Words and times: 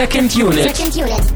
Second 0.00 0.34
Unit. 0.34 0.74
Second 0.74 0.96
Unit. 0.96 1.34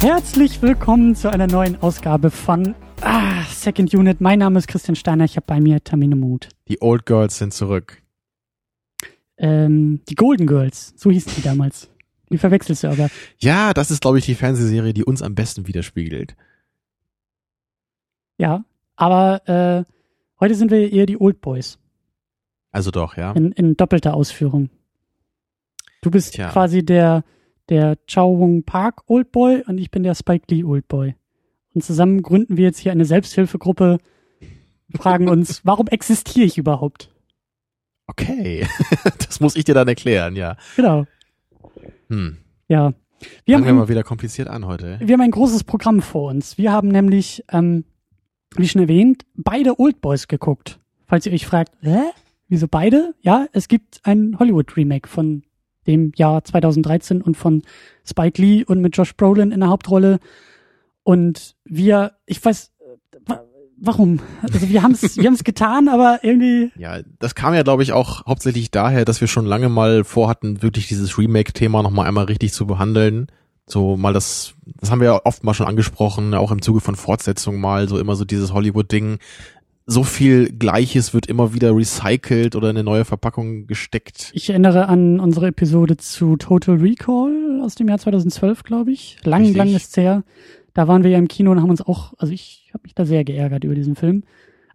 Herzlich 0.00 0.62
willkommen 0.62 1.16
zu 1.16 1.28
einer 1.28 1.48
neuen 1.48 1.82
Ausgabe 1.82 2.30
von 2.30 2.76
ah, 3.00 3.42
Second 3.52 3.92
Unit. 3.94 4.20
Mein 4.20 4.38
Name 4.38 4.60
ist 4.60 4.68
Christian 4.68 4.94
Steiner, 4.94 5.24
ich 5.24 5.34
habe 5.34 5.46
bei 5.48 5.58
mir 5.58 5.82
Tamine 5.82 6.14
Mut. 6.14 6.50
Die 6.68 6.80
Old 6.80 7.04
Girls 7.04 7.38
sind 7.38 7.52
zurück. 7.52 8.00
Ähm, 9.38 10.02
die 10.08 10.14
Golden 10.14 10.46
Girls, 10.46 10.94
so 10.96 11.10
hießen 11.10 11.32
die 11.36 11.42
damals. 11.42 11.90
Die 12.30 12.38
verwechselst 12.38 12.84
du 12.84 12.90
aber. 12.90 13.10
Ja, 13.40 13.74
das 13.74 13.90
ist, 13.90 14.02
glaube 14.02 14.20
ich, 14.20 14.24
die 14.24 14.36
Fernsehserie, 14.36 14.94
die 14.94 15.02
uns 15.02 15.20
am 15.20 15.34
besten 15.34 15.66
widerspiegelt. 15.66 16.36
Ja, 18.38 18.64
aber 18.96 19.48
äh, 19.48 19.84
heute 20.40 20.54
sind 20.54 20.70
wir 20.70 20.92
eher 20.92 21.06
die 21.06 21.20
Old 21.20 21.40
Boys 21.40 21.78
Also 22.70 22.90
doch, 22.90 23.16
ja. 23.16 23.32
in, 23.32 23.52
in 23.52 23.76
doppelter 23.76 24.14
Ausführung. 24.14 24.70
Du 26.02 26.10
bist 26.10 26.34
Tja. 26.34 26.50
quasi 26.50 26.84
der, 26.84 27.24
der 27.68 27.96
Chow 28.12 28.38
Wong 28.38 28.62
Park 28.64 29.02
Old 29.06 29.32
Boy 29.32 29.62
und 29.66 29.78
ich 29.78 29.90
bin 29.90 30.02
der 30.02 30.14
Spike 30.14 30.46
Lee 30.54 30.64
Old 30.64 30.86
Boy. 30.88 31.14
Und 31.74 31.82
zusammen 31.82 32.22
gründen 32.22 32.56
wir 32.56 32.64
jetzt 32.64 32.78
hier 32.78 32.92
eine 32.92 33.04
Selbsthilfegruppe, 33.04 33.98
fragen 34.96 35.28
uns, 35.28 35.60
warum 35.64 35.88
existiere 35.88 36.46
ich 36.46 36.58
überhaupt? 36.58 37.10
Okay. 38.06 38.66
das 39.26 39.40
muss 39.40 39.56
ich 39.56 39.64
dir 39.64 39.74
dann 39.74 39.88
erklären, 39.88 40.36
ja. 40.36 40.56
Genau, 40.76 41.06
Hm. 42.08 42.36
ja. 42.68 42.92
Wir 43.46 43.54
haben, 43.54 43.62
Fangen 43.62 43.64
wir 43.64 43.68
ein, 43.72 43.76
mal 43.76 43.88
wieder 43.88 44.02
kompliziert 44.02 44.48
an 44.48 44.66
heute. 44.66 44.98
wir 45.00 45.14
haben 45.14 45.22
ein 45.22 45.30
großes 45.30 45.64
Programm 45.64 46.02
vor 46.02 46.30
uns. 46.30 46.58
Wir 46.58 46.70
haben 46.72 46.88
nämlich, 46.88 47.42
ähm, 47.50 47.84
wie 48.58 48.68
schon 48.68 48.82
erwähnt, 48.82 49.24
beide 49.34 49.78
Old 49.80 50.00
Boys 50.00 50.28
geguckt. 50.28 50.78
Falls 51.06 51.26
ihr 51.26 51.32
euch 51.32 51.46
fragt, 51.46 51.72
hä? 51.82 51.98
Wieso 52.48 52.68
beide? 52.68 53.14
Ja, 53.20 53.46
es 53.52 53.68
gibt 53.68 54.00
ein 54.04 54.36
Hollywood-Remake 54.38 55.08
von 55.08 55.42
dem 55.86 56.12
Jahr 56.16 56.44
2013 56.44 57.20
und 57.22 57.36
von 57.36 57.62
Spike 58.04 58.40
Lee 58.40 58.64
und 58.64 58.80
mit 58.80 58.96
Josh 58.96 59.14
Brolin 59.16 59.50
in 59.52 59.60
der 59.60 59.68
Hauptrolle. 59.70 60.18
Und 61.02 61.56
wir, 61.64 62.12
ich 62.26 62.42
weiß, 62.44 62.72
wa- 63.26 63.42
warum? 63.76 64.20
Also 64.42 64.68
wir 64.68 64.82
haben 64.82 64.92
es 64.92 65.16
wir 65.16 65.24
haben's 65.26 65.44
getan, 65.44 65.88
aber 65.88 66.20
irgendwie, 66.22 66.70
Ja, 66.76 67.00
das 67.18 67.34
kam 67.34 67.54
ja, 67.54 67.62
glaube 67.62 67.82
ich, 67.82 67.92
auch 67.92 68.24
hauptsächlich 68.26 68.70
daher, 68.70 69.04
dass 69.04 69.20
wir 69.20 69.28
schon 69.28 69.46
lange 69.46 69.68
mal 69.68 70.04
vorhatten, 70.04 70.62
wirklich 70.62 70.88
dieses 70.88 71.18
Remake-Thema 71.18 71.82
nochmal 71.82 72.06
einmal 72.06 72.24
richtig 72.24 72.52
zu 72.52 72.66
behandeln. 72.66 73.26
So 73.66 73.96
mal 73.96 74.12
das, 74.12 74.54
das 74.80 74.90
haben 74.90 75.00
wir 75.00 75.06
ja 75.06 75.20
oft 75.24 75.42
mal 75.44 75.54
schon 75.54 75.66
angesprochen, 75.66 76.34
auch 76.34 76.50
im 76.50 76.62
Zuge 76.62 76.80
von 76.80 76.96
Fortsetzungen 76.96 77.60
mal, 77.60 77.88
so 77.88 77.98
immer 77.98 78.14
so 78.14 78.24
dieses 78.24 78.52
Hollywood-Ding. 78.52 79.18
So 79.86 80.02
viel 80.02 80.50
Gleiches 80.50 81.12
wird 81.12 81.26
immer 81.26 81.52
wieder 81.52 81.76
recycelt 81.76 82.56
oder 82.56 82.70
in 82.70 82.76
eine 82.76 82.84
neue 82.84 83.04
Verpackung 83.04 83.66
gesteckt. 83.66 84.30
ich 84.32 84.48
erinnere 84.48 84.88
an 84.88 85.20
unsere 85.20 85.48
Episode 85.48 85.98
zu 85.98 86.36
Total 86.36 86.76
Recall 86.76 87.60
aus 87.62 87.74
dem 87.74 87.88
Jahr 87.88 87.98
2012, 87.98 88.62
glaube 88.62 88.92
ich. 88.92 89.18
Lang, 89.24 89.42
Richtig. 89.42 89.56
lang 89.56 89.74
ist 89.74 89.96
her. 89.96 90.24
Da 90.72 90.88
waren 90.88 91.02
wir 91.02 91.10
ja 91.10 91.18
im 91.18 91.28
Kino 91.28 91.52
und 91.52 91.60
haben 91.60 91.70
uns 91.70 91.82
auch, 91.82 92.14
also 92.18 92.32
ich 92.32 92.70
habe 92.72 92.82
mich 92.84 92.94
da 92.94 93.04
sehr 93.04 93.24
geärgert 93.24 93.64
über 93.64 93.74
diesen 93.74 93.94
Film. 93.94 94.24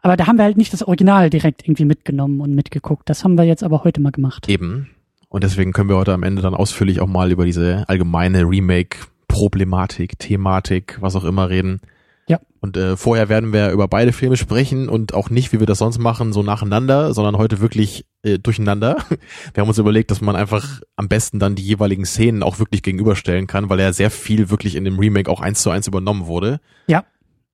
Aber 0.01 0.15
da 0.15 0.27
haben 0.27 0.37
wir 0.37 0.45
halt 0.45 0.57
nicht 0.57 0.73
das 0.73 0.83
Original 0.83 1.29
direkt 1.29 1.63
irgendwie 1.63 1.85
mitgenommen 1.85 2.39
und 2.39 2.55
mitgeguckt. 2.55 3.09
Das 3.09 3.23
haben 3.23 3.37
wir 3.37 3.43
jetzt 3.43 3.63
aber 3.63 3.83
heute 3.83 4.01
mal 4.01 4.11
gemacht. 4.11 4.47
Eben. 4.47 4.89
Und 5.29 5.43
deswegen 5.43 5.73
können 5.73 5.89
wir 5.89 5.97
heute 5.97 6.13
am 6.13 6.23
Ende 6.23 6.41
dann 6.41 6.55
ausführlich 6.55 7.01
auch 7.01 7.07
mal 7.07 7.31
über 7.31 7.45
diese 7.45 7.85
allgemeine 7.87 8.41
Remake-Problematik, 8.41 10.17
Thematik, 10.17 10.97
was 10.99 11.15
auch 11.15 11.23
immer 11.23 11.49
reden. 11.49 11.81
Ja. 12.27 12.39
Und 12.59 12.77
äh, 12.77 12.97
vorher 12.97 13.29
werden 13.29 13.53
wir 13.53 13.71
über 13.71 13.87
beide 13.87 14.11
Filme 14.11 14.37
sprechen 14.37 14.89
und 14.89 15.13
auch 15.13 15.29
nicht, 15.29 15.53
wie 15.53 15.59
wir 15.59 15.67
das 15.67 15.79
sonst 15.79 15.97
machen, 15.97 16.33
so 16.33 16.43
nacheinander, 16.43 17.13
sondern 17.13 17.37
heute 17.37 17.59
wirklich 17.59 18.05
äh, 18.21 18.37
durcheinander. 18.37 18.97
Wir 19.53 19.61
haben 19.61 19.67
uns 19.67 19.79
überlegt, 19.79 20.11
dass 20.11 20.21
man 20.21 20.35
einfach 20.35 20.81
am 20.95 21.07
besten 21.07 21.39
dann 21.39 21.55
die 21.55 21.63
jeweiligen 21.63 22.05
Szenen 22.05 22.43
auch 22.43 22.59
wirklich 22.59 22.83
gegenüberstellen 22.83 23.47
kann, 23.47 23.69
weil 23.69 23.79
ja 23.79 23.93
sehr 23.93 24.11
viel 24.11 24.51
wirklich 24.51 24.75
in 24.75 24.83
dem 24.83 24.99
Remake 24.99 25.29
auch 25.31 25.41
eins 25.41 25.63
zu 25.63 25.71
eins 25.71 25.87
übernommen 25.87 26.27
wurde. 26.27 26.59
Ja. 26.85 27.03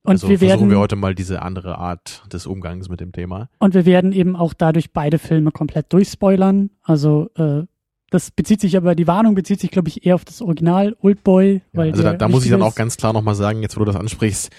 Und 0.05 0.11
also 0.13 0.29
wir 0.29 0.39
versuchen 0.39 0.59
werden, 0.59 0.69
wir 0.71 0.79
heute 0.79 0.95
mal 0.95 1.15
diese 1.15 1.41
andere 1.41 1.77
Art 1.77 2.23
des 2.31 2.45
Umgangs 2.47 2.89
mit 2.89 2.99
dem 3.01 3.11
Thema. 3.11 3.49
und 3.59 3.73
wir 3.73 3.85
werden 3.85 4.11
eben 4.11 4.35
auch 4.35 4.53
dadurch 4.53 4.91
beide 4.93 5.17
Filme 5.19 5.51
komplett 5.51 5.91
durchspoilern. 5.93 6.69
Also, 6.83 7.29
äh, 7.35 7.63
das 8.11 8.31
bezieht 8.31 8.61
sich 8.61 8.77
aber, 8.77 8.95
die 8.95 9.07
Warnung 9.07 9.35
bezieht 9.35 9.59
sich, 9.59 9.71
glaube 9.71 9.89
ich, 9.89 10.05
eher 10.05 10.15
auf 10.15 10.23
das 10.23 10.41
Original 10.41 10.95
Oldboy. 11.01 11.55
Ja, 11.55 11.61
weil 11.73 11.91
also 11.91 12.03
da, 12.03 12.13
da 12.13 12.27
muss 12.29 12.45
ich 12.45 12.51
dann 12.51 12.61
auch 12.61 12.75
ganz 12.75 12.97
klar 12.97 13.13
nochmal 13.13 13.35
sagen, 13.35 13.61
jetzt 13.61 13.75
wo 13.75 13.79
du 13.79 13.85
das 13.85 13.95
ansprichst, 13.95 14.51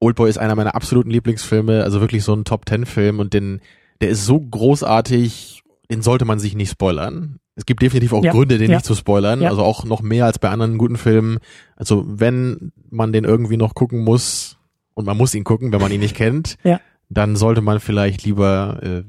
Oldboy 0.00 0.28
ist 0.30 0.38
einer 0.38 0.54
meiner 0.54 0.74
absoluten 0.74 1.10
Lieblingsfilme, 1.10 1.82
also 1.84 2.00
wirklich 2.00 2.24
so 2.24 2.32
ein 2.34 2.44
Top-Ten-Film 2.44 3.18
und 3.20 3.34
den, 3.34 3.60
der 4.00 4.08
ist 4.10 4.24
so 4.24 4.40
großartig, 4.40 5.62
den 5.90 6.02
sollte 6.02 6.24
man 6.24 6.38
sich 6.38 6.54
nicht 6.54 6.70
spoilern. 6.70 7.38
Es 7.54 7.66
gibt 7.66 7.82
definitiv 7.82 8.12
auch 8.14 8.24
Ja, 8.24 8.32
Gründe, 8.32 8.56
den 8.58 8.70
ja. 8.70 8.78
nicht 8.78 8.86
zu 8.86 8.94
spoilern, 8.94 9.42
Ja. 9.42 9.50
also 9.50 9.62
auch 9.62 9.84
noch 9.84 10.00
mehr 10.00 10.24
als 10.24 10.38
bei 10.38 10.48
anderen 10.48 10.78
guten 10.78 10.96
Filmen. 10.96 11.38
Also 11.76 12.04
wenn 12.06 12.72
man 12.90 13.12
den 13.12 13.24
irgendwie 13.24 13.56
noch 13.58 13.74
gucken 13.74 14.02
muss, 14.02 14.58
und 14.94 15.04
man 15.06 15.16
muss 15.16 15.34
ihn 15.34 15.44
gucken, 15.44 15.72
wenn 15.72 15.80
man 15.80 15.92
ihn 15.92 16.00
nicht 16.00 16.16
kennt, 16.16 16.56
Ja. 16.64 16.80
dann 17.08 17.36
sollte 17.36 17.60
man 17.60 17.80
vielleicht 17.80 18.24
lieber 18.24 18.80
äh, 18.82 19.02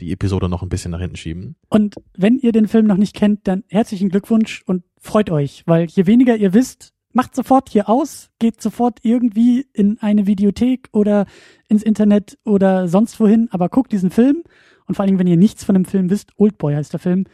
die 0.00 0.12
Episode 0.12 0.48
noch 0.48 0.62
ein 0.62 0.68
bisschen 0.68 0.90
nach 0.90 1.00
hinten 1.00 1.16
schieben. 1.16 1.56
Und 1.68 1.94
wenn 2.16 2.38
ihr 2.38 2.52
den 2.52 2.68
Film 2.68 2.86
noch 2.86 2.96
nicht 2.96 3.14
kennt, 3.14 3.46
dann 3.46 3.64
herzlichen 3.68 4.08
Glückwunsch 4.08 4.62
und 4.66 4.82
freut 5.00 5.30
euch, 5.30 5.62
weil 5.66 5.86
je 5.86 6.06
weniger 6.06 6.36
ihr 6.36 6.54
wisst, 6.54 6.92
macht 7.12 7.34
sofort 7.34 7.68
hier 7.70 7.88
aus, 7.88 8.30
geht 8.38 8.60
sofort 8.62 8.98
irgendwie 9.02 9.66
in 9.72 9.98
eine 10.00 10.26
Videothek 10.26 10.88
oder 10.92 11.26
ins 11.68 11.82
Internet 11.82 12.38
oder 12.44 12.88
sonst 12.88 13.20
wohin, 13.20 13.48
aber 13.50 13.68
guckt 13.68 13.92
diesen 13.92 14.10
Film 14.10 14.42
und 14.86 14.94
vor 14.94 15.04
allem, 15.04 15.18
wenn 15.18 15.26
ihr 15.26 15.36
nichts 15.36 15.62
von 15.64 15.74
dem 15.74 15.84
Film 15.84 16.10
wisst, 16.10 16.32
Oldboy 16.36 16.74
heißt 16.74 16.92
der 16.92 17.00
Film, 17.00 17.24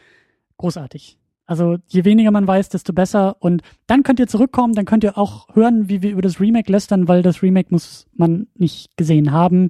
großartig. 0.57 1.18
Also 1.49 1.77
je 1.87 2.05
weniger 2.05 2.29
man 2.29 2.45
weiß, 2.45 2.69
desto 2.69 2.93
besser 2.93 3.37
und 3.39 3.63
dann 3.87 4.03
könnt 4.03 4.19
ihr 4.19 4.27
zurückkommen, 4.27 4.75
dann 4.75 4.85
könnt 4.85 5.03
ihr 5.03 5.17
auch 5.17 5.47
hören, 5.55 5.89
wie 5.89 6.03
wir 6.03 6.11
über 6.11 6.21
das 6.21 6.39
Remake 6.39 6.71
lästern, 6.71 7.07
weil 7.07 7.23
das 7.23 7.41
Remake 7.41 7.69
muss 7.71 8.05
man 8.13 8.47
nicht 8.53 8.95
gesehen 8.97 9.31
haben 9.31 9.69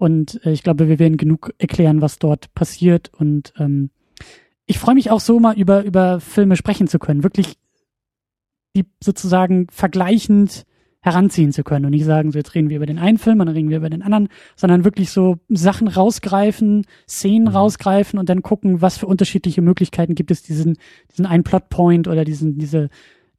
und 0.00 0.40
äh, 0.46 0.52
ich 0.52 0.62
glaube, 0.62 0.88
wir 0.88 0.98
werden 0.98 1.18
genug 1.18 1.52
erklären, 1.58 2.00
was 2.00 2.18
dort 2.18 2.54
passiert. 2.54 3.10
Und 3.12 3.52
ähm, 3.58 3.90
ich 4.64 4.78
freue 4.78 4.94
mich 4.94 5.10
auch 5.10 5.20
so 5.20 5.38
mal 5.40 5.58
über, 5.58 5.84
über 5.84 6.20
Filme 6.20 6.56
sprechen 6.56 6.86
zu 6.86 6.98
können. 6.98 7.22
Wirklich 7.22 7.58
die 8.74 8.86
sozusagen 9.02 9.66
vergleichend 9.70 10.64
heranziehen 11.00 11.52
zu 11.52 11.64
können 11.64 11.86
und 11.86 11.92
nicht 11.92 12.04
sagen, 12.04 12.30
so 12.30 12.38
jetzt 12.38 12.54
reden 12.54 12.68
wir 12.68 12.76
über 12.76 12.86
den 12.86 12.98
einen 12.98 13.18
Film 13.18 13.40
und 13.40 13.46
dann 13.46 13.56
reden 13.56 13.70
wir 13.70 13.78
über 13.78 13.90
den 13.90 14.02
anderen, 14.02 14.28
sondern 14.54 14.84
wirklich 14.84 15.10
so 15.10 15.38
Sachen 15.48 15.88
rausgreifen, 15.88 16.84
Szenen 17.08 17.48
Mhm. 17.48 17.56
rausgreifen 17.56 18.18
und 18.18 18.28
dann 18.28 18.42
gucken, 18.42 18.82
was 18.82 18.98
für 18.98 19.06
unterschiedliche 19.06 19.62
Möglichkeiten 19.62 20.14
gibt 20.14 20.30
es, 20.30 20.42
diesen, 20.42 20.76
diesen 21.10 21.26
einen 21.26 21.44
Plotpoint 21.44 22.06
oder 22.06 22.24
diesen, 22.24 22.58
diese, 22.58 22.90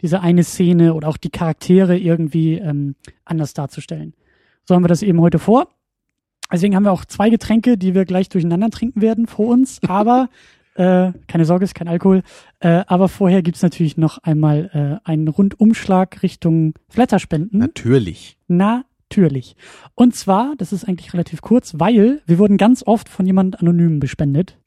diese 0.02 0.22
eine 0.22 0.44
Szene 0.44 0.94
oder 0.96 1.08
auch 1.08 1.18
die 1.18 1.30
Charaktere 1.30 1.98
irgendwie 1.98 2.56
ähm, 2.56 2.96
anders 3.26 3.54
darzustellen. 3.54 4.14
So 4.66 4.76
haben 4.76 4.84
wir 4.84 4.90
das 4.90 5.04
eben 5.04 5.22
heute 5.22 5.40
vor. 5.40 5.68
Deswegen 6.52 6.76
haben 6.76 6.84
wir 6.84 6.92
auch 6.92 7.06
zwei 7.06 7.30
Getränke, 7.30 7.78
die 7.78 7.96
wir 7.96 8.06
gleich 8.06 8.28
durcheinander 8.30 8.70
trinken 8.70 9.02
werden 9.02 9.28
vor 9.28 9.48
uns. 9.48 9.80
Aber 9.88 10.30
äh, 10.76 11.12
keine 11.28 11.46
Sorge, 11.46 11.66
ist 11.66 11.76
kein 11.76 11.88
Alkohol. 11.88 12.24
Äh, 12.64 12.84
aber 12.88 13.10
vorher 13.10 13.42
gibt's 13.42 13.64
natürlich 13.64 13.98
noch 13.98 14.20
einmal 14.20 15.00
äh, 15.04 15.10
einen 15.10 15.28
Rundumschlag 15.28 16.22
Richtung 16.22 16.74
Flatterspenden. 16.90 17.60
Natürlich. 17.60 18.38
Natürlich. 18.48 19.56
Und 19.96 20.16
zwar, 20.16 20.54
das 20.58 20.72
ist 20.72 20.88
eigentlich 20.88 21.12
relativ 21.14 21.42
kurz, 21.42 21.74
weil 21.80 22.22
wir 22.28 22.38
wurden 22.38 22.58
ganz 22.58 22.84
oft 22.86 23.10
von 23.10 23.26
jemand 23.26 23.60
anonym 23.60 24.00
bespendet. 24.00 24.58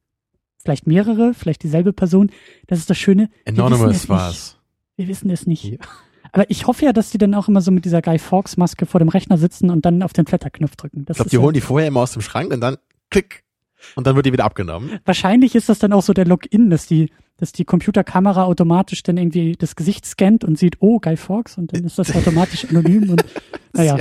Vielleicht 0.59 0.87
mehrere, 0.89 1.35
vielleicht 1.35 1.63
dieselbe 1.63 1.93
Person. 1.93 2.31
Das 2.67 2.79
ist 2.81 2.91
das 2.91 2.99
Schöne. 2.99 3.31
Anonymous 3.47 3.95
es 3.97 4.09
war's. 4.09 4.59
Wir 4.97 5.07
wissen 5.09 5.31
es 5.31 5.47
nicht. 5.47 5.65
Ja. 5.65 5.79
Aber 6.33 6.51
ich 6.51 6.67
hoffe 6.67 6.85
ja, 6.87 6.93
dass 6.93 7.11
die 7.11 7.19
dann 7.19 7.33
auch 7.35 7.47
immer 7.47 7.61
so 7.61 7.71
mit 7.71 7.85
dieser 7.85 8.03
Guy 8.03 8.19
Fawkes 8.19 8.57
Maske 8.57 8.87
vor 8.87 8.99
dem 8.99 9.09
Rechner 9.09 9.39
sitzen 9.39 9.71
und 9.71 9.85
dann 9.85 10.03
auf 10.03 10.13
den 10.13 10.27
Flatterknopf 10.27 10.75
drücken. 10.75 11.05
Das 11.05 11.15
Ich 11.15 11.19
glaube, 11.19 11.31
die 11.31 11.37
ja- 11.37 11.43
holen 11.43 11.55
die 11.55 11.61
vorher 11.61 11.87
immer 11.87 12.01
aus 12.01 12.13
dem 12.13 12.23
Schrank 12.23 12.53
und 12.53 12.61
dann 12.61 12.77
klick. 13.11 13.44
Und 13.97 14.07
dann 14.07 14.17
wird 14.17 14.27
die 14.27 14.33
wieder 14.33 14.45
abgenommen. 14.45 14.99
Wahrscheinlich 15.05 15.55
ist 15.55 15.69
das 15.69 15.79
dann 15.79 15.93
auch 15.93 16.03
so 16.03 16.13
der 16.13 16.27
Login, 16.27 16.71
dass 16.71 16.87
die, 16.87 17.11
dass 17.37 17.53
die 17.53 17.65
Computerkamera 17.65 18.45
automatisch 18.45 19.03
dann 19.03 19.17
irgendwie 19.17 19.53
das 19.57 19.77
Gesicht 19.77 20.07
scannt 20.07 20.45
und 20.45 20.59
sieht, 20.59 20.77
oh, 20.81 20.99
Guy 21.01 21.17
Fawkes 21.17 21.59
und 21.59 21.73
dann 21.75 21.85
ist 21.85 21.99
das 21.99 22.13
automatisch 22.17 22.65
anonym 22.69 23.11
und 23.11 23.25
naja, 23.73 23.99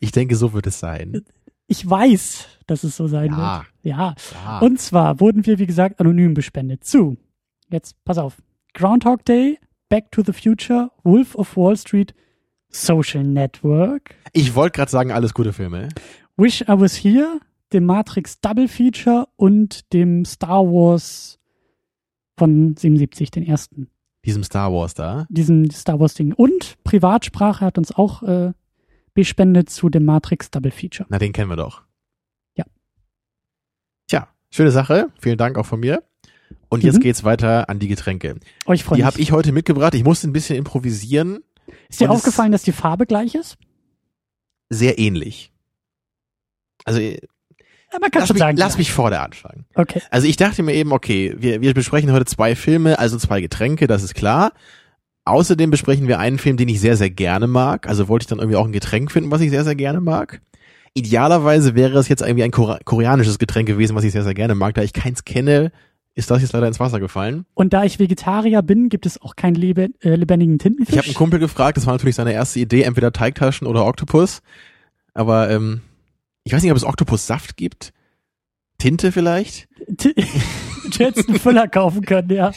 Ich 0.00 0.12
denke, 0.12 0.36
so 0.36 0.52
wird 0.52 0.66
es 0.66 0.78
sein. 0.80 1.22
ich 1.66 1.88
weiß, 1.88 2.46
dass 2.66 2.84
es 2.84 2.96
so 2.96 3.06
sein 3.06 3.30
Ja. 3.32 3.58
wird. 3.82 3.94
Ja. 3.96 4.14
Ja. 4.44 4.58
Und 4.60 4.80
zwar 4.80 5.20
wurden 5.20 5.44
wir, 5.46 5.58
wie 5.58 5.66
gesagt, 5.66 6.00
anonym 6.00 6.34
bespendet 6.34 6.84
zu. 6.84 7.16
Jetzt, 7.70 7.96
pass 8.04 8.18
auf. 8.18 8.42
Groundhog 8.74 9.24
Day, 9.24 9.58
Back 9.88 10.10
to 10.10 10.22
the 10.24 10.32
Future, 10.32 10.90
Wolf 11.04 11.34
of 11.34 11.56
Wall 11.56 11.76
Street, 11.76 12.14
Social 12.70 13.22
Network, 13.22 14.16
ich 14.32 14.54
wollte 14.56 14.78
gerade 14.78 14.90
sagen, 14.90 15.12
alles 15.12 15.32
gute 15.32 15.52
Filme. 15.52 15.90
Wish 16.36 16.62
I 16.62 16.66
Was 16.68 16.96
Here, 16.96 17.38
dem 17.72 17.86
Matrix 17.86 18.40
Double 18.40 18.68
Feature 18.68 19.28
und 19.36 19.92
dem 19.92 20.24
Star 20.24 20.64
Wars 20.64 21.38
von 22.36 22.76
77, 22.76 23.30
den 23.30 23.44
ersten. 23.44 23.88
Diesem 24.24 24.42
Star 24.42 24.72
Wars 24.72 24.94
da. 24.94 25.26
Diesen 25.28 25.70
Star 25.70 26.00
Wars 26.00 26.14
Ding. 26.14 26.32
Und 26.32 26.76
Privatsprache 26.84 27.64
hat 27.64 27.78
uns 27.78 27.92
auch 27.92 28.22
äh, 28.22 28.52
B-Spende 29.14 29.64
zu 29.66 29.88
dem 29.90 30.04
Matrix 30.04 30.50
Double 30.50 30.70
Feature. 30.70 31.06
Na, 31.10 31.18
den 31.18 31.32
kennen 31.32 31.50
wir 31.50 31.56
doch. 31.56 31.82
Ja. 32.56 32.64
Tja, 34.08 34.28
schöne 34.50 34.70
Sache. 34.70 35.10
Vielen 35.20 35.36
Dank 35.38 35.58
auch 35.58 35.66
von 35.66 35.80
mir. 35.80 36.02
Und 36.68 36.82
jetzt 36.82 36.96
Mhm. 36.96 37.00
geht's 37.00 37.22
weiter 37.24 37.68
an 37.68 37.78
die 37.78 37.88
Getränke. 37.88 38.36
Euch 38.66 38.82
freue 38.82 38.96
Die 38.98 39.04
habe 39.04 39.20
ich 39.20 39.30
heute 39.32 39.52
mitgebracht. 39.52 39.94
Ich 39.94 40.04
musste 40.04 40.26
ein 40.28 40.32
bisschen 40.32 40.56
improvisieren. 40.56 41.40
Ist 41.88 42.00
dir 42.00 42.10
aufgefallen, 42.10 42.52
dass 42.52 42.62
die 42.62 42.72
Farbe 42.72 43.06
gleich 43.06 43.34
ist? 43.34 43.56
Sehr 44.70 44.98
ähnlich. 44.98 45.52
Also 46.84 46.98
äh, 47.00 47.20
man 48.00 48.10
kann 48.10 48.20
lass, 48.20 48.28
schon 48.28 48.34
mich, 48.34 48.40
sagen. 48.40 48.56
lass 48.56 48.78
mich 48.78 48.92
vorne 48.92 49.20
anfangen. 49.20 49.64
Okay. 49.74 50.00
Also 50.10 50.26
ich 50.26 50.36
dachte 50.36 50.62
mir 50.62 50.74
eben, 50.74 50.92
okay, 50.92 51.34
wir, 51.38 51.60
wir 51.60 51.74
besprechen 51.74 52.12
heute 52.12 52.24
zwei 52.24 52.54
Filme, 52.54 52.98
also 52.98 53.18
zwei 53.18 53.40
Getränke, 53.40 53.86
das 53.86 54.02
ist 54.02 54.14
klar. 54.14 54.52
Außerdem 55.24 55.70
besprechen 55.70 56.06
wir 56.06 56.18
einen 56.18 56.38
Film, 56.38 56.56
den 56.56 56.68
ich 56.68 56.80
sehr, 56.80 56.96
sehr 56.96 57.10
gerne 57.10 57.46
mag. 57.46 57.88
Also 57.88 58.08
wollte 58.08 58.24
ich 58.24 58.28
dann 58.28 58.38
irgendwie 58.38 58.56
auch 58.56 58.66
ein 58.66 58.72
Getränk 58.72 59.10
finden, 59.10 59.30
was 59.30 59.40
ich 59.40 59.50
sehr, 59.50 59.64
sehr 59.64 59.74
gerne 59.74 60.00
mag. 60.00 60.40
Idealerweise 60.92 61.74
wäre 61.74 61.98
es 61.98 62.08
jetzt 62.08 62.20
irgendwie 62.20 62.44
ein 62.44 62.50
koreanisches 62.50 63.38
Getränk 63.38 63.66
gewesen, 63.66 63.96
was 63.96 64.04
ich 64.04 64.12
sehr, 64.12 64.22
sehr 64.22 64.34
gerne 64.34 64.54
mag. 64.54 64.74
Da 64.74 64.82
ich 64.82 64.92
keins 64.92 65.24
kenne, 65.24 65.72
ist 66.14 66.30
das 66.30 66.42
jetzt 66.42 66.52
leider 66.52 66.68
ins 66.68 66.78
Wasser 66.78 67.00
gefallen. 67.00 67.46
Und 67.54 67.72
da 67.72 67.84
ich 67.84 67.98
Vegetarier 67.98 68.62
bin, 68.62 68.88
gibt 68.88 69.06
es 69.06 69.20
auch 69.20 69.34
keinen 69.34 69.56
lebe 69.56 69.88
äh, 70.00 70.14
lebendigen 70.14 70.58
Tintenfisch. 70.58 70.92
Ich 70.92 70.98
habe 70.98 71.06
einen 71.06 71.16
Kumpel 71.16 71.40
gefragt, 71.40 71.76
das 71.76 71.86
war 71.86 71.94
natürlich 71.94 72.14
seine 72.14 72.32
erste 72.32 72.60
Idee, 72.60 72.82
entweder 72.82 73.12
Teigtaschen 73.12 73.66
oder 73.66 73.84
Oktopus. 73.86 74.42
Aber 75.14 75.50
ähm, 75.50 75.80
ich 76.44 76.52
weiß 76.52 76.62
nicht, 76.62 76.70
ob 76.70 76.76
es 76.76 76.84
Oktopussaft 76.84 77.56
gibt. 77.56 77.92
Tinte 78.78 79.12
vielleicht? 79.12 79.68
Du 80.90 80.98
hättest 80.98 81.30
einen 81.30 81.38
Füller 81.38 81.66
kaufen 81.66 82.02
können, 82.02 82.30
ja. 82.30 82.52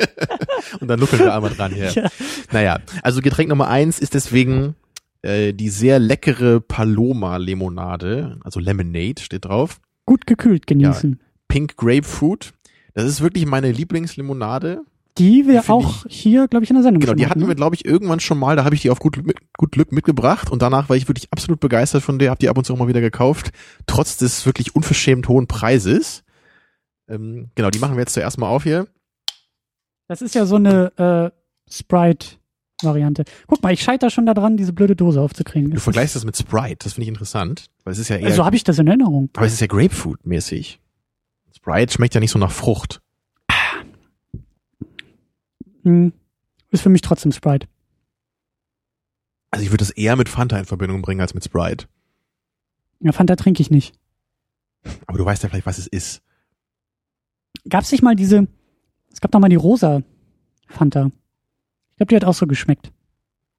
Und 0.80 0.88
dann 0.88 1.00
nuckeln 1.00 1.22
wir 1.22 1.34
einmal 1.34 1.50
dran 1.50 1.72
hier. 1.72 1.90
ja. 1.90 2.10
Naja, 2.52 2.80
also 3.02 3.22
Getränk 3.22 3.48
Nummer 3.48 3.68
eins 3.68 3.98
ist 3.98 4.12
deswegen 4.12 4.74
äh, 5.22 5.54
die 5.54 5.70
sehr 5.70 5.98
leckere 5.98 6.60
Paloma 6.60 7.38
Limonade, 7.38 8.38
also 8.44 8.60
Lemonade 8.60 9.22
steht 9.22 9.46
drauf. 9.46 9.80
Gut 10.04 10.26
gekühlt 10.26 10.66
genießen. 10.66 11.18
Pink 11.48 11.76
Grapefruit. 11.76 12.52
Das 12.92 13.04
ist 13.06 13.22
wirklich 13.22 13.46
meine 13.46 13.72
Lieblingslimonade. 13.72 14.82
Die 15.18 15.46
wir 15.46 15.62
auch 15.70 16.04
hier, 16.08 16.46
glaube 16.46 16.64
ich, 16.64 16.70
in 16.70 16.76
der 16.76 16.82
Sendung 16.82 17.00
Genau, 17.00 17.14
die 17.14 17.26
hatten 17.26 17.40
wir, 17.40 17.48
ne? 17.48 17.54
glaube 17.54 17.74
ich, 17.74 17.84
irgendwann 17.84 18.20
schon 18.20 18.38
mal. 18.38 18.56
Da 18.56 18.64
habe 18.64 18.74
ich 18.74 18.82
die 18.82 18.90
auf 18.90 18.98
gut, 18.98 19.24
mit, 19.24 19.38
gut 19.56 19.72
Glück 19.72 19.92
mitgebracht 19.92 20.50
und 20.50 20.60
danach 20.60 20.88
war 20.88 20.96
ich 20.96 21.08
wirklich 21.08 21.28
absolut 21.32 21.60
begeistert 21.60 22.02
von 22.02 22.18
der, 22.18 22.30
habe 22.30 22.38
die 22.38 22.48
ab 22.48 22.58
und 22.58 22.64
zu 22.64 22.74
auch 22.74 22.78
mal 22.78 22.88
wieder 22.88 23.00
gekauft, 23.00 23.50
trotz 23.86 24.16
des 24.16 24.44
wirklich 24.44 24.74
unverschämt 24.74 25.28
hohen 25.28 25.46
Preises. 25.46 26.22
Ähm, 27.08 27.50
genau, 27.54 27.70
die 27.70 27.78
machen 27.78 27.94
wir 27.94 28.00
jetzt 28.00 28.14
zuerst 28.14 28.38
mal 28.38 28.48
auf 28.48 28.64
hier. 28.64 28.86
Das 30.08 30.22
ist 30.22 30.34
ja 30.34 30.46
so 30.46 30.56
eine 30.56 31.32
äh, 31.32 31.72
Sprite-Variante. 31.72 33.24
Guck 33.46 33.62
mal, 33.62 33.72
ich 33.72 33.82
scheitere 33.82 34.10
schon 34.10 34.26
daran, 34.26 34.56
diese 34.56 34.72
blöde 34.72 34.96
Dose 34.96 35.20
aufzukriegen. 35.20 35.70
Du 35.70 35.74
Das 35.76 35.84
vergleichst 35.84 36.14
das 36.14 36.24
mit 36.24 36.36
Sprite, 36.36 36.84
das 36.84 36.94
finde 36.94 37.04
ich 37.04 37.08
interessant, 37.08 37.66
weil 37.84 37.92
es 37.92 37.98
ist 37.98 38.08
ja 38.08 38.16
eher, 38.16 38.26
also 38.26 38.44
habe 38.44 38.56
ich 38.56 38.64
das 38.64 38.78
in 38.78 38.86
Erinnerung. 38.86 39.30
aber 39.34 39.46
es 39.46 39.54
ist 39.54 39.60
ja 39.60 39.66
Grapefruit-mäßig. 39.66 40.80
Sprite 41.54 41.92
schmeckt 41.92 42.14
ja 42.14 42.20
nicht 42.20 42.30
so 42.30 42.38
nach 42.38 42.52
Frucht. 42.52 43.00
Hm. 45.86 46.12
Ist 46.70 46.82
für 46.82 46.88
mich 46.88 47.00
trotzdem 47.00 47.30
Sprite. 47.30 47.68
Also 49.52 49.64
ich 49.64 49.70
würde 49.70 49.84
das 49.84 49.90
eher 49.90 50.16
mit 50.16 50.28
Fanta 50.28 50.58
in 50.58 50.64
Verbindung 50.64 51.00
bringen 51.00 51.20
als 51.20 51.32
mit 51.32 51.44
Sprite. 51.44 51.86
Ja, 52.98 53.12
Fanta 53.12 53.36
trinke 53.36 53.62
ich 53.62 53.70
nicht. 53.70 53.94
Aber 55.06 55.16
du 55.16 55.24
weißt 55.24 55.44
ja 55.44 55.48
vielleicht, 55.48 55.66
was 55.66 55.78
es 55.78 55.86
ist. 55.86 56.22
Gab's 57.68 57.92
nicht 57.92 58.02
mal 58.02 58.16
diese, 58.16 58.48
es 59.12 59.20
gab 59.20 59.30
doch 59.30 59.38
mal 59.38 59.48
die 59.48 59.56
rosa 59.56 60.02
Fanta. 60.68 61.06
Ich 61.90 61.96
glaube, 61.98 62.08
die 62.10 62.16
hat 62.16 62.24
auch 62.24 62.34
so 62.34 62.46
geschmeckt. 62.46 62.92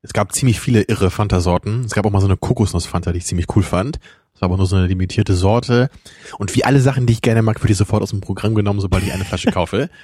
Es 0.01 0.13
gab 0.13 0.33
ziemlich 0.33 0.59
viele 0.59 0.81
irre 0.83 1.09
Fanta-Sorten. 1.09 1.85
Es 1.85 1.93
gab 1.93 2.05
auch 2.05 2.11
mal 2.11 2.19
so 2.19 2.27
eine 2.27 2.37
Kokosnuss-Fanta, 2.37 3.13
die 3.13 3.19
ich 3.19 3.25
ziemlich 3.25 3.55
cool 3.55 3.63
fand. 3.63 3.99
Das 4.33 4.41
war 4.41 4.49
aber 4.49 4.57
nur 4.57 4.67
so 4.67 4.75
eine 4.75 4.87
limitierte 4.87 5.33
Sorte. 5.33 5.89
Und 6.37 6.55
wie 6.55 6.65
alle 6.65 6.81
Sachen, 6.81 7.07
die 7.07 7.13
ich 7.13 7.21
gerne 7.21 7.41
mag, 7.41 7.63
würde 7.63 7.71
ich 7.71 7.77
sofort 7.77 8.03
aus 8.03 8.11
dem 8.11 8.21
Programm 8.21 8.53
genommen, 8.53 8.81
sobald 8.81 9.03
ich 9.03 9.13
eine 9.13 9.25
Flasche 9.25 9.51
kaufe. 9.51 9.89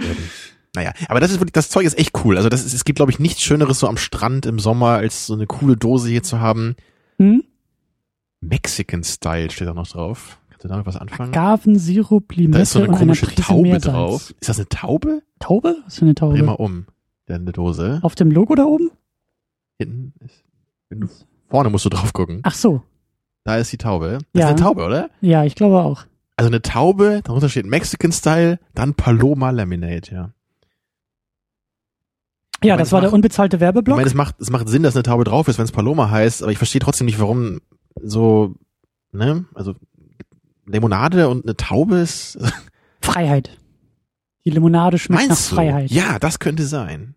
Ähm, 0.00 0.16
naja, 0.78 0.92
aber 1.08 1.18
das 1.20 1.30
ist 1.32 1.40
wirklich, 1.40 1.52
das 1.52 1.70
Zeug 1.70 1.84
ist 1.84 1.98
echt 1.98 2.12
cool. 2.24 2.36
Also 2.36 2.48
das 2.48 2.64
ist, 2.64 2.72
es 2.72 2.84
gibt, 2.84 2.96
glaube 2.98 3.10
ich, 3.10 3.18
nichts 3.18 3.42
Schöneres 3.42 3.80
so 3.80 3.88
am 3.88 3.96
Strand 3.96 4.46
im 4.46 4.58
Sommer, 4.60 4.90
als 4.90 5.26
so 5.26 5.34
eine 5.34 5.46
coole 5.46 5.76
Dose 5.76 6.08
hier 6.08 6.22
zu 6.22 6.40
haben. 6.40 6.76
Hm? 7.18 7.42
Mexican 8.40 9.02
Style 9.02 9.50
steht 9.50 9.66
da 9.66 9.74
noch 9.74 9.88
drauf. 9.88 10.38
Kannst 10.50 10.64
du 10.64 10.68
damit 10.68 10.86
was 10.86 10.96
anfangen? 10.96 11.34
Agavensirup, 11.34 12.32
Limette 12.34 12.58
Da 12.58 12.62
ist 12.62 12.70
so 12.72 12.78
eine 12.82 12.96
komische 12.96 13.26
Taube 13.34 13.78
drauf. 13.78 14.32
Ist 14.40 14.48
das 14.48 14.58
eine 14.58 14.68
Taube? 14.68 15.22
Taube? 15.40 15.76
Was 15.84 15.96
für 15.96 16.02
eine 16.04 16.14
Taube? 16.14 16.36
Dreh 16.36 16.44
mal 16.44 16.52
um. 16.52 16.86
Der 17.26 17.36
eine 17.36 17.50
Dose. 17.52 17.98
Auf 18.02 18.14
dem 18.14 18.30
Logo 18.30 18.54
da 18.54 18.64
oben? 18.64 18.90
Hinten 19.78 20.12
ist, 20.24 20.44
wenn 20.88 21.00
du, 21.00 21.08
vorne 21.48 21.70
musst 21.70 21.84
du 21.84 21.88
drauf 21.88 22.12
gucken. 22.12 22.40
Ach 22.44 22.54
so. 22.54 22.82
Da 23.44 23.56
ist 23.56 23.72
die 23.72 23.78
Taube. 23.78 24.18
Das 24.32 24.40
Ja. 24.40 24.46
ist 24.46 24.52
eine 24.54 24.60
Taube, 24.62 24.84
oder? 24.84 25.10
Ja, 25.20 25.44
ich 25.44 25.54
glaube 25.54 25.80
auch. 25.82 26.04
Also 26.36 26.48
eine 26.50 26.62
Taube, 26.62 27.20
darunter 27.24 27.48
steht 27.48 27.66
Mexican 27.66 28.12
Style, 28.12 28.60
dann 28.74 28.94
Paloma 28.94 29.50
Laminate, 29.50 30.14
ja. 30.14 30.30
Ja, 32.64 32.74
meine, 32.74 32.82
das 32.82 32.92
war 32.92 33.00
der 33.00 33.08
macht- 33.10 33.14
unbezahlte 33.14 33.56
Ich 33.56 33.60
Werbeblock. 33.60 33.96
meine, 33.96 34.08
es 34.08 34.14
macht, 34.14 34.40
es 34.40 34.50
macht 34.50 34.68
Sinn, 34.68 34.82
dass 34.82 34.96
eine 34.96 35.02
Taube 35.04 35.24
drauf 35.24 35.48
ist, 35.48 35.58
wenn 35.58 35.64
es 35.64 35.72
Paloma 35.72 36.10
heißt, 36.10 36.42
aber 36.42 36.50
ich 36.52 36.58
verstehe 36.58 36.80
trotzdem 36.80 37.04
nicht, 37.06 37.20
warum 37.20 37.60
so, 38.02 38.54
ne, 39.12 39.44
also 39.54 39.74
Limonade 40.66 41.28
und 41.28 41.44
eine 41.44 41.56
Taube 41.56 41.96
ist, 41.98 42.38
Freiheit. 43.00 43.56
Die 44.44 44.50
Limonade 44.50 44.98
schmeckt 44.98 45.28
meinst 45.28 45.44
nach 45.44 45.50
du? 45.50 45.54
Freiheit. 45.56 45.90
Ja, 45.90 46.18
das 46.18 46.38
könnte 46.38 46.64
sein. 46.64 47.14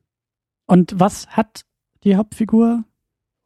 Und 0.67 0.93
was 0.99 1.27
hat 1.27 1.65
die 2.03 2.15
Hauptfigur 2.15 2.83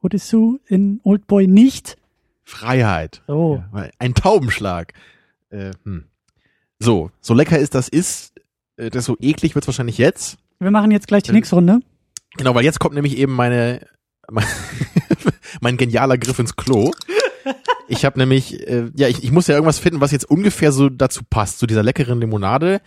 Odissou 0.02 0.60
in 0.68 1.00
Oldboy 1.04 1.48
nicht? 1.48 1.98
Freiheit. 2.44 3.24
So. 3.28 3.64
Ja, 3.74 3.90
ein 4.00 4.14
Taubenschlag. 4.14 4.94
Äh, 5.50 5.72
hm. 5.84 6.06
So, 6.80 7.10
so 7.22 7.34
lecker 7.34 7.58
ist 7.58 7.74
das 7.74 7.88
ist, 7.90 8.34
äh, 8.78 8.90
desto 8.90 9.18
eklig 9.20 9.56
wird's 9.56 9.68
wahrscheinlich 9.68 9.98
jetzt. 9.98 10.38
Wir 10.60 10.72
machen 10.72 10.92
jetzt 10.92 11.08
gleich 11.08 11.24
die 11.24 11.30
Ähm, 11.30 11.36
nächste 11.36 11.56
Runde. 11.56 11.80
Genau, 12.38 12.54
weil 12.56 12.66
jetzt 12.66 12.80
kommt 12.80 12.96
nämlich 12.96 13.18
eben 13.18 13.34
meine 13.34 13.88
mein, 14.30 14.46
mein 15.62 15.78
genialer 15.78 16.18
Griff 16.18 16.40
ins 16.40 16.56
Klo. 16.56 16.92
Ich 17.88 18.06
habe 18.06 18.18
nämlich, 18.18 18.68
äh, 18.68 18.90
ja, 18.96 19.08
ich, 19.08 19.24
ich 19.24 19.32
muss 19.32 19.48
ja 19.48 19.56
irgendwas 19.56 19.80
finden, 19.80 20.02
was 20.02 20.12
jetzt 20.12 20.30
ungefähr 20.30 20.72
so 20.72 20.90
dazu 20.90 21.22
passt, 21.30 21.60
zu 21.60 21.68
dieser 21.68 21.84
leckeren 21.84 22.20
Limonade. 22.20 22.82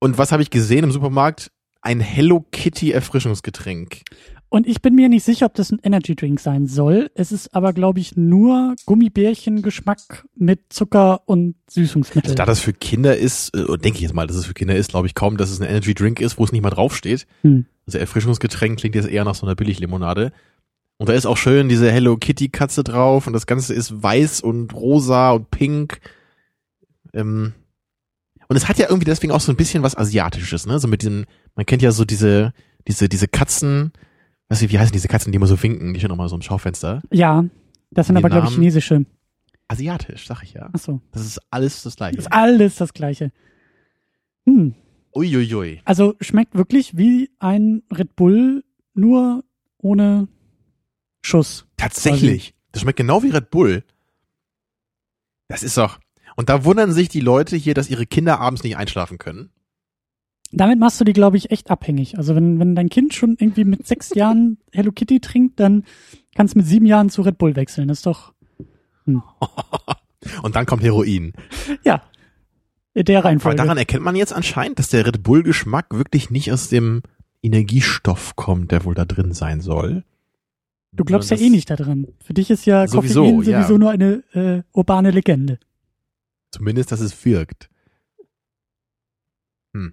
Und 0.00 0.18
was 0.18 0.32
habe 0.32 0.42
ich 0.42 0.50
gesehen 0.50 0.84
im 0.84 0.90
Supermarkt? 0.90 1.52
Ein 1.80 2.00
Hello 2.00 2.44
Kitty 2.50 2.90
Erfrischungsgetränk. 2.90 4.00
Und 4.48 4.66
ich 4.66 4.80
bin 4.80 4.94
mir 4.94 5.08
nicht 5.08 5.24
sicher, 5.24 5.46
ob 5.46 5.54
das 5.54 5.72
ein 5.72 5.80
Energy 5.82 6.14
Drink 6.14 6.38
sein 6.38 6.66
soll. 6.66 7.10
Es 7.14 7.32
ist 7.32 7.54
aber, 7.54 7.72
glaube 7.72 7.98
ich, 7.98 8.16
nur 8.16 8.76
Gummibärchen-Geschmack 8.86 10.24
mit 10.36 10.72
Zucker 10.72 11.22
und 11.26 11.56
Süßungsmittel. 11.68 12.30
Also 12.30 12.34
da 12.36 12.46
das 12.46 12.60
für 12.60 12.72
Kinder 12.72 13.16
ist, 13.16 13.54
äh, 13.56 13.66
denke 13.78 13.96
ich 13.96 14.02
jetzt 14.02 14.14
mal, 14.14 14.26
dass 14.26 14.36
es 14.36 14.46
für 14.46 14.54
Kinder 14.54 14.76
ist, 14.76 14.90
glaube 14.90 15.08
ich 15.08 15.14
kaum, 15.14 15.36
dass 15.36 15.50
es 15.50 15.60
ein 15.60 15.68
Energy 15.68 15.94
Drink 15.94 16.20
ist, 16.20 16.38
wo 16.38 16.44
es 16.44 16.52
nicht 16.52 16.62
mal 16.62 16.70
draufsteht. 16.70 17.26
Hm. 17.42 17.66
Also 17.86 17.98
Erfrischungsgetränk 17.98 18.78
klingt 18.78 18.94
jetzt 18.94 19.08
eher 19.08 19.24
nach 19.24 19.34
so 19.34 19.46
einer 19.46 19.56
Billiglimonade. 19.56 20.32
Und 20.98 21.08
da 21.08 21.12
ist 21.12 21.26
auch 21.26 21.36
schön 21.36 21.68
diese 21.68 21.90
Hello 21.90 22.16
Kitty 22.16 22.48
Katze 22.48 22.84
drauf 22.84 23.26
und 23.26 23.32
das 23.32 23.46
Ganze 23.46 23.74
ist 23.74 24.02
weiß 24.02 24.40
und 24.40 24.72
rosa 24.74 25.32
und 25.32 25.50
pink. 25.50 26.00
Ähm, 27.12 27.52
und 28.48 28.56
es 28.56 28.68
hat 28.68 28.78
ja 28.78 28.86
irgendwie 28.88 29.04
deswegen 29.04 29.32
auch 29.32 29.40
so 29.40 29.52
ein 29.52 29.56
bisschen 29.56 29.82
was 29.82 29.96
Asiatisches, 29.96 30.66
ne? 30.66 30.78
So 30.78 30.88
mit 30.88 31.02
diesem, 31.02 31.26
man 31.54 31.66
kennt 31.66 31.82
ja 31.82 31.90
so 31.90 32.04
diese, 32.04 32.52
diese, 32.86 33.08
diese 33.08 33.28
Katzen, 33.28 33.92
weiß 34.48 34.62
ich, 34.62 34.70
wie 34.70 34.78
heißen 34.78 34.92
diese 34.92 35.08
Katzen, 35.08 35.32
die 35.32 35.36
immer 35.36 35.46
so 35.46 35.62
winken, 35.62 35.94
die 35.94 36.00
stehen 36.00 36.16
mal 36.16 36.28
so 36.28 36.36
im 36.36 36.42
Schaufenster. 36.42 37.02
Ja, 37.10 37.44
das 37.90 38.06
sind 38.06 38.16
aber, 38.16 38.30
glaube 38.30 38.48
ich, 38.48 38.54
chinesische. 38.54 39.06
Asiatisch, 39.68 40.26
sag 40.26 40.42
ich 40.42 40.54
ja. 40.54 40.70
Ach 40.72 40.78
so. 40.78 41.00
Das 41.10 41.24
ist 41.24 41.40
alles 41.50 41.82
das 41.82 41.96
gleiche. 41.96 42.18
Ist 42.18 42.32
alles 42.32 42.76
das 42.76 42.92
Gleiche. 42.92 43.32
Hm. 44.44 44.74
Uiuiui. 45.14 45.80
Also 45.84 46.14
schmeckt 46.20 46.54
wirklich 46.54 46.96
wie 46.96 47.30
ein 47.38 47.82
Red 47.90 48.14
Bull, 48.14 48.64
nur 48.94 49.44
ohne 49.78 50.28
Schuss. 51.22 51.66
Tatsächlich. 51.76 52.54
Das 52.70 52.82
schmeckt 52.82 52.98
genau 52.98 53.22
wie 53.22 53.30
Red 53.30 53.50
Bull. 53.50 53.82
Das 55.48 55.62
ist 55.62 55.76
doch. 55.76 55.98
Und 56.36 56.48
da 56.48 56.64
wundern 56.64 56.92
sich 56.92 57.08
die 57.08 57.20
Leute 57.20 57.56
hier, 57.56 57.74
dass 57.74 57.88
ihre 57.88 58.06
Kinder 58.06 58.40
abends 58.40 58.62
nicht 58.62 58.76
einschlafen 58.76 59.18
können. 59.18 59.50
Damit 60.52 60.78
machst 60.78 61.00
du 61.00 61.04
die, 61.04 61.12
glaube 61.12 61.36
ich, 61.36 61.50
echt 61.50 61.70
abhängig. 61.70 62.18
Also 62.18 62.34
wenn, 62.34 62.58
wenn 62.60 62.74
dein 62.74 62.88
Kind 62.88 63.14
schon 63.14 63.36
irgendwie 63.38 63.64
mit 63.64 63.86
sechs 63.86 64.14
Jahren 64.14 64.58
Hello 64.72 64.92
Kitty 64.92 65.20
trinkt, 65.20 65.58
dann 65.60 65.84
kannst 66.34 66.54
du 66.54 66.58
mit 66.58 66.66
sieben 66.66 66.86
Jahren 66.86 67.10
zu 67.10 67.22
Red 67.22 67.38
Bull 67.38 67.56
wechseln. 67.56 67.88
Das 67.88 67.98
ist 67.98 68.06
doch, 68.06 68.32
Und 70.42 70.56
dann 70.56 70.66
kommt 70.66 70.82
Heroin. 70.82 71.32
ja, 71.84 72.02
in 72.94 73.04
der 73.04 73.18
Aber 73.18 73.28
Reihenfolge. 73.28 73.56
daran 73.56 73.78
erkennt 73.78 74.02
man 74.02 74.16
jetzt 74.16 74.32
anscheinend, 74.32 74.78
dass 74.78 74.88
der 74.88 75.06
Red 75.06 75.22
Bull-Geschmack 75.22 75.94
wirklich 75.94 76.30
nicht 76.30 76.50
aus 76.52 76.68
dem 76.68 77.02
Energiestoff 77.42 78.36
kommt, 78.36 78.72
der 78.72 78.84
wohl 78.84 78.94
da 78.94 79.04
drin 79.04 79.32
sein 79.32 79.60
soll. 79.60 80.04
du 80.92 81.04
glaubst 81.04 81.30
ja 81.30 81.36
eh 81.36 81.50
nicht 81.50 81.70
daran. 81.70 82.06
Für 82.24 82.34
dich 82.34 82.50
ist 82.50 82.64
ja 82.66 82.88
Sowieso, 82.88 83.24
Koffein 83.24 83.50
ja. 83.50 83.62
sowieso 83.62 83.78
nur 83.78 83.90
eine 83.90 84.24
äh, 84.32 84.62
urbane 84.72 85.10
Legende. 85.10 85.58
Zumindest, 86.50 86.90
dass 86.90 87.00
es 87.00 87.24
wirkt. 87.24 87.68
Hm. 89.74 89.92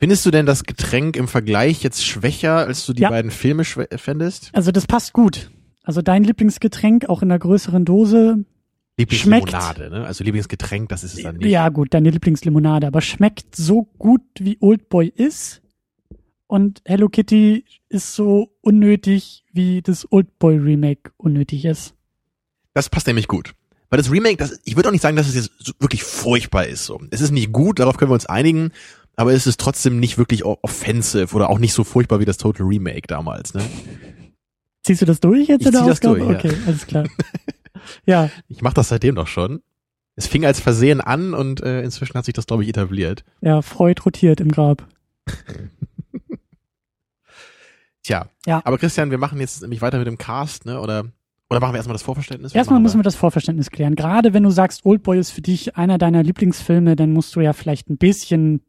Findest 0.00 0.24
du 0.24 0.30
denn 0.30 0.46
das 0.46 0.64
Getränk 0.64 1.14
im 1.16 1.28
Vergleich 1.28 1.82
jetzt 1.82 2.06
schwächer, 2.06 2.56
als 2.66 2.86
du 2.86 2.94
die 2.94 3.02
Ja. 3.02 3.10
beiden 3.10 3.30
Filme 3.30 3.64
fändest? 3.64 4.48
Also 4.54 4.72
das 4.72 4.86
passt 4.86 5.12
gut. 5.12 5.50
Also 5.82 6.00
dein 6.00 6.24
Lieblingsgetränk, 6.24 7.08
auch 7.10 7.20
in 7.20 7.30
einer 7.30 7.38
größeren 7.38 7.84
Dose. 7.84 8.44
Lieblingslimonade, 8.96 9.90
ne? 9.90 10.06
Also 10.06 10.24
Lieblingsgetränk, 10.24 10.88
das 10.88 11.04
ist 11.04 11.14
es 11.18 11.22
dann 11.22 11.36
nicht. 11.36 11.50
Ja, 11.50 11.68
gut, 11.68 11.92
deine 11.92 12.08
Lieblingslimonade, 12.10 12.86
aber 12.86 13.02
schmeckt 13.02 13.54
so 13.54 13.84
gut, 13.98 14.22
wie 14.38 14.56
Oldboy 14.60 15.06
ist. 15.14 15.60
Und 16.46 16.80
Hello 16.86 17.08
Kitty 17.10 17.64
ist 17.90 18.14
so 18.14 18.56
unnötig, 18.62 19.44
wie 19.52 19.82
das 19.82 20.10
Oldboy 20.10 20.56
Remake 20.56 21.12
unnötig 21.18 21.66
ist. 21.66 21.94
Das 22.72 22.88
passt 22.88 23.06
nämlich 23.06 23.28
gut. 23.28 23.52
Weil 23.90 23.98
das 23.98 24.10
Remake, 24.10 24.36
das, 24.36 24.60
ich 24.64 24.76
würde 24.76 24.88
auch 24.88 24.92
nicht 24.92 25.02
sagen, 25.02 25.16
dass 25.16 25.28
es 25.28 25.34
jetzt 25.34 25.74
wirklich 25.80 26.04
furchtbar 26.04 26.66
ist. 26.66 26.86
So. 26.86 27.00
Es 27.10 27.20
ist 27.20 27.32
nicht 27.32 27.52
gut, 27.52 27.80
darauf 27.80 27.96
können 27.96 28.10
wir 28.10 28.14
uns 28.14 28.26
einigen, 28.26 28.70
aber 29.20 29.32
es 29.34 29.46
ist 29.46 29.60
trotzdem 29.60 30.00
nicht 30.00 30.16
wirklich 30.18 30.44
offensive 30.44 31.34
oder 31.36 31.50
auch 31.50 31.58
nicht 31.58 31.72
so 31.74 31.84
furchtbar 31.84 32.20
wie 32.20 32.24
das 32.24 32.38
Total 32.38 32.66
Remake 32.66 33.06
damals. 33.06 33.52
Ne? 33.54 33.62
Ziehst 34.82 35.02
du 35.02 35.06
das 35.06 35.20
durch 35.20 35.48
jetzt 35.48 35.60
Ich 35.60 35.66
in 35.66 35.72
der 35.72 35.82
zieh 35.82 35.88
das 35.88 35.98
Ausgabe? 35.98 36.18
durch, 36.20 36.30
ja. 36.30 36.38
okay, 36.50 36.52
alles 36.66 36.86
klar. 36.86 37.04
ja, 38.06 38.30
Ich 38.48 38.62
mache 38.62 38.74
das 38.74 38.88
seitdem 38.88 39.14
doch 39.14 39.26
schon. 39.26 39.60
Es 40.16 40.26
fing 40.26 40.44
als 40.44 40.58
Versehen 40.60 41.00
an 41.00 41.34
und 41.34 41.62
äh, 41.62 41.82
inzwischen 41.82 42.14
hat 42.14 42.24
sich 42.24 42.34
das, 42.34 42.46
glaube 42.46 42.62
ich, 42.62 42.68
etabliert. 42.70 43.24
ja, 43.42 43.62
Freud 43.62 44.00
rotiert 44.04 44.40
im 44.40 44.50
Grab. 44.50 44.86
Tja, 48.02 48.26
Ja. 48.46 48.62
aber 48.64 48.78
Christian, 48.78 49.10
wir 49.10 49.18
machen 49.18 49.38
jetzt 49.40 49.60
nämlich 49.62 49.82
weiter 49.82 49.98
mit 49.98 50.06
dem 50.06 50.16
Cast, 50.18 50.64
ne? 50.64 50.80
Oder, 50.80 51.04
oder 51.50 51.60
machen 51.60 51.74
wir 51.74 51.76
erstmal 51.76 51.94
das 51.94 52.02
Vorverständnis? 52.02 52.54
Erstmal 52.54 52.80
müssen 52.80 52.98
wir 52.98 53.02
das 53.02 53.16
Vorverständnis 53.16 53.70
klären. 53.70 53.94
Gerade 53.94 54.32
wenn 54.32 54.42
du 54.42 54.50
sagst, 54.50 54.86
Oldboy 54.86 55.18
ist 55.18 55.30
für 55.30 55.42
dich 55.42 55.76
einer 55.76 55.98
deiner 55.98 56.22
Lieblingsfilme, 56.22 56.96
dann 56.96 57.12
musst 57.12 57.36
du 57.36 57.40
ja 57.40 57.52
vielleicht 57.52 57.90
ein 57.90 57.98
bisschen, 57.98 58.62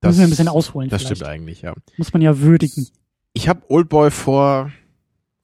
das, 0.00 0.10
müssen 0.10 0.18
wir 0.20 0.26
ein 0.26 0.30
bisschen 0.30 0.48
ausholen. 0.48 0.88
Das 0.90 1.02
vielleicht. 1.02 1.16
stimmt 1.18 1.30
eigentlich, 1.30 1.62
ja. 1.62 1.74
Muss 1.96 2.12
man 2.12 2.22
ja 2.22 2.38
würdigen. 2.40 2.88
Ich 3.32 3.48
habe 3.48 3.62
Oldboy 3.68 4.10
vor 4.10 4.72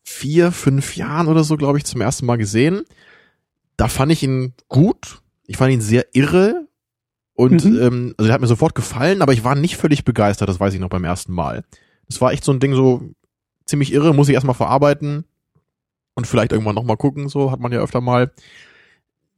vier, 0.02 0.52
fünf 0.52 0.96
Jahren 0.96 1.28
oder 1.28 1.44
so, 1.44 1.56
glaube 1.56 1.78
ich, 1.78 1.84
zum 1.84 2.00
ersten 2.00 2.26
Mal 2.26 2.36
gesehen. 2.36 2.82
Da 3.76 3.88
fand 3.88 4.12
ich 4.12 4.22
ihn 4.22 4.54
gut. 4.68 5.20
Ich 5.46 5.56
fand 5.56 5.72
ihn 5.72 5.80
sehr 5.80 6.06
irre. 6.14 6.66
Und 7.34 7.64
Mhm. 7.64 7.78
ähm, 7.80 8.14
also 8.16 8.26
der 8.28 8.34
hat 8.34 8.40
mir 8.40 8.46
sofort 8.46 8.75
gefallen, 8.75 9.20
aber 9.20 9.32
ich 9.34 9.44
war 9.44 9.54
nicht 9.54 9.76
völlig 9.76 10.04
begeistert, 10.04 10.48
das 10.48 10.58
weiß 10.58 10.72
ich 10.72 10.80
noch 10.80 10.88
beim 10.88 11.04
ersten 11.04 11.34
Mal. 11.34 11.64
Das 12.08 12.18
war 12.22 12.32
echt 12.32 12.44
so 12.44 12.50
ein 12.52 12.60
Ding, 12.60 12.75
so 12.75 13.02
ziemlich 13.66 13.92
irre, 13.92 14.14
muss 14.14 14.28
ich 14.28 14.34
erstmal 14.34 14.54
verarbeiten 14.54 15.25
und 16.14 16.26
vielleicht 16.26 16.52
irgendwann 16.52 16.76
nochmal 16.76 16.96
gucken, 16.96 17.28
so 17.28 17.50
hat 17.50 17.60
man 17.60 17.72
ja 17.72 17.80
öfter 17.80 18.00
mal. 18.00 18.32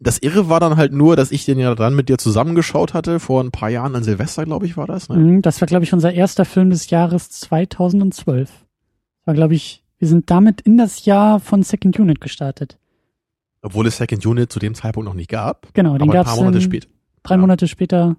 Das 0.00 0.18
Irre 0.18 0.48
war 0.48 0.60
dann 0.60 0.76
halt 0.76 0.92
nur, 0.92 1.16
dass 1.16 1.32
ich 1.32 1.44
den 1.44 1.58
ja 1.58 1.74
dann 1.74 1.94
mit 1.96 2.08
dir 2.08 2.18
zusammengeschaut 2.18 2.94
hatte, 2.94 3.18
vor 3.18 3.42
ein 3.42 3.50
paar 3.50 3.68
Jahren 3.68 3.96
an 3.96 4.04
Silvester, 4.04 4.44
glaube 4.44 4.64
ich, 4.66 4.76
war 4.76 4.86
das. 4.86 5.08
Ne? 5.08 5.16
Mhm, 5.16 5.42
Das 5.42 5.60
war, 5.60 5.66
glaube 5.66 5.84
ich, 5.84 5.92
unser 5.92 6.12
erster 6.12 6.44
Film 6.44 6.70
des 6.70 6.88
Jahres 6.90 7.30
2012. 7.30 8.50
War, 9.24 9.34
glaube 9.34 9.54
ich, 9.54 9.82
wir 9.98 10.06
sind 10.06 10.30
damit 10.30 10.60
in 10.60 10.78
das 10.78 11.04
Jahr 11.04 11.40
von 11.40 11.62
Second 11.64 11.98
Unit 11.98 12.20
gestartet. 12.20 12.78
Obwohl 13.60 13.88
es 13.88 13.96
Second 13.96 14.24
Unit 14.24 14.52
zu 14.52 14.60
dem 14.60 14.74
Zeitpunkt 14.76 15.08
noch 15.08 15.14
nicht 15.14 15.30
gab, 15.30 15.74
Genau, 15.74 15.94
den 15.94 16.02
aber 16.02 16.12
ein 16.12 16.14
gab's 16.14 16.30
paar 16.30 16.44
Monate 16.44 16.60
später. 16.60 16.88
drei 17.24 17.34
ja. 17.34 17.40
Monate 17.40 17.66
später. 17.66 18.16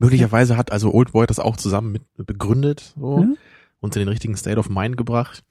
Möglicherweise 0.00 0.56
hat 0.56 0.72
also 0.72 0.92
Oldboy 0.92 1.26
das 1.26 1.38
auch 1.38 1.56
zusammen 1.56 1.92
mit 1.92 2.02
begründet 2.26 2.92
so, 2.98 3.20
Ja. 3.20 3.28
und 3.78 3.94
in 3.94 4.00
den 4.00 4.08
richtigen 4.08 4.36
State 4.36 4.58
of 4.58 4.68
Mind 4.68 4.96
gebracht. 4.96 5.44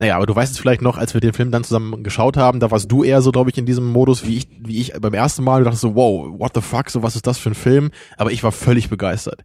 Naja, 0.00 0.16
aber 0.16 0.26
du 0.26 0.36
weißt 0.36 0.52
es 0.52 0.58
vielleicht 0.58 0.80
noch, 0.80 0.96
als 0.96 1.14
wir 1.14 1.20
den 1.20 1.32
Film 1.32 1.50
dann 1.50 1.64
zusammen 1.64 2.04
geschaut 2.04 2.36
haben, 2.36 2.60
da 2.60 2.70
warst 2.70 2.90
du 2.90 3.02
eher 3.02 3.20
so, 3.20 3.32
glaube 3.32 3.50
ich, 3.50 3.58
in 3.58 3.66
diesem 3.66 3.86
Modus, 3.86 4.24
wie 4.26 4.36
ich, 4.36 4.48
wie 4.60 4.80
ich 4.80 4.92
beim 5.00 5.14
ersten 5.14 5.42
Mal. 5.42 5.58
Du 5.58 5.64
dachtest 5.64 5.82
so, 5.82 5.96
wow, 5.96 6.38
what 6.38 6.52
the 6.54 6.60
fuck, 6.60 6.88
so 6.88 7.02
was 7.02 7.16
ist 7.16 7.26
das 7.26 7.38
für 7.38 7.50
ein 7.50 7.56
Film? 7.56 7.90
Aber 8.16 8.30
ich 8.30 8.44
war 8.44 8.52
völlig 8.52 8.90
begeistert. 8.90 9.44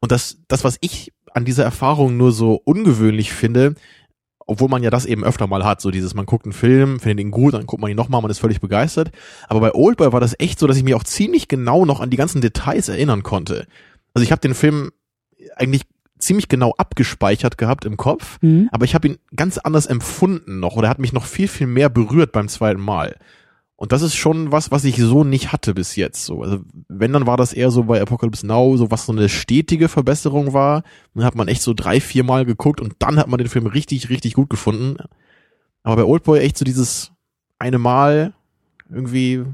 Und 0.00 0.12
das, 0.12 0.38
das, 0.46 0.62
was 0.62 0.78
ich 0.80 1.12
an 1.34 1.44
dieser 1.44 1.64
Erfahrung 1.64 2.16
nur 2.16 2.30
so 2.30 2.60
ungewöhnlich 2.64 3.32
finde, 3.32 3.74
obwohl 4.46 4.68
man 4.68 4.82
ja 4.82 4.90
das 4.90 5.04
eben 5.04 5.24
öfter 5.24 5.46
mal 5.46 5.64
hat, 5.64 5.80
so 5.80 5.90
dieses, 5.90 6.14
man 6.14 6.26
guckt 6.26 6.46
einen 6.46 6.52
Film, 6.52 7.00
findet 7.00 7.20
ihn 7.20 7.32
gut, 7.32 7.54
dann 7.54 7.66
guckt 7.66 7.82
man 7.82 7.90
ihn 7.90 7.96
nochmal, 7.96 8.22
man 8.22 8.30
ist 8.30 8.38
völlig 8.38 8.60
begeistert. 8.60 9.10
Aber 9.48 9.60
bei 9.60 9.74
Oldboy 9.74 10.12
war 10.12 10.20
das 10.20 10.36
echt 10.38 10.58
so, 10.58 10.66
dass 10.66 10.76
ich 10.76 10.84
mich 10.84 10.94
auch 10.94 11.04
ziemlich 11.04 11.48
genau 11.48 11.84
noch 11.84 12.00
an 12.00 12.10
die 12.10 12.16
ganzen 12.16 12.40
Details 12.40 12.88
erinnern 12.88 13.24
konnte. 13.24 13.66
Also 14.14 14.24
ich 14.24 14.30
habe 14.30 14.40
den 14.40 14.54
Film 14.54 14.90
eigentlich 15.56 15.82
ziemlich 16.18 16.48
genau 16.48 16.74
abgespeichert 16.76 17.58
gehabt 17.58 17.84
im 17.84 17.96
Kopf, 17.96 18.38
Mhm. 18.42 18.68
aber 18.72 18.84
ich 18.84 18.94
habe 18.94 19.08
ihn 19.08 19.18
ganz 19.34 19.58
anders 19.58 19.86
empfunden 19.86 20.60
noch 20.60 20.76
oder 20.76 20.88
er 20.88 20.90
hat 20.90 20.98
mich 20.98 21.12
noch 21.12 21.24
viel, 21.24 21.48
viel 21.48 21.66
mehr 21.66 21.88
berührt 21.88 22.32
beim 22.32 22.48
zweiten 22.48 22.80
Mal. 22.80 23.16
Und 23.76 23.92
das 23.92 24.02
ist 24.02 24.16
schon 24.16 24.50
was, 24.50 24.72
was 24.72 24.82
ich 24.84 24.96
so 24.96 25.22
nicht 25.22 25.52
hatte 25.52 25.72
bis 25.72 25.94
jetzt. 25.94 26.24
So, 26.24 26.42
also 26.42 26.58
wenn, 26.88 27.12
dann 27.12 27.28
war 27.28 27.36
das 27.36 27.52
eher 27.52 27.70
so 27.70 27.84
bei 27.84 28.00
Apocalypse 28.02 28.44
Now, 28.44 28.76
so 28.76 28.90
was 28.90 29.06
so 29.06 29.12
eine 29.12 29.28
stetige 29.28 29.88
Verbesserung 29.88 30.52
war. 30.52 30.82
Dann 31.14 31.24
hat 31.24 31.36
man 31.36 31.46
echt 31.46 31.62
so 31.62 31.74
drei, 31.74 32.00
vier 32.00 32.24
Mal 32.24 32.44
geguckt 32.44 32.80
und 32.80 32.94
dann 32.98 33.18
hat 33.18 33.28
man 33.28 33.38
den 33.38 33.48
Film 33.48 33.66
richtig, 33.68 34.08
richtig 34.10 34.34
gut 34.34 34.50
gefunden. 34.50 34.96
Aber 35.84 36.02
bei 36.02 36.04
Oldboy 36.08 36.40
echt 36.40 36.58
so 36.58 36.64
dieses 36.64 37.12
eine 37.60 37.78
Mal 37.78 38.32
irgendwie, 38.90 39.44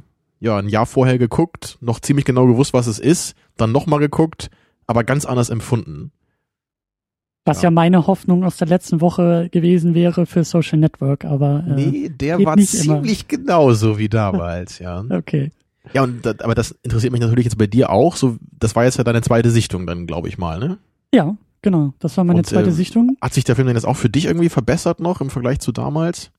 ja, 0.41 0.57
ein 0.57 0.71
Jahr 0.71 0.87
vorher 0.87 1.19
geguckt, 1.19 1.77
noch 1.83 2.01
ziemlich 2.01 2.25
genau 2.25 2.47
gewusst, 2.47 2.73
was 2.73 2.87
es 2.87 2.99
ist, 2.99 3.35
dann 3.59 3.73
nochmal 3.73 3.99
geguckt, 4.01 4.51
aber 4.87 5.05
ganz 5.05 5.27
anders 5.27 5.51
empfunden. 5.51 6.13
Was 7.47 7.59
Ja. 7.59 7.65
ja. 7.65 7.71
meine 7.71 8.07
Hoffnung 8.07 8.45
aus 8.45 8.57
der 8.57 8.69
letzten 8.69 9.01
Woche 9.01 9.49
gewesen 9.51 9.95
wäre 9.95 10.25
für 10.27 10.45
Social 10.45 10.79
Network, 10.79 11.25
aber 11.25 11.65
äh, 11.69 11.75
Nee, 11.75 12.09
der 12.09 12.43
war 12.45 12.57
nicht 12.57 12.73
immer. 12.75 12.97
ziemlich 12.97 13.29
genauso 13.29 13.99
wie 13.99 14.09
damals, 14.09 14.79
ja. 14.79 15.05
okay. 15.11 15.51
Ja, 15.93 16.03
und 16.03 16.25
das, 16.25 16.41
aber 16.41 16.55
das 16.55 16.71
interessiert 16.83 17.13
mich 17.13 17.21
natürlich 17.21 17.45
jetzt 17.45 17.59
bei 17.59 17.67
dir 17.67 17.91
auch. 17.91 18.17
So, 18.17 18.39
das 18.59 18.75
war 18.75 18.85
jetzt 18.85 18.97
ja 18.97 19.05
deine 19.05 19.21
zweite 19.21 19.51
Sichtung 19.51 19.87
dann, 19.87 20.07
glaube 20.07 20.29
ich 20.29 20.39
mal, 20.39 20.59
ne? 20.59 20.79
Ja, 21.13 21.37
genau. 21.61 21.93
Das 21.99 22.17
war 22.17 22.25
meine 22.25 22.39
Und, 22.39 22.47
zweite 22.47 22.71
ähm, 22.71 22.75
Sichtung. 22.75 23.17
Hat 23.21 23.35
sich 23.35 23.45
der 23.45 23.55
Film 23.55 23.67
denn 23.67 23.77
jetzt 23.77 23.85
auch 23.85 23.97
für 23.99 24.09
dich 24.09 24.25
irgendwie 24.25 24.49
verbessert 24.49 25.01
noch 25.01 25.21
im 25.21 25.29
Vergleich 25.29 25.61
zu 25.61 25.73
damals? 25.73 26.31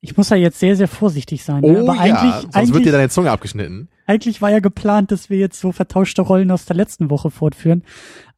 Ich 0.00 0.16
muss 0.16 0.30
ja 0.30 0.36
jetzt 0.36 0.58
sehr, 0.58 0.76
sehr 0.76 0.88
vorsichtig 0.88 1.44
sein. 1.44 1.60
ne? 1.60 1.80
aber 1.80 2.00
eigentlich, 2.00 2.32
Oh 2.32 2.40
sonst 2.40 2.54
wird 2.54 2.56
eigentlich, 2.56 2.84
dir 2.84 2.92
deine 2.92 3.08
Zunge 3.10 3.30
abgeschnitten. 3.30 3.88
eigentlich 4.06 4.40
war 4.40 4.50
ja 4.50 4.60
geplant, 4.60 5.12
dass 5.12 5.28
wir 5.28 5.38
jetzt 5.38 5.60
so 5.60 5.72
vertauschte 5.72 6.22
Rollen 6.22 6.50
aus 6.50 6.64
der 6.64 6.76
letzten 6.76 7.10
Woche 7.10 7.30
fortführen. 7.30 7.82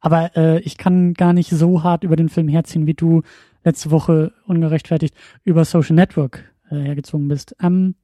Aber 0.01 0.35
äh, 0.35 0.59
ich 0.59 0.77
kann 0.77 1.13
gar 1.13 1.31
nicht 1.31 1.49
so 1.49 1.83
hart 1.83 2.03
über 2.03 2.17
den 2.17 2.29
Film 2.29 2.49
herziehen, 2.49 2.85
wie 2.85 2.93
du 2.93 3.23
letzte 3.63 3.91
Woche 3.91 4.33
ungerechtfertigt 4.45 5.15
über 5.45 5.63
Social 5.63 5.95
Network 5.95 6.43
äh, 6.69 6.75
hergezogen 6.75 7.29
bist. 7.29 7.55
Ähm, 7.61 7.95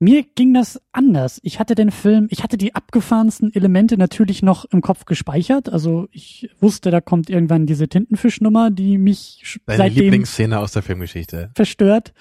mir 0.00 0.24
ging 0.34 0.52
das 0.52 0.80
anders. 0.92 1.40
Ich 1.42 1.60
hatte 1.60 1.74
den 1.74 1.90
Film, 1.90 2.26
ich 2.30 2.42
hatte 2.42 2.56
die 2.56 2.74
abgefahrensten 2.74 3.54
Elemente 3.54 3.96
natürlich 3.96 4.42
noch 4.42 4.64
im 4.66 4.80
Kopf 4.80 5.04
gespeichert. 5.04 5.68
Also 5.68 6.08
ich 6.10 6.50
wusste, 6.60 6.90
da 6.90 7.00
kommt 7.00 7.30
irgendwann 7.30 7.66
diese 7.66 7.88
Tintenfischnummer, 7.88 8.70
die 8.70 8.98
mich 8.98 9.58
Deine 9.66 9.78
seitdem 9.78 10.04
Lieblingsszene 10.04 10.58
aus 10.58 10.72
der 10.72 10.82
Filmgeschichte. 10.82 11.50
verstört. 11.54 12.12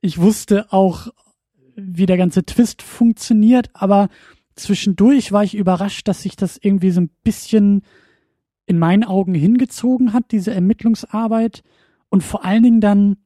Ich 0.00 0.18
wusste 0.18 0.72
auch, 0.72 1.08
wie 1.76 2.06
der 2.06 2.16
ganze 2.16 2.44
Twist 2.44 2.82
funktioniert, 2.82 3.68
aber 3.74 4.08
zwischendurch 4.54 5.32
war 5.32 5.44
ich 5.44 5.54
überrascht, 5.54 6.08
dass 6.08 6.22
sich 6.22 6.36
das 6.36 6.58
irgendwie 6.60 6.90
so 6.90 7.02
ein 7.02 7.10
bisschen 7.22 7.82
in 8.66 8.78
meinen 8.78 9.04
Augen 9.04 9.34
hingezogen 9.34 10.12
hat, 10.12 10.30
diese 10.30 10.54
Ermittlungsarbeit 10.54 11.62
und 12.08 12.22
vor 12.22 12.44
allen 12.44 12.62
Dingen 12.62 12.80
dann 12.80 13.16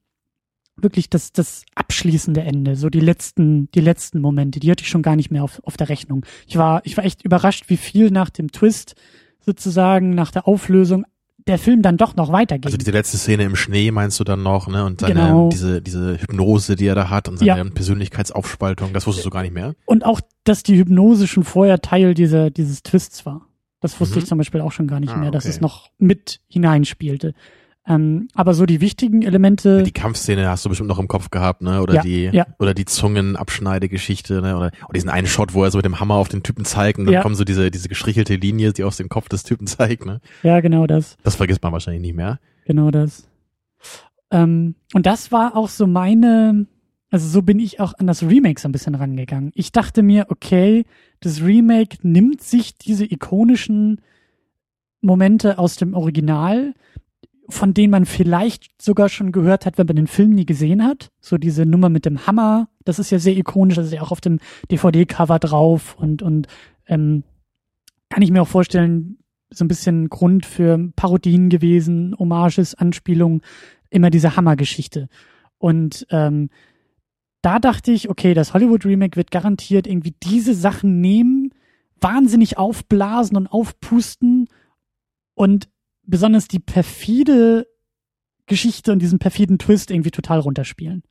wirklich 0.77 1.09
das, 1.09 1.31
das 1.31 1.63
abschließende 1.75 2.41
Ende, 2.41 2.75
so 2.75 2.89
die 2.89 2.99
letzten, 2.99 3.69
die 3.71 3.79
letzten 3.81 4.19
Momente, 4.19 4.59
die 4.59 4.69
hatte 4.71 4.83
ich 4.83 4.89
schon 4.89 5.01
gar 5.01 5.15
nicht 5.15 5.31
mehr 5.31 5.43
auf, 5.43 5.61
auf 5.63 5.77
der 5.77 5.89
Rechnung. 5.89 6.25
Ich 6.47 6.57
war, 6.57 6.81
ich 6.85 6.97
war 6.97 7.05
echt 7.05 7.23
überrascht, 7.23 7.65
wie 7.69 7.77
viel 7.77 8.11
nach 8.11 8.29
dem 8.29 8.51
Twist 8.51 8.95
sozusagen, 9.39 10.11
nach 10.15 10.31
der 10.31 10.47
Auflösung, 10.47 11.05
der 11.47 11.59
Film 11.59 11.81
dann 11.83 11.97
doch 11.97 12.15
noch 12.15 12.31
weitergeht. 12.31 12.65
Also 12.65 12.77
diese 12.77 12.89
letzte 12.91 13.17
Szene 13.17 13.43
im 13.43 13.55
Schnee 13.55 13.91
meinst 13.91 14.19
du 14.19 14.23
dann 14.23 14.41
noch, 14.41 14.67
ne? 14.67 14.83
Und 14.83 15.01
seine, 15.01 15.13
Genau. 15.13 15.49
diese, 15.49 15.79
diese 15.81 16.19
Hypnose, 16.19 16.75
die 16.75 16.87
er 16.87 16.95
da 16.95 17.09
hat 17.11 17.29
und 17.29 17.37
seine 17.37 17.49
Ja. 17.63 17.63
Persönlichkeitsaufspaltung, 17.63 18.93
das 18.93 19.05
wusstest 19.05 19.25
du 19.25 19.29
gar 19.29 19.43
nicht 19.43 19.53
mehr. 19.53 19.75
Und 19.85 20.05
auch, 20.05 20.21
dass 20.43 20.63
die 20.63 20.75
Hypnose 20.77 21.27
schon 21.27 21.43
vorher 21.43 21.81
Teil 21.81 22.15
dieser, 22.15 22.49
dieses 22.49 22.81
Twists 22.81 23.25
war. 23.27 23.47
Das 23.79 23.99
wusste 23.99 24.15
Mhm. 24.15 24.21
ich 24.23 24.27
zum 24.27 24.37
Beispiel 24.39 24.61
auch 24.61 24.71
schon 24.71 24.87
gar 24.87 24.99
nicht 24.99 25.13
Ah, 25.13 25.17
mehr, 25.17 25.29
dass 25.29 25.45
okay. 25.45 25.53
es 25.53 25.61
noch 25.61 25.91
mit 25.99 26.41
hineinspielte. 26.47 27.33
Ähm, 27.87 28.29
aber 28.33 28.55
so 28.55 28.65
die 28.65 28.81
wichtigen 28.81 29.21
Elemente, 29.21 29.83
Die 29.83 29.91
Kampfszene 29.91 30.49
hast 30.49 30.65
du 30.65 30.69
bestimmt 30.69 30.89
noch 30.89 30.97
im 30.97 31.07
Kopf 31.07 31.29
gehabt, 31.29 31.61
ne? 31.61 31.81
Oder 31.83 31.95
Ja, 31.95 32.01
die, 32.01 32.23
ja. 32.33 32.47
oder 32.57 32.73
die 32.73 32.85
Zungenabschneidegeschichte, 32.85 34.41
ne? 34.41 34.57
Oder, 34.57 34.71
oder 34.85 34.93
diesen 34.95 35.09
einen 35.09 35.27
Shot, 35.27 35.53
wo 35.53 35.63
er 35.63 35.69
so 35.71 35.77
mit 35.77 35.85
dem 35.85 35.99
Hammer 35.99 36.15
auf 36.15 36.27
den 36.27 36.41
Typen 36.41 36.65
zeigt 36.65 36.97
und 36.97 37.05
dann 37.05 37.13
Ja. 37.13 37.21
kommt 37.21 37.37
so 37.37 37.43
diese, 37.43 37.69
diese 37.69 37.87
gestrichelte 37.87 38.35
Linie, 38.35 38.73
die 38.73 38.83
aus 38.83 38.97
dem 38.97 39.07
Kopf 39.09 39.29
des 39.29 39.43
Typen 39.43 39.67
zeigt, 39.67 40.05
ne? 40.05 40.19
ja 40.41 40.59
genau 40.61 40.87
das, 40.87 41.15
Das 41.23 41.35
vergisst 41.35 41.61
man 41.61 41.73
wahrscheinlich 41.73 42.01
nicht 42.01 42.15
mehr. 42.15 42.39
genau 42.65 42.89
das. 42.89 43.27
Ähm, 44.31 44.73
und 44.93 45.05
das 45.05 45.31
war 45.31 45.55
auch 45.55 45.69
so 45.69 45.85
meine, 45.85 46.65
also 47.11 47.27
so 47.27 47.43
bin 47.43 47.59
ich 47.59 47.79
auch 47.79 47.93
an 47.99 48.07
das 48.07 48.23
Remake 48.23 48.59
so 48.59 48.67
ein 48.67 48.71
bisschen 48.71 48.95
rangegangen. 48.95 49.51
Ich 49.53 49.71
dachte 49.71 50.01
mir, 50.01 50.25
okay, 50.29 50.85
das 51.19 51.43
Remake 51.43 51.97
nimmt 52.01 52.41
sich 52.41 52.75
diese 52.77 53.05
ikonischen 53.05 54.01
Momente 55.01 55.59
aus 55.59 55.75
dem 55.75 55.93
Original, 55.93 56.73
von 57.49 57.73
denen 57.73 57.91
man 57.91 58.05
vielleicht 58.05 58.81
sogar 58.81 59.09
schon 59.09 59.31
gehört 59.31 59.65
hat, 59.65 59.77
wenn 59.77 59.87
man 59.87 59.95
den 59.95 60.07
Film 60.07 60.31
nie 60.31 60.45
gesehen 60.45 60.83
hat. 60.83 61.11
So 61.19 61.37
diese 61.37 61.65
Nummer 61.65 61.89
mit 61.89 62.05
dem 62.05 62.25
Hammer, 62.25 62.67
das 62.83 62.99
ist 62.99 63.11
ja 63.11 63.19
sehr 63.19 63.37
ikonisch, 63.37 63.75
das 63.75 63.87
ist 63.87 63.93
ja 63.93 64.01
auch 64.01 64.11
auf 64.11 64.21
dem 64.21 64.39
DVD-Cover 64.71 65.39
drauf 65.39 65.95
und, 65.99 66.21
und 66.21 66.47
ähm, 66.87 67.23
kann 68.09 68.23
ich 68.23 68.31
mir 68.31 68.41
auch 68.41 68.47
vorstellen, 68.47 69.17
so 69.49 69.63
ein 69.63 69.67
bisschen 69.67 70.09
Grund 70.09 70.45
für 70.45 70.91
Parodien 70.95 71.49
gewesen, 71.49 72.15
Hommages, 72.17 72.75
Anspielungen, 72.75 73.41
immer 73.89 74.09
diese 74.09 74.35
Hammergeschichte. 74.35 75.07
Und 75.57 76.07
ähm, 76.09 76.49
da 77.41 77.59
dachte 77.59 77.91
ich, 77.91 78.09
okay, 78.09 78.33
das 78.33 78.53
Hollywood 78.53 78.85
Remake 78.85 79.17
wird 79.17 79.31
garantiert 79.31 79.85
irgendwie 79.87 80.15
diese 80.23 80.55
Sachen 80.55 80.99
nehmen, 80.99 81.51
wahnsinnig 82.01 82.57
aufblasen 82.57 83.37
und 83.37 83.47
aufpusten 83.47 84.47
und 85.35 85.69
besonders 86.07 86.47
die 86.47 86.59
perfide 86.59 87.67
Geschichte 88.45 88.91
und 88.91 88.99
diesen 88.99 89.19
perfiden 89.19 89.57
Twist 89.57 89.91
irgendwie 89.91 90.11
total 90.11 90.39
runterspielen. 90.39 91.03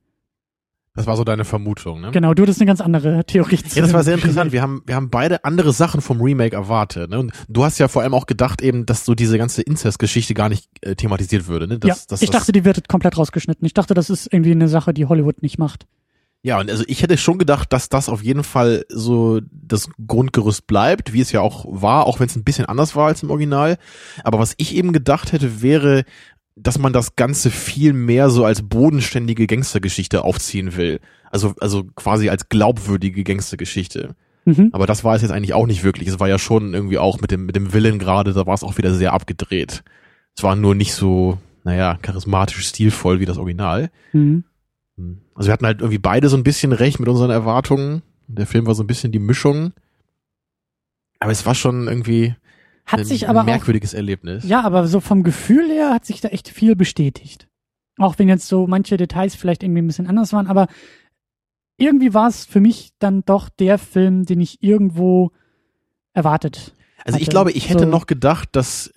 Das 0.95 1.07
war 1.07 1.17
so 1.17 1.25
deine 1.25 1.43
Vermutung, 1.43 1.99
ne? 1.99 2.11
Genau, 2.11 2.33
du 2.33 2.43
hattest 2.43 2.61
eine 2.61 2.67
ganz 2.67 2.79
andere 2.79 3.25
Theorie. 3.25 3.59
Ja, 3.73 3.81
das 3.81 3.91
war 3.91 4.03
sehr 4.03 4.15
interessant. 4.15 4.53
Wir 4.53 4.61
haben, 4.61 4.81
wir 4.85 4.95
haben 4.95 5.09
beide 5.09 5.43
andere 5.43 5.73
Sachen 5.73 5.99
vom 5.99 6.21
Remake 6.21 6.55
erwartet. 6.55 7.09
Ne? 7.09 7.19
Und 7.19 7.33
du 7.49 7.65
hast 7.65 7.79
ja 7.79 7.89
vor 7.89 8.01
allem 8.01 8.13
auch 8.13 8.27
gedacht 8.27 8.61
eben, 8.61 8.85
dass 8.85 9.03
so 9.03 9.13
diese 9.13 9.37
ganze 9.37 9.61
Incest-Geschichte 9.61 10.33
gar 10.33 10.47
nicht 10.47 10.69
äh, 10.81 10.95
thematisiert 10.95 11.47
würde. 11.47 11.67
Ne? 11.67 11.79
Dass, 11.79 11.87
ja, 11.89 12.05
dass 12.07 12.21
ich 12.21 12.29
das, 12.29 12.41
dachte, 12.41 12.53
die 12.53 12.63
wird 12.63 12.87
komplett 12.87 13.17
rausgeschnitten. 13.17 13.65
Ich 13.65 13.73
dachte, 13.73 13.93
das 13.93 14.09
ist 14.09 14.31
irgendwie 14.31 14.51
eine 14.51 14.69
Sache, 14.69 14.93
die 14.93 15.05
Hollywood 15.05 15.41
nicht 15.41 15.57
macht. 15.57 15.85
Ja, 16.45 16.59
und 16.59 16.69
also 16.69 16.83
ich 16.85 17.01
hätte 17.01 17.17
schon 17.17 17.39
gedacht, 17.39 17.73
dass 17.73 17.89
das 17.89 18.07
auf 18.07 18.23
jeden 18.23 18.43
Fall 18.43 18.85
so 18.87 19.41
das 19.51 19.89
Grundgerüst 20.05 20.67
bleibt, 20.67 21.11
wie 21.11 21.21
es 21.21 21.31
ja 21.31 21.41
auch 21.41 21.65
war, 21.67 22.05
auch 22.05 22.19
wenn 22.19 22.27
es 22.27 22.35
ein 22.35 22.43
bisschen 22.43 22.67
anders 22.67 22.95
war 22.95 23.07
als 23.07 23.23
im 23.23 23.31
Original. 23.31 23.79
Aber 24.23 24.37
was 24.37 24.53
ich 24.57 24.75
eben 24.75 24.93
gedacht 24.93 25.31
hätte, 25.31 25.63
wäre, 25.63 26.03
dass 26.55 26.77
man 26.77 26.93
das 26.93 27.15
Ganze 27.15 27.49
viel 27.49 27.93
mehr 27.93 28.29
so 28.29 28.45
als 28.45 28.61
bodenständige 28.61 29.47
Gangstergeschichte 29.47 30.23
aufziehen 30.23 30.77
will. 30.77 30.99
Also, 31.31 31.55
also 31.61 31.85
quasi 31.95 32.29
als 32.29 32.47
glaubwürdige 32.47 33.23
Gangstergeschichte. 33.23 34.13
Mhm. 34.45 34.69
Aber 34.71 34.85
das 34.85 35.03
war 35.03 35.15
es 35.15 35.23
jetzt 35.23 35.31
eigentlich 35.31 35.55
auch 35.55 35.65
nicht 35.65 35.83
wirklich. 35.83 36.07
Es 36.07 36.19
war 36.19 36.29
ja 36.29 36.37
schon 36.37 36.75
irgendwie 36.75 36.99
auch 36.99 37.19
mit 37.21 37.31
dem, 37.31 37.47
mit 37.47 37.55
dem 37.55 37.73
Willen 37.73 37.97
gerade, 37.97 38.33
da 38.33 38.45
war 38.45 38.53
es 38.53 38.63
auch 38.63 38.77
wieder 38.77 38.93
sehr 38.93 39.13
abgedreht. 39.13 39.83
Es 40.37 40.43
war 40.43 40.55
nur 40.55 40.75
nicht 40.75 40.93
so, 40.93 41.39
naja, 41.63 41.97
charismatisch 42.03 42.67
stilvoll 42.67 43.19
wie 43.19 43.25
das 43.25 43.39
Original. 43.39 43.89
Mhm. 44.13 44.43
Also 45.35 45.47
wir 45.47 45.53
hatten 45.53 45.65
halt 45.65 45.81
irgendwie 45.81 45.97
beide 45.99 46.29
so 46.29 46.37
ein 46.37 46.43
bisschen 46.43 46.71
recht 46.71 46.99
mit 46.99 47.07
unseren 47.09 47.29
Erwartungen. 47.29 48.01
Der 48.27 48.47
Film 48.47 48.65
war 48.65 48.73
so 48.75 48.83
ein 48.83 48.87
bisschen 48.87 49.11
die 49.11 49.19
Mischung. 49.19 49.73
Aber 51.19 51.31
es 51.31 51.45
war 51.45 51.55
schon 51.55 51.87
irgendwie 51.87 52.35
Hat 52.85 53.01
ein, 53.01 53.05
sich 53.05 53.29
aber 53.29 53.41
ein 53.41 53.45
merkwürdiges 53.45 53.93
Erlebnis. 53.93 54.45
auch, 54.45 54.49
ja, 54.49 54.61
aber 54.63 54.87
so 54.87 54.99
vom 54.99 55.23
Gefühl 55.23 55.69
her 55.69 55.91
hat 55.93 56.05
sich 56.05 56.21
da 56.21 56.29
echt 56.29 56.49
viel 56.49 56.75
bestätigt. 56.75 57.47
Auch 57.97 58.17
wenn 58.17 58.27
jetzt 58.27 58.47
so 58.47 58.67
manche 58.67 58.97
Details 58.97 59.35
vielleicht 59.35 59.63
irgendwie 59.63 59.81
ein 59.81 59.87
bisschen 59.87 60.07
anders 60.07 60.33
waren, 60.33 60.47
aber 60.47 60.67
irgendwie 61.77 62.13
war 62.13 62.27
es 62.27 62.45
für 62.45 62.59
mich 62.61 62.91
dann 62.99 63.23
doch 63.25 63.49
der 63.49 63.77
Film, 63.77 64.25
den 64.25 64.39
ich 64.41 64.63
irgendwo 64.63 65.31
erwartet. 66.13 66.73
Also 67.03 67.17
ich 67.17 67.23
hatte. 67.25 67.31
glaube, 67.31 67.51
ich 67.51 67.69
hätte 67.69 67.83
So. 67.83 67.89
noch 67.89 68.07
gedacht, 68.07 68.49
dass, 68.53 68.93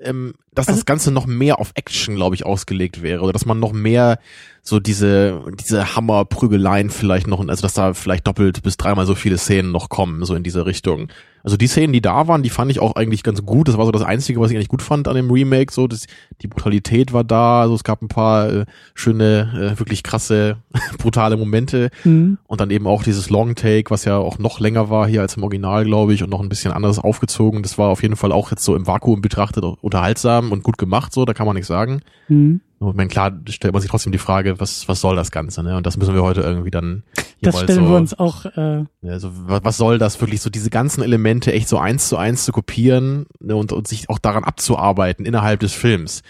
ähm, 0.00 0.34
dass 0.56 0.68
Also- 0.68 0.78
das 0.80 0.86
Ganze 0.86 1.10
noch 1.12 1.26
mehr 1.26 1.60
auf 1.60 1.70
Action, 1.74 2.16
glaube 2.16 2.34
ich, 2.34 2.44
ausgelegt 2.44 3.02
wäre. 3.02 3.20
Oder 3.22 3.32
dass 3.32 3.46
man 3.46 3.60
noch 3.60 3.72
mehr 3.72 4.18
so 4.62 4.80
diese, 4.80 5.42
diese 5.60 5.94
Hammerprügeleien 5.94 6.90
vielleicht 6.90 7.28
noch, 7.28 7.46
also 7.46 7.62
dass 7.62 7.74
da 7.74 7.94
vielleicht 7.94 8.26
doppelt 8.26 8.62
bis 8.64 8.76
dreimal 8.76 9.06
so 9.06 9.14
viele 9.14 9.38
Szenen 9.38 9.70
noch 9.70 9.88
kommen, 9.88 10.24
so 10.24 10.34
in 10.34 10.42
diese 10.42 10.66
Richtung. 10.66 11.08
Also 11.44 11.56
die 11.56 11.68
Szenen, 11.68 11.92
die 11.92 12.00
da 12.00 12.26
waren, 12.26 12.42
die 12.42 12.50
fand 12.50 12.72
ich 12.72 12.80
auch 12.80 12.96
eigentlich 12.96 13.22
ganz 13.22 13.46
gut. 13.46 13.68
Das 13.68 13.78
war 13.78 13.84
so 13.86 13.92
das 13.92 14.02
Einzige, 14.02 14.40
was 14.40 14.50
ich 14.50 14.56
eigentlich 14.56 14.66
gut 14.68 14.82
fand 14.82 15.06
an 15.06 15.14
dem 15.14 15.30
Remake. 15.30 15.72
So, 15.72 15.86
das, 15.86 16.06
die 16.42 16.48
Brutalität 16.48 17.12
war 17.12 17.22
da. 17.22 17.60
Also 17.60 17.76
es 17.76 17.84
gab 17.84 18.02
ein 18.02 18.08
paar 18.08 18.52
äh, 18.52 18.64
schöne, 18.94 19.72
äh, 19.76 19.78
wirklich 19.78 20.02
krasse, 20.02 20.56
brutale 20.98 21.36
Momente. 21.36 21.90
Mhm. 22.02 22.38
Und 22.48 22.60
dann 22.60 22.70
eben 22.72 22.88
auch 22.88 23.04
dieses 23.04 23.30
Long 23.30 23.54
Take, 23.54 23.90
was 23.90 24.04
ja 24.04 24.16
auch 24.16 24.40
noch 24.40 24.58
länger 24.58 24.90
war 24.90 25.06
hier 25.06 25.20
als 25.20 25.36
im 25.36 25.44
Original, 25.44 25.84
glaube 25.84 26.14
ich, 26.14 26.24
und 26.24 26.30
noch 26.30 26.40
ein 26.40 26.48
bisschen 26.48 26.72
anders 26.72 26.98
aufgezogen. 26.98 27.62
Das 27.62 27.78
war 27.78 27.90
auf 27.90 28.02
jeden 28.02 28.16
Fall 28.16 28.32
auch 28.32 28.50
jetzt 28.50 28.64
so 28.64 28.74
im 28.74 28.88
Vakuum 28.88 29.20
betrachtet 29.20 29.62
unterhaltsam 29.62 30.45
und 30.52 30.62
gut 30.62 30.78
gemacht, 30.78 31.12
so, 31.12 31.24
da 31.24 31.34
kann 31.34 31.46
man 31.46 31.54
nichts 31.54 31.68
sagen. 31.68 32.00
Mhm. 32.28 32.60
Und 32.78 32.96
meine, 32.96 33.08
klar 33.08 33.32
stellt 33.48 33.72
man 33.72 33.80
sich 33.80 33.90
trotzdem 33.90 34.12
die 34.12 34.18
Frage, 34.18 34.60
was, 34.60 34.86
was 34.86 35.00
soll 35.00 35.16
das 35.16 35.30
Ganze, 35.30 35.62
ne? 35.62 35.76
Und 35.76 35.86
das 35.86 35.96
müssen 35.96 36.14
wir 36.14 36.22
heute 36.22 36.42
irgendwie 36.42 36.70
dann 36.70 37.04
Das 37.40 37.58
stellen 37.58 37.84
so, 37.84 37.90
wir 37.90 37.96
uns 37.96 38.18
auch, 38.18 38.44
äh, 38.44 38.84
also 39.08 39.30
was, 39.32 39.64
was 39.64 39.76
soll 39.78 39.98
das 39.98 40.20
wirklich, 40.20 40.42
so 40.42 40.50
diese 40.50 40.68
ganzen 40.68 41.02
Elemente 41.02 41.52
echt 41.52 41.68
so 41.68 41.78
eins 41.78 42.08
zu 42.08 42.18
eins 42.18 42.44
zu 42.44 42.52
kopieren 42.52 43.26
ne? 43.40 43.56
und, 43.56 43.72
und 43.72 43.88
sich 43.88 44.10
auch 44.10 44.18
daran 44.18 44.44
abzuarbeiten 44.44 45.24
innerhalb 45.24 45.60
des 45.60 45.72
Films. 45.72 46.22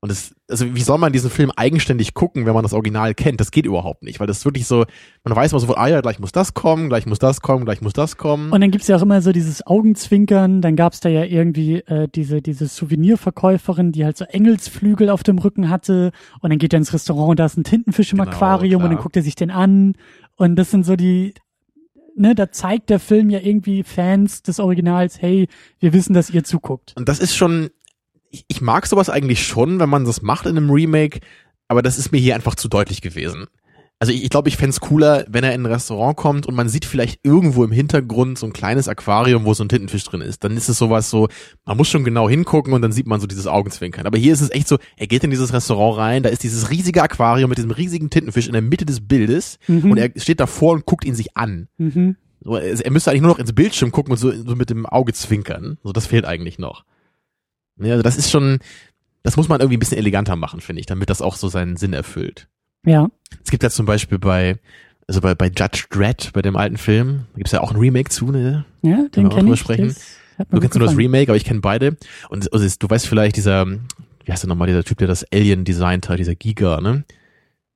Und 0.00 0.12
es, 0.12 0.34
also 0.48 0.74
wie 0.74 0.82
soll 0.82 0.98
man 0.98 1.12
diesen 1.12 1.30
Film 1.30 1.50
eigenständig 1.56 2.12
gucken, 2.12 2.44
wenn 2.44 2.52
man 2.52 2.62
das 2.62 2.74
Original 2.74 3.14
kennt? 3.14 3.40
Das 3.40 3.50
geht 3.50 3.64
überhaupt 3.64 4.02
nicht, 4.02 4.20
weil 4.20 4.26
das 4.26 4.38
ist 4.38 4.44
wirklich 4.44 4.66
so, 4.66 4.84
man 5.24 5.34
weiß 5.34 5.52
mal 5.52 5.58
sofort, 5.58 5.78
ah 5.78 5.88
ja, 5.88 6.00
gleich 6.02 6.18
muss 6.18 6.32
das 6.32 6.52
kommen, 6.52 6.88
gleich 6.88 7.06
muss 7.06 7.18
das 7.18 7.40
kommen, 7.40 7.64
gleich 7.64 7.80
muss 7.80 7.94
das 7.94 8.16
kommen. 8.18 8.52
Und 8.52 8.60
dann 8.60 8.70
gibt's 8.70 8.88
ja 8.88 8.96
auch 8.96 9.02
immer 9.02 9.22
so 9.22 9.32
dieses 9.32 9.66
Augenzwinkern, 9.66 10.60
dann 10.60 10.76
gab's 10.76 11.00
da 11.00 11.08
ja 11.08 11.24
irgendwie 11.24 11.76
äh, 11.78 12.08
diese, 12.14 12.42
diese 12.42 12.66
Souvenirverkäuferin, 12.66 13.92
die 13.92 14.04
halt 14.04 14.18
so 14.18 14.26
Engelsflügel 14.26 15.08
auf 15.08 15.22
dem 15.22 15.38
Rücken 15.38 15.70
hatte 15.70 16.12
und 16.40 16.50
dann 16.50 16.58
geht 16.58 16.74
er 16.74 16.78
ins 16.78 16.92
Restaurant 16.92 17.30
und 17.30 17.40
da 17.40 17.46
ist 17.46 17.56
ein 17.56 17.64
Tintenfisch 17.64 18.12
im 18.12 18.18
Genau, 18.18 18.30
Aquarium 18.30 18.82
und 18.82 18.90
dann 18.90 18.96
klar. 18.96 19.02
guckt 19.02 19.16
er 19.16 19.22
sich 19.22 19.34
den 19.34 19.50
an 19.50 19.94
und 20.36 20.56
das 20.56 20.70
sind 20.70 20.84
so 20.84 20.94
die, 20.96 21.32
ne, 22.16 22.34
da 22.34 22.50
zeigt 22.50 22.90
der 22.90 23.00
Film 23.00 23.30
ja 23.30 23.40
irgendwie 23.40 23.82
Fans 23.82 24.42
des 24.42 24.60
Originals, 24.60 25.20
hey, 25.20 25.48
wir 25.78 25.92
wissen, 25.92 26.14
dass 26.14 26.30
ihr 26.30 26.44
zuguckt. 26.44 26.94
Und 26.96 27.08
das 27.08 27.18
ist 27.18 27.34
schon, 27.34 27.70
ich, 28.36 28.44
ich 28.48 28.60
mag 28.60 28.86
sowas 28.86 29.08
eigentlich 29.10 29.46
schon, 29.46 29.78
wenn 29.80 29.88
man 29.88 30.04
das 30.04 30.22
macht 30.22 30.46
in 30.46 30.56
einem 30.56 30.70
Remake, 30.70 31.20
aber 31.68 31.82
das 31.82 31.98
ist 31.98 32.12
mir 32.12 32.18
hier 32.18 32.34
einfach 32.34 32.54
zu 32.54 32.68
deutlich 32.68 33.00
gewesen. 33.00 33.46
Also 33.98 34.12
ich, 34.12 34.24
ich 34.24 34.28
glaube, 34.28 34.50
ich 34.50 34.58
fänd's 34.58 34.80
cooler, 34.80 35.24
wenn 35.26 35.42
er 35.42 35.54
in 35.54 35.62
ein 35.62 35.72
Restaurant 35.72 36.16
kommt 36.18 36.46
und 36.46 36.54
man 36.54 36.68
sieht 36.68 36.84
vielleicht 36.84 37.20
irgendwo 37.22 37.64
im 37.64 37.72
Hintergrund 37.72 38.36
so 38.38 38.44
ein 38.44 38.52
kleines 38.52 38.88
Aquarium, 38.88 39.46
wo 39.46 39.54
so 39.54 39.64
ein 39.64 39.70
Tintenfisch 39.70 40.04
drin 40.04 40.20
ist. 40.20 40.44
Dann 40.44 40.54
ist 40.54 40.68
es 40.68 40.76
sowas 40.76 41.08
so, 41.08 41.28
man 41.64 41.78
muss 41.78 41.88
schon 41.88 42.04
genau 42.04 42.28
hingucken 42.28 42.74
und 42.74 42.82
dann 42.82 42.92
sieht 42.92 43.06
man 43.06 43.20
so 43.20 43.26
dieses 43.26 43.46
Augenzwinkern. 43.46 44.06
Aber 44.06 44.18
hier 44.18 44.34
ist 44.34 44.42
es 44.42 44.50
echt 44.50 44.68
so, 44.68 44.76
er 44.98 45.06
geht 45.06 45.24
in 45.24 45.30
dieses 45.30 45.54
Restaurant 45.54 45.96
rein, 45.98 46.22
da 46.22 46.28
ist 46.28 46.42
dieses 46.42 46.70
riesige 46.70 47.02
Aquarium 47.02 47.48
mit 47.48 47.56
diesem 47.56 47.70
riesigen 47.70 48.10
Tintenfisch 48.10 48.48
in 48.48 48.52
der 48.52 48.60
Mitte 48.60 48.84
des 48.84 49.00
Bildes 49.00 49.58
Mhm. 49.66 49.90
und 49.92 49.96
er 49.96 50.10
steht 50.16 50.40
davor 50.40 50.74
und 50.74 50.84
guckt 50.84 51.06
ihn 51.06 51.14
sich 51.14 51.34
an. 51.36 51.68
Mhm. 51.78 52.16
So, 52.44 52.56
er 52.56 52.78
er 52.84 52.90
müsste 52.90 53.10
eigentlich 53.10 53.22
nur 53.22 53.30
noch 53.32 53.38
ins 53.38 53.54
Bildschirm 53.54 53.92
gucken 53.92 54.12
und 54.12 54.18
so, 54.18 54.30
so 54.30 54.54
mit 54.56 54.68
dem 54.68 54.84
Auge 54.84 55.14
zwinkern. 55.14 55.78
So, 55.82 55.92
das 55.92 56.06
fehlt 56.06 56.26
eigentlich 56.26 56.58
noch. 56.58 56.84
Ja, 57.78 57.92
also 57.92 58.02
das 58.02 58.16
ist 58.16 58.30
schon, 58.30 58.58
das 59.22 59.36
muss 59.36 59.48
man 59.48 59.60
irgendwie 59.60 59.76
ein 59.76 59.80
bisschen 59.80 59.98
eleganter 59.98 60.36
machen, 60.36 60.60
finde 60.60 60.80
ich, 60.80 60.86
damit 60.86 61.10
das 61.10 61.22
auch 61.22 61.36
so 61.36 61.48
seinen 61.48 61.76
Sinn 61.76 61.92
erfüllt. 61.92 62.48
Ja. 62.84 63.08
Es 63.44 63.50
gibt 63.50 63.62
ja 63.62 63.70
zum 63.70 63.86
Beispiel 63.86 64.18
bei, 64.18 64.58
also 65.06 65.20
bei, 65.20 65.34
bei 65.34 65.46
Judge 65.46 65.86
Dredd, 65.90 66.32
bei 66.32 66.42
dem 66.42 66.56
alten 66.56 66.76
Film, 66.76 67.26
da 67.32 67.38
gibt's 67.38 67.52
ja 67.52 67.60
auch 67.60 67.72
ein 67.72 67.78
Remake 67.78 68.10
zu, 68.10 68.30
ne? 68.30 68.64
Ja, 68.82 69.06
den 69.08 69.28
drüber 69.28 69.54
ich. 69.54 69.60
sprechen? 69.60 69.94
Du 70.50 70.60
kennst 70.60 70.78
nur 70.78 70.86
das. 70.86 70.96
Remake, 70.96 71.30
aber 71.30 71.36
ich 71.36 71.44
kenne 71.44 71.60
beide. 71.60 71.96
Und 72.28 72.52
also, 72.52 72.76
du 72.78 72.90
weißt 72.90 73.06
vielleicht, 73.06 73.36
dieser, 73.36 73.66
wie 73.66 74.32
heißt 74.32 74.42
der 74.42 74.48
nochmal, 74.48 74.68
dieser 74.68 74.84
Typ, 74.84 74.98
der 74.98 75.08
das 75.08 75.24
Alien 75.32 75.64
designt 75.64 76.08
hat, 76.08 76.18
dieser 76.18 76.34
Giga, 76.34 76.80
ne? 76.80 77.04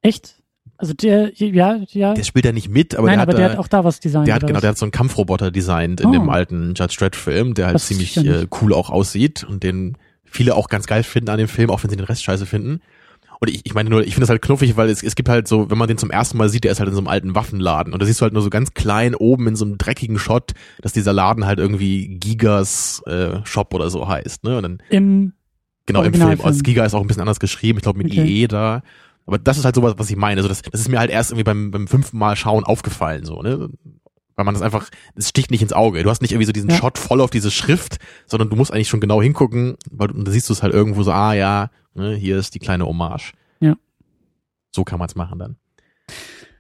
Echt? 0.03 0.40
Also 0.81 0.95
der, 0.95 1.33
ja, 1.35 1.79
ja. 1.89 2.15
Der 2.15 2.25
spielt 2.25 2.45
ja 2.47 2.53
nicht 2.53 2.69
mit, 2.71 2.95
aber 2.95 3.07
Nein, 3.09 3.17
der 3.19 3.23
aber 3.23 3.33
hat 3.33 3.39
der 3.39 3.47
da, 3.49 3.53
hat 3.53 3.59
auch 3.61 3.69
da 3.69 3.85
was 3.85 4.01
designt. 4.01 4.27
Der 4.27 4.35
hat 4.35 4.43
genau, 4.43 4.55
was? 4.55 4.61
der 4.63 4.71
hat 4.71 4.79
so 4.79 4.87
einen 4.87 4.93
Kampfroboter 4.93 5.51
designt 5.51 6.01
in 6.01 6.09
Oh. 6.09 6.13
dem 6.13 6.29
alten 6.31 6.73
Judge 6.75 6.97
Dredd 6.99 7.17
Film, 7.17 7.55
der 7.55 7.67
halt 7.67 7.75
Das 7.75 7.87
ziemlich 7.87 8.17
äh, 8.17 8.47
cool 8.61 8.73
auch 8.73 8.89
aussieht 8.91 9.45
und 9.45 9.63
den 9.63 9.97
viele 10.25 10.55
auch 10.55 10.69
ganz 10.69 10.87
geil 10.87 11.03
finden 11.03 11.29
an 11.31 11.39
dem 11.39 11.49
Film, 11.49 11.71
auch 11.71 11.83
wenn 11.83 11.91
sie 11.91 11.97
den 11.97 12.07
Rest 12.07 12.25
scheiße 12.25 12.47
finden. 12.47 12.81
Und 13.41 13.49
ich, 13.49 13.61
ich 13.65 13.75
meine 13.75 13.89
nur, 13.91 14.01
ich 14.03 14.15
finde 14.15 14.21
das 14.23 14.31
halt 14.31 14.43
knuffig, 14.43 14.77
weil 14.77 14.89
es, 14.91 15.03
es 15.03 15.15
gibt 15.15 15.29
halt 15.29 15.49
so, 15.49 15.71
wenn 15.71 15.79
man 15.79 15.89
den 15.89 15.97
zum 15.99 16.11
ersten 16.11 16.37
Mal 16.39 16.49
sieht, 16.49 16.65
der 16.65 16.73
ist 16.73 16.79
halt 16.79 16.89
in 16.89 16.95
so 16.95 17.01
einem 17.01 17.09
alten 17.09 17.35
Waffenladen 17.35 17.93
und 17.93 18.01
da 18.03 18.07
siehst 18.07 18.21
du 18.21 18.25
halt 18.25 18.33
nur 18.35 18.43
so 18.43 18.51
ganz 18.51 18.75
klein 18.75 19.15
oben 19.15 19.49
in 19.49 19.57
so 19.57 19.65
einem 19.65 19.79
dreckigen 19.79 20.19
Shot, 20.19 20.53
dass 20.83 20.93
dieser 20.93 21.13
Laden 21.13 21.47
halt 21.47 21.59
irgendwie 21.59 22.19
Gigas 22.19 23.03
äh, 23.07 23.39
Shop 23.45 23.73
oder 23.75 23.89
so 23.91 24.09
heißt, 24.09 24.45
ne? 24.45 24.57
Und 24.59 24.63
dann 24.63 24.83
Im, 24.91 25.33
genau 25.87 26.01
im 26.03 26.13
Film. 26.13 26.23
Originalfilm. 26.23 26.47
Also 26.47 26.63
Giga 26.63 26.85
ist 26.85 26.95
auch 26.95 27.01
ein 27.01 27.07
bisschen 27.07 27.23
anders 27.23 27.41
geschrieben, 27.41 27.79
ich 27.79 27.83
glaube 27.83 27.99
mit 27.99 28.09
Okay. 28.13 28.25
IE 28.25 28.47
da. 28.49 28.83
Aber 29.27 29.39
das 29.39 29.59
ist 29.59 29.65
halt 29.65 29.75
sowas, 29.75 29.95
was 29.97 30.11
ich 30.11 30.17
meine. 30.17 30.39
Also 30.41 30.49
das, 30.49 30.63
das 30.63 30.81
ist 30.81 30.89
mir 30.89 30.99
halt 30.99 31.11
erst 31.11 31.31
irgendwie 31.31 31.45
beim, 31.45 31.71
beim 31.71 31.87
fünften 31.89 32.19
Mal 32.19 32.37
schauen 32.37 32.65
aufgefallen, 32.65 33.25
so, 33.25 33.43
ne? 33.43 33.69
Weil 34.37 34.45
man 34.45 34.55
das 34.55 34.63
einfach, 34.63 34.89
es 35.15 35.29
sticht 35.29 35.51
nicht 35.51 35.61
ins 35.61 35.73
Auge. 35.73 36.03
Du 36.03 36.11
hast 36.11 36.23
nicht 36.23 36.33
irgendwie 36.33 36.47
so 36.47 36.53
diesen 36.53 36.71
Ja. 36.71 36.77
Shot 36.77 36.97
voll 36.99 37.21
auf 37.21 37.31
diese 37.31 37.51
Schrift, 37.51 37.99
sondern 38.27 38.49
du 38.49 38.57
musst 38.57 38.73
eigentlich 38.73 38.89
schon 38.89 39.01
genau 39.01 39.21
hingucken, 39.21 39.77
weil 39.91 40.09
du, 40.09 40.15
und 40.15 40.27
da 40.27 40.33
siehst 40.33 40.49
du 40.49 40.55
es 40.55 40.63
halt 40.63 40.73
irgendwo 40.73 41.03
so, 41.03 41.13
ah 41.13 41.35
ja, 41.35 41.71
ne, 41.95 42.15
hier 42.15 42.39
ist 42.39 42.55
die 42.55 42.59
kleine 42.59 42.87
Hommage. 42.87 43.35
Ja. 43.61 43.75
So 44.75 44.85
kann 44.85 44.99
man 44.99 45.09
es 45.09 45.15
machen 45.15 45.39
dann. 45.39 45.57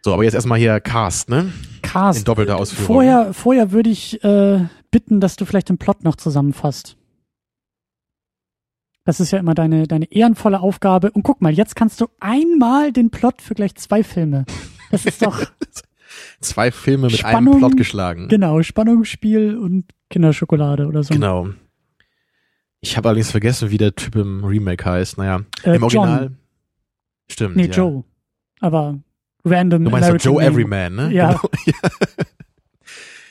So, 0.02 0.12
aber 0.12 0.24
jetzt 0.24 0.34
erstmal 0.34 0.58
hier 0.58 0.80
Cast, 0.80 1.28
ne? 1.28 1.52
Cast. 1.82 2.18
In 2.18 2.24
doppelter 2.24 2.56
Ausführung. 2.56 2.86
Vorher, 2.86 3.34
vorher 3.34 3.72
würde 3.72 3.90
ich 3.90 4.22
äh, 4.24 4.66
bitten, 4.90 5.20
dass 5.20 5.36
du 5.36 5.44
vielleicht 5.44 5.68
den 5.68 5.78
Plot 5.78 6.04
noch 6.04 6.16
zusammenfasst. 6.16 6.96
Das 9.04 9.18
ist 9.20 9.30
ja 9.30 9.38
immer 9.38 9.54
deine, 9.54 9.86
deine 9.86 10.10
ehrenvolle 10.12 10.60
Aufgabe. 10.60 11.10
Und 11.10 11.22
guck 11.22 11.40
mal, 11.40 11.52
jetzt 11.52 11.74
kannst 11.74 12.00
du 12.00 12.08
einmal 12.20 12.92
den 12.92 13.10
Plot 13.10 13.40
für 13.42 13.54
gleich 13.54 13.74
zwei 13.76 14.04
Filme. 14.04 14.44
Das 14.90 15.06
ist 15.06 15.22
doch, 15.24 15.42
Zwei 16.40 16.70
Filme 16.70 17.06
mit 17.06 17.16
Spannung, 17.18 17.54
einem 17.54 17.58
Plot 17.60 17.76
geschlagen. 17.76 18.28
genau, 18.28 18.62
Spannungsspiel 18.62 19.56
und 19.56 19.84
Kinderschokolade 20.10 20.86
oder 20.86 21.02
so. 21.02 21.14
Genau. 21.14 21.48
Ich 22.80 22.96
habe 22.96 23.08
allerdings 23.08 23.30
vergessen, 23.30 23.70
wie 23.70 23.76
der 23.78 23.94
Typ 23.94 24.16
im 24.16 24.44
Remake 24.44 24.84
heißt. 24.84 25.18
Naja, 25.18 25.42
Äh, 25.62 25.76
im 25.76 25.82
Original. 25.82 26.22
John. 26.24 26.36
Stimmt. 27.30 27.56
Nee, 27.56 27.66
ja. 27.66 27.70
Joe. 27.72 28.04
Aber 28.60 28.98
random 29.44 29.84
Du 29.84 29.90
meinst 29.90 30.08
American 30.08 30.32
Joe. 30.34 30.42
Everyman, 30.42 30.94
ne? 30.94 31.12
Ja. 31.12 31.32
Genau. 31.32 31.50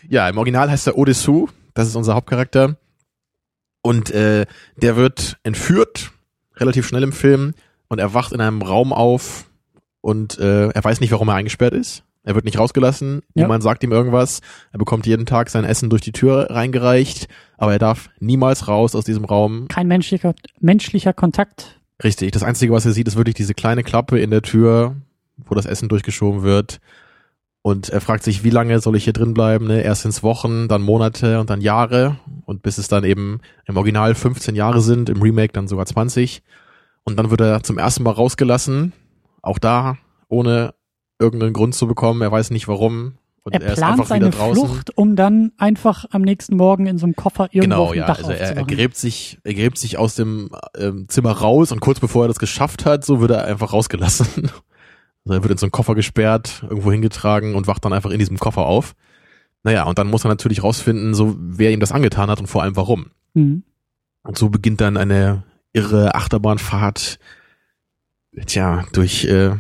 ja, 0.10 0.29
im 0.29 0.38
Original 0.38 0.69
heißt 0.69 0.88
er 0.88 0.97
Odessu. 0.97 1.47
Das 1.73 1.88
ist 1.88 1.95
unser 1.95 2.13
Hauptcharakter. 2.15 2.77
Und 3.82 4.12
äh, 4.12 4.46
der 4.82 4.96
wird 4.96 5.38
entführt, 5.44 6.12
relativ 6.58 6.88
schnell 6.88 7.04
im 7.04 7.13
Film, 7.13 7.54
und 7.88 8.00
er 8.00 8.13
wacht 8.13 8.34
in 8.34 8.42
einem 8.42 8.62
Raum 8.62 8.92
auf, 8.94 9.46
und 10.02 10.38
äh, 10.39 10.70
er 10.70 10.84
weiß 10.84 11.00
nicht, 11.02 11.12
warum 11.12 11.28
er 11.30 11.36
eingesperrt 11.36 11.74
ist. 11.74 12.04
Er 12.24 12.36
wird 12.36 12.46
nicht 12.46 12.60
rausgelassen, 12.60 13.22
Ja. 13.34 13.44
niemand 13.44 13.63
sagt 13.63 13.84
ihm 13.84 13.92
irgendwas. 13.92 14.42
Er 14.72 14.80
bekommt 14.80 15.08
jeden 15.08 15.26
Tag 15.26 15.50
sein 15.50 15.63
Essen 15.63 15.89
durch 15.89 16.02
die 16.02 16.12
Tür 16.12 16.48
reingereicht, 16.50 17.28
aber 17.58 17.72
er 17.74 17.80
darf 17.80 18.10
niemals 18.20 18.68
raus 18.68 18.94
aus 18.96 19.06
diesem 19.06 19.26
Raum. 19.26 19.68
Kein 19.70 19.88
menschlicher, 19.88 20.36
menschlicher 20.60 21.13
Kontakt. 21.13 21.80
Richtig, 22.04 22.32
das 22.32 22.44
Einzige, 22.44 22.72
was 22.74 22.86
er 22.86 22.92
sieht, 22.92 23.08
ist 23.08 23.15
wirklich 23.18 23.36
diese 23.36 23.54
kleine 23.54 23.84
Klappe 23.84 24.20
in 24.20 24.30
der 24.32 24.42
Tür, 24.42 24.96
wo 25.38 25.56
das 25.56 25.65
Essen 25.65 25.89
durchgeschoben 25.89 26.44
wird. 26.44 26.80
Und 27.62 27.89
er 27.89 28.00
fragt 28.00 28.24
sich, 28.24 28.43
wie 28.43 28.50
lange 28.50 28.80
soll 28.80 28.95
ich 28.95 29.04
hier 29.04 29.13
drin 29.13 29.34
bleiben? 29.34 29.67
Ne? 29.67 29.82
Erst 29.82 30.06
ins 30.06 30.24
Wochen, 30.24 30.67
dann 30.67 30.82
Monate 30.82 31.39
und 31.39 31.50
dann 31.50 31.62
Jahre. 31.62 32.17
Und 32.45 32.62
bis 32.62 32.78
es 32.78 32.88
dann 32.88 33.04
eben 33.04 33.41
im 33.65 33.76
Original 33.76 34.15
15 34.15 34.56
Jahre 34.56 34.82
sind, 34.82 35.10
im 35.10 35.22
Remake 35.22 35.54
dann 35.54 35.67
sogar 35.67 35.86
20. 35.86 36.41
Und 37.04 37.17
dann 37.17 37.32
wird 37.32 37.41
er 37.41 37.63
zum 37.63 37.78
ersten 37.78 38.04
Mal 38.04 38.12
rausgelassen. 38.12 38.93
Auch 39.41 39.60
da, 39.60 39.98
ohne 40.30 40.74
irgendeinen 41.19 41.54
Grund 41.54 41.76
zu 41.76 41.86
bekommen. 41.86 42.22
Er 42.22 42.32
weiß 42.32 42.52
nicht 42.52 42.67
warum. 42.67 43.15
Und 43.43 43.54
Er 43.54 43.62
er, 43.62 43.74
ist 43.74 43.78
plant 43.78 44.06
seine. 44.08 44.32
Flucht, 44.32 44.98
um 44.98 45.15
dann 45.15 45.52
einfach 45.58 46.06
am 46.12 46.22
nächsten 46.22 46.56
Morgen 46.56 46.88
in 46.88 46.98
so 46.98 47.06
einem 47.06 47.15
Koffer 47.15 47.50
irgendwo 47.52 47.62
Genau, 47.62 47.84
auf 47.84 47.91
dem 47.91 48.00
ja. 48.00 48.08
Dach 48.08 48.17
Also 48.19 48.32
er, 48.32 48.58
er 48.58 48.65
gräbt 48.65 48.95
sich, 48.95 49.39
er 49.43 49.54
gräbt 49.54 49.78
sich 49.78 49.98
aus 49.98 50.15
dem 50.15 50.50
ähm, 50.78 51.08
Zimmer 51.10 51.32
raus 51.32 51.72
und 51.72 51.80
kurz 51.82 52.00
bevor 52.00 52.26
er 52.26 52.28
das 52.28 52.39
geschafft 52.39 52.86
hat, 52.86 53.06
so 53.06 53.22
wird 53.22 53.32
er 53.32 53.45
einfach 53.45 53.74
rausgelassen. 53.74 54.50
Also 55.30 55.39
er 55.39 55.44
wird 55.44 55.52
in 55.52 55.58
so 55.60 55.68
einen 55.68 55.72
Koffer 55.72 55.94
gesperrt, 55.94 56.63
irgendwo 56.63 56.92
hingetragen 56.92 57.54
und 57.54 57.68
wacht 57.68 57.86
dann 57.86 57.94
einfach 57.94 58.10
in 58.10 58.18
diesem 58.18 58.39
Koffer 58.39 58.65
auf. 58.65 58.96
Naja, 59.62 59.84
und 59.84 60.00
dann 60.00 60.08
muss 60.08 60.26
er 60.26 60.30
natürlich 60.30 60.63
rausfinden, 60.63 61.13
so 61.13 61.36
wer 61.38 61.72
ihm 61.72 61.80
das 61.80 61.92
angetan 61.92 62.32
hat 62.32 62.39
und 62.39 62.48
vor 62.48 62.63
allem 62.63 62.76
warum. 62.76 63.12
Mhm. 63.36 63.62
Und 64.24 64.38
so 64.39 64.50
beginnt 64.50 64.82
dann 64.82 64.98
eine 64.98 65.44
irre 65.72 66.15
Achterbahnfahrt, 66.15 67.20
tja, 68.48 68.86
durch 68.92 69.26
äh, 69.26 69.52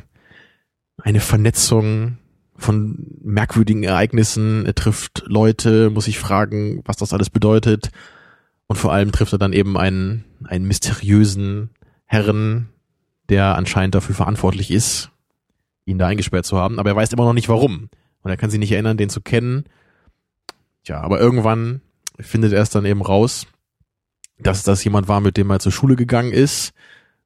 eine 0.97 1.19
Vernetzung 1.19 2.17
von 2.55 3.05
merkwürdigen 3.21 3.83
Ereignissen. 3.83 4.65
Er 4.65 4.73
trifft 4.73 5.23
Leute, 5.27 5.91
muss 5.91 6.05
sich 6.05 6.17
fragen, 6.17 6.81
was 6.85 6.97
das 6.97 7.13
alles 7.13 7.29
bedeutet. 7.29 7.91
Und 8.65 8.77
vor 8.77 8.91
allem 8.91 9.11
trifft 9.11 9.33
er 9.33 9.39
dann 9.39 9.53
eben 9.53 9.77
einen, 9.77 10.25
einen 10.45 10.65
mysteriösen 10.65 11.69
Herren, 12.05 12.69
der 13.29 13.55
anscheinend 13.55 13.93
dafür 13.93 14.15
verantwortlich 14.15 14.71
ist, 14.71 15.11
ihn 15.89 15.97
da 15.97 16.07
eingesperrt 16.07 16.45
zu 16.45 16.57
haben. 16.57 16.79
Aber 16.79 16.89
er 16.89 16.95
weiß 16.95 17.11
immer 17.13 17.25
noch 17.25 17.33
nicht 17.33 17.49
warum. 17.49 17.89
Und 18.21 18.31
er 18.31 18.37
kann 18.37 18.49
sich 18.49 18.59
nicht 18.59 18.71
erinnern, 18.71 18.97
den 18.97 19.09
zu 19.09 19.21
kennen. 19.21 19.65
Tja, 20.83 21.01
aber 21.01 21.19
irgendwann 21.19 21.81
findet 22.19 22.53
er 22.53 22.61
es 22.61 22.69
dann 22.69 22.85
eben 22.85 23.01
raus, 23.01 23.47
dass 24.39 24.63
das 24.63 24.83
jemand 24.83 25.07
war, 25.07 25.21
mit 25.21 25.37
dem 25.37 25.49
er 25.49 25.59
zur 25.59 25.71
Schule 25.71 25.95
gegangen 25.95 26.31
ist. 26.31 26.73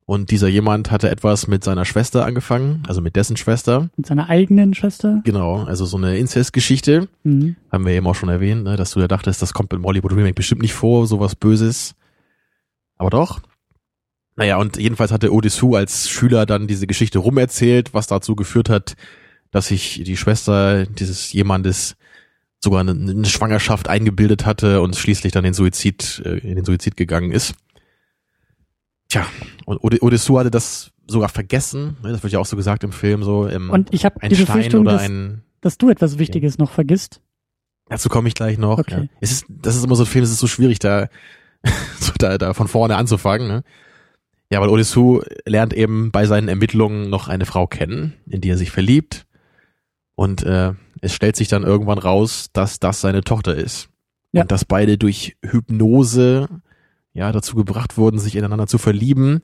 Und 0.06 0.32
dieser 0.32 0.50
jemand 0.50 0.92
hatte 0.92 1.10
etwas 1.10 1.48
mit 1.48 1.64
seiner 1.64 1.86
Schwester 1.86 2.26
angefangen, 2.26 2.84
also 2.88 3.00
mit 3.00 3.16
dessen 3.16 3.38
Schwester. 3.38 3.90
Mit 3.96 4.06
seiner 4.06 4.30
eigenen 4.30 4.74
Schwester. 4.74 5.22
Genau, 5.24 5.64
also 5.64 5.86
so 5.86 5.96
eine 5.96 6.18
Inzestgeschichte. 6.18 7.08
Mhm. 7.24 7.56
Haben 7.72 7.86
wir 7.86 7.94
eben 7.94 8.08
auch 8.08 8.16
schon 8.16 8.28
erwähnt, 8.28 8.66
ne, 8.66 8.76
dass 8.76 8.92
du 8.92 9.00
ja 9.00 9.08
dachtest, 9.08 9.42
das 9.42 9.54
kommt 9.54 9.72
im 9.72 9.86
Hollywood 9.86 10.12
Remake 10.12 10.34
bestimmt 10.34 10.62
nicht 10.62 10.74
vor, 10.74 11.08
sowas 11.08 11.36
Böses. 11.36 11.96
Aber 12.98 13.10
doch. 13.10 13.40
Naja, 14.36 14.58
und 14.58 14.78
jedenfalls 14.78 15.12
hatte 15.12 15.32
Odissou 15.32 15.76
als 15.76 16.10
Schüler 16.10 16.46
dann 16.46 16.68
diese 16.68 16.88
Geschichte 16.88 17.20
rumerzählt, 17.20 17.94
was 17.94 18.08
dazu 18.08 18.36
geführt 18.36 18.70
hat, 18.70 18.96
dass 19.52 19.68
sich 19.68 20.04
die 20.04 20.18
Schwester 20.18 20.86
dieses 20.86 21.32
jemandes 21.32 21.96
sogar 22.60 22.80
eine, 22.80 22.92
eine 22.92 23.26
Schwangerschaft 23.26 23.90
eingebildet 23.90 24.46
hatte 24.46 24.82
und 24.82 24.96
schließlich 24.96 25.34
dann 25.34 25.44
den 25.44 25.54
Suizid, 25.54 26.22
äh, 26.26 26.38
in 26.38 26.56
den 26.56 26.66
Suizid 26.66 26.98
gegangen 26.98 27.32
ist. 27.32 27.54
Tja, 29.10 29.28
und 29.66 29.78
Odissou 29.84 30.40
hatte 30.40 30.50
das 30.50 30.92
sogar 31.06 31.30
vergessen, 31.30 31.98
ne, 32.02 32.14
das 32.14 32.24
wird 32.24 32.34
ja 32.34 32.40
auch 32.40 32.46
so 32.46 32.56
gesagt 32.56 32.84
im 32.84 32.94
Film, 32.94 33.24
so 33.24 33.48
im, 33.48 33.70
Und 33.70 33.94
ich 33.94 34.06
habe 34.06 34.22
ein 34.22 34.30
die 34.30 34.36
Stein 34.36 34.46
Befürchtung, 34.48 34.82
oder 34.82 34.94
dass, 34.94 35.02
ein, 35.04 35.44
dass 35.62 35.78
du 35.78 35.90
etwas 35.90 36.18
Wichtiges 36.18 36.58
noch 36.58 36.72
vergisst. 36.72 37.22
Dazu 37.90 38.10
komme 38.10 38.30
ich 38.30 38.34
gleich 38.34 38.58
noch. 38.58 38.80
Okay. 38.80 39.02
Ja. 39.02 39.08
Es 39.20 39.32
ist, 39.32 39.46
das 39.50 39.76
ist 39.76 39.84
immer 39.84 39.96
so 39.96 40.04
ein 40.04 40.08
Film, 40.08 40.24
es 40.24 40.32
ist 40.32 40.40
so 40.40 40.48
schwierig, 40.48 40.80
da, 40.80 41.10
so 42.00 42.14
da, 42.18 42.38
da 42.38 42.54
von 42.54 42.70
vorne 42.70 42.96
anzufangen. 42.96 43.48
Ne? 43.48 43.64
Ja, 44.54 44.62
weil 44.62 44.70
Odissou 44.70 45.24
lernt 45.48 45.74
eben 45.74 46.12
bei 46.12 46.28
seinen 46.28 46.48
Ermittlungen 46.48 47.10
noch 47.10 47.28
eine 47.28 47.48
Frau 47.48 47.66
kennen, 47.66 48.14
in 48.28 48.40
die 48.40 48.52
er 48.52 48.58
sich 48.58 48.70
verliebt. 48.70 49.26
Und 50.14 50.44
äh, 50.44 50.74
es 51.02 51.16
stellt 51.16 51.36
sich 51.36 51.48
dann 51.48 51.64
irgendwann 51.64 51.98
raus, 51.98 52.52
dass 52.54 52.80
das 52.80 53.02
seine 53.02 53.24
Tochter 53.24 53.56
ist. 53.56 53.90
Ja. 54.32 54.44
Und 54.44 54.52
dass 54.52 54.64
beide 54.64 55.00
durch 55.00 55.38
Hypnose 55.44 56.50
ja 57.14 57.32
dazu 57.32 57.56
gebracht 57.56 57.98
wurden, 57.98 58.20
sich 58.20 58.36
ineinander 58.36 58.68
zu 58.68 58.78
verlieben. 58.78 59.42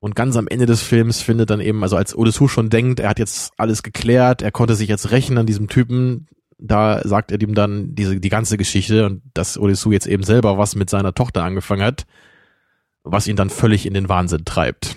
Und 0.00 0.16
ganz 0.16 0.38
am 0.38 0.48
Ende 0.48 0.64
des 0.64 0.80
Films 0.80 1.20
findet 1.20 1.50
dann 1.50 1.60
eben, 1.60 1.82
also 1.82 1.96
als 1.96 2.16
Odissou 2.16 2.48
schon 2.48 2.70
denkt, 2.70 3.00
er 3.00 3.10
hat 3.10 3.18
jetzt 3.18 3.52
alles 3.58 3.82
geklärt, 3.82 4.40
er 4.40 4.50
konnte 4.50 4.76
sich 4.76 4.88
jetzt 4.88 5.10
rächen 5.10 5.36
an 5.36 5.44
diesem 5.44 5.68
Typen, 5.68 6.26
da 6.56 7.06
sagt 7.06 7.32
er 7.32 7.42
ihm 7.42 7.54
dann 7.54 7.94
diese, 7.94 8.18
die 8.18 8.30
ganze 8.30 8.56
Geschichte 8.56 9.04
und 9.04 9.20
dass 9.34 9.58
Odissou 9.58 9.92
jetzt 9.92 10.06
eben 10.06 10.22
selber 10.22 10.56
was 10.56 10.74
mit 10.74 10.88
seiner 10.88 11.12
Tochter 11.12 11.44
angefangen 11.44 11.82
hat, 11.82 12.06
was 13.06 13.26
ihn 13.28 13.36
dann 13.36 13.50
völlig 13.50 13.86
in 13.86 13.94
den 13.94 14.08
Wahnsinn 14.08 14.44
treibt. 14.44 14.96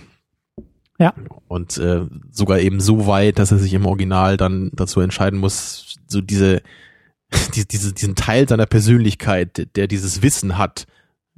Ja. 0.98 1.14
Und 1.48 1.78
äh, 1.78 2.06
sogar 2.32 2.60
eben 2.60 2.82
so 2.82 3.08
weit, 3.08 3.40
dass 3.40 3.52
er 3.52 3.58
sich 3.58 3.74
im 3.74 3.86
Original 3.86 4.36
dann 4.36 4.72
dazu 4.74 5.00
entscheiden 5.00 5.40
muss, 5.40 5.96
so 6.08 6.20
diese, 6.20 6.62
die, 7.56 7.66
diese, 7.68 7.94
diesen 7.94 8.16
Teil 8.16 8.48
seiner 8.50 8.66
Persönlichkeit, 8.66 9.76
der 9.76 9.88
dieses 9.88 10.22
Wissen 10.22 10.58
hat 10.58 10.88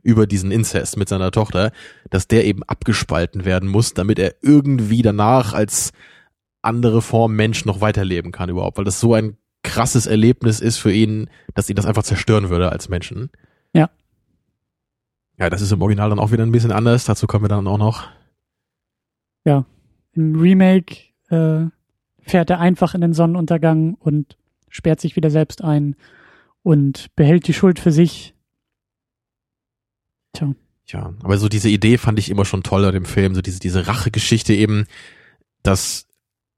über 0.04 0.26
diesen 0.26 0.52
Inzest 0.52 0.98
mit 0.98 1.10
seiner 1.10 1.30
Tochter, 1.30 1.72
dass 2.10 2.28
der 2.28 2.46
eben 2.46 2.64
abgespalten 2.64 3.46
werden 3.46 3.70
muss, 3.70 3.94
damit 3.94 4.18
er 4.18 4.36
irgendwie 4.42 5.04
danach 5.04 5.54
als 5.54 5.92
andere 6.64 7.04
Form 7.04 7.36
Mensch 7.36 7.66
noch 7.66 7.82
weiterleben 7.82 8.32
kann 8.32 8.50
überhaupt, 8.50 8.78
weil 8.78 8.86
das 8.86 9.00
so 9.00 9.14
ein 9.14 9.38
krasses 9.64 10.08
Erlebnis 10.08 10.60
ist 10.60 10.78
für 10.78 10.92
ihn, 10.92 11.30
dass 11.54 11.70
ihn 11.70 11.76
das 11.76 11.86
einfach 11.86 12.04
zerstören 12.04 12.50
würde 12.50 12.72
als 12.72 12.90
Menschen. 12.90 13.30
Ja. 13.74 13.92
Ja, 15.42 15.50
das 15.50 15.64
ist 15.64 15.72
im 15.72 15.82
Original 15.82 16.12
dann 16.12 16.20
auch 16.20 16.32
wieder 16.32 16.44
ein 16.44 16.52
bisschen 16.52 16.72
anders, 16.72 17.06
dazu 17.06 17.26
kommen 17.26 17.46
wir 17.46 17.50
dann 17.50 17.66
auch 17.66 17.80
noch. 17.80 18.08
Im 20.14 20.40
Remake 20.40 20.98
äh, 21.30 21.66
fährt 22.20 22.52
er 22.52 22.60
einfach 22.60 22.94
in 22.94 23.02
den 23.02 23.14
Sonnenuntergang 23.14 23.96
und 23.96 24.38
sperrt 24.70 25.02
sich 25.02 25.16
wieder 25.16 25.32
selbst 25.32 25.64
ein 25.64 25.96
und 26.62 27.08
behält 27.16 27.48
die 27.48 27.56
Schuld 27.56 27.80
für 27.80 27.92
sich. 27.92 28.36
Tja. 30.34 30.54
Ja, 30.86 31.16
aber 31.24 31.40
so 31.40 31.50
diese 31.50 31.70
Idee 31.70 31.98
fand 31.98 32.20
ich 32.20 32.30
immer 32.30 32.46
schon 32.46 32.62
toll 32.62 32.86
an 32.86 32.94
dem 32.94 33.06
Film, 33.06 33.34
so 33.34 33.42
diese, 33.42 33.60
diese 33.60 33.88
Rachegeschichte 33.88 34.54
eben, 34.54 34.86
dass, 35.64 36.06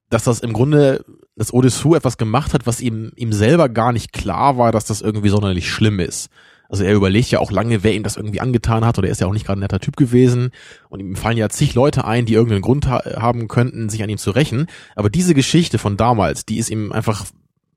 dass 0.10 0.26
das 0.26 0.42
im 0.42 0.52
Grunde, 0.52 1.06
dass 1.38 1.54
Odissou 1.54 1.96
etwas 1.96 2.18
gemacht 2.18 2.54
hat, 2.54 2.68
was 2.68 2.82
ihm, 2.82 3.14
ihm 3.16 3.32
selber 3.32 3.70
gar 3.70 3.94
nicht 3.94 4.12
klar 4.12 4.58
war, 4.58 4.74
dass 4.74 4.84
das 4.84 5.02
irgendwie 5.02 5.30
sonderlich 5.30 5.72
schlimm 5.72 6.02
ist. 6.02 6.30
Also 6.74 6.86
er 6.86 6.96
überlegt 6.96 7.30
ja 7.30 7.38
auch 7.38 7.52
lange, 7.52 7.84
wer 7.84 7.94
ihm 7.94 8.02
das 8.02 8.18
irgendwie 8.18 8.42
angetan 8.42 8.84
hat, 8.84 8.98
oder 8.98 9.08
er 9.08 9.12
ist 9.12 9.22
ja 9.22 9.28
auch 9.28 9.32
nicht 9.32 9.46
gerade 9.46 9.60
ein 9.60 9.62
netter 9.62 9.80
Typ 9.80 9.96
gewesen. 9.96 10.50
Und 10.90 11.02
ihm 11.02 11.16
fallen 11.16 11.38
ja 11.38 11.48
zig 11.48 11.76
Leute 11.76 12.04
ein, 12.04 12.26
die 12.26 12.34
irgendeinen 12.34 12.64
Grund 12.64 12.88
ha 12.88 13.00
haben 13.22 13.48
könnten, 13.48 13.90
sich 13.90 14.02
an 14.02 14.10
ihm 14.10 14.18
zu 14.18 14.32
rächen. 14.32 14.66
Aber 14.96 15.12
diese 15.12 15.36
Geschichte 15.36 15.78
von 15.78 15.98
damals, 15.98 16.48
die 16.48 16.58
ist 16.58 16.72
ihm 16.72 16.92
einfach 16.92 17.26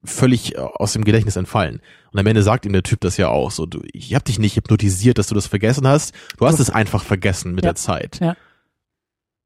völlig 0.02 0.54
äh, 0.54 0.61
aus 0.61 0.94
dem 0.94 1.04
Gedächtnis 1.04 1.37
entfallen. 1.37 1.82
Und 2.11 2.18
am 2.18 2.26
Ende 2.26 2.42
sagt 2.42 2.64
ihm 2.64 2.72
der 2.72 2.85
Typ 2.85 3.02
das 3.02 3.18
ja 3.18 3.28
auch 3.28 3.50
so, 3.50 3.66
du, 3.66 3.82
ich 3.92 4.14
hab 4.14 4.24
dich 4.24 4.38
nicht 4.38 4.56
hypnotisiert, 4.56 5.18
dass 5.18 5.26
du 5.26 5.35
das 5.35 5.46
vergessen 5.46 5.87
hast. 5.87 6.14
Du 6.38 6.46
hast 6.46 6.59
es 6.59 6.70
einfach 6.70 7.04
vergessen 7.04 7.54
mit 7.54 7.64
Ja. 7.66 7.72
der 7.72 7.74
Zeit. 7.76 8.18
Ja. 8.22 8.35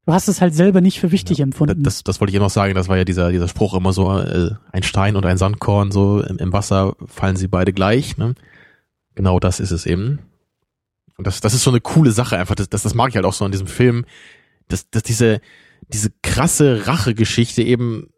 Du 0.07 0.13
hast 0.13 0.29
es 0.29 0.41
halt 0.41 0.55
selber 0.55 0.81
nicht 0.81 1.01
für 1.01 1.11
wichtig 1.11 1.41
empfunden. 1.41 1.83
Das, 1.83 2.05
das 2.05 2.21
wollte 2.21 2.31
ich 2.31 2.35
ja 2.35 2.41
noch 2.41 2.51
sagen, 2.51 2.75
das 2.75 2.89
war 2.89 2.97
ja 2.97 3.05
dieser, 3.05 3.33
dieser 3.33 3.49
Spruch 3.49 3.75
immer 3.75 3.93
so, 3.93 4.17
äh, 4.17 4.51
ein 4.71 4.85
Stein 4.85 5.17
und 5.17 5.27
ein 5.27 5.39
Sandkorn, 5.39 5.91
so 5.91 6.21
im, 6.23 6.39
im 6.39 6.53
Wasser 6.53 6.95
fallen 7.07 7.35
sie 7.37 7.49
beide 7.49 7.73
gleich. 7.73 8.17
Ne? 8.17 8.35
Genau 9.15 9.41
das 9.41 9.61
ist 9.61 9.71
es 9.71 9.87
eben. 9.87 10.21
Und 11.17 11.27
das, 11.27 11.41
das 11.41 11.55
ist 11.55 11.65
so 11.65 11.71
eine 11.71 11.81
coole 11.81 12.13
Sache 12.13 12.39
einfach, 12.39 12.55
das, 12.55 12.69
das, 12.69 12.83
das 12.83 12.95
mag 12.95 13.11
ich 13.11 13.17
halt 13.17 13.27
auch 13.27 13.35
so 13.35 13.45
an 13.45 13.53
diesem 13.53 13.67
Film, 13.67 14.07
dass, 14.69 14.89
dass 14.91 15.03
diese, 15.03 15.41
diese 15.89 16.11
krasse 16.23 16.87
Rachegeschichte 16.87 17.63
eben, 17.63 18.09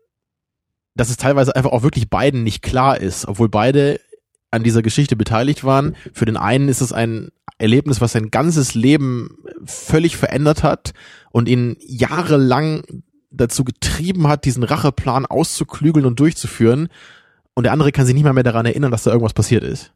dass 0.94 1.10
es 1.10 1.16
teilweise 1.16 1.56
einfach 1.56 1.72
auch 1.72 1.82
wirklich 1.82 2.10
beiden 2.10 2.44
nicht 2.44 2.62
klar 2.62 3.00
ist, 3.00 3.26
obwohl 3.26 3.48
beide 3.48 4.00
an 4.52 4.62
dieser 4.62 4.82
Geschichte 4.82 5.16
beteiligt 5.16 5.64
waren. 5.64 5.96
Für 6.12 6.26
den 6.26 6.36
einen 6.36 6.68
ist 6.68 6.82
es 6.82 6.92
ein 6.92 7.30
Erlebnis, 7.58 8.00
was 8.00 8.12
sein 8.12 8.30
ganzes 8.30 8.74
Leben 8.74 9.38
völlig 9.64 10.16
verändert 10.16 10.62
hat 10.62 10.92
und 11.30 11.48
ihn 11.48 11.76
jahrelang 11.80 12.84
dazu 13.30 13.64
getrieben 13.64 14.28
hat, 14.28 14.44
diesen 14.44 14.62
Racheplan 14.62 15.26
auszuklügeln 15.26 16.04
und 16.04 16.20
durchzuführen. 16.20 16.88
Und 17.54 17.64
der 17.64 17.72
andere 17.72 17.92
kann 17.92 18.04
sich 18.04 18.14
nicht 18.14 18.24
mal 18.24 18.32
mehr 18.32 18.42
daran 18.42 18.66
erinnern, 18.66 18.90
dass 18.90 19.04
da 19.04 19.10
irgendwas 19.10 19.32
passiert 19.32 19.64
ist. 19.64 19.92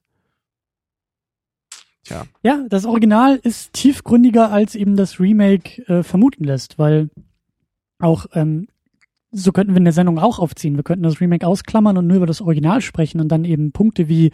Tja. 2.07 2.25
Ja, 2.43 2.65
das 2.69 2.85
Original 2.85 3.37
ist 3.43 3.73
tiefgründiger, 3.73 4.53
als 4.53 4.75
eben 4.75 4.97
das 4.97 5.19
Remake 5.19 5.83
äh, 5.89 6.03
vermuten 6.03 6.45
lässt, 6.45 6.79
weil 6.79 7.11
auch, 7.99 8.27
ähm, 8.35 8.69
so 9.33 9.51
könnten 9.51 9.73
wir 9.73 9.79
in 9.79 9.85
der 9.85 9.93
Sendung 9.93 10.19
auch 10.19 10.39
aufziehen. 10.39 10.77
Wir 10.77 10.85
könnten 10.85 11.03
das 11.03 11.21
Remake 11.21 11.47
ausklammern 11.47 11.99
und 11.99 12.07
nur 12.07 12.19
über 12.19 12.27
das 12.27 12.41
Original 12.41 12.81
sprechen 12.81 13.21
und 13.21 13.29
dann 13.29 13.45
eben 13.45 13.73
Punkte 13.73 14.09
wie 14.09 14.31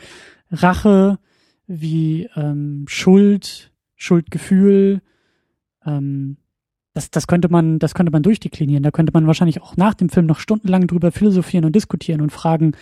Rache, 0.51 1.19
wie 1.67 2.29
ähm, 2.37 2.85
Schuld, 2.89 3.73
Schuldgefühl, 3.97 5.01
ähm, 5.87 6.37
das, 6.95 7.11
das 7.11 7.27
könnte 7.27 7.49
man, 7.49 7.79
das 7.79 7.95
könnte 7.95 8.13
man 8.13 8.23
durchdeklinieren. 8.23 8.83
Da 8.83 8.91
könnte 8.91 9.13
man 9.15 9.27
wahrscheinlich 9.27 9.63
auch 9.63 9.77
nach 9.77 9.95
dem 9.95 10.11
Film 10.11 10.27
noch 10.27 10.39
stundenlang 10.39 10.87
drüber 10.87 11.11
philosophieren 11.11 11.65
und 11.65 11.75
diskutieren 11.75 12.21
und 12.21 12.31
fragen, 12.31 12.73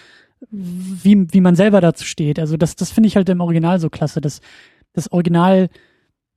wie, 0.50 1.32
wie 1.32 1.40
man 1.40 1.54
selber 1.54 1.80
dazu 1.80 2.04
steht. 2.04 2.38
Also 2.38 2.56
das, 2.56 2.74
das 2.74 2.90
finde 2.90 3.06
ich 3.06 3.16
halt 3.16 3.28
im 3.28 3.40
Original 3.40 3.78
so 3.78 3.90
klasse, 3.90 4.20
dass 4.20 4.40
das 4.92 5.10
Original 5.12 5.68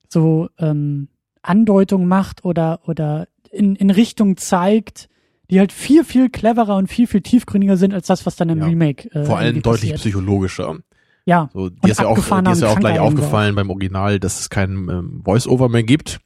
so 0.09 0.49
ähm, 0.59 1.07
Andeutung 1.41 2.07
macht 2.07 2.45
oder 2.45 2.81
oder 2.87 3.27
in, 3.51 3.75
in 3.75 3.89
Richtung 3.89 4.37
zeigt, 4.37 5.09
die 5.49 5.59
halt 5.59 5.71
viel, 5.71 6.03
viel 6.03 6.29
cleverer 6.29 6.75
und 6.77 6.87
viel, 6.87 7.05
viel 7.07 7.21
tiefgründiger 7.21 7.77
sind 7.77 7.93
als 7.93 8.07
das, 8.07 8.25
was 8.25 8.35
dann 8.35 8.49
im 8.49 8.59
Ja. 8.59 8.65
Remake 8.65 9.11
äh, 9.13 9.25
Vor 9.25 9.37
allem 9.37 9.61
deutlich 9.61 9.91
passiert. 9.91 9.99
psychologischer. 9.99 10.77
Ja, 11.25 11.49
So, 11.53 11.59
Und 11.63 11.83
dir 11.83 11.91
ist 11.91 11.99
ja 11.99 12.07
auch, 12.07 12.15
dir 12.17 12.51
ist 12.51 12.61
ja 12.61 12.69
auch 12.69 12.79
gleich 12.79 12.99
aufgefallen 12.99 13.55
beim 13.55 13.69
Original, 13.69 14.19
dass 14.19 14.39
es 14.41 14.49
kein 14.49 14.89
ähm, 14.89 15.21
Voice-Over 15.23 15.69
mehr 15.69 15.83
gibt. 15.83 16.19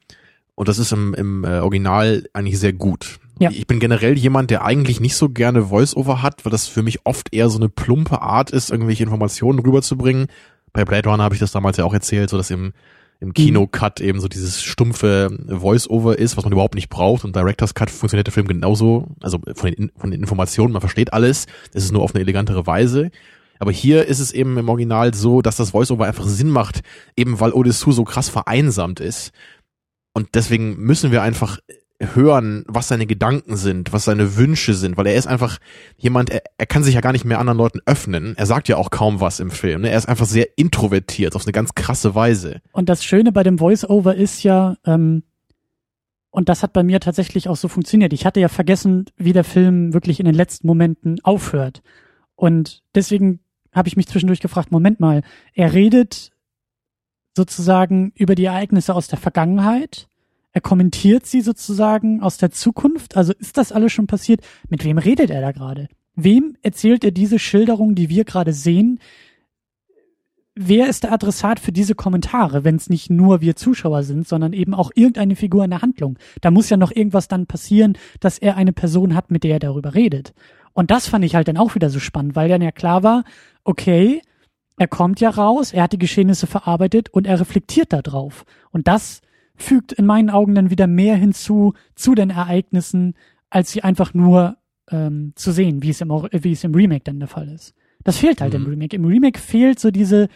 Und 0.54 0.68
das 0.68 0.78
ist 0.80 0.90
im, 0.92 1.14
im 1.14 1.44
äh, 1.44 1.60
Original 1.60 2.24
eigentlich 2.32 2.58
sehr 2.58 2.72
gut. 2.72 3.20
Ja. 3.38 3.50
Ich 3.50 3.68
bin 3.68 3.78
generell 3.78 4.18
jemand, 4.18 4.50
der 4.50 4.64
eigentlich 4.64 4.98
nicht 5.00 5.14
so 5.14 5.28
gerne 5.28 5.66
Voice-Over 5.66 6.20
hat, 6.22 6.44
weil 6.44 6.50
das 6.50 6.66
für 6.66 6.82
mich 6.82 7.06
oft 7.06 7.32
eher 7.32 7.48
so 7.48 7.58
eine 7.58 7.68
plumpe 7.68 8.20
Art 8.22 8.50
ist, 8.50 8.70
irgendwelche 8.70 9.04
Informationen 9.04 9.60
rüberzubringen. 9.60 10.26
Bei 10.78 10.84
Blade 10.84 11.08
Runner 11.08 11.24
habe 11.24 11.34
ich 11.34 11.40
das 11.40 11.50
damals 11.50 11.76
ja 11.76 11.84
auch 11.84 11.92
erzählt, 11.92 12.30
so 12.30 12.36
dass 12.36 12.52
im, 12.52 12.72
im 13.18 13.34
Kino-Cut 13.34 14.00
eben 14.00 14.20
so 14.20 14.28
dieses 14.28 14.62
stumpfe 14.62 15.36
Voice-Over 15.48 16.16
ist, 16.16 16.36
was 16.36 16.44
man 16.44 16.52
überhaupt 16.52 16.76
nicht 16.76 16.88
braucht. 16.88 17.24
Und 17.24 17.34
Director's 17.34 17.74
Cut 17.74 17.90
funktioniert 17.90 18.28
der 18.28 18.32
Film 18.32 18.46
genauso. 18.46 19.08
Also 19.20 19.40
von 19.54 19.72
den, 19.72 19.90
von 19.96 20.12
den 20.12 20.20
Informationen, 20.20 20.72
man 20.72 20.80
versteht 20.80 21.12
alles. 21.12 21.46
Es 21.74 21.82
ist 21.82 21.90
nur 21.90 22.02
auf 22.02 22.14
eine 22.14 22.22
elegantere 22.22 22.68
Weise. 22.68 23.10
Aber 23.58 23.72
hier 23.72 24.06
ist 24.06 24.20
es 24.20 24.30
eben 24.30 24.56
im 24.56 24.68
Original 24.68 25.14
so, 25.14 25.42
dass 25.42 25.56
das 25.56 25.70
Voice-Over 25.70 26.06
einfach 26.06 26.26
Sinn 26.26 26.50
macht, 26.50 26.82
eben 27.16 27.40
weil 27.40 27.50
Odessu 27.50 27.90
so 27.90 28.04
krass 28.04 28.28
vereinsamt 28.28 29.00
ist. 29.00 29.32
Und 30.12 30.28
deswegen 30.34 30.76
müssen 30.76 31.10
wir 31.10 31.22
einfach 31.22 31.58
hören, 32.00 32.64
was 32.68 32.88
seine 32.88 33.06
Gedanken 33.06 33.56
sind, 33.56 33.92
was 33.92 34.04
seine 34.04 34.36
Wünsche 34.36 34.74
sind, 34.74 34.96
weil 34.96 35.06
er 35.08 35.16
ist 35.16 35.26
einfach 35.26 35.58
jemand, 35.96 36.30
er, 36.30 36.42
er 36.56 36.66
kann 36.66 36.84
sich 36.84 36.94
ja 36.94 37.00
gar 37.00 37.12
nicht 37.12 37.24
mehr 37.24 37.40
anderen 37.40 37.58
Leuten 37.58 37.80
öffnen. 37.86 38.34
Er 38.36 38.46
sagt 38.46 38.68
ja 38.68 38.76
auch 38.76 38.90
kaum 38.90 39.20
was 39.20 39.40
im 39.40 39.50
Film. 39.50 39.82
Ne? 39.82 39.90
Er 39.90 39.98
ist 39.98 40.08
einfach 40.08 40.26
sehr 40.26 40.56
introvertiert 40.56 41.34
auf 41.34 41.44
eine 41.44 41.52
ganz 41.52 41.74
krasse 41.74 42.14
Weise. 42.14 42.60
Und 42.72 42.88
das 42.88 43.04
Schöne 43.04 43.32
bei 43.32 43.42
dem 43.42 43.58
Voice-Over 43.58 44.14
ist 44.14 44.44
ja, 44.44 44.76
ähm, 44.86 45.24
und 46.30 46.48
das 46.48 46.62
hat 46.62 46.72
bei 46.72 46.84
mir 46.84 47.00
tatsächlich 47.00 47.48
auch 47.48 47.56
so 47.56 47.66
funktioniert. 47.66 48.12
Ich 48.12 48.24
hatte 48.24 48.38
ja 48.38 48.48
vergessen, 48.48 49.06
wie 49.16 49.32
der 49.32 49.44
Film 49.44 49.92
wirklich 49.92 50.20
in 50.20 50.26
den 50.26 50.34
letzten 50.34 50.66
Momenten 50.68 51.18
aufhört. 51.24 51.82
Und 52.36 52.82
deswegen 52.94 53.40
habe 53.72 53.88
ich 53.88 53.96
mich 53.96 54.06
zwischendurch 54.06 54.40
gefragt, 54.40 54.70
Moment 54.70 55.00
mal, 55.00 55.22
er 55.54 55.72
redet 55.72 56.30
sozusagen 57.36 58.12
über 58.14 58.34
die 58.34 58.44
Ereignisse 58.44 58.94
aus 58.94 59.08
der 59.08 59.18
Vergangenheit. 59.18 60.08
Er 60.52 60.60
kommentiert 60.60 61.26
sie 61.26 61.40
sozusagen 61.40 62.20
aus 62.20 62.38
der 62.38 62.50
Zukunft. 62.50 63.16
Also 63.16 63.32
ist 63.38 63.58
das 63.58 63.72
alles 63.72 63.92
schon 63.92 64.06
passiert? 64.06 64.40
Mit 64.68 64.84
wem 64.84 64.98
redet 64.98 65.30
er 65.30 65.40
da 65.40 65.52
gerade? 65.52 65.88
Wem 66.14 66.56
erzählt 66.62 67.04
er 67.04 67.10
diese 67.10 67.38
Schilderung, 67.38 67.94
die 67.94 68.08
wir 68.08 68.24
gerade 68.24 68.52
sehen? 68.52 68.98
wer 70.58 70.88
ist 70.88 71.04
der 71.04 71.12
Adressat 71.12 71.60
für 71.60 71.70
diese 71.70 71.94
Kommentare, 71.94 72.64
wenn 72.64 72.74
es 72.74 72.90
nicht 72.90 73.10
nur 73.10 73.40
wir 73.40 73.54
Zuschauer 73.54 74.02
sind, 74.02 74.26
sondern 74.26 74.52
eben 74.52 74.74
auch 74.74 74.90
irgendeine 74.94 75.36
Figur 75.36 75.64
in 75.64 75.70
der 75.70 75.82
Handlung? 75.82 76.18
Da 76.40 76.50
muss 76.50 76.68
ja 76.68 76.76
noch 76.76 76.90
irgendwas 76.90 77.28
dann 77.28 77.46
passieren, 77.46 77.96
dass 78.18 78.38
er 78.38 78.56
eine 78.56 78.72
Person 78.72 79.14
hat, 79.14 79.30
mit 79.30 79.44
der 79.44 79.52
er 79.52 79.58
darüber 79.60 79.94
redet. 79.94 80.34
Und 80.72 80.90
das 80.90 81.08
fand 81.08 81.24
ich 81.24 81.36
halt 81.36 81.48
dann 81.48 81.56
auch 81.56 81.76
wieder 81.76 81.90
so 81.90 82.00
spannend, 82.00 82.34
weil 82.34 82.48
dann 82.48 82.60
ja 82.60 82.72
klar 82.72 83.04
war, 83.04 83.24
okay, 83.62 84.20
er 84.76 84.88
kommt 84.88 85.20
ja 85.20 85.30
raus, 85.30 85.72
er 85.72 85.84
hat 85.84 85.92
die 85.92 85.98
Geschehnisse 85.98 86.46
verarbeitet 86.46 87.08
und 87.10 87.26
er 87.26 87.38
reflektiert 87.40 87.92
da 87.92 88.02
drauf. 88.02 88.44
Und 88.70 88.88
das 88.88 89.20
fügt 89.58 89.92
in 89.92 90.06
meinen 90.06 90.30
Augen 90.30 90.54
dann 90.54 90.70
wieder 90.70 90.86
mehr 90.86 91.16
hinzu 91.16 91.74
zu 91.94 92.14
den 92.14 92.30
Ereignissen, 92.30 93.14
als 93.50 93.72
sie 93.72 93.82
einfach 93.82 94.14
nur 94.14 94.56
ähm, 94.90 95.32
zu 95.34 95.52
sehen, 95.52 95.82
wie 95.82 95.90
es 95.90 96.00
im, 96.00 96.10
wie 96.10 96.52
es 96.52 96.64
im 96.64 96.74
Remake 96.74 97.04
dann 97.04 97.18
der 97.18 97.28
Fall 97.28 97.48
ist. 97.48 97.74
Das 98.04 98.18
fehlt 98.18 98.40
halt 98.40 98.54
im 98.54 98.62
Mhm. 98.62 98.68
Remake. 98.68 98.96
Im 98.96 99.04
Remake 99.04 99.38
fehlt 99.38 99.78
so 99.78 99.90
diese, 99.90 100.28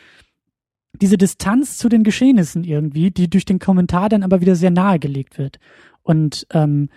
diese 1.00 1.16
Distanz 1.16 1.78
zu 1.78 1.88
den 1.88 2.02
Geschehnissen 2.02 2.64
irgendwie, 2.64 3.10
die 3.10 3.30
durch 3.30 3.44
den 3.44 3.58
Kommentar 3.58 4.08
dann 4.08 4.22
aber 4.22 4.40
wieder 4.40 4.56
sehr 4.56 4.70
nahegelegt 4.70 5.38
wird. 5.38 5.58
Und 6.02 6.46
ähm, 6.50 6.90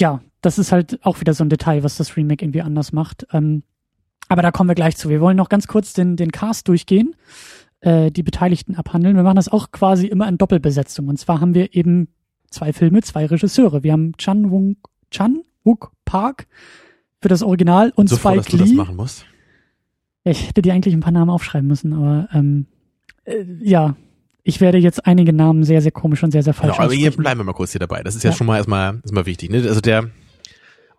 ja, 0.00 0.22
das 0.40 0.58
ist 0.58 0.72
halt 0.72 1.04
auch 1.04 1.20
wieder 1.20 1.34
so 1.34 1.44
ein 1.44 1.50
Detail, 1.50 1.82
was 1.82 1.96
das 1.96 2.16
Remake 2.16 2.44
irgendwie 2.44 2.62
anders 2.62 2.92
macht. 2.92 3.26
Ähm, 3.32 3.64
aber 4.28 4.42
da 4.42 4.50
kommen 4.50 4.70
wir 4.70 4.74
gleich 4.74 4.96
zu. 4.96 5.08
Wir 5.08 5.20
wollen 5.20 5.36
noch 5.36 5.48
ganz 5.48 5.66
kurz 5.66 5.92
den, 5.92 6.16
den 6.16 6.32
Cast 6.32 6.68
durchgehen, 6.68 7.14
äh, 7.82 8.10
die 8.10 8.22
Beteiligten 8.22 8.74
abhandeln. 8.74 9.14
Wir 9.16 9.22
machen 9.22 9.36
das 9.36 9.48
auch 9.48 9.70
quasi 9.70 10.06
immer 10.06 10.26
in 10.28 10.38
Doppelbesetzung. 10.38 11.08
Und 11.08 11.18
zwar 11.18 11.40
haben 11.40 11.54
wir 11.54 11.74
eben 11.74 12.08
zwei 12.50 12.72
Filme, 12.72 13.02
zwei 13.02 13.26
Regisseure. 13.26 13.82
Wir 13.82 13.92
haben 13.92 14.16
Chan 14.16 14.50
Wung, 14.50 14.76
Chan 15.10 15.42
Wook 15.64 15.92
Park 16.04 16.46
für 17.20 17.28
das 17.28 17.42
Original 17.42 17.92
und 17.94 18.08
so 18.08 18.16
froh, 18.16 18.34
dass 18.34 18.46
Spike 18.46 18.56
du 18.56 18.62
das 18.62 18.70
Lee. 18.70 18.76
machen 18.76 18.96
musst. 18.96 19.26
Ja, 20.24 20.32
ich 20.32 20.48
hätte 20.48 20.62
dir 20.62 20.72
eigentlich 20.74 20.94
ein 20.94 21.00
paar 21.00 21.12
Namen 21.12 21.30
aufschreiben 21.30 21.66
müssen, 21.68 21.92
aber 21.92 22.28
ähm, 22.32 22.66
äh, 23.24 23.44
ja, 23.60 23.96
ich 24.44 24.60
werde 24.60 24.78
jetzt 24.78 25.06
einige 25.06 25.32
Namen 25.32 25.62
sehr, 25.64 25.80
sehr 25.82 25.92
komisch 25.92 26.22
und 26.24 26.30
sehr, 26.32 26.42
sehr 26.42 26.52
falsch 26.54 26.72
Genau, 26.76 26.84
aber 26.84 26.94
hier 26.94 27.10
bleiben 27.12 27.38
wir 27.40 27.44
mal 27.44 27.52
kurz 27.52 27.72
hier 27.72 27.78
dabei. 27.78 28.02
Das 28.02 28.16
ist 28.16 28.24
ja, 28.24 28.30
Ja. 28.30 28.36
schon 28.36 28.46
mal 28.46 28.56
erstmal, 28.56 28.96
erstmal 29.02 29.26
wichtig. 29.26 29.50
Ne? 29.50 29.58
Also 29.68 29.80
der, 29.80 30.10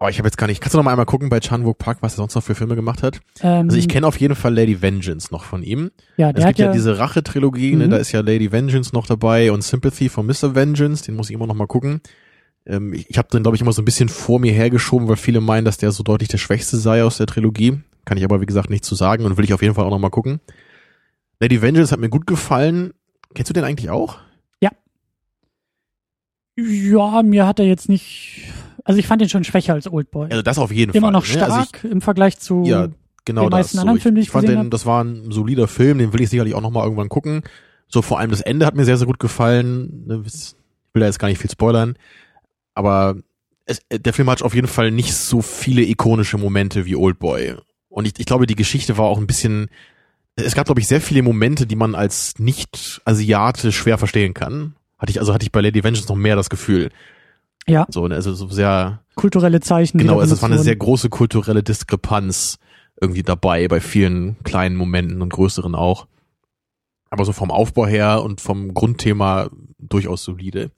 oh, 0.04 0.10
ich 0.10 0.18
habe 0.18 0.28
jetzt 0.28 0.38
gar 0.38 0.48
nicht, 0.48 0.62
kannst 0.62 0.74
du 0.74 0.78
noch 0.78 0.84
mal 0.84 0.92
einmal 0.92 1.06
gucken 1.06 1.30
bei 1.30 1.40
Chan 1.40 1.66
Wook 1.66 1.78
Park, 1.78 2.00
was 2.02 2.14
er 2.14 2.18
sonst 2.18 2.36
noch 2.36 2.44
für 2.44 2.56
Filme 2.56 2.76
gemacht 2.76 3.04
hat? 3.04 3.22
Ähm, 3.42 3.68
Also 3.68 3.78
ich 3.78 3.88
kenne 3.88 4.06
auf 4.06 4.20
jeden 4.20 4.36
Fall 4.36 4.54
Lady 4.54 4.82
Vengeance 4.82 5.30
noch 5.32 5.44
von 5.44 5.64
ihm. 5.64 5.92
ja, 6.18 6.30
Es 6.30 6.36
der 6.36 6.46
gibt 6.46 6.48
hat 6.48 6.60
ja, 6.60 6.66
ja, 6.68 6.72
diese 6.74 7.00
Rache-Trilogie, 7.00 7.76
ne? 7.76 7.88
Mhm. 7.88 7.92
da 7.92 7.98
ist 7.98 8.12
ja 8.12 8.20
Lady 8.22 8.52
Vengeance 8.52 8.94
noch 8.94 9.08
dabei 9.08 9.52
und 9.52 9.64
Sympathy 9.64 10.10
von 10.10 10.26
Mr. 10.26 10.56
Vengeance, 10.56 11.04
den 11.06 11.16
muss 11.16 11.30
ich 11.30 11.34
immer 11.36 11.48
noch 11.48 11.56
mal 11.56 11.68
gucken. 11.68 12.02
Ähm, 12.66 12.94
ich 12.94 13.10
ich 13.10 13.18
habe 13.18 13.30
den, 13.30 13.44
glaube 13.44 13.56
ich, 13.56 13.62
immer 13.62 13.74
so 13.74 13.82
ein 13.82 13.86
bisschen 13.86 14.10
vor 14.10 14.40
mir 14.40 14.52
hergeschoben, 14.54 15.08
weil 15.08 15.16
viele 15.18 15.42
meinen, 15.42 15.66
dass 15.66 15.78
der 15.78 15.92
so 15.92 16.04
deutlich 16.04 16.30
der 16.30 16.38
schwächste 16.38 16.78
sei 16.78 17.04
aus 17.04 17.18
der 17.18 17.28
Trilogie. 17.28 17.80
Kann 18.06 18.18
ich 18.18 18.24
aber, 18.26 18.42
wie 18.42 18.46
gesagt, 18.46 18.70
nicht 18.70 18.84
zu 18.86 18.96
sagen 18.96 19.26
und 19.26 19.38
will 19.38 19.46
ich 19.46 19.54
auf 19.54 19.62
jeden 19.62 19.76
Fall 19.76 19.86
auch 19.86 19.90
noch 19.92 20.00
mal 20.00 20.10
gucken. 20.10 20.40
Lady 21.40 21.62
Vengeance 21.62 21.92
hat 21.92 22.00
mir 22.00 22.10
gut 22.10 22.28
gefallen. 22.28 22.94
Kennst 23.34 23.50
du 23.50 23.54
den 23.54 23.64
eigentlich 23.64 23.90
auch? 23.90 24.18
ja, 26.56 27.24
mir 27.24 27.48
hat 27.48 27.60
er 27.60 27.66
jetzt 27.66 27.90
nicht, 27.90 28.44
also 28.84 29.00
ich 29.00 29.08
fand 29.08 29.22
ihn 29.22 29.30
schon 29.30 29.44
schwächer 29.44 29.74
als 29.74 29.92
Oldboy. 29.92 30.30
Also 30.30 30.42
das 30.42 30.58
auf 30.58 30.72
jeden 30.72 30.92
Immer 30.94 31.08
Fall. 31.08 31.12
noch 31.14 31.28
ne? 31.28 31.44
Also 31.44 31.60
ich, 31.62 31.68
stark 31.70 31.84
im 31.86 32.02
Vergleich 32.02 32.38
zu, 32.40 32.64
Ja, 32.66 32.88
genau 33.26 33.44
den 33.44 33.50
das. 33.52 33.58
meisten 33.60 33.78
So, 33.78 33.82
anderen 33.82 33.98
ich, 33.98 34.04
Filmen, 34.04 34.16
die 34.16 34.22
ich 34.22 34.28
ich 34.28 34.32
fand 34.32 34.44
gesehen 34.46 34.60
den, 34.60 34.66
hab. 34.66 34.72
das 34.72 34.86
war 34.86 35.04
ein 35.04 35.32
solider 35.32 35.68
Film, 35.68 35.98
den 36.00 36.14
will 36.14 36.22
ich 36.22 36.30
sicherlich 36.30 36.54
auch 36.56 36.62
noch 36.62 36.72
mal 36.72 36.84
irgendwann 36.84 37.10
gucken. 37.10 37.42
So 37.88 38.02
vor 38.02 38.20
allem 38.20 38.32
das 38.32 38.42
Ende 38.42 38.66
hat 38.66 38.76
mir 38.76 38.86
sehr, 38.86 38.98
sehr 38.98 39.08
gut 39.08 39.20
gefallen. 39.20 40.04
Ne, 40.08 40.24
Ich 40.26 40.54
will 40.94 41.00
da 41.02 41.06
jetzt 41.06 41.20
gar 41.20 41.28
nicht 41.28 41.40
viel 41.40 41.50
spoilern, 41.52 41.96
aber 42.74 43.16
es, 43.66 43.82
der 43.92 44.14
Film 44.14 44.30
hat 44.30 44.42
auf 44.42 44.54
jeden 44.56 44.68
Fall 44.68 44.92
nicht 44.92 45.14
so 45.14 45.42
viele 45.42 45.82
ikonische 45.84 46.38
Momente 46.38 46.86
wie 46.86 46.96
Oldboy. 46.96 47.56
Und 47.90 48.06
ich, 48.06 48.14
ich 48.18 48.26
glaube, 48.26 48.48
die 48.48 48.56
Geschichte 48.56 48.98
war 48.98 49.06
auch 49.06 49.18
ein 49.20 49.28
bisschen, 49.28 49.70
es 50.36 50.56
gab, 50.56 50.66
glaube 50.66 50.82
ich, 50.82 50.88
sehr 50.88 51.00
viele 51.02 51.22
Momente, 51.22 51.66
die 51.68 51.76
man 51.76 51.96
als 51.96 52.40
Nicht-Asiate 52.40 53.72
schwer 53.72 53.98
verstehen 53.98 54.34
kann. 54.34 54.76
Hatte 54.98 55.12
ich, 55.12 55.20
also 55.20 55.34
hatte 55.34 55.44
ich 55.46 55.52
bei 55.52 55.62
Lady 55.62 55.84
Vengeance 55.84 56.10
noch 56.10 56.16
mehr 56.16 56.36
das 56.36 56.50
Gefühl. 56.50 56.90
Ja, 57.68 57.86
So, 57.90 58.08
ne, 58.08 58.16
also 58.16 58.34
so 58.34 58.48
sehr, 58.48 59.04
kulturelle 59.16 59.60
Zeichen. 59.60 59.98
Genau, 59.98 60.20
also 60.20 60.34
es 60.34 60.42
war 60.42 60.50
eine 60.50 60.60
sehr 60.60 60.76
große 60.76 61.10
kulturelle 61.10 61.64
Diskrepanz 61.64 62.58
irgendwie 63.00 63.24
dabei, 63.24 63.68
bei 63.68 63.80
vielen 63.80 64.38
kleinen 64.44 64.76
Momenten 64.76 65.22
und 65.22 65.32
größeren 65.32 65.76
auch. 65.76 66.08
Aber 67.10 67.26
so 67.26 67.32
vom 67.32 67.52
Aufbau 67.52 67.86
her 67.86 68.24
und 68.24 68.42
vom 68.42 68.74
Grundthema 68.74 69.50
durchaus 69.78 70.24
solide. 70.24 70.72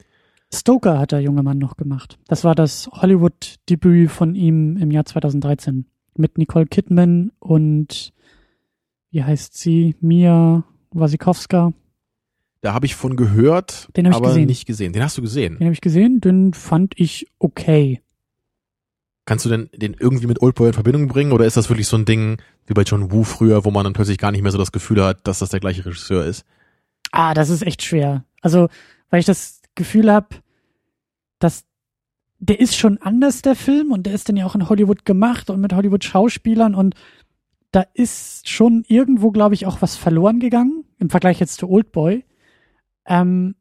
Stoker 0.52 0.98
hat 0.98 1.12
der 1.12 1.20
junge 1.20 1.42
Mann 1.42 1.58
noch 1.58 1.76
gemacht. 1.76 2.18
Das 2.28 2.44
war 2.44 2.54
das 2.54 2.88
Hollywood-Debüt 2.92 4.10
von 4.10 4.34
ihm 4.34 4.76
im 4.76 4.90
Jahr 4.90 5.04
2013 5.04 5.86
mit 6.16 6.38
Nicole 6.38 6.66
Kidman 6.66 7.32
und 7.38 8.12
wie 9.10 9.24
heißt 9.24 9.56
sie? 9.56 9.96
Mia 10.00 10.64
Wasikowska. 10.90 11.72
Da 12.66 12.74
habe 12.74 12.84
ich 12.84 12.96
von 12.96 13.14
gehört, 13.14 13.86
Den 13.96 14.12
aber 14.12 14.26
gesehen. 14.26 14.46
nicht 14.46 14.66
gesehen. 14.66 14.92
Den 14.92 15.04
hast 15.04 15.16
du 15.16 15.22
gesehen. 15.22 15.56
Den 15.58 15.66
habe 15.66 15.72
ich 15.72 15.80
gesehen, 15.80 16.20
den 16.20 16.52
fand 16.52 16.94
ich 16.96 17.28
okay. 17.38 18.02
Kannst 19.24 19.44
du 19.44 19.48
denn 19.48 19.70
den 19.72 19.94
irgendwie 19.94 20.26
mit 20.26 20.42
Oldboy 20.42 20.66
in 20.66 20.72
Verbindung 20.72 21.06
bringen 21.06 21.30
oder 21.30 21.46
ist 21.46 21.56
das 21.56 21.68
wirklich 21.68 21.86
so 21.86 21.96
ein 21.96 22.06
Ding 22.06 22.42
wie 22.66 22.74
bei 22.74 22.82
John 22.82 23.12
Woo 23.12 23.22
früher, 23.22 23.64
wo 23.64 23.70
man 23.70 23.84
dann 23.84 23.92
plötzlich 23.92 24.18
gar 24.18 24.32
nicht 24.32 24.42
mehr 24.42 24.50
so 24.50 24.58
das 24.58 24.72
Gefühl 24.72 25.00
hat, 25.04 25.28
dass 25.28 25.38
das 25.38 25.50
der 25.50 25.60
gleiche 25.60 25.86
Regisseur 25.86 26.24
ist? 26.24 26.44
Ah, 27.12 27.34
das 27.34 27.50
ist 27.50 27.62
echt 27.62 27.84
schwer. 27.84 28.24
Also, 28.40 28.68
weil 29.10 29.20
ich 29.20 29.26
das 29.26 29.62
Gefühl 29.76 30.10
habe, 30.10 30.26
dass 31.38 31.66
der 32.40 32.58
ist 32.58 32.76
schon 32.76 32.98
anders, 32.98 33.42
der 33.42 33.54
Film, 33.54 33.92
und 33.92 34.06
der 34.06 34.12
ist 34.14 34.28
dann 34.28 34.36
ja 34.36 34.44
auch 34.44 34.56
in 34.56 34.68
Hollywood 34.68 35.04
gemacht 35.04 35.50
und 35.50 35.60
mit 35.60 35.72
Hollywood-Schauspielern 35.72 36.74
und 36.74 36.96
da 37.70 37.84
ist 37.94 38.48
schon 38.48 38.82
irgendwo, 38.88 39.30
glaube 39.30 39.54
ich, 39.54 39.66
auch 39.66 39.82
was 39.82 39.94
verloren 39.94 40.40
gegangen 40.40 40.82
im 40.98 41.10
Vergleich 41.10 41.38
jetzt 41.38 41.58
zu 41.58 41.70
Oldboy. 41.70 42.24
Ähm, 43.06 43.54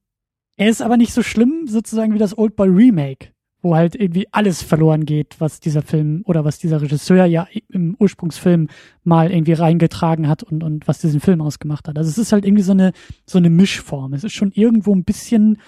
er 0.58 0.70
ist 0.70 0.82
aber 0.82 0.98
nicht 0.98 1.14
so 1.14 1.22
schlimm 1.22 1.68
sozusagen 1.68 2.14
wie 2.14 2.20
das 2.20 2.38
Oldboy 2.38 2.70
Remake, 2.70 3.30
wo 3.62 3.76
halt 3.76 3.96
irgendwie 3.96 4.28
alles 4.32 4.64
verloren 4.64 5.06
geht, 5.06 5.36
was 5.40 5.60
dieser 5.60 5.82
Film 5.82 6.22
oder 6.26 6.46
was 6.46 6.60
dieser 6.60 6.82
Regisseur 6.82 7.26
ja 7.26 7.48
im 7.70 7.96
Ursprungsfilm 8.00 8.70
mal 9.04 9.32
irgendwie 9.32 9.54
reingetragen 9.54 10.28
hat 10.28 10.44
und, 10.44 10.64
und 10.64 10.88
was 10.88 11.00
diesen 11.00 11.20
Film 11.20 11.42
ausgemacht 11.42 11.88
hat. 11.88 11.98
Also 11.98 12.10
es 12.10 12.18
ist 12.18 12.32
halt 12.32 12.46
irgendwie 12.46 12.64
so 12.64 12.72
eine, 12.72 12.94
so 13.26 13.38
eine 13.38 13.50
Mischform. 13.50 14.14
Es 14.14 14.24
ist 14.24 14.34
schon 14.34 14.52
irgendwo 14.52 14.96
ein 14.96 15.04
bisschen 15.04 15.60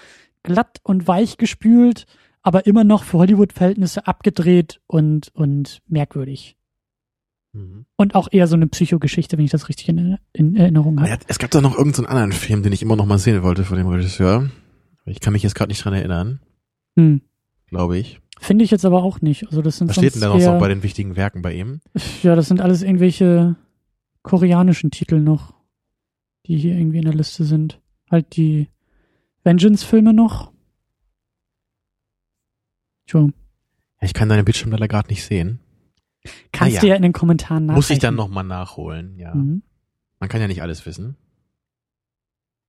glatt 0.42 0.78
und 0.82 1.06
weich 1.06 1.36
gespült, 1.36 2.06
aber 2.42 2.66
immer 2.66 2.84
noch 2.84 3.04
für 3.04 3.18
Hollywood-Verhältnisse 3.18 4.06
abgedreht 4.06 4.80
und, 4.86 5.30
und 5.34 5.82
merkwürdig. 5.86 6.57
Mhm. 7.52 7.86
Und 7.96 8.14
auch 8.14 8.28
eher 8.30 8.46
so 8.46 8.56
eine 8.56 8.66
Psychogeschichte, 8.66 9.38
wenn 9.38 9.44
ich 9.44 9.50
das 9.50 9.68
richtig 9.68 9.88
in, 9.88 10.18
in 10.32 10.54
Erinnerung 10.56 10.98
habe. 11.00 11.08
Ja, 11.10 11.18
es 11.26 11.38
gab 11.38 11.50
da 11.50 11.60
noch 11.60 11.76
irgendeinen 11.76 12.06
anderen 12.06 12.32
Film, 12.32 12.62
den 12.62 12.72
ich 12.72 12.82
immer 12.82 12.96
noch 12.96 13.06
mal 13.06 13.18
sehen 13.18 13.42
wollte 13.42 13.64
von 13.64 13.76
dem 13.78 13.86
Regisseur. 13.86 14.50
Ich 15.06 15.20
kann 15.20 15.32
mich 15.32 15.42
jetzt 15.42 15.54
gerade 15.54 15.70
nicht 15.70 15.82
dran 15.84 15.94
erinnern, 15.94 16.40
Hm. 16.96 17.22
glaube 17.66 17.96
ich. 17.98 18.20
Finde 18.40 18.64
ich 18.64 18.70
jetzt 18.70 18.84
aber 18.84 19.02
auch 19.02 19.20
nicht. 19.20 19.46
Also 19.48 19.62
das 19.62 19.78
sind 19.78 19.88
Was 19.88 19.96
steht 19.96 20.14
denn 20.14 20.20
da 20.20 20.28
noch 20.28 20.40
so 20.40 20.58
bei 20.58 20.68
den 20.68 20.82
wichtigen 20.82 21.16
Werken 21.16 21.42
bei 21.42 21.54
ihm? 21.54 21.80
Ja, 22.22 22.36
das 22.36 22.46
sind 22.48 22.60
alles 22.60 22.82
irgendwelche 22.82 23.56
koreanischen 24.22 24.90
Titel 24.90 25.18
noch, 25.20 25.54
die 26.46 26.56
hier 26.56 26.76
irgendwie 26.76 26.98
in 26.98 27.04
der 27.04 27.14
Liste 27.14 27.44
sind. 27.44 27.80
Halt 28.10 28.36
die 28.36 28.68
Vengeance-Filme 29.44 30.12
noch. 30.12 30.52
Ja, 33.10 33.26
ich 34.02 34.14
kann 34.14 34.28
deinen 34.28 34.44
Bildschirm 34.44 34.70
leider 34.70 34.86
gerade 34.88 35.08
nicht 35.08 35.24
sehen. 35.24 35.60
Kannst 36.52 36.76
ja. 36.76 36.80
du 36.80 36.86
ja 36.88 36.94
in 36.94 37.02
den 37.02 37.12
Kommentaren 37.12 37.66
nachreichen. 37.66 37.78
Muss 37.78 37.90
ich 37.90 37.98
dann 37.98 38.14
nochmal 38.14 38.44
nachholen, 38.44 39.16
ja. 39.16 39.34
Mhm. 39.34 39.62
Man 40.20 40.28
kann 40.28 40.40
ja 40.40 40.48
nicht 40.48 40.62
alles 40.62 40.84
wissen. 40.86 41.16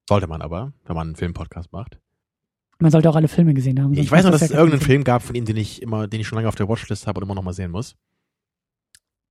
Sollte 0.08 0.28
man 0.28 0.42
aber, 0.42 0.74
wenn 0.86 0.96
man 0.96 1.08
einen 1.08 1.16
Filmpodcast 1.16 1.72
macht. 1.72 2.00
Man 2.80 2.92
sollte 2.92 3.10
auch 3.10 3.16
alle 3.16 3.28
Filme 3.28 3.54
gesehen 3.54 3.82
haben. 3.82 3.94
Ich 3.94 4.10
weiß 4.10 4.24
noch, 4.24 4.32
dass 4.32 4.42
es 4.42 4.52
irgendeinen. 4.52 4.82
Film 4.82 5.04
gab 5.04 5.22
von 5.22 5.36
ihm, 5.36 5.46
den 5.46 5.58
ich 5.58 5.82
immer, 5.82 6.08
den 6.08 6.22
ich 6.22 6.28
schon 6.28 6.38
lange 6.38 6.48
auf 6.48 6.56
der 6.56 6.70
Watchlist 6.70 7.08
habe 7.08 7.20
und 7.20 7.26
immer 7.26 7.36
noch 7.36 7.44
mal 7.44 7.54
sehen 7.54 7.72
muss. 7.72 7.96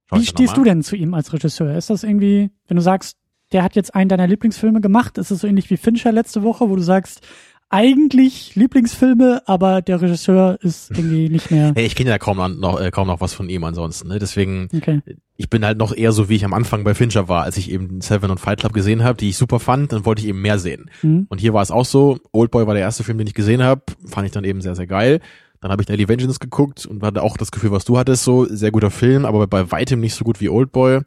Schau 0.08 0.16
Wie 0.16 0.24
stehst 0.24 0.56
du 0.56 0.64
denn 0.64 0.82
zu 0.82 0.96
ihm 0.96 1.14
als 1.14 1.32
Regisseur? 1.32 1.76
Ist 1.76 1.90
das 1.90 2.02
irgendwie, 2.02 2.50
wenn 2.66 2.76
du 2.76 2.82
sagst, 2.82 3.16
der 3.52 3.62
hat 3.62 3.74
jetzt 3.74 3.94
einen 3.94 4.08
deiner 4.08 4.26
Lieblingsfilme 4.26 4.80
gemacht, 4.80 5.18
ist 5.18 5.30
es 5.30 5.40
so 5.40 5.46
ähnlich 5.46 5.70
wie 5.70 5.76
Fincher 5.76 6.12
letzte 6.12 6.42
Woche, 6.42 6.68
wo 6.68 6.76
du 6.76 6.82
sagst, 6.82 7.26
eigentlich 7.70 8.54
Lieblingsfilme, 8.54 9.42
aber 9.46 9.82
der 9.82 10.00
Regisseur 10.00 10.58
ist 10.62 10.90
irgendwie 10.90 11.28
nicht 11.28 11.50
mehr. 11.50 11.72
Hey, 11.76 11.86
ich 11.86 11.94
kenne 11.94 12.10
ja 12.10 12.18
kaum 12.18 12.38
noch, 12.60 12.80
äh, 12.80 12.90
kaum 12.90 13.08
noch 13.08 13.20
was 13.20 13.34
von 13.34 13.48
ihm 13.48 13.64
ansonsten. 13.64 14.08
Ne? 14.08 14.18
Deswegen, 14.18 14.68
Okay. 14.74 15.00
ich 15.36 15.50
bin 15.50 15.64
halt 15.64 15.76
noch 15.78 15.94
eher 15.94 16.12
so, 16.12 16.28
wie 16.28 16.36
ich 16.36 16.44
am 16.44 16.54
Anfang 16.54 16.84
bei 16.84 16.94
Fincher 16.94 17.28
war, 17.28 17.42
als 17.42 17.56
ich 17.56 17.70
eben 17.70 18.00
Seven 18.00 18.30
und 18.30 18.38
Fight 18.38 18.60
Club 18.60 18.72
gesehen 18.72 19.04
habe, 19.04 19.18
die 19.18 19.28
ich 19.28 19.36
super 19.36 19.60
fand, 19.60 19.92
dann 19.92 20.04
wollte 20.06 20.22
ich 20.22 20.28
eben 20.28 20.40
mehr 20.40 20.58
sehen. 20.58 20.90
Hm. 21.02 21.26
Und 21.28 21.40
hier 21.40 21.52
war 21.52 21.62
es 21.62 21.70
auch 21.70 21.84
so, 21.84 22.18
Oldboy 22.32 22.66
war 22.66 22.74
der 22.74 22.82
erste 22.82 23.04
Film, 23.04 23.18
den 23.18 23.26
ich 23.26 23.34
gesehen 23.34 23.62
habe, 23.62 23.82
fand 24.06 24.26
ich 24.26 24.32
dann 24.32 24.44
eben 24.44 24.60
sehr, 24.62 24.74
sehr 24.74 24.86
geil. 24.86 25.20
Dann 25.60 25.70
habe 25.70 25.82
ich 25.82 25.86
Daily 25.86 26.08
Vengeance 26.08 26.38
geguckt 26.38 26.86
und 26.86 27.02
hatte 27.02 27.22
auch 27.22 27.36
das 27.36 27.50
Gefühl, 27.50 27.72
was 27.72 27.84
du 27.84 27.98
hattest, 27.98 28.24
so 28.24 28.46
sehr 28.46 28.70
guter 28.70 28.90
Film, 28.90 29.24
aber 29.24 29.46
bei 29.46 29.70
weitem 29.70 30.00
nicht 30.00 30.14
so 30.14 30.24
gut 30.24 30.40
wie 30.40 30.48
Oldboy. 30.48 31.00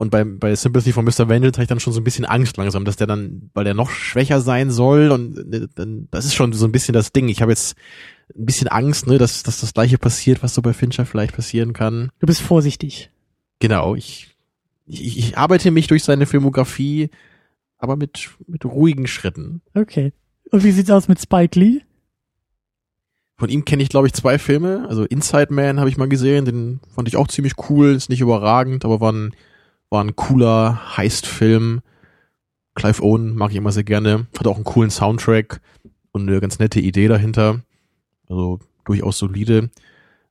Und 0.00 0.10
bei, 0.10 0.22
bei 0.22 0.54
Sympathy 0.54 0.92
von 0.92 1.04
Mr. 1.04 1.28
Vengeance 1.28 1.56
hatte 1.56 1.62
ich 1.62 1.68
dann 1.68 1.80
schon 1.80 1.92
so 1.92 2.00
ein 2.00 2.04
bisschen 2.04 2.24
Angst 2.24 2.56
langsam, 2.56 2.84
dass 2.84 2.96
der 2.96 3.08
dann, 3.08 3.50
weil 3.52 3.64
der 3.64 3.74
noch 3.74 3.90
schwächer 3.90 4.40
sein 4.40 4.70
soll 4.70 5.10
und 5.10 5.52
äh, 5.52 5.66
dann, 5.74 6.06
das 6.12 6.24
ist 6.24 6.34
schon 6.34 6.52
so 6.52 6.66
ein 6.66 6.72
bisschen 6.72 6.92
das 6.92 7.12
Ding. 7.12 7.28
Ich 7.28 7.42
habe 7.42 7.50
jetzt 7.50 7.76
ein 8.36 8.46
bisschen 8.46 8.68
Angst, 8.68 9.08
ne, 9.08 9.18
dass, 9.18 9.42
dass 9.42 9.60
das 9.60 9.74
gleiche 9.74 9.98
passiert, 9.98 10.40
was 10.42 10.54
so 10.54 10.62
bei 10.62 10.72
Fincher 10.72 11.04
vielleicht 11.04 11.34
passieren 11.34 11.72
kann. 11.72 12.10
Du 12.20 12.28
bist 12.28 12.40
vorsichtig. 12.40 13.10
Genau, 13.58 13.96
ich, 13.96 14.36
ich, 14.86 15.18
ich 15.18 15.36
arbeite 15.36 15.72
mich 15.72 15.88
durch 15.88 16.04
seine 16.04 16.26
Filmografie, 16.26 17.10
aber 17.76 17.96
mit, 17.96 18.30
mit 18.46 18.64
ruhigen 18.64 19.08
Schritten. 19.08 19.62
Okay. 19.74 20.12
Und 20.52 20.62
wie 20.62 20.70
sieht's 20.70 20.90
aus 20.90 21.08
mit 21.08 21.20
Spike 21.20 21.58
Lee? 21.58 21.80
Von 23.36 23.48
ihm 23.50 23.64
kenne 23.64 23.82
ich, 23.82 23.88
glaube 23.88 24.06
ich, 24.06 24.12
zwei 24.12 24.38
Filme. 24.38 24.86
Also 24.88 25.04
Inside 25.04 25.52
Man 25.52 25.80
habe 25.80 25.90
ich 25.90 25.96
mal 25.96 26.08
gesehen, 26.08 26.44
den 26.44 26.80
fand 26.94 27.08
ich 27.08 27.16
auch 27.16 27.28
ziemlich 27.28 27.54
cool, 27.68 27.94
ist 27.94 28.10
nicht 28.10 28.20
überragend, 28.20 28.84
aber 28.84 29.00
war 29.00 29.12
ein, 29.12 29.32
war 29.90 30.04
ein 30.04 30.16
cooler 30.16 30.96
Heist-Film. 30.96 31.80
Clive 32.74 33.02
Owen 33.02 33.34
mag 33.34 33.50
ich 33.50 33.56
immer 33.56 33.72
sehr 33.72 33.84
gerne, 33.84 34.26
hat 34.38 34.46
auch 34.46 34.56
einen 34.56 34.64
coolen 34.64 34.90
Soundtrack 34.90 35.60
und 36.12 36.28
eine 36.28 36.40
ganz 36.40 36.58
nette 36.58 36.80
Idee 36.80 37.08
dahinter. 37.08 37.60
Also 38.28 38.60
durchaus 38.84 39.18
solide. 39.18 39.70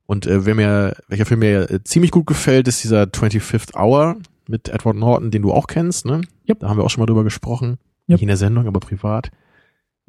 Und 0.05 0.25
äh, 0.25 0.45
wer 0.45 0.55
mir, 0.55 0.95
welcher 1.07 1.25
Film 1.25 1.41
mir 1.41 1.69
äh, 1.69 1.83
ziemlich 1.83 2.11
gut 2.11 2.25
gefällt, 2.25 2.67
ist 2.67 2.83
dieser 2.83 3.03
25th 3.03 3.75
Hour 3.75 4.17
mit 4.47 4.69
Edward 4.69 4.95
Norton, 4.95 5.31
den 5.31 5.41
du 5.41 5.51
auch 5.51 5.67
kennst, 5.67 6.05
ne? 6.05 6.21
Yep. 6.47 6.59
Da 6.59 6.69
haben 6.69 6.77
wir 6.77 6.85
auch 6.85 6.89
schon 6.89 7.01
mal 7.01 7.07
drüber 7.07 7.25
gesprochen. 7.25 7.71
Yep. 7.71 7.79
Nicht 8.07 8.21
in 8.21 8.27
der 8.29 8.37
Sendung, 8.37 8.67
aber 8.67 8.79
privat. 8.79 9.31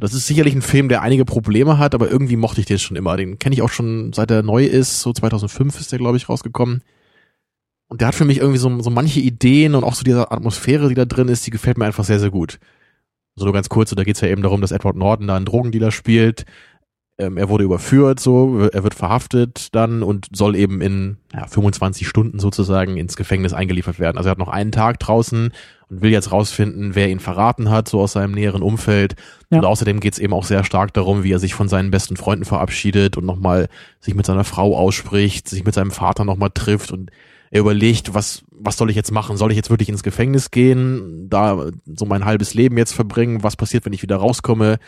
Das 0.01 0.15
ist 0.15 0.29
sicherlich 0.29 0.55
ein 0.55 0.63
Film, 0.63 0.89
der 0.89 1.03
einige 1.03 1.25
Probleme 1.25 1.79
hat, 1.79 1.95
aber 1.97 2.09
irgendwie 2.09 2.37
mochte 2.37 2.61
ich 2.61 2.67
den 2.67 2.79
schon 2.79 2.97
immer. 2.97 3.17
Den 3.17 3.41
kenne 3.41 3.55
ich 3.55 3.63
auch 3.63 3.71
schon, 3.71 4.13
seit 4.13 4.31
er 4.31 4.45
neu 4.45 4.65
ist. 4.65 5.01
So 5.01 5.13
2005 5.13 5.81
ist 5.81 5.91
der, 5.91 5.99
glaube 5.99 6.17
ich, 6.17 6.29
rausgekommen. 6.29 6.83
Und 7.89 8.01
der 8.01 8.09
hat 8.09 8.15
für 8.15 8.27
mich 8.27 8.39
irgendwie 8.39 8.59
so, 8.59 8.81
so 8.83 8.91
manche 8.91 9.21
Ideen 9.21 9.75
und 9.75 9.83
auch 9.83 9.95
so 9.95 10.05
diese 10.05 10.31
Atmosphäre, 10.31 10.89
die 10.89 10.95
da 10.95 11.07
drin 11.07 11.29
ist, 11.29 11.47
die 11.47 11.51
gefällt 11.51 11.79
mir 11.79 11.87
einfach 11.87 12.05
sehr, 12.05 12.21
sehr 12.21 12.31
gut. 12.31 12.59
So 13.35 13.45
nur 13.45 13.55
ganz 13.55 13.69
kurz, 13.69 13.91
so, 13.91 13.97
da 13.97 14.05
geht's 14.05 14.21
ja 14.21 14.29
eben 14.29 14.43
darum, 14.43 14.61
dass 14.61 14.73
Edward 14.73 14.97
Norton 14.97 15.29
da 15.29 15.37
einen 15.37 15.47
Drogendealer 15.47 15.91
spielt. 15.91 16.45
Ähm, 17.17 17.37
er 17.37 17.49
wurde 17.49 17.65
überführt, 17.65 18.21
so, 18.21 18.69
er 18.73 18.85
wird 18.85 18.95
verhaftet 18.95 19.75
dann 19.75 20.03
und 20.03 20.27
soll 20.33 20.55
eben 20.55 20.81
in 20.81 21.17
ja, 21.33 21.47
25 21.47 22.07
Stunden 22.07 22.39
sozusagen 22.39 22.97
ins 22.97 23.17
Gefängnis 23.17 23.55
eingeliefert 23.55 23.99
werden. 23.99 24.19
Also 24.19 24.29
er 24.29 24.33
hat 24.33 24.39
noch 24.39 24.49
einen 24.49 24.71
Tag 24.71 25.01
draußen 25.01 25.53
und 25.89 26.03
will 26.03 26.11
jetzt 26.11 26.31
rausfinden, 26.31 26.95
wer 26.95 27.09
ihn 27.09 27.21
verraten 27.21 27.71
hat, 27.71 27.89
so 27.89 28.01
aus 28.01 28.13
seinem 28.13 28.35
näheren 28.35 28.63
Umfeld. 28.63 29.17
Ja. 29.51 29.59
Und 29.59 29.65
außerdem 29.65 30.01
geht's 30.01 30.19
eben 30.19 30.35
auch 30.35 30.45
sehr 30.45 30.63
stark 30.63 30.93
darum, 30.93 31.25
wie 31.25 31.33
er 31.33 31.39
sich 31.39 31.55
von 31.55 31.69
seinen 31.69 31.91
besten 31.91 32.17
Freunden 32.17 32.45
verabschiedet 32.45 33.17
und 33.17 33.25
nochmal 33.25 33.69
sich 33.99 34.15
mit 34.15 34.27
seiner 34.27 34.45
Frau 34.45 34.77
ausspricht, 34.77 35.49
sich 35.49 35.65
mit 35.65 35.75
seinem 35.75 35.91
Vater 35.91 36.25
nochmal 36.25 36.51
trifft 36.53 36.93
und 36.93 37.11
er 37.51 37.61
überlegt, 37.61 38.15
was, 38.15 38.43
was 38.51 38.77
soll 38.77 38.91
ich 38.91 38.97
jetzt 38.97 39.13
machen? 39.13 39.37
Soll 39.37 39.51
ich 39.51 39.57
jetzt 39.57 39.71
wirklich 39.71 39.89
ins 39.89 40.03
Gefängnis 40.03 40.51
gehen, 40.51 41.29
da 41.29 41.71
so 41.87 42.05
mein 42.05 42.25
halbes 42.25 42.55
Leben 42.55 42.77
jetzt 42.79 42.93
verbringen? 42.93 43.43
Was 43.43 43.57
passiert, 43.57 43.85
wenn 43.85 43.93
ich 43.93 44.03
wieder 44.03 44.17
rauskomme? 44.17 44.79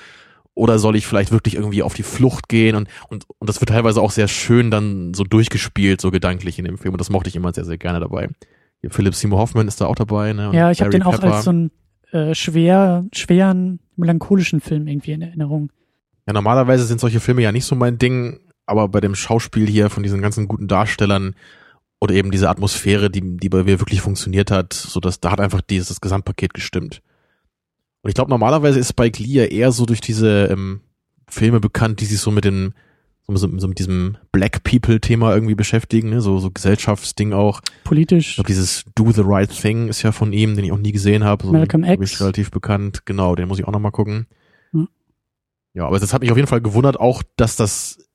Oder 0.54 0.78
soll 0.78 0.96
ich 0.96 1.06
vielleicht 1.06 1.30
wirklich 1.30 1.54
irgendwie 1.54 1.82
auf 1.82 1.94
die 1.94 2.02
Flucht 2.02 2.48
gehen? 2.48 2.76
Und, 2.76 2.88
und, 3.08 3.24
und 3.38 3.48
das 3.48 3.60
wird 3.60 3.70
teilweise 3.70 4.00
auch 4.02 4.10
sehr 4.10 4.28
schön 4.28 4.70
dann 4.70 5.14
so 5.14 5.24
durchgespielt, 5.24 6.00
so 6.00 6.10
gedanklich 6.10 6.58
in 6.58 6.64
dem 6.64 6.76
Film. 6.76 6.92
Und 6.92 7.00
das 7.00 7.10
mochte 7.10 7.28
ich 7.28 7.36
immer 7.36 7.52
sehr, 7.52 7.64
sehr 7.64 7.78
gerne 7.78 8.00
dabei. 8.00 8.28
Hier 8.80 8.90
Philip 8.90 9.14
Seymour 9.14 9.38
Hoffman 9.38 9.68
ist 9.68 9.80
da 9.80 9.86
auch 9.86 9.94
dabei. 9.94 10.32
Ne? 10.32 10.48
Und 10.50 10.54
Ja, 10.54 10.70
ich 10.70 10.80
habe 10.80 10.90
den 10.90 11.02
auch 11.02 11.12
Pepper. 11.12 11.34
als 11.34 11.44
so 11.44 11.50
einen 11.50 11.70
äh, 12.12 12.34
schwer, 12.34 13.04
schweren, 13.12 13.78
melancholischen 13.96 14.60
Film 14.60 14.86
irgendwie 14.86 15.12
in 15.12 15.22
Erinnerung. 15.22 15.70
Ja, 16.26 16.32
normalerweise 16.32 16.84
sind 16.84 17.00
solche 17.00 17.20
Filme 17.20 17.42
ja 17.42 17.52
nicht 17.52 17.64
so 17.64 17.74
mein 17.74 17.98
Ding, 17.98 18.40
aber 18.66 18.88
bei 18.88 19.00
dem 19.00 19.14
Schauspiel 19.14 19.66
hier 19.66 19.90
von 19.90 20.02
diesen 20.02 20.20
ganzen 20.20 20.48
guten 20.48 20.68
Darstellern 20.68 21.34
oder 22.00 22.14
eben 22.14 22.30
diese 22.30 22.48
Atmosphäre, 22.48 23.10
die, 23.10 23.36
die 23.36 23.48
bei 23.48 23.64
mir 23.64 23.78
wirklich 23.78 24.00
funktioniert 24.00 24.50
hat, 24.50 24.72
so 24.72 25.00
dass 25.00 25.20
da 25.20 25.30
hat 25.30 25.40
einfach 25.40 25.60
dieses 25.60 25.88
das 25.88 26.00
Gesamtpaket 26.00 26.54
gestimmt. 26.54 27.02
Und 28.02 28.08
ich 28.08 28.14
glaube, 28.14 28.30
normalerweise 28.30 28.78
ist 28.78 28.88
Spike 28.88 29.22
Lee 29.22 29.34
ja 29.34 29.44
eher 29.44 29.72
so 29.72 29.84
durch 29.84 30.00
diese 30.00 30.46
ähm, 30.46 30.80
Filme 31.28 31.60
bekannt, 31.60 32.00
die 32.00 32.06
sich 32.06 32.18
so 32.18 32.30
mit 32.30 32.44
dem 32.44 32.72
so, 33.36 33.58
so, 33.58 33.68
mit 33.68 33.78
diesem 33.78 34.16
Black 34.32 34.64
People-Thema 34.64 35.32
irgendwie 35.34 35.54
beschäftigen, 35.54 36.10
ne? 36.10 36.20
so, 36.20 36.38
so 36.38 36.50
Gesellschaftsding 36.50 37.32
auch. 37.32 37.60
Ich 37.62 37.84
Politisch. 37.84 38.34
glaube, 38.34 38.48
dieses 38.48 38.84
Do 38.94 39.12
the 39.12 39.22
Right 39.24 39.50
Thing 39.50 39.88
ist 39.88 40.02
ja 40.02 40.10
von 40.10 40.32
ihm, 40.32 40.56
den 40.56 40.64
ich 40.64 40.72
auch 40.72 40.78
nie 40.78 40.92
gesehen 40.92 41.22
habe. 41.22 41.46
So, 41.46 41.52
Malcolm 41.52 41.84
X. 41.84 42.12
Ich 42.12 42.20
relativ 42.20 42.50
bekannt. 42.50 43.06
Genau, 43.06 43.34
den 43.36 43.48
muss 43.48 43.58
ich 43.58 43.66
auch 43.66 43.72
noch 43.72 43.80
mal 43.80 43.90
gucken. 43.90 44.26
Hm. 44.72 44.88
Ja, 45.74 45.86
aber 45.86 46.00
das 46.00 46.12
hat 46.12 46.22
mich 46.22 46.30
auf 46.30 46.36
jeden 46.36 46.48
Fall 46.48 46.60
gewundert 46.60 46.98
auch, 46.98 47.22
dass 47.36 47.56
das, 47.56 48.09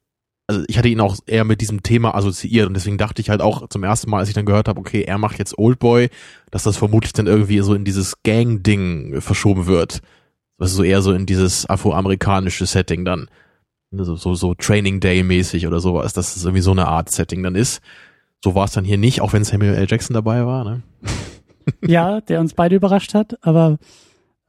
also 0.48 0.64
ich 0.68 0.78
hatte 0.78 0.90
ihn 0.90 1.00
auch 1.00 1.18
eher 1.26 1.44
mit 1.44 1.62
diesem 1.62 1.82
Thema 1.84 2.14
assoziiert 2.16 2.68
und 2.68 2.74
deswegen 2.76 2.98
dachte 2.98 3.22
ich 3.22 3.30
halt 3.30 3.42
auch 3.42 3.68
zum 3.70 3.84
ersten 3.84 4.10
Mal, 4.10 4.20
als 4.20 4.30
ich 4.30 4.36
dann 4.36 4.46
gehört 4.46 4.68
habe, 4.68 4.80
okay, 4.80 5.02
er 5.02 5.18
macht 5.18 5.40
jetzt 5.40 5.58
Oldboy, 5.58 6.10
dass 6.52 6.64
das 6.64 6.78
vermutlich 6.78 7.14
dann 7.14 7.28
irgendwie 7.28 7.60
so 7.62 7.74
in 7.74 7.84
dieses 7.84 8.22
Gang-Ding 8.24 9.22
verschoben 9.22 9.66
wird. 9.66 10.02
Also 10.58 10.78
so 10.78 10.84
eher 10.84 11.02
so 11.02 11.12
in 11.14 11.26
dieses 11.26 11.68
afroamerikanische 11.70 12.66
Setting 12.66 13.06
dann. 13.06 13.28
So, 13.92 14.16
so, 14.16 14.36
so 14.36 14.54
Training 14.56 15.00
Day 15.00 15.24
mäßig 15.24 15.68
oder 15.68 15.80
sowas, 15.80 16.14
dass 16.14 16.36
es 16.36 16.44
irgendwie 16.44 16.62
so 16.62 16.72
eine 16.72 16.88
Art 16.88 17.10
Setting 17.12 17.42
dann 17.44 17.56
ist. 17.56 17.82
So 18.44 18.56
war 18.56 18.66
es 18.66 18.72
dann 18.74 18.86
hier 18.86 18.98
nicht, 18.98 19.22
auch 19.22 19.34
wenn 19.34 19.44
Samuel 19.44 19.74
L. 19.74 19.88
Jackson 19.90 20.14
dabei 20.14 20.46
war, 20.46 20.64
ne? 20.64 20.84
ja, 21.88 22.22
der 22.22 22.40
uns 22.40 22.54
beide 22.54 22.76
überrascht 22.76 23.14
hat, 23.14 23.38
aber 23.44 23.78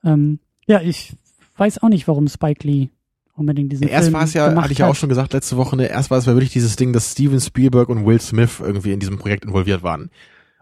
ähm, 0.04 0.40
ja, 0.66 0.80
ich 0.80 1.14
weiß 1.56 1.82
auch 1.82 1.88
nicht, 1.88 2.06
warum 2.08 2.28
Spike 2.28 2.66
Lee 2.66 2.88
unbedingt 3.36 3.70
diesen 3.70 3.86
Erst 3.86 4.06
Film 4.06 4.14
war 4.14 4.24
es 4.24 4.34
ja, 4.34 4.54
hatte 4.54 4.72
ich 4.72 4.78
ja 4.78 4.88
auch 4.88 4.94
schon 4.94 5.08
gesagt 5.08 5.32
letzte 5.32 5.56
Woche, 5.56 5.76
ne, 5.76 5.88
erst 5.88 6.10
war 6.10 6.18
es 6.18 6.26
ja 6.26 6.32
wirklich 6.32 6.52
dieses 6.52 6.76
Ding, 6.76 6.92
dass 6.92 7.12
Steven 7.12 7.40
Spielberg 7.40 7.88
und 7.88 8.04
Will 8.06 8.20
Smith 8.20 8.60
irgendwie 8.60 8.92
in 8.92 9.00
diesem 9.00 9.18
Projekt 9.18 9.44
involviert 9.44 9.82
waren. 9.82 10.10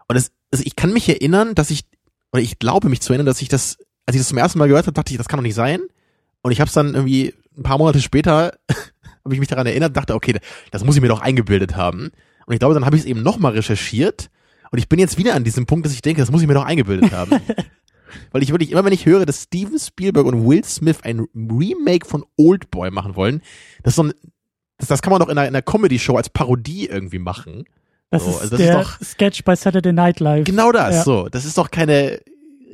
Und 0.07 0.15
es, 0.15 0.31
also 0.51 0.63
ich 0.65 0.75
kann 0.75 0.93
mich 0.93 1.09
erinnern, 1.09 1.55
dass 1.55 1.71
ich, 1.71 1.85
oder 2.31 2.41
ich 2.41 2.59
glaube 2.59 2.89
mich 2.89 3.01
zu 3.01 3.13
erinnern, 3.13 3.25
dass 3.25 3.41
ich 3.41 3.47
das, 3.47 3.77
als 4.05 4.15
ich 4.15 4.21
das 4.21 4.27
zum 4.27 4.37
ersten 4.37 4.59
Mal 4.59 4.67
gehört 4.67 4.85
habe, 4.85 4.93
dachte 4.93 5.11
ich, 5.11 5.17
das 5.17 5.27
kann 5.27 5.37
doch 5.37 5.43
nicht 5.43 5.55
sein. 5.55 5.81
Und 6.41 6.51
ich 6.51 6.59
habe 6.59 6.67
es 6.67 6.73
dann 6.73 6.93
irgendwie 6.93 7.33
ein 7.57 7.63
paar 7.63 7.77
Monate 7.77 8.01
später, 8.01 8.53
habe 9.23 9.33
ich 9.33 9.39
mich 9.39 9.49
daran 9.49 9.65
erinnert, 9.65 9.97
dachte, 9.97 10.13
okay, 10.13 10.37
das 10.71 10.83
muss 10.83 10.95
ich 10.95 11.01
mir 11.01 11.07
doch 11.07 11.21
eingebildet 11.21 11.75
haben. 11.75 12.11
Und 12.45 12.53
ich 12.53 12.59
glaube, 12.59 12.75
dann 12.75 12.85
habe 12.85 12.95
ich 12.95 13.03
es 13.03 13.07
eben 13.07 13.23
nochmal 13.23 13.53
recherchiert. 13.53 14.29
Und 14.71 14.79
ich 14.79 14.89
bin 14.89 14.99
jetzt 14.99 15.17
wieder 15.17 15.33
an 15.33 15.43
diesem 15.43 15.65
Punkt, 15.65 15.85
dass 15.85 15.93
ich 15.93 16.01
denke, 16.01 16.21
das 16.21 16.31
muss 16.31 16.41
ich 16.41 16.47
mir 16.47 16.53
doch 16.53 16.65
eingebildet 16.65 17.11
haben. 17.11 17.31
Weil 18.31 18.43
ich 18.43 18.49
wirklich, 18.51 18.71
immer 18.71 18.83
wenn 18.85 18.93
ich 18.93 19.05
höre, 19.05 19.25
dass 19.25 19.43
Steven 19.43 19.79
Spielberg 19.79 20.25
und 20.25 20.47
Will 20.47 20.63
Smith 20.63 20.97
ein 21.03 21.27
Remake 21.35 22.07
von 22.07 22.25
Oldboy 22.37 22.91
machen 22.91 23.15
wollen, 23.15 23.41
das 23.83 23.91
ist 23.93 23.95
so 23.97 24.03
ein, 24.03 24.13
das, 24.77 24.87
das 24.89 25.01
kann 25.01 25.11
man 25.11 25.19
doch 25.21 25.29
in 25.29 25.37
einer, 25.37 25.47
in 25.47 25.55
einer 25.55 25.61
Comedy-Show 25.61 26.15
als 26.17 26.29
Parodie 26.29 26.87
irgendwie 26.87 27.19
machen. 27.19 27.65
Das 28.11 28.23
So, 28.23 28.29
ist 28.31 28.35
also 28.41 28.49
das 28.51 28.59
der 28.59 28.81
ist 28.81 28.87
doch- 28.87 29.01
Sketch 29.05 29.43
bei 29.43 29.55
Saturday 29.55 29.93
Night 29.93 30.19
Live. 30.19 30.45
Genau 30.45 30.71
das, 30.71 30.95
Ja. 30.95 31.03
so. 31.03 31.29
Das 31.29 31.45
ist 31.45 31.57
doch 31.57 31.71
keine, 31.71 32.21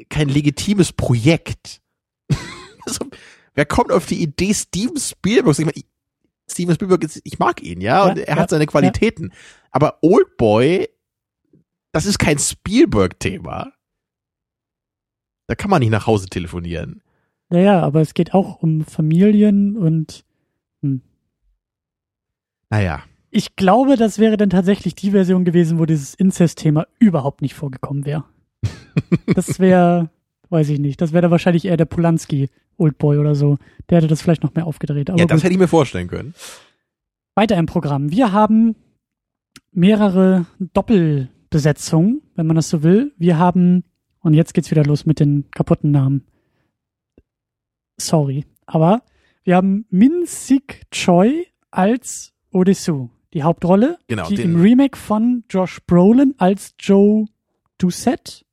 kein 0.09 0.27
legitimes 0.29 0.91
Projekt. 0.91 1.81
so, 2.85 3.05
wer 3.53 3.65
kommt 3.65 3.91
auf 3.91 4.05
die 4.07 4.21
Idee, 4.21 4.53
Steven 4.53 4.97
Spielberg? 4.97 5.57
Ich 5.59 5.65
meine, 5.65 5.81
Steven 6.49 6.75
Spielberg, 6.75 7.03
ist, 7.03 7.21
ich 7.23 7.39
mag 7.39 7.61
ihn, 7.63 7.79
ja, 7.81 8.03
und 8.03 8.17
Ja, 8.17 8.23
er 8.25 8.35
ja, 8.35 8.41
hat 8.41 8.49
seine 8.49 8.65
Qualitäten. 8.65 9.31
Aber 9.71 9.99
Oldboy, 10.01 10.89
das 11.93 12.05
ist 12.05 12.19
kein 12.19 12.37
Spielberg-Thema. 12.39 13.71
Da 15.51 15.55
kann 15.55 15.69
man 15.69 15.81
nicht 15.81 15.89
nach 15.89 16.07
Hause 16.07 16.27
telefonieren. 16.27 17.01
Naja, 17.49 17.81
aber 17.81 17.99
es 17.99 18.13
geht 18.13 18.33
auch 18.33 18.63
um 18.63 18.85
Familien 18.85 19.75
und 19.75 20.23
Naja, 22.69 23.03
ich 23.31 23.57
glaube, 23.57 23.97
das 23.97 24.17
wäre 24.17 24.37
dann 24.37 24.49
tatsächlich 24.49 24.95
die 24.95 25.11
Version 25.11 25.43
gewesen, 25.43 25.77
wo 25.77 25.85
dieses 25.85 26.13
Inzest-Thema 26.13 26.87
überhaupt 26.99 27.41
nicht 27.41 27.53
vorgekommen 27.53 28.05
wäre. 28.05 28.23
Das 29.35 29.59
wäre, 29.59 30.09
weiß 30.47 30.69
ich 30.69 30.79
nicht, 30.79 31.01
das 31.01 31.11
wäre 31.11 31.23
dann 31.23 31.31
wahrscheinlich 31.31 31.65
eher 31.65 31.75
der 31.75 31.83
Polanski 31.83 32.49
Oldboy 32.77 33.17
oder 33.17 33.35
so. 33.35 33.57
Der 33.89 33.97
hätte 33.97 34.07
das 34.07 34.21
vielleicht 34.21 34.43
noch 34.43 34.55
mehr 34.55 34.65
aufgedreht. 34.65 35.09
Aber 35.09 35.19
ja, 35.19 35.25
das 35.25 35.39
gut. 35.39 35.43
hätte 35.43 35.53
ich 35.53 35.59
mir 35.59 35.67
vorstellen 35.67 36.07
können. 36.07 36.33
Weiter 37.35 37.57
im 37.57 37.65
Programm. 37.65 38.09
Wir 38.09 38.31
haben 38.31 38.77
mehrere 39.73 40.45
Doppelbesetzungen, 40.59 42.21
wenn 42.35 42.47
man 42.47 42.55
das 42.55 42.69
so 42.69 42.83
will. 42.83 43.13
Wir 43.17 43.37
haben, 43.37 43.83
und 44.21 44.33
jetzt 44.33 44.53
geht's 44.53 44.71
wieder 44.71 44.83
los 44.85 45.05
mit 45.05 45.19
den 45.19 45.49
kaputten 45.51 45.91
Namen. 45.91 46.25
Sorry. 47.99 48.45
Aber 48.65 49.03
wir 49.43 49.55
haben 49.55 49.85
Min 49.89 50.23
Sik 50.25 50.83
Choi 50.91 51.45
als 51.71 52.33
Odessu, 52.51 53.09
die 53.33 53.43
Hauptrolle, 53.43 53.97
Genau, 54.07 54.27
die 54.27 54.41
im 54.41 54.59
Remake 54.59 54.97
von 54.97 55.43
Josh 55.49 55.79
Brolin 55.85 56.35
als 56.37 56.73
Joe 56.79 57.25
Doucette 57.77 58.43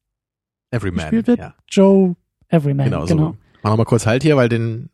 Everyman. 0.71 1.01
gespielt 1.05 1.27
wird. 1.27 1.39
Ja, 1.39 1.55
Joe 1.69 2.17
Everyman. 2.49 2.85
genau, 2.87 3.07
Genau. 3.07 3.27
so. 3.33 3.37
Mach 3.63 3.71
noch 3.71 3.77
mal 3.79 3.85
kurz 3.85 4.07
Halt 4.07 4.23
hier, 4.23 4.37
weil 4.37 4.49
den, 4.49 4.89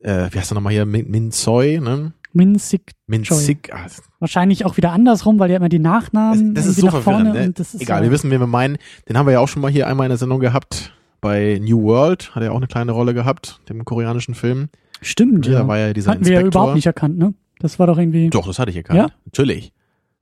äh, 0.00 0.28
wie 0.32 0.38
heißt 0.38 0.50
er 0.52 0.54
nochmal 0.56 0.72
hier, 0.72 0.84
Min, 0.86 1.10
Min 1.10 1.30
Soy, 1.30 1.80
ne? 1.80 2.12
Min 2.32 2.58
Sik 2.58 2.92
Min 3.06 3.22
Choi. 3.22 3.36
Sik, 3.36 3.72
ah, 3.74 3.86
wahrscheinlich 4.18 4.64
auch 4.64 4.76
wieder 4.76 4.92
andersrum, 4.92 5.38
weil 5.38 5.50
ja 5.50 5.56
immer 5.56 5.68
die 5.68 5.78
Nachnamen 5.78 6.54
das 6.54 6.66
ist 6.66 6.78
irgendwie 6.78 6.90
so 6.90 6.96
nach 6.96 7.02
vorne 7.02 7.32
ne? 7.32 7.44
und 7.46 7.58
das 7.58 7.74
ist 7.74 7.80
Egal, 7.82 7.98
ja, 7.98 8.04
wir 8.04 8.12
wissen, 8.12 8.30
wen 8.30 8.40
wir 8.40 8.46
meinen. 8.46 8.78
Den 9.08 9.18
haben 9.18 9.26
wir 9.26 9.32
ja 9.32 9.40
auch 9.40 9.48
schon 9.48 9.62
mal 9.62 9.70
hier 9.70 9.86
einmal 9.86 10.06
in 10.06 10.10
der 10.10 10.18
Sendung 10.18 10.40
gehabt. 10.40 10.92
Bei 11.20 11.60
New 11.62 11.82
World 11.82 12.34
hat 12.34 12.42
er 12.42 12.52
auch 12.52 12.56
eine 12.56 12.66
kleine 12.66 12.92
Rolle 12.92 13.12
gehabt, 13.14 13.60
dem 13.68 13.84
koreanischen 13.84 14.34
Film. 14.34 14.68
Stimmt, 15.02 15.46
Da 15.46 15.52
ja. 15.52 15.68
war 15.68 15.78
ja 15.78 15.92
dieser 15.92 16.12
Hatten 16.12 16.24
wir 16.24 16.32
ja 16.32 16.38
Inspektor. 16.40 16.62
überhaupt 16.62 16.76
nicht 16.76 16.86
erkannt, 16.86 17.18
ne? 17.18 17.34
Das 17.58 17.78
war 17.78 17.86
doch 17.86 17.98
irgendwie. 17.98 18.30
Doch, 18.30 18.46
das 18.46 18.58
hatte 18.58 18.70
ich 18.70 18.76
erkannt. 18.76 18.98
Ja? 18.98 19.08
Natürlich. 19.26 19.72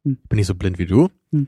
Hm. 0.05 0.19
Bin 0.29 0.37
nicht 0.37 0.47
so 0.47 0.55
blind 0.55 0.79
wie 0.79 0.87
du. 0.87 1.09
Hm. 1.33 1.47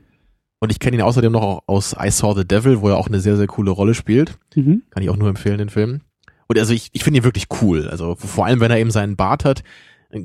Und 0.59 0.71
ich 0.71 0.79
kenne 0.79 0.97
ihn 0.97 1.01
außerdem 1.01 1.31
noch 1.31 1.63
aus 1.65 1.95
I 1.99 2.11
Saw 2.11 2.33
the 2.35 2.47
Devil, 2.47 2.81
wo 2.81 2.89
er 2.89 2.97
auch 2.97 3.07
eine 3.07 3.19
sehr, 3.19 3.35
sehr 3.35 3.47
coole 3.47 3.71
Rolle 3.71 3.93
spielt. 3.93 4.37
Mhm. 4.55 4.83
Kann 4.91 5.01
ich 5.01 5.09
auch 5.09 5.17
nur 5.17 5.27
empfehlen, 5.27 5.57
den 5.57 5.69
Film. 5.69 6.01
Und 6.47 6.59
also 6.59 6.73
ich, 6.73 6.89
ich 6.91 7.03
finde 7.03 7.19
ihn 7.19 7.23
wirklich 7.23 7.47
cool. 7.61 7.87
Also 7.89 8.15
vor 8.15 8.45
allem, 8.45 8.59
wenn 8.59 8.69
er 8.71 8.77
eben 8.77 8.91
seinen 8.91 9.15
Bart 9.15 9.43
hat. 9.43 9.63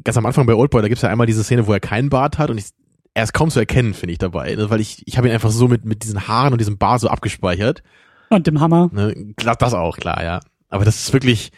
Ganz 0.02 0.16
am 0.16 0.26
Anfang 0.26 0.46
bei 0.46 0.54
Oldboy, 0.54 0.82
da 0.82 0.88
gibt's 0.88 1.02
ja 1.02 1.08
einmal 1.08 1.26
diese 1.26 1.44
Szene, 1.44 1.66
wo 1.66 1.72
er 1.72 1.80
keinen 1.80 2.10
Bart 2.10 2.38
hat 2.38 2.50
und 2.50 2.58
ich, 2.58 2.66
er 3.14 3.24
ist 3.24 3.32
kaum 3.32 3.50
zu 3.50 3.60
erkennen, 3.60 3.94
finde 3.94 4.12
ich 4.12 4.18
dabei. 4.18 4.54
Ne? 4.54 4.68
Weil 4.68 4.80
ich, 4.80 5.06
ich 5.06 5.16
habe 5.16 5.28
ihn 5.28 5.34
einfach 5.34 5.50
so 5.50 5.68
mit, 5.68 5.84
mit 5.84 6.02
diesen 6.02 6.28
Haaren 6.28 6.52
und 6.52 6.58
diesem 6.58 6.78
Bart 6.78 7.00
so 7.00 7.08
abgespeichert. 7.08 7.82
Und 8.30 8.46
dem 8.46 8.60
Hammer. 8.60 8.90
Ne? 8.92 9.34
Klar, 9.36 9.56
das 9.56 9.74
auch, 9.74 9.96
klar, 9.96 10.22
ja. 10.24 10.40
Aber 10.68 10.84
das 10.84 10.96
ist 10.96 11.12
wirklich, 11.12 11.52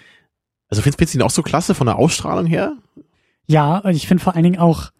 also 0.69 0.83
findest, 0.83 1.15
du 1.15 1.19
ihn 1.19 1.23
auch 1.23 1.31
so 1.31 1.43
klasse 1.43 1.75
von 1.75 1.87
der 1.87 1.97
Ausstrahlung 1.97 2.47
her? 2.47 2.77
Ja, 3.47 3.79
und 3.79 3.95
ich 3.97 4.07
finde 4.07 4.23
vor 4.23 4.35
allen 4.35 4.45
Dingen 4.45 4.59
auch, 4.59 4.91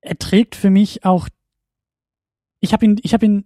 er 0.00 0.18
trägt 0.18 0.56
für 0.56 0.70
mich 0.70 1.04
auch, 1.04 1.28
ich 2.60 2.72
habe 2.72 2.84
ihn, 2.84 2.98
ich 3.02 3.14
habe 3.14 3.24
ihn 3.24 3.44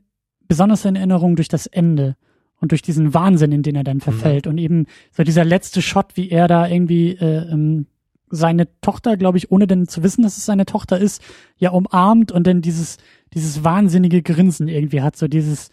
besonders 0.48 0.84
in 0.84 0.96
Erinnerung 0.96 1.36
durch 1.36 1.48
das 1.48 1.66
Ende 1.66 2.16
und 2.60 2.72
durch 2.72 2.82
diesen 2.82 3.12
Wahnsinn, 3.12 3.52
in 3.52 3.62
den 3.62 3.76
er 3.76 3.84
dann 3.84 4.00
verfällt 4.00 4.46
und 4.46 4.56
eben 4.58 4.86
so 5.12 5.22
dieser 5.22 5.44
letzte 5.44 5.82
Shot, 5.82 6.16
wie 6.16 6.30
er 6.30 6.48
da 6.48 6.66
irgendwie 6.66 7.10
äh, 7.12 7.50
ähm, 7.50 7.86
seine 8.28 8.68
Tochter, 8.80 9.16
glaube 9.16 9.38
ich, 9.38 9.50
ohne 9.50 9.66
denn 9.66 9.86
zu 9.88 10.02
wissen, 10.02 10.22
dass 10.22 10.36
es 10.36 10.46
seine 10.46 10.66
Tochter 10.66 10.98
ist, 10.98 11.22
ja 11.58 11.70
umarmt 11.70 12.32
und 12.32 12.46
dann 12.46 12.62
dieses 12.62 12.96
dieses 13.34 13.64
wahnsinnige 13.64 14.22
Grinsen 14.22 14.68
irgendwie 14.68 15.02
hat, 15.02 15.16
so 15.16 15.28
dieses 15.28 15.70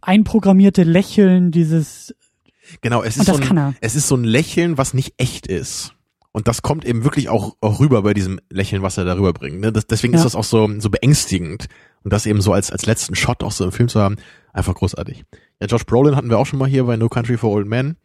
einprogrammierte 0.00 0.82
Lächeln, 0.82 1.50
dieses 1.50 2.14
Genau, 2.82 3.02
es 3.02 3.16
ist, 3.16 3.26
so 3.26 3.34
ein, 3.34 3.76
es 3.80 3.94
ist 3.94 4.08
so 4.08 4.16
ein 4.16 4.24
Lächeln, 4.24 4.76
was 4.76 4.92
nicht 4.92 5.14
echt 5.16 5.46
ist. 5.46 5.94
Und 6.32 6.48
das 6.48 6.60
kommt 6.60 6.84
eben 6.84 7.02
wirklich 7.02 7.30
auch, 7.30 7.56
auch 7.62 7.80
rüber 7.80 8.02
bei 8.02 8.12
diesem 8.12 8.40
Lächeln, 8.50 8.82
was 8.82 8.98
er 8.98 9.06
darüber 9.06 9.32
bringt. 9.32 9.60
Ne? 9.60 9.72
Das, 9.72 9.86
deswegen 9.86 10.12
Ja. 10.12 10.18
ist 10.18 10.24
das 10.24 10.34
auch 10.34 10.44
so, 10.44 10.68
so 10.78 10.90
beängstigend. 10.90 11.66
Und 12.04 12.12
das 12.12 12.26
eben 12.26 12.42
so 12.42 12.52
als, 12.52 12.70
als 12.70 12.84
letzten 12.84 13.14
Shot 13.14 13.42
auch 13.42 13.52
so 13.52 13.64
im 13.64 13.72
Film 13.72 13.88
zu 13.88 14.00
haben, 14.00 14.16
einfach 14.52 14.74
großartig. 14.74 15.24
Ja, 15.60 15.66
Josh 15.66 15.86
Brolin 15.86 16.14
hatten 16.14 16.28
wir 16.28 16.38
auch 16.38 16.44
schon 16.46 16.58
mal 16.58 16.68
hier 16.68 16.84
bei 16.84 16.96
No 16.98 17.08
Country 17.08 17.38
for 17.38 17.50
Old 17.50 17.66
Men, 17.66 17.96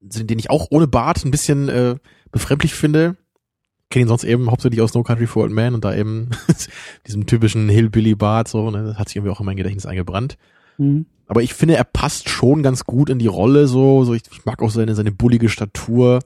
den 0.00 0.38
ich 0.40 0.50
auch 0.50 0.66
ohne 0.70 0.88
Bart 0.88 1.24
ein 1.24 1.30
bisschen 1.30 1.68
äh, 1.68 1.96
befremdlich 2.32 2.74
finde. 2.74 3.16
Kenne 3.90 4.06
ihn 4.06 4.08
sonst 4.08 4.24
eben 4.24 4.50
hauptsächlich 4.50 4.80
aus 4.80 4.94
No 4.94 5.02
Country 5.02 5.26
for 5.26 5.42
Old 5.44 5.52
Men 5.52 5.74
und 5.74 5.84
da 5.84 5.94
eben 5.94 6.30
diesem 7.06 7.26
typischen 7.26 7.68
Hillbilly-Bart, 7.68 8.48
so, 8.48 8.70
ne? 8.70 8.82
das 8.84 8.98
hat 8.98 9.08
sich 9.08 9.16
irgendwie 9.16 9.32
auch 9.32 9.40
in 9.40 9.46
mein 9.46 9.56
Gedächtnis 9.56 9.86
eingebrannt. 9.86 10.38
hm, 10.76 11.04
Aber 11.28 11.42
ich 11.42 11.52
finde, 11.54 11.76
er 11.76 11.84
passt 11.84 12.28
schon 12.30 12.62
ganz 12.62 12.84
gut 12.84 13.10
in 13.10 13.18
die 13.18 13.26
Rolle, 13.26 13.66
so, 13.66 14.04
so 14.04 14.14
ich, 14.14 14.22
ich 14.32 14.44
mag 14.46 14.62
auch 14.62 14.70
seine, 14.70 14.94
seine 14.94 15.12
bullige 15.12 15.48
Statur. 15.50 16.20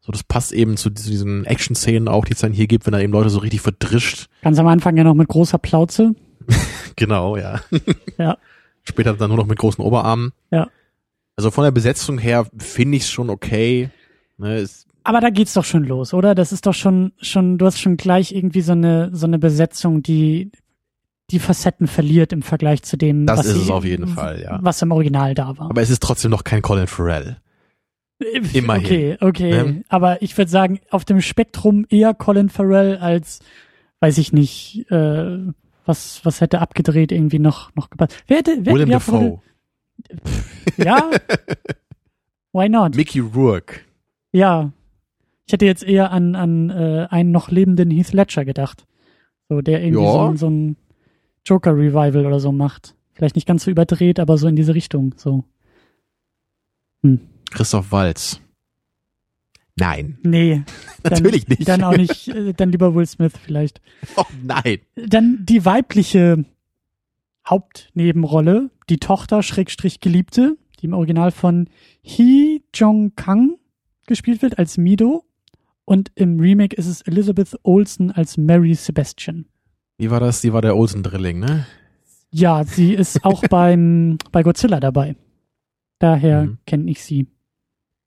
So, 0.00 0.10
das 0.10 0.24
passt 0.24 0.50
eben 0.50 0.76
zu, 0.76 0.90
zu 0.90 1.08
diesen 1.10 1.44
Action-Szenen 1.44 2.08
auch, 2.08 2.24
die 2.24 2.32
es 2.32 2.40
dann 2.40 2.52
hier 2.52 2.66
gibt, 2.66 2.86
wenn 2.86 2.94
er 2.94 3.00
eben 3.02 3.12
Leute 3.12 3.30
so 3.30 3.38
richtig 3.38 3.60
verdrischt. 3.60 4.26
ganz 4.42 4.58
am 4.58 4.66
Anfang 4.66 4.96
ja 4.96 5.04
noch 5.04 5.14
mit 5.14 5.28
großer 5.28 5.58
Plauze. 5.58 6.14
Genau, 6.96 7.36
ja. 7.38 7.60
Ja. 8.18 8.36
Später 8.82 9.14
dann 9.14 9.28
nur 9.30 9.38
noch 9.38 9.46
mit 9.46 9.58
großen 9.58 9.82
Oberarmen. 9.82 10.32
Ja. 10.50 10.68
Also 11.36 11.50
von 11.50 11.64
der 11.64 11.70
Besetzung 11.70 12.18
her 12.18 12.46
finde 12.58 12.96
ich 12.96 13.04
es 13.04 13.10
schon 13.10 13.30
okay. 13.30 13.88
Ne, 14.36 14.56
es, 14.56 14.86
Aber 15.04 15.20
da 15.20 15.30
geht's 15.30 15.54
doch 15.54 15.64
schon 15.64 15.84
los, 15.84 16.14
oder? 16.14 16.34
Das 16.34 16.52
ist 16.52 16.66
doch 16.66 16.74
schon, 16.74 17.12
schon, 17.18 17.58
du 17.58 17.66
hast 17.66 17.80
schon 17.80 17.96
gleich 17.96 18.32
irgendwie 18.32 18.60
so 18.60 18.72
eine, 18.72 19.10
so 19.14 19.26
eine 19.26 19.38
Besetzung, 19.38 20.02
die 20.02 20.52
die 21.30 21.38
Facetten 21.38 21.86
verliert 21.86 22.32
im 22.32 22.42
Vergleich 22.42 22.82
zu 22.82 22.96
dem, 22.98 23.24
Das 23.26 23.38
was 23.40 23.46
ist 23.46 23.56
es 23.56 23.70
auf 23.70 23.84
jeden 23.84 24.06
Fall, 24.06 24.42
ja. 24.42 24.58
was 24.62 24.82
im 24.82 24.90
Original 24.92 25.34
da 25.34 25.56
war. 25.56 25.70
aber 25.70 25.80
es 25.80 25.88
ist 25.88 26.02
trotzdem 26.02 26.30
noch 26.30 26.44
kein 26.44 26.60
Colin 26.60 26.86
Farrell. 26.86 27.38
immerhin. 28.52 28.84
Okay, 28.84 29.16
okay. 29.20 29.50
Ne? 29.50 29.84
Aber 29.88 30.20
ich 30.20 30.36
würde 30.36 30.50
sagen, 30.50 30.80
auf 30.90 31.04
dem 31.06 31.20
Spektrum 31.22 31.86
eher 31.88 32.12
Colin 32.12 32.50
Farrell 32.50 32.98
als, 32.98 33.40
weiß 34.00 34.18
ich 34.18 34.32
nicht, 34.32 34.84
äh, 34.90 35.38
was, 35.86 36.20
was 36.24 36.40
hätte 36.40 36.60
abgedreht 36.60 37.12
irgendwie 37.12 37.38
noch, 37.38 37.74
noch 37.74 37.88
gepasst. 37.88 38.22
Wer 38.26 38.38
hätte, 38.38 38.58
wer, 38.60 38.74
Willem 38.74 38.90
ja, 38.90 38.96
Dafoe, 38.98 39.40
Ja. 40.76 41.10
Why 42.52 42.68
not? 42.68 42.94
Mickey 42.94 43.20
Rourke. 43.20 43.80
Ja. 44.32 44.70
Ich 45.46 45.52
hätte 45.52 45.66
jetzt 45.66 45.82
eher 45.82 46.10
an, 46.12 46.34
an 46.34 46.70
äh, 46.70 47.06
einen 47.10 47.30
noch 47.32 47.50
lebenden 47.50 47.90
Heath 47.90 48.12
Ledger 48.12 48.44
gedacht. 48.44 48.86
So, 49.48 49.60
der 49.60 49.82
irgendwie 49.82 50.04
Ja. 50.04 50.12
so, 50.12 50.20
ein- 50.20 50.36
so 50.36 50.48
ein 50.50 50.76
Joker-Revival 51.44 52.26
oder 52.26 52.40
so 52.40 52.52
macht. 52.52 52.94
Vielleicht 53.14 53.34
nicht 53.34 53.46
ganz 53.46 53.64
so 53.64 53.70
überdreht, 53.70 54.20
aber 54.20 54.38
so 54.38 54.46
in 54.48 54.56
diese 54.56 54.74
Richtung. 54.74 55.14
So. 55.16 55.44
Christoph 57.50 57.90
Waltz. 57.92 58.40
Nein, 59.76 60.18
Nee. 60.22 60.62
Dann, 61.02 61.12
natürlich 61.14 61.48
nicht. 61.48 61.66
Dann 61.66 61.82
auch 61.82 61.96
nicht, 61.96 62.28
äh, 62.28 62.52
dann 62.52 62.70
lieber 62.70 62.94
Will 62.94 63.06
Smith 63.06 63.32
vielleicht. 63.42 63.80
Oh 64.16 64.24
nein. 64.42 64.78
Dann 64.94 65.38
die 65.44 65.64
weibliche 65.64 66.44
Hauptnebenrolle, 67.48 68.70
die 68.88 68.98
Tochter 68.98 69.42
Schrägstrich 69.42 69.98
Geliebte, 70.00 70.56
die 70.80 70.86
im 70.86 70.92
Original 70.92 71.32
von 71.32 71.68
Hee 72.02 72.62
Jong 72.74 73.14
Kang 73.16 73.56
gespielt 74.06 74.42
wird 74.42 74.58
als 74.58 74.78
Mido. 74.78 75.24
Und 75.84 76.10
im 76.14 76.38
Remake 76.40 76.76
ist 76.76 76.86
es 76.86 77.02
Elizabeth 77.02 77.58
Olsen 77.62 78.10
als 78.12 78.36
Mary 78.36 78.74
Sebastian. 78.74 79.46
Wie 79.98 80.10
war 80.10 80.20
das? 80.20 80.40
Die 80.40 80.52
war 80.52 80.62
der 80.62 80.76
Olsen-Drilling, 80.76 81.38
ne? 81.40 81.66
Ja, 82.30 82.64
sie 82.64 82.94
ist 82.94 83.24
auch 83.24 83.42
beim, 83.50 84.18
bei 84.30 84.42
Godzilla 84.42 84.80
dabei. 84.80 85.16
Daher 85.98 86.44
Mhm. 86.44 86.58
kenne 86.66 86.90
ich 86.90 87.02
sie. 87.04 87.26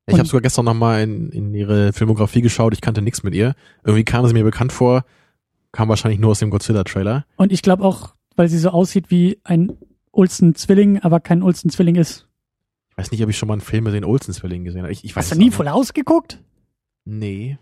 Ich 0.08 0.14
Und- 0.14 0.20
habe 0.20 0.28
sogar 0.28 0.42
gestern 0.42 0.66
nochmal 0.66 1.04
in, 1.04 1.30
in 1.32 1.54
ihre 1.54 1.92
Filmografie 1.94 2.42
geschaut. 2.42 2.74
Ich 2.74 2.82
kannte 2.82 3.02
nichts 3.02 3.24
mit 3.24 3.34
ihr. 3.36 3.56
Irgendwie 3.84 4.04
kam 4.06 4.26
sie 4.28 4.34
mir 4.34 4.44
bekannt 4.44 4.72
vor. 4.72 5.04
Kam 5.72 5.90
wahrscheinlich 5.90 6.20
nur 6.20 6.32
aus 6.32 6.40
dem 6.40 6.50
Godzilla-Trailer. 6.52 7.26
Und 7.38 7.52
ich 7.52 7.62
glaube 7.62 7.84
auch, 7.84 8.16
weil 8.36 8.48
sie 8.48 8.58
so 8.58 8.70
aussieht 8.70 9.12
wie 9.12 9.40
ein 9.44 9.74
Olsen-Zwilling, 10.12 11.00
aber 11.00 11.20
kein 11.20 11.44
Olsen-Zwilling 11.44 11.96
ist. 11.96 12.28
Ich 12.92 12.98
weiß 12.98 13.12
nicht, 13.12 13.22
ob 13.24 13.30
ich 13.30 13.38
schon 13.38 13.48
mal 13.48 13.56
einen 13.56 13.62
Film 13.62 13.84
mit 13.84 13.94
den 13.94 14.06
Olsen-Zwillingen 14.06 14.64
gesehen 14.66 14.82
habe. 14.84 14.92
Ich, 14.94 15.04
ich 15.04 15.16
weiß 15.16 15.26
Hast 15.26 15.34
du 15.34 15.38
nie 15.38 15.52
voll 15.52 15.68
ausgeguckt? 15.68 16.42
Nee. 17.04 17.58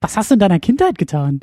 Was 0.00 0.16
hast 0.16 0.30
du 0.30 0.34
in 0.34 0.40
deiner 0.40 0.60
Kindheit 0.60 0.98
getan? 0.98 1.40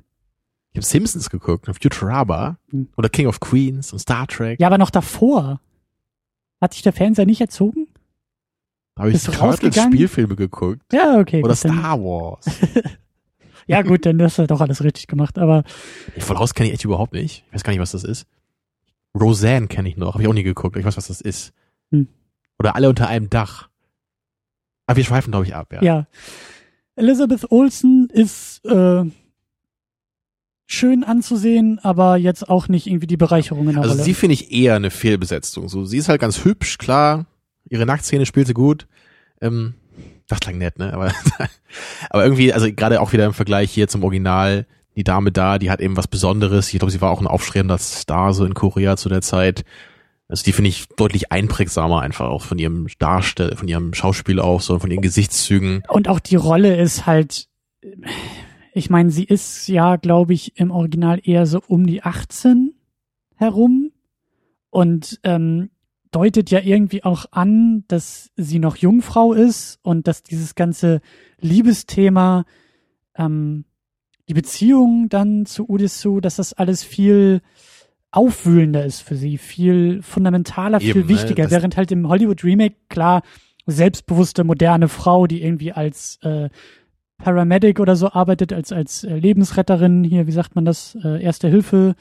Ich 0.72 0.78
habe 0.78 0.86
Simpsons 0.86 1.30
geguckt, 1.30 1.68
und 1.68 1.74
Futurama 1.74 2.58
Hm. 2.72 2.90
oder 2.98 3.10
King 3.10 3.28
of 3.28 3.40
Queens 3.40 3.94
und 3.94 4.00
Star 4.00 4.28
Trek. 4.28 4.60
Ja, 4.60 4.68
aber 4.68 4.78
noch 4.78 4.90
davor. 4.90 5.62
Hat 6.62 6.74
dich 6.74 6.82
der 6.82 6.94
Fernseher 6.94 7.26
nicht 7.26 7.42
erzogen? 7.42 7.88
da 8.96 9.02
habe 9.02 9.10
ich 9.10 9.16
bist 9.16 9.28
du 9.28 9.32
Turtles 9.32 9.64
rausgegangen? 9.64 9.94
Spielfilme 9.94 10.36
geguckt. 10.36 10.82
Ja, 10.94 11.20
okay. 11.20 11.44
Oder 11.44 11.54
gut, 11.54 11.66
dann, 11.66 11.74
Star 11.78 12.00
Wars. 12.00 12.46
ja, 13.68 13.82
gut, 13.82 14.06
dann 14.06 14.22
hast 14.22 14.40
du 14.40 14.48
doch 14.48 14.62
alles 14.62 14.84
richtig 14.84 15.08
gemacht. 15.08 15.38
Aber 15.38 15.64
Ich 16.16 16.24
voll 16.24 16.38
kenne 16.54 16.70
ich 16.70 16.74
echt 16.76 16.86
überhaupt 16.86 17.14
nicht. 17.14 17.44
Ich 17.48 17.54
weiß 17.54 17.64
gar 17.64 17.72
nicht, 17.74 17.82
was 17.82 17.92
das 17.92 18.06
ist. 18.06 18.26
Roseanne 19.20 19.68
kenne 19.68 19.90
ich 19.90 19.98
noch, 19.98 20.14
habe 20.14 20.24
ich 20.24 20.30
auch 20.30 20.34
nie 20.34 20.44
geguckt. 20.44 20.76
Ich 20.78 20.86
weiß, 20.86 20.98
was 20.98 21.08
das 21.08 21.22
ist. 21.22 21.54
Hm. 21.92 22.08
Oder 22.58 22.76
alle 22.76 22.90
unter 22.90 23.08
einem 23.08 23.30
Dach. 23.30 23.70
Aber 24.88 24.98
wir 24.98 25.04
schweifen, 25.04 25.32
glaube 25.32 25.46
ich, 25.46 25.56
ab, 25.56 25.74
ja. 25.74 25.82
Ja. 25.82 26.08
Elizabeth 26.96 27.52
Olsen 27.52 28.10
ist 28.12 28.64
äh, 28.66 29.04
schön 30.68 31.04
anzusehen, 31.04 31.80
aber 31.84 32.18
jetzt 32.18 32.50
auch 32.50 32.68
nicht 32.68 32.88
irgendwie 32.88 33.08
die 33.08 33.18
Bereicherung 33.18 33.68
in 33.68 33.74
der 33.74 33.84
Also 33.84 33.94
Rolle. 33.94 34.04
sie 34.04 34.14
finde 34.14 34.34
ich 34.34 34.52
eher 34.52 34.76
eine 34.76 34.92
Fehlbesetzung. 34.92 35.70
So, 35.70 35.86
sie 35.86 35.98
ist 35.98 36.10
halt 36.10 36.22
ganz 36.22 36.44
hübsch, 36.44 36.78
klar. 36.78 37.26
Ihre 37.70 37.86
Nacktszene 37.86 38.26
spielt 38.26 38.48
sie 38.48 38.54
gut. 38.54 38.88
Ähm, 39.42 39.76
das 40.28 40.40
klang 40.40 40.58
nett, 40.58 40.80
ne? 40.80 40.94
Aber, 40.94 41.12
aber 42.10 42.24
irgendwie, 42.24 42.54
also 42.54 42.72
gerade 42.72 43.02
auch 43.02 43.14
wieder 43.14 43.26
im 43.26 43.34
Vergleich 43.34 43.72
hier 43.72 43.88
zum 43.88 44.04
Original, 44.04 44.66
die 44.96 45.04
Dame 45.04 45.32
da, 45.32 45.60
die 45.60 45.70
hat 45.70 45.82
eben 45.82 45.98
was 45.98 46.08
Besonderes. 46.08 46.72
Ich 46.74 46.80
glaube, 46.80 46.92
sie 46.92 47.02
war 47.02 47.12
auch 47.12 47.22
ein 47.22 47.28
aufstrebender 47.28 47.78
Star 47.78 48.34
so 48.34 48.46
in 48.46 48.54
Korea 48.54 48.98
zu 48.98 49.10
der 49.10 49.22
Zeit. 49.22 49.66
Also 50.28 50.44
die 50.44 50.54
finde 50.54 50.70
ich 50.70 50.88
deutlich 50.90 51.32
einprägsamer 51.32 52.02
einfach 52.02 52.28
auch 52.28 52.42
von 52.42 52.58
ihrem 52.58 52.88
Darstell, 52.98 53.56
von 53.56 53.68
ihrem 53.68 53.94
Schauspiel 53.94 54.40
auch, 54.40 54.62
so 54.62 54.80
von 54.80 54.90
ihren 54.90 55.02
Gesichtszügen. 55.02 55.84
Und 55.88 56.08
auch 56.08 56.20
die 56.20 56.36
Rolle 56.36 56.76
ist 56.78 57.06
halt, 57.06 57.48
ich 58.74 58.90
meine, 58.90 59.12
sie 59.12 59.24
ist 59.24 59.68
ja, 59.68 59.98
glaube 59.98 60.34
ich, 60.34 60.58
im 60.58 60.72
Original 60.72 61.22
eher 61.24 61.46
so 61.46 61.62
um 61.68 61.86
die 61.86 62.02
18 62.04 62.74
herum 63.36 63.92
und 64.72 65.20
ähm, 65.24 65.70
deutet 66.12 66.50
ja 66.50 66.60
irgendwie 66.60 67.04
auch 67.04 67.26
an, 67.32 67.84
dass 67.88 68.32
sie 68.36 68.60
noch 68.60 68.78
Jungfrau 68.78 69.34
ist 69.34 69.80
und 69.84 70.08
dass 70.08 70.24
dieses 70.24 70.56
ganze 70.56 71.02
Liebesthema, 71.40 72.46
ähm, 73.16 73.66
die 74.28 74.34
Beziehung 74.34 75.08
dann 75.10 75.46
zu 75.46 75.70
Udesu, 75.70 76.20
dass 76.20 76.38
das 76.38 76.54
alles 76.54 76.84
viel 76.84 77.42
aufwühlender 78.16 78.86
ist 78.86 79.02
für 79.02 79.16
sie, 79.16 79.38
viel 79.38 80.02
fundamentaler, 80.02 80.82
Eben, 80.82 80.92
viel 80.94 81.04
ne, 81.04 81.10
wichtiger, 81.10 81.44
das- 81.44 81.52
während 81.52 81.78
halt 81.78 81.92
im 81.92 82.08
Hollywood 82.08 82.44
Remake 82.44 82.76
klar 82.90 83.22
selbstbewusste 83.68 84.44
moderne 84.44 84.88
Frau, 84.88 85.26
die 85.28 85.44
irgendwie 85.44 85.72
als 85.72 86.20
äh, 86.22 86.50
Paramedic 87.18 87.80
oder 87.80 87.96
so 87.96 88.12
arbeitet, 88.12 88.52
als 88.54 88.72
als 88.72 89.04
äh, 89.04 89.16
Lebensretterin 89.18 90.04
hier, 90.04 90.28
wie 90.28 90.32
sagt 90.32 90.56
man 90.56 90.66
das, 90.66 90.98
äh, 91.04 91.22
Erste 91.24 91.48
Hilfe, 91.48 91.96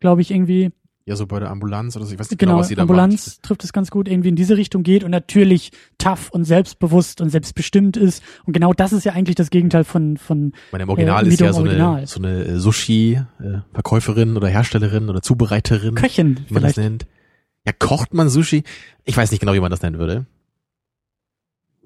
glaube 0.00 0.20
ich 0.20 0.30
irgendwie. 0.30 0.72
Ja, 1.08 1.14
so 1.14 1.26
bei 1.28 1.38
der 1.38 1.50
Ambulanz 1.50 1.94
oder 1.96 2.04
so, 2.04 2.12
ich 2.12 2.18
weiß 2.18 2.30
nicht 2.30 2.38
genau, 2.40 2.52
Genau, 2.54 2.60
was 2.60 2.68
sie 2.68 2.74
da 2.74 2.82
Ambulanz 2.82 3.26
macht. 3.36 3.42
trifft 3.44 3.62
es 3.62 3.72
ganz 3.72 3.92
gut, 3.92 4.08
irgendwie 4.08 4.28
in 4.30 4.34
diese 4.34 4.56
Richtung 4.56 4.82
geht 4.82 5.04
und 5.04 5.12
natürlich 5.12 5.70
tough 5.98 6.30
und 6.30 6.44
selbstbewusst 6.44 7.20
und 7.20 7.30
selbstbestimmt 7.30 7.96
ist. 7.96 8.24
Und 8.44 8.52
genau 8.54 8.72
das 8.72 8.92
ist 8.92 9.04
ja 9.04 9.12
eigentlich 9.12 9.36
das 9.36 9.50
Gegenteil 9.50 9.84
von 9.84 10.16
von 10.16 10.52
Ich 10.66 10.72
meine, 10.72 10.82
im 10.82 10.88
Original 10.90 11.24
Äh, 11.24 11.28
ist 11.28 11.40
ja 11.40 11.52
so 11.52 11.60
eine, 11.60 11.68
Original. 11.70 12.06
so 12.08 12.18
eine 12.20 12.44
äh, 12.44 12.58
Sushi-Verkäuferin 12.58 14.36
oder 14.36 14.48
Herstellerin 14.48 15.08
oder 15.08 15.22
Zubereiterin. 15.22 15.94
Köchin 15.94 16.40
wie 16.48 16.54
man 16.54 16.62
das 16.64 16.72
vielleicht. 16.74 16.78
nennt. 16.90 17.06
Ja, 17.66 17.72
kocht 17.78 18.12
man 18.14 18.28
Sushi? 18.28 18.64
Ich 19.04 19.16
weiß 19.16 19.30
nicht 19.30 19.40
genau, 19.40 19.54
wie 19.54 19.60
man 19.60 19.70
das 19.70 19.82
nennen 19.82 19.98
würde. 19.98 20.26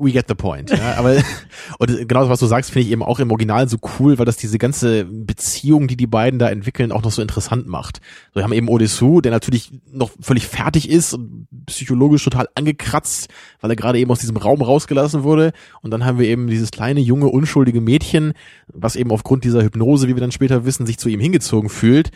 We 0.00 0.12
get 0.12 0.28
the 0.28 0.34
point. 0.34 0.70
Ja, 0.70 0.94
aber 0.96 1.16
und 1.78 2.08
genau 2.08 2.28
was 2.28 2.40
du 2.40 2.46
sagst, 2.46 2.70
finde 2.70 2.86
ich 2.86 2.92
eben 2.92 3.02
auch 3.02 3.20
im 3.20 3.30
Original 3.30 3.68
so 3.68 3.76
cool, 3.98 4.18
weil 4.18 4.24
das 4.24 4.38
diese 4.38 4.56
ganze 4.56 5.04
Beziehung, 5.04 5.88
die 5.88 5.96
die 5.96 6.06
beiden 6.06 6.38
da 6.38 6.48
entwickeln, 6.48 6.90
auch 6.90 7.02
noch 7.02 7.10
so 7.10 7.20
interessant 7.20 7.66
macht. 7.66 8.00
So, 8.32 8.40
wir 8.40 8.44
haben 8.44 8.54
eben 8.54 8.68
Odessu, 8.68 9.20
der 9.20 9.30
natürlich 9.30 9.70
noch 9.92 10.10
völlig 10.18 10.46
fertig 10.46 10.88
ist 10.88 11.12
und 11.12 11.46
psychologisch 11.66 12.24
total 12.24 12.48
angekratzt, 12.54 13.28
weil 13.60 13.70
er 13.70 13.76
gerade 13.76 13.98
eben 13.98 14.10
aus 14.10 14.20
diesem 14.20 14.38
Raum 14.38 14.62
rausgelassen 14.62 15.22
wurde. 15.22 15.52
Und 15.82 15.90
dann 15.90 16.06
haben 16.06 16.18
wir 16.18 16.26
eben 16.26 16.46
dieses 16.46 16.70
kleine, 16.70 17.00
junge, 17.00 17.26
unschuldige 17.26 17.82
Mädchen, 17.82 18.32
was 18.68 18.96
eben 18.96 19.10
aufgrund 19.10 19.44
dieser 19.44 19.62
Hypnose, 19.62 20.08
wie 20.08 20.16
wir 20.16 20.20
dann 20.20 20.32
später 20.32 20.64
wissen, 20.64 20.86
sich 20.86 20.98
zu 20.98 21.10
ihm 21.10 21.20
hingezogen 21.20 21.68
fühlt. 21.68 22.10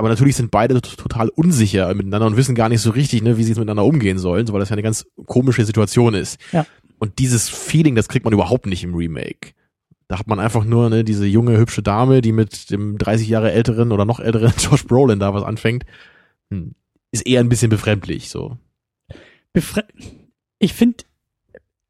Aber 0.00 0.08
natürlich 0.08 0.36
sind 0.36 0.50
beide 0.50 0.80
total 0.80 1.28
unsicher 1.28 1.92
miteinander 1.94 2.26
und 2.26 2.36
wissen 2.38 2.54
gar 2.54 2.70
nicht 2.70 2.80
so 2.80 2.90
richtig, 2.90 3.22
ne, 3.22 3.36
wie 3.36 3.42
sie 3.42 3.50
jetzt 3.50 3.58
miteinander 3.58 3.84
umgehen 3.84 4.18
sollen, 4.18 4.46
so 4.46 4.54
weil 4.54 4.60
das 4.60 4.70
ja 4.70 4.74
eine 4.74 4.82
ganz 4.82 5.06
komische 5.26 5.64
Situation 5.66 6.14
ist. 6.14 6.38
Ja. 6.52 6.64
Und 7.00 7.18
dieses 7.18 7.48
Feeling, 7.48 7.96
das 7.96 8.08
kriegt 8.08 8.24
man 8.24 8.32
überhaupt 8.32 8.66
nicht 8.66 8.84
im 8.84 8.94
Remake. 8.94 9.52
Da 10.06 10.18
hat 10.18 10.26
man 10.28 10.38
einfach 10.38 10.64
nur 10.64 10.88
ne, 10.90 11.02
diese 11.02 11.26
junge, 11.26 11.56
hübsche 11.58 11.82
Dame, 11.82 12.20
die 12.20 12.32
mit 12.32 12.70
dem 12.70 12.98
30 12.98 13.28
Jahre 13.28 13.50
älteren 13.52 13.90
oder 13.90 14.04
noch 14.04 14.20
älteren 14.20 14.52
Josh 14.58 14.84
Brolin 14.86 15.18
da 15.18 15.34
was 15.34 15.42
anfängt. 15.42 15.84
Hm. 16.52 16.74
Ist 17.10 17.26
eher 17.26 17.40
ein 17.40 17.48
bisschen 17.48 17.70
befremdlich, 17.70 18.28
so. 18.30 18.56
Befre 19.52 19.84
ich 20.60 20.74
finde 20.74 21.04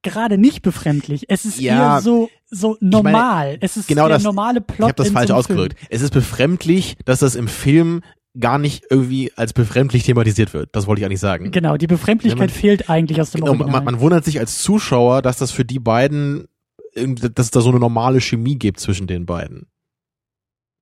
gerade 0.02 0.38
nicht 0.38 0.62
befremdlich. 0.62 1.26
Es 1.28 1.44
ist 1.44 1.60
Ja, 1.60 1.96
eher 1.96 2.00
so 2.02 2.30
so 2.50 2.76
normal. 2.80 3.58
es 3.60 3.76
ist 3.76 3.86
genau 3.88 4.06
der 4.08 4.16
das- 4.16 4.22
normale 4.22 4.60
Ich 4.60 4.66
Plot. 4.66 4.88
habe 4.88 4.94
das 5.02 5.10
falsch 5.10 5.28
so 5.28 5.34
ausgedrückt. 5.34 5.76
Es 5.90 6.00
ist 6.02 6.12
befremdlich, 6.14 6.96
dass 7.04 7.18
das 7.20 7.34
im 7.34 7.48
Film 7.48 8.02
gar 8.38 8.58
nicht 8.58 8.84
irgendwie 8.90 9.32
als 9.36 9.52
befremdlich 9.52 10.04
thematisiert 10.04 10.54
wird. 10.54 10.70
Das 10.76 10.86
wollte 10.86 11.00
ich 11.00 11.06
eigentlich 11.06 11.20
sagen. 11.20 11.50
Genau, 11.50 11.76
die 11.76 11.86
Befremdlichkeit 11.88 12.38
Ja, 12.38 12.46
man- 12.46 12.60
fehlt 12.60 12.88
eigentlich 12.90 13.20
aus 13.20 13.30
dem 13.32 13.40
Genau, 13.40 13.52
Original. 13.52 13.72
man, 13.72 13.84
man 13.84 14.00
wundert 14.00 14.24
sich 14.24 14.38
als 14.38 14.62
Zuschauer, 14.62 15.20
dass 15.22 15.38
das 15.38 15.50
für 15.50 15.64
die 15.64 15.80
beiden, 15.80 16.46
dass 16.94 17.46
es 17.46 17.50
da 17.50 17.60
so 17.60 17.70
eine 17.70 17.80
normale 17.80 18.20
Chemie 18.20 18.56
gibt 18.56 18.78
zwischen 18.80 19.06
den 19.06 19.26
beiden. 19.26 19.66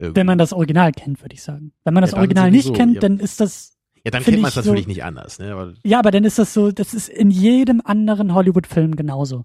Irgendwie. 0.01 0.21
wenn 0.21 0.27
man 0.27 0.39
das 0.39 0.53
Original 0.53 0.93
kennt, 0.93 1.23
würde 1.23 1.35
ich 1.35 1.43
sagen. 1.43 1.73
Wenn 1.83 1.93
man 1.93 2.03
das 2.03 2.13
Ja, 2.13 2.19
Original 2.19 2.53
nicht 2.53 2.73
kennt, 2.73 2.95
ja. 2.95 3.01
dann 3.01 3.19
ist 3.19 3.41
das 3.41 3.73
ja, 4.05 4.13
dann 4.13 4.23
kennt 4.23 4.41
man 4.41 4.49
es 4.49 4.53
ich 4.57 4.65
natürlich 4.65 4.85
so- 4.85 4.89
nicht 4.91 5.03
anders. 5.03 5.41
Ne? 5.41 5.51
Aber 5.53 5.73
ja, 5.85 5.99
aber 5.99 6.13
dann 6.13 6.23
ist 6.23 6.39
das 6.39 6.55
so, 6.55 6.71
das 6.71 6.95
ist 6.95 7.09
in 7.09 7.33
jedem 7.33 7.81
anderen 7.85 8.33
Hollywood-Film 8.33 8.95
genauso. 8.95 9.45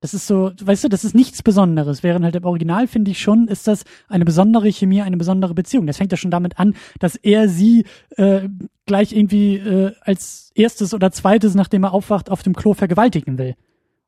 Das 0.00 0.14
ist 0.14 0.26
so, 0.26 0.50
weißt 0.60 0.84
du, 0.84 0.88
das 0.88 1.04
ist 1.04 1.14
nichts 1.14 1.42
Besonderes. 1.42 2.02
Während 2.02 2.24
halt 2.24 2.34
im 2.34 2.44
Original 2.44 2.86
finde 2.86 3.10
ich 3.10 3.20
schon, 3.20 3.48
ist 3.48 3.68
das 3.68 3.84
eine 4.08 4.24
besondere 4.24 4.70
Chemie, 4.72 5.02
eine 5.02 5.18
besondere 5.18 5.52
Beziehung. 5.52 5.86
Das 5.86 5.98
fängt 5.98 6.10
ja 6.10 6.16
schon 6.16 6.30
damit 6.30 6.58
an, 6.58 6.74
dass 6.98 7.16
er 7.16 7.48
sie 7.48 7.84
äh, 8.16 8.48
gleich 8.86 9.12
irgendwie 9.12 9.56
äh, 9.56 9.92
als 10.00 10.52
erstes 10.54 10.94
oder 10.94 11.12
zweites, 11.12 11.54
nachdem 11.54 11.84
er 11.84 11.92
aufwacht, 11.92 12.30
auf 12.30 12.42
dem 12.42 12.54
Klo 12.54 12.72
vergewaltigen 12.72 13.36
will. 13.36 13.56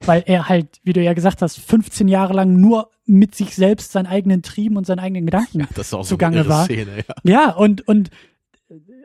Weil 0.00 0.24
er 0.26 0.48
halt, 0.48 0.80
wie 0.82 0.94
du 0.94 1.02
ja 1.02 1.12
gesagt 1.12 1.42
hast, 1.42 1.60
15 1.60 2.08
Jahre 2.08 2.32
lang 2.32 2.56
nur 2.58 2.90
mit 3.04 3.34
sich 3.34 3.54
selbst 3.54 3.92
seinen 3.92 4.06
eigenen 4.06 4.42
Trieben 4.42 4.76
und 4.76 4.86
seinen 4.86 4.98
eigenen 4.98 5.26
Gedanken 5.26 5.66
das 5.74 5.88
ist 5.88 5.94
auch 5.94 6.04
so 6.04 6.14
zugange 6.14 6.36
eine 6.36 6.44
irre 6.44 6.48
war. 6.48 6.64
Szene, 6.64 6.90
ja. 6.96 7.14
Ja, 7.22 7.50
und, 7.52 7.86
und, 7.86 8.10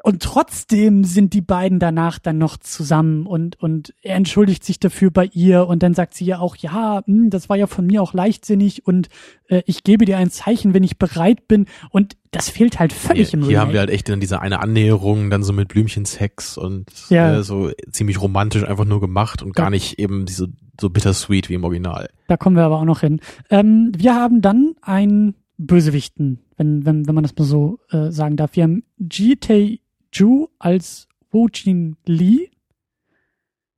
und 0.03 0.21
trotzdem 0.23 1.03
sind 1.03 1.33
die 1.33 1.41
beiden 1.41 1.79
danach 1.79 2.19
dann 2.19 2.37
noch 2.37 2.57
zusammen 2.57 3.25
und, 3.27 3.59
und 3.61 3.93
er 4.01 4.15
entschuldigt 4.15 4.63
sich 4.63 4.79
dafür 4.79 5.11
bei 5.11 5.25
ihr 5.33 5.67
und 5.67 5.83
dann 5.83 5.93
sagt 5.93 6.13
sie 6.13 6.25
ja 6.25 6.39
auch, 6.39 6.55
ja, 6.55 7.01
hm, 7.05 7.29
das 7.29 7.49
war 7.49 7.57
ja 7.57 7.67
von 7.67 7.85
mir 7.85 8.01
auch 8.01 8.13
leichtsinnig 8.13 8.85
und 8.85 9.09
äh, 9.49 9.61
ich 9.65 9.83
gebe 9.83 10.05
dir 10.05 10.17
ein 10.17 10.29
Zeichen, 10.29 10.73
wenn 10.73 10.83
ich 10.83 10.97
bereit 10.97 11.47
bin 11.47 11.65
und 11.89 12.15
das 12.31 12.49
fehlt 12.49 12.79
halt 12.79 12.93
völlig 12.93 13.29
Hier, 13.31 13.39
im 13.39 13.45
hier 13.45 13.59
haben 13.59 13.67
Remake. 13.69 13.73
wir 13.73 13.79
halt 13.81 13.89
echt 13.89 14.09
dann 14.09 14.19
diese 14.19 14.41
eine 14.41 14.59
Annäherung, 14.59 15.29
dann 15.29 15.43
so 15.43 15.53
mit 15.53 15.69
Blümchensex 15.69 16.57
und 16.57 16.85
Ja. 17.09 17.37
äh, 17.39 17.43
so 17.43 17.71
ziemlich 17.91 18.21
romantisch 18.21 18.63
einfach 18.63 18.85
nur 18.85 19.01
gemacht 19.01 19.41
und 19.41 19.49
Ja. 19.57 19.63
gar 19.63 19.69
nicht 19.69 19.99
eben 19.99 20.25
diese 20.25 20.49
so 20.79 20.89
bittersweet 20.91 21.49
wie 21.49 21.55
im 21.55 21.63
Original. 21.63 22.09
Da 22.27 22.37
kommen 22.37 22.55
wir 22.55 22.63
aber 22.63 22.77
auch 22.79 22.85
noch 22.85 22.99
hin. 23.01 23.19
Ähm, 23.49 23.91
wir 23.97 24.13
haben 24.13 24.41
dann 24.41 24.75
einen 24.81 25.33
Bösewichten, 25.57 26.39
wenn, 26.55 26.85
wenn, 26.85 27.07
wenn 27.07 27.15
man 27.15 27.23
das 27.23 27.35
mal 27.35 27.43
so 27.45 27.79
äh, 27.91 28.11
sagen 28.11 28.35
darf. 28.37 28.55
Wir 28.55 28.63
haben 28.63 28.83
Ji 28.97 29.35
Tae 29.37 29.79
Ju 30.13 30.47
als 30.59 31.07
Woo 31.31 31.47
Jin 31.53 31.97
Lee, 32.05 32.49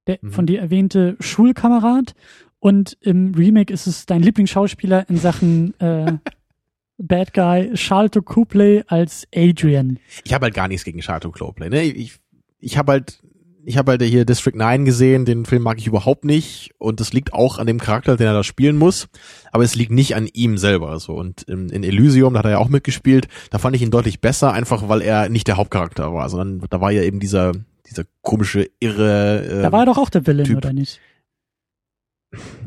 der 0.07 0.19
Mhm. 0.21 0.31
von 0.31 0.45
dir 0.45 0.59
erwähnte 0.59 1.15
Schulkamerad. 1.19 2.15
Und 2.59 2.97
im 3.01 3.33
Remake 3.35 3.71
ist 3.73 3.87
es 3.87 4.05
dein 4.05 4.21
Lieblingsschauspieler 4.21 5.09
in 5.09 5.17
Sachen 5.17 5.79
äh, 5.79 6.17
Bad 6.97 7.33
Guy, 7.33 7.73
Charlton 7.75 8.25
Copley 8.25 8.83
als 8.87 9.25
Adrian. 9.33 9.99
Ich 10.25 10.33
habe 10.33 10.43
halt 10.45 10.53
gar 10.53 10.67
nichts 10.67 10.83
gegen 10.83 10.99
Charlton 10.99 11.31
Copley. 11.31 11.69
Ne? 11.69 11.83
Ich, 11.83 12.19
ich 12.59 12.77
habe 12.77 12.91
halt, 12.91 13.21
ich 13.65 13.77
habe 13.77 13.91
halt 13.91 14.01
hier 14.03 14.25
District 14.25 14.55
9 14.55 14.85
gesehen. 14.85 15.25
Den 15.25 15.45
Film 15.45 15.63
mag 15.63 15.77
ich 15.77 15.87
überhaupt 15.87 16.25
nicht 16.25 16.71
und 16.77 16.99
das 16.99 17.13
liegt 17.13 17.33
auch 17.33 17.57
an 17.59 17.67
dem 17.67 17.79
Charakter, 17.79 18.17
den 18.17 18.27
er 18.27 18.33
da 18.33 18.43
spielen 18.43 18.77
muss. 18.77 19.07
Aber 19.51 19.63
es 19.63 19.75
liegt 19.75 19.91
nicht 19.91 20.15
an 20.15 20.27
ihm 20.33 20.57
selber. 20.57 20.99
So 20.99 21.13
und 21.15 21.43
in, 21.43 21.69
in 21.69 21.83
Elysium, 21.83 22.33
da 22.33 22.39
hat 22.39 22.45
er 22.45 22.51
ja 22.51 22.57
auch 22.57 22.69
mitgespielt. 22.69 23.27
Da 23.51 23.57
fand 23.57 23.75
ich 23.75 23.81
ihn 23.81 23.91
deutlich 23.91 24.21
besser, 24.21 24.53
einfach 24.53 24.87
weil 24.89 25.01
er 25.01 25.29
nicht 25.29 25.47
der 25.47 25.57
Hauptcharakter 25.57 26.13
war, 26.13 26.29
sondern 26.29 26.61
da 26.69 26.81
war 26.81 26.91
ja 26.91 27.03
eben 27.03 27.19
dieser 27.19 27.51
dieser 27.89 28.03
komische 28.21 28.67
irre. 28.79 29.43
Äh, 29.45 29.61
Da 29.63 29.71
war 29.71 29.81
er 29.81 29.85
doch 29.87 29.97
auch 29.97 30.09
der 30.11 30.25
Villain, 30.27 30.45
Typ. 30.45 30.57
oder 30.57 30.73
nicht? 30.73 30.99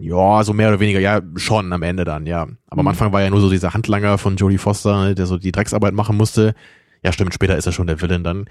Ja, 0.00 0.42
so 0.42 0.52
mehr 0.52 0.68
oder 0.70 0.80
weniger, 0.80 0.98
ja, 0.98 1.20
schon 1.36 1.72
am 1.72 1.82
Ende 1.82 2.04
dann, 2.04 2.26
ja. 2.26 2.42
Aber 2.66 2.80
am 2.80 2.84
Mhm. 2.84 2.88
Anfang 2.88 3.12
war 3.12 3.22
ja 3.22 3.30
nur 3.30 3.40
so 3.40 3.48
dieser 3.48 3.72
Handlanger 3.74 4.18
von 4.18 4.34
Jodie 4.36 4.58
Foster, 4.58 5.14
der 5.14 5.26
so 5.26 5.38
die 5.38 5.52
Drecksarbeit 5.52 5.94
machen 5.94 6.16
musste. 6.16 6.54
Ja, 7.04 7.12
stimmt, 7.12 7.32
später 7.34 7.56
ist 7.56 7.66
er 7.66 7.72
schon 7.72 7.86
der 7.86 8.00
Villain 8.02 8.24
dann. 8.24 8.46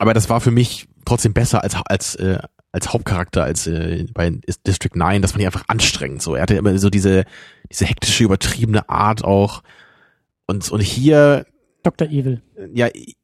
Aber 0.00 0.14
das 0.14 0.30
war 0.30 0.40
für 0.40 0.50
mich 0.50 0.88
trotzdem 1.04 1.34
besser 1.34 1.62
als, 1.62 1.76
als, 1.84 2.14
äh, 2.14 2.38
als 2.72 2.90
Hauptcharakter 2.94 3.44
als 3.44 3.66
äh, 3.66 4.06
bei 4.14 4.30
District 4.66 4.94
9. 4.94 5.20
Das 5.20 5.32
fand 5.32 5.42
ich 5.42 5.46
einfach 5.46 5.66
anstrengend. 5.68 6.22
So, 6.22 6.34
er 6.34 6.42
hatte 6.42 6.54
immer 6.54 6.78
so 6.78 6.88
diese, 6.88 7.24
diese 7.70 7.84
hektische, 7.84 8.24
übertriebene 8.24 8.88
Art 8.88 9.22
auch. 9.22 9.62
Und, 10.46 10.70
und 10.72 10.80
hier, 10.80 11.44
Dr. 11.82 12.08
Evil. 12.08 12.40
ja, 12.72 12.88
ich, 12.94 13.18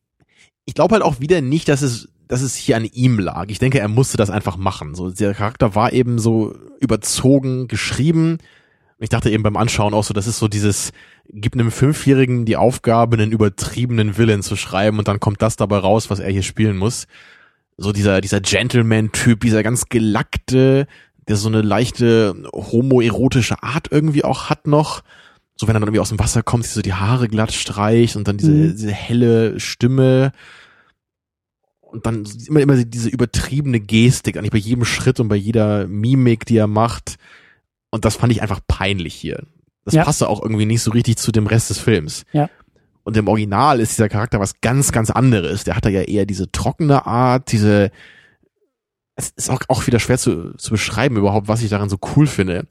ich 0.67 0.75
glaube 0.75 0.93
halt 0.93 1.03
auch 1.03 1.19
wieder 1.19 1.41
nicht, 1.41 1.67
dass 1.71 1.81
es, 1.81 2.11
dass 2.29 2.43
es 2.43 2.55
hier 2.55 2.77
an 2.77 2.85
ihm 2.85 3.19
lag. 3.19 3.47
Ich 3.49 3.59
denke, 3.59 3.81
er 3.81 3.89
musste 3.89 4.19
das 4.19 4.29
einfach 4.29 4.59
machen. 4.59 4.95
So, 4.95 5.09
der 5.11 5.33
Charakter 5.33 5.75
war 5.75 5.95
eben 5.95 6.19
so 6.19 6.55
überzogen 6.79 7.69
geschrieben. 7.69 8.37
Ich 8.99 9.11
dachte 9.11 9.31
eben 9.31 9.43
beim 9.43 9.57
Anschauen 9.57 9.93
auch 9.93 10.05
so, 10.05 10.15
das 10.15 10.27
ist 10.27 10.39
so 10.39 10.49
dieses, 10.49 10.93
gib 11.29 11.55
einem 11.55 11.71
Fünfjährigen 11.71 12.47
die 12.47 12.57
Aufgabe, 12.57 13.17
einen 13.17 13.31
übertriebenen 13.31 14.17
Willen 14.17 14.43
zu 14.43 14.57
schreiben 14.57 14.99
und 14.99 15.07
dann 15.07 15.21
kommt 15.21 15.43
das 15.43 15.57
dabei 15.57 15.79
raus, 15.79 16.09
was 16.09 16.19
er 16.19 16.31
hier 16.31 16.43
spielen 16.43 16.77
muss. 16.79 17.07
So 17.77 17.93
dieser, 17.93 18.23
dieser 18.23 18.41
Gentleman-Typ, 18.41 19.41
dieser 19.41 19.63
ganz 19.63 19.91
gelackte, 19.91 20.87
der 21.29 21.37
so 21.37 21.49
eine 21.49 21.61
leichte 21.61 22.35
homoerotische 22.55 23.63
Art 23.63 23.89
irgendwie 23.91 24.25
auch 24.25 24.49
hat 24.49 24.67
noch. 24.67 25.03
So 25.57 25.67
wenn 25.69 25.77
er 25.77 25.81
dann 25.81 25.89
irgendwie 25.89 26.01
aus 26.01 26.09
dem 26.09 26.19
Wasser 26.19 26.43
kommt, 26.43 26.65
sich 26.65 26.73
so 26.73 26.83
die 26.83 26.95
Haare 26.95 27.29
glatt 27.29 27.53
streicht 27.53 28.17
und 28.17 28.29
dann 28.29 28.39
diese, 28.39 28.53
Mhm. 28.53 28.71
diese 28.73 28.93
helle 28.93 29.61
Stimme 29.61 30.33
und 31.81 32.07
dann 32.07 32.27
immer, 32.47 32.61
immer 32.61 32.77
diese 32.83 33.09
übertriebene 33.11 33.81
Gestik, 33.81 34.37
eigentlich 34.37 34.53
bei 34.53 34.59
jedem 34.59 34.85
Schritt 34.85 35.21
und 35.21 35.29
bei 35.29 35.37
jeder 35.37 35.87
Mimik, 35.87 36.47
die 36.47 36.57
er 36.57 36.67
macht. 36.67 37.17
Und 37.97 38.05
das 38.05 38.17
fand 38.17 38.33
ich 38.33 38.43
einfach 38.43 38.61
peinlich 38.69 39.15
hier. 39.15 39.43
Das 39.85 39.95
Ja. 39.95 40.05
passte 40.05 40.29
auch 40.29 40.43
irgendwie 40.43 40.67
nicht 40.67 40.83
so 40.83 40.91
richtig 40.91 41.17
zu 41.17 41.33
dem 41.33 41.47
Rest 41.47 41.71
des 41.71 41.79
Films. 41.79 42.25
Ja. 42.33 42.49
Und 43.05 43.17
im 43.17 43.29
Original 43.29 43.81
ist 43.81 43.93
dieser 43.93 44.09
Charakter 44.09 44.41
was 44.41 44.61
ganz, 44.61 44.93
ganz 44.93 45.11
anderes. 45.11 45.65
Der 45.65 45.77
hat 45.77 45.85
da 45.85 45.89
ja 45.89 46.03
eher 46.03 46.27
diese 46.27 46.51
trockene 46.51 47.07
Art, 47.07 47.53
diese, 47.53 47.91
es 49.15 49.31
ist 49.31 49.49
auch, 49.51 49.61
auch 49.69 49.87
wieder 49.87 49.99
schwer 50.01 50.19
zu, 50.19 50.55
zu 50.57 50.71
beschreiben 50.71 51.17
überhaupt, 51.17 51.49
was 51.49 51.63
ich 51.63 51.71
daran 51.71 51.89
so 51.89 51.99
cool 52.17 52.27
finde. 52.27 52.67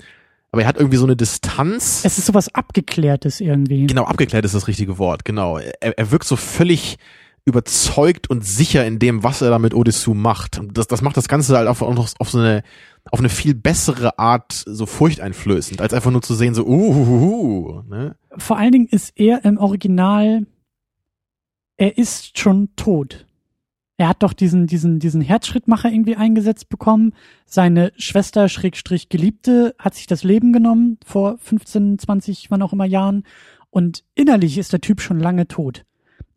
Aber 0.52 0.62
er 0.62 0.68
hat 0.68 0.78
irgendwie 0.78 0.98
so 0.98 1.06
eine 1.06 1.16
Distanz. 1.16 2.02
Es 2.06 2.18
ist 2.18 2.28
sowas 2.28 2.54
Abgeklärtes 2.54 3.42
irgendwie. 3.42 3.88
Genau, 3.88 4.04
abgeklärt 4.06 4.46
ist 4.46 4.56
das 4.56 4.68
richtige 4.68 4.98
Wort, 4.98 5.26
genau. 5.26 5.58
Er, 5.58 5.98
er 5.98 6.12
wirkt 6.12 6.26
so 6.28 6.36
völlig 6.36 6.98
überzeugt 7.46 8.30
und 8.30 8.44
sicher 8.44 8.86
in 8.86 8.98
dem, 8.98 9.24
was 9.24 9.42
er 9.42 9.52
da 9.52 9.60
mit 9.60 9.76
Odysseus 9.76 10.16
macht. 10.16 10.58
Und 10.60 10.78
das, 10.78 10.88
das 10.88 11.04
macht 11.04 11.16
das 11.16 11.28
Ganze 11.28 11.56
halt 11.56 11.68
auf, 11.68 11.84
auf, 11.84 12.30
so 12.30 12.40
eine, 12.40 12.64
auf 13.12 13.20
eine 13.20 13.30
viel 13.30 13.54
bessere 13.54 14.18
Art 14.18 14.52
so 14.52 14.88
furchteinflößend, 14.88 15.80
als 15.80 15.94
einfach 15.94 16.12
nur 16.12 16.24
zu 16.24 16.34
sehen, 16.34 16.56
so, 16.56 16.66
uh, 16.66 17.84
ne? 17.88 18.16
Vor 18.36 18.58
allen 18.58 18.72
Dingen 18.72 18.88
ist 18.88 19.14
er 19.16 19.46
im 19.46 19.58
Original, 19.60 20.48
er 21.78 21.98
ist 21.98 22.40
schon 22.40 22.76
tot. 22.76 23.28
Er 23.98 24.10
hat 24.10 24.24
doch 24.24 24.34
diesen, 24.34 24.68
diesen, 24.68 25.00
diesen 25.00 25.22
Herzschrittmacher 25.22 25.90
irgendwie 25.90 26.18
eingesetzt 26.18 26.68
bekommen. 26.68 27.14
Seine 27.46 27.94
Schwester, 27.96 28.50
Schrägstrich 28.50 29.08
Geliebte, 29.08 29.74
hat 29.80 29.96
sich 29.96 30.08
das 30.08 30.24
Leben 30.24 30.52
genommen 30.52 30.98
vor 31.06 31.38
15, 31.38 32.00
20, 32.00 32.52
wann 32.52 32.62
auch 32.62 32.74
immer 32.74 32.86
Jahren. 32.86 33.24
Und 33.70 34.04
innerlich 34.16 34.58
ist 34.58 34.74
der 34.74 34.82
Typ 34.82 35.00
schon 35.00 35.20
lange 35.20 35.48
tot. 35.48 35.86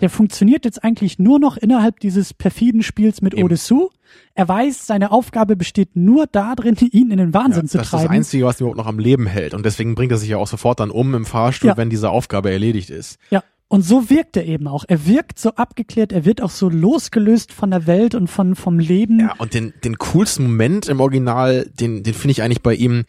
Der 0.01 0.11
funktioniert 0.11 0.64
jetzt 0.64 0.84
eigentlich 0.84 1.18
nur 1.18 1.38
noch 1.40 1.57
innerhalb 1.57 1.99
dieses 2.01 2.32
perfiden 2.32 2.82
Spiels 2.82 3.20
mit 3.20 3.34
Eben. 3.34 3.44
Odysseus. 3.44 3.90
Er 4.34 4.46
weiß, 4.49 4.86
seine 4.86 5.11
Aufgabe 5.11 5.57
besteht 5.57 5.96
nur 5.96 6.26
darin, 6.26 6.76
ihn 6.92 7.11
in 7.11 7.18
den 7.18 7.34
Wahnsinn 7.34 7.64
Ja, 7.64 7.68
zu 7.70 7.78
das 7.78 7.86
ist 7.88 7.92
das 7.92 8.01
treiben. 8.03 8.14
Einzige, 8.14 8.44
was 8.44 8.59
ihn 8.61 8.64
überhaupt 8.64 8.78
noch 8.78 8.86
am 8.86 8.99
Leben 8.99 9.26
hält. 9.26 9.55
Und 9.55 9.66
deswegen 9.66 9.94
bringt 9.94 10.12
er 10.12 10.18
sich 10.18 10.28
ja 10.30 10.36
auch 10.38 10.46
sofort 10.46 10.80
dann 10.80 10.90
um 10.90 11.14
im 11.14 11.26
Fahrstuhl, 11.26 11.68
Ja. 11.68 11.76
wenn 11.76 11.90
diese 11.90 12.11
Aufgabe 12.11 12.51
erledigt 12.51 12.90
ist. 12.90 13.18
Ja, 13.30 13.42
und 13.66 13.82
so 13.82 14.09
wirkt 14.09 14.36
er 14.38 14.46
eben 14.46 14.66
auch. 14.66 14.84
Er 14.88 15.05
wirkt 15.07 15.38
so 15.38 15.51
abgeklärt, 15.51 16.12
er 16.12 16.24
wird 16.24 16.40
auch 16.40 16.49
so 16.51 16.70
losgelöst 16.70 17.53
von 17.53 17.70
der 17.70 17.86
Welt 17.86 18.14
und 18.14 18.28
von 18.28 18.55
vom 18.55 18.78
Leben. 18.78 19.20
Ja, 19.20 19.34
und 19.38 19.53
den, 19.53 19.74
den 19.84 19.99
coolsten 19.99 20.44
Moment 20.44 20.88
im 20.88 21.01
Original, 21.01 21.68
den, 21.78 22.03
den 22.03 22.14
finde 22.14 22.30
ich 22.32 22.42
eigentlich 22.42 22.62
bei 22.62 22.74
ihm, 22.74 23.05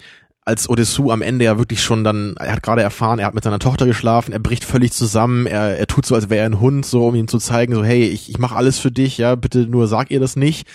als 0.50 0.68
Odysseus 0.68 1.12
am 1.12 1.22
Ende 1.22 1.46
ja 1.46 1.60
wirklich 1.60 1.84
schon 1.84 2.04
dann, 2.04 2.36
er 2.38 2.54
hat 2.54 2.64
gerade 2.64 2.82
erfahren, 2.82 3.20
er 3.20 3.28
hat 3.28 3.36
mit 3.36 3.44
seiner 3.44 3.60
Tochter 3.60 3.86
geschlafen, 3.86 4.34
er 4.34 4.40
bricht 4.40 4.66
völlig 4.66 4.92
zusammen, 4.92 5.46
er, 5.46 5.78
er 5.78 5.86
tut 5.86 6.08
so, 6.08 6.16
als 6.16 6.32
wäre 6.32 6.42
er 6.42 6.48
ein 6.48 6.60
Hund, 6.60 6.88
so 6.88 7.08
um 7.08 7.14
ihm 7.14 7.28
zu 7.28 7.38
zeigen, 7.38 7.76
so, 7.76 7.84
hey, 7.84 8.06
ich, 8.06 8.32
ich 8.32 8.40
mache 8.40 8.56
alles 8.56 8.80
für 8.80 8.92
dich, 8.92 9.20
ja, 9.20 9.36
bitte 9.36 9.68
nur 9.68 9.88
sag 9.88 10.10
ihr 10.10 10.20
das 10.20 10.36
nicht. 10.36 10.68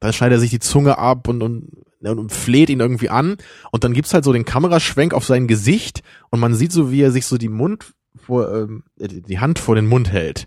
Dann 0.00 0.14
schneidet 0.14 0.38
er 0.38 0.40
sich 0.40 0.48
die 0.48 0.60
Zunge 0.60 0.96
ab 0.96 1.28
und, 1.28 1.42
und, 1.42 1.68
und 2.00 2.32
fleht 2.32 2.70
ihn 2.70 2.80
irgendwie 2.80 3.10
an. 3.10 3.36
Und 3.70 3.84
dann 3.84 3.92
gibt's 3.92 4.14
halt 4.14 4.24
so 4.24 4.32
den 4.32 4.46
Kameraschwenk 4.46 5.12
auf 5.12 5.26
sein 5.26 5.46
Gesicht 5.46 6.00
und 6.30 6.40
man 6.40 6.54
sieht 6.54 6.72
so, 6.72 6.90
wie 6.90 7.02
er 7.02 7.10
sich 7.10 7.26
so 7.26 7.36
die 7.36 7.50
Mund 7.50 7.92
vor, 8.16 8.50
ähm, 8.54 8.84
die 8.96 9.40
Hand 9.40 9.58
vor 9.58 9.74
den 9.74 9.88
Mund 9.88 10.10
hält. 10.10 10.46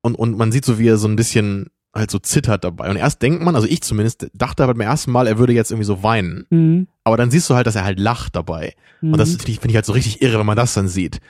Und, 0.00 0.14
und 0.14 0.38
man 0.38 0.52
sieht 0.52 0.64
so, 0.64 0.78
wie 0.78 0.88
er 0.88 0.96
so 0.96 1.08
ein 1.08 1.16
bisschen 1.16 1.66
halt 1.98 2.10
so 2.10 2.18
zittert 2.18 2.64
dabei. 2.64 2.90
Und 2.90 2.96
erst 2.96 3.22
denkt 3.22 3.42
man, 3.42 3.54
also 3.54 3.66
ich 3.66 3.82
zumindest, 3.82 4.28
dachte 4.34 4.62
aber 4.62 4.74
beim 4.74 4.82
ersten 4.82 5.10
Mal, 5.10 5.26
er 5.26 5.38
würde 5.38 5.52
jetzt 5.52 5.70
irgendwie 5.70 5.86
so 5.86 6.02
weinen. 6.02 6.46
Mhm. 6.50 6.88
Aber 7.04 7.16
dann 7.16 7.30
siehst 7.30 7.48
du 7.50 7.54
halt, 7.54 7.66
dass 7.66 7.76
er 7.76 7.84
halt 7.84 7.98
lacht 7.98 8.36
dabei. 8.36 8.74
Mhm. 9.00 9.12
Und 9.12 9.18
das 9.18 9.30
finde 9.30 9.50
ich, 9.50 9.60
finde 9.60 9.70
ich 9.70 9.76
halt 9.76 9.86
so 9.86 9.92
richtig 9.92 10.22
irre, 10.22 10.38
wenn 10.38 10.46
man 10.46 10.56
das 10.56 10.74
dann 10.74 10.88
sieht. 10.88 11.20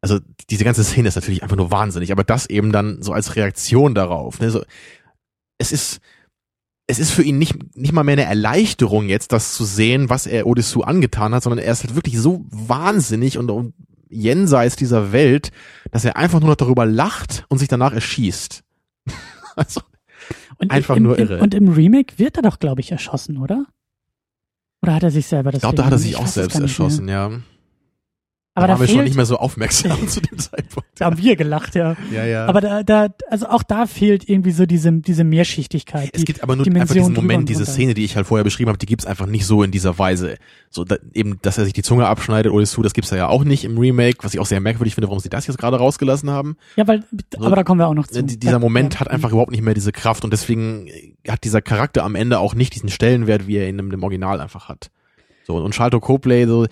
Also 0.00 0.20
diese 0.50 0.64
ganze 0.64 0.84
Szene 0.84 1.08
ist 1.08 1.16
natürlich 1.16 1.42
einfach 1.42 1.56
nur 1.56 1.70
wahnsinnig, 1.70 2.12
aber 2.12 2.24
das 2.24 2.46
eben 2.48 2.72
dann 2.72 3.02
so 3.02 3.12
als 3.12 3.36
Reaktion 3.36 3.94
darauf. 3.94 4.40
Ne? 4.40 4.50
So, 4.50 4.62
es 5.58 5.72
ist, 5.72 6.00
es 6.86 6.98
ist 6.98 7.10
für 7.10 7.22
ihn 7.22 7.38
nicht, 7.38 7.76
nicht 7.76 7.92
mal 7.92 8.04
mehr 8.04 8.12
eine 8.12 8.24
Erleichterung 8.24 9.08
jetzt, 9.08 9.32
das 9.32 9.54
zu 9.54 9.64
sehen, 9.64 10.08
was 10.08 10.26
er 10.26 10.46
Odysseus 10.46 10.84
angetan 10.84 11.34
hat, 11.34 11.42
sondern 11.42 11.58
er 11.58 11.72
ist 11.72 11.82
halt 11.82 11.96
wirklich 11.96 12.18
so 12.18 12.44
wahnsinnig 12.50 13.38
und, 13.38 13.50
und 13.50 13.74
jenseits 14.08 14.76
dieser 14.76 15.12
Welt, 15.12 15.50
dass 15.90 16.04
er 16.04 16.16
einfach 16.16 16.40
nur 16.40 16.50
noch 16.50 16.56
darüber 16.56 16.86
lacht 16.86 17.44
und 17.48 17.58
sich 17.58 17.68
danach 17.68 17.92
erschießt. 17.92 18.62
also, 19.56 19.80
und 20.58 20.70
einfach 20.70 20.96
im, 20.96 21.02
nur 21.04 21.18
im, 21.18 21.28
irre. 21.28 21.40
Und 21.40 21.54
im 21.54 21.68
Remake 21.68 22.18
wird 22.18 22.36
er 22.36 22.42
doch, 22.42 22.58
glaube 22.58 22.80
ich, 22.80 22.92
erschossen, 22.92 23.38
oder? 23.38 23.66
Oder 24.82 24.94
hat 24.94 25.02
er 25.02 25.10
sich 25.10 25.26
selber 25.26 25.50
das 25.50 25.58
ich 25.58 25.62
glaube, 25.62 25.76
da 25.76 25.84
hat 25.84 25.92
er 25.92 25.98
sich 25.98 26.12
Ich 26.12 26.16
auch 26.16 26.26
selbst 26.26 26.58
erschossen, 26.60 27.08
ja. 27.08 27.30
Aber 28.56 28.68
da 28.68 28.72
da 28.72 28.78
waren 28.78 28.80
wir 28.80 28.88
schon 28.88 28.96
fehlt, 28.96 29.08
nicht 29.08 29.16
mehr 29.16 29.26
so 29.26 29.36
aufmerksam 29.36 30.08
zu 30.08 30.22
dem 30.22 30.38
Zeitpunkt. 30.38 30.88
da 30.96 31.04
haben 31.04 31.18
wir 31.18 31.36
gelacht, 31.36 31.74
ja. 31.74 31.94
Ja, 32.10 32.24
ja. 32.24 32.46
Aber 32.46 32.62
da, 32.62 32.82
da, 32.82 33.08
also 33.28 33.48
auch 33.48 33.62
da 33.62 33.86
fehlt 33.86 34.28
irgendwie 34.30 34.50
so 34.50 34.64
diese, 34.64 34.90
diese 34.92 35.24
Mehrschichtigkeit. 35.24 36.08
Es 36.14 36.24
gibt 36.24 36.42
aber 36.42 36.56
nur 36.56 36.64
Dimension 36.64 36.82
einfach 36.82 36.94
diesen 36.94 37.14
Moment, 37.14 37.48
diese. 37.50 37.66
Szene, 37.66 37.92
die 37.92 38.04
ich 38.04 38.16
halt 38.16 38.26
vorher 38.26 38.44
beschrieben 38.44 38.68
habe, 38.68 38.78
die 38.78 38.86
gibt's 38.86 39.04
einfach 39.04 39.26
nicht 39.26 39.44
so 39.44 39.62
in 39.62 39.72
dieser 39.72 39.98
Weise. 39.98 40.36
So 40.70 40.84
da, 40.84 40.96
eben, 41.12 41.38
dass 41.42 41.58
er 41.58 41.64
sich 41.64 41.74
die 41.74 41.82
Zunge 41.82 42.06
abschneidet 42.06 42.50
oder 42.50 42.64
so, 42.64 42.80
das 42.80 42.94
gibt's 42.94 43.10
ja 43.10 43.28
auch 43.28 43.44
nicht 43.44 43.64
im 43.64 43.76
Remake, 43.76 44.18
was 44.22 44.32
ich 44.32 44.40
auch 44.40 44.46
sehr 44.46 44.60
merkwürdig 44.60 44.94
finde, 44.94 45.08
warum 45.08 45.20
sie 45.20 45.28
das 45.28 45.46
jetzt 45.46 45.58
gerade 45.58 45.76
rausgelassen 45.76 46.30
haben. 46.30 46.56
Ja, 46.76 46.88
weil, 46.88 47.04
aber 47.38 47.56
da 47.56 47.62
kommen 47.62 47.80
wir 47.80 47.88
auch 47.88 47.94
noch 47.94 48.06
zu. 48.06 48.22
Die, 48.22 48.38
dieser 48.38 48.58
Moment 48.58 48.94
ja. 48.94 49.00
hat 49.00 49.10
einfach 49.10 49.32
überhaupt 49.32 49.50
nicht 49.50 49.62
mehr 49.62 49.74
diese 49.74 49.92
Kraft 49.92 50.24
und 50.24 50.32
deswegen 50.32 50.88
hat 51.28 51.44
dieser 51.44 51.60
Charakter 51.60 52.04
am 52.04 52.14
Ende 52.14 52.38
auch 52.38 52.54
nicht 52.54 52.74
diesen 52.74 52.88
Stellenwert, 52.88 53.46
wie 53.46 53.56
er 53.56 53.68
in 53.68 53.76
dem, 53.76 53.90
dem 53.90 54.02
Original 54.02 54.40
einfach 54.40 54.70
hat. 54.70 54.90
So 55.46 55.56
und 55.56 55.74
Charlton 55.74 56.00
Copley, 56.00 56.46
so 56.46 56.66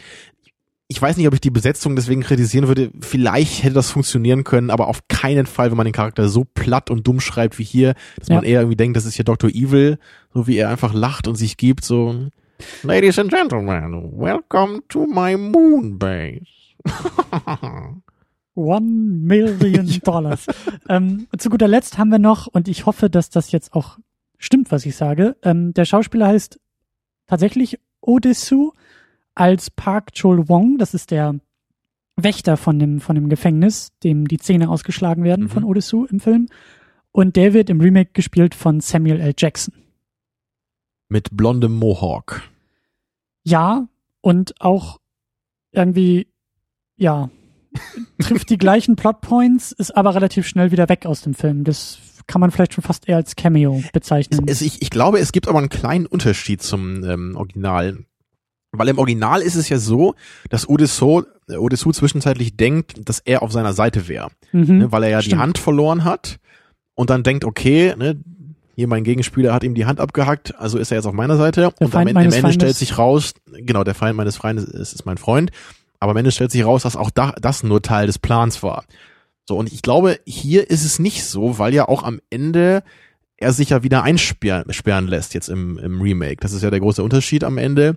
ich 0.88 1.00
weiß 1.00 1.16
nicht, 1.16 1.26
ob 1.26 1.34
ich 1.34 1.40
die 1.40 1.50
Besetzung 1.50 1.96
deswegen 1.96 2.22
kritisieren 2.22 2.68
würde. 2.68 2.90
Vielleicht 3.00 3.62
hätte 3.64 3.74
das 3.74 3.90
funktionieren 3.90 4.44
können, 4.44 4.70
aber 4.70 4.88
auf 4.88 5.08
keinen 5.08 5.46
Fall, 5.46 5.70
wenn 5.70 5.76
man 5.78 5.86
den 5.86 5.92
Charakter 5.94 6.28
so 6.28 6.44
platt 6.44 6.90
und 6.90 7.06
dumm 7.06 7.20
schreibt 7.20 7.58
wie 7.58 7.64
hier, 7.64 7.94
dass 8.18 8.28
man 8.28 8.44
Ja. 8.44 8.50
eher 8.50 8.60
irgendwie 8.60 8.76
denkt, 8.76 8.96
das 8.96 9.06
ist 9.06 9.14
hier 9.14 9.24
Dr. 9.24 9.48
Evil, 9.50 9.98
so 10.32 10.46
wie 10.46 10.56
er 10.56 10.68
einfach 10.68 10.92
lacht 10.92 11.26
und 11.26 11.36
sich 11.36 11.56
gibt, 11.56 11.84
so 11.84 12.28
Ladies 12.82 13.18
and 13.18 13.30
Gentlemen, 13.32 14.12
welcome 14.16 14.80
to 14.88 15.06
my 15.06 15.36
moon 15.36 15.98
base. 15.98 16.44
One 18.54 18.86
Million 18.86 19.88
Dollars. 20.04 20.46
ähm, 20.88 21.26
zu 21.38 21.50
guter 21.50 21.66
Letzt 21.66 21.98
haben 21.98 22.10
wir 22.10 22.18
noch, 22.20 22.46
und 22.46 22.68
ich 22.68 22.86
hoffe, 22.86 23.10
dass 23.10 23.30
das 23.30 23.50
jetzt 23.50 23.72
auch 23.74 23.98
stimmt, 24.38 24.70
was 24.70 24.86
ich 24.86 24.94
sage. 24.96 25.36
Ähm, 25.42 25.74
der 25.74 25.84
Schauspieler 25.86 26.28
heißt 26.28 26.60
tatsächlich 27.26 27.80
Odessu 28.00 28.72
als 29.34 29.70
Park 29.70 30.12
Chol 30.14 30.48
Wong. 30.48 30.78
Das 30.78 30.94
ist 30.94 31.10
der 31.10 31.34
Wächter 32.16 32.56
von 32.56 32.78
dem, 32.78 33.00
von 33.00 33.14
dem 33.14 33.28
Gefängnis, 33.28 33.90
dem 34.02 34.28
die 34.28 34.38
Zähne 34.38 34.68
ausgeschlagen 34.68 35.24
werden 35.24 35.46
Mhm. 35.46 35.50
von 35.50 35.64
Odessu 35.64 36.04
im 36.06 36.20
Film. 36.20 36.48
Und 37.12 37.36
der 37.36 37.52
wird 37.52 37.70
im 37.70 37.80
Remake 37.80 38.10
gespielt 38.12 38.54
von 38.54 38.80
Samuel 38.80 39.20
L. 39.20 39.34
Jackson. 39.36 39.74
Mit 41.08 41.28
blondem 41.36 41.72
Mohawk. 41.74 42.42
Ja, 43.44 43.88
und 44.20 44.54
auch 44.60 44.98
irgendwie, 45.70 46.28
ja, 46.96 47.30
trifft 48.20 48.50
die 48.50 48.58
gleichen 48.58 48.96
Plotpoints, 48.96 49.72
ist 49.72 49.96
aber 49.96 50.14
relativ 50.14 50.46
schnell 50.46 50.70
wieder 50.72 50.88
weg 50.88 51.06
aus 51.06 51.22
dem 51.22 51.34
Film. 51.34 51.64
Das 51.64 51.98
kann 52.26 52.40
man 52.40 52.50
vielleicht 52.50 52.72
schon 52.74 52.82
fast 52.84 53.08
eher 53.08 53.16
als 53.16 53.36
Cameo 53.36 53.82
bezeichnen. 53.92 54.46
Es, 54.46 54.62
ich, 54.62 54.80
ich 54.80 54.90
glaube, 54.90 55.18
es 55.18 55.32
gibt 55.32 55.46
aber 55.46 55.58
einen 55.58 55.68
kleinen 55.68 56.06
Unterschied 56.06 56.62
zum 56.62 57.04
ähm, 57.04 57.36
Original. 57.36 58.04
Weil 58.78 58.88
im 58.88 58.98
Original 58.98 59.40
ist 59.40 59.54
es 59.54 59.68
ja 59.68 59.78
so, 59.78 60.14
dass 60.50 60.68
Odysseus, 60.68 61.24
äh, 61.48 61.56
Odysseus 61.56 61.96
zwischenzeitlich 61.96 62.56
denkt, 62.56 63.08
dass 63.08 63.20
er 63.20 63.42
auf 63.42 63.52
seiner 63.52 63.72
Seite 63.72 64.08
wäre. 64.08 64.28
mhm. 64.52 64.78
Ne, 64.78 64.92
weil 64.92 65.04
er 65.04 65.10
ja 65.10 65.18
die 65.20 65.26
Stimmt. 65.26 65.42
Hand 65.42 65.58
verloren 65.58 66.04
hat 66.04 66.38
und 66.94 67.10
dann 67.10 67.22
denkt, 67.22 67.44
okay, 67.44 67.94
ne, 67.96 68.16
hier 68.76 68.88
mein 68.88 69.04
Gegenspieler 69.04 69.52
hat 69.52 69.62
ihm 69.62 69.74
die 69.74 69.86
Hand 69.86 70.00
abgehackt, 70.00 70.54
also 70.58 70.78
ist 70.78 70.90
er 70.90 70.96
jetzt 70.98 71.06
auf 71.06 71.12
meiner 71.12 71.36
Seite. 71.36 71.60
Der 71.60 71.68
und 71.68 71.86
am, 71.86 71.90
Feind 71.90 72.10
am 72.10 72.16
Ende 72.16 72.32
stellt 72.32 72.60
Feindes. 72.60 72.78
sich 72.78 72.98
raus, 72.98 73.34
genau, 73.52 73.84
der 73.84 73.94
Feind 73.94 74.16
meines 74.16 74.36
Freundes 74.36 74.64
ist, 74.64 74.92
ist 74.92 75.06
mein 75.06 75.18
Freund, 75.18 75.50
aber 76.00 76.10
am 76.10 76.16
Ende 76.16 76.32
stellt 76.32 76.50
sich 76.50 76.64
raus, 76.64 76.82
dass 76.82 76.96
auch 76.96 77.10
da, 77.10 77.34
das 77.40 77.62
nur 77.62 77.82
Teil 77.82 78.06
des 78.06 78.18
Plans 78.18 78.62
war. 78.62 78.84
So, 79.46 79.56
und 79.56 79.72
ich 79.72 79.82
glaube, 79.82 80.18
hier 80.26 80.70
ist 80.70 80.84
es 80.84 80.98
nicht 80.98 81.24
so, 81.24 81.58
weil 81.58 81.74
ja 81.74 81.86
auch 81.88 82.02
am 82.02 82.20
Ende 82.30 82.82
er 83.36 83.52
sich 83.52 83.70
ja 83.70 83.82
wieder 83.82 84.02
einsperren 84.02 84.72
sperren 84.72 85.06
lässt 85.06 85.34
jetzt 85.34 85.48
im, 85.48 85.78
im 85.78 86.00
Remake. 86.00 86.36
Das 86.40 86.52
ist 86.52 86.62
ja 86.62 86.70
der 86.70 86.80
große 86.80 87.02
Unterschied 87.02 87.44
am 87.44 87.58
Ende. 87.58 87.96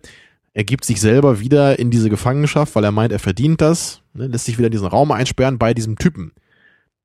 Er 0.58 0.64
gibt 0.64 0.86
sich 0.86 1.00
selber 1.00 1.40
wieder 1.40 1.78
in 1.78 1.92
diese 1.92 2.10
Gefangenschaft, 2.10 2.74
weil 2.76 2.84
er 2.84 2.92
meint, 2.92 3.12
er 3.12 3.20
verdient 3.20 3.62
das, 3.62 4.02
ne, 4.16 4.26
lässt 4.26 4.46
sich 4.46 4.58
wieder 4.58 4.70
in 4.70 4.72
diesen 4.72 4.88
Raum 4.88 5.12
einsperren 5.12 5.60
bei 5.60 5.76
diesem 5.76 6.00
Typen. 6.00 6.32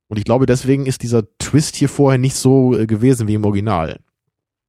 Und 0.09 0.17
ich 0.17 0.25
glaube, 0.25 0.47
deswegen 0.47 0.87
ist 0.87 1.03
dieser 1.03 1.25
Twist 1.37 1.77
hier 1.77 1.91
vorher 1.91 2.17
nicht 2.17 2.35
so 2.35 2.75
äh, 2.75 2.87
gewesen 2.87 3.29
wie 3.29 3.35
im 3.35 3.45
Original. 3.45 4.01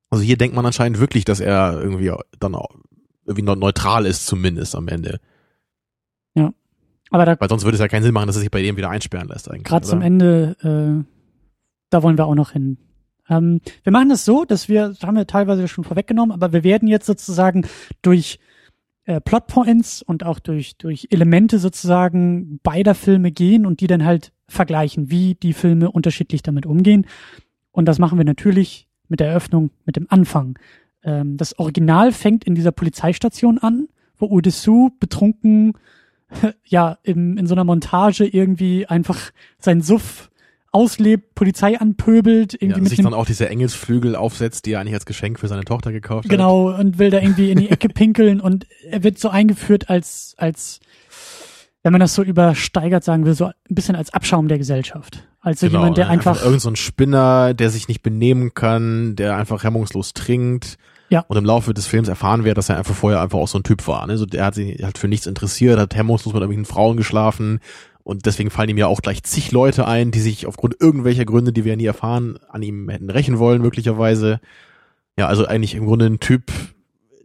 Also 0.09 0.21
hier 0.25 0.38
denkt 0.38 0.53
man 0.53 0.65
anscheinend 0.65 0.99
wirklich, 0.99 1.23
dass 1.23 1.39
er 1.39 1.79
irgendwie 1.81 2.11
dann 2.41 2.55
auch 2.55 2.75
irgendwie 3.23 3.43
neu- 3.43 3.55
neutral 3.55 4.05
ist, 4.05 4.25
zumindest 4.25 4.75
am 4.75 4.89
Ende. 4.89 5.21
aber 7.09 7.25
da 7.25 7.39
Weil 7.39 7.47
sonst 7.49 7.63
würde 7.63 7.75
es 7.75 7.79
ja 7.81 7.88
keinen 7.88 8.03
Sinn 8.03 8.13
machen, 8.13 8.27
dass 8.27 8.36
er 8.36 8.41
sich 8.41 8.51
bei 8.51 8.61
dem 8.61 8.75
wieder 8.75 8.89
einsperren 8.89 9.29
lässt 9.29 9.49
eigentlich. 9.49 9.63
gerade 9.63 9.88
zum? 9.88 10.01
Ende, 10.01 10.57
äh, 10.61 11.05
da 11.89 12.03
wollen 12.03 12.17
wir 12.17 12.25
auch 12.25 12.36
noch 12.36 12.51
hin. 12.51 12.79
Ähm, 13.29 13.61
wir 13.84 13.93
machen 13.93 14.11
es 14.11 14.25
so, 14.25 14.43
dass 14.43 14.67
wir, 14.67 14.89
das 14.89 15.03
haben 15.03 15.15
wir 15.15 15.25
teilweise 15.25 15.69
schon 15.69 15.86
vorweggenommen, 15.86 16.34
aber 16.34 16.51
wir 16.51 16.65
werden 16.65 16.89
jetzt 16.89 17.05
sozusagen 17.05 17.65
durch 18.01 18.39
äh, 19.06 19.20
Plotpoints 19.20 20.01
und 20.01 20.26
auch 20.26 20.39
durch, 20.39 20.78
durch 20.78 21.08
Elemente 21.12 21.60
sozusagen 21.60 22.60
beider 22.64 22.95
Filme 22.95 23.32
gehen 23.32 23.66
und 23.66 23.82
die 23.82 23.88
dann 23.88 24.06
halt 24.06 24.32
vergleichen, 24.47 25.10
wie 25.10 25.36
die 25.36 25.54
Filme 25.54 25.91
unterschiedlich 25.91 26.41
damit 26.41 26.66
umgehen. 26.66 27.06
Und 27.72 27.86
das 27.86 27.99
machen 27.99 28.18
wir 28.18 28.26
natürlich 28.26 28.88
mit 29.10 29.20
der 29.20 29.28
Eröffnung, 29.28 29.72
mit 29.86 29.95
dem 29.95 30.08
Anfang. 30.10 30.58
Ähm, 31.04 31.38
das 31.38 31.60
Original 31.60 32.12
fängt 32.12 32.43
in 32.43 32.56
dieser 32.56 32.72
Polizeistation 32.72 33.58
an, 33.58 33.88
wo 34.18 34.28
Udesu 34.28 34.89
betrunken, 34.99 35.74
ja, 36.66 36.97
in, 37.04 37.38
in 37.38 37.47
so 37.47 37.56
einer 37.56 37.64
Montage 37.64 38.26
irgendwie 38.26 38.86
einfach 38.88 39.32
sein 39.60 39.82
Suff 39.82 40.30
auslebt, 40.74 41.36
Polizei 41.36 41.80
anpöbelt, 41.80 42.55
irgendwie 42.55 42.71
ja, 42.71 42.78
mit 42.78 42.89
sich 42.89 42.97
dem 42.97 43.05
dann 43.05 43.13
auch 43.13 43.28
diese 43.28 43.47
Engelsflügel 43.47 44.15
aufsetzt, 44.15 44.65
die 44.65 44.74
er 44.74 44.82
eigentlich 44.82 44.95
als 44.95 45.05
Geschenk 45.05 45.39
für 45.39 45.47
seine 45.47 45.63
Tochter 45.63 45.91
gekauft 45.91 46.26
hat. 46.26 46.30
Genau, 46.32 46.74
und 46.76 46.97
will 46.97 47.11
da 47.11 47.19
irgendwie 47.19 47.51
in 47.51 47.59
die 47.59 47.69
Ecke 47.69 47.89
pinkeln 47.93 48.41
und 48.41 48.65
er 48.89 49.03
wird 49.03 49.19
so 49.19 49.30
eingeführt 49.30 49.89
als, 49.89 50.34
als, 50.38 50.80
wenn 51.84 51.91
man 51.91 52.01
das 52.01 52.15
so 52.15 52.24
übersteigert 52.24 53.03
sagen 53.03 53.26
will, 53.26 53.36
so 53.36 53.45
ein 53.45 53.53
bisschen 53.69 53.95
als 53.95 54.13
Abschaum 54.13 54.47
der 54.47 54.57
Gesellschaft. 54.57 55.24
Also 55.41 55.67
Genau, 55.67 55.80
jemand, 55.80 55.97
der 55.97 56.05
ne? 56.05 56.11
einfach, 56.11 56.43
irgend 56.43 56.61
so 56.61 56.69
ein 56.69 56.76
Spinner, 56.76 57.53
der 57.53 57.69
sich 57.69 57.88
nicht 57.88 58.01
benehmen 58.01 58.55
kann, 58.55 59.15
der 59.15 59.38
einfach 59.38 59.63
hemmungslos 59.63 60.13
trinkt. 60.13 60.78
Ja. 61.09 61.24
Und 61.28 61.38
im 61.38 61.45
Laufe 61.45 61.76
des 61.76 61.86
Films 61.86 62.07
erfahren 62.07 62.43
wir, 62.43 62.55
dass 62.55 62.69
er 62.69 62.78
einfach 62.78 62.95
vorher 62.95 63.21
einfach 63.21 63.38
auch 63.38 63.47
so 63.47 63.59
ein 63.59 63.63
Typ 63.63 63.88
war. 63.88 64.07
Ne? 64.07 64.17
So, 64.17 64.26
der 64.26 64.45
hat 64.45 64.55
sich 64.55 64.82
halt 64.82 64.97
für 64.97 65.07
nichts 65.07 65.28
interessiert, 65.28 65.78
hat 65.78 65.93
hemmungslos 65.93 66.34
mit 66.34 66.41
irgendwelchen 66.41 66.65
Frauen 66.65 66.97
geschlafen. 66.97 67.59
Und 68.04 68.26
deswegen 68.26 68.49
fallen 68.49 68.70
ihm 68.70 68.78
ja 68.78 68.88
auch 68.88 69.01
gleich 69.01 69.24
zig 69.24 69.51
Leute 69.51 69.88
ein, 69.88 70.12
die 70.12 70.20
sich 70.20 70.45
aufgrund 70.45 70.76
irgendwelcher 70.80 71.24
Gründe, 71.26 71.54
die 71.54 71.64
wir 71.64 71.78
nie 71.78 71.86
erfahren, 71.86 72.38
an 72.49 72.62
ihm 72.62 72.89
hätten 72.89 73.10
rächen 73.10 73.39
wollen, 73.39 73.62
möglicherweise. 73.62 74.41
Ja, 75.18 75.28
also 75.28 75.45
eigentlich 75.45 75.76
im 75.76 75.86
Grunde 75.86 76.08
ein 76.08 76.20
Typ, 76.20 76.51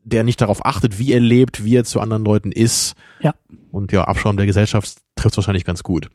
der 0.04 0.22
nicht 0.22 0.40
darauf 0.40 0.64
achtet, 0.64 0.98
wie 0.98 1.12
er 1.12 1.20
lebt, 1.20 1.64
wie 1.64 1.74
er 1.76 1.84
zu 1.84 2.00
anderen 2.00 2.24
Leuten 2.24 2.52
ist. 2.52 2.94
Ja. 3.20 3.34
Und 3.72 3.90
ja, 3.92 4.04
Abschaum 4.04 4.36
der 4.36 4.46
Gesellschaft 4.46 4.98
trifft 5.16 5.36
wahrscheinlich 5.36 5.64
ganz 5.64 5.82
gut. 5.82 6.08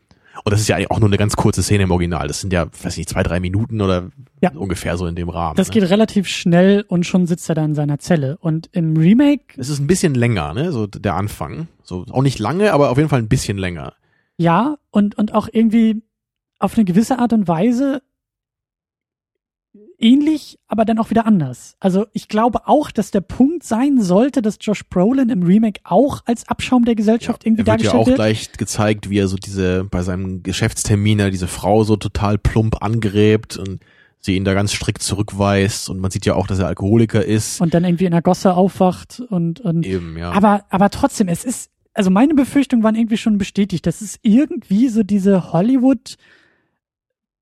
Und 0.44 0.52
das 0.52 0.60
ist 0.60 0.68
ja 0.68 0.76
eigentlich 0.76 0.90
auch 0.90 0.98
nur 0.98 1.08
eine 1.08 1.16
ganz 1.16 1.36
kurze 1.36 1.62
Szene 1.62 1.84
im 1.84 1.90
Original. 1.90 2.26
Das 2.26 2.40
sind 2.40 2.52
ja, 2.52 2.66
weiß 2.82 2.96
nicht, 2.96 3.08
zwei, 3.08 3.22
drei 3.22 3.40
Minuten 3.40 3.80
oder 3.80 4.10
Ja. 4.40 4.50
ungefähr 4.52 4.96
so 4.96 5.06
in 5.06 5.14
dem 5.14 5.28
Rahmen. 5.28 5.56
das 5.56 5.68
ne? 5.68 5.74
geht 5.74 5.90
relativ 5.90 6.26
schnell 6.26 6.84
und 6.88 7.06
schon 7.06 7.26
sitzt 7.26 7.48
er 7.48 7.54
da 7.54 7.64
in 7.64 7.74
seiner 7.74 7.98
Zelle. 7.98 8.36
Und 8.38 8.68
im 8.72 8.96
Remake, 8.96 9.44
Es 9.56 9.68
ist 9.68 9.78
ein 9.78 9.86
bisschen 9.86 10.14
länger, 10.14 10.52
ne? 10.54 10.72
So 10.72 10.86
der 10.86 11.14
Anfang. 11.14 11.68
So 11.82 12.04
auch 12.10 12.22
nicht 12.22 12.38
lange, 12.38 12.72
aber 12.72 12.90
auf 12.90 12.96
jeden 12.96 13.08
Fall 13.10 13.20
ein 13.20 13.28
bisschen 13.28 13.58
länger. 13.58 13.92
Ja, 14.36 14.76
und, 14.90 15.16
und 15.16 15.34
auch 15.34 15.48
irgendwie 15.50 16.02
auf 16.58 16.76
eine 16.76 16.84
gewisse 16.84 17.18
Art 17.18 17.32
und 17.32 17.48
Weise 17.48 18.02
ähnlich, 19.98 20.58
aber 20.66 20.84
dann 20.84 20.98
auch 20.98 21.10
wieder 21.10 21.26
anders. 21.26 21.76
Also 21.80 22.06
ich 22.12 22.28
glaube 22.28 22.66
auch, 22.66 22.90
dass 22.90 23.10
der 23.10 23.20
Punkt 23.20 23.64
sein 23.64 24.00
sollte, 24.00 24.42
dass 24.42 24.58
Josh 24.60 24.84
Brolin 24.88 25.30
im 25.30 25.42
Remake 25.42 25.80
auch 25.84 26.22
als 26.26 26.48
Abschaum 26.48 26.84
der 26.84 26.94
Gesellschaft 26.94 27.44
irgendwie 27.44 27.62
er 27.62 27.66
wird 27.66 27.82
ja 27.82 27.90
dargestellt 27.90 28.02
auch 28.02 28.06
wird. 28.06 28.16
gleich 28.16 28.52
gezeigt, 28.52 29.10
wie 29.10 29.18
er 29.18 29.28
so 29.28 29.36
diese 29.36 29.84
bei 29.84 30.02
seinem 30.02 30.42
Geschäftstermin 30.42 31.30
diese 31.30 31.48
Frau 31.48 31.84
so 31.84 31.96
total 31.96 32.38
plump 32.38 32.82
angräbt 32.82 33.56
und 33.56 33.80
sie 34.20 34.36
ihn 34.36 34.44
da 34.44 34.54
ganz 34.54 34.72
strikt 34.72 35.02
zurückweist 35.02 35.90
und 35.90 36.00
man 36.00 36.10
sieht 36.10 36.26
ja 36.26 36.34
auch, 36.34 36.46
dass 36.46 36.58
er 36.58 36.66
Alkoholiker 36.66 37.24
ist. 37.24 37.60
und 37.60 37.74
dann 37.74 37.84
irgendwie 37.84 38.06
in 38.06 38.12
der 38.12 38.22
Gosse 38.22 38.54
aufwacht 38.54 39.20
und, 39.20 39.60
und 39.60 39.86
Eben, 39.86 40.16
ja. 40.16 40.32
aber 40.32 40.64
aber 40.70 40.90
trotzdem 40.90 41.28
es 41.28 41.44
ist 41.44 41.70
also 41.94 42.10
meine 42.10 42.34
Befürchtungen 42.34 42.84
waren 42.84 42.96
irgendwie 42.96 43.16
schon 43.16 43.38
bestätigt 43.38 43.86
das 43.86 44.02
ist 44.02 44.18
irgendwie 44.22 44.88
so 44.88 45.02
diese 45.02 45.52
Hollywood 45.52 46.16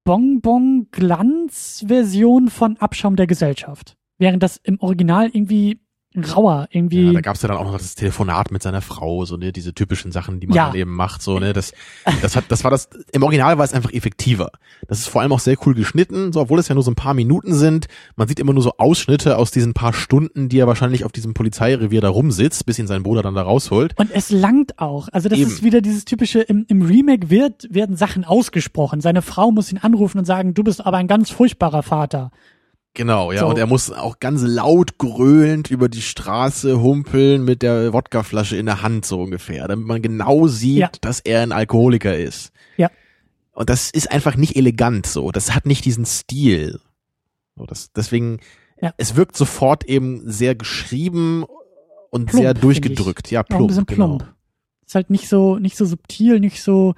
Bonbon 0.05 0.88
Glanz 0.90 1.84
Version 1.86 2.48
von 2.48 2.76
Abschaum 2.76 3.16
der 3.16 3.26
Gesellschaft 3.26 3.96
während 4.18 4.42
das 4.42 4.59
im 4.59 4.78
Original 4.80 5.30
irgendwie 5.32 5.80
rauer 6.16 6.68
irgendwie 6.70 7.06
Ja, 7.06 7.12
da 7.12 7.20
gab's 7.20 7.42
ja 7.42 7.48
dann 7.48 7.56
auch 7.56 7.64
noch 7.64 7.78
das 7.78 7.94
Telefonat 7.94 8.50
mit 8.50 8.62
seiner 8.62 8.80
Frau, 8.82 9.24
so 9.24 9.36
ne, 9.36 9.52
diese 9.52 9.74
typischen 9.74 10.12
Sachen, 10.12 10.40
die 10.40 10.46
man 10.46 10.56
Ja. 10.56 10.66
dann 10.68 10.76
eben 10.76 10.92
macht, 10.94 11.22
so 11.22 11.38
ne, 11.38 11.52
das, 11.52 11.72
das 12.22 12.36
hat, 12.36 12.44
das 12.48 12.64
war 12.64 12.70
das. 12.70 12.88
Im 13.12 13.22
Original 13.22 13.58
war 13.58 13.64
es 13.64 13.72
einfach 13.72 13.92
effektiver. 13.92 14.50
Das 14.88 14.98
ist 14.98 15.08
vor 15.08 15.22
allem 15.22 15.32
auch 15.32 15.40
sehr 15.40 15.56
cool 15.66 15.74
geschnitten, 15.74 16.32
so 16.32 16.40
obwohl 16.40 16.58
es 16.58 16.68
ja 16.68 16.74
nur 16.74 16.84
so 16.84 16.90
ein 16.90 16.94
paar 16.96 17.14
Minuten 17.14 17.54
sind. 17.54 17.86
Man 18.16 18.28
sieht 18.28 18.40
immer 18.40 18.52
nur 18.52 18.62
so 18.62 18.74
Ausschnitte 18.78 19.38
aus 19.38 19.50
diesen 19.50 19.74
paar 19.74 19.92
Stunden, 19.92 20.48
die 20.48 20.58
er 20.58 20.66
wahrscheinlich 20.66 21.04
auf 21.04 21.12
diesem 21.12 21.34
Polizeirevier 21.34 22.00
da 22.00 22.08
rumsitzt, 22.08 22.66
bis 22.66 22.78
ihn 22.78 22.86
sein 22.86 23.02
Bruder 23.02 23.22
dann 23.22 23.34
da 23.34 23.42
rausholt. 23.42 23.98
Und 23.98 24.10
es 24.12 24.30
langt 24.30 24.78
auch. 24.78 25.08
Also 25.12 25.28
das 25.28 25.38
Eben. 25.38 25.50
ist 25.50 25.62
wieder 25.62 25.80
dieses 25.80 26.04
typische, 26.04 26.40
im, 26.40 26.64
im 26.68 26.82
Remake 26.82 27.30
wird, 27.30 27.66
werden 27.70 27.96
Sachen 27.96 28.24
ausgesprochen. 28.24 29.00
Seine 29.00 29.22
Frau 29.22 29.50
muss 29.52 29.70
ihn 29.72 29.78
anrufen 29.78 30.18
und 30.18 30.24
sagen, 30.24 30.54
du 30.54 30.62
bist 30.64 30.84
aber 30.84 30.96
ein 30.98 31.08
ganz 31.08 31.30
furchtbarer 31.30 31.82
Vater. 31.82 32.30
Genau, 32.95 33.32
ja, 33.32 33.40
So. 33.40 33.47
und 33.49 33.59
er 33.59 33.66
muss 33.66 33.90
auch 33.90 34.20
ganz 34.20 34.43
laut 34.43 34.99
gröhlend 34.99 35.70
über 35.70 35.88
die 35.88 36.03
Straße 36.03 36.80
humpeln 36.82 37.43
mit 37.45 37.62
der 37.62 37.93
Wodkaflasche 37.95 38.57
in 38.57 38.66
der 38.66 38.82
Hand 38.82 39.07
so 39.07 39.22
ungefähr, 39.22 39.66
damit 39.66 39.86
man 39.86 40.03
genau 40.03 40.47
sieht, 40.47 40.76
Ja. 40.78 40.90
dass 41.01 41.20
er 41.20 41.40
ein 41.43 41.53
Alkoholiker 41.53 42.16
ist. 42.16 42.53
Ja. 42.76 42.90
Und 43.53 43.70
das 43.70 43.90
ist 43.90 44.11
einfach 44.12 44.36
nicht 44.36 44.57
elegant 44.57 45.07
so. 45.07 45.30
Das 45.30 45.55
hat 45.55 45.64
nicht 45.64 45.84
diesen 45.86 46.05
Stil. 46.05 46.80
So, 47.57 47.64
das, 47.64 47.93
deswegen, 47.93 48.40
Ja. 48.80 48.93
es 48.99 49.16
wirkt 49.16 49.36
sofort 49.36 49.84
eben 49.84 50.22
sehr 50.30 50.55
geschrieben 50.55 51.45
und 52.11 52.26
Plump, 52.26 52.43
sehr 52.43 52.53
durchgedrückt. 52.55 53.30
Ja, 53.30 53.40
Auch 53.40 53.45
ein 53.45 53.57
plump. 53.57 53.68
bisschen 53.68 53.86
genau. 53.86 54.07
plump. 54.18 54.34
Ist 54.86 54.95
halt 54.95 55.09
nicht 55.09 55.28
so, 55.30 55.57
nicht 55.59 55.78
so 55.78 55.86
subtil, 55.86 56.40
nicht 56.40 56.62
so 56.62 56.95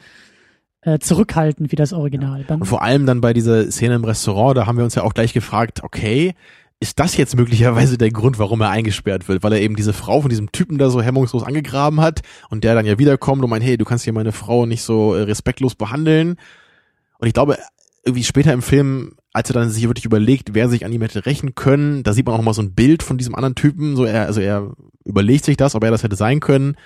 äh, 0.84 0.98
zurückhaltend 0.98 1.72
wie 1.72 1.76
das 1.76 1.92
Original. 1.92 2.44
Beim, 2.46 2.60
Und 2.60 2.66
vor 2.66 2.82
allem 2.82 3.06
dann 3.06 3.20
bei 3.20 3.32
dieser 3.32 3.70
Szene 3.70 3.94
im 3.94 4.04
Restaurant, 4.04 4.56
da 4.56 4.66
haben 4.66 4.76
wir 4.76 4.84
uns 4.84 4.94
ja 4.94 5.02
auch 5.02 5.14
gleich 5.14 5.32
gefragt, 5.32 5.82
okay, 5.82 6.34
ist 6.80 7.00
das 7.00 7.16
jetzt 7.16 7.36
möglicherweise 7.36 7.96
der 7.96 8.10
Grund, 8.10 8.38
warum 8.38 8.60
er 8.60 8.70
eingesperrt 8.70 9.28
wird? 9.28 9.42
Weil 9.42 9.54
er 9.54 9.60
eben 9.62 9.76
diese 9.76 9.94
Frau 9.94 10.20
von 10.20 10.28
diesem 10.28 10.52
Typen 10.52 10.76
da 10.76 10.90
so 10.90 11.00
hemmungslos 11.00 11.42
angegraben 11.42 12.00
hat 12.00 12.20
und 12.50 12.64
der 12.64 12.74
dann 12.74 12.84
ja 12.84 12.98
wiederkommt 12.98 13.42
und 13.42 13.50
meint, 13.50 13.64
hey, 13.64 13.78
du 13.78 13.84
kannst 13.84 14.04
hier 14.04 14.12
meine 14.12 14.32
Frau 14.32 14.66
nicht 14.66 14.82
so 14.82 15.14
äh, 15.14 15.22
respektlos 15.22 15.74
behandeln. 15.74 16.36
Und 17.18 17.28
ich 17.28 17.32
glaube, 17.32 17.56
irgendwie 18.04 18.24
später 18.24 18.52
im 18.52 18.60
Film, 18.60 19.14
als 19.32 19.48
er 19.48 19.54
dann 19.54 19.70
sich 19.70 19.88
wirklich 19.88 20.04
überlegt, 20.04 20.50
wer 20.52 20.68
sich 20.68 20.84
an 20.84 20.92
ihm 20.92 21.00
hätte 21.00 21.24
rächen 21.24 21.54
können, 21.54 22.02
da 22.02 22.12
sieht 22.12 22.26
man 22.26 22.34
auch 22.34 22.42
mal 22.42 22.52
so 22.52 22.60
ein 22.60 22.74
Bild 22.74 23.02
von 23.02 23.16
diesem 23.16 23.34
anderen 23.34 23.54
Typen, 23.54 23.96
so 23.96 24.04
er, 24.04 24.26
also 24.26 24.40
er 24.40 24.72
überlegt 25.04 25.44
sich 25.46 25.56
das, 25.56 25.74
ob 25.74 25.84
er 25.84 25.90
das 25.90 26.02
hätte 26.02 26.16
sein 26.16 26.40
können, 26.40 26.76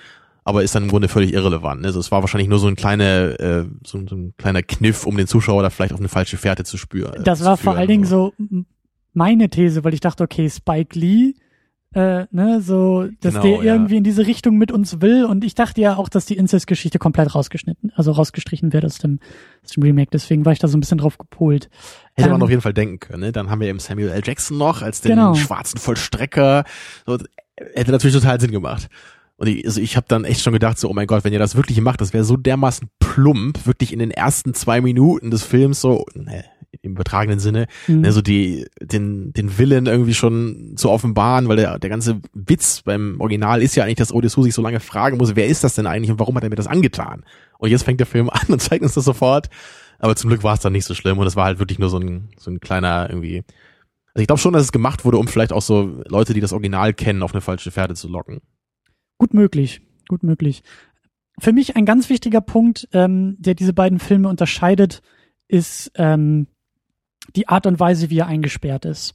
aber 0.49 0.63
ist 0.63 0.75
dann 0.75 0.85
im 0.85 0.89
Grunde 0.89 1.09
völlig 1.09 1.35
irrelevant. 1.35 1.85
Also 1.85 2.01
es 2.01 2.11
war 2.11 2.23
wahrscheinlich 2.23 2.49
nur 2.49 2.59
so 2.59 2.69
ein 2.69 2.75
kleiner, 2.75 3.39
äh, 3.39 3.65
so, 3.85 4.01
so 4.09 4.17
ein 4.17 4.33
kleiner 4.39 4.63
Kniff, 4.63 5.05
um 5.07 5.15
den 5.17 5.27
Zuschauer 5.27 5.63
da 5.63 5.69
vielleicht 5.69 5.93
auf 5.93 5.99
eine 6.01 6.09
falsche 6.09 6.39
Fährte 6.39 6.65
zu 6.65 6.79
spüren. 6.79 7.23
das 7.23 7.41
zu 7.41 7.45
war 7.45 7.59
vor 7.59 7.77
allen 7.77 7.89
Dingen 7.89 8.05
so 8.07 8.33
meine 9.13 9.51
These, 9.51 9.85
weil 9.85 9.93
ich 9.93 10.01
dachte, 10.01 10.25
okay, 10.25 10.49
Spike 10.49 10.99
Lee, 10.99 11.35
äh, 11.95 12.25
ne, 12.31 12.61
so, 12.63 13.09
dass 13.21 13.35
Genau, 13.35 13.43
der 13.43 13.65
ja. 13.65 13.75
irgendwie 13.75 13.97
in 13.99 14.05
diese 14.05 14.27
Richtung 14.27 14.57
mit 14.57 14.73
uns 14.73 15.01
will 15.03 15.25
und 15.27 15.45
ich 15.45 15.55
dachte 15.55 15.81
ja 15.83 15.97
auch, 15.97 16.09
dass 16.09 16.25
die 16.25 16.37
Incest-Geschichte 16.39 16.99
komplett 16.99 17.35
rausgeschnitten, 17.35 17.93
also 17.95 18.13
rausgestrichen 18.13 18.73
wird 18.73 18.85
aus 18.87 18.97
dem, 18.99 19.21
aus 19.65 19.73
dem 19.73 19.83
Remake, 19.83 20.09
deswegen 20.13 20.47
war 20.47 20.53
ich 20.53 20.59
da 20.61 20.69
so 20.69 20.79
ein 20.79 20.81
bisschen 20.81 20.99
drauf 20.99 21.19
gepolt. 21.19 21.69
Hätte 22.15 22.29
man 22.31 22.39
Ähm, 22.41 22.45
auf 22.45 22.51
jeden 22.51 22.63
Fall 22.63 22.75
denken 22.75 23.01
können. 23.01 23.21
Ne? 23.21 23.33
Dann 23.33 23.51
haben 23.51 23.61
wir 23.61 23.69
eben 23.69 23.81
Samuel 23.81 24.09
L. 24.11 24.23
Jackson 24.25 24.57
noch 24.57 24.81
als 24.81 25.03
den 25.03 25.11
Genau. 25.11 25.35
schwarzen 25.35 25.79
Vollstrecker. 25.79 26.65
So, 27.07 27.19
hätte 27.75 27.91
natürlich 27.91 28.17
total 28.17 28.41
Sinn 28.41 28.51
gemacht. 28.51 28.89
Und 29.39 29.47
ich, 29.49 29.65
also 29.65 29.81
ich 29.81 29.97
habe 29.97 30.07
dann 30.09 30.25
echt 30.25 30.43
schon 30.43 30.53
gedacht, 30.53 30.79
so, 30.79 30.91
oh 30.91 30.93
mein 30.95 31.07
Gott, 31.07 31.25
wenn 31.25 31.33
ihr 31.33 31.39
das 31.39 31.57
wirklich 31.57 31.81
macht, 31.81 32.01
das 32.01 32.13
wäre 32.13 32.25
so 32.25 32.37
dermaßen 32.37 32.89
plump, 32.99 33.67
wirklich 33.67 33.93
in 33.93 34.01
den 34.01 34.11
ersten 34.11 34.53
zwei 34.53 34.81
Minuten 34.81 35.31
des 35.31 35.45
Films 35.45 35.81
so, 35.81 36.05
ne, 36.15 36.45
im 36.83 36.93
übertragenen 36.93 37.39
Sinne, 37.39 37.67
Mhm. 37.87 38.01
ne, 38.03 38.13
so 38.13 38.21
die, 38.21 38.67
den, 38.81 39.33
den 39.33 39.57
Willen 39.57 39.87
irgendwie 39.87 40.13
schon 40.15 40.75
zu 40.77 40.91
offenbaren, 40.91 41.49
weil 41.49 41.57
der, 41.57 41.79
der 41.79 41.89
ganze 41.89 42.21
Witz 42.35 42.83
beim 42.83 43.21
Original 43.21 43.63
ist 43.63 43.75
ja 43.77 43.85
eigentlich, 43.85 43.97
dass 43.97 44.13
Odysseus 44.13 44.45
sich 44.45 44.55
so 44.55 44.61
lange 44.63 44.81
fragen 44.81 45.17
muss, 45.17 45.35
wer 45.37 45.47
ist 45.47 45.65
das 45.65 45.75
denn 45.77 45.87
eigentlich 45.87 46.11
und 46.11 46.19
warum 46.19 46.35
hat 46.37 46.43
er 46.43 46.51
mir 46.51 46.57
das 46.57 46.67
angetan? 46.67 47.25
Und 47.59 47.71
jetzt 47.71 47.85
fängt 47.85 48.01
der 48.01 48.07
Film 48.07 48.29
an 48.33 48.47
und 48.49 48.61
zeigt 48.61 48.83
uns 48.83 48.95
das 48.95 49.05
sofort. 49.05 49.49
Aber 50.01 50.15
zum 50.17 50.31
Glück 50.31 50.43
war 50.45 50.55
es 50.55 50.61
dann 50.61 50.73
nicht 50.73 50.85
so 50.85 50.95
schlimm 50.95 51.19
und 51.19 51.27
es 51.27 51.37
war 51.37 51.45
halt 51.47 51.59
wirklich 51.59 51.79
nur 51.79 51.89
so 51.91 51.99
ein, 51.99 52.29
so 52.39 52.51
ein 52.51 52.61
kleiner 52.61 53.09
irgendwie. 53.09 53.45
Also 54.15 54.23
ich 54.23 54.27
glaube 54.27 54.41
schon, 54.41 54.53
dass 54.53 54.63
es 54.63 54.73
gemacht 54.73 55.05
wurde, 55.05 55.19
um 55.19 55.27
vielleicht 55.29 55.53
auch 55.53 55.63
so 55.63 56.03
Leute, 56.09 56.35
die 56.35 56.41
das 56.41 56.53
Original 56.53 56.93
kennen, 56.93 57.23
auf 57.23 57.33
eine 57.35 57.41
falsche 57.41 57.71
Pferde 57.71 57.95
zu 57.95 58.09
locken. 58.09 58.41
Gut 59.19 59.35
möglich, 59.35 59.83
gut 60.09 60.23
möglich. 60.23 60.63
Für 61.39 61.53
mich 61.53 61.77
ein 61.77 61.85
ganz 61.85 62.09
wichtiger 62.09 62.41
Punkt, 62.41 62.89
ähm, 62.93 63.37
der 63.39 63.55
diese 63.55 63.73
beiden 63.73 63.99
Filme 63.99 64.29
unterscheidet, 64.29 65.03
ist 65.47 65.93
ähm, 65.95 66.47
die 67.37 67.49
Art 67.49 67.67
und 67.67 67.79
Weise, 67.79 68.11
wie 68.11 68.19
er 68.19 68.27
eingesperrt 68.27 68.85
ist. 68.85 69.15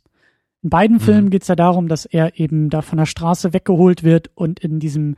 In 0.62 0.70
beiden 0.70 0.98
Mhm. 0.98 1.02
Filmen 1.02 1.30
geht 1.30 1.42
es 1.42 1.48
ja 1.48 1.56
darum, 1.56 1.88
dass 1.88 2.06
er 2.06 2.40
eben 2.40 2.70
da 2.70 2.82
von 2.82 2.98
der 2.98 3.06
Straße 3.06 3.54
weggeholt 3.54 4.04
wird 4.04 4.32
und 4.36 4.60
in 4.60 4.80
diesem 4.80 5.16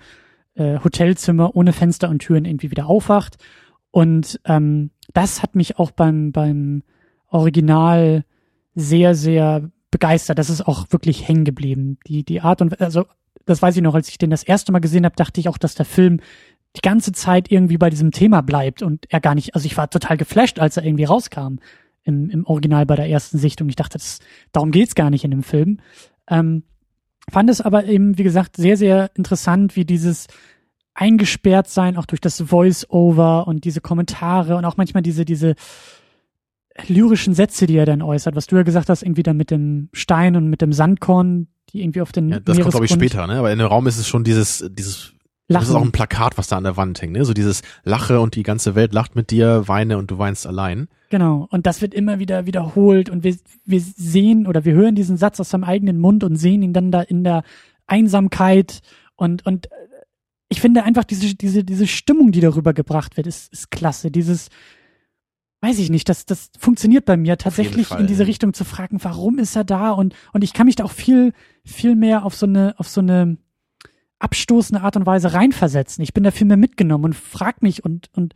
äh, 0.56 0.80
Hotelzimmer 0.84 1.56
ohne 1.56 1.74
Fenster 1.74 2.10
und 2.10 2.20
Türen 2.20 2.46
irgendwie 2.46 2.72
wieder 2.72 2.88
aufwacht. 2.88 3.38
Und 3.92 4.40
ähm, 4.46 4.90
das 5.14 5.44
hat 5.44 5.56
mich 5.56 5.78
auch 5.78 5.92
beim, 5.92 6.32
beim 6.32 6.84
Original 7.28 8.26
sehr, 8.74 9.16
sehr 9.16 9.70
begeistert. 9.92 10.40
Das 10.40 10.50
ist 10.50 10.68
auch 10.68 10.88
wirklich 10.90 11.28
hängen 11.28 11.46
geblieben. 11.46 11.98
Die, 12.08 12.24
die 12.24 12.42
Art 12.42 12.62
und 12.62 12.82
also 12.82 13.06
das 13.46 13.62
weiß 13.62 13.76
ich 13.76 13.82
noch, 13.82 13.96
als 13.96 14.10
ich 14.10 14.18
den 14.18 14.30
das 14.30 14.44
erste 14.44 14.72
Mal 14.72 14.80
gesehen 14.80 15.06
habe, 15.06 15.16
dachte 15.16 15.40
ich 15.40 15.50
auch, 15.50 15.58
dass 15.58 15.76
der 15.76 15.86
Film 15.86 16.20
die 16.76 16.82
ganze 16.82 17.12
Zeit 17.12 17.52
irgendwie 17.52 17.78
bei 17.78 17.90
diesem 17.90 18.12
Thema 18.12 18.42
bleibt 18.42 18.82
und 18.82 19.06
er 19.10 19.22
gar 19.22 19.36
nicht, 19.36 19.56
also 19.56 19.66
ich 19.66 19.78
war 19.78 19.90
total 19.90 20.18
geflasht, 20.18 20.60
als 20.60 20.78
er 20.78 20.84
irgendwie 20.84 21.06
rauskam. 21.06 21.58
im, 22.04 22.30
im 22.30 22.46
Original 22.46 22.86
bei 22.86 22.96
der 22.96 23.10
ersten 23.10 23.38
Sichtung. 23.38 23.68
Ich 23.70 23.76
dachte, 23.76 23.98
das, 23.98 24.20
darum 24.52 24.72
geht's 24.72 24.96
gar 24.96 25.10
nicht 25.10 25.24
in 25.24 25.32
dem 25.32 25.44
Film. 25.44 25.80
Ähm, 26.30 26.64
fand 27.30 27.50
es 27.50 27.62
aber 27.62 27.86
eben, 27.86 28.18
wie 28.18 28.24
gesagt, 28.24 28.58
sehr, 28.58 28.78
sehr 28.78 29.10
interessant, 29.16 29.76
wie 29.76 29.86
dieses 29.86 30.28
eingesperrt 30.94 31.68
sein, 31.68 31.98
auch 31.98 32.06
durch 32.06 32.22
das 32.22 32.42
Voice-Over 32.42 33.48
und 33.48 33.66
diese 33.66 33.82
Kommentare 33.82 34.56
und 34.56 34.66
auch 34.66 34.78
manchmal 34.78 35.04
diese, 35.04 35.26
diese 35.26 35.56
lyrischen 36.88 37.34
Sätze, 37.34 37.68
die 37.68 37.76
er 37.76 37.86
dann 37.86 38.02
äußert, 38.02 38.36
was 38.36 38.48
du 38.48 38.56
ja 38.56 38.64
gesagt 38.64 38.90
hast, 38.90 39.04
irgendwie 39.04 39.24
dann 39.24 39.38
mit 39.38 39.52
dem 39.52 39.90
Stein 39.92 40.36
und 40.36 40.50
mit 40.50 40.62
dem 40.62 40.74
Sandkorn, 40.74 41.48
die 41.72 41.82
irgendwie 41.82 42.02
auf 42.02 42.12
den 42.12 42.30
ja, 42.30 42.40
Das 42.40 42.58
kommt, 42.60 42.72
glaube 42.72 42.86
ich, 42.86 42.92
später, 42.92 43.28
ne? 43.28 43.36
Aber 43.36 43.52
in 43.52 43.60
dem 43.60 43.68
Raum 43.68 43.88
ist 43.88 43.98
es 43.98 44.08
schon 44.08 44.24
dieses, 44.24 44.66
dieses 44.72 45.14
Lachen. 45.48 45.62
Das 45.62 45.70
ist 45.70 45.76
auch 45.76 45.84
ein 45.84 45.92
Plakat, 45.92 46.38
was 46.38 46.48
da 46.48 46.58
an 46.58 46.64
der 46.64 46.78
Wand 46.78 47.02
hängt, 47.02 47.14
ne? 47.14 47.26
So 47.26 47.34
dieses 47.34 47.62
Lache 47.84 48.20
und 48.20 48.36
die 48.36 48.44
ganze 48.44 48.76
Welt 48.76 48.94
lacht 48.94 49.16
mit 49.16 49.32
dir, 49.32 49.68
weine 49.68 49.98
und 49.98 50.10
du 50.10 50.18
weinst 50.18 50.48
allein. 50.48 50.88
Genau. 51.10 51.48
Und 51.52 51.66
das 51.68 51.82
wird 51.82 51.94
immer 51.94 52.20
wieder 52.20 52.46
wiederholt 52.46 53.10
und 53.10 53.24
wir, 53.24 53.36
wir 53.64 53.80
sehen 53.82 54.48
oder 54.48 54.66
wir 54.66 54.74
hören 54.74 54.96
diesen 54.96 55.18
Satz 55.18 55.40
aus 55.40 55.50
seinem 55.50 55.64
eigenen 55.64 56.00
Mund 56.00 56.24
und 56.24 56.36
sehen 56.36 56.64
ihn 56.64 56.74
dann 56.74 56.92
da 56.92 57.02
in 57.02 57.24
der 57.24 57.44
Einsamkeit 57.88 58.82
und, 59.16 59.46
und 59.46 59.70
ich 60.50 60.62
finde 60.62 60.84
einfach 60.84 61.04
diese, 61.04 61.36
diese, 61.36 61.64
diese 61.64 61.88
Stimmung, 61.88 62.32
die 62.32 62.40
darüber 62.40 62.74
gebracht 62.74 63.18
wird, 63.18 63.28
ist, 63.28 63.52
ist 63.52 63.72
klasse. 63.72 64.12
Dieses, 64.12 64.50
weiß 65.62 65.80
ich 65.80 65.90
nicht, 65.90 66.10
das, 66.10 66.26
das 66.26 66.52
funktioniert 66.58 67.06
bei 67.06 67.18
mir 67.18 67.38
tatsächlich 67.38 67.92
in 67.92 68.08
diese. 68.08 68.28
Richtung 68.28 68.54
zu 68.54 68.66
fragen, 68.66 69.04
warum 69.04 69.40
ist 69.40 69.56
er 69.56 69.64
da? 69.64 69.92
Und, 69.92 70.16
und 70.34 70.44
ich 70.44 70.54
kann 70.54 70.68
mich 70.68 70.76
da 70.76 70.84
auch 70.84 70.92
viel, 70.92 71.34
viel 71.64 71.96
mehr 71.96 72.26
auf 72.26 72.36
so 72.36 72.46
eine, 72.46 72.76
auf 72.78 72.88
so 72.88 73.02
eine, 73.02 73.38
abstoßende 74.20 74.82
Art 74.82 74.96
und 74.96 75.06
Weise 75.06 75.34
reinversetzen. 75.34 76.04
Ich 76.04 76.14
bin 76.14 76.24
da 76.24 76.32
viel 76.32 76.48
mehr 76.48 76.58
mitgenommen 76.58 77.06
und 77.06 77.16
frag 77.16 77.62
mich 77.62 77.84
und, 77.84 78.10
und 78.14 78.34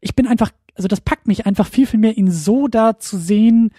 ich 0.00 0.14
bin 0.14 0.26
einfach, 0.26 0.50
also 0.74 0.88
das 0.88 1.00
packt 1.00 1.26
mich 1.26 1.46
einfach 1.46 1.66
viel, 1.66 1.86
viel 1.86 2.00
mehr, 2.00 2.16
ihn 2.16 2.30
so 2.30 2.68
da 2.68 2.98
zu 2.98 3.18
sehen 3.18 3.72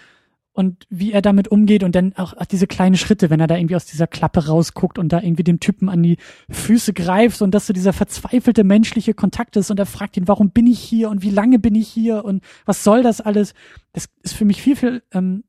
und 0.54 0.86
wie 0.90 1.12
er 1.12 1.22
damit 1.22 1.48
umgeht 1.48 1.82
und 1.82 1.94
dann 1.94 2.14
auch, 2.16 2.36
auch 2.36 2.44
diese 2.44 2.66
kleinen 2.66 2.96
Schritte, 2.96 3.30
wenn 3.30 3.40
er 3.40 3.46
da 3.46 3.56
irgendwie 3.56 3.76
aus 3.76 3.86
dieser 3.86 4.06
Klappe 4.06 4.46
rausguckt 4.46 4.98
und 4.98 5.10
da 5.10 5.20
irgendwie 5.20 5.44
dem 5.44 5.60
Typen 5.60 5.88
an 5.88 6.02
die 6.02 6.18
Füße 6.50 6.92
greift 6.92 7.40
und 7.40 7.52
dass 7.52 7.66
so 7.66 7.72
dieser 7.72 7.92
verzweifelte 7.94 8.62
menschliche 8.62 9.14
Kontakt 9.14 9.56
ist 9.56 9.70
und 9.70 9.78
er 9.78 9.86
fragt 9.86 10.16
ihn, 10.16 10.28
warum 10.28 10.50
bin 10.50 10.66
ich 10.66 10.78
hier 10.78 11.08
und 11.08 11.22
wie 11.22 11.30
lange 11.30 11.58
bin 11.58 11.74
ich 11.74 11.88
hier 11.88 12.24
und 12.24 12.44
was 12.66 12.84
soll 12.84 13.02
das 13.02 13.20
alles? 13.22 13.54
Das 13.92 14.08
ist 14.22 14.34
für 14.34 14.44
mich 14.44 14.60
viel, 14.60 14.76
viel 14.76 15.02
ähm, 15.12 15.44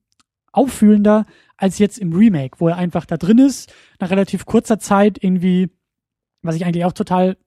auffühlender 0.53 1.25
als 1.57 1.79
jetzt 1.79 1.97
im 1.97 2.13
Remake, 2.13 2.59
wo 2.59 2.69
er 2.69 2.77
einfach 2.77 3.05
da 3.05 3.17
drin 3.17 3.39
ist, 3.39 3.73
nach 3.99 4.09
relativ 4.09 4.45
kurzer 4.45 4.79
Zeit 4.79 5.21
irgendwie, 5.21 5.69
was 6.41 6.55
ich 6.55 6.65
eigentlich 6.65 6.85
auch 6.85 6.93
total 6.93 7.37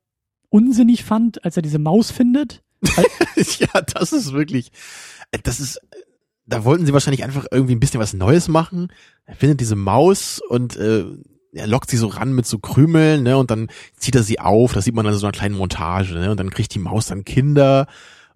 unsinnig 0.51 1.05
fand, 1.05 1.45
als 1.45 1.57
er 1.57 1.63
diese 1.63 1.79
Maus 1.79 2.11
findet. 2.11 2.63
ja, 3.59 3.81
das 3.81 4.13
ist 4.13 4.33
wirklich, 4.33 4.71
das 5.43 5.61
ist, 5.61 5.81
da 6.47 6.65
wollten 6.65 6.87
sie 6.87 6.93
wahrscheinlich 6.93 7.25
einfach 7.25 7.45
irgendwie 7.51 7.75
ein 7.75 7.81
bisschen 7.81 8.01
was 8.01 8.15
Neues 8.15 8.49
machen. 8.49 8.93
Er 9.25 9.35
findet 9.35 9.61
diese 9.61 9.77
Maus 9.77 10.41
und 10.49 10.77
äh, 10.77 11.05
er 11.53 11.67
lockt 11.67 11.91
sie 11.91 11.97
so 11.97 12.09
ran 12.09 12.33
mit 12.33 12.47
so 12.47 12.59
Krümeln, 12.59 13.23
ne, 13.23 13.37
und 13.37 13.51
dann 13.51 13.69
zieht 13.97 14.15
er 14.15 14.23
sie 14.23 14.41
auf, 14.41 14.73
das 14.73 14.85
sieht 14.85 14.95
man 14.95 15.05
dann 15.05 15.15
so 15.15 15.27
einer 15.27 15.33
kleinen 15.33 15.57
Montage, 15.57 16.15
ne, 16.15 16.31
und 16.31 16.39
dann 16.39 16.51
kriegt 16.51 16.75
die 16.75 16.79
Maus 16.79 17.07
dann 17.07 17.25
Kinder 17.25 17.87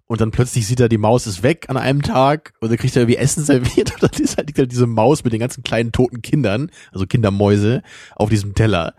und 0.07 0.19
dann 0.19 0.31
plötzlich 0.31 0.67
sieht 0.67 0.79
er, 0.79 0.89
die 0.89 0.97
Maus 0.97 1.27
ist 1.27 1.41
weg 1.43 1.67
an 1.69 1.77
einem 1.77 2.01
Tag 2.01 2.53
und 2.59 2.69
dann 2.69 2.77
kriegt 2.77 2.95
er 2.95 3.03
irgendwie 3.03 3.17
Essen 3.17 3.43
serviert 3.45 3.93
und 3.93 4.03
dann 4.03 4.21
ist 4.21 4.37
halt, 4.37 4.47
liegt 4.47 4.59
halt 4.59 4.71
diese 4.71 4.87
Maus 4.87 5.23
mit 5.23 5.33
den 5.33 5.39
ganzen 5.39 5.63
kleinen 5.63 5.91
toten 5.91 6.21
Kindern, 6.21 6.69
also 6.91 7.05
Kindermäuse, 7.05 7.81
auf 8.15 8.29
diesem 8.29 8.55
Teller. 8.55 8.95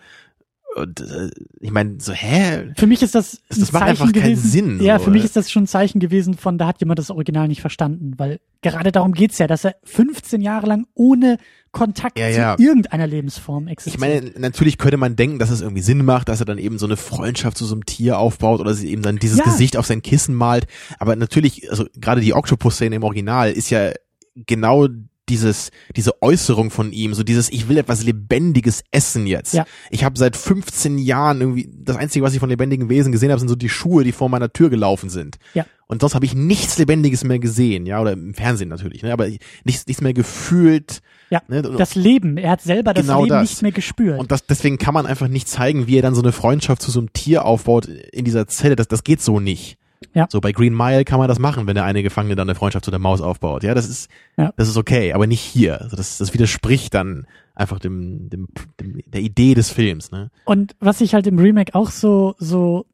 Und 0.74 1.00
äh, 1.00 1.30
ich 1.60 1.70
meine, 1.70 1.96
so, 1.98 2.12
hä? 2.12 2.72
Für 2.76 2.86
mich 2.86 3.02
ist 3.02 3.14
das. 3.14 3.42
Das, 3.48 3.58
das 3.58 3.72
macht 3.72 3.84
einfach 3.84 4.08
gewesen. 4.08 4.22
keinen 4.22 4.36
Sinn. 4.36 4.82
Ja, 4.82 4.98
so, 4.98 5.04
für 5.04 5.10
mich 5.10 5.24
ist 5.24 5.36
das 5.36 5.50
schon 5.50 5.64
ein 5.64 5.66
Zeichen 5.66 6.00
gewesen 6.00 6.34
von, 6.34 6.56
da 6.56 6.66
hat 6.66 6.80
jemand 6.80 6.98
das 6.98 7.10
Original 7.10 7.48
nicht 7.48 7.60
verstanden, 7.60 8.14
weil 8.16 8.40
gerade 8.62 8.90
darum 8.90 9.12
geht's 9.12 9.38
ja, 9.38 9.46
dass 9.46 9.64
er 9.64 9.76
15 9.84 10.40
Jahre 10.40 10.66
lang 10.66 10.86
ohne 10.94 11.36
Kontakt 11.72 12.18
ja, 12.18 12.28
ja. 12.28 12.56
zu 12.56 12.62
irgendeiner 12.62 13.06
Lebensform 13.06 13.66
existiert. 13.66 13.94
Ich 13.94 14.00
meine, 14.00 14.32
natürlich 14.38 14.78
könnte 14.78 14.96
man 14.96 15.16
denken, 15.16 15.38
dass 15.38 15.50
es 15.50 15.60
irgendwie 15.60 15.82
Sinn 15.82 16.04
macht, 16.04 16.28
dass 16.28 16.40
er 16.40 16.46
dann 16.46 16.58
eben 16.58 16.78
so 16.78 16.86
eine 16.86 16.96
Freundschaft 16.96 17.58
zu 17.58 17.64
so 17.64 17.74
einem 17.74 17.84
Tier 17.84 18.18
aufbaut 18.18 18.60
oder 18.60 18.74
sie 18.74 18.90
eben 18.90 19.02
dann 19.02 19.16
dieses 19.16 19.38
ja. 19.38 19.44
Gesicht 19.44 19.76
auf 19.76 19.86
sein 19.86 20.02
Kissen 20.02 20.34
malt. 20.34 20.66
Aber 20.98 21.16
natürlich, 21.16 21.70
also 21.70 21.86
gerade 21.98 22.20
die 22.20 22.34
Octopus-Szene 22.34 22.96
im 22.96 23.02
Original 23.02 23.50
ist 23.50 23.70
ja 23.70 23.92
genau 24.34 24.88
dieses 25.32 25.70
diese 25.96 26.22
Äußerung 26.22 26.70
von 26.70 26.92
ihm, 26.92 27.14
so 27.14 27.22
dieses 27.22 27.50
ich 27.50 27.68
will 27.68 27.78
etwas 27.78 28.04
lebendiges 28.04 28.84
essen 28.90 29.26
jetzt. 29.26 29.54
Ja. 29.54 29.64
Ich 29.90 30.04
habe 30.04 30.18
seit 30.18 30.36
15 30.36 30.98
Jahren 30.98 31.40
irgendwie 31.40 31.70
das 31.72 31.96
einzige, 31.96 32.22
was 32.22 32.34
ich 32.34 32.40
von 32.40 32.50
lebendigen 32.50 32.90
Wesen 32.90 33.12
gesehen 33.12 33.30
habe, 33.30 33.40
sind 33.40 33.48
so 33.48 33.56
die 33.56 33.70
Schuhe, 33.70 34.04
die 34.04 34.12
vor 34.12 34.28
meiner 34.28 34.52
Tür 34.52 34.68
gelaufen 34.68 35.08
sind. 35.08 35.38
Ja. 35.54 35.64
Und 35.86 36.00
sonst 36.00 36.14
habe 36.14 36.26
ich 36.26 36.34
nichts 36.34 36.78
lebendiges 36.78 37.24
mehr 37.24 37.38
gesehen, 37.38 37.86
ja, 37.86 38.00
oder 38.00 38.12
im 38.12 38.34
Fernsehen 38.34 38.68
natürlich, 38.68 39.02
ne, 39.02 39.12
aber 39.12 39.28
nichts 39.64 39.86
nichts 39.86 40.02
mehr 40.02 40.14
gefühlt. 40.14 41.00
Ja. 41.30 41.42
Ne? 41.48 41.62
Das 41.62 41.94
Leben, 41.94 42.36
er 42.36 42.50
hat 42.50 42.62
selber 42.62 42.92
das 42.92 43.06
genau 43.06 43.22
Leben 43.24 43.36
das. 43.36 43.50
nicht 43.50 43.62
mehr 43.62 43.72
gespürt. 43.72 44.18
Und 44.18 44.30
das 44.30 44.46
deswegen 44.46 44.76
kann 44.76 44.92
man 44.92 45.06
einfach 45.06 45.28
nicht 45.28 45.48
zeigen, 45.48 45.86
wie 45.86 45.96
er 45.96 46.02
dann 46.02 46.14
so 46.14 46.22
eine 46.22 46.32
Freundschaft 46.32 46.82
zu 46.82 46.90
so 46.90 47.00
einem 47.00 47.12
Tier 47.14 47.46
aufbaut 47.46 47.86
in 47.86 48.26
dieser 48.26 48.46
Zelle, 48.46 48.76
das 48.76 48.88
das 48.88 49.02
geht 49.02 49.22
so 49.22 49.40
nicht. 49.40 49.78
Ja. 50.14 50.26
So 50.30 50.40
bei 50.40 50.53
Green 50.53 50.74
Mile 50.74 51.05
kann 51.05 51.18
man 51.18 51.28
das 51.28 51.38
machen, 51.38 51.66
wenn 51.66 51.74
der 51.74 51.84
eine 51.84 52.03
Gefangene 52.03 52.36
dann 52.36 52.48
eine 52.48 52.55
Freundschaft 52.55 52.84
zu 52.84 52.90
der 52.90 53.00
Maus 53.00 53.20
aufbaut. 53.20 53.62
Ja, 53.62 53.74
das 53.74 53.88
ist, 53.88 54.11
ja. 54.36 54.53
das 54.57 54.68
ist 54.68 54.76
okay, 54.76 55.12
aber 55.12 55.26
nicht 55.26 55.40
hier. 55.40 55.80
Also 55.80 55.96
das, 55.96 56.18
das 56.18 56.34
widerspricht 56.34 56.94
dann 56.94 57.26
einfach 57.55 57.78
dem, 57.78 58.30
dem, 58.30 58.48
dem, 58.80 59.00
der 59.07 59.20
Idee 59.20 59.55
des 59.55 59.70
Films. 59.70 60.11
Ne? 60.11 60.30
Und 60.44 60.74
was 60.80 61.00
ich 61.00 61.14
halt 61.14 61.26
im 61.26 61.38
Remake 61.38 61.74
auch 61.74 61.90
so, 61.90 62.34
so 62.38 62.86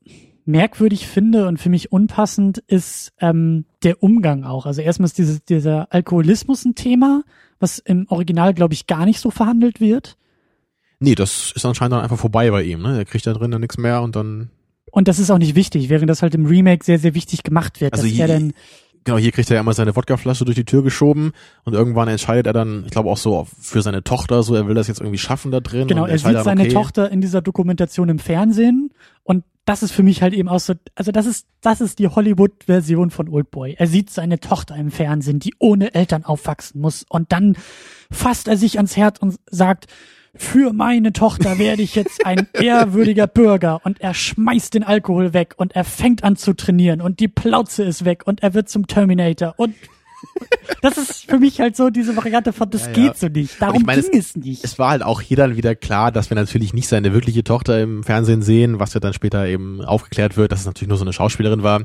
merkwürdig 0.45 1.07
finde 1.07 1.47
und 1.47 1.59
für 1.59 1.69
mich 1.69 1.93
unpassend 1.93 2.59
ist 2.67 3.13
ähm, 3.21 3.67
der 3.83 4.03
Umgang 4.03 4.45
auch. 4.45 4.65
Also 4.65 4.81
erstmal 4.81 5.07
ist 5.07 5.19
dieses, 5.19 5.45
dieser 5.45 5.93
Alkoholismus 5.93 6.65
ein 6.65 6.75
Thema, 6.75 7.23
was 7.61 7.79
im 7.79 8.07
Original, 8.09 8.55
glaube 8.55 8.73
ich, 8.73 8.87
gar 8.87 9.05
nicht 9.05 9.21
so 9.21 9.31
verhandelt 9.31 9.81
wird. 9.81 10.17
Nee, 11.01 11.15
das 11.15 11.53
ist 11.55 11.65
anscheinend 11.65 11.93
dann 11.93 12.03
einfach 12.03 12.19
vorbei 12.19 12.51
bei 12.51 12.63
ihm. 12.63 12.83
Ne? 12.83 12.97
Er 12.97 13.05
kriegt 13.05 13.27
da 13.27 13.35
drin 13.35 13.51
dann 13.51 13.61
nichts 13.61 13.79
mehr 13.79 14.03
und 14.03 14.17
dann 14.17 14.51
und 14.99 15.07
das 15.07 15.21
ist 15.21 15.31
auch 15.31 15.39
nicht 15.39 15.55
wichtig, 15.55 15.91
während 15.91 16.11
das 16.11 16.23
halt 16.23 16.35
im 16.35 16.45
Remake 16.45 16.85
sehr, 16.85 16.99
sehr 16.99 17.15
wichtig 17.15 17.45
gemacht 17.45 17.81
wird. 17.81 17.95
Also 17.95 18.05
hier, 18.05 18.27
dann 18.27 18.53
genau, 19.05 19.17
hier 19.17 19.31
kriegt 19.31 19.49
er 19.49 19.55
ja 19.55 19.61
immer 19.61 19.73
seine 19.73 19.95
Wodkaflasche 19.95 20.45
durch 20.45 20.57
die 20.57 20.65
Tür 20.65 20.83
geschoben 20.83 21.31
und 21.63 21.73
irgendwann 21.73 22.09
entscheidet 22.09 22.49
er 22.49 22.53
dann, 22.53 22.83
ich 22.85 22.91
glaube 22.91 23.09
auch 23.09 23.17
so 23.17 23.47
für 23.61 23.81
seine 23.81 24.03
Tochter, 24.03 24.43
so 24.43 24.57
er 24.57 24.67
will 24.67 24.75
das 24.75 24.89
jetzt 24.89 25.01
irgendwie 25.01 25.19
schaffen 25.19 25.53
da 25.53 25.61
drin. 25.61 25.87
Genau, 25.87 26.05
er 26.05 26.19
sieht 26.19 26.35
dann, 26.35 26.43
seine 26.43 26.63
okay. 26.63 26.73
Tochter 26.73 27.13
in 27.13 27.21
dieser 27.21 27.43
Dokumentation 27.43 28.09
im 28.09 28.19
Fernsehen 28.19 28.91
und 29.23 29.45
das 29.67 29.85
ist 29.85 29.93
für 29.93 30.03
mich 30.03 30.21
halt 30.21 30.35
eben 30.35 30.49
auch 30.49 30.59
so, 30.59 30.75
also 30.97 31.13
das 31.13 31.27
ist, 31.27 31.47
das 31.61 31.81
ist 31.81 32.01
die 32.01 32.09
Hollywood-Version 32.09 33.11
von 33.11 33.29
Oldboy. 33.29 33.77
Er 33.79 33.87
sieht 33.87 34.11
seine 34.11 34.41
Tochter 34.41 34.75
im 34.75 34.91
Fernsehen, 34.91 35.39
die 35.39 35.55
ohne 35.61 35.95
Eltern 35.95 36.25
aufwachsen 36.25 36.81
muss 36.81 37.07
und 37.09 37.31
dann 37.31 37.57
fasst 38.11 38.49
er 38.49 38.57
sich 38.57 38.79
ans 38.79 38.97
Herz 38.97 39.21
und 39.21 39.37
sagt, 39.49 39.87
für 40.39 40.72
meine 40.72 41.12
Tochter 41.12 41.59
werde 41.59 41.82
ich 41.82 41.95
jetzt 41.95 42.24
ein 42.24 42.49
ehrwürdiger 42.55 43.26
Bürger 43.26 43.80
und 43.84 44.01
er 44.01 44.14
schmeißt 44.14 44.74
den 44.74 44.84
Alkohol 44.84 45.34
weg 45.34 45.55
und 45.57 45.74
er 45.74 45.84
fängt 45.84 46.24
an 46.24 46.36
zu 46.36 46.55
trainieren 46.55 47.01
und 47.01 47.20
die 47.20 47.28
Plauze 47.28 47.84
ist 47.84 48.05
weg 48.05 48.22
und 48.26 48.43
er 48.43 48.55
wird 48.55 48.68
zum 48.68 48.86
Terminator 48.86 49.55
und 49.57 49.74
das 50.82 50.97
ist 50.97 51.30
für 51.30 51.39
mich 51.39 51.61
halt 51.61 51.76
so 51.76 51.91
diese 51.91 52.16
Variante 52.16 52.53
von, 52.53 52.70
das 52.70 52.86
ja, 52.86 52.93
geht 52.93 53.05
ja. 53.05 53.14
so 53.14 53.28
nicht. 53.28 53.61
Darum 53.61 53.82
meine, 53.82 54.03
ging 54.03 54.18
es, 54.18 54.30
es, 54.30 54.36
nicht. 54.36 54.64
Es 54.64 54.78
war 54.78 54.91
halt 54.91 55.03
auch 55.03 55.20
hier 55.20 55.36
dann 55.36 55.57
wieder 55.57 55.74
klar, 55.74 56.12
dass 56.12 56.30
wir 56.30 56.34
natürlich 56.34 56.72
nicht 56.74 56.89
seine 56.89 57.12
wirkliche 57.12 57.45
Tochter 57.45 57.80
im 57.80 58.03
Fernsehen 58.03 58.43
sehen, 58.43 58.80
was 58.80 58.95
ja 58.95 59.01
dann 59.01 59.12
später 59.12 59.47
eben 59.47 59.80
aufgeklärt 59.82 60.36
wird, 60.36 60.53
dass 60.53 60.61
es 60.61 60.66
natürlich 60.66 60.89
nur 60.89 60.99
so 60.99 61.05
eine 61.05 61.12
Schauspielerin 61.12 61.62
war 61.62 61.82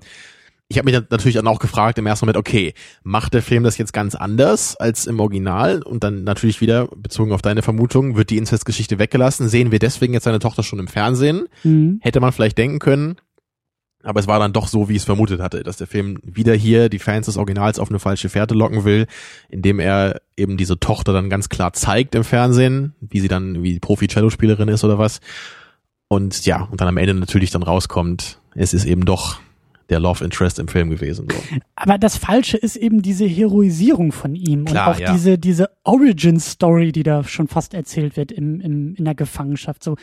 ich 0.70 0.78
habe 0.78 0.90
mich 0.90 1.02
natürlich 1.10 1.36
dann 1.36 1.48
auch 1.48 1.60
gefragt 1.60 1.98
im 1.98 2.08
ersten 2.08 2.26
Moment, 2.26 2.38
okay, 2.38 2.74
macht 3.04 3.34
der 3.34 3.44
Film 3.44 3.64
das 3.64 3.78
jetzt 3.78 3.94
ganz 3.94 4.16
anders 4.16 4.76
als 4.76 5.06
im 5.06 5.20
Original? 5.20 5.84
Und 5.84 6.04
dann 6.04 6.24
natürlich 6.24 6.62
wieder, 6.62 6.88
bezogen 6.96 7.32
auf 7.32 7.42
deine 7.42 7.62
Vermutung, 7.62 8.16
wird 8.16 8.30
die 8.30 8.38
Inzestgeschichte 8.38 8.98
weggelassen? 8.98 9.48
Sehen 9.50 9.72
wir 9.72 9.80
deswegen 9.80 10.14
jetzt 10.14 10.24
seine 10.24 10.40
Tochter 10.40 10.64
schon 10.64 10.80
im 10.80 10.88
Fernsehen? 10.88 11.48
Mhm. 11.64 12.00
Hätte 12.02 12.20
man 12.20 12.32
vielleicht 12.32 12.58
denken 12.58 12.80
können. 12.80 13.18
Aber 14.04 14.20
es 14.20 14.28
war 14.28 14.40
dann 14.40 14.52
doch 14.52 14.68
so, 14.68 14.90
wie 14.90 14.94
ich 14.94 15.00
es 15.00 15.06
vermutet 15.06 15.40
hatte, 15.40 15.64
dass 15.64 15.78
der 15.78 15.88
Film 15.88 16.20
wieder 16.24 16.54
hier 16.54 16.90
die 16.90 17.00
Fans 17.00 17.28
des 17.28 17.38
Originals 17.38 17.80
auf 17.80 17.90
eine 17.90 18.00
falsche 18.00 18.28
Fährte 18.28 18.54
locken 18.54 18.84
will, 18.84 19.08
indem 19.50 19.80
er 19.80 20.22
eben 20.36 20.58
diese 20.58 20.78
Tochter 20.78 21.14
dann 21.14 21.30
ganz 21.30 21.48
klar 21.48 21.72
zeigt 21.72 22.14
im 22.14 22.26
Fernsehen, 22.26 22.96
wie 23.00 23.22
sie 23.22 23.30
dann 23.30 23.64
wie 23.64 23.80
Profi-Cello-Spielerin 23.80 24.68
ist 24.68 24.84
oder 24.84 24.98
was. 24.98 25.22
Und 26.10 26.46
ja, 26.46 26.64
und 26.64 26.82
dann 26.82 26.90
am 26.90 26.98
Ende 26.98 27.14
natürlich 27.14 27.52
dann 27.52 27.64
rauskommt, 27.64 28.40
es 28.56 28.74
ist 28.74 28.86
eben 28.86 29.06
doch 29.06 29.40
der 29.94 30.00
Love 30.00 30.24
Interest 30.24 30.58
im 30.58 30.68
Film 30.68 30.90
gewesen. 30.90 31.28
So. 31.30 31.38
Aber 31.76 32.00
das 32.00 32.18
Falsche 32.18 32.58
ist 32.58 32.76
eben 32.76 33.04
diese 33.04 33.26
Heroisierung 33.26 34.12
von 34.12 34.36
ihm 34.36 34.66
Klar, 34.66 34.88
und 34.88 34.94
auch 34.96 35.00
ja. 35.00 35.14
diese, 35.14 35.38
diese 35.38 35.70
Origin-Story, 35.84 36.92
die 36.92 37.04
da 37.04 37.24
schon 37.24 37.48
fast 37.48 37.76
erzählt 37.76 38.18
wird 38.18 38.32
im, 38.32 38.60
im, 38.60 38.96
in 38.96 39.06
der 39.06 39.14
Gefangenschaft. 39.14 39.84
So, 39.84 39.96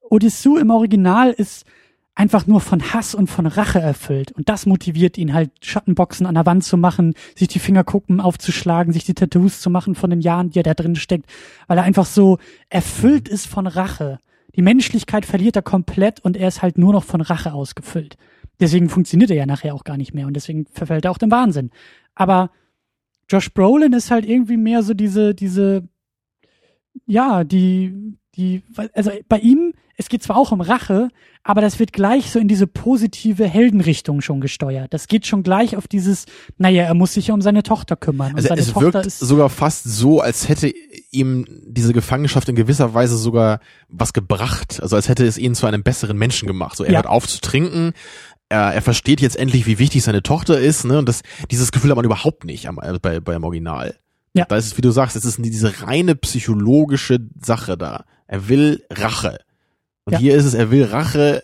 Odissou 0.00 0.56
im 0.56 0.70
Original 0.70 1.30
ist 1.30 1.66
einfach 2.14 2.46
nur 2.46 2.60
von 2.60 2.92
Hass 2.92 3.14
und 3.14 3.28
von 3.28 3.46
Rache 3.46 3.80
erfüllt. 3.80 4.32
Und 4.32 4.48
das 4.48 4.64
motiviert 4.64 5.18
ihn 5.18 5.34
halt, 5.34 5.50
Schattenboxen 5.60 6.26
an 6.26 6.34
der 6.34 6.46
Wand 6.46 6.64
zu 6.64 6.78
machen, 6.78 7.14
sich 7.36 7.48
die 7.48 7.58
Fingerkuppen 7.58 8.20
aufzuschlagen, 8.20 8.92
sich 8.92 9.04
die 9.04 9.14
Tattoos 9.14 9.60
zu 9.60 9.68
machen 9.68 9.94
von 9.94 10.10
den 10.10 10.20
Jahren, 10.20 10.50
die 10.50 10.58
er 10.58 10.64
da 10.64 10.74
drin 10.74 10.96
steckt, 10.96 11.26
weil 11.66 11.78
er 11.78 11.84
einfach 11.84 12.06
so 12.06 12.38
erfüllt 12.70 13.28
ist 13.28 13.46
von 13.46 13.66
Rache. 13.66 14.18
Die 14.56 14.62
Menschlichkeit 14.62 15.26
verliert 15.26 15.54
er 15.54 15.62
komplett 15.62 16.18
und 16.18 16.36
er 16.36 16.48
ist 16.48 16.62
halt 16.62 16.78
nur 16.78 16.92
noch 16.92 17.04
von 17.04 17.20
Rache 17.20 17.52
ausgefüllt. 17.52 18.16
Deswegen 18.60 18.88
funktioniert 18.88 19.30
er 19.30 19.36
ja 19.36 19.46
nachher 19.46 19.74
auch 19.74 19.84
gar 19.84 19.96
nicht 19.96 20.14
mehr 20.14 20.26
und 20.26 20.34
deswegen 20.34 20.66
verfällt 20.72 21.04
er 21.04 21.10
auch 21.10 21.18
dem 21.18 21.30
Wahnsinn. 21.30 21.70
Aber 22.14 22.50
Josh 23.28 23.52
Brolin 23.52 23.92
ist 23.92 24.10
halt 24.10 24.26
irgendwie 24.26 24.56
mehr 24.56 24.82
so 24.82 24.94
diese, 24.94 25.34
diese, 25.34 25.86
ja, 27.06 27.44
die, 27.44 28.16
die, 28.34 28.62
also 28.94 29.10
bei 29.28 29.38
ihm, 29.38 29.74
es 29.96 30.08
geht 30.08 30.22
zwar 30.22 30.36
auch 30.36 30.52
um 30.52 30.60
Rache, 30.60 31.08
aber 31.42 31.60
das 31.60 31.78
wird 31.78 31.92
gleich 31.92 32.30
so 32.30 32.38
in 32.38 32.46
diese 32.46 32.66
positive 32.66 33.46
Heldenrichtung 33.46 34.20
schon 34.20 34.40
gesteuert. 34.40 34.94
Das 34.94 35.08
geht 35.08 35.26
schon 35.26 35.42
gleich 35.42 35.76
auf 35.76 35.88
dieses, 35.88 36.26
naja, 36.56 36.84
er 36.84 36.94
muss 36.94 37.14
sich 37.14 37.30
um 37.32 37.42
seine 37.42 37.62
Tochter 37.62 37.96
kümmern. 37.96 38.36
Also 38.36 38.54
es 38.54 38.72
Tochter 38.72 39.02
wirkt 39.02 39.10
sogar 39.10 39.48
fast 39.48 39.84
so, 39.84 40.20
als 40.20 40.48
hätte 40.48 40.72
ihm 41.10 41.46
diese 41.66 41.92
Gefangenschaft 41.92 42.48
in 42.48 42.54
gewisser 42.54 42.94
Weise 42.94 43.16
sogar 43.16 43.60
was 43.88 44.12
gebracht. 44.12 44.78
Also 44.80 44.94
als 44.94 45.08
hätte 45.08 45.26
es 45.26 45.36
ihn 45.36 45.54
zu 45.54 45.66
einem 45.66 45.82
besseren 45.82 46.16
Menschen 46.16 46.46
gemacht. 46.46 46.76
So 46.76 46.84
er 46.84 46.92
ja. 46.92 46.98
hört 46.98 47.06
auf 47.06 47.26
zu 47.26 47.40
trinken, 47.40 47.92
er, 48.48 48.74
er 48.74 48.82
versteht 48.82 49.20
jetzt 49.20 49.36
endlich, 49.36 49.66
wie 49.66 49.78
wichtig 49.78 50.02
seine 50.02 50.22
Tochter 50.22 50.58
ist, 50.58 50.84
ne? 50.84 50.98
Und 50.98 51.08
das, 51.08 51.22
dieses 51.50 51.72
Gefühl 51.72 51.90
hat 51.90 51.96
man 51.96 52.04
überhaupt 52.04 52.44
nicht 52.44 52.68
am, 52.68 52.78
äh, 52.82 52.98
bei, 53.00 53.20
beim 53.20 53.44
Original. 53.44 53.96
Ja. 54.34 54.44
Da 54.44 54.56
ist 54.56 54.66
es, 54.66 54.76
wie 54.76 54.82
du 54.82 54.90
sagst, 54.90 55.16
es 55.16 55.24
ist 55.24 55.38
diese 55.38 55.82
reine 55.82 56.14
psychologische 56.14 57.18
Sache 57.40 57.76
da. 57.76 58.04
Er 58.26 58.48
will 58.48 58.84
Rache. 58.90 59.40
Und 60.04 60.14
ja. 60.14 60.18
hier 60.18 60.36
ist 60.36 60.44
es, 60.44 60.54
er 60.54 60.70
will 60.70 60.84
Rache 60.84 61.42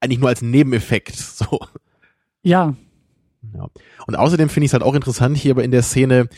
eigentlich 0.00 0.20
nur 0.20 0.28
als 0.28 0.42
Nebeneffekt. 0.42 1.16
So. 1.34 1.58
Ja. 2.42 2.74
ja. 3.54 3.68
Und 4.06 4.16
außerdem 4.16 4.48
finde 4.48 4.66
ich 4.66 4.70
es 4.70 4.72
halt 4.74 4.82
auch 4.82 4.94
interessant 4.94 5.36
hier 5.36 5.52
aber 5.52 5.64
in 5.64 5.70
der 5.70 5.82
Szene, 5.82 6.28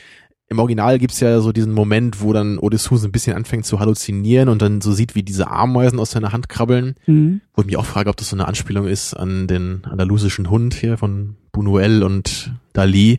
im 0.49 0.59
Original 0.59 0.99
gibt's 0.99 1.21
ja 1.21 1.41
so 1.41 1.53
diesen 1.53 1.73
Moment, 1.73 2.21
wo 2.21 2.33
dann 2.33 2.59
Odysseus 2.59 3.05
ein 3.05 3.13
bisschen 3.13 3.37
anfängt 3.37 3.67
zu 3.67 3.81
halluzinieren 3.81 4.49
und 4.49 4.63
dann 4.63 4.81
so 4.81 4.93
sieht, 4.93 5.15
wie 5.15 5.23
diese 5.23 5.51
Ameisen 5.51 5.99
aus 5.99 6.13
seiner 6.13 6.33
Hand 6.33 6.49
krabbeln. 6.49 6.95
Mhm. 7.07 7.41
Wo 7.55 7.63
ich 7.63 7.67
mich 7.67 7.77
auch 7.77 7.85
frage, 7.85 8.11
ob 8.11 8.17
das 8.17 8.29
so 8.29 8.37
eine 8.37 8.47
Anspielung 8.47 8.87
ist 8.87 9.15
an 9.15 9.49
den 9.49 9.85
andalusischen 9.85 10.49
Hund 10.49 10.75
hier 10.75 10.99
von 10.99 11.37
Buñuel 11.53 12.03
und 12.03 12.53
Dali, 12.73 13.19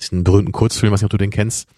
diesen 0.00 0.22
berühmten 0.22 0.52
Kurzfilm, 0.52 0.92
weiß 0.92 1.00
nicht, 1.00 1.06
ob 1.06 1.10
du 1.10 1.18
den 1.18 1.30
kennst. 1.30 1.68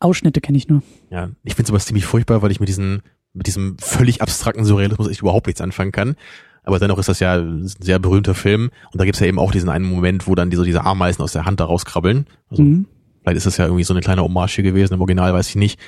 Ausschnitte 0.00 0.40
kenne 0.40 0.56
ich 0.56 0.68
nur. 0.68 0.82
Ja, 1.10 1.30
ich 1.44 1.54
finde 1.54 1.64
es 1.64 1.70
aber 1.70 1.80
ziemlich 1.80 2.06
furchtbar, 2.06 2.40
weil 2.40 2.50
ich 2.50 2.60
mit 2.60 2.68
diesen 2.68 3.02
mit 3.34 3.46
diesem 3.46 3.76
völlig 3.78 4.22
abstrakten 4.22 4.64
Surrealismus 4.64 5.08
echt 5.08 5.20
überhaupt 5.20 5.46
nichts 5.46 5.60
anfangen 5.60 5.92
kann. 5.92 6.16
Aber 6.64 6.78
dennoch 6.78 6.98
ist 6.98 7.08
das 7.08 7.20
ja 7.20 7.34
ein 7.34 7.66
sehr 7.66 7.98
berühmter 7.98 8.34
Film. 8.34 8.70
Und 8.92 9.00
da 9.00 9.04
gibt's 9.04 9.20
ja 9.20 9.26
eben 9.26 9.38
auch 9.38 9.52
diesen 9.52 9.70
einen 9.70 9.84
Moment, 9.84 10.26
wo 10.26 10.34
dann 10.34 10.50
diese, 10.50 10.64
diese 10.64 10.84
Ameisen 10.84 11.22
aus 11.22 11.32
der 11.32 11.44
Hand 11.44 11.60
da 11.60 11.64
rauskrabbeln. 11.64 12.26
Also, 12.50 12.62
mhm. 12.62 12.86
Vielleicht 13.28 13.38
ist 13.38 13.46
das 13.46 13.56
ja 13.58 13.66
irgendwie 13.66 13.84
so 13.84 13.92
eine 13.92 14.00
kleine 14.00 14.22
Hommage 14.22 14.62
gewesen. 14.62 14.94
Im 14.94 15.00
Original 15.00 15.34
weiß 15.34 15.50
ich 15.50 15.56
nicht. 15.56 15.78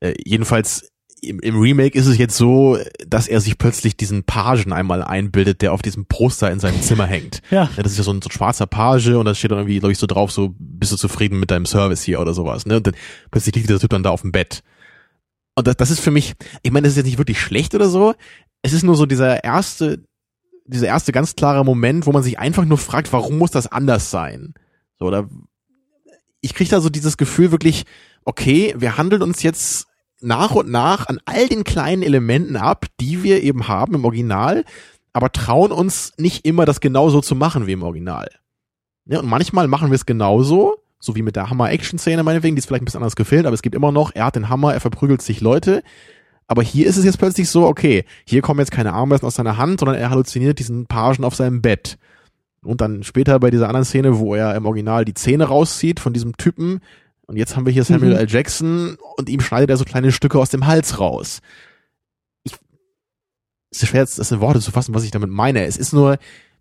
Äh, 0.00 0.14
jedenfalls 0.24 0.90
im, 1.20 1.40
im 1.40 1.58
Remake 1.58 1.98
ist 1.98 2.06
es 2.06 2.16
jetzt 2.16 2.36
so, 2.36 2.78
dass 3.06 3.28
er 3.28 3.42
sich 3.42 3.58
plötzlich 3.58 3.98
diesen 3.98 4.24
Pagen 4.24 4.72
einmal 4.72 5.02
einbildet, 5.02 5.60
der 5.60 5.74
auf 5.74 5.82
diesem 5.82 6.06
Poster 6.06 6.50
in 6.50 6.58
seinem 6.58 6.80
Zimmer 6.80 7.06
hängt. 7.06 7.42
Ja. 7.50 7.70
ja 7.76 7.82
das 7.82 7.92
ist 7.92 7.98
ja 7.98 8.04
so 8.04 8.12
ein, 8.12 8.22
so 8.22 8.28
ein 8.28 8.32
schwarzer 8.32 8.66
Page 8.66 9.08
und 9.08 9.26
da 9.26 9.34
steht 9.34 9.50
dann 9.50 9.58
irgendwie, 9.58 9.78
glaube 9.78 9.92
ich, 9.92 9.98
so 9.98 10.06
drauf, 10.06 10.32
so, 10.32 10.54
bist 10.58 10.92
du 10.92 10.96
zufrieden 10.96 11.38
mit 11.38 11.50
deinem 11.50 11.66
Service 11.66 12.02
hier 12.02 12.18
oder 12.18 12.32
sowas. 12.32 12.64
Ne? 12.64 12.78
Und 12.78 12.86
dann 12.86 12.94
plötzlich 13.30 13.54
liegt 13.54 13.68
dieser 13.68 13.78
Typ 13.78 13.90
dann 13.90 14.02
da 14.02 14.10
auf 14.10 14.22
dem 14.22 14.32
Bett. 14.32 14.62
Und 15.54 15.66
das, 15.66 15.76
das 15.76 15.90
ist 15.90 16.00
für 16.00 16.10
mich, 16.10 16.34
ich 16.62 16.72
meine, 16.72 16.84
das 16.84 16.92
ist 16.92 16.96
jetzt 16.96 17.06
nicht 17.06 17.18
wirklich 17.18 17.40
schlecht 17.40 17.74
oder 17.74 17.88
so. 17.88 18.14
Es 18.62 18.72
ist 18.72 18.84
nur 18.84 18.96
so 18.96 19.04
dieser 19.04 19.44
erste, 19.44 20.02
dieser 20.66 20.86
erste 20.86 21.12
ganz 21.12 21.36
klare 21.36 21.62
Moment, 21.62 22.06
wo 22.06 22.12
man 22.12 22.22
sich 22.22 22.38
einfach 22.38 22.64
nur 22.64 22.78
fragt, 22.78 23.12
warum 23.12 23.38
muss 23.38 23.50
das 23.50 23.66
anders 23.66 24.10
sein? 24.10 24.54
So, 24.98 25.06
oder 25.06 25.28
ich 26.46 26.54
kriege 26.54 26.70
da 26.70 26.80
so 26.80 26.88
dieses 26.88 27.16
Gefühl 27.16 27.50
wirklich, 27.50 27.84
okay, 28.24 28.74
wir 28.78 28.96
handeln 28.96 29.22
uns 29.22 29.42
jetzt 29.42 29.86
nach 30.20 30.52
und 30.52 30.70
nach 30.70 31.06
an 31.08 31.20
all 31.26 31.48
den 31.48 31.64
kleinen 31.64 32.02
Elementen 32.02 32.56
ab, 32.56 32.86
die 33.00 33.22
wir 33.22 33.42
eben 33.42 33.68
haben 33.68 33.94
im 33.94 34.04
Original, 34.04 34.64
aber 35.12 35.30
trauen 35.30 35.72
uns 35.72 36.14
nicht 36.16 36.46
immer 36.46 36.64
das 36.64 36.80
genauso 36.80 37.20
zu 37.20 37.34
machen 37.34 37.66
wie 37.66 37.72
im 37.72 37.82
Original. 37.82 38.30
Ja, 39.04 39.20
und 39.20 39.28
manchmal 39.28 39.68
machen 39.68 39.90
wir 39.90 39.94
es 39.96 40.06
genauso 40.06 40.76
so 40.98 41.14
wie 41.14 41.22
mit 41.22 41.36
der 41.36 41.50
Hammer-Action-Szene 41.50 42.22
meinetwegen, 42.22 42.56
die 42.56 42.60
ist 42.60 42.66
vielleicht 42.66 42.82
ein 42.82 42.86
bisschen 42.86 43.02
anders 43.02 43.16
gefilmt, 43.16 43.46
aber 43.46 43.54
es 43.54 43.62
gibt 43.62 43.74
immer 43.74 43.92
noch, 43.92 44.12
er 44.14 44.26
hat 44.26 44.36
den 44.36 44.48
Hammer, 44.48 44.74
er 44.74 44.80
verprügelt 44.80 45.22
sich 45.22 45.40
Leute. 45.40 45.82
Aber 46.48 46.62
hier 46.62 46.86
ist 46.86 46.96
es 46.96 47.04
jetzt 47.04 47.18
plötzlich 47.18 47.48
so, 47.48 47.66
okay, 47.66 48.04
hier 48.24 48.40
kommen 48.40 48.60
jetzt 48.60 48.70
keine 48.70 48.92
Armresten 48.92 49.26
aus 49.26 49.34
seiner 49.34 49.56
Hand, 49.56 49.80
sondern 49.80 49.96
er 49.96 50.10
halluziniert 50.10 50.58
diesen 50.58 50.86
Pagen 50.86 51.24
auf 51.24 51.34
seinem 51.34 51.60
Bett. 51.60 51.98
Und 52.66 52.80
dann 52.80 53.02
später 53.02 53.38
bei 53.40 53.50
dieser 53.50 53.68
anderen 53.68 53.84
Szene, 53.84 54.18
wo 54.18 54.34
er 54.34 54.54
im 54.54 54.66
Original 54.66 55.04
die 55.04 55.14
Zähne 55.14 55.44
rauszieht 55.44 56.00
von 56.00 56.12
diesem 56.12 56.36
Typen, 56.36 56.80
und 57.28 57.36
jetzt 57.36 57.56
haben 57.56 57.66
wir 57.66 57.72
hier 57.72 57.82
Samuel 57.82 58.12
mhm. 58.12 58.18
L. 58.18 58.30
Jackson 58.30 58.98
und 59.16 59.28
ihm 59.28 59.40
schneidet 59.40 59.70
er 59.70 59.76
so 59.76 59.84
kleine 59.84 60.12
Stücke 60.12 60.38
aus 60.38 60.50
dem 60.50 60.66
Hals 60.66 61.00
raus. 61.00 61.40
Ich, 62.44 62.52
es 63.72 63.82
ist 63.82 63.88
schwer, 63.88 64.02
jetzt 64.02 64.20
das 64.20 64.30
in 64.30 64.40
Worte 64.40 64.60
zu 64.60 64.70
fassen, 64.70 64.94
was 64.94 65.02
ich 65.02 65.10
damit 65.10 65.30
meine. 65.30 65.64
Es 65.64 65.76
ist 65.76 65.92
nur, 65.92 66.18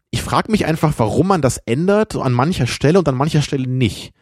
ich 0.09 0.23
frage 0.23 0.51
mich 0.51 0.65
einfach, 0.65 0.93
warum 0.97 1.27
man 1.27 1.43
das 1.43 1.57
ändert, 1.57 2.13
so 2.13 2.23
an 2.23 2.33
mancher 2.33 2.65
Stelle 2.65 2.97
und 2.97 3.07
an 3.07 3.15
mancher 3.15 3.43
Stelle 3.43 3.67
nicht 3.67 4.13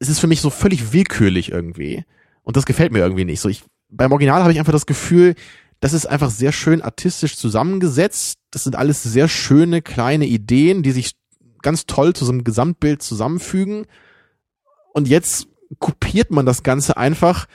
es 0.00 0.08
ist 0.08 0.20
für 0.20 0.26
mich 0.26 0.40
so 0.40 0.50
völlig 0.50 0.92
willkürlich 0.92 1.50
irgendwie. 1.50 2.04
Und 2.42 2.56
das 2.56 2.66
gefällt 2.66 2.92
mir 2.92 3.00
irgendwie 3.00 3.24
nicht. 3.24 3.40
So, 3.40 3.48
ich, 3.48 3.64
beim 3.88 4.12
Original 4.12 4.42
habe 4.42 4.52
ich 4.52 4.58
einfach 4.58 4.72
das 4.72 4.86
Gefühl, 4.86 5.34
das 5.82 5.94
ist 5.94 6.06
einfach 6.06 6.30
sehr 6.30 6.52
schön 6.52 6.80
artistisch 6.80 7.36
zusammengesetzt. 7.36 8.38
Das 8.52 8.62
sind 8.62 8.76
alles 8.76 9.02
sehr 9.02 9.26
schöne 9.26 9.82
kleine 9.82 10.26
Ideen, 10.26 10.84
die 10.84 10.92
sich 10.92 11.16
ganz 11.60 11.86
toll 11.86 12.14
zu 12.14 12.24
so 12.24 12.30
einem 12.30 12.44
Gesamtbild 12.44 13.02
zusammenfügen. 13.02 13.86
Und 14.94 15.08
jetzt 15.08 15.48
kopiert 15.80 16.30
man 16.30 16.46
das 16.46 16.62
Ganze 16.62 16.96
einfach, 16.96 17.46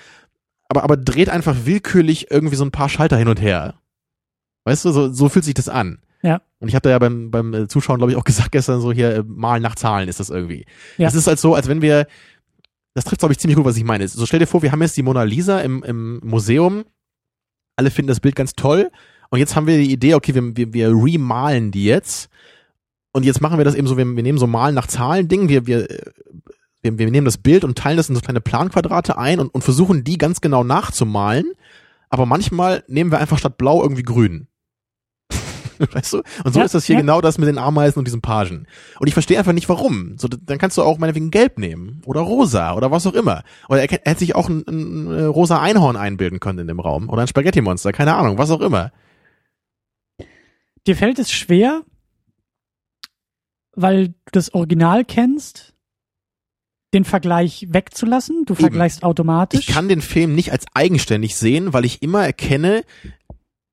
aber, 0.68 0.84
aber 0.84 0.98
dreht 0.98 1.30
einfach 1.30 1.56
willkürlich 1.64 2.30
irgendwie 2.30 2.58
so 2.58 2.66
ein 2.66 2.72
paar 2.72 2.90
Schalter 2.90 3.16
hin 3.16 3.30
und 3.30 3.42
her. 3.42 3.76
Weißt 4.66 4.84
du, 4.84 4.92
so, 4.92 5.10
so 5.10 5.30
fühlt 5.30 5.46
sich 5.46 5.54
das 5.54 5.70
an. 5.70 6.00
Ja. 6.22 6.42
Und 6.60 6.68
ich 6.68 6.76
habe 6.76 6.84
da 6.84 6.90
ja 6.90 7.00
beim, 7.00 7.32
beim 7.32 7.54
äh, 7.54 7.68
Zuschauen, 7.70 7.98
glaube 7.98 8.12
ich, 8.12 8.18
auch 8.18 8.24
gesagt 8.26 8.52
gestern 8.52 8.82
so 8.82 8.92
hier, 8.92 9.16
äh, 9.16 9.24
malen 9.26 9.64
nach 9.64 9.76
Zahlen 9.76 10.10
ist 10.10 10.20
das 10.20 10.30
irgendwie. 10.30 10.66
Ja. 10.98 11.08
Es 11.08 11.16
ist 11.16 11.28
halt 11.28 11.40
so, 11.40 11.56
als 11.56 11.70
wenn 11.70 11.82
wir, 11.82 12.08
das 12.94 13.06
trifft, 13.06 13.20
glaube 13.20 13.32
ich, 13.32 13.40
ziemlich 13.40 13.56
gut, 13.56 13.64
was 13.64 13.78
ich 13.78 13.86
meine. 13.86 14.06
So 14.06 14.26
stell 14.26 14.40
dir 14.40 14.48
vor, 14.48 14.64
wir 14.64 14.74
haben 14.74 14.82
jetzt 14.82 14.98
die 14.98 15.04
Mona 15.04 15.24
Lisa 15.24 15.62
im, 15.62 15.82
im 15.84 16.20
Museum. 16.26 16.84
Alle 17.78 17.92
finden 17.92 18.10
das 18.10 18.20
Bild 18.20 18.36
ganz 18.36 18.54
toll. 18.54 18.92
Und 19.30 19.40
jetzt 19.40 19.56
haben 19.56 19.68
wir 19.68 19.78
die 19.78 19.92
Idee, 19.92 20.16
okay, 20.16 20.36
wir, 20.36 20.56
wir, 20.56 20.74
wir 20.74 20.90
remalen 20.90 21.72
die 21.72 21.86
jetzt. 21.86 22.30
Und 23.12 23.24
jetzt 23.24 23.42
machen 23.42 23.58
wir 23.58 23.66
das 23.66 23.76
eben 23.76 23.88
so, 23.88 23.98
wir, 23.98 24.06
wir 24.06 24.24
nehmen 24.24 24.38
so 24.38 24.48
Malen 24.48 24.76
nach 24.76 24.88
Zahlen 24.88 25.28
Ding, 25.28 25.50
wir, 25.50 25.66
wir, 25.66 25.88
wir, 26.82 26.98
wir 26.98 27.12
nehmen 27.12 27.26
das 27.26 27.38
Bild 27.38 27.64
und 27.64 27.78
teilen 27.78 27.98
das 27.98 28.10
in 28.10 28.16
so 28.16 28.22
kleine 28.22 28.42
Planquadrate 28.42 29.18
ein 29.18 29.40
und, 29.40 29.54
und 29.54 29.64
versuchen 29.64 30.04
die 30.04 30.18
ganz 30.18 30.42
genau 30.42 30.64
nachzumalen. 30.64 31.52
Aber 32.10 32.26
manchmal 32.26 32.84
nehmen 32.88 33.12
wir 33.12 33.20
einfach 33.20 33.38
statt 33.38 33.58
blau 33.58 33.82
irgendwie 33.82 34.04
grün. 34.04 34.48
weißt 35.92 36.14
du? 36.14 36.18
Und 36.44 36.54
so 36.54 36.60
ja, 36.60 36.66
ist 36.66 36.76
das 36.76 36.86
hier 36.86 36.96
ja. 36.96 37.02
genau 37.02 37.22
das 37.22 37.38
mit 37.38 37.48
den 37.48 37.58
Ameisen 37.58 38.00
und 38.00 38.06
diesen 38.06 38.22
Pagen. 38.22 38.68
Und 39.00 39.08
ich 39.08 39.14
verstehe 39.14 39.38
einfach 39.38 39.54
nicht, 39.54 39.70
warum. 39.70 40.18
So, 40.18 40.28
dann 40.28 40.58
kannst 40.58 40.78
du 40.78 40.84
auch 40.84 40.98
meinetwegen 40.98 41.32
gelb 41.32 41.58
nehmen 41.60 42.02
oder 42.06 42.22
rosa 42.22 42.74
oder 42.74 42.92
was 42.92 43.08
auch 43.08 43.14
immer. 43.14 43.44
Oder 43.70 43.82
er, 43.82 43.92
er 43.92 44.12
hätte 44.12 44.20
sich 44.20 44.36
auch 44.36 44.50
ein, 44.50 44.64
ein, 44.68 45.08
ein, 45.08 45.26
rosa 45.28 45.60
Einhorn 45.62 45.96
einbilden 45.96 46.40
können 46.40 46.60
in 46.60 46.68
dem 46.68 46.80
Raum 46.80 47.10
oder 47.10 47.22
ein 47.22 47.28
Spaghetti-Monster, 47.28 47.92
keine 47.92 48.16
Ahnung, 48.16 48.38
was 48.38 48.52
auch 48.52 48.62
immer. 48.62 48.92
Dir 50.86 50.96
fällt 50.96 51.20
es 51.20 51.32
schwer, 51.32 51.82
weil 53.74 54.10
du 54.10 54.14
das 54.32 54.54
Original 54.54 55.04
kennst, 55.06 55.74
den 56.94 57.04
Vergleich 57.04 57.68
wegzulassen. 57.70 58.46
Du 58.46 58.56
vergleichst 58.56 59.00
Eben. 59.00 59.08
automatisch. 59.08 59.60
Ich 59.60 59.68
kann 59.68 59.90
den 59.90 60.02
Film 60.02 60.36
nicht 60.36 60.52
als 60.52 60.66
eigenständig 60.74 61.36
sehen, 61.36 61.74
weil 61.74 61.86
ich 61.86 62.02
immer 62.02 62.26
erkenne, 62.26 62.84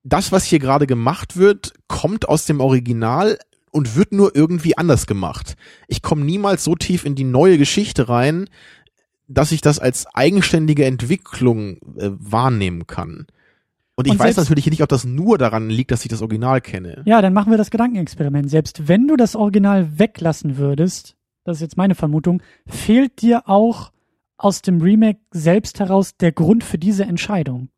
das, 0.05 0.31
was 0.31 0.45
hier 0.45 0.59
gerade 0.59 0.87
gemacht 0.87 1.37
wird, 1.37 1.73
kommt 1.89 2.29
aus 2.29 2.45
dem 2.45 2.61
Original 2.61 3.39
und 3.73 3.97
wird 3.97 4.13
nur 4.13 4.37
irgendwie 4.37 4.77
anders 4.77 5.07
gemacht. 5.07 5.57
Ich 5.89 6.03
komme 6.03 6.25
niemals 6.25 6.63
so 6.63 6.77
tief 6.77 7.05
in 7.05 7.17
die 7.17 7.25
neue 7.25 7.59
Geschichte 7.59 8.09
rein, 8.09 8.49
dass 9.27 9.51
ich 9.51 9.63
das 9.63 9.79
als 9.79 10.07
eigenständige 10.15 10.85
Entwicklung 10.85 11.79
äh, 11.97 12.11
wahrnehmen 12.13 12.87
kann. 12.87 13.27
Und 13.97 14.07
ich 14.07 14.13
und 14.13 14.19
weiß 14.19 14.37
natürlich 14.37 14.67
nicht, 14.67 14.83
ob 14.83 14.89
das 14.89 15.05
nur 15.05 15.39
daran 15.39 15.71
liegt, 15.71 15.91
dass 15.91 16.05
ich 16.05 16.11
das 16.11 16.21
Original 16.21 16.61
kenne. 16.61 17.03
Ja, 17.07 17.23
dann 17.23 17.33
machen 17.33 17.51
wir 17.51 17.59
das 17.59 17.71
Gedankenexperiment. 17.71 18.51
Selbst 18.51 18.87
wenn 18.87 19.09
du 19.09 19.17
das 19.17 19.35
Original 19.35 19.99
weglassen 19.99 20.59
würdest, 20.59 21.17
das 21.45 21.59
ist 21.59 21.63
jetzt 21.63 21.77
meine 21.77 21.95
Vermutung, 21.95 22.43
fehlt 22.67 23.23
dir 23.23 23.49
auch 23.49 23.93
aus 24.37 24.63
dem 24.63 24.83
Remake 24.83 25.21
selbst 25.31 25.81
heraus 25.81 26.17
der 26.17 26.33
Grund 26.33 26.65
für 26.65 26.79
diese 26.79 27.05
Entscheidung 27.05 27.69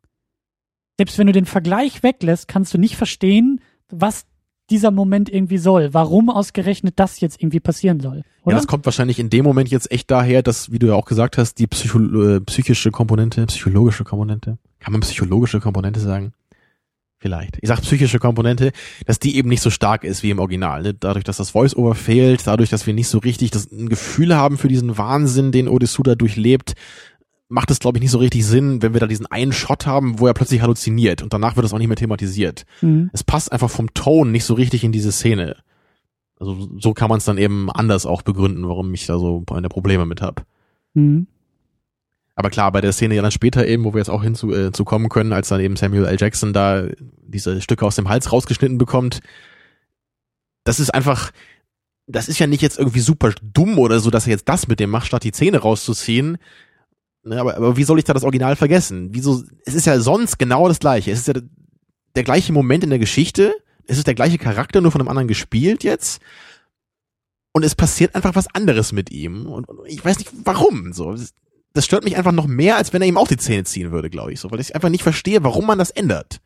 selbst 0.97 1.17
wenn 1.17 1.27
du 1.27 1.33
den 1.33 1.45
Vergleich 1.45 2.03
weglässt, 2.03 2.47
kannst 2.47 2.73
du 2.73 2.77
nicht 2.77 2.95
verstehen, 2.95 3.61
was 3.89 4.25
dieser 4.69 4.91
Moment 4.91 5.29
irgendwie 5.29 5.57
soll, 5.57 5.93
warum 5.93 6.29
ausgerechnet 6.29 6.95
das 6.97 7.21
jetzt 7.21 7.41
irgendwie 7.41 7.61
passieren 7.61 7.99
soll. 8.01 8.23
Oder? 8.43 8.55
Ja, 8.55 8.59
das 8.59 8.67
kommt 8.67 8.85
wahrscheinlich 8.85 9.19
in 9.19 9.29
dem 9.29 9.45
Moment 9.45 9.69
jetzt 9.69 9.91
echt 9.91 10.11
daher, 10.11 10.41
dass, 10.43 10.71
wie 10.71 10.79
du 10.79 10.87
ja 10.87 10.95
auch 10.95 11.05
gesagt 11.05 11.37
hast, 11.37 11.59
die 11.59 11.67
Psycho 11.67 11.99
äh, 11.99 12.41
psychische 12.41 12.91
Komponente, 12.91 13.45
psychologische 13.45 14.03
Komponente, 14.03 14.57
kann 14.79 14.91
man 14.91 15.01
psychologische 15.01 15.59
Komponente 15.59 15.99
sagen? 15.99 16.33
Vielleicht. 17.19 17.57
Ich 17.61 17.67
sag 17.67 17.81
psychische 17.81 18.19
Komponente, 18.19 18.71
dass 19.07 19.17
die 19.17 19.37
eben 19.37 19.49
nicht 19.49 19.61
so 19.61 19.71
stark 19.71 20.03
ist 20.03 20.21
wie 20.21 20.29
im 20.29 20.37
Original. 20.37 20.83
Ne? 20.83 20.93
Dadurch, 20.93 21.23
dass 21.23 21.37
das 21.37 21.49
Voice-Over 21.49 21.95
fehlt, 21.95 22.45
dadurch, 22.45 22.69
dass 22.69 22.85
wir 22.85 22.93
nicht 22.93 23.07
so 23.07 23.17
richtig 23.17 23.49
das 23.49 23.71
ein 23.71 23.89
Gefühl 23.89 24.35
haben 24.35 24.59
für 24.59 24.67
diesen 24.67 24.99
Wahnsinn, 24.99 25.51
den 25.51 25.67
Odessuda 25.67 26.13
durchlebt, 26.13 26.75
macht 27.49 27.71
es, 27.71 27.79
glaube 27.79 27.97
ich, 27.97 28.01
nicht 28.01 28.11
so 28.11 28.17
richtig 28.17 28.45
Sinn, 28.45 28.81
wenn 28.81 28.93
wir 28.93 28.99
da 28.99 29.07
diesen 29.07 29.25
einen 29.25 29.53
Shot 29.53 29.85
haben, 29.85 30.19
wo 30.19 30.27
er 30.27 30.33
plötzlich 30.33 30.61
halluziniert 30.61 31.21
und 31.23 31.33
danach 31.33 31.55
wird 31.55 31.65
es 31.65 31.73
auch 31.73 31.77
nicht 31.77 31.87
mehr 31.87 31.97
thematisiert. 31.97 32.65
Mhm. 32.81 33.09
Es 33.13 33.23
passt 33.23 33.51
einfach 33.51 33.69
vom 33.69 33.93
Ton 33.93 34.31
nicht 34.31 34.43
so 34.43 34.53
richtig 34.53 34.83
in 34.83 34.91
diese 34.91 35.11
Szene. 35.11 35.55
Also 36.39 36.69
so 36.79 36.93
kann 36.93 37.09
man 37.09 37.17
es 37.17 37.25
dann 37.25 37.37
eben 37.37 37.71
anders 37.71 38.05
auch 38.05 38.21
begründen, 38.21 38.67
warum 38.67 38.93
ich 38.93 39.05
da 39.05 39.17
so 39.17 39.43
eine 39.51 39.69
Probleme 39.69 40.05
mit 40.05 40.21
habe. 40.21 40.43
Mhm. 40.93 41.27
Aber 42.35 42.51
klar, 42.51 42.71
bei 42.71 42.81
der 42.81 42.93
Szene 42.93 43.15
ja 43.15 43.23
dann 43.23 43.31
später 43.31 43.65
eben, 43.65 43.83
wo 43.83 43.93
wir 43.93 43.97
jetzt 43.97 44.11
auch 44.11 44.21
hinzu 44.21 44.53
äh, 44.53 44.71
zu 44.71 44.85
kommen 44.85 45.09
können, 45.09 45.33
als 45.33 45.47
dann 45.47 45.59
eben 45.59 45.75
Samuel 45.75 46.05
L. 46.05 46.17
Jackson 46.19 46.53
da 46.53 46.85
diese 47.23 47.61
Stücke 47.61 47.83
aus 47.83 47.95
dem 47.95 48.09
Hals 48.09 48.31
rausgeschnitten 48.31 48.77
bekommt, 48.77 49.21
das 50.63 50.79
ist 50.79 50.93
einfach, 50.93 51.31
das 52.05 52.27
ist 52.27 52.37
ja 52.37 52.45
nicht 52.45 52.61
jetzt 52.61 52.77
irgendwie 52.77 52.99
super 52.99 53.33
dumm 53.41 53.79
oder 53.79 53.99
so, 53.99 54.11
dass 54.11 54.27
er 54.27 54.31
jetzt 54.31 54.49
das 54.49 54.67
mit 54.67 54.79
dem 54.79 54.91
macht, 54.91 55.07
statt 55.07 55.23
die 55.23 55.31
Zähne 55.31 55.57
rauszuziehen. 55.57 56.37
Ne, 57.27 57.39
aber, 57.39 57.57
aber 57.57 57.77
wie 57.77 57.83
soll 57.83 57.99
ich 57.99 58.05
da 58.05 58.13
das 58.13 58.23
Original 58.23 58.55
vergessen? 58.55 59.09
Wieso? 59.11 59.43
Es 59.65 59.75
ist 59.75 59.85
ja 59.85 59.99
sonst 59.99 60.39
genau 60.39 60.67
das 60.67 60.79
gleiche. 60.79 61.11
Es 61.11 61.19
ist 61.19 61.27
ja 61.27 61.33
der, 62.15 62.23
gleiche 62.23 62.53
Moment 62.53 62.83
in 62.83 62.89
der 62.89 62.99
Geschichte. 62.99 63.53
Es 63.85 63.97
ist 63.97 64.07
der 64.07 64.15
gleiche 64.15 64.37
Charakter, 64.37 64.81
nur 64.81 64.91
von 64.91 65.01
einem 65.01 65.09
anderen 65.09 65.27
gespielt 65.27 65.83
jetzt. 65.83 66.21
Und 67.51 67.63
es 67.63 67.75
passiert 67.75 68.15
einfach 68.15 68.35
was 68.35 68.53
anderes 68.53 68.91
mit 68.91 69.11
ihm. 69.11 69.45
Und, 69.45 69.67
und 69.67 69.79
ich 69.87 70.03
weiß 70.03 70.19
nicht 70.19 70.31
warum. 70.43 70.93
So, 70.93 71.15
das 71.73 71.85
stört 71.85 72.03
mich 72.03 72.17
einfach 72.17 72.31
noch 72.31 72.47
mehr, 72.47 72.77
als 72.77 72.93
wenn 72.93 73.01
er 73.01 73.07
ihm 73.07 73.17
auch 73.17 73.27
die 73.27 73.37
Zähne 73.37 73.63
ziehen 73.63 73.91
würde, 73.91 74.09
glaube 74.09 74.31
ich, 74.31 74.39
so, 74.39 74.49
weil 74.51 74.59
ich 74.59 74.73
einfach 74.73 74.89
nicht 74.89 75.03
verstehe, 75.03 75.43
warum 75.43 75.65
man 75.65 75.77
das 75.77 75.91
ändert. 75.91 76.39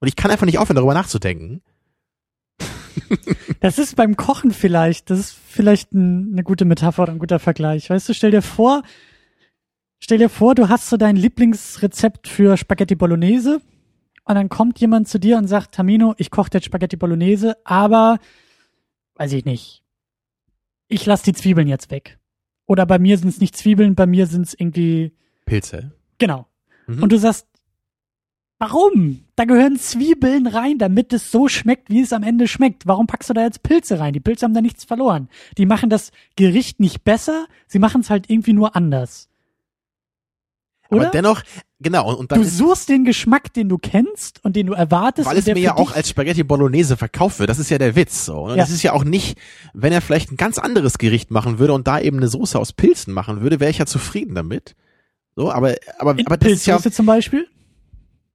Und 0.00 0.08
ich 0.08 0.16
kann 0.16 0.30
einfach 0.30 0.46
nicht 0.46 0.58
aufhören, 0.58 0.76
darüber 0.76 0.94
nachzudenken. 0.94 1.62
Das 3.60 3.78
ist 3.78 3.96
beim 3.96 4.16
Kochen 4.16 4.52
vielleicht, 4.52 5.10
das 5.10 5.18
ist 5.18 5.36
vielleicht 5.48 5.92
ein, 5.92 6.32
eine 6.32 6.42
gute 6.42 6.64
Metapher 6.64 7.04
oder 7.04 7.12
ein 7.12 7.18
guter 7.18 7.38
Vergleich. 7.38 7.88
Weißt 7.88 8.08
du, 8.08 8.12
stell 8.12 8.30
dir 8.30 8.42
vor, 8.42 8.82
stell 10.06 10.18
dir 10.18 10.28
vor, 10.28 10.54
du 10.54 10.68
hast 10.68 10.88
so 10.88 10.96
dein 10.96 11.16
Lieblingsrezept 11.16 12.28
für 12.28 12.56
Spaghetti 12.56 12.94
Bolognese 12.94 13.60
und 14.24 14.36
dann 14.36 14.48
kommt 14.48 14.78
jemand 14.78 15.08
zu 15.08 15.18
dir 15.18 15.36
und 15.36 15.48
sagt, 15.48 15.74
Tamino, 15.74 16.14
ich 16.16 16.30
koche 16.30 16.50
jetzt 16.52 16.66
Spaghetti 16.66 16.94
Bolognese, 16.94 17.56
aber, 17.64 18.20
weiß 19.16 19.32
ich 19.32 19.44
nicht, 19.44 19.82
ich 20.86 21.04
lass 21.06 21.22
die 21.22 21.32
Zwiebeln 21.32 21.66
jetzt 21.66 21.90
weg. 21.90 22.20
Oder 22.66 22.86
bei 22.86 23.00
mir 23.00 23.18
sind 23.18 23.30
es 23.30 23.40
nicht 23.40 23.56
Zwiebeln, 23.56 23.96
bei 23.96 24.06
mir 24.06 24.28
sind 24.28 24.46
es 24.46 24.54
irgendwie. 24.54 25.12
Pilze. 25.44 25.90
Genau. 26.18 26.46
Mhm. 26.86 27.02
Und 27.02 27.10
du 27.10 27.18
sagst, 27.18 27.48
warum? 28.60 29.24
Da 29.34 29.44
gehören 29.44 29.76
Zwiebeln 29.76 30.46
rein, 30.46 30.78
damit 30.78 31.12
es 31.14 31.32
so 31.32 31.48
schmeckt, 31.48 31.90
wie 31.90 32.02
es 32.02 32.12
am 32.12 32.22
Ende 32.22 32.46
schmeckt. 32.46 32.86
Warum 32.86 33.08
packst 33.08 33.30
du 33.30 33.34
da 33.34 33.42
jetzt 33.42 33.64
Pilze 33.64 33.98
rein? 33.98 34.12
Die 34.12 34.20
Pilze 34.20 34.44
haben 34.44 34.54
da 34.54 34.62
nichts 34.62 34.84
verloren. 34.84 35.28
Die 35.58 35.66
machen 35.66 35.90
das 35.90 36.12
Gericht 36.36 36.78
nicht 36.78 37.02
besser, 37.02 37.48
sie 37.66 37.80
machen 37.80 38.02
es 38.02 38.10
halt 38.10 38.30
irgendwie 38.30 38.52
nur 38.52 38.76
anders. 38.76 39.30
Oder? 40.90 41.02
Aber 41.02 41.10
dennoch, 41.10 41.42
genau. 41.80 42.14
Und 42.14 42.32
dann 42.32 42.42
du 42.42 42.48
suchst 42.48 42.88
den 42.88 43.04
Geschmack, 43.04 43.52
den 43.52 43.68
du 43.68 43.78
kennst 43.78 44.44
und 44.44 44.56
den 44.56 44.66
du 44.66 44.72
erwartest. 44.72 45.28
Weil 45.28 45.38
es 45.38 45.46
mir 45.46 45.58
ja 45.58 45.76
auch 45.76 45.94
als 45.94 46.08
Spaghetti 46.08 46.44
Bolognese 46.44 46.96
verkauft 46.96 47.38
wird. 47.38 47.50
Das 47.50 47.58
ist 47.58 47.70
ja 47.70 47.78
der 47.78 47.96
Witz. 47.96 48.24
So. 48.26 48.44
Und 48.44 48.50
ja. 48.50 48.56
das 48.56 48.70
ist 48.70 48.82
ja 48.82 48.92
auch 48.92 49.04
nicht, 49.04 49.38
wenn 49.74 49.92
er 49.92 50.00
vielleicht 50.00 50.32
ein 50.32 50.36
ganz 50.36 50.58
anderes 50.58 50.98
Gericht 50.98 51.30
machen 51.30 51.58
würde 51.58 51.72
und 51.72 51.86
da 51.86 52.00
eben 52.00 52.18
eine 52.18 52.28
Soße 52.28 52.58
aus 52.58 52.72
Pilzen 52.72 53.12
machen 53.12 53.40
würde, 53.40 53.60
wäre 53.60 53.70
ich 53.70 53.78
ja 53.78 53.86
zufrieden 53.86 54.34
damit. 54.34 54.74
So, 55.34 55.52
aber, 55.52 55.74
aber, 55.98 56.18
In 56.18 56.26
aber 56.26 56.36
das 56.36 56.52
ist 56.52 56.66
ja. 56.66 56.80
zum 56.80 57.06
Beispiel? 57.06 57.46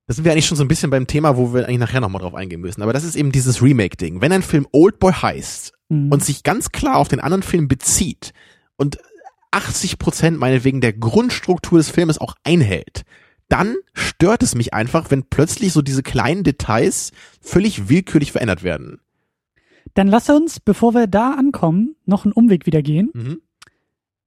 Das 0.08 0.18
sind 0.18 0.26
wir 0.26 0.34
eigentlich 0.34 0.46
schon 0.46 0.58
so 0.58 0.64
ein 0.64 0.68
bisschen 0.68 0.90
beim 0.90 1.08
Thema, 1.08 1.38
wo 1.38 1.54
wir 1.54 1.66
eigentlich 1.66 1.80
nachher 1.80 2.02
nochmal 2.02 2.22
drauf 2.22 2.36
eingehen 2.36 2.62
müssen. 2.62 2.82
Aber 2.82 2.94
das 2.94 3.04
ist 3.04 3.16
eben 3.16 3.32
dieses 3.32 3.62
Remake-Ding. 3.62 4.22
Wenn 4.22 4.32
ein 4.32 4.42
Film 4.42 4.68
Oldboy 4.72 5.14
heißt 5.14 5.74
mhm. 5.90 6.12
und 6.12 6.24
sich 6.24 6.44
ganz 6.44 6.72
klar 6.72 6.98
auf 6.98 7.08
den 7.08 7.20
anderen 7.20 7.44
Film 7.44 7.68
bezieht 7.68 8.34
und 8.78 8.98
80 9.52 10.00
Prozent 10.00 10.40
meinetwegen 10.40 10.82
der 10.82 10.94
Grundstruktur 10.94 11.78
des 11.78 11.90
Filmes 11.90 12.18
auch 12.18 12.36
einhält, 12.44 13.04
dann 13.50 13.76
stört 13.94 14.44
es 14.44 14.56
mich 14.56 14.74
einfach, 14.74 15.12
wenn 15.12 15.24
plötzlich 15.24 15.74
so 15.74 15.82
diese 15.82 16.04
kleinen 16.04 16.44
Details 16.44 17.12
völlig 17.42 17.90
willkürlich 17.90 18.32
verändert 18.32 18.64
werden. 18.64 19.02
Dann 19.94 20.08
lass 20.08 20.30
uns, 20.30 20.60
bevor 20.60 20.94
wir 20.94 21.08
da 21.08 21.34
ankommen, 21.34 21.96
noch 22.06 22.24
einen 22.24 22.32
Umweg 22.32 22.66
wieder 22.66 22.82
gehen, 22.82 23.10
mhm. 23.14 23.42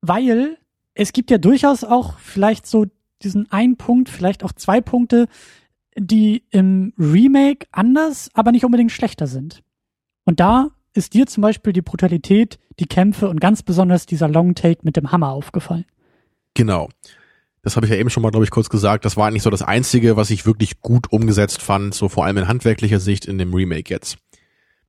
weil 0.02 0.58
es 0.94 1.12
gibt 1.12 1.30
ja 1.30 1.38
durchaus 1.38 1.84
auch 1.84 2.18
vielleicht 2.18 2.66
so 2.66 2.86
diesen 3.22 3.50
einen 3.50 3.76
Punkt, 3.76 4.10
vielleicht 4.10 4.44
auch 4.44 4.52
zwei 4.52 4.80
Punkte, 4.80 5.26
die 5.96 6.44
im 6.50 6.92
Remake 6.98 7.66
anders, 7.72 8.28
aber 8.34 8.52
nicht 8.52 8.64
unbedingt 8.64 8.92
schlechter 8.92 9.26
sind. 9.26 9.62
Und 10.24 10.40
da 10.40 10.70
ist 10.94 11.14
dir 11.14 11.26
zum 11.26 11.42
Beispiel 11.42 11.72
die 11.72 11.82
Brutalität, 11.82 12.58
die 12.78 12.86
Kämpfe 12.86 13.28
und 13.28 13.40
ganz 13.40 13.62
besonders 13.62 14.06
dieser 14.06 14.28
Long 14.28 14.54
Take 14.54 14.80
mit 14.82 14.96
dem 14.96 15.12
Hammer 15.12 15.30
aufgefallen? 15.30 15.84
Genau. 16.54 16.88
Das 17.62 17.76
habe 17.76 17.86
ich 17.86 17.92
ja 17.92 17.98
eben 17.98 18.10
schon 18.10 18.22
mal, 18.22 18.30
glaube 18.30 18.44
ich, 18.44 18.50
kurz 18.50 18.68
gesagt. 18.68 19.04
Das 19.04 19.16
war 19.16 19.26
eigentlich 19.26 19.42
so 19.42 19.50
das 19.50 19.62
Einzige, 19.62 20.16
was 20.16 20.30
ich 20.30 20.46
wirklich 20.46 20.80
gut 20.80 21.10
umgesetzt 21.10 21.62
fand, 21.62 21.94
so 21.94 22.08
vor 22.08 22.24
allem 22.24 22.36
in 22.36 22.48
handwerklicher 22.48 23.00
Sicht 23.00 23.24
in 23.24 23.38
dem 23.38 23.54
Remake 23.54 23.92
jetzt. 23.92 24.18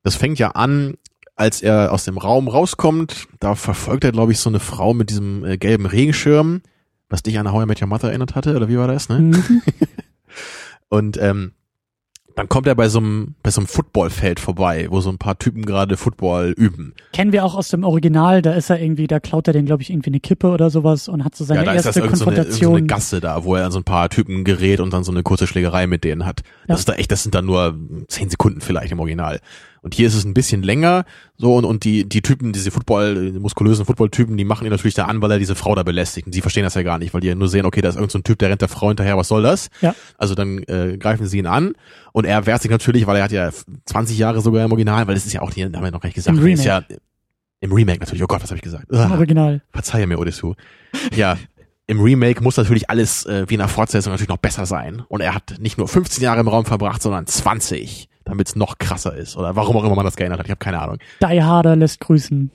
Das 0.03 0.15
fängt 0.15 0.39
ja 0.39 0.51
an, 0.51 0.95
als 1.35 1.61
er 1.61 1.91
aus 1.91 2.03
dem 2.05 2.17
Raum 2.17 2.47
rauskommt. 2.47 3.27
Da 3.39 3.55
verfolgt 3.55 4.03
er, 4.03 4.11
glaube 4.11 4.33
ich, 4.33 4.39
so 4.39 4.49
eine 4.49 4.59
Frau 4.59 4.93
mit 4.93 5.09
diesem 5.09 5.43
äh, 5.45 5.57
gelben 5.57 5.85
Regenschirm, 5.85 6.61
was 7.09 7.23
dich 7.23 7.39
an 7.39 7.51
How 7.51 7.63
I 7.63 7.65
Met 7.65 7.81
Your 7.81 7.87
Mother 7.87 8.09
erinnert 8.09 8.35
hatte, 8.35 8.55
oder 8.55 8.67
wie 8.67 8.77
war 8.77 8.87
das, 8.87 9.09
ne? 9.09 9.19
Mhm. 9.19 9.61
Und 10.89 11.17
ähm, 11.17 11.53
dann 12.35 12.49
kommt 12.49 12.67
er 12.67 12.75
bei 12.75 12.89
so 12.89 12.99
einem 12.99 13.35
bei 13.43 13.49
so 13.49 13.61
einem 13.61 13.67
Footballfeld 13.67 14.39
vorbei, 14.39 14.87
wo 14.89 14.99
so 15.01 15.09
ein 15.09 15.17
paar 15.17 15.39
Typen 15.39 15.65
gerade 15.65 15.97
Football 15.97 16.53
üben. 16.57 16.93
Kennen 17.13 17.31
wir 17.31 17.45
auch 17.45 17.55
aus 17.55 17.69
dem 17.69 17.83
Original, 17.83 18.41
da 18.41 18.53
ist 18.53 18.69
er 18.69 18.79
irgendwie, 18.81 19.07
da 19.07 19.19
klaut 19.19 19.47
er 19.47 19.53
den 19.53 19.65
glaube 19.65 19.83
ich 19.83 19.89
irgendwie 19.89 20.09
eine 20.09 20.19
Kippe 20.19 20.49
oder 20.49 20.69
sowas 20.69 21.07
und 21.07 21.23
hat 21.23 21.35
so 21.35 21.45
seine 21.45 21.61
ja, 21.61 21.65
da 21.65 21.73
erste 21.73 21.89
ist 21.89 21.95
das 21.95 22.07
Konfrontation. 22.07 22.51
So 22.51 22.55
eine, 22.55 22.71
so 22.71 22.75
eine 22.75 22.87
Gasse 22.87 23.21
da, 23.21 23.43
wo 23.43 23.55
er 23.55 23.65
an 23.65 23.71
so 23.71 23.79
ein 23.79 23.83
paar 23.83 24.09
Typen 24.09 24.43
gerät 24.43 24.79
und 24.81 24.93
dann 24.93 25.03
so 25.03 25.11
eine 25.11 25.23
kurze 25.23 25.47
Schlägerei 25.47 25.87
mit 25.87 26.03
denen 26.03 26.25
hat. 26.25 26.41
Das 26.67 26.67
ja. 26.67 26.75
ist 26.75 26.89
da 26.89 26.93
echt, 26.93 27.11
das 27.11 27.23
sind 27.23 27.35
dann 27.35 27.45
nur 27.45 27.77
zehn 28.07 28.29
Sekunden 28.29 28.61
vielleicht 28.61 28.91
im 28.91 28.99
Original. 28.99 29.39
Und 29.85 29.93
hier 29.93 30.07
ist 30.07 30.15
es 30.15 30.25
ein 30.25 30.33
bisschen 30.33 30.63
länger, 30.63 31.05
so, 31.37 31.53
und, 31.53 31.63
und 31.63 31.83
die, 31.83 32.09
die 32.09 32.23
Typen, 32.23 32.53
diese 32.53 32.71
Football, 32.71 33.33
die 33.33 33.39
muskulösen 33.39 33.85
Football-Typen, 33.85 34.35
die 34.35 34.43
machen 34.43 34.65
ihn 34.65 34.71
natürlich 34.71 34.95
da 34.95 35.05
an, 35.05 35.21
weil 35.21 35.29
er 35.29 35.37
diese 35.37 35.53
Frau 35.53 35.75
da 35.75 35.83
belästigt. 35.83 36.25
Und 36.25 36.33
sie 36.33 36.41
verstehen 36.41 36.63
das 36.63 36.73
ja 36.73 36.81
gar 36.81 36.97
nicht, 36.97 37.13
weil 37.13 37.21
die 37.21 37.27
ja 37.27 37.35
nur 37.35 37.47
sehen, 37.47 37.67
okay, 37.67 37.81
da 37.81 37.89
ist 37.89 37.95
irgendein 37.95 38.13
so 38.13 38.19
Typ, 38.23 38.39
der 38.39 38.49
rennt 38.49 38.61
der 38.61 38.67
Frau 38.67 38.87
hinterher, 38.87 39.15
was 39.15 39.27
soll 39.27 39.43
das? 39.43 39.69
Ja. 39.81 39.93
Also 40.17 40.33
dann 40.33 40.63
äh, 40.63 40.97
greifen 40.97 41.27
sie 41.27 41.37
ihn 41.37 41.45
an 41.45 41.73
und 42.13 42.25
er 42.25 42.47
wehrt 42.47 42.63
sich 42.63 42.71
natürlich, 42.71 43.05
weil 43.05 43.17
er 43.17 43.25
hat 43.25 43.31
ja 43.31 43.51
20 43.85 44.17
Jahre 44.17 44.41
sogar 44.41 44.65
im 44.65 44.71
Original, 44.71 45.05
weil 45.05 45.13
das 45.13 45.27
ist 45.27 45.33
ja 45.33 45.43
auch, 45.43 45.51
die 45.51 45.63
haben 45.63 45.71
wir 45.71 45.91
noch 45.91 46.01
gar 46.01 46.07
nicht 46.07 46.15
gesagt, 46.15 46.35
Im 46.35 46.43
Remake. 46.43 46.61
ist 46.61 46.65
ja 46.65 46.81
im 47.59 47.71
Remake 47.71 47.99
natürlich, 47.99 48.23
oh 48.23 48.27
Gott, 48.27 48.41
was 48.41 48.49
habe 48.49 48.57
ich 48.57 48.63
gesagt? 48.63 48.89
Im 48.89 49.11
Original. 49.11 49.61
Verzeihe 49.71 50.07
mir, 50.07 50.17
Odessu. 50.17 50.55
Ja, 51.15 51.37
im 51.85 52.01
Remake 52.01 52.41
muss 52.41 52.57
natürlich 52.57 52.89
alles 52.89 53.27
äh, 53.27 53.45
wie 53.49 53.53
in 53.53 53.59
der 53.59 53.67
Fortsetzung 53.67 54.13
natürlich 54.13 54.29
noch 54.29 54.37
besser 54.37 54.65
sein. 54.65 55.03
Und 55.09 55.21
er 55.21 55.35
hat 55.35 55.57
nicht 55.59 55.77
nur 55.77 55.87
15 55.87 56.23
Jahre 56.23 56.39
im 56.39 56.47
Raum 56.47 56.65
verbracht, 56.65 57.03
sondern 57.03 57.27
20 57.27 58.09
damit 58.25 58.49
es 58.49 58.55
noch 58.55 58.77
krasser 58.77 59.15
ist. 59.15 59.37
Oder 59.37 59.55
warum 59.55 59.77
auch 59.77 59.83
immer 59.83 59.95
man 59.95 60.05
das 60.05 60.15
geändert 60.15 60.39
hat. 60.39 60.47
Ich 60.47 60.51
habe 60.51 60.59
keine 60.59 60.81
Ahnung. 60.81 60.97
Die 61.21 61.43
Harder 61.43 61.75
lässt 61.75 62.01
grüßen. 62.01 62.51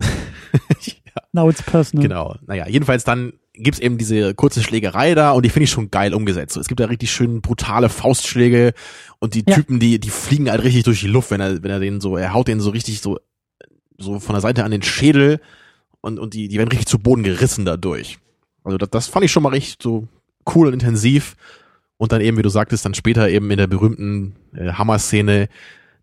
ja. 0.00 1.22
Now 1.32 1.50
it's 1.50 1.62
personal. 1.62 2.06
Genau. 2.06 2.36
Naja, 2.46 2.66
jedenfalls 2.68 3.04
dann 3.04 3.34
gibt's 3.54 3.80
eben 3.80 3.98
diese 3.98 4.34
kurze 4.34 4.62
Schlägerei 4.62 5.14
da 5.14 5.32
und 5.32 5.44
die 5.44 5.50
finde 5.50 5.64
ich 5.64 5.70
schon 5.70 5.90
geil 5.90 6.14
umgesetzt. 6.14 6.54
So, 6.54 6.60
es 6.60 6.68
gibt 6.68 6.80
da 6.80 6.86
richtig 6.86 7.12
schön 7.12 7.42
brutale 7.42 7.88
Faustschläge 7.88 8.72
und 9.18 9.34
die 9.34 9.44
ja. 9.46 9.54
Typen, 9.54 9.78
die, 9.78 9.98
die 9.98 10.10
fliegen 10.10 10.50
halt 10.50 10.62
richtig 10.62 10.84
durch 10.84 11.00
die 11.00 11.08
Luft, 11.08 11.30
wenn 11.30 11.40
er, 11.40 11.62
wenn 11.62 11.70
er 11.70 11.80
den 11.80 12.00
so, 12.00 12.16
er 12.16 12.32
haut 12.32 12.48
den 12.48 12.60
so 12.60 12.70
richtig 12.70 13.00
so, 13.00 13.18
so 13.98 14.20
von 14.20 14.34
der 14.34 14.40
Seite 14.40 14.64
an 14.64 14.70
den 14.70 14.82
Schädel 14.82 15.40
und, 16.00 16.18
und 16.18 16.34
die, 16.34 16.48
die 16.48 16.56
werden 16.58 16.70
richtig 16.70 16.86
zu 16.86 16.98
Boden 16.98 17.24
gerissen 17.24 17.64
dadurch. 17.64 18.18
Also 18.64 18.78
das, 18.78 18.90
das 18.90 19.06
fand 19.08 19.24
ich 19.24 19.32
schon 19.32 19.42
mal 19.42 19.50
richtig 19.50 19.76
so 19.82 20.08
cool 20.54 20.68
und 20.68 20.72
intensiv. 20.74 21.36
Und 22.02 22.10
dann 22.10 22.20
eben, 22.20 22.36
wie 22.36 22.42
du 22.42 22.48
sagtest, 22.48 22.84
dann 22.84 22.94
später 22.94 23.28
eben 23.28 23.48
in 23.52 23.58
der 23.58 23.68
berühmten 23.68 24.34
äh, 24.56 24.72
Hammer-Szene, 24.72 25.48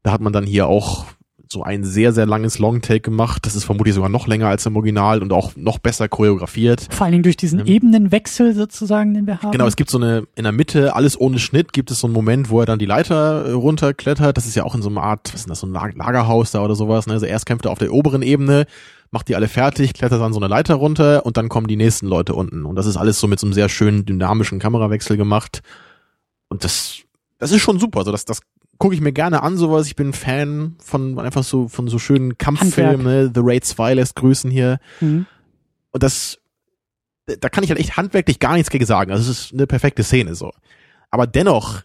da 0.02 0.14
hat 0.14 0.22
man 0.22 0.32
dann 0.32 0.46
hier 0.46 0.68
auch 0.68 1.08
so 1.52 1.62
ein 1.62 1.84
sehr, 1.84 2.14
sehr 2.14 2.26
langes 2.26 2.58
Long-Take 2.58 3.02
gemacht. 3.02 3.46
Das 3.46 3.54
ist 3.54 3.66
vermutlich 3.66 3.96
sogar 3.96 4.08
noch 4.08 4.26
länger 4.26 4.48
als 4.48 4.66
im 4.66 4.78
Original 4.78 5.22
und 5.22 5.34
auch 5.34 5.58
noch 5.58 5.78
besser 5.78 6.08
choreografiert. 6.08 6.88
Vor 6.90 7.04
allen 7.04 7.12
Dingen 7.12 7.24
durch 7.24 7.36
diesen 7.36 7.60
ähm, 7.60 7.66
Ebenenwechsel 7.66 8.56
sozusagen, 8.56 9.14
den 9.14 9.28
wir 9.28 9.42
haben. 9.42 9.52
Genau, 9.52 9.68
es 9.68 9.76
gibt 9.76 9.90
so 9.90 9.98
eine, 9.98 10.24
in 10.36 10.44
der 10.44 10.54
Mitte, 10.54 10.96
alles 10.96 11.20
ohne 11.20 11.38
Schnitt, 11.38 11.74
gibt 11.74 11.92
es 11.92 12.00
so 12.00 12.08
einen 12.08 12.14
Moment, 12.14 12.50
wo 12.50 12.62
er 12.62 12.66
dann 12.66 12.80
die 12.80 12.86
Leiter 12.86 13.48
äh, 13.48 13.52
runterklettert. 13.52 14.38
Das 14.38 14.46
ist 14.46 14.56
ja 14.56 14.64
auch 14.64 14.76
in 14.76 14.82
so 14.82 14.90
einer 14.90 15.04
Art, 15.04 15.34
was 15.34 15.42
ist 15.42 15.50
das, 15.50 15.60
so 15.60 15.68
ein 15.68 15.74
Lagerhaus 15.74 16.52
da 16.52 16.64
oder 16.64 16.76
sowas. 16.76 17.08
Ne? 17.08 17.14
Also 17.14 17.26
erst 17.26 17.46
kämpft 17.46 17.66
er 17.66 17.72
auf 17.72 17.80
der 17.80 17.92
oberen 17.92 18.22
Ebene, 18.22 18.68
macht 19.12 19.28
die 19.28 19.36
alle 19.36 19.50
fertig, 19.50 19.94
klettert 19.94 20.22
dann 20.22 20.32
so 20.32 20.40
eine 20.40 20.48
Leiter 20.48 20.76
runter 20.76 21.26
und 21.26 21.36
dann 21.36 21.50
kommen 21.50 21.68
die 21.68 21.76
nächsten 21.76 22.08
Leute 22.08 22.36
unten. 22.36 22.64
Und 22.64 22.78
das 22.78 22.86
ist 22.86 22.96
alles 22.96 23.20
so 23.20 23.28
mit 23.28 23.42
so 23.42 23.48
einem 23.48 23.54
sehr 23.54 23.68
schönen 23.68 24.06
dynamischen 24.06 24.60
Kamerawechsel 24.60 25.18
gemacht. 25.18 25.62
Und 26.50 26.64
das, 26.64 26.98
das 27.38 27.52
ist 27.52 27.62
schon 27.62 27.80
super. 27.80 28.00
Also 28.00 28.12
das, 28.12 28.26
das 28.26 28.42
gucke 28.78 28.96
ich 28.96 29.02
mir 29.02 29.14
gerne 29.14 29.44
an, 29.44 29.58
sowas. 29.58 29.88
Ich 29.88 29.96
bin 29.96 30.14
Fan 30.14 30.76
von 30.80 31.20
einfach 31.20 31.44
so, 31.44 31.68
von 31.68 31.88
so 31.88 32.00
schönen 32.00 32.38
Kampffilmen, 32.38 33.04
ne? 33.04 33.32
The 33.34 33.42
Raid 33.44 33.66
2 33.66 33.94
lässt 33.94 34.16
grüßen 34.16 34.50
hier. 34.50 34.80
Mhm. 35.00 35.26
Und 35.92 36.04
das, 36.04 36.40
da 37.26 37.50
kann 37.50 37.64
ich 37.64 37.70
halt 37.70 37.80
echt 37.80 37.98
handwerklich 37.98 38.40
gar 38.40 38.54
nichts 38.54 38.70
gegen 38.70 38.86
sagen. 38.86 39.12
Also 39.12 39.30
es 39.30 39.46
ist 39.46 39.54
eine 39.54 39.68
perfekte 39.68 40.04
Szene, 40.04 40.36
so. 40.36 40.52
Aber 41.12 41.28
dennoch, 41.28 41.84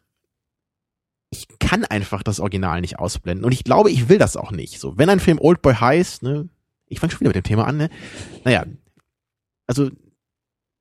ich 1.31 1.47
kann 1.59 1.85
einfach 1.85 2.23
das 2.23 2.41
Original 2.41 2.81
nicht 2.81 2.99
ausblenden. 2.99 3.45
Und 3.45 3.53
ich 3.53 3.65
glaube, 3.65 3.91
ich 3.91 4.09
will 4.09 4.19
das 4.19 4.37
auch 4.37 4.53
nicht. 4.53 4.79
So, 4.79 4.97
wenn 4.97 5.11
ein 5.11 5.21
Film 5.21 5.39
Oldboy 5.41 5.75
heißt, 5.75 6.23
ne, 6.23 6.49
ich 6.87 7.01
fange 7.01 7.13
schon 7.13 7.21
wieder 7.21 7.31
mit 7.31 7.37
dem 7.37 7.43
Thema 7.43 7.67
an, 7.67 7.77
ne? 7.77 7.91
Naja, 8.45 8.65
also 9.67 9.91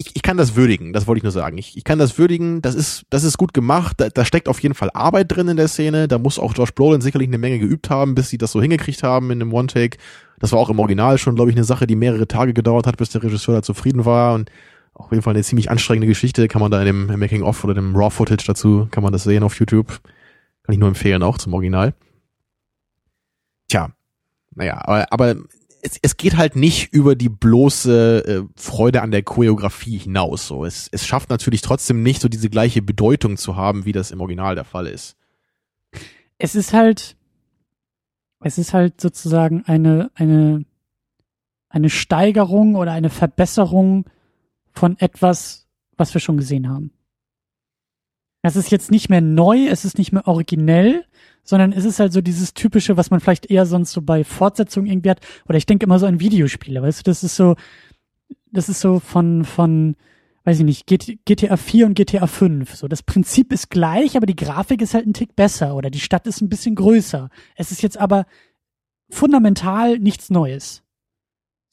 ich, 0.06 0.16
ich 0.16 0.22
kann 0.22 0.38
das 0.38 0.56
würdigen, 0.56 0.92
das 0.94 1.08
wollte 1.08 1.20
ich 1.20 1.24
nur 1.24 1.32
sagen. 1.32 1.58
Ich, 1.58 1.78
ich 1.78 1.84
kann 1.84 2.00
das 2.00 2.18
würdigen, 2.18 2.62
das 2.62 2.76
ist, 2.76 3.06
das 3.10 3.24
ist 3.24 3.38
gut 3.38 3.54
gemacht, 3.54 4.00
da, 4.00 4.10
da 4.10 4.26
steckt 4.26 4.50
auf 4.50 4.60
jeden 4.62 4.76
Fall 4.76 4.90
Arbeit 4.94 5.32
drin 5.32 5.48
in 5.48 5.58
der 5.58 5.68
Szene, 5.68 6.08
da 6.08 6.20
muss 6.20 6.40
auch 6.40 6.54
Josh 6.56 6.74
Brolin 6.74 7.02
sicherlich 7.02 7.28
eine 7.28 7.38
Menge 7.38 7.60
geübt 7.60 7.90
haben, 7.90 8.16
bis 8.16 8.30
sie 8.30 8.38
das 8.38 8.52
so 8.52 8.62
hingekriegt 8.62 9.04
haben 9.04 9.32
in 9.32 9.40
dem 9.40 9.54
One-Take. 9.54 9.98
Das 10.40 10.52
war 10.52 10.60
auch 10.60 10.70
im 10.70 10.80
Original 10.80 11.18
schon, 11.18 11.36
glaube 11.36 11.52
ich, 11.52 11.56
eine 11.56 11.64
Sache, 11.64 11.88
die 11.88 11.96
mehrere 11.96 12.28
Tage 12.28 12.54
gedauert 12.54 12.86
hat, 12.86 12.98
bis 12.98 13.10
der 13.10 13.24
Regisseur 13.24 13.56
da 13.56 13.62
zufrieden 13.62 14.06
war 14.06 14.34
und 14.34 14.52
auf 14.94 15.10
jeden 15.12 15.24
Fall 15.24 15.34
eine 15.34 15.44
ziemlich 15.44 15.72
anstrengende 15.72 16.08
Geschichte, 16.08 16.48
kann 16.48 16.62
man 16.62 16.70
da 16.70 16.80
in 16.82 16.86
dem 16.86 17.20
Making-of 17.20 17.64
oder 17.64 17.74
dem 17.74 17.96
Raw-Footage 17.96 18.46
dazu, 18.46 18.88
kann 18.92 19.04
man 19.04 19.14
das 19.14 19.24
sehen 19.24 19.44
auf 19.44 19.58
YouTube. 19.58 19.88
Kann 20.64 20.74
ich 20.74 20.80
nur 20.80 20.88
empfehlen, 20.88 21.24
auch 21.24 21.38
zum 21.38 21.54
Original. 21.54 21.94
Tja, 23.70 23.90
naja, 24.56 24.82
aber, 24.86 25.12
aber 25.12 25.36
es, 25.84 26.00
es 26.02 26.18
geht 26.18 26.38
halt 26.38 26.56
nicht 26.56 26.94
über 26.94 27.16
die 27.16 27.30
bloße 27.30 28.26
äh, 28.26 28.44
Freude 28.56 29.02
an 29.02 29.12
der 29.12 29.22
Choreografie 29.22 29.98
hinaus. 29.98 30.48
So, 30.48 30.66
es, 30.66 30.88
es 30.92 31.06
schafft 31.06 31.30
natürlich 31.30 31.62
trotzdem 31.62 32.02
nicht 32.02 32.22
so 32.22 32.30
diese 32.30 32.50
gleiche 32.50 32.82
Bedeutung 32.82 33.38
zu 33.38 33.56
haben, 33.58 33.86
wie 33.86 33.92
das 33.92 34.12
im 34.12 34.22
Original 34.22 34.56
der 34.56 34.64
Fall 34.64 34.88
ist. 34.88 35.18
Es 36.38 36.56
ist 36.56 36.74
halt, 36.74 37.18
es 38.40 38.58
ist 38.58 38.74
halt 38.74 39.00
sozusagen 39.00 39.64
eine 39.66 40.10
eine 40.16 40.66
eine 41.68 41.90
Steigerung 41.90 42.76
oder 42.76 42.94
eine 42.94 43.10
Verbesserung 43.10 44.06
von 44.72 44.98
etwas, 45.00 45.68
was 45.98 46.14
wir 46.14 46.22
schon 46.22 46.38
gesehen 46.38 46.70
haben. 46.70 46.92
Es 48.42 48.56
ist 48.56 48.72
jetzt 48.72 48.92
nicht 48.92 49.10
mehr 49.10 49.22
neu, 49.22 49.68
es 49.68 49.86
ist 49.86 49.98
nicht 49.98 50.12
mehr 50.12 50.28
originell, 50.28 51.06
sondern 51.44 51.74
es 51.74 51.86
ist 51.86 52.00
halt 52.00 52.14
so 52.14 52.22
dieses 52.22 52.54
typische, 52.54 52.98
was 52.98 53.12
man 53.12 53.20
vielleicht 53.20 53.50
eher 53.50 53.66
sonst 53.66 53.92
so 53.92 54.02
bei 54.02 54.24
Fortsetzungen 54.24 54.90
irgendwie 54.90 55.10
hat. 55.10 55.20
Oder 55.48 55.58
ich 55.58 55.66
denke 55.66 55.86
immer 55.86 56.00
so 56.00 56.06
an 56.06 56.20
Videospiele, 56.20 56.82
weißt 56.82 57.00
du, 57.00 57.04
das 57.04 57.24
ist 57.24 57.36
so, 57.36 57.56
das 58.52 58.70
ist 58.70 58.80
so 58.80 59.00
von, 59.00 59.44
von, 59.44 59.96
weiß 60.46 60.60
ich 60.60 60.66
nicht, 60.66 60.88
GTA 60.88 61.58
4 61.58 61.86
und 61.86 61.96
GTA 61.96 62.28
5. 62.28 62.76
So, 62.76 62.88
das 62.88 63.04
Prinzip 63.04 63.52
ist 63.52 63.70
gleich, 63.70 64.16
aber 64.16 64.26
die 64.26 64.36
Grafik 64.36 64.82
ist 64.82 64.94
halt 64.94 65.06
ein 65.06 65.14
Tick 65.14 65.36
besser 65.36 65.76
oder 65.76 65.90
die 65.90 66.00
Stadt 66.00 66.28
ist 66.28 66.42
ein 66.42 66.50
bisschen 66.50 66.76
größer. 66.76 67.30
Es 67.56 67.72
ist 67.72 67.82
jetzt 67.82 67.98
aber 67.98 68.26
fundamental 69.10 70.00
nichts 70.00 70.30
Neues. 70.30 70.84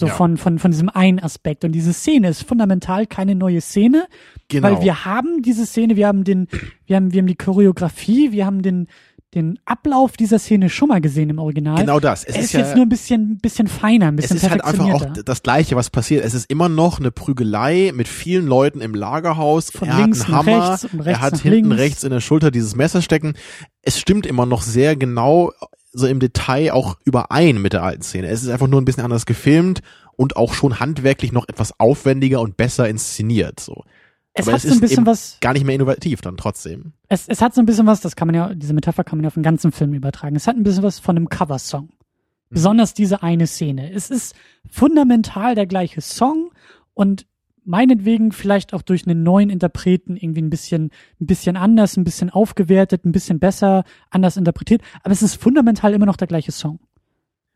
So 0.01 0.07
ja. 0.07 0.15
von, 0.15 0.39
von, 0.39 0.59
von 0.59 0.71
diesem 0.71 0.89
einen 0.89 1.19
Aspekt. 1.19 1.63
Und 1.63 1.73
diese 1.73 1.93
Szene 1.93 2.29
ist 2.29 2.43
fundamental 2.43 3.07
keine 3.07 3.35
neue 3.35 3.61
Szene, 3.61 4.07
genau. 4.49 4.67
weil 4.67 4.83
wir 4.83 5.05
haben 5.05 5.43
diese 5.43 5.67
Szene, 5.67 5.95
wir 5.97 6.07
haben 6.07 6.25
den, 6.25 6.49
wir 6.87 6.97
haben, 6.97 7.13
wir 7.13 7.21
haben 7.21 7.27
die 7.27 7.37
Choreografie, 7.37 8.33
wir 8.33 8.47
haben 8.47 8.63
den, 8.63 8.87
den 9.35 9.61
Ablauf 9.65 10.17
dieser 10.17 10.39
Szene 10.39 10.69
schon 10.69 10.89
mal 10.89 11.01
gesehen 11.01 11.31
im 11.31 11.39
Original. 11.39 11.77
Genau 11.77 12.01
das. 12.01 12.25
Es, 12.25 12.31
es 12.31 12.37
ist, 12.37 12.45
ist, 12.47 12.53
jetzt 12.55 12.75
nur 12.75 12.85
ein 12.85 12.89
bisschen, 12.89 13.39
bisschen 13.39 13.69
feiner, 13.69 14.09
ein 14.09 14.17
bisschen 14.17 14.37
Es 14.37 14.43
ist 14.43 14.51
halt 14.51 14.65
einfach 14.65 14.89
auch 14.91 15.07
das 15.25 15.43
Gleiche, 15.43 15.77
was 15.77 15.91
passiert. 15.91 16.25
Es 16.25 16.35
ist 16.35 16.51
immer 16.51 16.69
noch 16.69 16.99
eine 16.99 17.13
Prügelei 17.13 17.93
mit 17.95 18.09
vielen 18.09 18.47
Leuten 18.47 18.81
im 18.81 18.95
Lagerhaus. 18.95 19.71
Von 19.71 19.89
er 19.89 19.99
links 19.99 20.27
hat 20.27 20.29
einen 20.29 20.37
Hammer, 20.37 20.71
rechts 20.71 20.85
rechts 20.85 21.07
er 21.07 21.21
hat 21.21 21.39
hinten 21.39 21.69
links. 21.71 21.79
rechts 21.79 22.05
in 22.05 22.11
der 22.11 22.21
Schulter 22.21 22.51
dieses 22.51 22.75
Messer 22.75 23.03
stecken. 23.03 23.35
Es 23.83 24.01
stimmt 24.01 24.27
immer 24.27 24.47
noch 24.47 24.63
sehr 24.63 24.97
genau 24.97 25.53
so 25.93 26.07
im 26.07 26.21
Detail 26.21 26.73
auch 26.73 26.97
überein 27.05 27.61
mit 27.61 27.73
der 27.73 27.83
alten 27.83 28.03
Szene. 28.03 28.29
Es 28.29 28.43
ist 28.43 28.49
einfach 28.49 28.69
nur 28.69 28.81
ein 28.81 28.85
bisschen 28.85 29.05
anders 29.05 29.27
gefilmt 29.27 29.81
und 30.17 30.37
auch 30.37 30.55
schon 30.55 30.81
handwerklich 30.81 31.33
noch 31.33 31.49
etwas 31.49 31.79
aufwendiger 31.79 32.41
und 32.41 32.57
besser 32.57 32.89
inszeniert. 32.89 33.61
So. 33.61 33.85
Es 34.41 34.49
Aber 34.49 34.55
hat 34.55 34.63
so 34.63 34.73
ein 34.73 34.81
bisschen 34.81 35.07
was. 35.07 35.39
Gar 35.41 35.53
nicht 35.53 35.65
mehr 35.65 35.75
innovativ 35.75 36.21
dann 36.21 36.37
trotzdem. 36.37 36.93
Es, 37.09 37.29
es 37.29 37.41
hat 37.41 37.55
so 37.55 37.61
ein 37.61 37.67
bisschen 37.67 37.87
was, 37.87 38.01
das 38.01 38.17
kann 38.17 38.27
man 38.27 38.35
ja, 38.35 38.55
diese 38.55 38.75
Metapher 38.75 39.05
kann 39.05 39.19
man 39.19 39.25
ja 39.25 39.29
auf 39.29 39.35
den 39.35 39.43
ganzen 39.43 39.73
Film 39.73 39.95
übertragen. 39.95 40.37
Es 40.37 40.47
hat 40.47 40.57
ein 40.57 40.63
bisschen 40.63 40.83
was 40.83 40.99
von 40.99 41.17
einem 41.17 41.29
Coversong. 41.29 41.85
Mhm. 41.85 41.89
Besonders 42.51 42.95
diese 42.95 43.23
eine 43.23 43.47
Szene. 43.47 43.93
Es 43.93 44.11
ist 44.11 44.35
fundamental 44.69 45.55
der 45.55 45.67
gleiche 45.67 46.01
Song 46.01 46.51
und 46.95 47.27
meinetwegen 47.65 48.33
vielleicht 48.33 48.75
auch 48.75 48.83
durch 48.83 49.07
einen 49.07 49.23
neuen 49.23 49.51
Interpreten 49.51 50.17
irgendwie 50.17 50.43
ein 50.43 50.51
bisschen, 50.51 50.91
ein 51.21 51.27
bisschen 51.27 51.57
anders, 51.57 51.97
ein 51.97 52.05
bisschen 52.05 52.31
aufgewertet, 52.31 53.05
ein 53.05 53.13
bisschen 53.13 53.39
besser, 53.39 53.85
anders 54.11 54.37
interpretiert. 54.37 54.83
Aber 55.03 55.13
es 55.13 55.23
ist 55.23 55.37
fundamental 55.37 55.95
immer 55.95 56.07
noch 56.07 56.17
der 56.17 56.27
gleiche 56.27 56.53
Song. 56.53 56.81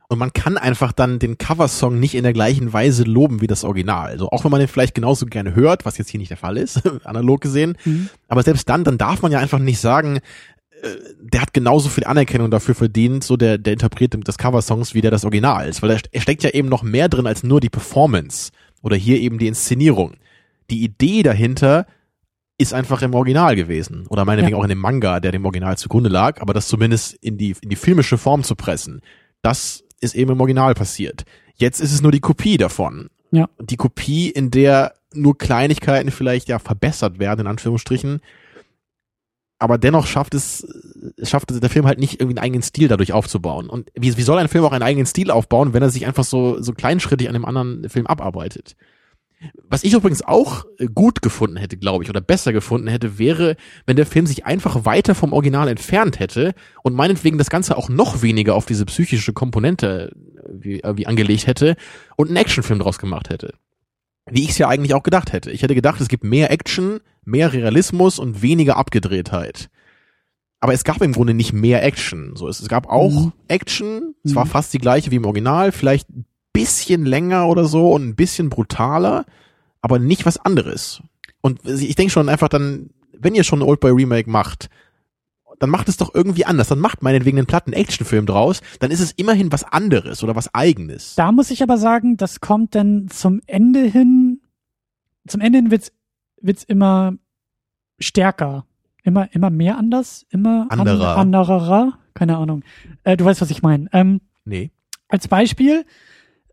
Und 0.09 0.18
man 0.18 0.32
kann 0.32 0.59
einfach 0.59 0.93
dann 0.93 1.18
den 1.18 1.39
Coversong 1.39 1.98
nicht 1.98 2.14
in 2.14 2.24
der 2.24 2.35
gleichen 2.35 2.72
Weise 2.72 3.05
loben 3.05 3.40
wie 3.40 3.47
das 3.47 3.64
Original. 3.64 4.10
Also 4.10 4.28
auch 4.31 4.44
wenn 4.44 4.51
man 4.51 4.60
den 4.60 4.68
vielleicht 4.68 4.94
genauso 4.94 5.26
gerne 5.26 5.55
hört, 5.55 5.86
was 5.86 5.97
jetzt 5.97 6.10
hier 6.10 6.18
nicht 6.18 6.31
der 6.31 6.36
Fall 6.36 6.59
ist, 6.59 6.82
analog 7.05 7.40
gesehen. 7.40 7.76
Mhm. 7.85 8.10
Aber 8.28 8.43
selbst 8.43 8.68
dann, 8.68 8.85
dann 8.85 8.98
darf 8.98 9.22
man 9.22 9.32
ja 9.32 9.39
einfach 9.39 9.59
nicht 9.59 9.81
sagen, 9.81 10.18
äh, 10.82 10.89
der 11.20 11.40
hat 11.40 11.55
genauso 11.55 11.89
viel 11.89 12.05
Anerkennung 12.05 12.51
dafür 12.51 12.74
verdient, 12.74 13.24
so 13.24 13.36
der, 13.36 13.56
der 13.56 13.72
Interpret 13.72 14.14
des 14.26 14.39
Coversongs, 14.39 14.94
wie 14.94 15.01
der 15.01 15.10
das 15.10 15.24
Original 15.24 15.68
ist. 15.68 15.82
Weil 15.82 15.98
er 16.12 16.20
steckt 16.20 16.43
ja 16.43 16.51
eben 16.51 16.68
noch 16.68 16.82
mehr 16.82 17.09
drin 17.09 17.26
als 17.26 17.43
nur 17.43 17.60
die 17.60 17.70
Performance. 17.70 18.52
Oder 18.82 18.97
hier 18.97 19.18
eben 19.18 19.39
die 19.39 19.47
Inszenierung. 19.47 20.14
Die 20.70 20.85
Idee 20.85 21.22
dahinter 21.22 21.86
ist 22.59 22.74
einfach 22.74 23.02
im 23.02 23.14
Original 23.14 23.56
gewesen. 23.56 24.06
Oder 24.09 24.24
meinetwegen 24.24 24.55
ja. 24.55 24.59
auch 24.59 24.64
in 24.64 24.68
dem 24.68 24.78
Manga, 24.78 25.20
der 25.20 25.32
dem 25.32 25.44
Original 25.44 25.78
zugrunde 25.78 26.10
lag, 26.10 26.40
aber 26.40 26.52
das 26.52 26.68
zumindest 26.68 27.14
in 27.14 27.39
die, 27.39 27.56
in 27.62 27.70
die 27.70 27.76
filmische 27.76 28.18
Form 28.18 28.44
zu 28.44 28.55
pressen. 28.55 29.01
Das 29.43 29.84
ist 30.05 30.14
eben 30.14 30.32
im 30.32 30.40
Original 30.40 30.74
passiert. 30.74 31.24
Jetzt 31.56 31.81
ist 31.81 31.93
es 31.93 32.02
nur 32.02 32.12
die 32.12 32.20
Kopie 32.20 32.56
davon. 32.56 33.10
Ja. 33.31 33.48
Die 33.60 33.76
Kopie, 33.76 34.31
in 34.31 34.51
der 34.51 34.94
nur 35.12 35.36
Kleinigkeiten 35.39 36.10
vielleicht 36.10 36.48
ja 36.48 36.59
verbessert 36.59 37.18
werden, 37.18 37.40
in 37.40 37.47
Anführungsstrichen. 37.47 38.20
Aber 39.59 39.78
dennoch 39.78 40.06
schafft 40.06 40.35
es, 40.35 40.66
schafft 41.22 41.51
der 41.51 41.70
Film 41.70 41.86
halt 41.86 41.98
nicht 41.98 42.20
irgendwie 42.20 42.36
einen 42.36 42.44
eigenen 42.44 42.62
Stil 42.62 42.89
dadurch 42.89 43.12
aufzubauen. 43.12 43.68
Und 43.68 43.90
wie, 43.94 44.16
wie 44.16 44.22
soll 44.22 44.39
ein 44.39 44.48
Film 44.48 44.64
auch 44.64 44.72
einen 44.72 44.82
eigenen 44.82 45.06
Stil 45.06 45.31
aufbauen, 45.31 45.72
wenn 45.72 45.82
er 45.82 45.90
sich 45.90 46.06
einfach 46.06 46.24
so, 46.24 46.60
so 46.60 46.72
kleinschrittig 46.72 47.28
an 47.28 47.35
einem 47.35 47.44
anderen 47.44 47.89
Film 47.89 48.06
abarbeitet? 48.06 48.76
Was 49.68 49.84
ich 49.84 49.92
übrigens 49.92 50.22
auch 50.22 50.64
äh, 50.78 50.86
gut 50.86 51.22
gefunden 51.22 51.56
hätte, 51.56 51.76
glaube 51.76 52.04
ich, 52.04 52.10
oder 52.10 52.20
besser 52.20 52.52
gefunden 52.52 52.88
hätte, 52.88 53.18
wäre, 53.18 53.56
wenn 53.86 53.96
der 53.96 54.06
Film 54.06 54.26
sich 54.26 54.46
einfach 54.46 54.84
weiter 54.84 55.14
vom 55.14 55.32
Original 55.32 55.68
entfernt 55.68 56.18
hätte 56.18 56.54
und 56.82 56.94
meinetwegen 56.94 57.38
das 57.38 57.50
Ganze 57.50 57.76
auch 57.76 57.88
noch 57.88 58.22
weniger 58.22 58.54
auf 58.54 58.66
diese 58.66 58.84
psychische 58.86 59.32
Komponente 59.32 60.12
äh, 60.36 60.48
wie, 60.52 60.80
äh, 60.82 60.96
wie 60.96 61.06
angelegt 61.06 61.46
hätte 61.46 61.76
und 62.16 62.28
einen 62.28 62.36
Actionfilm 62.36 62.78
draus 62.78 62.98
gemacht 62.98 63.30
hätte. 63.30 63.54
Wie 64.30 64.44
ich 64.44 64.50
es 64.50 64.58
ja 64.58 64.68
eigentlich 64.68 64.94
auch 64.94 65.02
gedacht 65.02 65.32
hätte. 65.32 65.50
Ich 65.50 65.62
hätte 65.62 65.74
gedacht, 65.74 66.00
es 66.00 66.08
gibt 66.08 66.24
mehr 66.24 66.50
Action, 66.50 67.00
mehr 67.24 67.52
Realismus 67.52 68.18
und 68.18 68.42
weniger 68.42 68.76
Abgedrehtheit. 68.76 69.68
Aber 70.60 70.72
es 70.72 70.84
gab 70.84 71.02
im 71.02 71.12
Grunde 71.12 71.34
nicht 71.34 71.52
mehr 71.52 71.82
Action. 71.82 72.36
So, 72.36 72.48
es, 72.48 72.58
es 72.60 72.68
gab 72.68 72.88
auch 72.88 73.26
mhm. 73.26 73.32
Action. 73.48 74.14
Es 74.24 74.30
mhm. 74.30 74.36
war 74.36 74.46
fast 74.46 74.72
die 74.72 74.78
gleiche 74.78 75.10
wie 75.10 75.16
im 75.16 75.26
Original. 75.26 75.72
Vielleicht 75.72 76.08
bisschen 76.55 77.05
länger 77.05 77.48
oder 77.48 77.66
so 77.66 77.93
und 77.93 78.09
ein 78.09 78.16
bisschen 78.16 78.48
brutaler, 78.48 79.26
aber 79.82 79.98
nicht 79.98 80.24
was 80.24 80.39
anderes. 80.39 81.02
Und 81.43 81.60
ich 81.66 81.94
denke 81.94 82.10
schon 82.10 82.31
einfach 82.31 82.48
dann, 82.48 82.89
wenn 83.12 83.35
ihr 83.35 83.44
schon 83.44 83.59
ein 83.59 83.68
Oldboy 83.68 83.90
Remake 83.90 84.31
macht, 84.31 84.70
dann 85.59 85.70
macht 85.70 85.89
es 85.89 85.97
doch 85.97 86.14
irgendwie 86.14 86.47
anders. 86.47 86.68
Dann 86.68 86.78
macht 86.78 87.02
meinetwegen 87.02 87.39
einen 87.39 87.47
platten 87.47 87.72
Actionfilm 87.72 88.26
draus. 88.26 88.60
Dann 88.81 88.90
ist 88.90 89.01
es 89.01 89.12
immerhin 89.12 89.52
was 89.52 89.64
anderes 89.64 90.24
oder 90.24 90.35
was 90.35 90.55
eigenes. 90.55 91.14
Da 91.16 91.32
muss 91.32 91.51
ich 91.51 91.62
aber 91.62 91.76
sagen, 91.76 92.16
das 92.16 92.40
kommt 92.40 92.74
dann 92.74 93.09
zum 93.09 93.40
Ende 93.47 93.81
hin, 93.81 94.40
zum 95.26 95.40
Ende 95.40 95.59
hin 95.59 95.70
wird's, 95.70 95.93
wird's 96.40 96.64
immer 96.64 97.14
stärker. 97.98 98.64
Immer, 99.02 99.28
immer 99.35 99.51
mehr 99.51 99.76
anders, 99.76 100.24
immer 100.31 100.66
anderer. 100.70 101.16
An, 101.16 101.35
anderer, 101.35 101.98
keine 102.14 102.39
Ahnung. 102.39 102.62
Äh, 103.02 103.18
du 103.18 103.26
weißt, 103.26 103.43
was 103.43 103.51
ich 103.51 103.60
meine. 103.60 103.86
Ähm, 103.93 104.22
nee. 104.47 104.70
Als 105.09 105.28
Beispiel, 105.28 105.85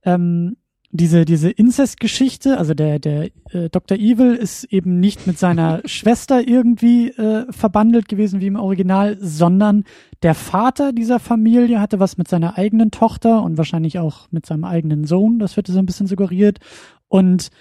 ähm, 0.03 0.57
diese, 0.93 1.23
diese 1.23 1.49
Inzest-Geschichte, 1.49 2.57
also 2.57 2.73
der, 2.73 2.99
der 2.99 3.29
äh, 3.51 3.69
Dr. 3.71 3.97
Evil 3.97 4.35
ist 4.35 4.65
eben 4.65 4.99
nicht 4.99 5.25
mit 5.25 5.39
seiner 5.39 5.81
Schwester 5.85 6.45
irgendwie 6.45 7.09
äh, 7.11 7.45
verbandelt 7.51 8.09
gewesen 8.09 8.41
wie 8.41 8.47
im 8.47 8.57
Original, 8.57 9.17
sondern 9.21 9.85
der 10.21 10.35
Vater 10.35 10.91
dieser 10.91 11.19
Familie 11.19 11.79
hatte 11.79 11.99
was 11.99 12.17
mit 12.17 12.27
seiner 12.27 12.57
eigenen 12.57 12.91
Tochter 12.91 13.41
und 13.41 13.57
wahrscheinlich 13.57 13.99
auch 13.99 14.27
mit 14.31 14.45
seinem 14.45 14.65
eigenen 14.65 15.05
Sohn, 15.05 15.39
das 15.39 15.55
wird 15.55 15.67
so 15.67 15.79
ein 15.79 15.85
bisschen 15.85 16.07
suggeriert. 16.07 16.59
Und 17.07 17.51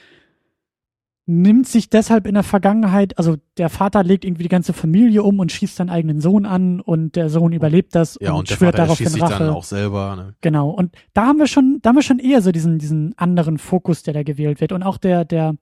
nimmt 1.31 1.69
sich 1.69 1.89
deshalb 1.90 2.27
in 2.27 2.35
der 2.35 2.43
Vergangenheit, 2.43 3.16
also 3.16 3.36
der 3.57 3.69
Vater 3.69 4.02
legt 4.02 4.24
irgendwie 4.24 4.43
die 4.43 4.48
ganze 4.48 4.73
Familie 4.73 5.23
um 5.23 5.39
und 5.39 5.52
schießt 5.52 5.77
seinen 5.77 5.89
eigenen 5.89 6.20
Sohn 6.20 6.44
an 6.44 6.81
und 6.81 7.15
der 7.15 7.31
Sohn 7.31 7.52
überlebt 7.52 7.94
das 7.94 8.19
ja, 8.20 8.32
und, 8.32 8.40
und 8.40 8.48
schwört 8.48 8.78
darauf 8.78 8.98
schießt 8.98 9.20
Rache. 9.20 9.28
sich 9.28 9.39
dann 9.39 9.48
auch 9.51 9.62
selber. 9.62 10.16
Ne? 10.16 10.35
Genau. 10.40 10.70
Und 10.70 10.94
da 11.15 11.27
haben 11.27 11.39
wir 11.39 11.47
schon, 11.47 11.78
da 11.82 11.90
haben 11.90 11.97
wir 11.97 12.02
schon 12.02 12.19
eher 12.19 12.43
so 12.43 12.51
diesen, 12.51 12.78
diesen 12.78 13.16
anderen 13.16 13.59
Fokus, 13.59 14.02
der 14.02 14.12
da 14.12 14.24
gewählt 14.24 14.61
wird. 14.61 14.73
Und 14.73 14.82
auch 14.82 14.98
der, 14.98 15.24
der 15.24 15.55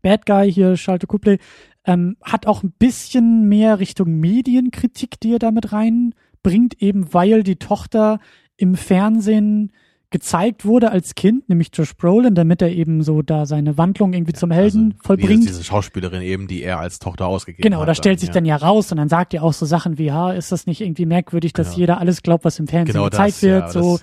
Bad 0.00 0.24
Guy 0.24 0.50
hier, 0.50 0.76
Schalte 0.76 1.06
Couple, 1.06 1.38
ähm, 1.84 2.16
hat 2.22 2.46
auch 2.46 2.62
ein 2.62 2.72
bisschen 2.72 3.48
mehr 3.48 3.78
Richtung 3.78 4.18
Medienkritik, 4.18 5.20
die 5.20 5.34
er 5.34 5.38
damit 5.38 5.72
reinbringt, 5.72 6.80
eben 6.80 7.12
weil 7.12 7.42
die 7.42 7.56
Tochter 7.56 8.18
im 8.56 8.74
Fernsehen 8.74 9.72
gezeigt 10.10 10.64
wurde 10.64 10.92
als 10.92 11.14
Kind, 11.14 11.48
nämlich 11.48 11.70
Josh 11.72 11.96
Brolin, 11.96 12.34
damit 12.34 12.62
er 12.62 12.70
eben 12.70 13.02
so 13.02 13.22
da 13.22 13.44
seine 13.44 13.76
Wandlung 13.76 14.12
irgendwie 14.12 14.32
zum 14.32 14.50
Helden 14.50 14.92
also, 14.92 15.02
vollbringt. 15.02 15.48
Diese 15.48 15.64
Schauspielerin 15.64 16.22
eben, 16.22 16.46
die 16.46 16.62
er 16.62 16.78
als 16.78 16.98
Tochter 16.98 17.26
ausgegeben 17.26 17.62
genau, 17.62 17.78
hat. 17.78 17.82
Genau, 17.82 17.90
da 17.90 17.94
stellt 17.94 18.18
dann, 18.18 18.20
sich 18.20 18.28
ja. 18.28 18.34
dann 18.34 18.44
ja 18.44 18.56
raus 18.56 18.92
und 18.92 18.98
dann 18.98 19.08
sagt 19.08 19.34
er 19.34 19.42
auch 19.42 19.52
so 19.52 19.66
Sachen 19.66 19.98
wie, 19.98 20.12
ha, 20.12 20.32
ist 20.32 20.52
das 20.52 20.66
nicht 20.66 20.80
irgendwie 20.80 21.06
merkwürdig, 21.06 21.52
dass 21.52 21.68
genau. 21.68 21.78
jeder 21.78 21.98
alles 21.98 22.22
glaubt, 22.22 22.44
was 22.44 22.58
im 22.58 22.68
Fernsehen 22.68 22.94
genau 22.94 23.06
gezeigt 23.06 23.36
das, 23.36 23.42
wird, 23.42 23.62
ja, 23.62 23.70
so 23.70 23.98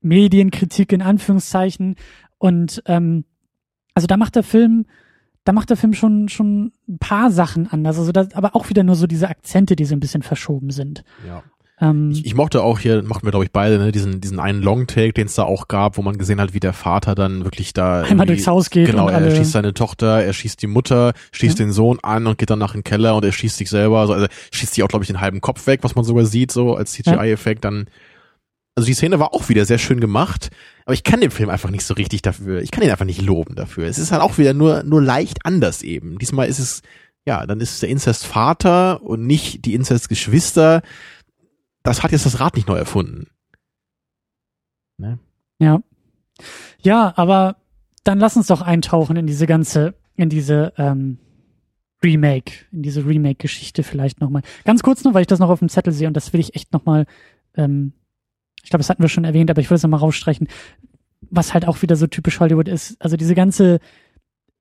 Medienkritik 0.00 0.92
in 0.92 1.02
Anführungszeichen 1.02 1.96
und 2.38 2.82
ähm, 2.86 3.24
also 3.94 4.06
da 4.06 4.16
macht 4.16 4.36
der 4.36 4.44
Film 4.44 4.86
da 5.42 5.52
macht 5.52 5.70
der 5.70 5.76
Film 5.76 5.94
schon 5.94 6.28
schon 6.28 6.72
ein 6.88 6.98
paar 6.98 7.30
Sachen 7.30 7.66
anders, 7.66 7.98
also 7.98 8.12
das, 8.12 8.34
aber 8.34 8.54
auch 8.54 8.68
wieder 8.68 8.84
nur 8.84 8.94
so 8.94 9.06
diese 9.06 9.28
Akzente, 9.28 9.76
die 9.76 9.86
so 9.86 9.94
ein 9.94 10.00
bisschen 10.00 10.22
verschoben 10.22 10.70
sind. 10.70 11.04
Ja. 11.26 11.42
Ähm, 11.80 12.10
Ich, 12.10 12.26
ich 12.26 12.34
mochte 12.34 12.62
auch 12.62 12.78
hier, 12.78 13.02
mochten 13.02 13.26
wir 13.26 13.30
glaube 13.30 13.44
ich 13.44 13.52
beide, 13.52 13.78
ne, 13.78 13.92
diesen, 13.92 14.20
diesen 14.20 14.40
einen 14.40 14.62
Longtake, 14.62 15.12
den 15.12 15.26
es 15.26 15.34
da 15.34 15.44
auch 15.44 15.68
gab, 15.68 15.96
wo 15.96 16.02
man 16.02 16.18
gesehen 16.18 16.40
hat, 16.40 16.54
wie 16.54 16.60
der 16.60 16.72
Vater 16.72 17.14
dann 17.14 17.44
wirklich 17.44 17.72
da 17.72 18.02
Einmal 18.02 18.26
durchs 18.26 18.46
Haus 18.46 18.70
geht 18.70 18.86
Genau, 18.86 19.08
er 19.08 19.34
schießt 19.34 19.52
seine 19.52 19.74
Tochter, 19.74 20.22
er 20.22 20.32
schießt 20.32 20.60
die 20.60 20.66
Mutter, 20.66 21.12
schießt 21.32 21.58
Ja. 21.58 21.64
den 21.66 21.72
Sohn 21.72 21.98
an 22.02 22.26
und 22.26 22.38
geht 22.38 22.50
dann 22.50 22.58
nach 22.58 22.74
in 22.74 22.80
den 22.80 22.84
Keller 22.84 23.14
und 23.14 23.24
er 23.24 23.32
schießt 23.32 23.56
sich 23.56 23.70
selber, 23.70 24.00
also, 24.00 24.12
also 24.12 24.26
schießt 24.52 24.74
sich 24.74 24.82
auch 24.84 24.88
glaube 24.88 25.04
ich 25.04 25.08
den 25.08 25.20
halben 25.20 25.40
Kopf 25.40 25.66
weg, 25.66 25.80
was 25.82 25.94
man 25.94 26.04
sogar 26.04 26.24
sieht, 26.24 26.50
so 26.52 26.74
als 26.74 26.92
CGI-Effekt 26.92 27.64
dann. 27.64 27.86
Also 28.76 28.86
die 28.86 28.94
Szene 28.94 29.18
war 29.18 29.34
auch 29.34 29.48
wieder 29.48 29.64
sehr 29.64 29.78
schön 29.78 29.98
gemacht, 30.00 30.50
aber 30.84 30.94
ich 30.94 31.02
kann 31.02 31.20
den 31.20 31.32
Film 31.32 31.50
einfach 31.50 31.70
nicht 31.70 31.84
so 31.84 31.94
richtig 31.94 32.22
dafür, 32.22 32.60
ich 32.62 32.70
kann 32.70 32.84
ihn 32.84 32.90
einfach 32.90 33.04
nicht 33.04 33.20
loben 33.22 33.56
dafür. 33.56 33.86
Es 33.86 33.98
ist 33.98 34.12
halt 34.12 34.22
auch 34.22 34.38
wieder 34.38 34.54
nur, 34.54 34.84
nur 34.84 35.02
leicht 35.02 35.44
anders 35.44 35.82
eben. 35.82 36.18
Diesmal 36.18 36.46
ist 36.48 36.60
es, 36.60 36.82
ja, 37.26 37.44
dann 37.44 37.60
ist 37.60 37.72
es 37.72 37.80
der 37.80 37.88
Inzestvater 37.88 39.02
und 39.02 39.26
nicht 39.26 39.64
die 39.64 39.74
Inzestgeschwister. 39.74 40.82
Das 41.88 42.02
hat 42.02 42.12
jetzt 42.12 42.26
das 42.26 42.38
Rad 42.38 42.54
nicht 42.54 42.68
neu 42.68 42.76
erfunden. 42.76 43.28
Ne? 44.98 45.18
Ja. 45.58 45.80
Ja, 46.82 47.14
aber 47.16 47.56
dann 48.04 48.18
lass 48.18 48.36
uns 48.36 48.48
doch 48.48 48.60
eintauchen 48.60 49.16
in 49.16 49.26
diese 49.26 49.46
ganze, 49.46 49.94
in 50.14 50.28
diese 50.28 50.74
ähm, 50.76 51.16
Remake, 52.02 52.66
in 52.72 52.82
diese 52.82 53.06
Remake-Geschichte 53.06 53.82
vielleicht 53.82 54.20
nochmal. 54.20 54.42
Ganz 54.66 54.82
kurz 54.82 55.02
nur, 55.02 55.14
weil 55.14 55.22
ich 55.22 55.28
das 55.28 55.38
noch 55.38 55.48
auf 55.48 55.60
dem 55.60 55.70
Zettel 55.70 55.94
sehe 55.94 56.08
und 56.08 56.14
das 56.14 56.34
will 56.34 56.40
ich 56.40 56.54
echt 56.54 56.74
nochmal, 56.74 57.06
ähm, 57.54 57.94
ich 58.62 58.68
glaube, 58.68 58.80
das 58.80 58.90
hatten 58.90 59.02
wir 59.02 59.08
schon 59.08 59.24
erwähnt, 59.24 59.50
aber 59.50 59.62
ich 59.62 59.70
will 59.70 59.76
es 59.76 59.82
nochmal 59.82 60.00
rausstreichen, 60.00 60.46
was 61.22 61.54
halt 61.54 61.66
auch 61.66 61.80
wieder 61.80 61.96
so 61.96 62.06
typisch 62.06 62.38
Hollywood 62.38 62.68
ist. 62.68 63.00
Also 63.00 63.16
diese 63.16 63.34
ganze, 63.34 63.78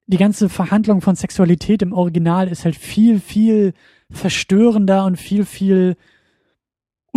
die 0.06 0.18
ganze 0.18 0.48
Verhandlung 0.48 1.02
von 1.02 1.18
Sexualität 1.18 1.82
im 1.82 1.92
Original 1.92 2.48
ist 2.48 2.64
halt 2.64 2.78
viel, 2.78 3.20
viel 3.20 3.74
verstörender 4.10 5.04
und 5.04 5.18
viel, 5.18 5.44
viel 5.44 5.98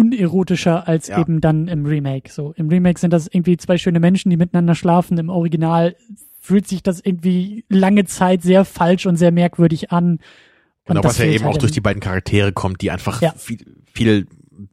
unerotischer 0.00 0.88
als 0.88 1.08
Ja. 1.08 1.20
eben 1.20 1.40
dann 1.40 1.68
im 1.68 1.84
Remake. 1.86 2.30
So 2.32 2.52
im 2.56 2.68
Remake 2.68 2.98
sind 2.98 3.12
das 3.12 3.26
irgendwie 3.30 3.56
zwei 3.56 3.76
schöne 3.78 4.00
Menschen, 4.00 4.30
die 4.30 4.36
miteinander 4.36 4.74
schlafen. 4.74 5.18
Im 5.18 5.28
Original 5.28 5.94
fühlt 6.40 6.66
sich 6.66 6.82
das 6.82 7.00
irgendwie 7.04 7.64
lange 7.68 8.04
Zeit 8.06 8.42
sehr 8.42 8.64
falsch 8.64 9.06
und 9.06 9.16
sehr 9.16 9.30
merkwürdig 9.30 9.92
an. 9.92 10.12
Und 10.12 10.96
Genau, 10.96 11.04
was 11.04 11.18
ja 11.18 11.26
eben 11.26 11.44
halt 11.44 11.54
auch 11.54 11.58
durch 11.58 11.72
die 11.72 11.80
beiden 11.82 12.00
Charaktere 12.00 12.52
kommt, 12.52 12.80
die 12.80 12.90
einfach 12.90 13.20
Ja. 13.20 13.32
viel, 13.36 13.58
viel 13.92 14.26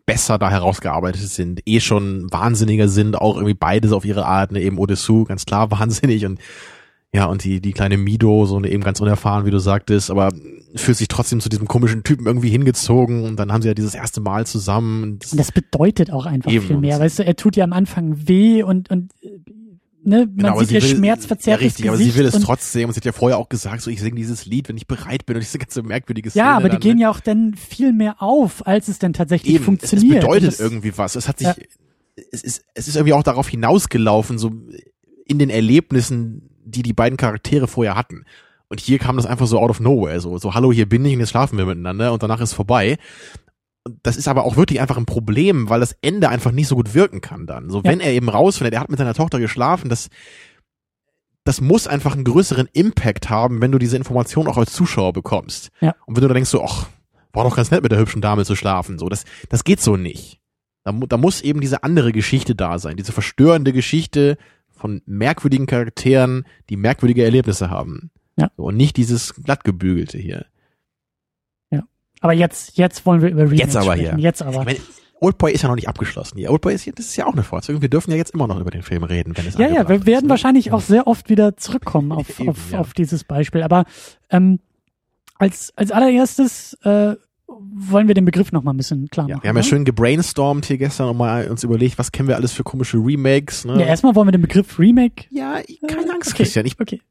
besser 0.05 0.37
da 0.37 0.49
herausgearbeitet 0.49 1.21
sind, 1.21 1.61
eh 1.65 1.79
schon 1.79 2.31
wahnsinniger 2.31 2.87
sind, 2.87 3.17
auch 3.17 3.35
irgendwie 3.35 3.53
beide 3.53 3.87
so 3.87 3.95
auf 3.97 4.05
ihre 4.05 4.25
Art, 4.25 4.51
ne, 4.51 4.61
eben 4.61 4.77
Odessu, 4.79 5.23
ganz 5.25 5.45
klar 5.45 5.69
wahnsinnig 5.71 6.25
und 6.25 6.39
ja, 7.13 7.25
und 7.25 7.43
die, 7.43 7.61
die 7.61 7.71
kleine 7.73 7.97
Mido, 7.97 8.45
so 8.45 8.57
eine 8.57 8.69
eben 8.69 8.83
ganz 8.83 8.99
unerfahren, 8.99 9.45
wie 9.45 9.51
du 9.51 9.59
sagtest, 9.59 10.11
aber 10.11 10.31
fühlt 10.75 10.97
sich 10.97 11.07
trotzdem 11.07 11.39
zu 11.39 11.49
diesem 11.49 11.67
komischen 11.67 12.03
Typen 12.03 12.25
irgendwie 12.27 12.49
hingezogen 12.49 13.23
und 13.23 13.37
dann 13.39 13.51
haben 13.51 13.61
sie 13.61 13.69
ja 13.69 13.73
dieses 13.73 13.95
erste 13.95 14.21
Mal 14.21 14.45
zusammen. 14.45 15.03
und 15.03 15.23
das- 15.23 15.31
das 15.31 15.51
bedeutet 15.51 16.11
auch 16.11 16.25
einfach 16.25 16.51
Eben. 16.51 16.65
viel 16.67 16.77
mehr. 16.77 16.99
Weißt 16.99 17.19
du, 17.19 17.25
er 17.25 17.35
tut 17.35 17.55
ja 17.55 17.63
am 17.63 17.73
Anfang 17.73 18.27
weh 18.27 18.61
und, 18.61 18.89
und 18.91 19.11
äh, 19.23 19.29
ne, 20.03 20.25
man 20.27 20.35
Genau, 20.35 20.59
sieht 20.59 20.67
sie 20.69 20.75
ihr 20.75 20.81
will- 20.83 20.89
schmerzverzerrtes 20.97 21.45
ja, 21.45 21.55
richtig, 21.55 21.85
Gesicht. 21.85 21.89
aber 21.89 21.97
sie 21.97 22.15
will 22.15 22.25
es 22.25 22.35
und, 22.35 22.41
trotzdem 22.43 22.89
und 22.89 22.93
sie 22.93 22.99
hat 22.99 23.05
ja 23.05 23.11
vorher 23.13 23.37
auch 23.37 23.49
gesagt, 23.49 23.81
so 23.81 23.89
ich 23.89 24.01
singe 24.01 24.15
dieses 24.17 24.45
Lied, 24.45 24.67
wenn 24.69 24.77
ich 24.77 24.85
bereit 24.87 25.25
bin 25.25 25.37
und 25.37 25.41
diese 25.41 25.57
ganze 25.57 25.81
merkwürdige 25.83 26.29
Szene. 26.29 26.45
ja, 26.45 26.57
aber 26.57 26.67
die 26.69 26.73
dann, 26.73 26.81
gehen 26.81 26.95
ne? 26.97 27.03
ja 27.03 27.09
auch 27.09 27.21
dann 27.21 27.55
viel 27.55 27.93
mehr 27.93 28.21
auf, 28.21 28.67
als 28.67 28.89
es 28.89 28.99
denn 28.99 29.13
tatsächlich 29.13 29.55
Eben, 29.55 29.63
es, 29.77 29.83
es 29.83 29.89
funktioniert. 29.89 30.21
bedeutet 30.21 30.49
das, 30.49 30.59
irgendwie 30.59 30.95
was. 30.97 31.15
Es 31.15 31.27
hat 31.27 31.39
sich, 31.39 31.47
Ja. 31.47 31.55
es 32.31 32.43
ist, 32.43 32.65
es 32.75 32.87
ist 32.89 32.95
irgendwie 32.97 33.13
auch 33.13 33.23
darauf 33.23 33.47
hinausgelaufen, 33.47 34.37
so 34.37 34.51
in 35.25 35.39
den 35.39 35.49
Erlebnissen, 35.49 36.46
die 36.67 36.83
die 36.83 36.93
beiden 36.93 37.17
Charaktere 37.17 37.67
vorher 37.67 37.95
hatten. 37.95 38.25
Und 38.69 38.79
hier 38.81 38.99
kam 38.99 39.15
das 39.15 39.25
einfach 39.25 39.47
so 39.47 39.59
out 39.59 39.69
of 39.69 39.79
nowhere, 39.79 40.19
so, 40.19 40.37
so, 40.37 40.53
hallo, 40.53 40.71
hier 40.73 40.87
bin 40.89 41.05
ich 41.05 41.13
und 41.13 41.19
jetzt 41.21 41.29
schlafen 41.29 41.57
wir 41.57 41.65
miteinander 41.65 42.11
und 42.13 42.21
danach 42.21 42.41
ist 42.41 42.53
vorbei. 42.53 42.97
Das 44.03 44.17
ist 44.17 44.27
aber 44.27 44.43
auch 44.43 44.57
wirklich 44.57 44.81
einfach 44.81 44.97
ein 44.97 45.05
Problem, 45.05 45.69
weil 45.69 45.79
das 45.79 45.95
Ende 46.01 46.27
einfach 46.27 46.51
nicht 46.51 46.67
so 46.67 46.75
gut 46.75 46.93
wirken 46.93 47.21
kann 47.21 47.47
dann. 47.47 47.69
So, 47.69 47.77
Ja. 47.77 47.85
wenn 47.85 48.01
er 48.01 48.11
eben 48.11 48.27
rausfindet, 48.27 48.73
er 48.73 48.81
hat 48.81 48.89
mit 48.89 48.99
seiner 48.99 49.13
Tochter 49.13 49.39
geschlafen, 49.39 49.87
das, 49.89 50.09
das 51.45 51.61
muss 51.61 51.87
einfach 51.87 52.13
einen 52.13 52.25
größeren 52.25 52.67
Impact 52.73 53.29
haben, 53.29 53.61
wenn 53.61 53.71
du 53.71 53.79
diese 53.79 53.95
Information 53.95 54.47
auch 54.47 54.57
als 54.57 54.73
Zuschauer 54.73 55.13
bekommst. 55.13 55.69
Ja. 55.79 55.95
Und 56.05 56.17
wenn 56.17 56.21
du 56.21 56.27
da 56.27 56.33
denkst 56.33 56.49
so, 56.49 56.61
ach, 56.63 56.87
war 57.31 57.45
doch 57.45 57.55
ganz 57.55 57.71
nett 57.71 57.83
mit 57.83 57.93
der 57.93 57.99
hübschen 57.99 58.21
Dame 58.21 58.43
zu 58.43 58.55
schlafen, 58.55 58.99
so, 58.99 59.07
das, 59.07 59.23
das 59.47 59.63
geht 59.63 59.79
so 59.79 59.95
nicht. 59.95 60.41
Da, 60.83 60.91
da 60.91 61.15
muss 61.17 61.39
eben 61.41 61.61
diese 61.61 61.83
andere 61.83 62.11
Geschichte 62.11 62.55
da 62.55 62.79
sein, 62.79 62.97
diese 62.97 63.13
verstörende 63.13 63.71
Geschichte 63.71 64.37
von 64.77 65.01
merkwürdigen 65.05 65.65
Charakteren, 65.65 66.45
die 66.69 66.77
merkwürdige 66.77 67.23
Erlebnisse 67.23 67.69
haben. 67.69 68.11
Ja. 68.37 68.51
So, 68.55 68.65
und 68.65 68.77
nicht 68.77 68.97
dieses 68.97 69.33
glattgebügelte 69.35 70.17
hier. 70.17 70.45
aber 72.19 72.33
jetzt, 72.33 72.77
jetzt 72.77 73.05
wollen 73.05 73.21
wir 73.21 73.29
über 73.29 73.43
Remakes 73.43 73.59
Jetzt 73.59 73.75
aber 73.75 73.93
sprechen. 73.93 74.15
hier. 74.17 74.23
Jetzt 74.23 74.41
aber. 74.41 74.59
Ich 74.61 74.65
meine, 74.65 74.79
Oldboy 75.19 75.51
ist 75.51 75.61
ja 75.63 75.69
noch 75.69 75.75
nicht 75.75 75.87
abgeschlossen 75.87 76.37
hier. 76.37 76.51
Oldboy 76.51 76.73
ist 76.73 76.83
hier, 76.83 76.93
das 76.93 77.05
ist 77.07 77.15
ja 77.15 77.25
auch 77.25 77.33
eine 77.33 77.43
Fortsetzung. 77.43 77.81
Wir 77.81 77.89
dürfen 77.89 78.11
ja 78.11 78.17
jetzt 78.17 78.33
immer 78.33 78.47
noch 78.47 78.59
über 78.59 78.71
den 78.71 78.83
Film 78.83 79.03
reden, 79.03 79.35
wenn 79.35 79.47
es 79.47 79.57
Ja, 79.57 79.67
ja, 79.67 79.87
wir 79.87 79.97
ist, 79.97 80.05
werden 80.05 80.25
ne? 80.25 80.29
wahrscheinlich 80.29 80.71
auch 80.71 80.81
sehr 80.81 81.07
oft 81.07 81.29
wieder 81.29 81.57
zurückkommen 81.57 82.11
auf, 82.13 82.39
Eben, 82.39 82.49
auf, 82.49 82.71
ja. 82.71 82.79
auf 82.79 82.93
dieses 82.93 83.23
Beispiel. 83.23 83.63
Aber 83.63 83.85
ähm, 84.29 84.59
als, 85.37 85.73
als 85.75 85.91
allererstes 85.91 86.73
äh, 86.83 87.15
wollen 87.59 88.07
wir 88.07 88.15
den 88.15 88.25
Begriff 88.25 88.51
noch 88.51 88.63
mal 88.63 88.71
ein 88.73 88.77
bisschen 88.77 89.07
klar 89.09 89.27
Ja, 89.27 89.35
machen. 89.35 89.43
wir 89.43 89.49
haben 89.49 89.55
ja 89.57 89.61
ne? 89.63 89.67
schön 89.67 89.85
gebrainstormt 89.85 90.65
hier 90.65 90.77
gestern 90.77 91.09
und 91.09 91.17
mal 91.17 91.47
uns 91.49 91.63
überlegt, 91.63 91.97
was 91.97 92.11
kennen 92.11 92.27
wir 92.27 92.35
alles 92.35 92.51
für 92.53 92.63
komische 92.63 92.97
Remakes. 92.97 93.65
Ne? 93.65 93.73
ja, 93.79 93.85
erstmal 93.87 94.15
wollen 94.15 94.27
wir 94.27 94.31
den 94.31 94.41
Begriff 94.41 94.77
Remake. 94.79 95.25
ja, 95.29 95.59
ich- 95.65 95.79
keine 95.87 96.11
Angst, 96.13 96.29
okay, 96.29 96.43
Christian. 96.43 96.65
Ich, 96.65 96.79
okay. 96.79 97.01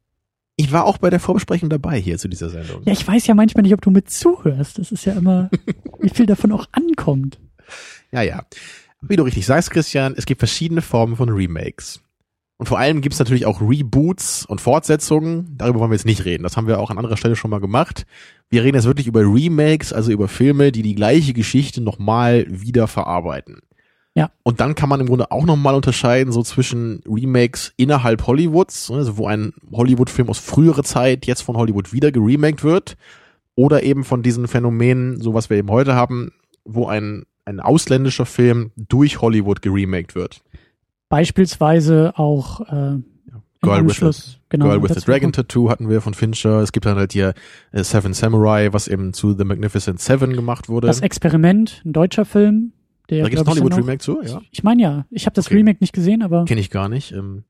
ich 0.56 0.72
war 0.72 0.84
auch 0.84 0.98
bei 0.98 1.10
der 1.10 1.20
Vorbesprechung 1.20 1.68
dabei 1.68 1.98
hier 2.00 2.18
zu 2.18 2.28
dieser 2.28 2.50
Sendung. 2.50 2.82
Ja, 2.84 2.92
ich 2.92 3.06
weiß 3.06 3.26
ja 3.26 3.34
manchmal 3.34 3.62
nicht, 3.62 3.74
ob 3.74 3.80
du 3.82 3.90
mit 3.90 4.10
zuhörst. 4.10 4.78
Das 4.78 4.92
ist 4.92 5.04
ja 5.04 5.12
immer, 5.14 5.50
wie 6.00 6.08
viel 6.10 6.26
davon 6.26 6.52
auch 6.52 6.66
ankommt. 6.72 7.38
Ja, 8.12 8.22
ja. 8.22 8.44
Wie 9.02 9.16
du 9.16 9.22
richtig 9.24 9.46
sagst, 9.46 9.70
Christian, 9.70 10.14
es 10.16 10.26
gibt 10.26 10.40
verschiedene 10.40 10.82
Formen 10.82 11.16
von 11.16 11.28
Remakes. 11.28 12.00
Und 12.58 12.66
vor 12.66 12.78
allem 12.78 13.02
gibt 13.02 13.12
es 13.12 13.18
natürlich 13.18 13.44
auch 13.44 13.60
Reboots 13.60 14.46
und 14.46 14.60
Fortsetzungen. 14.60 15.54
Darüber 15.58 15.80
wollen 15.80 15.90
wir 15.90 15.96
jetzt 15.96 16.06
nicht 16.06 16.24
reden. 16.24 16.42
Das 16.42 16.56
haben 16.56 16.66
wir 16.66 16.80
auch 16.80 16.90
an 16.90 16.96
anderer 16.96 17.18
Stelle 17.18 17.36
schon 17.36 17.50
mal 17.50 17.60
gemacht. 17.60 18.06
Wir 18.48 18.64
reden 18.64 18.76
jetzt 18.76 18.86
wirklich 18.86 19.06
über 19.06 19.20
Remakes, 19.20 19.92
also 19.92 20.10
über 20.10 20.26
Filme, 20.28 20.72
die 20.72 20.82
die 20.82 20.94
gleiche 20.94 21.34
Geschichte 21.34 21.82
nochmal 21.82 22.46
wieder 22.48 22.86
verarbeiten. 22.86 23.60
Ja. 24.14 24.30
Und 24.42 24.60
dann 24.60 24.74
kann 24.74 24.88
man 24.88 25.00
im 25.00 25.08
Grunde 25.08 25.30
auch 25.30 25.44
nochmal 25.44 25.74
unterscheiden, 25.74 26.32
so 26.32 26.42
zwischen 26.42 27.02
Remakes 27.06 27.74
innerhalb 27.76 28.26
Hollywoods, 28.26 28.90
also 28.90 29.18
wo 29.18 29.26
ein 29.26 29.52
Hollywood-Film 29.70 30.30
aus 30.30 30.38
früherer 30.38 30.84
Zeit 30.84 31.26
jetzt 31.26 31.42
von 31.42 31.58
Hollywood 31.58 31.92
wieder 31.92 32.10
geremaked 32.10 32.64
wird, 32.64 32.96
oder 33.56 33.82
eben 33.82 34.04
von 34.04 34.22
diesen 34.22 34.48
Phänomenen, 34.48 35.20
so 35.20 35.34
was 35.34 35.50
wir 35.50 35.58
eben 35.58 35.70
heute 35.70 35.94
haben, 35.94 36.32
wo 36.64 36.86
ein, 36.86 37.24
ein 37.44 37.60
ausländischer 37.60 38.24
Film 38.24 38.70
durch 38.76 39.20
Hollywood 39.20 39.60
geremaked 39.60 40.14
wird. 40.14 40.40
Beispielsweise 41.08 42.12
auch 42.16 42.60
äh, 42.60 42.98
Girl 43.62 43.84
with 43.84 43.90
Anschluss, 43.90 44.38
genau, 44.48 44.66
Girl 44.66 44.82
with 44.82 44.94
the 44.94 45.00
Dragon 45.00 45.32
Tattoo 45.32 45.70
hatten 45.70 45.88
wir 45.88 46.00
von 46.00 46.14
Fincher. 46.14 46.60
Es 46.60 46.72
gibt 46.72 46.86
dann 46.86 46.96
halt 46.96 47.12
hier 47.12 47.34
äh, 47.72 47.82
Seven 47.82 48.12
Samurai, 48.12 48.72
was 48.72 48.88
eben 48.88 49.12
zu 49.12 49.34
The 49.36 49.44
Magnificent 49.44 50.00
Seven 50.00 50.32
gemacht 50.34 50.68
wurde. 50.68 50.86
Das 50.86 51.00
Experiment, 51.00 51.82
ein 51.84 51.92
deutscher 51.92 52.24
Film. 52.24 52.72
Der, 53.08 53.22
da 53.22 53.28
gibt 53.28 53.40
es 53.40 53.44
dann 53.44 53.54
Hollywood-Remake 53.54 53.98
zu, 53.98 54.20
ja. 54.22 54.40
Ich, 54.42 54.58
ich 54.58 54.64
meine 54.64 54.82
ja, 54.82 55.06
ich 55.10 55.26
habe 55.26 55.34
das 55.34 55.46
Okay. 55.46 55.56
Remake 55.56 55.78
nicht 55.80 55.92
gesehen, 55.92 56.22
aber 56.22 56.44
Kenne 56.44 56.60
ich 56.60 56.70
gar 56.70 56.88
nicht. 56.88 57.12
Ähm, 57.12 57.44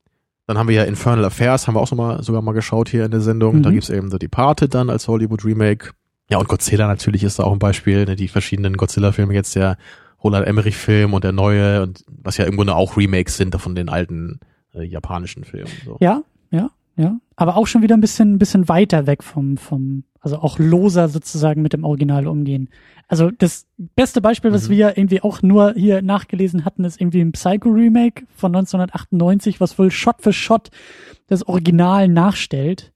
dann 0.47 0.59
haben 0.59 0.69
wir 0.69 0.77
ja 0.77 0.85
Infernal 0.85 1.25
Affairs, 1.25 1.67
haben 1.67 1.75
wir 1.75 1.81
auch 1.81 1.89
so 1.89 1.97
mal, 1.97 2.23
sogar 2.23 2.43
mal 2.43 2.53
geschaut 2.53 2.89
hier 2.89 3.05
in 3.05 3.11
der 3.11 3.21
Sendung. 3.21 3.57
Mhm. 3.57 3.63
Da 3.63 3.71
gibt's 3.71 3.91
eben 3.91 4.11
The 4.11 4.19
Departed 4.19 4.75
dann 4.75 4.91
als 4.91 5.09
Hollywood-Remake. 5.09 5.91
Ja, 6.31 6.39
und 6.39 6.49
Godzilla 6.49 6.87
natürlich 6.87 7.25
ist 7.25 7.39
da 7.39 7.45
auch 7.45 7.53
ein 7.53 7.59
Beispiel. 7.59 8.05
Ne? 8.05 8.17
Die 8.17 8.29
verschiedenen 8.29 8.77
Godzilla-Filme 8.77 9.33
jetzt, 9.35 9.57
der 9.57 9.77
Roland 10.23 10.47
Emmerich-Film 10.47 11.15
und 11.15 11.25
der 11.25 11.33
neue, 11.33 11.83
und 11.83 12.05
was 12.09 12.37
ja 12.37 12.45
im 12.45 12.57
Grunde 12.57 12.75
auch 12.75 12.97
Remakes 12.97 13.37
sind 13.37 13.55
von 13.61 13.75
den 13.75 13.89
alten 13.89 14.41
äh, 14.75 14.83
japanischen 14.83 15.45
Filmen. 15.45 15.71
So. 15.85 15.97
ja, 16.01 16.23
ja, 16.51 16.71
ja. 16.97 17.19
Aber 17.37 17.57
auch 17.57 17.67
schon 17.67 17.83
wieder 17.83 17.97
ein 17.97 18.01
bisschen, 18.01 18.35
ein 18.35 18.39
bisschen 18.39 18.69
weiter 18.69 19.07
weg 19.07 19.23
vom, 19.23 19.57
vom, 19.59 20.05
also 20.21 20.39
auch 20.39 20.59
loser 20.59 21.09
sozusagen 21.09 21.61
mit 21.63 21.73
dem 21.75 21.85
Original 21.85 22.27
umgehen. 22.27 22.71
Also 23.09 23.31
das 23.31 23.67
beste 23.77 24.21
Beispiel, 24.21 24.53
was 24.53 24.69
Mhm. 24.69 24.73
wir 24.73 24.99
irgendwie 24.99 25.21
auch 25.23 25.43
nur 25.43 25.75
hier 25.75 26.03
nachgelesen 26.03 26.65
hatten, 26.65 26.85
ist 26.85 27.01
irgendwie 27.01 27.21
ein 27.21 27.33
Psycho-Remake 27.33 28.25
von 28.35 28.53
1998, 28.57 29.61
was 29.61 29.79
wohl 29.79 29.91
Shot 29.91 30.23
für 30.23 30.33
Shot 30.33 30.71
das 31.29 31.47
Original 31.47 32.09
nachstellt. 32.09 32.93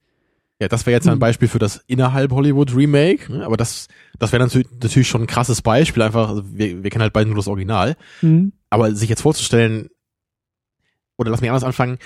Ja, 0.61 0.67
das 0.67 0.85
wäre 0.85 0.93
jetzt 0.95 1.07
ein 1.07 1.13
Hm. 1.13 1.19
Beispiel 1.19 1.47
für 1.47 1.57
das 1.57 1.83
innerhalb 1.87 2.31
Hollywood 2.31 2.75
Remake, 2.75 3.31
ne? 3.33 3.43
aber 3.45 3.57
das, 3.57 3.87
das 4.19 4.31
wäre 4.31 4.43
natürlich, 4.43 4.67
natürlich 4.79 5.07
schon 5.07 5.23
ein 5.23 5.27
krasses 5.27 5.63
Beispiel, 5.63 6.03
einfach, 6.03 6.29
also 6.29 6.43
wir, 6.45 6.83
wir 6.83 6.89
kennen 6.91 7.01
halt 7.01 7.13
beide 7.13 7.27
nur 7.27 7.35
das 7.35 7.47
Original, 7.47 7.95
Mhm. 8.21 8.51
aber 8.69 8.93
sich 8.93 9.09
jetzt 9.09 9.23
vorzustellen, 9.23 9.89
oder 11.17 11.31
lass 11.31 11.41
mich 11.41 11.49
anders 11.49 11.63
anfangen, 11.63 11.97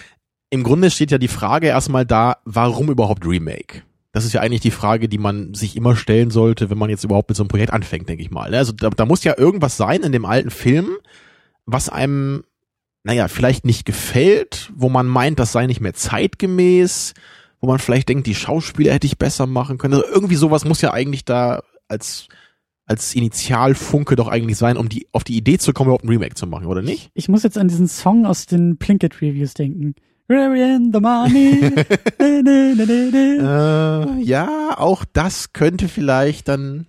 im 0.50 0.64
Grunde 0.64 0.90
steht 0.90 1.12
ja 1.12 1.18
die 1.18 1.28
Frage 1.28 1.68
erstmal 1.68 2.06
da, 2.06 2.38
warum 2.46 2.90
überhaupt 2.90 3.26
Remake? 3.26 3.82
Das 4.14 4.24
ist 4.24 4.32
ja 4.32 4.40
eigentlich 4.40 4.62
die 4.62 4.72
Frage, 4.72 5.10
die 5.10 5.18
man 5.18 5.54
sich 5.54 5.76
immer 5.76 5.98
stellen 5.98 6.32
sollte, 6.32 6.70
wenn 6.70 6.78
man 6.78 6.90
jetzt 6.90 7.04
überhaupt 7.04 7.28
mit 7.30 7.36
so 7.36 7.44
einem 7.44 7.50
Projekt 7.50 7.74
anfängt, 7.74 8.08
denke 8.08 8.24
ich 8.24 8.32
mal. 8.32 8.52
ne? 8.52 8.58
Also 8.58 8.72
da, 8.72 8.90
da 8.90 9.06
muss 9.06 9.26
ja 9.26 9.38
irgendwas 9.38 9.76
sein 9.76 10.02
in 10.04 10.14
dem 10.14 10.24
alten 10.24 10.52
Film, 10.52 10.88
was 11.66 11.90
einem, 11.90 12.46
naja, 13.04 13.28
vielleicht 13.28 13.66
nicht 13.66 13.86
gefällt, 13.86 14.72
wo 14.76 14.88
man 14.88 15.08
meint, 15.08 15.40
das 15.40 15.52
sei 15.52 15.66
nicht 15.68 15.82
mehr 15.82 15.94
zeitgemäß, 15.94 17.14
wo 17.66 17.72
man 17.72 17.80
vielleicht 17.80 18.10
denkt, 18.10 18.28
die 18.28 18.36
Schauspieler 18.36 18.94
hätte 18.94 19.08
ich 19.08 19.18
besser 19.18 19.48
machen 19.48 19.80
können. 19.80 19.96
Also 19.96 20.06
irgendwie 20.08 20.36
sowas 20.36 20.66
muss 20.66 20.82
ja 20.82 20.94
eigentlich 20.94 21.26
da 21.26 21.64
als 21.88 22.28
als 22.86 23.16
Initialfunke 23.16 24.16
doch 24.16 24.28
eigentlich 24.28 24.58
sein, 24.58 24.78
um 24.78 24.88
die 24.88 25.08
auf 25.12 25.24
die 25.24 25.36
Idee 25.36 25.58
zu 25.58 25.74
kommen, 25.74 25.88
überhaupt 25.88 26.04
ein 26.04 26.10
Remake 26.10 26.36
zu 26.36 26.46
machen, 26.46 26.68
oder 26.68 26.84
nicht? 26.84 27.10
Ich 27.16 27.28
muss 27.28 27.42
jetzt 27.42 27.58
an 27.58 27.68
diesen 27.68 27.88
Song 27.88 28.28
aus 28.28 28.46
den 28.46 28.78
Plinkett 28.78 29.24
Reviews 29.24 29.56
denken. 29.56 29.96
in 30.28 30.92
the 30.94 31.00
money. 31.00 31.60
ne, 32.20 32.44
ne, 32.44 32.76
ne, 32.76 32.86
ne, 32.86 33.12
ne. 33.12 34.18
Äh, 34.20 34.24
ja, 34.24 34.76
auch 34.78 35.04
das 35.12 35.52
könnte 35.52 35.88
vielleicht 35.88 36.48
dann 36.48 36.86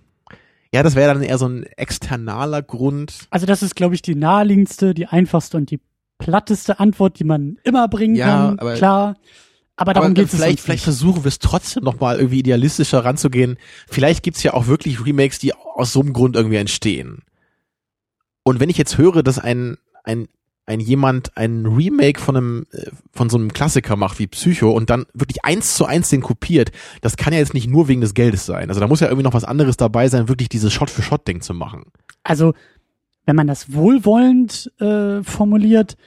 ja, 0.71 0.83
das 0.83 0.93
wäre 0.93 1.11
dann 1.11 1.23
eher 1.23 1.39
so 1.39 1.47
ein 1.47 1.63
externaler 1.63 2.61
Grund. 2.61 3.27
Also 3.31 3.47
das 3.47 3.63
ist, 3.63 3.75
glaube 3.75 3.95
ich, 3.95 4.03
die 4.03 4.13
naheliegendste, 4.13 4.93
die 4.93 5.07
einfachste 5.07 5.57
und 5.57 5.71
die 5.71 5.79
platteste 6.19 6.79
Antwort, 6.79 7.19
die 7.19 7.23
man 7.23 7.57
immer 7.63 7.87
bringen 7.87 8.15
ja, 8.15 8.27
kann. 8.27 8.59
Aber, 8.59 8.73
Klar. 8.75 9.15
Aber 9.77 9.93
darum 9.93 10.15
geht 10.15 10.25
es 10.25 10.35
vielleicht, 10.35 10.59
vielleicht 10.59 10.83
versuchen 10.83 11.23
wir 11.23 11.29
es 11.29 11.37
trotzdem 11.37 11.83
nochmal 11.83 12.17
irgendwie 12.17 12.39
idealistischer 12.39 13.05
ranzugehen. 13.05 13.57
Vielleicht 13.87 14.23
gibt's 14.23 14.41
ja 14.41 14.53
auch 14.53 14.65
wirklich 14.65 15.05
Remakes, 15.05 15.37
die 15.37 15.53
aus 15.53 15.93
so 15.93 16.01
einem 16.01 16.13
Grund 16.13 16.35
irgendwie 16.35 16.57
entstehen. 16.57 17.21
Und 18.43 18.59
wenn 18.59 18.71
ich 18.71 18.77
jetzt 18.77 18.97
höre, 18.97 19.21
dass 19.21 19.37
ein, 19.37 19.77
ein, 20.03 20.27
ein 20.65 20.79
jemand 20.79 21.37
ein 21.37 21.67
Remake 21.67 22.19
von 22.19 22.35
einem, 22.35 22.65
äh, 22.71 22.89
von 23.13 23.29
so 23.29 23.37
einem 23.37 23.53
Klassiker 23.53 23.95
macht 23.95 24.17
wie 24.17 24.25
Psycho 24.25 24.71
und 24.71 24.89
dann 24.89 25.05
wirklich 25.13 25.45
eins 25.45 25.75
zu 25.75 25.85
eins 25.85 26.09
den 26.09 26.21
kopiert, 26.21 26.71
das 27.01 27.15
kann 27.15 27.33
ja 27.33 27.39
jetzt 27.39 27.53
nicht 27.53 27.69
nur 27.69 27.87
wegen 27.87 28.01
des 28.01 28.15
Geldes 28.15 28.47
sein. 28.47 28.69
Also 28.69 28.81
da 28.81 28.87
muss 28.87 28.99
ja 28.99 29.07
irgendwie 29.07 29.25
noch 29.25 29.33
was 29.33 29.43
anderes 29.43 29.77
dabei 29.77 30.09
sein, 30.09 30.27
wirklich 30.27 30.49
dieses 30.49 30.73
Shot-für-Shot-Ding 30.73 31.41
zu 31.41 31.53
machen. 31.53 31.83
Also, 32.23 32.53
wenn 33.25 33.35
man 33.35 33.47
das 33.47 33.73
wohlwollend 33.73 34.71
äh, 34.79 35.21
formuliert, 35.21 35.97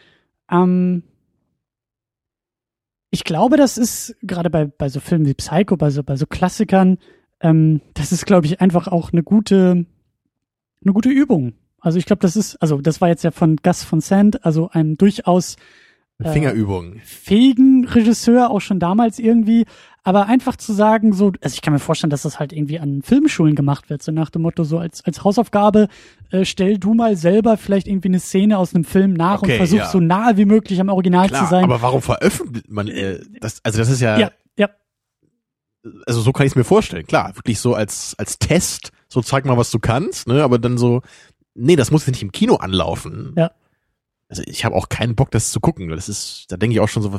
ähm, 0.50 1.04
ich 3.10 3.24
glaube, 3.24 3.56
das 3.56 3.76
ist 3.76 4.16
gerade 4.22 4.50
bei, 4.50 4.66
bei 4.66 4.88
so 4.88 5.00
Filmen 5.00 5.26
wie 5.26 5.34
Psycho, 5.34 5.76
bei 5.76 5.90
so, 5.90 6.02
bei 6.02 6.16
so 6.16 6.26
Klassikern, 6.26 6.98
ähm, 7.40 7.80
das 7.94 8.12
ist, 8.12 8.26
glaube 8.26 8.46
ich, 8.46 8.60
einfach 8.60 8.86
auch 8.88 9.12
eine 9.12 9.22
gute, 9.22 9.86
eine 10.84 10.92
gute 10.92 11.08
Übung. 11.08 11.54
Also 11.80 11.98
ich 11.98 12.06
glaube, 12.06 12.20
das 12.20 12.36
ist, 12.36 12.56
also 12.56 12.80
das 12.80 13.00
war 13.00 13.08
jetzt 13.08 13.24
ja 13.24 13.30
von 13.30 13.56
Gus 13.56 13.82
von 13.82 14.00
Sand, 14.00 14.44
also 14.44 14.68
einem 14.70 14.96
durchaus 14.96 15.56
äh, 16.22 16.32
Fingerübung. 16.32 16.96
fähigen 17.04 17.86
Regisseur, 17.86 18.50
auch 18.50 18.60
schon 18.60 18.78
damals 18.78 19.18
irgendwie. 19.18 19.64
Aber 20.02 20.26
einfach 20.26 20.56
zu 20.56 20.72
sagen, 20.72 21.12
so, 21.12 21.32
also 21.42 21.54
ich 21.54 21.60
kann 21.60 21.74
mir 21.74 21.78
vorstellen, 21.78 22.10
dass 22.10 22.22
das 22.22 22.38
halt 22.38 22.52
irgendwie 22.52 22.78
an 22.78 23.02
Filmschulen 23.02 23.54
gemacht 23.54 23.90
wird, 23.90 24.02
so 24.02 24.12
nach 24.12 24.30
dem 24.30 24.42
Motto, 24.42 24.64
so 24.64 24.78
als, 24.78 25.04
als 25.04 25.24
Hausaufgabe, 25.24 25.88
äh, 26.30 26.44
stell 26.46 26.78
du 26.78 26.94
mal 26.94 27.16
selber 27.16 27.58
vielleicht 27.58 27.86
irgendwie 27.86 28.08
eine 28.08 28.20
Szene 28.20 28.56
aus 28.56 28.74
einem 28.74 28.84
Film 28.84 29.12
nach 29.12 29.42
okay, 29.42 29.52
und 29.52 29.56
versuch 29.58 29.78
ja. 29.78 29.90
so 29.90 30.00
nahe 30.00 30.38
wie 30.38 30.46
möglich 30.46 30.80
am 30.80 30.88
Original 30.88 31.28
Klar, 31.28 31.44
zu 31.44 31.50
sein. 31.50 31.64
Aber 31.64 31.82
warum 31.82 32.00
veröffentlicht 32.00 32.70
man 32.70 32.88
äh, 32.88 33.20
das? 33.40 33.60
Also 33.62 33.78
das 33.78 33.90
ist 33.90 34.00
ja, 34.00 34.18
ja, 34.18 34.30
ja. 34.56 34.70
Also 36.06 36.22
so 36.22 36.32
kann 36.32 36.46
ich 36.46 36.52
es 36.52 36.56
mir 36.56 36.64
vorstellen. 36.64 37.06
Klar, 37.06 37.36
wirklich 37.36 37.58
so 37.58 37.74
als 37.74 38.14
als 38.16 38.38
Test, 38.38 38.92
so 39.08 39.20
zeig 39.20 39.44
mal, 39.44 39.58
was 39.58 39.70
du 39.70 39.78
kannst, 39.78 40.28
ne? 40.28 40.42
Aber 40.42 40.58
dann 40.58 40.78
so, 40.78 41.02
nee, 41.54 41.76
das 41.76 41.90
muss 41.90 42.06
jetzt 42.06 42.14
nicht 42.14 42.22
im 42.22 42.32
Kino 42.32 42.56
anlaufen. 42.56 43.34
Ja 43.36 43.50
also 44.30 44.42
ich 44.46 44.64
habe 44.64 44.76
auch 44.76 44.88
keinen 44.88 45.16
Bock, 45.16 45.32
das 45.32 45.50
zu 45.50 45.58
gucken. 45.58 45.88
Das 45.88 46.08
ist, 46.08 46.46
da 46.48 46.56
denke 46.56 46.74
ich 46.74 46.80
auch 46.80 46.88
schon 46.88 47.02
so, 47.02 47.10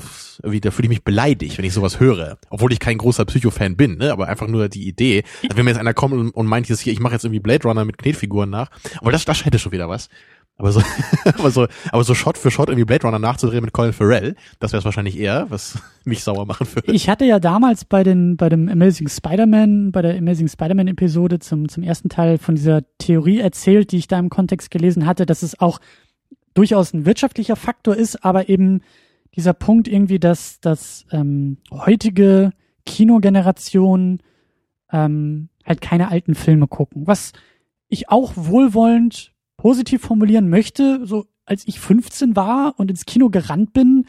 irgendwie, 0.42 0.62
da 0.62 0.72
fühle 0.72 0.86
ich 0.86 0.90
mich 0.90 1.04
beleidigt, 1.04 1.58
wenn 1.58 1.66
ich 1.66 1.74
sowas 1.74 2.00
höre. 2.00 2.38
Obwohl 2.50 2.72
ich 2.72 2.80
kein 2.80 2.98
großer 2.98 3.26
Psycho-Fan 3.26 3.76
bin, 3.76 3.98
ne? 3.98 4.14
Aber 4.14 4.30
einfach 4.30 4.48
nur 4.48 4.70
die 4.70 4.88
Idee. 4.88 5.24
Also 5.44 5.58
wenn 5.58 5.66
mir 5.66 5.72
jetzt 5.72 5.80
einer 5.80 5.94
kommt 5.94 6.14
und, 6.14 6.32
und 6.32 6.48
meint 6.48 6.68
hier, 6.68 6.76
ich 6.76 7.00
mache 7.02 7.14
jetzt 7.14 7.26
irgendwie 7.26 7.42
Blade 7.42 7.68
Runner 7.68 7.84
mit 7.84 7.98
Knetfiguren 7.98 8.50
nach, 8.50 8.72
aber 9.00 9.12
das, 9.12 9.26
das 9.26 9.46
hätte 9.46 9.60
schon 9.60 9.74
wieder 9.74 9.90
was. 9.90 10.08
Aber 10.56 10.72
so, 10.72 10.82
aber 11.26 11.52
so, 11.52 11.68
aber 11.92 12.04
so 12.04 12.14
Shot 12.14 12.38
für 12.38 12.50
Shot 12.50 12.70
irgendwie 12.70 12.86
Blade 12.86 13.04
Runner 13.04 13.20
nachzudrehen 13.20 13.64
mit 13.64 13.74
Colin 13.74 13.94
Farrell, 13.94 14.36
das 14.60 14.72
wäre 14.72 14.80
es 14.80 14.86
wahrscheinlich 14.86 15.20
eher, 15.20 15.48
was 15.50 15.80
mich 16.06 16.24
sauer 16.24 16.46
machen 16.46 16.68
würde. 16.74 16.94
Ich 16.94 17.10
hatte 17.10 17.26
ja 17.26 17.40
damals 17.40 17.84
bei 17.84 18.04
den, 18.04 18.38
bei 18.38 18.48
dem 18.48 18.70
Amazing 18.70 19.10
Spider-Man, 19.10 19.92
bei 19.92 20.02
der 20.02 20.18
Amazing 20.18 20.48
Spider-Man 20.48 20.88
Episode 20.88 21.40
zum, 21.40 21.68
zum 21.68 21.84
ersten 21.84 22.08
Teil 22.08 22.38
von 22.38 22.56
dieser 22.56 22.84
Theorie 23.00 23.40
erzählt, 23.40 23.92
die 23.92 23.98
ich 23.98 24.08
da 24.08 24.18
im 24.18 24.30
Kontext 24.30 24.72
gelesen 24.72 25.06
hatte, 25.06 25.26
dass 25.26 25.44
es 25.44 25.60
auch 25.60 25.80
durchaus 26.54 26.94
ein 26.94 27.06
wirtschaftlicher 27.06 27.56
Faktor 27.56 27.96
ist, 27.96 28.24
aber 28.26 28.50
eben 28.50 28.82
dieser 29.36 29.54
Punkt 29.54 29.88
irgendwie, 29.88 30.20
dass 30.20 30.60
dass 30.60 31.06
ähm, 31.12 31.58
heutige 31.72 32.52
Kinogeneration 32.86 34.20
ähm, 34.92 35.50
halt 35.66 35.82
keine 35.82 36.10
alten 36.10 36.36
Filme 36.36 36.68
gucken. 36.68 37.08
Was 37.08 37.34
ich 37.88 38.10
auch 38.10 38.34
wohlwollend 38.36 39.34
positiv 39.58 40.02
formulieren 40.02 40.50
möchte, 40.50 41.06
so 41.06 41.26
als 41.46 41.68
ich 41.68 41.80
15 41.80 42.36
war 42.36 42.74
und 42.78 42.90
ins 42.90 43.06
Kino 43.06 43.30
gerannt 43.30 43.74
bin, 43.74 44.06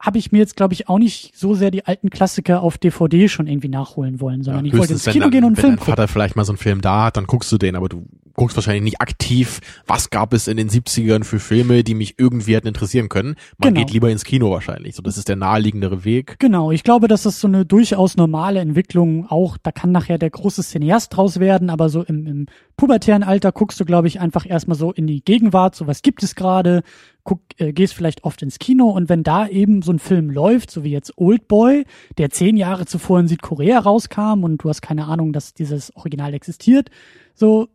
habe 0.00 0.18
ich 0.18 0.30
mir 0.30 0.38
jetzt, 0.38 0.56
glaube 0.56 0.74
ich, 0.74 0.88
auch 0.88 0.98
nicht 0.98 1.36
so 1.36 1.54
sehr 1.54 1.70
die 1.70 1.84
alten 1.84 2.08
Klassiker 2.10 2.62
auf 2.62 2.78
DVD 2.78 3.28
schon 3.28 3.46
irgendwie 3.46 3.68
nachholen 3.68 4.20
wollen, 4.20 4.42
sondern 4.42 4.64
ja, 4.64 4.72
ich 4.72 4.78
wollte 4.78 4.92
ins 4.92 5.04
Kino 5.04 5.24
dann, 5.24 5.30
gehen 5.30 5.44
und 5.44 5.50
einen 5.50 5.56
Film 5.56 5.76
gucken. 5.76 5.86
Wenn 5.88 5.96
dein 5.96 5.96
Vater 5.96 6.08
vielleicht 6.08 6.36
mal 6.36 6.44
so 6.44 6.52
einen 6.52 6.58
Film 6.58 6.80
da 6.80 7.04
hat, 7.04 7.16
dann 7.16 7.26
guckst 7.26 7.50
du 7.50 7.58
den, 7.58 7.74
aber 7.74 7.88
du 7.88 8.06
guckst 8.38 8.56
wahrscheinlich 8.56 8.84
nicht 8.84 9.00
aktiv, 9.00 9.60
was 9.86 10.10
gab 10.10 10.32
es 10.32 10.46
in 10.46 10.56
den 10.56 10.70
70ern 10.70 11.24
für 11.24 11.40
Filme, 11.40 11.82
die 11.82 11.94
mich 11.94 12.14
irgendwie 12.18 12.54
hätten 12.54 12.68
interessieren 12.68 13.08
können. 13.08 13.34
Man 13.58 13.74
genau. 13.74 13.84
geht 13.84 13.92
lieber 13.92 14.10
ins 14.10 14.24
Kino 14.24 14.50
wahrscheinlich. 14.52 14.94
So, 14.94 15.02
das 15.02 15.18
ist 15.18 15.28
der 15.28 15.34
naheliegendere 15.34 16.04
Weg. 16.04 16.36
Genau, 16.38 16.70
ich 16.70 16.84
glaube, 16.84 17.08
dass 17.08 17.24
das 17.24 17.40
so 17.40 17.48
eine 17.48 17.66
durchaus 17.66 18.16
normale 18.16 18.60
Entwicklung 18.60 19.26
auch, 19.28 19.58
da 19.60 19.72
kann 19.72 19.90
nachher 19.90 20.18
der 20.18 20.30
große 20.30 20.62
Cineast 20.62 21.16
draus 21.16 21.40
werden, 21.40 21.68
aber 21.68 21.88
so 21.88 22.02
im, 22.02 22.26
im 22.26 22.46
pubertären 22.76 23.24
Alter 23.24 23.50
guckst 23.50 23.80
du, 23.80 23.84
glaube 23.84 24.06
ich, 24.06 24.20
einfach 24.20 24.48
erstmal 24.48 24.78
so 24.78 24.92
in 24.92 25.08
die 25.08 25.20
Gegenwart, 25.20 25.74
so 25.74 25.88
was 25.88 26.02
gibt 26.02 26.22
es 26.22 26.36
gerade, 26.36 26.84
guck, 27.24 27.40
äh, 27.56 27.72
gehst 27.72 27.94
vielleicht 27.94 28.22
oft 28.22 28.40
ins 28.42 28.60
Kino 28.60 28.88
und 28.88 29.08
wenn 29.08 29.24
da 29.24 29.48
eben 29.48 29.82
so 29.82 29.90
ein 29.90 29.98
Film 29.98 30.30
läuft, 30.30 30.70
so 30.70 30.84
wie 30.84 30.92
jetzt 30.92 31.12
Old 31.16 31.48
Boy, 31.48 31.84
der 32.18 32.30
zehn 32.30 32.56
Jahre 32.56 32.86
zuvor 32.86 33.18
in 33.18 33.26
Südkorea 33.26 33.80
rauskam 33.80 34.44
und 34.44 34.62
du 34.62 34.68
hast 34.68 34.80
keine 34.80 35.06
Ahnung, 35.06 35.32
dass 35.32 35.54
dieses 35.54 35.94
Original 35.96 36.34
existiert, 36.34 36.90
so 37.34 37.68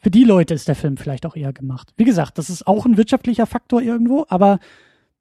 für 0.00 0.10
die 0.10 0.24
Leute 0.24 0.54
ist 0.54 0.68
der 0.68 0.74
Film 0.74 0.96
vielleicht 0.96 1.26
auch 1.26 1.36
eher 1.36 1.52
gemacht. 1.52 1.92
Wie 1.96 2.04
gesagt, 2.04 2.38
das 2.38 2.50
ist 2.50 2.66
auch 2.66 2.86
ein 2.86 2.96
wirtschaftlicher 2.96 3.46
Faktor 3.46 3.82
irgendwo, 3.82 4.26
aber, 4.28 4.60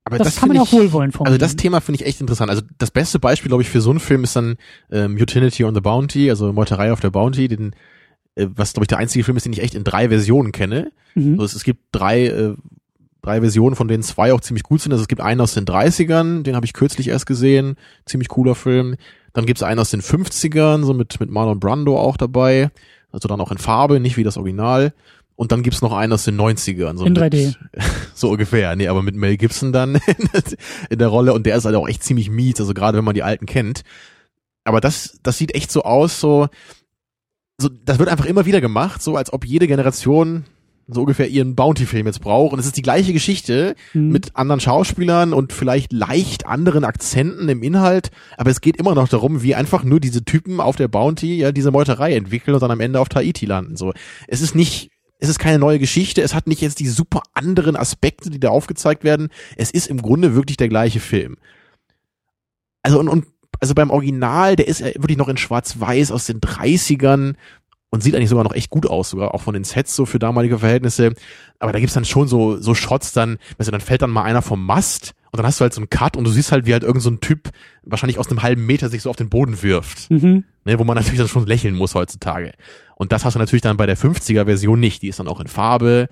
aber 0.04 0.18
das, 0.18 0.28
das 0.28 0.36
kann 0.38 0.50
man 0.50 0.60
auch 0.60 0.72
wohlwollend 0.72 1.14
formulieren. 1.14 1.42
Also 1.42 1.46
das 1.46 1.56
Thema 1.56 1.82
finde 1.82 2.02
ich 2.02 2.08
echt 2.08 2.22
interessant. 2.22 2.50
Also 2.50 2.62
das 2.78 2.92
beste 2.92 3.20
Beispiel, 3.20 3.50
glaube 3.50 3.64
ich, 3.64 3.70
für 3.70 3.82
so 3.82 3.90
einen 3.90 4.00
Film 4.00 4.24
ist 4.24 4.36
dann 4.36 4.58
ähm, 4.92 5.16
Utility 5.16 5.64
on 5.64 5.74
the 5.74 5.82
Bounty, 5.82 6.30
also 6.30 6.54
Meuterei 6.54 6.92
auf 6.92 7.00
der 7.00 7.10
Bounty, 7.10 7.48
den 7.48 7.74
äh, 8.36 8.48
was 8.56 8.74
glaube 8.74 8.84
ich 8.84 8.88
der 8.88 9.00
einzige 9.00 9.24
Film 9.24 9.38
ist, 9.38 9.46
den 9.46 9.54
ich 9.54 9.64
echt 9.64 9.74
in 9.74 9.84
drei 9.84 10.10
Versionen 10.10 10.52
kenne. 10.52 10.92
Mhm. 11.16 11.34
Also 11.34 11.46
es, 11.46 11.56
es 11.56 11.64
gibt 11.64 11.82
drei 11.92 12.28
äh, 12.28 12.54
drei 13.24 13.42
Versionen, 13.42 13.76
von 13.76 13.88
denen 13.88 14.04
zwei 14.04 14.32
auch 14.32 14.42
ziemlich 14.42 14.64
gut 14.64 14.82
sind. 14.82 14.92
Also 14.92 15.02
es 15.02 15.08
gibt 15.08 15.22
einen 15.22 15.42
aus 15.42 15.54
den 15.54 15.66
30ern, 15.66 16.44
den 16.44 16.56
habe 16.56 16.66
ich 16.66 16.74
kürzlich 16.74 17.10
erst 17.10 17.26
gesehen, 17.26 17.76
ziemlich 18.06 18.30
cooler 18.30 18.56
Film. 18.56 18.96
Dann 19.34 19.46
gibt 19.46 19.58
es 19.58 19.64
einen 19.64 19.80
aus 19.80 19.90
den 19.90 20.02
50ern, 20.02 20.86
so 20.86 20.94
mit 20.94 21.20
mit 21.20 21.32
Marlon 21.32 21.60
Brando 21.60 22.00
auch 22.00 22.16
dabei 22.16 22.70
also 23.12 23.28
dann 23.28 23.42
auch 23.42 23.52
in 23.52 23.58
Farbe, 23.58 24.00
nicht 24.00 24.18
wie 24.18 24.24
das 24.24 24.38
Original. 24.38 24.94
Und 25.36 25.52
dann 25.52 25.62
gibt's 25.62 25.84
noch 25.84 25.94
einen 25.94 26.14
aus 26.14 26.26
den 26.26 26.36
90ern. 26.36 26.98
So 26.98 27.06
in 27.06 27.16
3D. 27.16 27.56
so 28.16 28.32
ungefähr, 28.32 28.76
nee, 28.76 28.88
aber 28.88 29.04
mit 29.04 29.16
Mel 29.16 29.38
Gibson 29.38 29.72
dann 29.72 30.00
in 30.90 30.98
der 30.98 31.08
Rolle 31.10 31.34
und 31.34 31.46
der 31.46 31.56
ist 31.56 31.66
halt 31.66 31.76
auch 31.76 31.88
echt 31.88 32.04
ziemlich 32.04 32.30
mies, 32.30 32.60
also 32.60 32.74
gerade 32.74 32.98
wenn 32.98 33.06
man 33.06 33.14
die 33.14 33.24
alten 33.24 33.46
kennt. 33.46 33.84
Aber 34.64 34.82
das, 34.82 35.20
das 35.24 35.38
sieht 35.38 35.54
echt 35.54 35.72
so 35.72 35.84
aus, 35.84 36.20
so, 36.20 36.48
so, 37.60 37.70
das 37.70 38.00
wird 38.00 38.10
einfach 38.10 38.26
immer 38.26 38.46
wieder 38.46 38.62
gemacht, 38.62 39.02
so 39.02 39.16
als 39.16 39.32
ob 39.32 39.46
jede 39.46 39.68
Generation 39.68 40.46
so 40.88 41.02
ungefähr 41.02 41.28
ihren 41.28 41.56
Bounty-Film 41.56 42.08
jetzt 42.08 42.22
braucht. 42.22 42.54
Und 42.54 42.60
es 42.60 42.66
ist 42.66 42.78
die 42.78 42.82
gleiche 42.82 43.14
Geschichte 43.14 43.76
mhm. 43.94 44.10
mit 44.10 44.36
anderen 44.36 44.62
Schauspielern 44.62 45.34
und 45.34 45.54
vielleicht 45.54 45.92
leicht 45.92 46.46
anderen 46.46 46.86
Akzenten 46.86 47.50
im 47.50 47.62
Inhalt. 47.62 48.10
Aber 48.38 48.50
es 48.50 48.62
geht 48.62 48.78
immer 48.78 48.96
noch 48.96 49.10
darum, 49.10 49.44
wie 49.44 49.56
einfach 49.56 49.84
nur 49.84 50.00
diese 50.00 50.24
Typen 50.24 50.62
auf 50.62 50.76
der 50.76 50.88
Bounty 50.88 51.38
ja 51.38 51.52
diese 51.52 51.72
Meuterei 51.72 52.16
entwickeln 52.16 52.54
und 52.56 52.62
dann 52.62 52.72
am 52.72 52.80
Ende 52.80 53.00
auf 53.00 53.10
Tahiti 53.10 53.46
landen. 53.46 53.76
So, 53.76 53.94
es 54.28 54.42
ist 54.42 54.56
nicht 54.56 54.92
es 55.20 55.30
ist 55.30 55.40
keine 55.40 55.58
neue 55.58 55.80
Geschichte, 55.80 56.22
es 56.22 56.36
hat 56.36 56.46
nicht 56.46 56.62
jetzt 56.62 56.80
die 56.80 56.88
super 56.88 57.24
anderen 57.34 57.76
Aspekte, 57.76 58.30
die 58.30 58.40
da 58.40 58.50
aufgezeigt 58.50 59.04
werden. 59.04 59.30
Es 59.56 59.72
ist 59.72 59.88
im 59.88 60.02
Grunde 60.02 60.36
wirklich 60.36 60.58
der 60.58 60.70
gleiche 60.70 61.00
Film. 61.00 61.38
Also 62.84 63.00
und, 63.00 63.08
und 63.10 63.26
also 63.60 63.74
beim 63.74 63.90
Original, 63.90 64.56
der 64.56 64.68
ist 64.68 64.80
ja 64.80 64.88
wirklich 64.96 65.18
noch 65.18 65.28
in 65.28 65.38
Schwarz-Weiß 65.38 66.12
aus 66.12 66.28
den 66.28 66.40
30ern 66.40 67.34
und 67.90 68.04
sieht 68.04 68.16
eigentlich 68.16 68.30
sogar 68.30 68.44
noch 68.44 68.54
echt 68.54 68.70
gut 68.70 68.86
aus, 68.86 69.10
sogar 69.10 69.34
auch 69.34 69.42
von 69.42 69.54
den 69.54 69.64
Sets 69.64 69.96
so 69.96 70.06
für 70.06 70.20
damalige 70.20 70.60
Verhältnisse. 70.60 71.14
Aber 71.60 71.72
da 71.72 71.80
gibt's 71.80 71.94
dann 71.94 72.06
schon 72.06 72.28
so, 72.28 72.58
so 72.58 72.74
Shots 72.74 73.14
dann, 73.14 73.38
weißt 73.58 73.68
du, 73.68 73.72
dann 73.72 73.82
fällt 73.82 74.02
dann 74.02 74.12
mal 74.12 74.24
einer 74.24 74.42
vom 74.42 74.66
Mast 74.66 75.14
und 75.32 75.38
dann 75.38 75.46
hast 75.46 75.60
du 75.60 75.64
halt 75.64 75.74
so 75.74 75.82
einen 75.82 75.90
Cut 75.90 76.18
und 76.18 76.24
du 76.24 76.32
siehst 76.32 76.52
halt, 76.52 76.66
wie 76.66 76.74
halt 76.74 76.84
irgend 76.84 77.02
so 77.02 77.10
ein 77.10 77.20
Typ 77.20 77.50
wahrscheinlich 77.84 78.18
aus 78.20 78.30
einem 78.30 78.44
halben 78.44 78.66
Meter 78.66 78.90
sich 78.90 79.02
so 79.02 79.10
auf 79.10 79.16
den 79.16 79.30
Boden 79.30 79.62
wirft. 79.62 80.10
Mhm. 80.12 80.44
Ne, 80.66 80.80
wo 80.80 80.84
man 80.84 80.96
natürlich 80.96 81.20
dann 81.20 81.30
schon 81.30 81.46
lächeln 81.46 81.76
muss 81.76 81.96
heutzutage. 81.96 82.54
Und 82.96 83.12
das 83.12 83.24
hast 83.24 83.36
du 83.36 83.40
natürlich 83.40 83.62
dann 83.62 83.78
bei 83.78 83.86
der 83.86 83.98
50er 83.98 84.46
Version 84.46 84.80
nicht. 84.80 85.02
Die 85.02 85.08
ist 85.08 85.20
dann 85.20 85.28
auch 85.28 85.40
in 85.40 85.48
Farbe. 85.48 86.10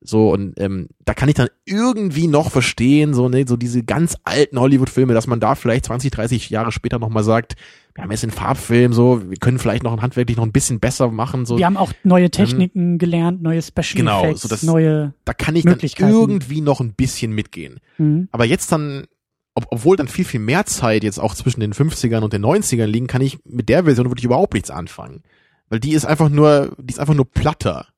So, 0.00 0.32
und 0.32 0.60
ähm, 0.60 0.88
da 1.04 1.14
kann 1.14 1.28
ich 1.28 1.34
dann 1.34 1.48
irgendwie 1.64 2.28
noch 2.28 2.50
verstehen, 2.50 3.14
so, 3.14 3.28
ne, 3.28 3.44
so 3.48 3.56
diese 3.56 3.82
ganz 3.82 4.16
alten 4.24 4.60
Hollywood-Filme, 4.60 5.14
dass 5.14 5.26
man 5.26 5.40
da 5.40 5.54
vielleicht 5.54 5.86
20, 5.86 6.10
30 6.10 6.50
Jahre 6.50 6.70
später 6.70 6.98
nochmal 6.98 7.24
sagt, 7.24 7.56
wir 7.98 8.04
haben 8.04 8.12
jetzt 8.12 8.22
den 8.22 8.30
Farbfilm, 8.30 8.92
so, 8.92 9.28
wir 9.28 9.38
können 9.38 9.58
vielleicht 9.58 9.82
noch 9.82 10.00
handwerklich 10.00 10.36
noch 10.36 10.44
ein 10.44 10.52
bisschen 10.52 10.78
besser 10.78 11.10
machen. 11.10 11.46
So. 11.46 11.58
Wir 11.58 11.66
haben 11.66 11.76
auch 11.76 11.92
neue 12.04 12.26
ähm, 12.26 12.30
Techniken 12.30 12.92
ähm, 12.92 12.98
gelernt, 12.98 13.42
neue 13.42 13.60
Special 13.60 13.96
genau, 13.96 14.22
Effects, 14.22 14.42
so 14.42 14.48
das, 14.48 14.62
neue 14.62 15.14
Da 15.24 15.34
kann 15.34 15.56
ich 15.56 15.64
dann 15.64 15.80
irgendwie 15.80 16.60
noch 16.60 16.80
ein 16.80 16.92
bisschen 16.92 17.32
mitgehen. 17.32 17.80
Mhm. 17.96 18.28
Aber 18.30 18.44
jetzt 18.44 18.70
dann, 18.70 19.08
ob, 19.56 19.66
obwohl 19.72 19.96
dann 19.96 20.06
viel, 20.06 20.24
viel 20.24 20.38
mehr 20.38 20.64
Zeit 20.64 21.02
jetzt 21.02 21.18
auch 21.18 21.34
zwischen 21.34 21.58
den 21.58 21.74
50ern 21.74 22.20
und 22.20 22.32
den 22.32 22.44
90ern 22.44 22.86
liegen, 22.86 23.08
kann 23.08 23.20
ich 23.20 23.40
mit 23.44 23.68
der 23.68 23.82
Version 23.82 24.06
wirklich 24.06 24.26
überhaupt 24.26 24.54
nichts 24.54 24.70
anfangen. 24.70 25.24
Weil 25.68 25.80
die 25.80 25.90
ist 25.90 26.04
einfach 26.04 26.28
nur, 26.28 26.76
die 26.78 26.92
ist 26.92 27.00
einfach 27.00 27.14
nur 27.14 27.28
platter. 27.28 27.88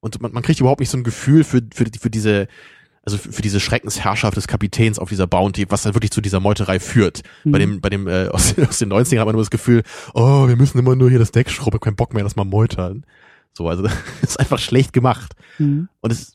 Und 0.00 0.20
man, 0.20 0.32
man 0.32 0.42
kriegt 0.42 0.60
überhaupt 0.60 0.80
nicht 0.80 0.90
so 0.90 0.98
ein 0.98 1.02
Gefühl 1.02 1.44
für, 1.44 1.62
für, 1.72 1.86
für 1.98 2.10
diese, 2.10 2.46
also 3.06 3.18
für, 3.18 3.32
für 3.32 3.42
diese 3.42 3.60
Schreckensherrschaft 3.60 4.36
des 4.36 4.48
Kapitäns 4.48 4.98
auf 4.98 5.08
dieser 5.08 5.26
Bounty, 5.26 5.66
was 5.70 5.82
dann 5.82 5.94
wirklich 5.94 6.10
zu 6.10 6.20
dieser 6.20 6.40
Meuterei 6.40 6.80
führt. 6.80 7.22
Mhm. 7.44 7.52
Bei 7.52 7.58
dem, 7.58 7.80
bei 7.80 7.88
dem, 7.88 8.08
äh, 8.08 8.28
aus, 8.32 8.58
aus 8.58 8.78
den 8.78 8.92
90ern 8.92 9.20
hat 9.20 9.26
man 9.26 9.34
nur 9.34 9.42
das 9.42 9.50
Gefühl, 9.50 9.82
oh, 10.12 10.48
wir 10.48 10.56
müssen 10.56 10.78
immer 10.78 10.96
nur 10.96 11.08
hier 11.08 11.20
das 11.20 11.32
Deck 11.32 11.48
schrubben, 11.48 11.80
kein 11.80 11.96
Bock 11.96 12.12
mehr, 12.12 12.24
das 12.24 12.36
mal 12.36 12.44
meutern. 12.44 13.06
So, 13.54 13.68
also, 13.68 13.82
das 14.20 14.30
ist 14.30 14.40
einfach 14.40 14.58
schlecht 14.58 14.92
gemacht. 14.92 15.34
Mhm. 15.58 15.88
Und 16.00 16.12
es, 16.12 16.32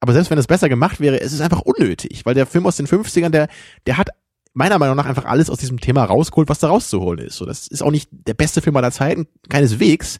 aber 0.00 0.12
selbst 0.12 0.30
wenn 0.30 0.38
es 0.38 0.46
besser 0.46 0.68
gemacht 0.68 0.98
wäre, 0.98 1.20
es 1.20 1.32
ist 1.32 1.40
einfach 1.40 1.60
unnötig, 1.60 2.24
weil 2.24 2.34
der 2.34 2.46
Film 2.46 2.66
aus 2.66 2.76
den 2.76 2.86
50ern, 2.86 3.30
der, 3.30 3.48
der 3.86 3.98
hat 3.98 4.08
meiner 4.54 4.78
Meinung 4.78 4.96
nach 4.96 5.06
einfach 5.06 5.24
alles 5.26 5.50
aus 5.50 5.58
diesem 5.58 5.80
Thema 5.80 6.04
rausgeholt, 6.04 6.48
was 6.48 6.60
da 6.60 6.68
rauszuholen 6.68 7.26
ist. 7.26 7.36
So, 7.36 7.44
das 7.44 7.66
ist 7.66 7.82
auch 7.82 7.90
nicht 7.90 8.08
der 8.10 8.34
beste 8.34 8.62
Film 8.62 8.76
aller 8.76 8.92
Zeiten, 8.92 9.26
keineswegs. 9.48 10.18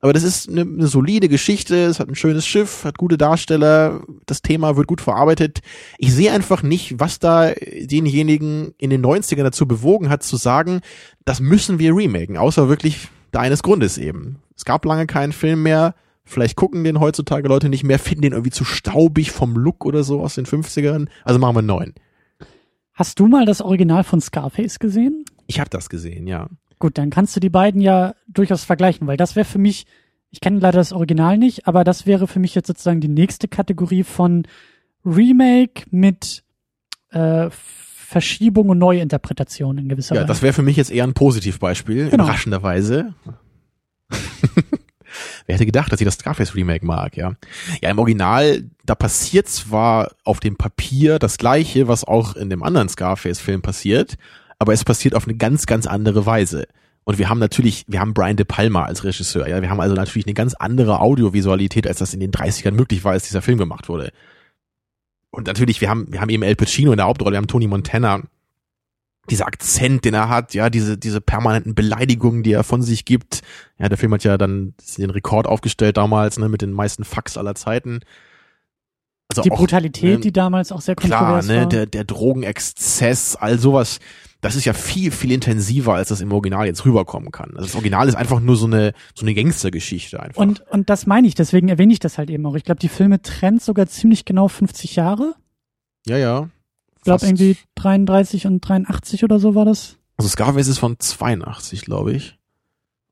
Aber 0.00 0.12
das 0.12 0.24
ist 0.24 0.48
eine, 0.48 0.60
eine 0.60 0.86
solide 0.86 1.28
Geschichte, 1.28 1.86
es 1.86 2.00
hat 2.00 2.08
ein 2.08 2.14
schönes 2.14 2.46
Schiff, 2.46 2.84
hat 2.84 2.98
gute 2.98 3.16
Darsteller, 3.16 4.02
das 4.26 4.42
Thema 4.42 4.76
wird 4.76 4.86
gut 4.86 5.00
verarbeitet. 5.00 5.60
Ich 5.98 6.12
sehe 6.12 6.32
einfach 6.32 6.62
nicht, 6.62 7.00
was 7.00 7.18
da 7.18 7.52
denjenigen 7.52 8.74
in 8.78 8.90
den 8.90 9.04
90ern 9.04 9.42
dazu 9.42 9.66
bewogen 9.66 10.10
hat, 10.10 10.22
zu 10.22 10.36
sagen, 10.36 10.80
das 11.24 11.40
müssen 11.40 11.78
wir 11.78 11.96
remaken, 11.96 12.36
außer 12.36 12.68
wirklich 12.68 13.08
da 13.32 13.40
eines 13.40 13.62
Grundes 13.62 13.96
eben. 13.96 14.36
Es 14.54 14.64
gab 14.64 14.84
lange 14.84 15.06
keinen 15.06 15.32
Film 15.32 15.62
mehr, 15.62 15.94
vielleicht 16.24 16.56
gucken 16.56 16.84
den 16.84 17.00
heutzutage 17.00 17.48
Leute 17.48 17.68
nicht 17.70 17.84
mehr, 17.84 17.98
finden 17.98 18.22
den 18.22 18.32
irgendwie 18.32 18.50
zu 18.50 18.64
staubig 18.64 19.30
vom 19.30 19.56
Look 19.56 19.86
oder 19.86 20.04
so 20.04 20.20
aus 20.20 20.34
den 20.34 20.44
50ern, 20.44 21.08
also 21.24 21.38
machen 21.38 21.54
wir 21.54 21.58
einen 21.60 21.68
neuen. 21.68 21.94
Hast 22.92 23.18
du 23.18 23.26
mal 23.26 23.44
das 23.44 23.60
Original 23.60 24.04
von 24.04 24.20
Scarface 24.20 24.78
gesehen? 24.78 25.24
Ich 25.46 25.58
habe 25.58 25.70
das 25.70 25.88
gesehen, 25.88 26.26
ja. 26.26 26.48
Gut, 26.78 26.98
dann 26.98 27.10
kannst 27.10 27.34
du 27.36 27.40
die 27.40 27.48
beiden 27.50 27.80
ja 27.80 28.14
durchaus 28.28 28.64
vergleichen, 28.64 29.06
weil 29.06 29.16
das 29.16 29.34
wäre 29.36 29.46
für 29.46 29.58
mich, 29.58 29.86
ich 30.30 30.40
kenne 30.40 30.58
leider 30.60 30.78
das 30.78 30.92
Original 30.92 31.38
nicht, 31.38 31.66
aber 31.66 31.84
das 31.84 32.06
wäre 32.06 32.26
für 32.26 32.38
mich 32.38 32.54
jetzt 32.54 32.66
sozusagen 32.66 33.00
die 33.00 33.08
nächste 33.08 33.48
Kategorie 33.48 34.02
von 34.04 34.46
Remake 35.04 35.84
mit 35.90 36.42
äh, 37.10 37.48
Verschiebung 37.50 38.68
und 38.68 38.78
Neuinterpretation 38.78 39.78
in 39.78 39.88
gewisser 39.88 40.14
Ja, 40.14 40.20
Weise. 40.22 40.28
das 40.28 40.42
wäre 40.42 40.52
für 40.52 40.62
mich 40.62 40.76
jetzt 40.76 40.90
eher 40.90 41.04
ein 41.04 41.14
Positivbeispiel, 41.14 42.10
Genau. 42.10 42.24
überraschenderweise. 42.24 43.14
Wer 45.46 45.54
hätte 45.54 45.66
gedacht, 45.66 45.92
dass 45.92 46.00
ich 46.00 46.04
das 46.04 46.14
Scarface 46.14 46.54
Remake 46.54 46.84
mag, 46.84 47.16
ja. 47.16 47.34
Ja, 47.80 47.90
im 47.90 47.98
Original, 47.98 48.64
da 48.84 48.94
passiert 48.94 49.48
zwar 49.48 50.10
auf 50.24 50.40
dem 50.40 50.56
Papier 50.56 51.18
das 51.18 51.38
gleiche, 51.38 51.88
was 51.88 52.04
auch 52.04 52.34
in 52.36 52.50
dem 52.50 52.62
anderen 52.62 52.88
Scarface-Film 52.88 53.62
passiert, 53.62 54.16
aber 54.58 54.72
es 54.72 54.84
passiert 54.84 55.14
auf 55.14 55.26
eine 55.26 55.36
ganz, 55.36 55.66
ganz 55.66 55.86
andere 55.86 56.26
Weise. 56.26 56.66
Und 57.04 57.18
wir 57.18 57.28
haben 57.28 57.38
natürlich, 57.38 57.84
wir 57.86 58.00
haben 58.00 58.14
Brian 58.14 58.36
De 58.36 58.44
Palma 58.44 58.84
als 58.84 59.04
Regisseur, 59.04 59.46
ja. 59.48 59.62
Wir 59.62 59.70
haben 59.70 59.80
also 59.80 59.94
natürlich 59.94 60.26
eine 60.26 60.34
ganz 60.34 60.54
andere 60.54 61.00
Audiovisualität, 61.00 61.86
als 61.86 61.98
das 61.98 62.14
in 62.14 62.20
den 62.20 62.32
30ern 62.32 62.72
möglich 62.72 63.04
war, 63.04 63.12
als 63.12 63.24
dieser 63.24 63.42
Film 63.42 63.58
gemacht 63.58 63.88
wurde. 63.88 64.10
Und 65.30 65.46
natürlich, 65.46 65.80
wir 65.80 65.88
haben, 65.88 66.12
wir 66.12 66.20
haben 66.20 66.30
eben 66.30 66.42
El 66.42 66.56
Pacino 66.56 66.92
in 66.92 66.96
der 66.96 67.06
Hauptrolle, 67.06 67.32
wir 67.32 67.38
haben 67.38 67.46
Tony 67.46 67.68
Montana, 67.68 68.22
dieser 69.30 69.46
Akzent, 69.46 70.04
den 70.04 70.14
er 70.14 70.28
hat, 70.28 70.54
ja, 70.54 70.70
diese, 70.70 70.98
diese 70.98 71.20
permanenten 71.20 71.74
Beleidigungen, 71.74 72.42
die 72.42 72.52
er 72.52 72.64
von 72.64 72.82
sich 72.82 73.04
gibt. 73.04 73.42
Ja, 73.78 73.88
der 73.88 73.98
Film 73.98 74.12
hat 74.12 74.24
ja 74.24 74.38
dann 74.38 74.74
den 74.98 75.10
Rekord 75.10 75.46
aufgestellt 75.46 75.96
damals, 75.96 76.38
ne, 76.38 76.48
mit 76.48 76.62
den 76.62 76.72
meisten 76.72 77.04
Fucks 77.04 77.36
aller 77.36 77.54
Zeiten. 77.54 78.00
Also 79.28 79.42
die 79.42 79.50
auch, 79.50 79.58
Brutalität, 79.58 80.18
ne, 80.18 80.20
die 80.20 80.32
damals 80.32 80.70
auch 80.70 80.80
sehr 80.80 80.94
Klar, 80.94 81.18
kontrovers 81.18 81.46
ne, 81.48 81.56
war. 81.58 81.66
der, 81.66 81.86
der 81.86 82.04
Drogenexzess, 82.04 83.36
all 83.36 83.58
sowas, 83.58 83.98
das 84.40 84.54
ist 84.54 84.64
ja 84.64 84.72
viel, 84.72 85.10
viel 85.10 85.32
intensiver, 85.32 85.94
als 85.94 86.08
das 86.08 86.20
im 86.20 86.32
Original 86.32 86.66
jetzt 86.66 86.84
rüberkommen 86.84 87.30
kann. 87.30 87.50
Also 87.50 87.66
das 87.66 87.74
Original 87.74 88.08
ist 88.08 88.14
einfach 88.14 88.40
nur 88.40 88.56
so 88.56 88.66
eine, 88.66 88.92
so 89.14 89.24
eine 89.24 89.34
Gangstergeschichte 89.34 90.20
einfach. 90.20 90.40
und, 90.40 90.60
und 90.70 90.90
das 90.90 91.06
meine 91.06 91.26
ich, 91.26 91.34
deswegen 91.34 91.68
erwähne 91.68 91.92
ich 91.92 92.00
das 92.00 92.18
halt 92.18 92.30
eben 92.30 92.44
auch. 92.46 92.54
Ich 92.54 92.64
glaube, 92.64 92.80
die 92.80 92.88
Filme 92.88 93.22
trennt 93.22 93.62
sogar 93.62 93.86
ziemlich 93.86 94.24
genau 94.24 94.48
50 94.48 94.96
Jahre. 94.96 95.34
ja, 96.06 96.18
ja. 96.18 96.48
Ich 96.96 97.02
glaube 97.06 97.24
irgendwie 97.24 97.56
33 97.76 98.48
und 98.48 98.60
83 98.62 99.22
oder 99.22 99.38
so 99.38 99.54
war 99.54 99.64
das. 99.64 99.96
Also 100.16 100.28
Scarface 100.28 100.66
ist 100.66 100.78
von 100.78 100.98
82, 100.98 101.82
glaube 101.82 102.12
ich. 102.12 102.36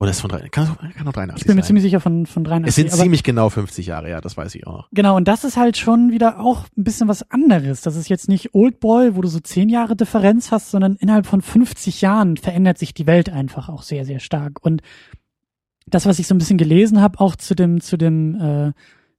Oder 0.00 0.10
ist 0.10 0.20
von 0.20 0.28
drei, 0.28 0.48
kann, 0.48 0.76
kann 0.96 1.08
auch 1.08 1.12
83 1.12 1.42
Ich 1.42 1.46
bin 1.46 1.54
mir 1.56 1.62
sein. 1.62 1.66
ziemlich 1.68 1.84
sicher 1.84 2.00
von, 2.00 2.26
von 2.26 2.42
83. 2.44 2.68
es 2.68 2.74
sind 2.74 3.00
ziemlich 3.00 3.22
genau 3.22 3.48
50 3.48 3.86
Jahre, 3.86 4.10
ja, 4.10 4.20
das 4.20 4.36
weiß 4.36 4.54
ich 4.56 4.66
auch 4.66 4.72
noch. 4.78 4.88
Genau, 4.92 5.16
und 5.16 5.28
das 5.28 5.44
ist 5.44 5.56
halt 5.56 5.76
schon 5.76 6.10
wieder 6.10 6.40
auch 6.40 6.64
ein 6.76 6.84
bisschen 6.84 7.06
was 7.08 7.30
anderes. 7.30 7.80
Das 7.80 7.94
ist 7.96 8.08
jetzt 8.08 8.28
nicht 8.28 8.54
Oldboy, 8.54 9.14
wo 9.14 9.20
du 9.20 9.28
so 9.28 9.38
10 9.38 9.68
Jahre 9.68 9.94
Differenz 9.96 10.50
hast, 10.50 10.70
sondern 10.72 10.96
innerhalb 10.96 11.26
von 11.26 11.40
50 11.40 12.00
Jahren 12.00 12.36
verändert 12.36 12.78
sich 12.78 12.92
die 12.92 13.06
Welt 13.06 13.30
einfach 13.30 13.68
auch 13.68 13.82
sehr, 13.82 14.04
sehr 14.04 14.18
stark. 14.18 14.64
Und 14.64 14.82
das, 15.86 16.06
was 16.06 16.18
ich 16.18 16.26
so 16.26 16.34
ein 16.34 16.38
bisschen 16.38 16.58
gelesen 16.58 17.00
habe, 17.00 17.20
auch 17.20 17.36
zu 17.36 17.54
dem, 17.54 17.80
zu 17.80 17.96
dem, 17.96 18.34
äh, 18.40 18.72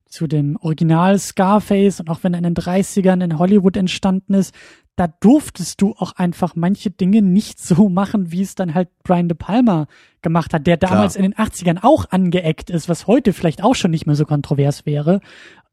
zu 0.08 0.28
dem 0.28 0.58
Original 0.58 1.18
Scarface 1.20 2.00
und 2.00 2.10
auch 2.10 2.20
wenn 2.24 2.34
er 2.34 2.40
in 2.40 2.44
den 2.44 2.54
30ern 2.54 3.24
in 3.24 3.40
Hollywood 3.40 3.78
entstanden 3.78 4.34
ist, 4.34 4.54
da 4.96 5.08
durftest 5.08 5.82
du 5.82 5.94
auch 5.98 6.14
einfach 6.14 6.56
manche 6.56 6.90
Dinge 6.90 7.22
nicht 7.22 7.60
so 7.60 7.90
machen, 7.90 8.32
wie 8.32 8.42
es 8.42 8.56
dann 8.56 8.74
halt 8.74 8.90
Brian 9.04 9.28
De 9.28 9.38
Palma 9.38 9.88
gemacht 10.22 10.54
hat, 10.54 10.68
der 10.68 10.78
damals 10.78 11.14
Klar. 11.16 11.26
in 11.26 11.32
den 11.32 11.40
80ern 11.40 11.80
auch 11.84 12.10
angeeckt 12.12 12.70
ist, 12.70 12.88
was 12.88 13.06
heute 13.06 13.34
vielleicht 13.34 13.64
auch 13.64 13.76
schon 13.76 13.92
nicht 13.92 14.06
mehr 14.06 14.16
so 14.16 14.26
kontrovers 14.26 14.86
wäre. 14.86 15.20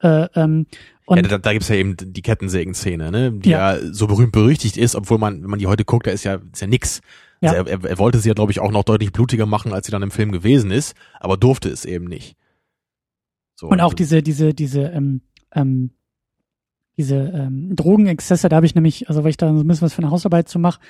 Äh, 0.01 0.27
ähm, 0.35 0.67
und 1.05 1.17
ja, 1.19 1.23
da, 1.23 1.39
da 1.39 1.53
gibt's 1.53 1.69
ja 1.69 1.77
eben 1.77 1.97
die 1.97 2.23
Kettensägen-Szene, 2.23 3.11
ne, 3.11 3.33
die 3.33 3.51
Ja. 3.51 3.77
ja. 3.77 3.93
so 3.93 4.07
berühmt 4.07 4.33
berüchtigt 4.33 4.77
ist, 4.77 4.95
obwohl 4.97 5.19
man, 5.19 5.43
wenn 5.43 5.51
man 5.51 5.59
die 5.59 5.67
heute 5.67 5.85
guckt, 5.85 6.07
da 6.07 6.11
ist 6.11 6.25
ja, 6.25 6.41
ist 6.53 6.61
ja 6.61 6.67
nix. 6.67 7.01
Ja. 7.41 7.53
Also 7.53 7.65
er, 7.71 7.85
er, 7.85 7.99
wollte 7.99 8.19
sie 8.19 8.29
ja, 8.29 8.35
glaube 8.35 8.53
ich, 8.53 8.61
auch 8.61 8.71
noch 8.71 8.85
deutlich 8.85 9.13
blutiger 9.13 9.47
machen, 9.47 9.73
als 9.73 9.87
sie 9.87 9.93
dann 9.93 10.03
im 10.03 10.11
Film 10.11 10.33
gewesen 10.33 10.71
ist, 10.71 10.95
aber 11.21 11.37
durfte 11.37 11.69
es 11.69 11.85
eben 11.85 12.05
nicht. 12.07 12.37
So, 13.55 13.69
Und 13.69 13.81
auch 13.81 13.87
also- 13.87 13.97
diese, 13.97 14.23
diese, 14.23 14.55
diese, 14.55 14.83
ähm, 14.83 15.23
ähm, 15.55 15.91
diese 16.97 17.17
ähm, 17.17 17.75
Drogenexzesse, 17.75 18.49
da 18.49 18.57
habe 18.57 18.67
ich 18.67 18.75
nämlich, 18.75 19.09
also 19.09 19.25
weil 19.25 19.31
ich 19.31 19.37
da 19.37 19.53
so 19.53 19.61
ein 19.61 19.67
bisschen 19.67 19.87
was 19.87 19.95
für 19.95 20.03
eine 20.03 20.11
Hausarbeit 20.11 20.49
zu 20.49 20.59
mache, 20.59 20.81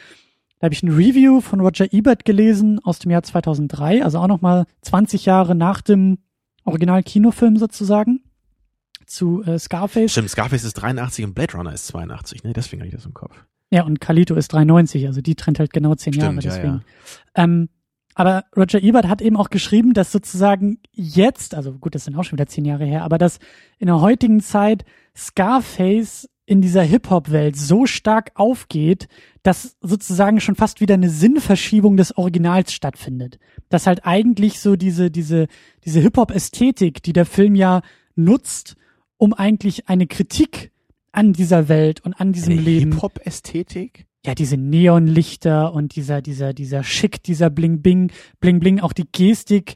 da 0.58 0.66
habe 0.66 0.74
ich 0.74 0.82
ein 0.82 0.90
Review 0.90 1.40
von 1.40 1.60
Roger 1.60 1.92
Ebert 1.92 2.24
gelesen 2.24 2.78
aus 2.84 2.98
dem 2.98 3.10
Jahr 3.10 3.22
2003, 3.22 4.04
also 4.04 4.18
auch 4.18 4.28
nochmal 4.28 4.66
20 4.82 5.26
Jahre 5.26 5.54
nach 5.54 5.80
dem 5.80 6.18
Original-Kinofilm 6.64 7.56
sozusagen 7.56 8.20
zu 9.06 9.42
äh, 9.42 9.58
Scarface. 9.58 10.12
Stimmt, 10.12 10.30
Scarface 10.30 10.64
ist 10.64 10.74
83 10.74 11.24
und 11.24 11.34
Blade 11.34 11.54
Runner 11.56 11.72
ist 11.72 11.86
82, 11.88 12.44
ne, 12.44 12.52
deswegen 12.52 12.82
habe 12.82 12.88
ich 12.88 12.94
das 12.94 13.06
im 13.06 13.14
Kopf. 13.14 13.34
Ja, 13.70 13.84
und 13.84 14.00
Carlito 14.00 14.34
ist 14.34 14.52
93, 14.52 15.06
also 15.06 15.20
die 15.20 15.34
trennt 15.34 15.58
halt 15.58 15.72
genau 15.72 15.94
zehn 15.94 16.12
Jahre, 16.12 16.32
Stimmt, 16.32 16.44
ja, 16.44 16.50
deswegen. 16.50 16.84
ja. 17.36 17.44
Ähm, 17.44 17.68
aber 18.14 18.44
Roger 18.56 18.82
Ebert 18.82 19.08
hat 19.08 19.22
eben 19.22 19.36
auch 19.36 19.50
geschrieben, 19.50 19.94
dass 19.94 20.12
sozusagen 20.12 20.78
jetzt, 20.92 21.54
also 21.54 21.72
gut, 21.72 21.94
das 21.94 22.04
sind 22.04 22.14
auch 22.16 22.24
schon 22.24 22.38
wieder 22.38 22.46
zehn 22.46 22.64
Jahre 22.64 22.84
her, 22.84 23.02
aber 23.02 23.18
dass 23.18 23.38
in 23.78 23.86
der 23.86 24.00
heutigen 24.00 24.40
Zeit 24.40 24.84
Scarface 25.16 26.28
in 26.44 26.60
dieser 26.60 26.82
Hip-Hop-Welt 26.82 27.56
so 27.56 27.86
stark 27.86 28.32
aufgeht, 28.34 29.08
dass 29.42 29.76
sozusagen 29.80 30.40
schon 30.40 30.56
fast 30.56 30.80
wieder 30.80 30.94
eine 30.94 31.08
Sinnverschiebung 31.08 31.96
des 31.96 32.16
Originals 32.16 32.72
stattfindet. 32.72 33.38
Dass 33.68 33.86
halt 33.86 34.04
eigentlich 34.04 34.60
so 34.60 34.76
diese, 34.76 35.10
diese, 35.10 35.46
diese 35.84 36.00
Hip-Hop-Ästhetik, 36.00 37.02
die 37.02 37.12
der 37.12 37.26
Film 37.26 37.54
ja 37.54 37.82
nutzt, 38.16 38.76
um 39.16 39.32
eigentlich 39.32 39.88
eine 39.88 40.06
Kritik 40.06 40.72
an 41.12 41.32
dieser 41.32 41.68
Welt 41.68 42.00
und 42.04 42.14
an 42.14 42.32
diesem 42.32 42.54
Eine 42.54 42.62
Leben 42.62 42.92
Hip-Hop-Ästhetik? 42.92 44.06
ja, 44.24 44.34
diese 44.34 44.56
Neonlichter 44.56 45.72
und 45.72 45.96
dieser, 45.96 46.22
dieser, 46.22 46.52
dieser 46.52 46.84
Schick, 46.84 47.22
dieser 47.22 47.50
Bling 47.50 47.82
Bling, 47.82 48.12
Bling 48.40 48.60
Bling, 48.60 48.80
auch 48.80 48.92
die 48.92 49.10
Gestik, 49.10 49.74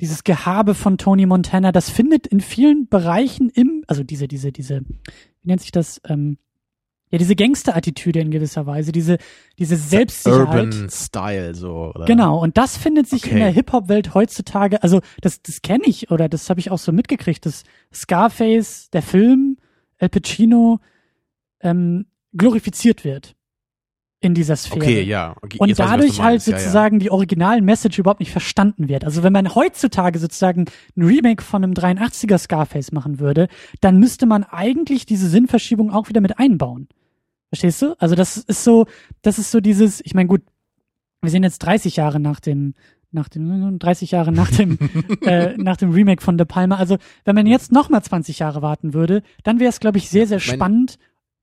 dieses 0.00 0.24
Gehabe 0.24 0.74
von 0.74 0.98
Tony 0.98 1.26
Montana, 1.26 1.72
das 1.72 1.90
findet 1.90 2.26
in 2.26 2.40
vielen 2.40 2.88
Bereichen 2.88 3.48
im, 3.50 3.84
also 3.86 4.02
diese, 4.02 4.28
diese, 4.28 4.52
diese, 4.52 4.80
wie 4.80 5.48
nennt 5.48 5.60
sich 5.60 5.72
das, 5.72 6.00
ähm, 6.08 6.38
ja, 7.10 7.18
diese 7.18 7.36
Gangster-Attitüde 7.36 8.18
in 8.18 8.30
gewisser 8.30 8.66
Weise, 8.66 8.90
diese, 8.90 9.18
diese 9.58 9.76
Selbstsicherheit. 9.76 10.48
Urban 10.48 10.90
Style, 10.90 11.54
so, 11.54 11.92
oder? 11.94 12.04
Genau, 12.04 12.42
und 12.42 12.58
das 12.58 12.76
findet 12.76 13.08
sich 13.08 13.24
in 13.26 13.32
Okay. 13.32 13.38
der 13.38 13.50
Hip-Hop-Welt 13.50 14.14
heutzutage, 14.14 14.82
also 14.82 15.00
das, 15.20 15.40
das 15.40 15.62
kenne 15.62 15.84
ich 15.86 16.10
oder 16.10 16.28
das 16.28 16.50
habe 16.50 16.58
ich 16.58 16.70
auch 16.70 16.78
so 16.78 16.90
mitgekriegt, 16.92 17.46
dass 17.46 17.62
Scarface, 17.94 18.90
der 18.90 19.02
Film, 19.02 19.56
El 19.98 20.08
Pacino, 20.08 20.80
ähm, 21.60 22.06
glorifiziert 22.32 23.04
wird 23.04 23.35
in 24.26 24.34
dieser 24.34 24.56
Sphäre. 24.56 24.76
Okay, 24.80 25.02
ja. 25.02 25.34
Okay, 25.40 25.56
Und 25.58 25.70
weiß 25.70 25.76
dadurch 25.76 26.16
du 26.16 26.22
halt 26.22 26.32
meinst. 26.34 26.46
Ja, 26.48 26.52
ja. 26.52 26.58
sozusagen 26.58 26.98
die 26.98 27.10
originalen 27.10 27.64
Message 27.64 27.98
überhaupt 27.98 28.20
nicht 28.20 28.32
verstanden 28.32 28.88
wird. 28.88 29.04
Also 29.04 29.22
wenn 29.22 29.32
man 29.32 29.54
heutzutage 29.54 30.18
sozusagen 30.18 30.66
ein 30.96 31.02
Remake 31.02 31.42
von 31.42 31.64
einem 31.64 31.72
83er 31.72 32.38
Scarface 32.38 32.92
machen 32.92 33.18
würde, 33.20 33.48
dann 33.80 33.98
müsste 33.98 34.26
man 34.26 34.44
eigentlich 34.44 35.06
diese 35.06 35.28
Sinnverschiebung 35.28 35.90
auch 35.90 36.08
wieder 36.08 36.20
mit 36.20 36.38
einbauen. 36.38 36.88
Verstehst 37.48 37.80
du? 37.80 37.94
Also 37.98 38.14
das 38.14 38.36
ist 38.36 38.64
so, 38.64 38.86
das 39.22 39.38
ist 39.38 39.50
so 39.50 39.60
dieses, 39.60 40.00
ich 40.04 40.14
meine 40.14 40.28
gut, 40.28 40.42
wir 41.22 41.30
sind 41.30 41.44
jetzt 41.44 41.60
30 41.60 41.96
Jahre 41.96 42.20
nach 42.20 42.40
dem 42.40 42.74
nach 43.12 43.28
dem 43.28 43.78
30 43.78 44.10
Jahre 44.10 44.32
nach 44.32 44.50
dem 44.50 44.78
äh, 45.22 45.56
nach 45.56 45.76
dem 45.76 45.90
Remake 45.92 46.22
von 46.22 46.36
De 46.36 46.44
Palma. 46.46 46.76
Also 46.76 46.98
wenn 47.24 47.34
man 47.34 47.46
jetzt 47.46 47.72
noch 47.72 47.88
mal 47.88 48.02
20 48.02 48.40
Jahre 48.40 48.62
warten 48.62 48.92
würde, 48.94 49.22
dann 49.44 49.58
wäre 49.60 49.70
es 49.70 49.80
glaube 49.80 49.98
ich 49.98 50.10
sehr 50.10 50.26
sehr 50.26 50.38
mein- 50.38 50.56
spannend 50.56 50.98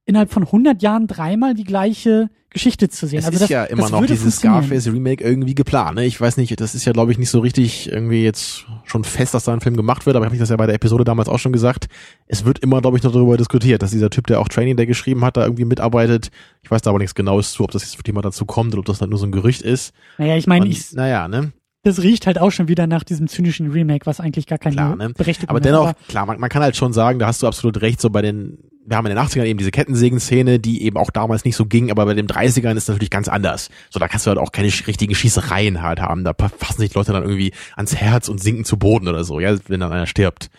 innerhalb 0.06 0.32
von 0.32 0.44
100 0.44 0.82
Jahren 0.84 1.08
dreimal 1.08 1.54
die 1.54 1.64
gleiche 1.64 2.30
Geschichte 2.54 2.88
zu 2.88 3.08
sehen. 3.08 3.20
Es 3.20 3.26
also 3.26 3.36
ist 3.36 3.42
das, 3.42 3.50
ja 3.50 3.64
immer 3.66 3.90
noch 3.90 4.02
dieses 4.06 4.22
funktionieren. 4.22 4.64
Scarface 4.64 4.88
Remake 4.94 5.24
irgendwie 5.24 5.56
geplant. 5.56 5.96
Ne? 5.96 6.06
Ich 6.06 6.20
weiß 6.20 6.38
nicht, 6.38 6.60
das 6.62 6.76
ist 6.76 6.86
ja 6.86 6.94
glaube 6.94 7.12
ich 7.12 7.18
nicht 7.18 7.30
so 7.30 7.40
richtig 7.40 7.92
irgendwie 7.92 8.24
jetzt 8.24 8.66
schon 8.86 9.04
fest, 9.04 9.34
dass 9.34 9.46
da 9.46 9.54
ein 9.54 9.62
Film 9.62 9.76
gemacht 9.76 10.06
wird, 10.06 10.16
aber 10.16 10.26
ich 10.26 10.30
habe 10.30 10.40
das 10.40 10.50
ja 10.50 10.56
bei 10.56 10.68
der 10.68 10.76
Episode 10.76 11.04
damals 11.04 11.28
auch 11.28 11.40
schon 11.40 11.52
gesagt. 11.52 11.88
Es 12.28 12.46
wird 12.46 12.60
immer, 12.60 12.82
glaube 12.82 12.98
ich, 12.98 13.04
noch 13.04 13.12
darüber 13.12 13.38
diskutiert, 13.38 13.82
dass 13.82 13.92
dieser 13.92 14.10
Typ, 14.10 14.28
der 14.28 14.40
auch 14.40 14.48
Training 14.48 14.78
Day 14.78 14.86
geschrieben 14.86 15.26
hat, 15.26 15.38
da 15.38 15.44
irgendwie 15.44 15.66
mitarbeitet. 15.66 16.30
Ich 16.62 16.72
weiß 16.72 16.82
da 16.82 16.92
aber 16.92 17.00
nichts 17.00 17.16
Genaues 17.16 17.52
zu, 17.52 17.64
ob 17.64 17.72
das 17.72 17.84
jetzt 17.84 17.98
wirklich 17.98 18.14
mal 18.14 18.22
dazu 18.22 18.46
kommt 18.46 18.74
oder 18.74 18.80
ob 18.80 18.86
das 18.86 19.00
dann 19.00 19.10
nur 19.10 19.20
so 19.20 19.26
ein 19.26 19.32
Gerücht 19.32 19.62
ist. 19.62 19.94
Naja, 20.18 20.38
ich 20.38 20.48
meine, 20.48 20.68
ich, 20.68 20.94
naja, 20.94 21.28
ne? 21.28 21.52
Das 21.84 22.02
riecht 22.02 22.28
halt 22.28 22.40
auch 22.40 22.52
schon 22.52 22.70
wieder 22.70 22.88
nach 22.88 23.04
diesem 23.04 23.28
zynischen 23.28 23.72
Remake, 23.72 24.06
was 24.06 24.20
eigentlich 24.20 24.48
gar 24.48 24.58
keine 24.58 24.76
Klar, 24.76 24.96
ne? 24.96 25.10
Berechtigung 25.10 25.50
Aber 25.50 25.58
hat. 25.58 25.66
dennoch, 25.66 25.94
klar, 26.08 26.26
man, 26.26 26.40
man 26.40 26.50
kann 26.50 26.64
halt 26.64 26.78
schon 26.78 26.94
sagen, 26.94 27.20
da 27.20 27.28
hast 27.28 27.44
du 27.44 27.48
absolut 27.48 27.82
recht, 27.82 28.00
so 28.00 28.10
bei 28.10 28.22
den, 28.22 28.58
wir 28.86 28.96
haben 28.96 29.06
in 29.06 29.16
den 29.16 29.24
80ern 29.24 29.44
eben 29.44 29.58
diese 29.58 29.72
Kettensägen-Szene, 29.72 30.60
die 30.60 30.84
eben 30.84 30.98
auch 30.98 31.10
damals 31.10 31.44
nicht 31.44 31.58
so 31.58 31.66
ging, 31.66 31.92
aber 31.92 32.06
bei 32.06 32.14
den 32.14 32.28
30ern 32.28 32.72
ist 32.72 32.84
es 32.84 32.88
natürlich 32.88 33.10
ganz 33.10 33.28
anders. 33.28 33.70
So, 33.90 34.00
da 34.00 34.08
kannst 34.08 34.26
du 34.26 34.30
halt 34.30 34.40
auch 34.40 34.54
keine 34.54 34.68
richtigen 34.68 35.14
Schießereien 35.14 35.82
halt 35.82 36.00
haben. 36.00 36.24
Da 36.24 36.34
fassen 36.34 36.80
sich 36.80 36.94
Leute 36.94 37.12
dann 37.12 37.24
irgendwie 37.24 37.52
ans 37.76 37.94
Herz 37.96 38.30
und 38.30 38.42
sinken 38.42 38.64
zu 38.64 38.78
Boden 38.78 39.10
oder 39.10 39.26
so, 39.26 39.42
ja, 39.42 39.58
wenn 39.68 39.82
dann 39.82 39.92
einer 39.92 40.08
stirbt. 40.08 40.50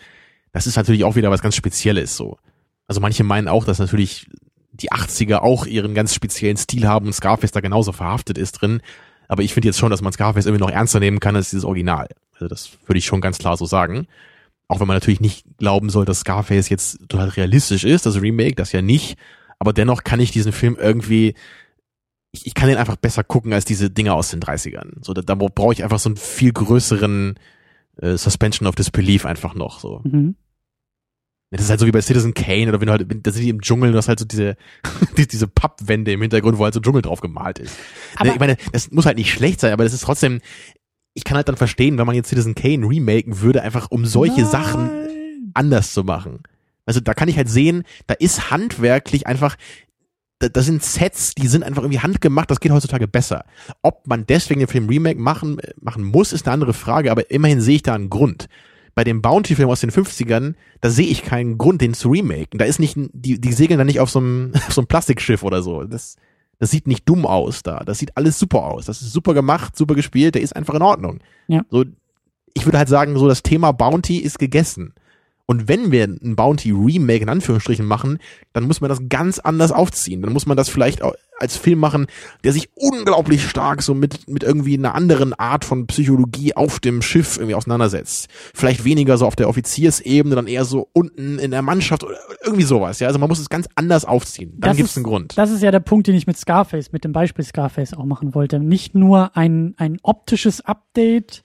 Das 0.53 0.67
ist 0.67 0.75
natürlich 0.75 1.03
auch 1.03 1.15
wieder 1.15 1.31
was 1.31 1.41
ganz 1.41 1.55
Spezielles, 1.55 2.15
so. 2.15 2.37
Also 2.87 3.01
manche 3.01 3.23
meinen 3.23 3.47
auch, 3.47 3.65
dass 3.65 3.79
natürlich 3.79 4.27
die 4.73 4.91
80er 4.91 5.37
auch 5.37 5.65
ihren 5.65 5.95
ganz 5.95 6.13
speziellen 6.13 6.57
Stil 6.57 6.87
haben 6.87 7.07
und 7.07 7.13
Scarface 7.13 7.51
da 7.51 7.61
genauso 7.61 7.91
verhaftet 7.93 8.37
ist 8.37 8.53
drin. 8.53 8.81
Aber 9.27 9.43
ich 9.43 9.53
finde 9.53 9.67
jetzt 9.67 9.79
schon, 9.79 9.91
dass 9.91 10.01
man 10.01 10.13
Scarface 10.13 10.45
irgendwie 10.45 10.63
noch 10.63 10.71
ernster 10.71 10.99
nehmen 10.99 11.19
kann 11.19 11.35
als 11.35 11.49
dieses 11.49 11.65
Original. 11.65 12.07
Also 12.33 12.47
das 12.47 12.71
würde 12.85 12.99
ich 12.99 13.05
schon 13.05 13.21
ganz 13.21 13.37
klar 13.37 13.57
so 13.57 13.65
sagen. 13.65 14.07
Auch 14.67 14.79
wenn 14.79 14.87
man 14.87 14.95
natürlich 14.95 15.21
nicht 15.21 15.45
glauben 15.57 15.89
soll, 15.89 16.05
dass 16.05 16.21
Scarface 16.21 16.69
jetzt 16.69 16.99
total 17.07 17.29
realistisch 17.29 17.83
ist, 17.83 18.05
das 18.05 18.21
Remake, 18.21 18.55
das 18.55 18.71
ja 18.71 18.81
nicht. 18.81 19.17
Aber 19.59 19.73
dennoch 19.73 20.03
kann 20.03 20.19
ich 20.19 20.31
diesen 20.31 20.51
Film 20.51 20.77
irgendwie, 20.79 21.35
ich, 22.31 22.47
ich 22.47 22.53
kann 22.53 22.69
den 22.69 22.77
einfach 22.77 22.95
besser 22.95 23.23
gucken 23.23 23.53
als 23.53 23.65
diese 23.65 23.89
Dinger 23.89 24.15
aus 24.15 24.29
den 24.29 24.41
30ern. 24.41 25.03
So, 25.03 25.13
da, 25.13 25.21
da 25.21 25.35
brauche 25.35 25.73
ich 25.73 25.83
einfach 25.83 25.99
so 25.99 26.09
einen 26.09 26.17
viel 26.17 26.51
größeren 26.51 27.35
äh, 27.97 28.17
Suspension 28.17 28.67
of 28.67 28.75
Disbelief 28.75 29.25
einfach 29.25 29.55
noch. 29.55 29.79
So. 29.79 30.01
Mhm. 30.03 30.35
Das 31.55 31.65
ist 31.65 31.69
halt 31.69 31.79
so 31.79 31.85
wie 31.87 31.91
bei 31.91 32.01
Citizen 32.01 32.33
Kane 32.33 32.67
oder 32.69 32.79
wenn 32.81 32.87
du 32.87 32.91
halt, 32.93 33.05
da 33.25 33.31
sind 33.31 33.43
die 33.43 33.49
im 33.49 33.61
Dschungel, 33.61 33.91
du 33.91 33.97
hast 33.97 34.07
halt 34.07 34.19
so 34.19 34.25
diese, 34.25 34.55
die- 35.17 35.27
diese 35.27 35.47
Pappwände 35.47 36.11
im 36.11 36.21
Hintergrund, 36.21 36.57
wo 36.57 36.63
halt 36.63 36.73
so 36.73 36.79
Dschungel 36.79 37.01
drauf 37.01 37.21
gemalt 37.21 37.59
ist. 37.59 37.75
Aber- 38.17 38.29
ich 38.33 38.39
meine, 38.39 38.57
das 38.71 38.91
muss 38.91 39.05
halt 39.05 39.17
nicht 39.17 39.31
schlecht 39.31 39.59
sein, 39.59 39.73
aber 39.73 39.83
das 39.83 39.93
ist 39.93 40.01
trotzdem, 40.03 40.41
ich 41.13 41.23
kann 41.23 41.37
halt 41.37 41.47
dann 41.47 41.57
verstehen, 41.57 41.97
wenn 41.97 42.05
man 42.05 42.15
jetzt 42.15 42.29
Citizen 42.29 42.55
Kane 42.55 42.87
remaken 42.87 43.41
würde, 43.41 43.61
einfach 43.61 43.89
um 43.91 44.05
solche 44.05 44.41
Nein. 44.41 44.51
Sachen 44.51 44.89
anders 45.53 45.93
zu 45.93 46.03
machen. 46.03 46.39
Also 46.85 46.99
da 46.99 47.13
kann 47.13 47.29
ich 47.29 47.37
halt 47.37 47.49
sehen, 47.49 47.83
da 48.07 48.13
ist 48.15 48.51
handwerklich 48.51 49.25
einfach, 49.25 49.55
da, 50.39 50.49
da 50.49 50.61
sind 50.61 50.83
Sets, 50.83 51.33
die 51.33 51.47
sind 51.47 51.63
einfach 51.63 51.81
irgendwie 51.83 52.01
handgemacht, 52.01 52.51
das 52.51 52.59
geht 52.59 52.71
heutzutage 52.73 53.07
besser. 53.07 53.45
Ob 53.81 54.05
man 54.07 54.27
deswegen 54.27 54.59
den 54.59 54.67
Film 54.67 54.87
Remake 54.89 55.19
machen, 55.19 55.57
äh, 55.59 55.71
machen 55.79 56.03
muss, 56.03 56.33
ist 56.33 56.45
eine 56.45 56.53
andere 56.53 56.73
Frage, 56.73 57.09
aber 57.11 57.31
immerhin 57.31 57.61
sehe 57.61 57.77
ich 57.77 57.83
da 57.83 57.93
einen 57.95 58.09
Grund. 58.09 58.47
Bei 58.95 59.03
dem 59.03 59.21
Bounty-Film 59.21 59.69
aus 59.69 59.81
den 59.81 59.91
50ern, 59.91 60.55
da 60.81 60.89
sehe 60.89 61.07
ich 61.07 61.21
keinen 61.21 61.57
Grund, 61.57 61.81
den 61.81 61.93
zu 61.93 62.09
remaken. 62.09 62.57
Da 62.57 62.65
ist 62.65 62.79
nicht, 62.79 62.97
die, 62.97 63.39
die 63.39 63.53
segeln 63.53 63.77
da 63.77 63.83
nicht 63.83 63.99
auf 63.99 64.09
so 64.09 64.19
einem, 64.19 64.53
auf 64.67 64.73
so 64.73 64.81
einem 64.81 64.87
Plastikschiff 64.87 65.43
oder 65.43 65.61
so. 65.61 65.83
Das, 65.83 66.15
das 66.59 66.71
sieht 66.71 66.87
nicht 66.87 67.07
dumm 67.07 67.25
aus 67.25 67.61
da. 67.61 67.83
Das 67.83 67.99
sieht 67.99 68.15
alles 68.17 68.39
super 68.39 68.63
aus. 68.63 68.85
Das 68.85 69.01
ist 69.01 69.11
super 69.11 69.33
gemacht, 69.33 69.75
super 69.77 69.95
gespielt, 69.95 70.35
der 70.35 70.41
ist 70.41 70.55
einfach 70.55 70.73
in 70.73 70.81
Ordnung. 70.81 71.19
Ja. 71.47 71.63
So, 71.69 71.83
ich 72.55 72.65
würde 72.65 72.77
halt 72.77 72.89
sagen, 72.89 73.17
so 73.17 73.27
das 73.27 73.43
Thema 73.43 73.73
Bounty 73.73 74.17
ist 74.17 74.39
gegessen. 74.39 74.93
Und 75.47 75.67
wenn 75.67 75.91
wir 75.91 76.05
ein 76.05 76.35
Bounty 76.35 76.71
Remake 76.71 77.21
in 77.21 77.29
Anführungsstrichen 77.29 77.85
machen, 77.85 78.17
dann 78.53 78.63
muss 78.65 78.81
man 78.81 78.89
das 78.89 78.99
ganz 79.09 79.37
anders 79.39 79.71
aufziehen. 79.71 80.21
Dann 80.23 80.33
muss 80.33 80.47
man 80.47 80.57
das 80.57 80.69
vielleicht 80.69 81.01
als 81.37 81.57
Film 81.57 81.79
machen, 81.79 82.07
der 82.43 82.53
sich 82.53 82.69
unglaublich 82.75 83.47
stark 83.47 83.83
so 83.83 83.93
mit, 83.93 84.27
mit 84.29 84.41
irgendwie 84.43 84.75
einer 84.77 84.95
anderen 84.95 85.33
Art 85.33 85.65
von 85.65 85.85
Psychologie 85.85 86.55
auf 86.55 86.79
dem 86.79 87.01
Schiff 87.01 87.37
irgendwie 87.37 87.53
auseinandersetzt. 87.55 88.27
Vielleicht 88.53 88.85
weniger 88.85 89.17
so 89.17 89.27
auf 89.27 89.35
der 89.35 89.49
Offiziersebene, 89.49 90.33
dann 90.35 90.47
eher 90.47 90.65
so 90.65 90.87
unten 90.93 91.37
in 91.37 91.51
der 91.51 91.61
Mannschaft 91.61 92.03
oder 92.03 92.15
irgendwie 92.43 92.63
sowas. 92.63 92.99
Ja, 92.99 93.07
also 93.07 93.19
man 93.19 93.29
muss 93.29 93.39
es 93.39 93.49
ganz 93.49 93.67
anders 93.75 94.05
aufziehen. 94.05 94.53
Dann 94.57 94.75
gibt's 94.77 94.93
ist- 94.93 94.97
einen 94.97 95.03
Grund. 95.03 95.37
Das 95.37 95.51
ist 95.51 95.61
ja 95.61 95.71
der 95.71 95.79
Punkt, 95.81 96.07
den 96.07 96.15
ich 96.15 96.25
mit 96.25 96.37
Scarface, 96.37 96.91
mit 96.91 97.03
dem 97.03 97.11
Beispiel 97.11 97.43
Scarface 97.45 97.93
auch 97.93 98.05
machen 98.05 98.33
wollte. 98.33 98.59
Nicht 98.59 98.95
nur 98.95 99.35
ein, 99.35 99.75
ein 99.77 99.97
optisches 100.01 100.61
Update, 100.61 101.43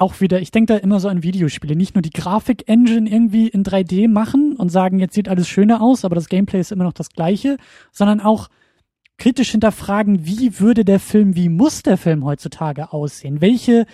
auch 0.00 0.20
wieder, 0.20 0.40
ich 0.40 0.50
denke 0.50 0.74
da 0.74 0.78
immer 0.78 1.00
so 1.00 1.08
an 1.08 1.22
Videospiele, 1.22 1.76
nicht 1.76 1.94
nur 1.94 2.02
die 2.02 2.10
Grafik-Engine 2.10 3.08
irgendwie 3.08 3.48
in 3.48 3.64
3D 3.64 4.08
machen 4.08 4.54
und 4.56 4.70
sagen, 4.70 4.98
jetzt 4.98 5.14
sieht 5.14 5.28
alles 5.28 5.48
schöner 5.48 5.80
aus, 5.80 6.04
aber 6.04 6.14
das 6.14 6.28
Gameplay 6.28 6.60
ist 6.60 6.72
immer 6.72 6.84
noch 6.84 6.92
das 6.92 7.10
gleiche, 7.10 7.56
sondern 7.92 8.20
auch 8.20 8.48
kritisch 9.18 9.50
hinterfragen, 9.50 10.26
wie 10.26 10.60
würde 10.60 10.84
der 10.84 11.00
Film, 11.00 11.34
wie 11.34 11.48
muss 11.48 11.82
der 11.82 11.96
Film 11.96 12.24
heutzutage 12.24 12.92
aussehen? 12.92 13.40
Welche 13.40 13.86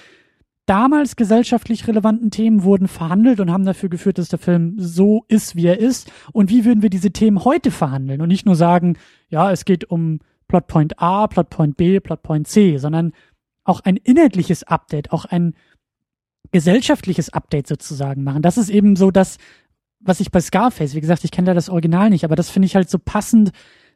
damals 0.66 1.16
gesellschaftlich 1.16 1.86
relevanten 1.86 2.30
Themen 2.30 2.62
wurden 2.62 2.88
verhandelt 2.88 3.40
und 3.40 3.50
haben 3.50 3.64
dafür 3.64 3.88
geführt, 3.88 4.18
dass 4.18 4.28
der 4.28 4.38
Film 4.38 4.74
so 4.78 5.24
ist, 5.28 5.56
wie 5.56 5.66
er 5.66 5.78
ist. 5.78 6.10
Und 6.32 6.50
wie 6.50 6.64
würden 6.64 6.82
wir 6.82 6.90
diese 6.90 7.10
Themen 7.10 7.44
heute 7.44 7.70
verhandeln 7.70 8.20
und 8.20 8.28
nicht 8.28 8.46
nur 8.46 8.56
sagen, 8.56 8.96
ja, 9.28 9.50
es 9.50 9.64
geht 9.64 9.84
um 9.90 10.20
Plotpoint 10.48 11.00
A, 11.00 11.26
Plotpoint 11.26 11.76
B, 11.76 12.00
Plotpoint 12.00 12.46
C, 12.48 12.78
sondern 12.78 13.12
auch 13.64 13.80
ein 13.80 13.96
inhaltliches 13.96 14.62
Update, 14.62 15.12
auch 15.12 15.24
ein 15.24 15.54
gesellschaftliches 16.54 17.30
Update 17.30 17.66
sozusagen 17.66 18.22
machen. 18.22 18.40
Das 18.40 18.58
ist 18.58 18.68
eben 18.68 18.94
so 18.94 19.10
das, 19.10 19.38
was 19.98 20.20
ich 20.20 20.30
bei 20.30 20.40
Scarface, 20.40 20.94
wie 20.94 21.00
gesagt, 21.00 21.24
ich 21.24 21.32
kenne 21.32 21.46
da 21.46 21.54
das 21.54 21.68
Original 21.68 22.10
nicht, 22.10 22.24
aber 22.24 22.36
das 22.36 22.48
finde 22.48 22.66
ich 22.66 22.76
halt 22.76 22.88
so 22.88 23.00
passend. 23.00 23.50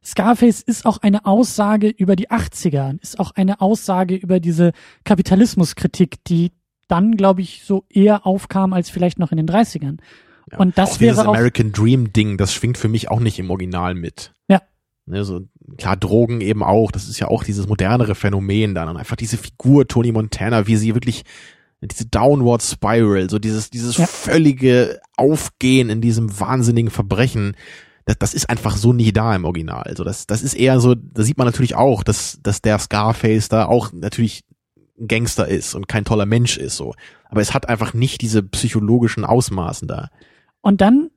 Scarface 0.05 0.63
ist 0.63 0.85
auch 0.85 0.99
eine 0.99 1.25
Aussage 1.25 1.87
über 1.87 2.17
die 2.17 2.31
80er, 2.31 3.01
ist 3.01 3.21
auch 3.21 3.31
eine 3.31 3.61
Aussage 3.61 4.17
über 4.17 4.41
diese 4.41 4.73
Kapitalismuskritik, 5.05 6.25
die 6.25 6.51
dann, 6.89 7.17
glaube 7.17 7.43
ich, 7.43 7.63
so 7.65 7.85
eher 7.89 8.27
aufkam 8.27 8.73
als 8.73 8.91
vielleicht 8.91 9.21
noch 9.21 9.31
in 9.31 9.37
den 9.37 9.47
30ern. 9.47 9.99
Ja. 10.51 10.59
Und 10.59 10.79
das 10.79 10.95
auch 10.95 10.99
dieses 10.99 11.19
wäre 11.19 11.29
auch, 11.29 11.35
American 11.35 11.71
Dream 11.71 12.13
Ding, 12.13 12.39
das 12.39 12.53
schwingt 12.53 12.77
für 12.77 12.89
mich 12.89 13.09
auch 13.09 13.21
nicht 13.21 13.39
im 13.39 13.53
Original 13.53 13.95
mit. 13.95 14.33
Ja. 14.49 14.63
Ne, 15.07 15.25
so, 15.25 15.43
klar, 15.77 15.97
Drogen 15.97 16.41
eben 16.41 16.65
auch, 16.65 16.91
das 16.91 17.09
ist 17.09 17.21
ja 17.21 17.29
auch 17.29 17.45
dieses 17.45 17.69
modernere 17.69 18.17
Phänomen 18.17 18.75
dann 18.75 18.89
und 18.89 18.97
einfach 18.97 19.15
diese 19.15 19.37
Figur 19.37 19.87
Tony 19.87 20.11
Montana, 20.11 20.67
wie 20.67 20.75
sie 20.75 20.95
wirklich 20.95 21.23
diese 21.83 22.07
Downward 22.07 22.63
Spiral, 22.63 23.31
so 23.31 23.39
dieses, 23.39 23.71
dieses 23.71 23.97
Ja. 23.97 24.07
völlige 24.07 25.01
Aufgehen 25.17 25.91
in 25.91 26.01
diesem 26.01 26.39
wahnsinnigen 26.41 26.91
Verbrechen, 26.91 27.57
das, 28.05 28.19
das 28.19 28.35
ist 28.35 28.51
einfach 28.51 28.77
so 28.77 28.93
nie 28.93 29.13
da 29.13 29.35
im 29.37 29.45
Original. 29.45 29.83
Also 29.83 30.03
das, 30.03 30.27
das 30.27 30.43
ist 30.43 30.55
eher 30.55 30.81
so, 30.81 30.95
da 30.95 31.23
sieht 31.23 31.39
man 31.39 31.47
natürlich 31.47 31.77
auch, 31.77 32.03
dass, 32.03 32.41
dass 32.43 32.63
der 32.63 32.79
Scarface 32.79 33.49
da 33.49 33.67
auch 33.67 33.93
natürlich 33.93 34.45
ein 34.99 35.07
Gangster 35.07 35.47
ist 35.47 35.75
und 35.75 35.87
kein 35.87 36.05
toller 36.05 36.27
Mensch 36.27 36.57
ist, 36.57 36.77
so. 36.77 36.95
Aber 37.29 37.41
es 37.41 37.55
hat 37.55 37.69
einfach 37.69 37.95
nicht 37.95 38.23
diese 38.23 38.43
psychologischen 38.43 39.25
Ausmaßen 39.25 39.87
da. 39.87 40.09
Und 40.63 40.81
dann, 40.81 41.11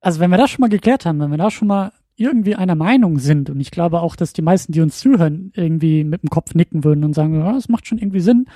also 0.00 0.20
wenn 0.20 0.30
wir 0.30 0.38
das 0.38 0.50
schon 0.50 0.62
mal 0.62 0.68
geklärt 0.70 1.04
haben, 1.04 1.20
wenn 1.20 1.30
wir 1.30 1.38
da 1.38 1.50
schon 1.50 1.68
mal 1.68 1.92
irgendwie 2.16 2.54
einer 2.54 2.74
Meinung 2.74 3.18
sind, 3.18 3.50
und 3.50 3.60
ich 3.60 3.70
glaube 3.70 4.00
auch, 4.00 4.16
dass 4.16 4.32
die 4.32 4.42
meisten, 4.42 4.72
die 4.72 4.80
uns 4.80 4.98
zuhören, 4.98 5.52
irgendwie 5.54 6.04
mit 6.04 6.22
dem 6.22 6.30
Kopf 6.30 6.54
nicken 6.54 6.82
würden 6.84 7.04
und 7.04 7.14
sagen, 7.14 7.38
ja, 7.38 7.52
das 7.52 7.68
macht 7.68 7.86
schon 7.86 7.98
irgendwie 7.98 8.20
Sinn. 8.20 8.46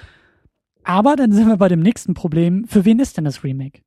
Aber 0.85 1.17
dann 1.17 1.33
sind 1.33 1.49
wir 1.49 1.57
bei 1.57 1.69
dem 1.69 1.81
nächsten 1.81 2.15
Problem. 2.15 2.67
Für 2.67 2.85
wen 2.85 2.99
ist 2.99 3.17
denn 3.17 3.25
das 3.25 3.45
Remake? 3.45 3.83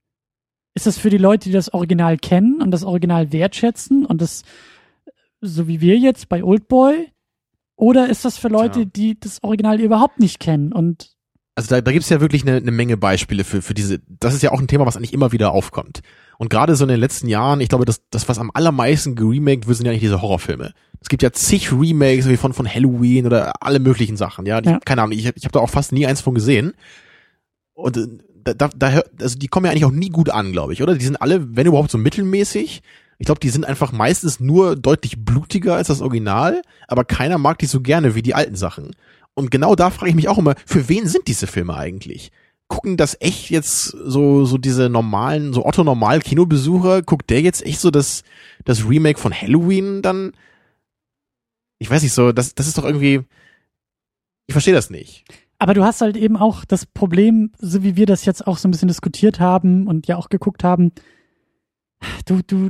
Ist 0.73 0.87
das 0.87 0.97
für 0.97 1.09
die 1.09 1.17
Leute, 1.17 1.49
die 1.49 1.53
das 1.53 1.73
Original 1.73 2.17
kennen 2.17 2.61
und 2.61 2.71
das 2.71 2.83
Original 2.83 3.31
wertschätzen 3.31 4.05
und 4.05 4.21
das, 4.21 4.43
so 5.41 5.67
wie 5.67 5.81
wir 5.81 5.97
jetzt 5.97 6.29
bei 6.29 6.43
Oldboy? 6.43 7.11
Oder 7.77 8.09
ist 8.09 8.23
das 8.25 8.37
für 8.37 8.47
Leute, 8.47 8.81
Tja. 8.81 8.91
die 8.95 9.19
das 9.19 9.43
Original 9.43 9.79
überhaupt 9.81 10.19
nicht 10.19 10.39
kennen 10.39 10.71
und 10.71 11.14
Also 11.55 11.69
da, 11.69 11.79
da 11.79 11.91
gibt's 11.93 12.09
ja 12.09 12.19
wirklich 12.19 12.43
eine, 12.43 12.57
eine 12.57 12.71
Menge 12.71 12.97
Beispiele 12.97 13.45
für, 13.45 13.61
für 13.61 13.73
diese, 13.73 14.01
das 14.07 14.33
ist 14.33 14.43
ja 14.43 14.51
auch 14.51 14.59
ein 14.59 14.67
Thema, 14.67 14.85
was 14.85 14.97
eigentlich 14.97 15.13
immer 15.13 15.31
wieder 15.31 15.51
aufkommt. 15.51 16.01
Und 16.37 16.49
gerade 16.49 16.75
so 16.75 16.83
in 16.83 16.89
den 16.89 16.99
letzten 16.99 17.29
Jahren, 17.29 17.61
ich 17.61 17.69
glaube, 17.69 17.85
das, 17.85 18.01
das 18.09 18.27
was 18.27 18.39
am 18.39 18.51
allermeisten 18.53 19.15
geremaked 19.15 19.65
wird, 19.65 19.77
sind 19.77 19.85
ja 19.85 19.91
eigentlich 19.91 20.01
diese 20.01 20.21
Horrorfilme. 20.21 20.73
Es 20.99 21.07
gibt 21.07 21.23
ja 21.23 21.31
zig 21.31 21.71
Remakes 21.71 22.27
wie 22.27 22.35
von, 22.35 22.51
von 22.51 22.67
Halloween 22.67 23.25
oder 23.25 23.63
alle 23.63 23.79
möglichen 23.79 24.17
Sachen, 24.17 24.45
ja. 24.45 24.59
Die, 24.59 24.69
Ja. 24.69 24.79
Keine 24.83 25.01
Ahnung, 25.01 25.17
ich, 25.17 25.25
ich 25.25 25.45
habe 25.45 25.51
da 25.53 25.59
auch 25.59 25.69
fast 25.69 25.93
nie 25.93 26.05
eins 26.05 26.19
von 26.19 26.35
gesehen. 26.35 26.73
Und 27.73 27.97
äh, 27.97 28.07
da, 28.43 28.53
da, 28.53 28.69
da, 28.75 29.01
also 29.21 29.37
die 29.37 29.47
kommen 29.47 29.65
ja 29.65 29.71
eigentlich 29.71 29.85
auch 29.85 29.91
nie 29.91 30.09
gut 30.09 30.29
an, 30.29 30.51
glaube 30.51 30.73
ich, 30.73 30.83
oder? 30.83 30.95
Die 30.95 31.05
sind 31.05 31.21
alle, 31.21 31.55
wenn 31.55 31.67
überhaupt, 31.67 31.89
so 31.89 31.97
mittelmäßig. 31.97 32.81
Ich 33.17 33.25
glaube, 33.25 33.39
die 33.39 33.49
sind 33.49 33.65
einfach 33.65 33.93
meistens 33.93 34.41
nur 34.41 34.75
deutlich 34.75 35.23
blutiger 35.23 35.75
als 35.75 35.87
das 35.87 36.01
Original, 36.01 36.61
aber 36.87 37.05
keiner 37.05 37.37
mag 37.37 37.59
die 37.59 37.65
so 37.65 37.79
gerne 37.79 38.13
wie 38.13 38.21
die 38.21 38.33
alten 38.33 38.55
Sachen. 38.55 38.91
Und 39.35 39.51
genau 39.51 39.75
da 39.75 39.89
frage 39.91 40.09
ich 40.09 40.15
mich 40.15 40.29
auch 40.29 40.37
immer, 40.37 40.55
für 40.65 40.89
wen 40.89 41.07
sind 41.07 41.27
diese 41.27 41.45
Filme 41.45 41.75
eigentlich? 41.75 42.31
Gucken 42.67 42.97
das 42.97 43.17
echt 43.19 43.51
jetzt 43.51 43.87
so, 43.87 44.45
so 44.45 44.57
diese 44.57 44.89
normalen, 44.89 45.53
so 45.53 45.65
Otto 45.65 45.83
Normal 45.83 46.21
Kinobesucher, 46.21 47.03
guckt 47.03 47.29
der 47.29 47.41
jetzt 47.41 47.63
echt 47.63 47.79
so 47.79 47.91
das, 47.91 48.23
das 48.63 48.89
Remake 48.89 49.19
von 49.19 49.33
Halloween 49.33 50.01
dann? 50.01 50.31
Ich 51.77 51.91
weiß 51.91 52.01
nicht 52.01 52.13
so, 52.13 52.31
das, 52.31 52.55
das 52.55 52.67
ist 52.67 52.77
doch 52.77 52.85
irgendwie, 52.85 53.21
ich 54.47 54.53
verstehe 54.53 54.73
das 54.73 54.89
nicht. 54.89 55.25
Aber 55.59 55.73
du 55.73 55.83
hast 55.83 56.01
halt 56.01 56.17
eben 56.17 56.37
auch 56.37 56.65
das 56.65 56.85
Problem, 56.85 57.51
so 57.59 57.83
wie 57.83 57.95
wir 57.95 58.05
das 58.05 58.25
jetzt 58.25 58.47
auch 58.47 58.57
so 58.57 58.67
ein 58.67 58.71
bisschen 58.71 58.87
diskutiert 58.87 59.39
haben 59.39 59.87
und 59.87 60.07
ja 60.07 60.15
auch 60.15 60.29
geguckt 60.29 60.63
haben, 60.63 60.91
du, 62.25 62.41
du, 62.41 62.69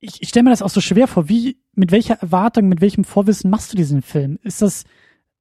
ich, 0.00 0.22
ich 0.22 0.28
stelle 0.28 0.44
mir 0.44 0.50
das 0.50 0.62
auch 0.62 0.70
so 0.70 0.80
schwer 0.80 1.08
vor. 1.08 1.28
Wie, 1.28 1.56
mit 1.74 1.92
welcher 1.92 2.14
Erwartung, 2.14 2.68
mit 2.68 2.80
welchem 2.80 3.04
Vorwissen 3.04 3.50
machst 3.50 3.72
du 3.72 3.76
diesen 3.76 4.02
Film? 4.02 4.38
Ist 4.42 4.60
das, 4.60 4.84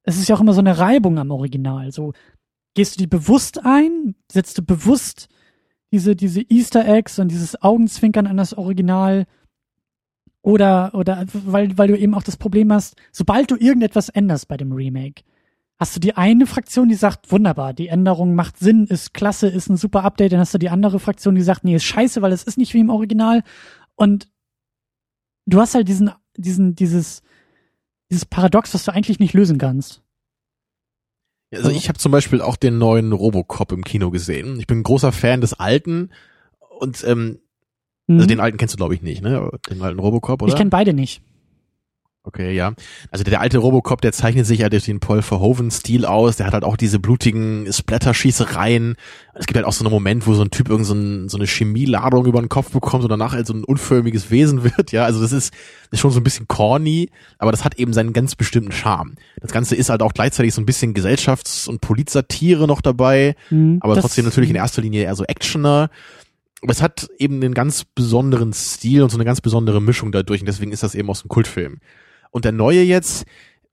es 0.03 0.17
ist 0.17 0.27
ja 0.27 0.35
auch 0.35 0.41
immer 0.41 0.53
so 0.53 0.59
eine 0.59 0.77
Reibung 0.77 1.17
am 1.17 1.31
Original. 1.31 1.91
So, 1.91 2.13
gehst 2.73 2.95
du 2.95 2.99
die 2.99 3.07
bewusst 3.07 3.65
ein? 3.65 4.15
Setzt 4.31 4.57
du 4.57 4.63
bewusst 4.63 5.29
diese, 5.91 6.15
diese 6.15 6.41
Easter 6.41 6.87
Eggs 6.87 7.19
und 7.19 7.29
dieses 7.29 7.61
Augenzwinkern 7.61 8.27
an 8.27 8.37
das 8.37 8.53
Original? 8.53 9.25
Oder, 10.41 10.93
oder, 10.93 11.25
weil, 11.31 11.77
weil 11.77 11.87
du 11.87 11.97
eben 11.97 12.13
auch 12.13 12.23
das 12.23 12.35
Problem 12.35 12.71
hast, 12.73 12.95
sobald 13.13 13.49
du 13.49 13.55
irgendetwas 13.55 14.09
änderst 14.09 14.49
bei 14.49 14.57
dem 14.57 14.73
Remake, 14.73 15.23
hast 15.79 15.95
du 15.95 16.01
die 16.01 16.17
eine 16.17 16.45
Fraktion, 16.47 16.89
die 16.89 16.95
sagt, 16.95 17.31
wunderbar, 17.31 17.73
die 17.73 17.87
Änderung 17.87 18.35
macht 18.35 18.59
Sinn, 18.59 18.85
ist 18.85 19.13
klasse, 19.13 19.47
ist 19.47 19.69
ein 19.69 19.77
super 19.77 20.03
Update, 20.03 20.33
dann 20.33 20.39
hast 20.39 20.53
du 20.53 20.57
die 20.57 20.69
andere 20.69 20.99
Fraktion, 20.99 21.35
die 21.35 21.41
sagt, 21.41 21.63
nee, 21.63 21.75
ist 21.75 21.85
scheiße, 21.85 22.21
weil 22.21 22.33
es 22.33 22.43
ist 22.43 22.57
nicht 22.57 22.73
wie 22.73 22.81
im 22.81 22.89
Original. 22.89 23.43
Und 23.95 24.29
du 25.45 25.61
hast 25.61 25.75
halt 25.75 25.87
diesen, 25.87 26.11
diesen, 26.35 26.75
dieses, 26.75 27.21
dieses 28.13 28.25
Paradox, 28.25 28.73
was 28.73 28.85
du 28.85 28.93
eigentlich 28.93 29.19
nicht 29.19 29.33
lösen 29.33 29.57
kannst. 29.57 30.01
Also 31.51 31.69
ich 31.69 31.87
habe 31.87 31.99
zum 31.99 32.11
Beispiel 32.11 32.41
auch 32.41 32.55
den 32.55 32.77
neuen 32.77 33.11
Robocop 33.11 33.71
im 33.71 33.83
Kino 33.83 34.09
gesehen. 34.09 34.59
Ich 34.59 34.67
bin 34.67 34.79
ein 34.79 34.83
großer 34.83 35.11
Fan 35.11 35.41
des 35.41 35.53
alten 35.53 36.09
und 36.79 37.03
ähm, 37.07 37.39
mhm. 38.07 38.15
also 38.15 38.27
den 38.27 38.39
alten 38.39 38.57
kennst 38.57 38.73
du 38.73 38.77
glaube 38.77 38.95
ich 38.95 39.01
nicht, 39.01 39.21
ne? 39.21 39.51
Den 39.69 39.81
alten 39.81 39.99
Robocop, 39.99 40.41
oder? 40.41 40.51
Ich 40.51 40.57
kenne 40.57 40.69
beide 40.69 40.93
nicht. 40.93 41.21
Okay, 42.25 42.55
ja. 42.55 42.73
Also 43.11 43.25
der 43.25 43.41
alte 43.41 43.57
Robocop, 43.57 43.99
der 43.99 44.13
zeichnet 44.13 44.45
sich 44.45 44.59
ja 44.59 44.69
durch 44.69 44.85
den 44.85 45.01
Paul 45.01 45.21
Verhoeven-Stil 45.21 46.05
aus. 46.05 46.37
Der 46.37 46.45
hat 46.45 46.53
halt 46.53 46.63
auch 46.63 46.77
diese 46.77 46.97
blutigen 46.97 47.67
Splatter-Schießereien. 47.69 48.95
Es 49.33 49.45
gibt 49.45 49.57
halt 49.57 49.65
auch 49.65 49.73
so 49.73 49.83
einen 49.83 49.93
Moment, 49.93 50.25
wo 50.25 50.33
so 50.33 50.41
ein 50.41 50.49
Typ 50.49 50.69
irgend 50.69 50.85
so, 50.85 50.93
ein, 50.93 51.27
so 51.27 51.37
eine 51.37 51.47
Chemieladung 51.47 52.25
über 52.25 52.39
den 52.39 52.47
Kopf 52.47 52.71
bekommt 52.71 53.03
und 53.03 53.09
danach 53.09 53.33
halt 53.33 53.45
so 53.45 53.53
ein 53.53 53.65
unförmiges 53.65 54.31
Wesen 54.31 54.63
wird. 54.77 54.93
Ja, 54.93 55.03
also 55.03 55.21
das 55.21 55.33
ist, 55.33 55.53
ist 55.91 55.99
schon 55.99 56.11
so 56.11 56.21
ein 56.21 56.23
bisschen 56.23 56.47
corny, 56.47 57.09
aber 57.39 57.51
das 57.51 57.65
hat 57.65 57.77
eben 57.77 57.91
seinen 57.91 58.13
ganz 58.13 58.35
bestimmten 58.35 58.71
Charme. 58.71 59.15
Das 59.41 59.51
Ganze 59.51 59.75
ist 59.75 59.89
halt 59.89 60.01
auch 60.01 60.13
gleichzeitig 60.13 60.53
so 60.53 60.61
ein 60.61 60.65
bisschen 60.65 60.93
Gesellschafts- 60.93 61.67
und 61.67 61.81
Politsatire 61.81 62.67
noch 62.67 62.79
dabei, 62.81 63.35
mhm, 63.49 63.79
aber 63.81 63.99
trotzdem 63.99 64.23
natürlich 64.23 64.49
in 64.49 64.55
erster 64.55 64.81
Linie 64.81 65.03
eher 65.03 65.15
so 65.15 65.25
Actioner. 65.25 65.89
Aber 66.61 66.71
es 66.71 66.81
hat 66.81 67.09
eben 67.19 67.43
einen 67.43 67.53
ganz 67.53 67.83
besonderen 67.83 68.53
Stil 68.53 69.03
und 69.03 69.09
so 69.09 69.17
eine 69.17 69.25
ganz 69.25 69.41
besondere 69.41 69.81
Mischung 69.81 70.13
dadurch 70.13 70.39
und 70.39 70.47
deswegen 70.47 70.71
ist 70.71 70.83
das 70.83 70.95
eben 70.95 71.09
auch 71.09 71.17
so 71.17 71.25
ein 71.25 71.27
Kultfilm. 71.27 71.79
Und 72.33 72.45
der 72.45 72.51
neue 72.51 72.81
jetzt, 72.81 73.25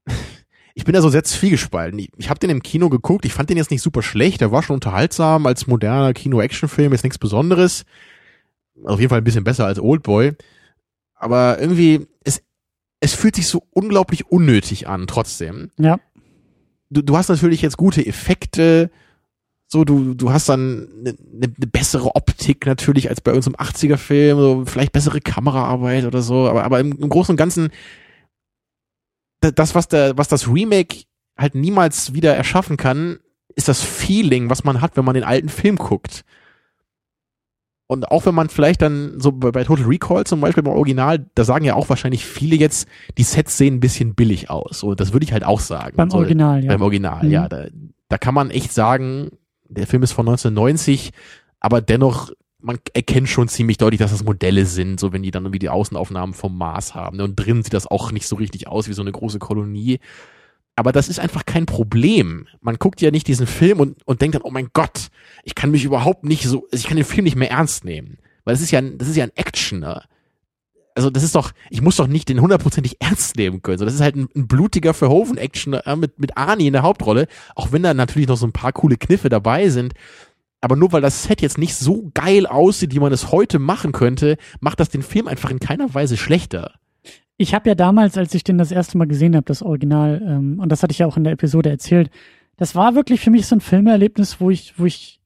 ich 0.75 0.85
bin 0.85 0.93
da 0.93 1.01
so 1.01 1.09
sehr 1.09 1.25
zwiegespalten. 1.25 1.99
Ich, 1.99 2.11
ich 2.19 2.29
habe 2.29 2.39
den 2.39 2.51
im 2.51 2.63
Kino 2.63 2.91
geguckt, 2.91 3.25
ich 3.25 3.33
fand 3.33 3.49
den 3.49 3.57
jetzt 3.57 3.71
nicht 3.71 3.83
super 3.83 4.03
schlecht, 4.03 4.43
der 4.43 4.53
war 4.53 4.63
schon 4.63 4.75
unterhaltsam 4.75 5.47
als 5.47 5.67
moderner 5.67 6.13
Kino-Action-Film, 6.13 6.93
ist 6.93 7.03
nichts 7.03 7.19
Besonderes. 7.19 7.85
Auf 8.85 9.01
jeden 9.01 9.09
Fall 9.09 9.19
ein 9.19 9.25
bisschen 9.25 9.45
besser 9.45 9.65
als 9.67 9.81
Oldboy. 9.81 10.33
Aber 11.15 11.59
irgendwie, 11.59 12.07
es, 12.23 12.43
es 13.01 13.15
fühlt 13.15 13.35
sich 13.35 13.49
so 13.49 13.63
unglaublich 13.71 14.27
unnötig 14.31 14.89
an, 14.89 15.07
trotzdem. 15.07 15.71
Ja. 15.79 15.99
Du, 16.91 17.03
du 17.03 17.17
hast 17.17 17.29
natürlich 17.29 17.63
jetzt 17.63 17.79
gute 17.79 18.05
Effekte, 18.05 18.91
so, 19.69 19.85
du, 19.85 20.13
du 20.13 20.33
hast 20.33 20.51
dann 20.51 20.89
eine 20.99 21.13
ne, 21.13 21.53
ne 21.57 21.67
bessere 21.67 22.15
Optik 22.15 22.67
natürlich 22.67 23.09
als 23.09 23.23
bei 23.23 23.33
uns 23.33 23.47
im 23.47 23.57
80er-Film, 23.57 24.39
so 24.39 24.65
vielleicht 24.67 24.93
bessere 24.93 25.21
Kameraarbeit 25.21 26.05
oder 26.05 26.21
so, 26.21 26.49
aber, 26.49 26.65
aber 26.65 26.81
im, 26.81 26.93
im 26.99 27.09
Großen 27.09 27.33
und 27.33 27.37
Ganzen 27.37 27.71
das, 29.41 29.75
was 29.75 29.89
der, 29.89 30.17
was 30.19 30.29
das 30.29 30.49
Remake 30.49 31.05
halt 31.37 31.55
niemals 31.55 32.13
wieder 32.13 32.35
erschaffen 32.35 32.77
kann, 32.77 33.19
ist 33.55 33.69
das 33.69 33.83
Feeling, 33.83 34.51
was 34.51 34.65
man 34.65 34.81
hat, 34.81 34.97
wenn 34.97 35.05
man 35.05 35.15
den 35.15 35.25
alten 35.25 35.49
Film 35.49 35.77
guckt. 35.77 36.25
Und 37.87 38.09
auch 38.13 38.25
wenn 38.25 38.37
man 38.37 38.49
vielleicht 38.49 38.83
dann 38.83 39.21
so 39.21 39.33
bei 39.33 39.65
Total 39.65 39.85
Recall 39.85 40.25
zum 40.25 40.41
Beispiel 40.41 40.63
beim 40.63 40.75
Original, 40.75 41.27
da 41.35 41.43
sagen 41.43 41.65
ja 41.65 41.75
auch 41.75 41.89
wahrscheinlich 41.89 42.25
viele 42.25 42.55
jetzt, 42.55 42.87
die 43.19 43.25
Sets 43.25 43.57
sehen 43.57 43.77
ein 43.77 43.81
bisschen 43.81 44.15
billig 44.15 44.49
aus. 44.49 44.79
So, 44.79 44.95
das 44.95 45.13
würde 45.13 45.25
ich 45.25 45.33
halt 45.33 45.43
auch 45.43 45.59
sagen. 45.59 45.97
Beim 45.97 46.09
so, 46.09 46.19
Original, 46.19 46.63
ja. 46.63 46.71
Beim 46.71 46.83
Original, 46.83 47.25
mhm. 47.25 47.31
ja. 47.33 47.49
Da, 47.49 47.67
da 48.09 48.19
kann 48.19 48.35
man 48.35 48.51
echt 48.51 48.73
sagen, 48.73 49.33
der 49.69 49.89
Film 49.89 50.05
ist 50.05 50.13
von 50.13 50.29
1990, 50.29 51.11
aber 51.59 51.81
dennoch 51.81 52.31
man 52.63 52.79
erkennt 52.95 53.29
schon 53.29 53.49
ziemlich 53.49 53.79
deutlich, 53.79 54.01
dass 54.01 54.11
das 54.11 54.25
Modelle 54.25 54.67
sind, 54.67 55.01
so 55.01 55.13
wenn 55.13 55.23
die 55.23 55.31
dann 55.31 55.45
irgendwie 55.45 55.59
die 55.59 55.69
Außenaufnahmen 55.69 56.35
vom 56.35 56.57
Mars 56.57 56.95
haben. 56.95 57.21
Und 57.21 57.37
drin 57.37 57.63
sieht 57.63 57.75
das 57.75 57.87
auch 57.87 58.13
nicht 58.13 58.27
so 58.27 58.37
richtig 58.37 58.69
aus 58.69 58.89
wie 58.89 58.93
so 58.93 59.03
eine 59.03 59.13
große 59.13 59.39
Kolonie. 59.39 60.01
Aber 60.77 60.93
das 60.93 61.09
ist 61.09 61.21
einfach 61.21 61.45
kein 61.45 61.67
Problem. 61.67 62.47
Man 62.61 62.77
guckt 62.77 63.01
ja 63.01 63.11
nicht 63.11 63.27
diesen 63.27 63.47
Film 63.47 63.81
und, 63.81 64.07
und 64.07 64.23
denkt 64.23 64.35
dann, 64.35 64.43
oh 64.43 64.51
mein 64.51 64.71
Gott, 64.73 65.09
ich 65.45 65.55
kann 65.55 65.71
mich 65.71 65.85
überhaupt 65.85 66.25
nicht 66.25 66.45
so, 66.45 66.67
ich 66.73 66.85
kann 66.85 66.97
den 66.97 67.05
Film 67.05 67.25
nicht 67.25 67.37
mehr 67.37 67.51
ernst 67.51 67.85
nehmen. 67.85 68.19
Weil 68.45 68.55
das 68.55 68.63
ist 68.63 68.71
ja, 68.71 68.81
das 68.81 69.09
ist 69.09 69.17
ja 69.17 69.25
ein 69.25 69.37
Actioner. 69.37 70.05
Also 70.95 71.11
das 71.11 71.23
ist 71.23 71.35
doch, 71.35 71.53
ich 71.71 71.83
muss 71.83 71.97
doch 71.97 72.07
nicht 72.07 72.29
den 72.29 72.41
hundertprozentig 72.41 72.97
ernst 73.01 73.37
nehmen 73.37 73.63
können. 73.63 73.79
So, 73.79 73.85
das 73.85 73.95
ist 73.95 74.01
halt 74.01 74.17
ein, 74.17 74.29
ein 74.35 74.49
blutiger 74.49 74.93
Verhoeven-Action 74.93 75.75
äh, 75.75 75.97
mit, 75.97 76.19
mit 76.19 76.37
Arnie 76.37 76.67
in 76.67 76.73
der 76.73 76.83
Hauptrolle. 76.83 77.27
Auch 77.55 77.73
wenn 77.73 77.83
da 77.83 77.95
natürlich 77.95 78.29
noch 78.29 78.37
so 78.37 78.47
ein 78.47 78.53
paar 78.53 78.73
coole 78.73 78.97
Kniffe 78.97 79.29
dabei 79.29 79.69
sind 79.69 79.95
aber 80.61 80.77
nur 80.77 80.93
weil 80.93 81.01
das 81.01 81.25
Set 81.25 81.41
jetzt 81.41 81.59
nicht 81.59 81.75
so 81.75 82.11
geil 82.15 82.47
aussieht, 82.47 82.95
wie 82.95 83.01
man 83.01 83.13
es 83.13 83.33
heute 83.33 83.59
machen 83.59 83.93
könnte, 83.93 84.37
macht 84.61 84.81
das 84.81 84.89
den 84.89 85.03
Film 85.03 85.29
einfach 85.29 85.51
in 85.51 85.59
keiner 85.59 85.95
Weise 85.95 86.17
schlechter. 86.17 86.75
Ich 87.37 87.55
habe 87.55 87.71
ja 87.71 87.75
damals, 87.75 88.19
als 88.19 88.35
ich 88.35 88.45
den 88.45 88.59
das 88.59 88.71
erste 88.71 88.99
Mal 88.99 89.07
gesehen 89.07 89.35
habe, 89.35 89.47
das 89.47 89.63
Original, 89.63 90.21
ähm, 90.23 90.59
und 90.61 90.71
das 90.71 90.83
hatte 90.83 90.93
ich 90.93 90.99
ja 90.99 91.07
auch 91.07 91.17
in 91.17 91.25
der 91.25 91.33
Episode 91.33 91.71
erzählt, 91.71 92.11
das 92.59 92.75
war 92.75 92.95
wirklich 92.95 93.21
für 93.21 93.31
mich 93.31 93.47
so 93.47 93.57
ein 93.57 93.63
Filmerlebnis, 93.63 94.41
wo 94.41 94.51
ich, 94.51 94.79
wo 94.79 94.85
ich, 94.85 95.21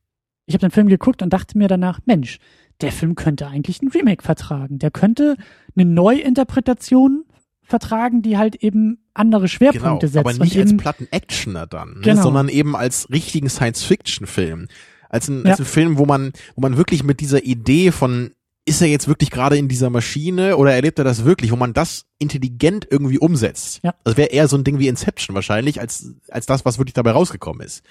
ich 0.47 0.55
habe 0.55 0.61
den 0.61 0.71
Film 0.71 0.87
geguckt 0.87 1.23
und 1.23 1.33
dachte 1.33 1.59
mir 1.59 1.67
danach, 1.67 1.99
Mensch, 2.07 2.39
der 2.81 2.93
Film 2.93 3.17
könnte 3.17 3.49
eigentlich 3.49 3.83
ein 3.83 3.89
Remake 3.89 4.23
vertragen. 4.23 4.79
Der 4.79 4.93
könnte 4.93 5.37
eine 5.75 5.85
Neuinterpretation 5.85 7.25
vertragen, 7.63 8.23
die 8.23 8.39
halt 8.39 8.57
eben 8.57 8.99
andere 9.15 9.49
Schwerpunkte 9.49 10.07
genau, 10.07 10.13
setzt. 10.13 10.17
Aber 10.17 10.45
nicht 10.45 10.59
als 10.59 10.77
platten 10.77 11.09
Actioner 11.11 11.67
dann, 11.67 11.95
ne? 11.95 12.01
genau. 12.03 12.23
sondern 12.23 12.49
eben 12.49 12.77
als 12.77 13.11
richtigen 13.11 13.49
Science-Fiction-Film 13.49 14.69
als 15.15 15.29
ein, 15.29 15.45
ja. 15.45 15.53
als 15.53 15.61
ein 15.61 15.67
Film, 15.67 15.97
wo 15.97 16.07
man, 16.07 16.33
wo 16.57 16.61
man 16.61 16.77
wirklich 16.77 17.05
mit 17.05 17.21
dieser 17.21 17.45
Idee 17.45 17.93
von 17.93 18.33
ist 18.67 18.81
er 18.81 18.89
jetzt 18.89 19.09
wirklich 19.09 19.31
gerade 19.31 19.59
in 19.59 19.69
dieser 19.69 19.91
Maschine 19.91 20.57
oder 20.57 20.73
erlebt 20.73 20.99
er 20.99 21.05
das 21.05 21.25
wirklich, 21.25 21.53
wo 21.53 21.57
man 21.57 21.75
das 21.75 22.07
intelligent 22.19 22.87
irgendwie 22.91 23.19
umsetzt. 23.19 23.81
Ja. 23.83 23.95
Das 24.05 24.17
wäre 24.17 24.31
eher 24.31 24.49
so 24.49 24.57
ein 24.57 24.65
Ding 24.65 24.79
wie 24.79 24.89
Inception 24.89 25.35
wahrscheinlich, 25.35 25.81
als, 25.81 26.15
als 26.31 26.47
das, 26.47 26.65
was 26.65 26.79
wirklich 26.79 26.95
dabei 26.95 27.11
rausgekommen 27.11 27.65
ist. 27.65 27.83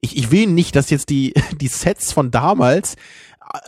Ich, 0.00 0.16
ich 0.16 0.32
will 0.32 0.48
nicht, 0.48 0.74
dass 0.74 0.90
jetzt 0.90 1.10
die, 1.10 1.32
die 1.60 1.68
Sets 1.68 2.12
von 2.12 2.30
damals 2.30 2.96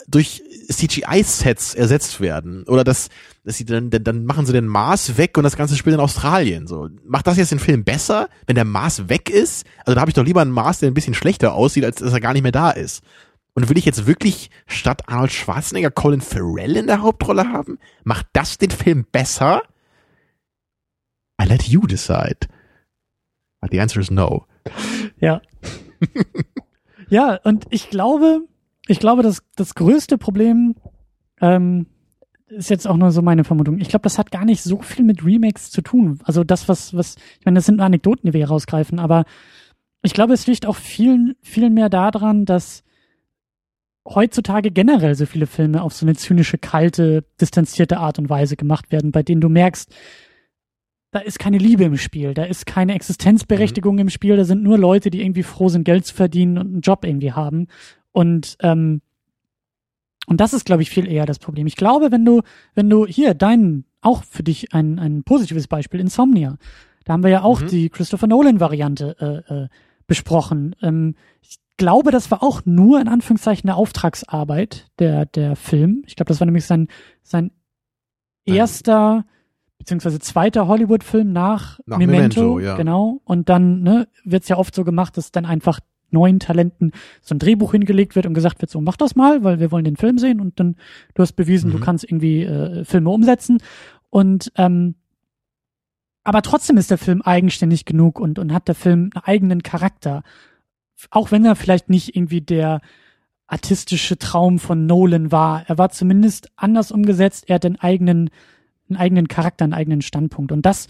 durch 0.08 0.42
CGI-Sets 0.68 1.74
ersetzt 1.74 2.20
werden. 2.20 2.64
Oder 2.64 2.84
dass, 2.84 3.08
dass 3.44 3.56
sie 3.56 3.64
dann, 3.64 3.90
dann 3.90 4.24
machen 4.24 4.46
sie 4.46 4.52
den 4.52 4.66
Mars 4.66 5.16
weg 5.16 5.36
und 5.38 5.44
das 5.44 5.56
ganze 5.56 5.76
spielt 5.76 5.94
in 5.94 6.00
Australien. 6.00 6.66
So. 6.66 6.88
Macht 7.04 7.26
das 7.26 7.38
jetzt 7.38 7.52
den 7.52 7.58
Film 7.58 7.84
besser, 7.84 8.28
wenn 8.46 8.54
der 8.54 8.64
Mars 8.64 9.08
weg 9.08 9.30
ist? 9.30 9.66
Also 9.84 9.94
da 9.94 10.00
habe 10.00 10.10
ich 10.10 10.14
doch 10.14 10.24
lieber 10.24 10.42
einen 10.42 10.52
Mars, 10.52 10.80
der 10.80 10.90
ein 10.90 10.94
bisschen 10.94 11.14
schlechter 11.14 11.54
aussieht, 11.54 11.84
als 11.84 11.96
dass 11.96 12.12
er 12.12 12.20
gar 12.20 12.32
nicht 12.32 12.42
mehr 12.42 12.52
da 12.52 12.70
ist. 12.70 13.02
Und 13.54 13.68
will 13.68 13.78
ich 13.78 13.86
jetzt 13.86 14.06
wirklich 14.06 14.50
statt 14.66 15.08
Arnold 15.08 15.32
Schwarzenegger 15.32 15.90
Colin 15.90 16.20
Farrell 16.20 16.76
in 16.76 16.86
der 16.86 17.02
Hauptrolle 17.02 17.48
haben? 17.48 17.78
Macht 18.04 18.26
das 18.32 18.58
den 18.58 18.70
Film 18.70 19.04
besser? 19.10 19.62
I 21.42 21.44
let 21.44 21.64
you 21.64 21.86
decide. 21.86 22.46
But 23.60 23.72
the 23.72 23.80
answer 23.80 24.00
is 24.00 24.10
no. 24.10 24.46
Ja. 25.20 25.40
ja, 27.08 27.40
und 27.42 27.66
ich 27.70 27.90
glaube, 27.90 28.42
ich 28.88 28.98
glaube, 28.98 29.22
das, 29.22 29.42
das 29.54 29.74
größte 29.74 30.18
Problem 30.18 30.74
ähm, 31.40 31.86
ist 32.48 32.70
jetzt 32.70 32.88
auch 32.88 32.96
nur 32.96 33.10
so 33.10 33.22
meine 33.22 33.44
Vermutung. 33.44 33.78
Ich 33.78 33.88
glaube, 33.88 34.02
das 34.02 34.18
hat 34.18 34.30
gar 34.30 34.44
nicht 34.44 34.62
so 34.62 34.80
viel 34.80 35.04
mit 35.04 35.24
Remakes 35.24 35.70
zu 35.70 35.82
tun. 35.82 36.18
Also 36.24 36.42
das, 36.42 36.68
was, 36.68 36.94
was, 36.94 37.16
ich 37.38 37.44
meine, 37.44 37.56
das 37.56 37.66
sind 37.66 37.76
nur 37.76 37.86
Anekdoten, 37.86 38.26
die 38.26 38.32
wir 38.32 38.40
hier 38.40 38.48
rausgreifen, 38.48 38.98
aber 38.98 39.24
ich 40.02 40.14
glaube, 40.14 40.32
es 40.32 40.46
liegt 40.46 40.64
auch 40.64 40.76
viel, 40.76 41.36
viel 41.42 41.70
mehr 41.70 41.88
daran, 41.88 42.44
dass 42.44 42.82
heutzutage 44.06 44.70
generell 44.70 45.14
so 45.14 45.26
viele 45.26 45.46
Filme 45.46 45.82
auf 45.82 45.92
so 45.92 46.06
eine 46.06 46.14
zynische, 46.14 46.56
kalte, 46.56 47.24
distanzierte 47.40 47.98
Art 47.98 48.18
und 48.18 48.30
Weise 48.30 48.56
gemacht 48.56 48.90
werden, 48.90 49.12
bei 49.12 49.22
denen 49.22 49.42
du 49.42 49.50
merkst, 49.50 49.94
da 51.10 51.20
ist 51.20 51.38
keine 51.38 51.58
Liebe 51.58 51.84
im 51.84 51.96
Spiel, 51.96 52.34
da 52.34 52.44
ist 52.44 52.66
keine 52.66 52.94
Existenzberechtigung 52.94 53.94
mhm. 53.94 54.02
im 54.02 54.08
Spiel, 54.10 54.36
da 54.36 54.44
sind 54.44 54.62
nur 54.62 54.78
Leute, 54.78 55.10
die 55.10 55.22
irgendwie 55.22 55.42
froh 55.42 55.68
sind, 55.68 55.84
Geld 55.84 56.06
zu 56.06 56.14
verdienen 56.14 56.58
und 56.58 56.66
einen 56.68 56.80
Job 56.80 57.04
irgendwie 57.04 57.32
haben. 57.32 57.66
Und 58.12 58.56
ähm, 58.60 59.02
und 60.28 60.40
das 60.42 60.52
ist, 60.52 60.66
glaube 60.66 60.82
ich, 60.82 60.90
viel 60.90 61.10
eher 61.10 61.24
das 61.24 61.38
Problem. 61.38 61.66
Ich 61.66 61.76
glaube, 61.76 62.12
wenn 62.12 62.24
du, 62.24 62.42
wenn 62.74 62.90
du 62.90 63.06
hier 63.06 63.32
dein, 63.32 63.84
auch 64.02 64.24
für 64.24 64.42
dich 64.42 64.74
ein, 64.74 64.98
ein 64.98 65.24
positives 65.24 65.68
Beispiel, 65.68 66.00
Insomnia, 66.00 66.58
da 67.06 67.14
haben 67.14 67.22
wir 67.22 67.30
ja 67.30 67.42
auch 67.42 67.62
mhm. 67.62 67.68
die 67.68 67.88
Christopher 67.88 68.26
Nolan-Variante 68.26 69.44
äh, 69.48 69.54
äh, 69.54 69.68
besprochen. 70.06 70.76
Ähm, 70.82 71.14
ich 71.40 71.56
glaube, 71.78 72.10
das 72.10 72.30
war 72.30 72.42
auch 72.42 72.60
nur 72.66 73.00
in 73.00 73.08
Anführungszeichen 73.08 73.70
eine 73.70 73.76
Auftragsarbeit, 73.78 74.90
der, 74.98 75.24
der 75.24 75.56
Film. 75.56 76.02
Ich 76.06 76.14
glaube, 76.14 76.28
das 76.28 76.40
war 76.40 76.44
nämlich 76.44 76.66
sein, 76.66 76.88
sein 77.22 77.50
erster 78.44 79.24
beziehungsweise 79.78 80.18
zweiter 80.18 80.68
Hollywood-Film 80.68 81.32
nach, 81.32 81.78
nach 81.86 81.96
Memento, 81.96 82.40
Memento 82.40 82.58
ja. 82.58 82.76
genau. 82.76 83.22
Und 83.24 83.48
dann 83.48 83.80
ne, 83.80 84.08
wird 84.24 84.42
es 84.42 84.48
ja 84.50 84.58
oft 84.58 84.74
so 84.74 84.84
gemacht, 84.84 85.16
dass 85.16 85.32
dann 85.32 85.46
einfach 85.46 85.80
neuen 86.10 86.40
Talenten 86.40 86.92
so 87.20 87.34
ein 87.34 87.38
Drehbuch 87.38 87.72
hingelegt 87.72 88.16
wird 88.16 88.26
und 88.26 88.34
gesagt 88.34 88.60
wird, 88.60 88.70
so 88.70 88.80
mach 88.80 88.96
das 88.96 89.16
mal, 89.16 89.44
weil 89.44 89.60
wir 89.60 89.70
wollen 89.70 89.84
den 89.84 89.96
Film 89.96 90.18
sehen 90.18 90.40
und 90.40 90.58
dann 90.58 90.76
du 91.14 91.22
hast 91.22 91.32
bewiesen, 91.32 91.70
mhm. 91.70 91.74
du 91.74 91.80
kannst 91.80 92.04
irgendwie 92.04 92.44
äh, 92.44 92.84
Filme 92.84 93.10
umsetzen 93.10 93.58
und 94.10 94.52
ähm, 94.56 94.94
aber 96.24 96.42
trotzdem 96.42 96.76
ist 96.76 96.90
der 96.90 96.98
Film 96.98 97.22
eigenständig 97.22 97.86
genug 97.86 98.20
und, 98.20 98.38
und 98.38 98.52
hat 98.52 98.68
der 98.68 98.74
Film 98.74 99.10
einen 99.14 99.24
eigenen 99.24 99.62
Charakter. 99.62 100.22
Auch 101.10 101.30
wenn 101.30 101.42
er 101.46 101.56
vielleicht 101.56 101.88
nicht 101.88 102.14
irgendwie 102.14 102.42
der 102.42 102.82
artistische 103.46 104.18
Traum 104.18 104.58
von 104.58 104.84
Nolan 104.84 105.32
war. 105.32 105.64
Er 105.68 105.78
war 105.78 105.88
zumindest 105.88 106.50
anders 106.54 106.92
umgesetzt. 106.92 107.44
Er 107.48 107.54
hat 107.54 107.64
einen 107.64 107.76
eigenen, 107.76 108.28
einen 108.90 108.98
eigenen 108.98 109.28
Charakter, 109.28 109.64
einen 109.64 109.72
eigenen 109.72 110.02
Standpunkt. 110.02 110.52
Und 110.52 110.66
das, 110.66 110.88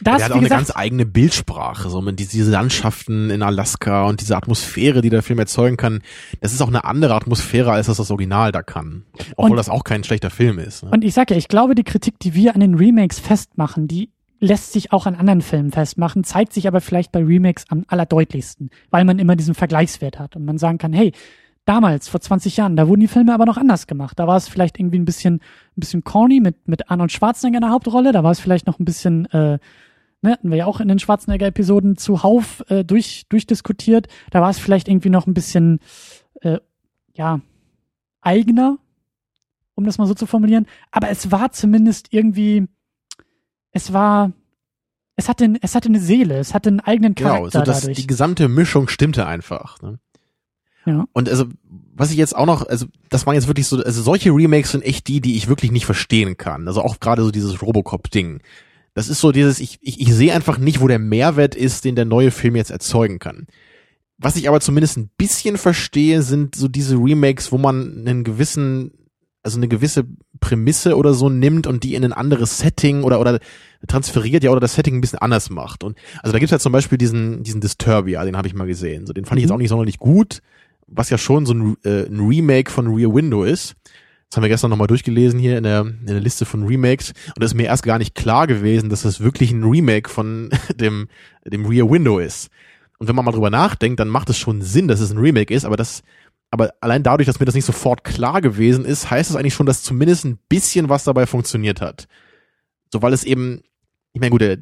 das, 0.00 0.20
er 0.20 0.26
hat 0.26 0.32
auch 0.32 0.40
gesagt, 0.40 0.52
eine 0.52 0.60
ganz 0.60 0.76
eigene 0.76 1.06
Bildsprache, 1.06 1.90
so 1.90 2.00
mit 2.00 2.18
diese 2.18 2.50
Landschaften 2.50 3.30
in 3.30 3.42
Alaska 3.42 4.04
und 4.04 4.20
diese 4.20 4.36
Atmosphäre, 4.36 5.00
die 5.00 5.10
der 5.10 5.22
Film 5.22 5.38
erzeugen 5.38 5.76
kann. 5.76 6.00
Das 6.40 6.52
ist 6.52 6.60
auch 6.60 6.68
eine 6.68 6.84
andere 6.84 7.14
Atmosphäre, 7.14 7.72
als 7.72 7.86
das 7.86 7.96
das 7.96 8.10
Original 8.10 8.52
da 8.52 8.62
kann. 8.62 9.04
Obwohl 9.36 9.52
und, 9.52 9.56
das 9.56 9.68
auch 9.68 9.84
kein 9.84 10.04
schlechter 10.04 10.30
Film 10.30 10.58
ist. 10.58 10.84
Ne? 10.84 10.90
Und 10.90 11.04
ich 11.04 11.14
sag 11.14 11.30
ja, 11.30 11.36
ich 11.36 11.48
glaube, 11.48 11.74
die 11.74 11.84
Kritik, 11.84 12.18
die 12.20 12.34
wir 12.34 12.54
an 12.54 12.60
den 12.60 12.74
Remakes 12.74 13.18
festmachen, 13.18 13.88
die 13.88 14.10
lässt 14.40 14.72
sich 14.72 14.92
auch 14.92 15.06
an 15.06 15.16
anderen 15.16 15.42
Filmen 15.42 15.72
festmachen, 15.72 16.22
zeigt 16.24 16.52
sich 16.52 16.68
aber 16.68 16.80
vielleicht 16.80 17.10
bei 17.10 17.22
Remakes 17.22 17.64
am 17.68 17.84
allerdeutlichsten, 17.88 18.70
weil 18.90 19.04
man 19.04 19.18
immer 19.18 19.34
diesen 19.34 19.54
Vergleichswert 19.54 20.18
hat 20.18 20.36
und 20.36 20.44
man 20.44 20.58
sagen 20.58 20.78
kann, 20.78 20.92
hey, 20.92 21.12
damals, 21.64 22.08
vor 22.08 22.20
20 22.20 22.56
Jahren, 22.56 22.76
da 22.76 22.88
wurden 22.88 23.00
die 23.00 23.08
Filme 23.08 23.34
aber 23.34 23.44
noch 23.44 23.58
anders 23.58 23.86
gemacht. 23.86 24.18
Da 24.18 24.26
war 24.26 24.36
es 24.36 24.48
vielleicht 24.48 24.78
irgendwie 24.78 24.98
ein 24.98 25.04
bisschen, 25.04 25.34
ein 25.34 25.80
bisschen 25.80 26.04
corny 26.04 26.40
mit, 26.40 26.66
mit 26.66 26.90
Arnold 26.90 27.12
Schwarzenegger 27.12 27.58
in 27.58 27.62
der 27.62 27.70
Hauptrolle, 27.70 28.12
da 28.12 28.22
war 28.24 28.30
es 28.30 28.40
vielleicht 28.40 28.66
noch 28.66 28.78
ein 28.78 28.84
bisschen, 28.84 29.26
äh, 29.32 29.58
ne, 30.22 30.32
hatten 30.32 30.50
wir 30.50 30.58
ja 30.58 30.66
auch 30.66 30.80
in 30.80 30.88
den 30.88 30.98
Schwarzenegger-Episoden 30.98 31.96
zuhauf 31.96 32.64
äh, 32.68 32.84
durch, 32.84 33.26
durchdiskutiert, 33.28 34.08
da 34.30 34.40
war 34.40 34.50
es 34.50 34.58
vielleicht 34.58 34.88
irgendwie 34.88 35.10
noch 35.10 35.26
ein 35.26 35.34
bisschen, 35.34 35.80
äh, 36.40 36.58
ja, 37.14 37.40
eigener, 38.20 38.78
um 39.74 39.84
das 39.84 39.98
mal 39.98 40.06
so 40.06 40.14
zu 40.14 40.26
formulieren, 40.26 40.66
aber 40.90 41.08
es 41.10 41.30
war 41.30 41.52
zumindest 41.52 42.12
irgendwie, 42.12 42.66
es 43.70 43.92
war, 43.92 44.32
es 45.16 45.28
hatte, 45.28 45.54
es 45.62 45.74
hatte 45.74 45.88
eine 45.88 46.00
Seele, 46.00 46.38
es 46.38 46.54
hatte 46.54 46.68
einen 46.68 46.80
eigenen 46.80 47.14
genau, 47.14 47.30
Charakter 47.30 47.50
genau, 47.50 47.64
so 47.64 47.70
dass 47.70 47.80
dadurch. 47.82 47.98
Die 47.98 48.06
gesamte 48.06 48.48
Mischung 48.48 48.88
stimmte 48.88 49.26
einfach. 49.26 49.80
Ne? 49.82 49.98
Ja. 50.84 51.06
Und 51.12 51.28
also, 51.28 51.46
was 51.94 52.10
ich 52.10 52.16
jetzt 52.16 52.34
auch 52.34 52.46
noch, 52.46 52.66
also 52.66 52.86
das 53.08 53.26
waren 53.26 53.34
jetzt 53.34 53.46
wirklich 53.46 53.66
so, 53.66 53.82
also 53.82 54.02
solche 54.02 54.30
Remakes 54.30 54.72
sind 54.72 54.84
echt 54.84 55.06
die, 55.08 55.20
die 55.20 55.36
ich 55.36 55.48
wirklich 55.48 55.70
nicht 55.70 55.86
verstehen 55.86 56.36
kann. 56.36 56.66
Also 56.66 56.82
auch 56.82 57.00
gerade 57.00 57.22
so 57.22 57.30
dieses 57.30 57.60
Robocop-Ding. 57.60 58.40
Das 58.98 59.08
ist 59.08 59.20
so 59.20 59.30
dieses, 59.30 59.60
ich, 59.60 59.78
ich, 59.80 60.00
ich 60.00 60.12
sehe 60.12 60.34
einfach 60.34 60.58
nicht, 60.58 60.80
wo 60.80 60.88
der 60.88 60.98
Mehrwert 60.98 61.54
ist, 61.54 61.84
den 61.84 61.94
der 61.94 62.04
neue 62.04 62.32
Film 62.32 62.56
jetzt 62.56 62.72
erzeugen 62.72 63.20
kann. 63.20 63.46
Was 64.18 64.34
ich 64.34 64.48
aber 64.48 64.60
zumindest 64.60 64.96
ein 64.96 65.08
bisschen 65.16 65.56
verstehe, 65.56 66.22
sind 66.22 66.56
so 66.56 66.66
diese 66.66 66.96
Remakes, 66.96 67.52
wo 67.52 67.58
man 67.58 68.04
einen 68.04 68.24
gewissen 68.24 68.90
also 69.44 69.56
eine 69.56 69.68
gewisse 69.68 70.04
Prämisse 70.40 70.96
oder 70.96 71.14
so 71.14 71.28
nimmt 71.28 71.68
und 71.68 71.84
die 71.84 71.94
in 71.94 72.04
ein 72.04 72.12
anderes 72.12 72.58
Setting 72.58 73.04
oder 73.04 73.20
oder 73.20 73.38
transferiert 73.86 74.42
ja 74.42 74.50
oder 74.50 74.58
das 74.58 74.74
Setting 74.74 74.96
ein 74.96 75.00
bisschen 75.00 75.20
anders 75.20 75.48
macht. 75.48 75.84
Und 75.84 75.96
also 76.20 76.32
da 76.32 76.40
gibt's 76.40 76.50
ja 76.50 76.58
zum 76.58 76.72
Beispiel 76.72 76.98
diesen 76.98 77.44
diesen 77.44 77.60
Disturbia, 77.60 78.24
den 78.24 78.36
habe 78.36 78.48
ich 78.48 78.54
mal 78.54 78.66
gesehen. 78.66 79.06
So 79.06 79.12
den 79.12 79.26
fand 79.26 79.38
ich 79.38 79.42
jetzt 79.42 79.50
mhm. 79.50 79.54
auch 79.54 79.60
nicht 79.60 79.68
sonderlich 79.68 79.98
gut, 79.98 80.42
was 80.88 81.08
ja 81.08 81.18
schon 81.18 81.46
so 81.46 81.54
ein, 81.54 81.76
äh, 81.84 82.06
ein 82.06 82.18
Remake 82.18 82.72
von 82.72 82.88
Rear 82.88 83.14
Window 83.14 83.44
ist. 83.44 83.76
Das 84.28 84.36
haben 84.36 84.42
wir 84.42 84.50
gestern 84.50 84.70
nochmal 84.70 84.88
durchgelesen 84.88 85.40
hier 85.40 85.56
in 85.56 85.64
der, 85.64 85.80
in 85.80 86.06
der 86.06 86.20
Liste 86.20 86.44
von 86.44 86.64
Remakes 86.64 87.12
und 87.34 87.42
es 87.42 87.52
ist 87.52 87.56
mir 87.56 87.66
erst 87.66 87.82
gar 87.82 87.98
nicht 87.98 88.14
klar 88.14 88.46
gewesen, 88.46 88.90
dass 88.90 89.02
das 89.02 89.20
wirklich 89.20 89.52
ein 89.52 89.64
Remake 89.64 90.10
von 90.10 90.50
dem, 90.74 91.08
dem 91.44 91.64
Rear 91.66 91.90
Window 91.90 92.18
ist. 92.18 92.50
Und 92.98 93.08
wenn 93.08 93.16
man 93.16 93.24
mal 93.24 93.32
drüber 93.32 93.50
nachdenkt, 93.50 94.00
dann 94.00 94.08
macht 94.08 94.28
es 94.28 94.38
schon 94.38 94.60
Sinn, 94.60 94.88
dass 94.88 95.00
es 95.00 95.10
ein 95.10 95.18
Remake 95.18 95.54
ist, 95.54 95.64
aber 95.64 95.76
das 95.76 96.02
aber 96.50 96.72
allein 96.80 97.02
dadurch, 97.02 97.26
dass 97.26 97.40
mir 97.40 97.46
das 97.46 97.54
nicht 97.54 97.66
sofort 97.66 98.04
klar 98.04 98.40
gewesen 98.40 98.84
ist, 98.84 99.10
heißt 99.10 99.30
es 99.30 99.36
eigentlich 99.36 99.54
schon, 99.54 99.66
dass 99.66 99.82
zumindest 99.82 100.24
ein 100.24 100.38
bisschen 100.48 100.88
was 100.88 101.04
dabei 101.04 101.26
funktioniert 101.26 101.80
hat. 101.80 102.08
So, 102.92 103.02
weil 103.02 103.12
es 103.12 103.24
eben, 103.24 103.62
ich 104.14 104.20
meine, 104.20 104.30
gut, 104.30 104.40
der 104.40 104.56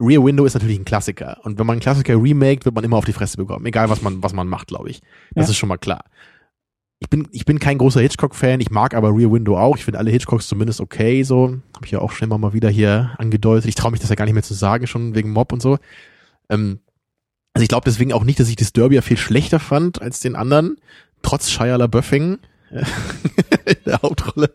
Rear 0.00 0.24
Window 0.24 0.46
ist 0.46 0.54
natürlich 0.54 0.78
ein 0.78 0.84
Klassiker. 0.84 1.40
Und 1.42 1.58
wenn 1.58 1.66
man 1.66 1.74
einen 1.74 1.82
Klassiker 1.82 2.14
remaked, 2.14 2.64
wird 2.64 2.74
man 2.74 2.84
immer 2.84 2.96
auf 2.96 3.04
die 3.04 3.12
Fresse 3.12 3.36
bekommen. 3.36 3.66
Egal, 3.66 3.90
was 3.90 4.00
man, 4.00 4.22
was 4.22 4.32
man 4.32 4.48
macht, 4.48 4.68
glaube 4.68 4.88
ich. 4.88 5.02
Das 5.34 5.46
ja. 5.46 5.50
ist 5.50 5.58
schon 5.58 5.68
mal 5.68 5.76
klar. 5.76 6.04
Ich 7.00 7.08
bin, 7.08 7.28
ich 7.30 7.44
bin 7.44 7.60
kein 7.60 7.78
großer 7.78 8.00
Hitchcock-Fan, 8.00 8.60
ich 8.60 8.70
mag 8.70 8.94
aber 8.94 9.14
Rear 9.14 9.30
Window 9.30 9.56
auch. 9.56 9.76
Ich 9.76 9.84
finde 9.84 9.98
alle 9.98 10.10
Hitchcocks 10.10 10.48
zumindest 10.48 10.80
okay, 10.80 11.22
so. 11.22 11.58
Habe 11.74 11.86
ich 11.86 11.92
ja 11.92 12.00
auch 12.00 12.10
schon 12.10 12.26
immer 12.26 12.38
mal 12.38 12.52
wieder 12.52 12.68
hier 12.68 13.14
angedeutet. 13.18 13.68
Ich 13.68 13.76
traue 13.76 13.92
mich 13.92 14.00
das 14.00 14.10
ja 14.10 14.16
gar 14.16 14.24
nicht 14.24 14.34
mehr 14.34 14.42
zu 14.42 14.54
sagen, 14.54 14.86
schon 14.86 15.14
wegen 15.14 15.30
Mob 15.30 15.52
und 15.52 15.62
so. 15.62 15.78
Ähm, 16.48 16.80
also 17.54 17.62
ich 17.62 17.68
glaube 17.68 17.84
deswegen 17.84 18.12
auch 18.12 18.24
nicht, 18.24 18.40
dass 18.40 18.48
ich 18.48 18.56
Disturbia 18.56 19.02
viel 19.02 19.16
schlechter 19.16 19.60
fand 19.60 20.02
als 20.02 20.20
den 20.20 20.34
anderen, 20.34 20.76
trotz 21.22 21.50
Shia 21.50 21.76
LaBeoufing 21.76 22.38
in 22.70 23.76
der 23.86 24.02
Hauptrolle. 24.02 24.54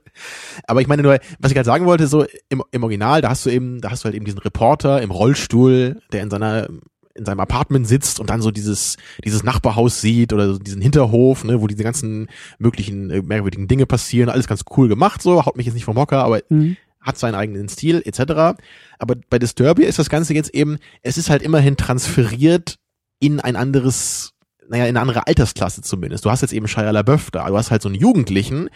Aber 0.68 0.82
ich 0.82 0.88
meine 0.88 1.02
nur, 1.02 1.18
was 1.40 1.52
ich 1.52 1.58
halt 1.58 1.66
sagen 1.66 1.86
wollte, 1.86 2.08
so 2.08 2.26
im, 2.50 2.64
im 2.72 2.84
Original, 2.84 3.22
da 3.22 3.30
hast 3.30 3.46
du 3.46 3.50
eben, 3.50 3.82
da 3.82 3.92
hast 3.92 4.04
du 4.04 4.06
halt 4.06 4.16
eben 4.16 4.26
diesen 4.26 4.40
Reporter 4.40 5.02
im 5.02 5.12
Rollstuhl, 5.12 6.02
der 6.12 6.24
in 6.24 6.30
seiner 6.30 6.68
in 7.16 7.26
seinem 7.26 7.40
Apartment 7.40 7.88
sitzt 7.88 8.20
und 8.20 8.30
dann 8.30 8.42
so 8.42 8.52
dieses 8.52 8.98
dieses 9.24 9.44
Nachbarhaus 9.44 10.02
sieht 10.02 10.34
oder 10.34 10.54
so 10.54 10.60
diesen 10.60 10.82
Hinterhof, 10.82 11.44
ne, 11.44 11.62
wo 11.62 11.68
diese 11.68 11.84
ganzen 11.84 12.28
möglichen 12.58 13.10
äh, 13.10 13.22
merkwürdigen 13.22 13.68
Dinge 13.68 13.86
passieren, 13.86 14.30
alles 14.30 14.48
ganz 14.48 14.64
cool 14.78 14.88
gemacht, 14.88 15.22
so 15.22 15.46
haut 15.46 15.56
mich 15.56 15.66
jetzt 15.66 15.76
nicht 15.76 15.86
vom 15.86 15.98
Hocker, 15.98 16.24
aber 16.24 16.42
mhm. 16.50 16.78
hat 17.00 17.18
seinen 17.18 17.36
eigenen 17.36 17.70
Stil 17.70 18.02
etc. 18.06 18.60
Aber 19.00 19.16
bei 19.30 19.40
Disturbia 19.40 19.88
ist 19.88 20.00
das 20.00 20.10
Ganze 20.10 20.34
jetzt 20.34 20.54
eben, 20.54 20.78
es 21.02 21.18
ist 21.18 21.30
halt 21.30 21.44
immerhin 21.44 21.78
transferiert 21.78 22.78
in 23.20 23.40
ein 23.40 23.56
anderes, 23.56 24.34
naja, 24.68 24.86
in 24.86 24.90
eine 24.90 25.02
andere 25.02 25.28
Altersklasse 25.28 25.82
zumindest. 25.82 26.26
Du 26.26 26.32
hast 26.32 26.42
jetzt 26.42 26.54
eben 26.54 26.68
Shia 26.68 26.90
LaBeouf 26.90 27.32
da, 27.32 27.48
du 27.48 27.58
hast 27.58 27.72
halt 27.72 27.82
so 27.82 27.90
einen 27.90 28.00
Jugendlichen, 28.00 28.70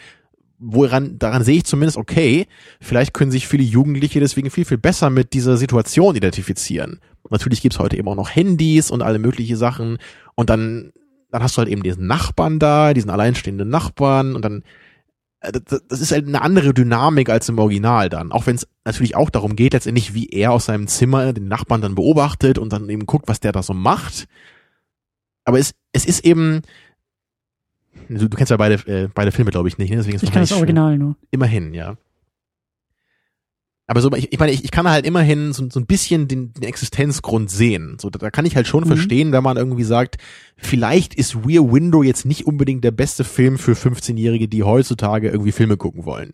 woran, 0.59 1.19
daran 1.19 1.43
sehe 1.43 1.57
ich 1.57 1.65
zumindest, 1.65 1.97
okay, 1.97 2.47
vielleicht 2.81 3.13
können 3.13 3.31
sich 3.31 3.47
viele 3.47 3.63
Jugendliche 3.63 4.19
deswegen 4.19 4.49
viel, 4.49 4.65
viel 4.65 4.77
besser 4.77 5.09
mit 5.09 5.33
dieser 5.33 5.57
Situation 5.57 6.15
identifizieren. 6.15 6.99
Natürlich 7.29 7.61
gibt's 7.61 7.79
heute 7.79 7.97
eben 7.97 8.07
auch 8.07 8.15
noch 8.15 8.35
Handys 8.35 8.91
und 8.91 9.01
alle 9.01 9.19
mögliche 9.19 9.57
Sachen 9.57 9.97
und 10.35 10.49
dann, 10.49 10.91
dann 11.31 11.43
hast 11.43 11.57
du 11.57 11.59
halt 11.59 11.69
eben 11.69 11.83
diesen 11.83 12.07
Nachbarn 12.07 12.59
da, 12.59 12.93
diesen 12.93 13.09
alleinstehenden 13.09 13.69
Nachbarn 13.69 14.35
und 14.35 14.43
dann 14.43 14.63
äh, 15.39 15.51
das 15.67 16.01
ist 16.01 16.11
halt 16.11 16.27
eine 16.27 16.41
andere 16.41 16.73
Dynamik 16.73 17.29
als 17.29 17.49
im 17.49 17.59
Original 17.59 18.09
dann. 18.09 18.31
Auch 18.31 18.47
wenn 18.47 18.55
es 18.55 18.67
natürlich 18.85 19.15
auch 19.15 19.29
darum 19.29 19.55
geht, 19.55 19.73
letztendlich, 19.73 20.13
wie 20.13 20.27
er 20.27 20.51
aus 20.51 20.65
seinem 20.65 20.87
Zimmer 20.87 21.33
den 21.33 21.47
Nachbarn 21.47 21.81
dann 21.81 21.95
beobachtet 21.95 22.57
und 22.57 22.73
dann 22.73 22.89
eben 22.89 23.05
guckt, 23.05 23.27
was 23.27 23.39
der 23.39 23.51
da 23.51 23.61
so 23.63 23.73
macht. 23.73 24.27
Aber 25.45 25.59
es, 25.59 25.73
es 25.93 26.05
ist 26.05 26.25
eben, 26.25 26.61
du, 28.09 28.27
du 28.27 28.37
kennst 28.37 28.51
ja 28.51 28.57
beide, 28.57 28.75
äh, 28.87 29.09
beide 29.13 29.31
Filme, 29.31 29.51
glaube 29.51 29.69
ich, 29.69 29.77
nicht, 29.77 29.89
ne? 29.89 29.97
Deswegen 29.97 30.17
ist 30.17 30.23
ich 30.23 30.31
kenne 30.31 30.43
das 30.43 30.51
Original 30.51 30.97
nur. 30.97 31.15
Immerhin, 31.31 31.73
ja. 31.73 31.97
Aber 33.89 34.01
so, 34.01 34.11
ich, 34.13 34.33
ich 34.33 34.39
meine, 34.39 34.51
ich, 34.51 34.65
ich 34.65 34.71
kann 34.71 34.89
halt 34.89 35.05
immerhin 35.05 35.53
so, 35.53 35.67
so 35.69 35.79
ein 35.79 35.85
bisschen 35.85 36.27
den, 36.27 36.51
den 36.51 36.63
Existenzgrund 36.63 37.49
sehen. 37.49 37.97
So, 37.99 38.09
da, 38.09 38.19
da 38.19 38.29
kann 38.29 38.45
ich 38.45 38.57
halt 38.57 38.67
schon 38.67 38.83
mhm. 38.83 38.87
verstehen, 38.87 39.31
wenn 39.31 39.43
man 39.43 39.55
irgendwie 39.55 39.85
sagt, 39.85 40.17
vielleicht 40.57 41.15
ist 41.15 41.37
Rear 41.47 41.71
Window 41.71 42.03
jetzt 42.03 42.25
nicht 42.25 42.45
unbedingt 42.45 42.83
der 42.83 42.91
beste 42.91 43.23
Film 43.23 43.57
für 43.57 43.73
15-Jährige, 43.73 44.49
die 44.49 44.63
heutzutage 44.63 45.29
irgendwie 45.29 45.53
Filme 45.53 45.77
gucken 45.77 46.05
wollen. 46.05 46.33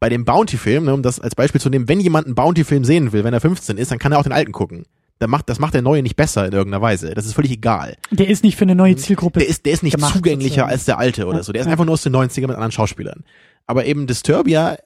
Bei 0.00 0.08
dem 0.08 0.24
Bounty-Film, 0.24 0.84
ne, 0.84 0.94
um 0.94 1.02
das 1.02 1.20
als 1.20 1.36
Beispiel 1.36 1.60
zu 1.60 1.70
nehmen, 1.70 1.88
wenn 1.88 2.00
jemand 2.00 2.26
einen 2.26 2.34
Bounty-Film 2.34 2.84
sehen 2.84 3.12
will, 3.12 3.22
wenn 3.22 3.34
er 3.34 3.40
15 3.40 3.78
ist, 3.78 3.92
dann 3.92 3.98
kann 4.00 4.10
er 4.10 4.18
auch 4.18 4.24
den 4.24 4.32
alten 4.32 4.52
gucken. 4.52 4.84
Der 5.20 5.28
macht, 5.28 5.48
das 5.48 5.58
macht 5.58 5.74
der 5.74 5.82
neue 5.82 6.02
nicht 6.02 6.14
besser 6.16 6.46
in 6.46 6.52
irgendeiner 6.52 6.82
Weise. 6.82 7.12
Das 7.14 7.26
ist 7.26 7.34
völlig 7.34 7.50
egal. 7.50 7.96
Der 8.10 8.28
ist 8.28 8.44
nicht 8.44 8.56
für 8.56 8.62
eine 8.64 8.76
neue 8.76 8.94
Zielgruppe. 8.96 9.40
Der 9.40 9.48
ist, 9.48 9.66
der 9.66 9.72
ist 9.72 9.82
nicht 9.82 9.98
zugänglicher 9.98 10.48
sozusagen. 10.48 10.70
als 10.70 10.84
der 10.84 10.98
alte 10.98 11.26
oder 11.26 11.42
so. 11.42 11.52
Der 11.52 11.62
ist 11.62 11.68
einfach 11.68 11.84
nur 11.84 11.94
aus 11.94 12.02
den 12.02 12.14
90ern 12.14 12.42
mit 12.42 12.50
anderen 12.50 12.70
Schauspielern. 12.70 13.24
Aber 13.66 13.84
eben 13.84 14.06
Disturbia 14.06 14.78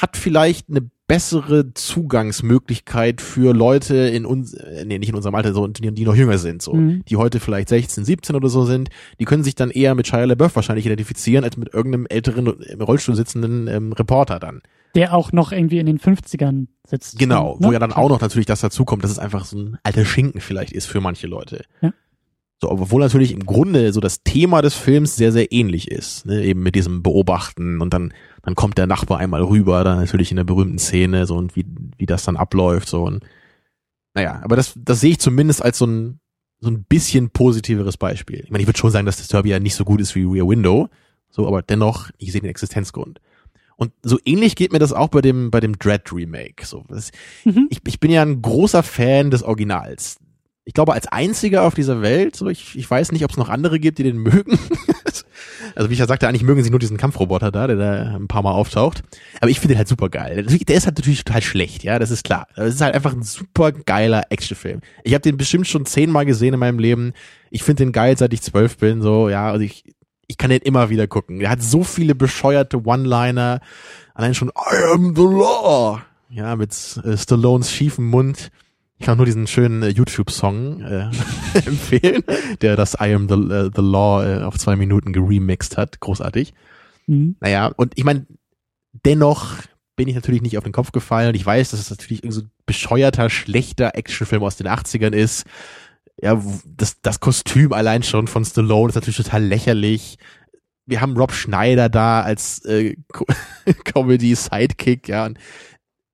hat 0.00 0.16
vielleicht 0.16 0.68
eine 0.68 0.90
bessere 1.08 1.72
Zugangsmöglichkeit 1.72 3.20
für 3.20 3.54
Leute 3.54 3.94
in 3.94 4.26
uns, 4.26 4.54
äh, 4.54 4.84
nee, 4.84 4.98
nicht 4.98 5.10
in 5.10 5.14
unserem 5.14 5.34
Alter, 5.36 5.54
so, 5.54 5.66
die, 5.66 5.92
die 5.92 6.04
noch 6.04 6.16
jünger 6.16 6.38
sind, 6.38 6.62
so, 6.62 6.74
mhm. 6.74 7.04
die 7.08 7.16
heute 7.16 7.38
vielleicht 7.38 7.68
16, 7.68 8.04
17 8.04 8.34
oder 8.34 8.48
so 8.48 8.64
sind, 8.64 8.88
die 9.20 9.24
können 9.24 9.44
sich 9.44 9.54
dann 9.54 9.70
eher 9.70 9.94
mit 9.94 10.08
Shia 10.08 10.24
LaBeouf 10.24 10.56
wahrscheinlich 10.56 10.86
identifizieren, 10.86 11.44
als 11.44 11.56
mit 11.56 11.72
irgendeinem 11.72 12.06
älteren, 12.06 12.46
im 12.46 12.80
Rollstuhl 12.80 13.14
sitzenden 13.14 13.68
ähm, 13.68 13.92
Reporter 13.92 14.40
dann. 14.40 14.62
Der 14.96 15.14
auch 15.14 15.30
noch 15.30 15.52
irgendwie 15.52 15.78
in 15.78 15.86
den 15.86 16.00
50ern 16.00 16.66
sitzt. 16.84 17.18
Genau, 17.18 17.56
ne? 17.60 17.66
wo 17.66 17.72
ja 17.72 17.78
dann 17.78 17.92
auch 17.92 18.08
noch 18.08 18.20
natürlich 18.20 18.46
das 18.46 18.60
dazukommt, 18.60 19.04
dass 19.04 19.10
es 19.10 19.18
einfach 19.18 19.44
so 19.44 19.58
ein 19.58 19.78
alter 19.82 20.04
Schinken 20.04 20.40
vielleicht 20.40 20.72
ist 20.72 20.86
für 20.86 21.00
manche 21.00 21.26
Leute. 21.26 21.64
Ja. 21.82 21.92
So, 22.58 22.70
obwohl 22.70 23.02
natürlich 23.02 23.32
im 23.32 23.44
Grunde 23.44 23.92
so 23.92 24.00
das 24.00 24.22
Thema 24.22 24.62
des 24.62 24.74
Films 24.74 25.16
sehr, 25.16 25.30
sehr 25.30 25.52
ähnlich 25.52 25.90
ist. 25.90 26.24
Ne? 26.24 26.42
Eben 26.42 26.62
mit 26.62 26.74
diesem 26.74 27.02
Beobachten 27.02 27.82
und 27.82 27.92
dann, 27.92 28.14
dann 28.42 28.54
kommt 28.54 28.78
der 28.78 28.86
Nachbar 28.86 29.18
einmal 29.18 29.42
rüber, 29.42 29.84
dann 29.84 29.98
natürlich 29.98 30.30
in 30.30 30.36
der 30.36 30.44
berühmten 30.44 30.78
Szene, 30.78 31.26
so 31.26 31.36
und 31.36 31.54
wie, 31.54 31.66
wie 31.98 32.06
das 32.06 32.24
dann 32.24 32.36
abläuft, 32.36 32.88
so 32.88 33.04
und 33.04 33.24
naja, 34.14 34.40
aber 34.42 34.56
das, 34.56 34.72
das 34.74 35.00
sehe 35.00 35.10
ich 35.10 35.18
zumindest 35.18 35.62
als 35.62 35.76
so 35.76 35.86
ein, 35.86 36.20
so 36.60 36.70
ein 36.70 36.84
bisschen 36.84 37.28
positiveres 37.28 37.98
Beispiel. 37.98 38.40
Ich 38.44 38.50
meine, 38.50 38.62
ich 38.62 38.66
würde 38.66 38.78
schon 38.78 38.90
sagen, 38.90 39.04
dass 39.04 39.18
Disturbia 39.18 39.60
nicht 39.60 39.74
so 39.74 39.84
gut 39.84 40.00
ist 40.00 40.14
wie 40.14 40.24
Rear 40.24 40.48
Window, 40.48 40.88
so, 41.28 41.46
aber 41.46 41.60
dennoch, 41.60 42.08
ich 42.16 42.32
sehe 42.32 42.40
den 42.40 42.48
Existenzgrund. 42.48 43.20
Und 43.76 43.92
so 44.02 44.18
ähnlich 44.24 44.56
geht 44.56 44.72
mir 44.72 44.78
das 44.78 44.94
auch 44.94 45.08
bei 45.08 45.20
dem, 45.20 45.50
bei 45.50 45.60
dem 45.60 45.78
Dread 45.78 46.10
Remake. 46.10 46.64
So, 46.64 46.84
das, 46.88 47.10
mhm. 47.44 47.66
ich, 47.68 47.80
ich 47.86 48.00
bin 48.00 48.10
ja 48.10 48.22
ein 48.22 48.40
großer 48.40 48.82
Fan 48.82 49.30
des 49.30 49.42
Originals 49.42 50.16
ich 50.68 50.74
glaube, 50.74 50.94
als 50.94 51.06
einziger 51.06 51.62
auf 51.62 51.74
dieser 51.74 52.02
Welt. 52.02 52.34
So, 52.34 52.48
ich, 52.48 52.76
ich 52.76 52.90
weiß 52.90 53.12
nicht, 53.12 53.24
ob 53.24 53.30
es 53.30 53.36
noch 53.36 53.48
andere 53.48 53.78
gibt, 53.78 53.98
die 53.98 54.02
den 54.02 54.16
mögen. 54.16 54.58
also 55.76 55.88
wie 55.88 55.92
ich 55.92 56.00
ja 56.00 56.08
sagte, 56.08 56.26
eigentlich 56.26 56.42
mögen 56.42 56.64
sie 56.64 56.70
nur 56.70 56.80
diesen 56.80 56.96
Kampfroboter 56.96 57.52
da, 57.52 57.68
der 57.68 57.76
da 57.76 58.16
ein 58.16 58.26
paar 58.26 58.42
Mal 58.42 58.50
auftaucht. 58.50 59.04
Aber 59.40 59.48
ich 59.48 59.60
finde 59.60 59.74
den 59.74 59.78
halt 59.78 59.86
super 59.86 60.08
geil. 60.08 60.44
Der 60.44 60.76
ist 60.76 60.84
halt 60.84 60.98
natürlich 60.98 61.22
total 61.22 61.40
schlecht, 61.40 61.84
ja, 61.84 62.00
das 62.00 62.10
ist 62.10 62.24
klar. 62.24 62.48
Das 62.56 62.74
ist 62.74 62.80
halt 62.80 62.96
einfach 62.96 63.12
ein 63.12 63.22
super 63.22 63.70
geiler 63.70 64.24
Actionfilm. 64.30 64.80
Ich 65.04 65.14
habe 65.14 65.22
den 65.22 65.36
bestimmt 65.36 65.68
schon 65.68 65.86
zehnmal 65.86 66.26
gesehen 66.26 66.54
in 66.54 66.60
meinem 66.60 66.80
Leben. 66.80 67.12
Ich 67.52 67.62
finde 67.62 67.84
den 67.84 67.92
geil, 67.92 68.18
seit 68.18 68.32
ich 68.32 68.42
zwölf 68.42 68.76
bin. 68.76 69.02
So, 69.02 69.28
ja, 69.28 69.48
also 69.52 69.64
ich, 69.64 69.84
ich 70.26 70.36
kann 70.36 70.50
den 70.50 70.62
immer 70.62 70.90
wieder 70.90 71.06
gucken. 71.06 71.40
Er 71.42 71.50
hat 71.50 71.62
so 71.62 71.84
viele 71.84 72.16
bescheuerte 72.16 72.84
One-Liner. 72.84 73.60
Allein 74.14 74.34
schon 74.34 74.48
I 74.48 74.92
am 74.92 75.14
the 75.14 75.22
law. 75.22 76.02
Ja, 76.28 76.56
mit 76.56 76.72
äh, 77.04 77.16
Stallones 77.16 77.70
schiefen 77.70 78.06
Mund. 78.06 78.50
Ich 78.98 79.04
kann 79.04 79.18
nur 79.18 79.26
diesen 79.26 79.46
schönen 79.46 79.82
äh, 79.82 79.88
YouTube-Song 79.88 80.80
äh, 80.80 81.10
empfehlen, 81.66 82.22
der 82.62 82.76
das 82.76 82.94
I 82.94 83.12
Am 83.14 83.28
the, 83.28 83.34
uh, 83.34 83.70
the 83.74 83.82
Law 83.82 84.24
äh, 84.24 84.42
auf 84.42 84.58
zwei 84.58 84.76
Minuten 84.76 85.12
geremixed 85.12 85.76
hat. 85.76 86.00
Großartig. 86.00 86.54
Mhm. 87.06 87.36
Naja, 87.40 87.72
und 87.76 87.92
ich 87.96 88.04
meine, 88.04 88.26
dennoch 88.92 89.56
bin 89.96 90.08
ich 90.08 90.14
natürlich 90.14 90.42
nicht 90.42 90.56
auf 90.58 90.64
den 90.64 90.72
Kopf 90.72 90.92
gefallen. 90.92 91.28
Und 91.28 91.34
ich 91.34 91.44
weiß, 91.44 91.70
dass 91.70 91.80
es 91.80 91.90
natürlich 91.90 92.22
irgendwie 92.22 92.40
so 92.40 92.46
bescheuerter, 92.66 93.30
schlechter 93.30 93.96
Actionfilm 93.96 94.42
aus 94.42 94.56
den 94.56 94.68
80ern 94.68 95.14
ist. 95.14 95.44
Ja, 96.20 96.42
das, 96.64 97.00
das 97.02 97.20
Kostüm 97.20 97.72
allein 97.72 98.02
schon 98.02 98.26
von 98.28 98.44
Stallone 98.44 98.90
ist 98.90 98.94
natürlich 98.94 99.16
total 99.16 99.42
lächerlich. 99.42 100.18
Wir 100.86 101.00
haben 101.00 101.16
Rob 101.16 101.32
Schneider 101.32 101.88
da 101.88 102.22
als 102.22 102.64
äh, 102.64 102.96
Comedy-Sidekick, 103.84 105.08
ja. 105.08 105.26
Und 105.26 105.38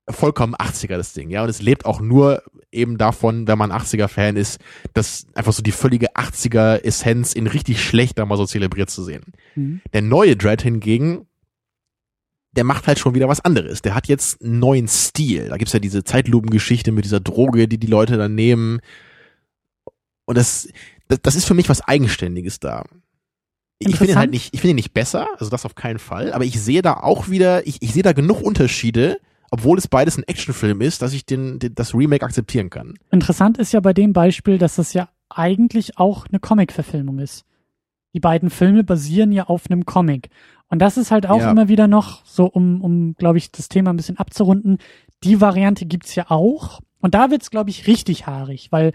vollkommen 0.09 0.55
80er 0.55 0.97
das 0.97 1.13
Ding, 1.13 1.31
ja. 1.31 1.43
Und 1.43 1.49
es 1.51 1.63
lebt 1.63 1.85
auch 1.85 2.01
nur 2.01 2.43
eben 2.73 2.99
davon, 2.99 3.47
wenn 3.47 3.59
man 3.59 3.71
80er-Fan 3.71 4.37
ist, 4.37 4.59
das 4.95 5.27
einfach 5.35 5.53
so 5.53 5.63
die 5.63 5.73
völlige 5.73 6.15
80er-Essenz 6.15 7.35
in 7.35 7.47
richtig 7.47 7.85
schlecht 7.85 8.19
da 8.19 8.27
mal 8.27 8.37
so 8.37 8.47
zelebriert 8.47 8.91
zu 8.91 9.05
sehen. 9.05 9.33
Mhm. 9.55 9.83
Der 9.93 10.03
neue 10.03 10.37
Dread 10.37 10.63
hingegen, 10.63 11.27
der 12.53 12.65
macht 12.65 12.87
halt 12.87 12.99
schon 12.99 13.15
wieder 13.15 13.29
was 13.29 13.41
anderes. 13.41 13.83
Der 13.83 13.95
hat 13.95 14.09
jetzt 14.09 14.43
einen 14.43 14.59
neuen 14.59 14.89
Stil. 14.89 15.49
Da 15.49 15.57
gibt's 15.57 15.73
ja 15.73 15.81
diese 15.81 16.05
Zeitlupengeschichte 16.05 16.93
mit 16.93 17.05
dieser 17.05 17.21
Droge, 17.21 17.69
die 17.69 17.79
die 17.79 17.87
Leute 17.87 18.17
dann 18.17 18.35
nehmen. 18.35 18.81
Und 20.25 20.37
das, 20.37 20.69
das, 21.09 21.21
das 21.23 21.35
ist 21.35 21.47
für 21.47 21.55
mich 21.55 21.69
was 21.69 21.81
Eigenständiges 21.81 22.61
da. 22.61 22.85
Ich 23.79 23.97
finde 23.97 24.13
ihn 24.13 24.19
halt 24.19 24.31
nicht, 24.31 24.55
ich 24.55 24.61
finde 24.61 24.73
ihn 24.73 24.77
nicht 24.77 24.95
besser, 24.95 25.27
also 25.39 25.51
das 25.51 25.65
auf 25.65 25.75
keinen 25.75 25.99
Fall, 25.99 26.33
aber 26.33 26.45
ich 26.45 26.61
sehe 26.61 26.83
da 26.83 26.95
auch 26.95 27.29
wieder, 27.29 27.67
ich, 27.67 27.79
ich 27.81 27.93
sehe 27.93 28.05
da 28.05 28.13
genug 28.13 28.41
Unterschiede, 28.41 29.19
obwohl 29.53 29.77
es 29.77 29.87
beides 29.87 30.17
ein 30.17 30.25
Actionfilm 30.25 30.81
ist, 30.81 31.03
dass 31.03 31.13
ich 31.13 31.27
den, 31.27 31.59
den, 31.59 31.75
das 31.75 31.95
Remake 31.95 32.25
akzeptieren 32.25 32.71
kann. 32.71 32.95
Interessant 33.11 33.59
ist 33.59 33.73
ja 33.73 33.81
bei 33.81 33.93
dem 33.93 34.15
Beispiel, 34.15 34.57
dass 34.57 34.77
das 34.77 34.95
ja 34.95 35.11
eigentlich 35.29 35.99
auch 35.99 36.27
eine 36.27 36.41
Comic-Verfilmung 36.41 37.19
ist. 37.19 37.45
Die 38.15 38.21
beiden 38.21 38.49
Filme 38.49 38.83
basieren 38.83 39.31
ja 39.31 39.45
auf 39.45 39.71
einem 39.71 39.85
Comic. 39.85 40.31
Und 40.69 40.79
das 40.79 40.97
ist 40.97 41.11
halt 41.11 41.27
auch 41.27 41.41
ja. 41.41 41.51
immer 41.51 41.69
wieder 41.69 41.87
noch 41.87 42.25
so, 42.25 42.47
um, 42.47 42.81
um 42.81 43.15
glaube 43.15 43.37
ich, 43.37 43.53
das 43.53 43.69
Thema 43.69 43.91
ein 43.91 43.97
bisschen 43.99 44.17
abzurunden. 44.17 44.79
Die 45.23 45.43
Variante 45.43 45.85
gibt's 45.85 46.15
ja 46.15 46.31
auch. 46.31 46.81
Und 47.03 47.15
da 47.15 47.31
wird's, 47.31 47.51
glaube 47.51 47.69
ich, 47.69 47.87
richtig 47.87 48.27
haarig, 48.27 48.73
weil 48.73 48.93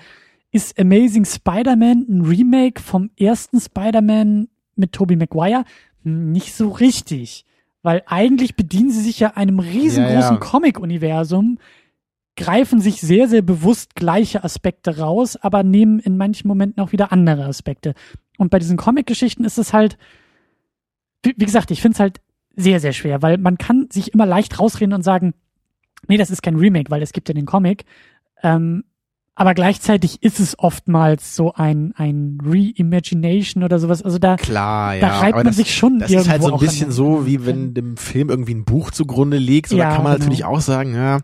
ist 0.52 0.80
Amazing 0.80 1.26
Spider-Man 1.26 2.08
ein 2.10 2.22
Remake 2.22 2.82
vom 2.82 3.12
ersten 3.16 3.60
Spider-Man 3.60 4.48
mit 4.76 4.92
Tobey 4.92 5.18
Maguire? 5.18 5.66
Nicht 6.04 6.56
so 6.56 6.70
richtig 6.70 7.46
weil 7.88 8.04
eigentlich 8.06 8.58
bedienen 8.58 8.92
sie 8.92 9.00
sich 9.00 9.18
ja 9.18 9.38
einem 9.38 9.60
riesengroßen 9.60 10.20
ja, 10.20 10.32
ja. 10.34 10.38
Comic-Universum, 10.40 11.58
greifen 12.36 12.82
sich 12.82 13.00
sehr, 13.00 13.30
sehr 13.30 13.42
bewusst 13.42 13.96
gleiche 13.96 14.44
Aspekte 14.44 14.98
raus, 14.98 15.38
aber 15.38 15.64
nehmen 15.64 16.00
in 16.00 16.18
manchen 16.18 16.50
Momenten 16.50 16.84
auch 16.84 16.92
wieder 16.92 17.14
andere 17.14 17.46
Aspekte. 17.46 17.94
Und 18.38 18.52
bei 18.52 18.60
diesen 18.60 18.76
Comic-Geschichten 18.76 19.46
ist 19.46 19.58
es 19.58 19.72
halt, 19.72 19.98
wie, 21.24 21.34
wie 21.38 21.46
gesagt, 21.46 21.72
ich 21.72 21.82
finde 21.82 21.94
es 21.94 22.00
halt 22.02 22.20
sehr, 22.58 22.82
sehr 22.82 22.92
schwer, 22.92 23.22
weil 23.22 23.38
man 23.38 23.58
kann 23.58 23.88
sich 23.90 24.14
immer 24.14 24.26
leicht 24.26 24.60
rausreden 24.60 24.94
und 24.94 25.04
sagen, 25.04 25.34
nee, 26.10 26.18
das 26.18 26.30
ist 26.30 26.42
kein 26.42 26.58
Remake, 26.58 26.92
weil 26.92 27.02
es 27.02 27.14
gibt 27.14 27.30
ja 27.30 27.34
den 27.34 27.46
Comic. 27.46 27.86
Ähm, 28.44 28.84
aber 29.40 29.54
gleichzeitig 29.54 30.24
ist 30.24 30.40
es 30.40 30.58
oftmals 30.58 31.36
so 31.36 31.54
ein, 31.54 31.94
ein 31.96 32.40
Reimagination 32.44 33.64
oder 33.64 33.78
sowas. 33.78 34.02
Also 34.02 34.18
da, 34.18 34.36
Klar, 34.36 34.96
ja. 34.96 35.02
da 35.02 35.20
reibt 35.20 35.36
man 35.36 35.46
das, 35.46 35.58
sich 35.58 35.76
schon 35.76 36.00
Das 36.00 36.10
ist 36.10 36.28
halt 36.28 36.42
so 36.42 36.54
ein 36.54 36.60
bisschen 36.60 36.92
so, 36.92 37.28
wie 37.28 37.46
wenn 37.46 37.76
dem 37.76 37.98
Film 37.98 38.32
irgendwie 38.32 38.56
ein 38.56 38.66
Buch 38.66 38.90
zugrunde 38.90 39.38
liegt. 39.38 39.70
So, 39.70 39.78
ja, 39.78 39.90
da 39.90 39.96
kann 39.96 40.04
man 40.04 40.14
genau. 40.14 40.24
natürlich 40.24 40.44
auch 40.44 40.60
sagen, 40.60 40.96
ja, 40.96 41.20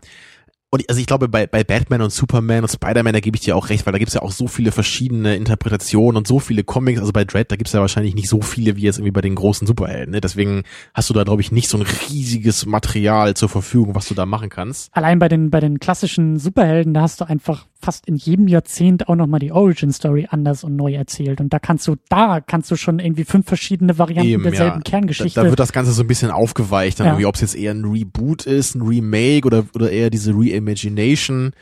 und 0.74 0.88
also 0.88 1.00
ich 1.00 1.06
glaube, 1.06 1.28
bei, 1.28 1.46
bei 1.46 1.62
Batman 1.62 2.02
und 2.02 2.10
Superman 2.10 2.64
und 2.64 2.68
Spider-Man, 2.68 3.12
da 3.12 3.20
gebe 3.20 3.36
ich 3.36 3.42
dir 3.42 3.54
auch 3.54 3.68
recht, 3.68 3.86
weil 3.86 3.92
da 3.92 3.98
gibt's 4.00 4.14
ja 4.14 4.22
auch 4.22 4.32
so 4.32 4.48
viele 4.48 4.72
verschiedene 4.72 5.36
Interpretationen 5.36 6.16
und 6.16 6.26
so 6.26 6.40
viele 6.40 6.64
Comics. 6.64 6.98
Also 6.98 7.12
bei 7.12 7.24
Dread, 7.24 7.52
da 7.52 7.54
gibt's 7.54 7.72
ja 7.72 7.80
wahrscheinlich 7.80 8.16
nicht 8.16 8.28
so 8.28 8.42
viele 8.42 8.74
wie 8.74 8.80
jetzt 8.80 8.98
irgendwie 8.98 9.12
bei 9.12 9.20
den 9.20 9.36
großen 9.36 9.68
Superhelden. 9.68 10.10
Ne? 10.10 10.20
Deswegen 10.20 10.64
hast 10.92 11.08
du 11.10 11.14
da, 11.14 11.22
glaube 11.22 11.42
ich, 11.42 11.52
nicht 11.52 11.68
so 11.68 11.78
ein 11.78 11.84
riesiges 12.10 12.66
Material 12.66 13.34
zur 13.34 13.48
Verfügung, 13.48 13.94
was 13.94 14.08
du 14.08 14.14
da 14.14 14.26
machen 14.26 14.48
kannst. 14.48 14.90
Allein 14.96 15.20
bei 15.20 15.28
den, 15.28 15.50
bei 15.50 15.60
den 15.60 15.78
klassischen 15.78 16.40
Superhelden, 16.40 16.92
da 16.92 17.02
hast 17.02 17.20
du 17.20 17.24
einfach 17.24 17.66
fast 17.84 18.06
in 18.06 18.16
jedem 18.16 18.48
Jahrzehnt 18.48 19.08
auch 19.08 19.14
nochmal 19.14 19.40
die 19.40 19.52
Origin 19.52 19.92
Story 19.92 20.26
anders 20.30 20.64
und 20.64 20.74
neu 20.76 20.94
erzählt. 20.94 21.40
Und 21.40 21.52
da 21.52 21.58
kannst 21.58 21.86
du, 21.86 21.96
da 22.08 22.40
kannst 22.40 22.70
du 22.70 22.76
schon 22.76 22.98
irgendwie 22.98 23.24
fünf 23.24 23.46
verschiedene 23.46 23.98
Varianten 23.98 24.30
Eben, 24.30 24.42
derselben 24.42 24.78
ja. 24.78 24.82
Kerngeschichte. 24.82 25.34
Da, 25.34 25.44
da, 25.44 25.50
wird 25.50 25.60
das 25.60 25.72
Ganze 25.72 25.92
so 25.92 26.02
ein 26.02 26.06
bisschen 26.06 26.30
aufgeweicht, 26.30 26.98
dann 26.98 27.06
ja. 27.06 27.12
irgendwie, 27.12 27.26
ob 27.26 27.34
es 27.34 27.42
jetzt 27.42 27.56
eher 27.56 27.72
ein 27.72 27.84
Reboot 27.84 28.46
ist, 28.46 28.74
ein 28.74 28.82
Remake 28.82 29.46
oder, 29.46 29.64
oder 29.74 29.90
eher 29.90 30.10
diese 30.10 30.32
Reimagination. 30.32 31.52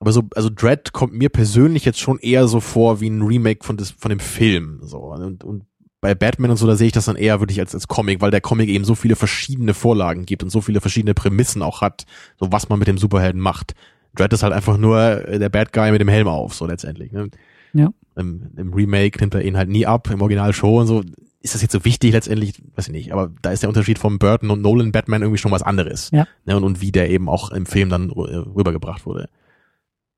Aber 0.00 0.12
so, 0.12 0.24
also 0.34 0.50
Dread 0.50 0.92
kommt 0.92 1.12
mir 1.12 1.28
persönlich 1.28 1.84
jetzt 1.84 2.00
schon 2.00 2.18
eher 2.18 2.48
so 2.48 2.58
vor 2.58 3.00
wie 3.00 3.08
ein 3.08 3.22
Remake 3.22 3.64
von, 3.64 3.76
des, 3.76 3.90
von 3.92 4.08
dem 4.08 4.20
Film. 4.20 4.80
So. 4.82 4.98
Und, 4.98 5.44
und 5.44 5.64
bei 6.00 6.16
Batman 6.16 6.50
und 6.50 6.56
so, 6.56 6.66
da 6.66 6.74
sehe 6.74 6.88
ich 6.88 6.92
das 6.92 7.04
dann 7.04 7.14
eher 7.14 7.38
wirklich 7.38 7.60
als, 7.60 7.74
als 7.74 7.86
Comic, 7.86 8.20
weil 8.20 8.32
der 8.32 8.40
Comic 8.40 8.68
eben 8.68 8.84
so 8.84 8.96
viele 8.96 9.14
verschiedene 9.14 9.74
Vorlagen 9.74 10.26
gibt 10.26 10.42
und 10.42 10.50
so 10.50 10.60
viele 10.60 10.80
verschiedene 10.80 11.14
Prämissen 11.14 11.62
auch 11.62 11.80
hat, 11.80 12.06
so 12.40 12.50
was 12.50 12.68
man 12.68 12.80
mit 12.80 12.88
dem 12.88 12.98
Superhelden 12.98 13.40
macht. 13.40 13.74
Dread 14.14 14.32
ist 14.32 14.42
halt 14.42 14.52
einfach 14.52 14.76
nur 14.76 14.98
äh, 15.28 15.38
der 15.38 15.48
Bad 15.48 15.72
Guy 15.72 15.90
mit 15.90 16.00
dem 16.00 16.08
Helm 16.08 16.28
auf, 16.28 16.54
so 16.54 16.66
letztendlich. 16.66 17.12
Ne? 17.12 17.30
Ja. 17.72 17.92
Im, 18.16 18.50
Im 18.56 18.74
Remake 18.74 19.18
nimmt 19.20 19.34
er 19.34 19.42
ihn 19.42 19.56
halt 19.56 19.68
nie 19.68 19.86
ab, 19.86 20.10
im 20.10 20.20
Original 20.20 20.52
schon 20.52 20.86
so. 20.86 21.02
Ist 21.44 21.54
das 21.54 21.62
jetzt 21.62 21.72
so 21.72 21.84
wichtig 21.84 22.12
letztendlich? 22.12 22.62
Weiß 22.76 22.86
ich 22.86 22.92
nicht. 22.92 23.12
Aber 23.12 23.32
da 23.42 23.50
ist 23.50 23.64
der 23.64 23.68
Unterschied 23.68 23.98
von 23.98 24.20
Burton 24.20 24.50
und 24.50 24.62
Nolan 24.62 24.92
Batman 24.92 25.22
irgendwie 25.22 25.38
schon 25.38 25.50
was 25.50 25.62
anderes. 25.62 26.10
Ja. 26.12 26.26
Ne? 26.44 26.56
Und, 26.56 26.62
und 26.62 26.80
wie 26.80 26.92
der 26.92 27.10
eben 27.10 27.28
auch 27.28 27.50
im 27.50 27.66
Film 27.66 27.88
dann 27.88 28.10
rübergebracht 28.10 29.06
wurde. 29.06 29.28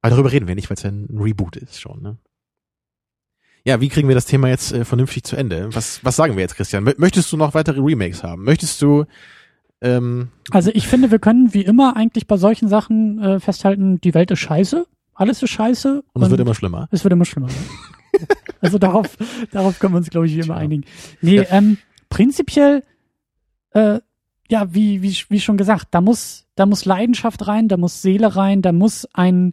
Aber 0.02 0.10
darüber 0.10 0.32
reden 0.32 0.48
wir 0.48 0.54
nicht, 0.54 0.68
weil 0.68 0.76
es 0.76 0.82
ja 0.82 0.90
ein 0.90 1.08
Reboot 1.18 1.56
ist 1.56 1.80
schon. 1.80 2.02
Ne? 2.02 2.18
Ja, 3.64 3.80
wie 3.80 3.88
kriegen 3.88 4.08
wir 4.08 4.14
das 4.14 4.26
Thema 4.26 4.48
jetzt 4.48 4.72
äh, 4.72 4.84
vernünftig 4.84 5.24
zu 5.24 5.36
Ende? 5.36 5.74
Was, 5.74 6.04
was 6.04 6.16
sagen 6.16 6.36
wir 6.36 6.42
jetzt, 6.42 6.56
Christian? 6.56 6.84
Möchtest 6.98 7.32
du 7.32 7.38
noch 7.38 7.54
weitere 7.54 7.80
Remakes 7.80 8.22
haben? 8.22 8.44
Möchtest 8.44 8.82
du 8.82 9.06
ähm, 9.84 10.28
also 10.50 10.70
ich 10.72 10.88
finde, 10.88 11.10
wir 11.10 11.18
können 11.18 11.52
wie 11.52 11.62
immer 11.62 11.96
eigentlich 11.96 12.26
bei 12.26 12.38
solchen 12.38 12.68
Sachen 12.68 13.22
äh, 13.22 13.38
festhalten, 13.38 14.00
die 14.00 14.14
Welt 14.14 14.30
ist 14.30 14.40
scheiße, 14.40 14.86
alles 15.12 15.42
ist 15.42 15.50
scheiße. 15.50 15.96
Und, 15.96 16.04
und 16.12 16.22
es 16.22 16.30
wird 16.30 16.40
immer 16.40 16.54
schlimmer. 16.54 16.88
Es 16.90 17.04
wird 17.04 17.12
immer 17.12 17.26
schlimmer. 17.26 17.48
also 18.60 18.78
darauf, 18.78 19.16
darauf 19.52 19.78
können 19.78 19.92
wir 19.92 19.98
uns, 19.98 20.08
glaube 20.08 20.26
ich, 20.26 20.34
wie 20.34 20.40
immer 20.40 20.56
einigen. 20.56 20.84
Nee, 21.20 21.36
ja. 21.36 21.44
ähm, 21.50 21.76
prinzipiell, 22.08 22.82
äh, 23.72 24.00
ja, 24.48 24.74
wie, 24.74 25.02
wie, 25.02 25.16
wie 25.28 25.40
schon 25.40 25.58
gesagt, 25.58 25.88
da 25.90 26.00
muss, 26.00 26.46
da 26.54 26.64
muss 26.64 26.86
Leidenschaft 26.86 27.46
rein, 27.46 27.68
da 27.68 27.76
muss 27.76 28.00
Seele 28.00 28.36
rein, 28.36 28.62
da 28.62 28.72
muss 28.72 29.06
ein 29.12 29.52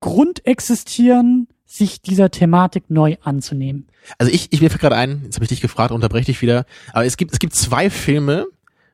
Grund 0.00 0.44
existieren, 0.44 1.48
sich 1.64 2.02
dieser 2.02 2.30
Thematik 2.30 2.90
neu 2.90 3.16
anzunehmen. 3.22 3.86
Also 4.18 4.30
ich, 4.30 4.52
ich 4.52 4.60
mir 4.60 4.68
fällt 4.68 4.82
gerade 4.82 4.96
ein, 4.96 5.22
jetzt 5.24 5.36
habe 5.36 5.44
ich 5.44 5.48
dich 5.48 5.62
gefragt, 5.62 5.90
unterbreche 5.90 6.26
dich 6.26 6.42
wieder, 6.42 6.66
aber 6.92 7.06
es 7.06 7.16
gibt, 7.16 7.32
es 7.32 7.38
gibt 7.38 7.54
zwei 7.54 7.88
Filme, 7.88 8.46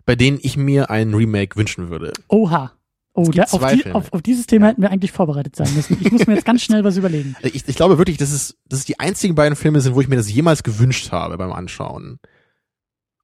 bei 0.09 0.16
denen 0.16 0.39
ich 0.40 0.56
mir 0.56 0.89
ein 0.89 1.12
Remake 1.12 1.55
wünschen 1.56 1.90
würde. 1.90 2.14
Oha. 2.28 2.72
Oh, 3.12 3.30
da, 3.30 3.43
auf, 3.43 3.72
die, 3.74 3.93
auf, 3.93 4.10
auf, 4.10 4.22
dieses 4.22 4.47
Thema 4.47 4.68
hätten 4.68 4.80
wir 4.80 4.90
eigentlich 4.90 5.12
vorbereitet 5.12 5.55
sein 5.55 5.68
müssen. 5.74 5.98
Ich 6.01 6.10
muss 6.10 6.26
mir 6.26 6.32
jetzt 6.32 6.47
ganz 6.47 6.62
schnell 6.62 6.82
was 6.82 6.97
überlegen. 6.97 7.36
Ich, 7.43 7.68
ich 7.68 7.76
glaube 7.76 7.98
wirklich, 7.98 8.16
dass 8.16 8.32
es, 8.32 8.56
dass 8.66 8.78
es 8.78 8.85
die 8.86 8.98
einzigen 8.98 9.35
beiden 9.35 9.55
Filme 9.55 9.82
sind, 9.82 9.94
wo 9.94 10.01
ich 10.01 10.09
mir 10.09 10.16
das 10.16 10.32
jemals 10.32 10.62
gewünscht 10.62 11.12
habe 11.12 11.36
beim 11.36 11.52
Anschauen. 11.52 12.20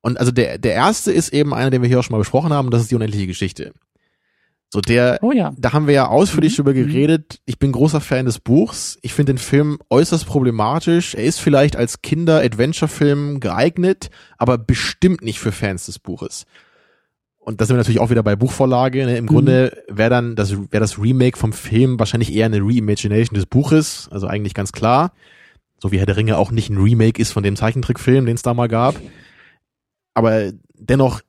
Und 0.02 0.20
also 0.20 0.31
der, 0.31 0.59
der 0.59 0.74
erste 0.74 1.11
ist 1.11 1.32
eben 1.32 1.55
einer, 1.55 1.70
den 1.70 1.81
wir 1.81 1.89
hier 1.89 2.01
auch 2.01 2.02
schon 2.02 2.12
mal 2.12 2.19
besprochen 2.19 2.52
haben, 2.52 2.66
und 2.66 2.74
das 2.74 2.82
ist 2.82 2.90
die 2.90 2.97
unendliche 2.97 3.28
Geschichte. 3.28 3.73
So 4.69 4.82
der, 4.82 5.20
oh 5.23 5.32
ja. 5.32 5.55
da 5.56 5.73
haben 5.73 5.86
wir 5.86 5.94
ja 5.94 6.09
ausführlich 6.09 6.52
mhm. 6.52 6.65
drüber 6.65 6.78
mhm. 6.78 6.86
geredet. 6.86 7.40
Ich 7.47 7.59
bin 7.59 7.73
großer 7.73 8.02
Fan 8.02 8.27
des 8.27 8.40
Buchs. 8.40 8.98
Ich 9.01 9.15
finde 9.15 9.32
den 9.32 9.39
Film 9.39 9.78
äußerst 9.89 10.27
problematisch. 10.27 11.15
Er 11.15 11.24
ist 11.24 11.40
vielleicht 11.40 11.77
als 11.77 12.02
Kinder-Adventure-Film 12.02 13.40
geeignet, 13.40 14.11
aber 14.36 14.59
bestimmt 14.59 15.23
nicht 15.23 15.39
für 15.40 15.51
Fans 15.51 15.86
des 15.86 15.98
Buches 15.98 16.44
und 17.45 17.61
da 17.61 17.66
sind 17.66 17.75
wir 17.75 17.79
natürlich 17.79 18.01
auch 18.01 18.09
wieder 18.09 18.23
bei 18.23 18.37
Buchvorlage. 18.37 19.05
Ne? 19.05 19.19
Im 19.19 19.25
mhm. 19.25 19.29
Grunde 19.29 19.83
wäre 19.89 20.09
dann 20.09 20.35
das, 20.35 20.53
wäre 20.53 20.81
das 20.81 20.99
Remake 20.99 21.39
vom 21.39 21.53
Film 21.53 21.99
wahrscheinlich 21.99 22.35
eher 22.35 22.47
eine 22.47 22.61
Reimagination 22.61 23.35
des 23.35 23.47
Buches, 23.47 24.09
also 24.11 24.27
eigentlich 24.27 24.55
ganz 24.55 24.73
klar. 24.73 25.12
So 25.79 25.93
wie 25.93 25.99
Herr 25.99 26.07
der 26.07 26.16
Ringe 26.16 26.39
auch 26.39 26.51
nicht 26.51 26.71
ein 26.71 26.79
Remake 26.79 27.21
ist 27.21 27.33
von 27.33 27.43
dem 27.43 27.57
Zeichentrickfilm, 27.57 28.25
den 28.25 28.37
es 28.37 28.43
da 28.43 28.55
mal 28.55 28.69
gab. 28.69 28.95
Aber 30.15 30.53
dennoch, 30.73 31.21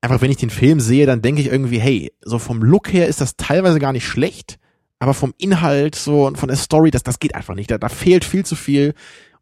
einfach 0.00 0.20
wenn 0.20 0.30
ich 0.30 0.36
den 0.36 0.50
Film 0.50 0.78
sehe, 0.78 1.06
dann 1.06 1.22
denke 1.22 1.40
ich 1.40 1.48
irgendwie, 1.48 1.80
hey, 1.80 2.12
so 2.22 2.38
vom 2.38 2.62
Look 2.62 2.92
her 2.92 3.08
ist 3.08 3.20
das 3.20 3.36
teilweise 3.36 3.80
gar 3.80 3.92
nicht 3.92 4.06
schlecht. 4.06 4.58
aber 4.98 5.14
vom 5.14 5.34
Inhalt 5.36 5.94
so 5.94 6.26
und 6.26 6.38
von 6.38 6.48
der 6.48 6.56
Story, 6.56 6.90
das, 6.90 7.02
das 7.02 7.18
geht 7.18 7.34
einfach 7.34 7.54
nicht. 7.54 7.70
Da, 7.70 7.78
da 7.78 7.88
fehlt 7.88 8.24
viel 8.24 8.46
zu 8.46 8.54
viel. 8.54 8.94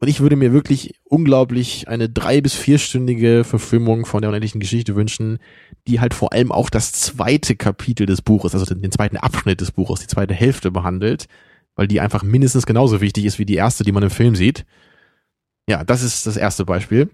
Und 0.05 0.10
ich 0.10 0.20
würde 0.20 0.36
mir 0.36 0.52
wirklich 0.52 1.01
unglaublich 1.05 1.89
eine 1.89 2.10
drei- 2.10 2.43
bis 2.43 2.52
vierstündige 2.52 3.43
Verfilmung 3.43 4.05
von 4.05 4.20
der 4.20 4.28
unendlichen 4.28 4.60
Geschichte 4.60 4.97
wünschen, 4.97 5.39
die 5.89 5.98
halt 5.98 6.12
vor 6.12 6.35
allem 6.35 6.52
auch 6.52 6.68
das 6.68 6.93
zweite 6.93 7.56
Kapitel 7.56 8.05
des 8.05 8.20
Buches, 8.20 8.55
also 8.55 8.66
den, 8.74 8.93
zweiten 8.93 9.16
Abschnitt 9.16 9.62
des 9.62 9.72
Buches, 9.72 10.01
die 10.01 10.06
zweite 10.06 10.35
Hälfte 10.35 10.70
behandelt, 10.70 11.24
weil 11.74 11.89
die 11.89 12.02
einfach 12.02 12.22
mindestens 12.22 12.66
genauso 12.66 13.01
wichtig 13.01 13.24
ist 13.24 13.39
wie 13.39 13.47
die 13.47 13.55
erste, 13.55 13.82
die 13.82 13.93
man 13.93 14.02
im 14.02 14.10
Film 14.10 14.36
sieht. 14.36 14.66
Ja, 15.66 15.85
das 15.85 16.02
ist 16.02 16.26
das 16.26 16.36
erste 16.36 16.66
Beispiel. 16.66 17.09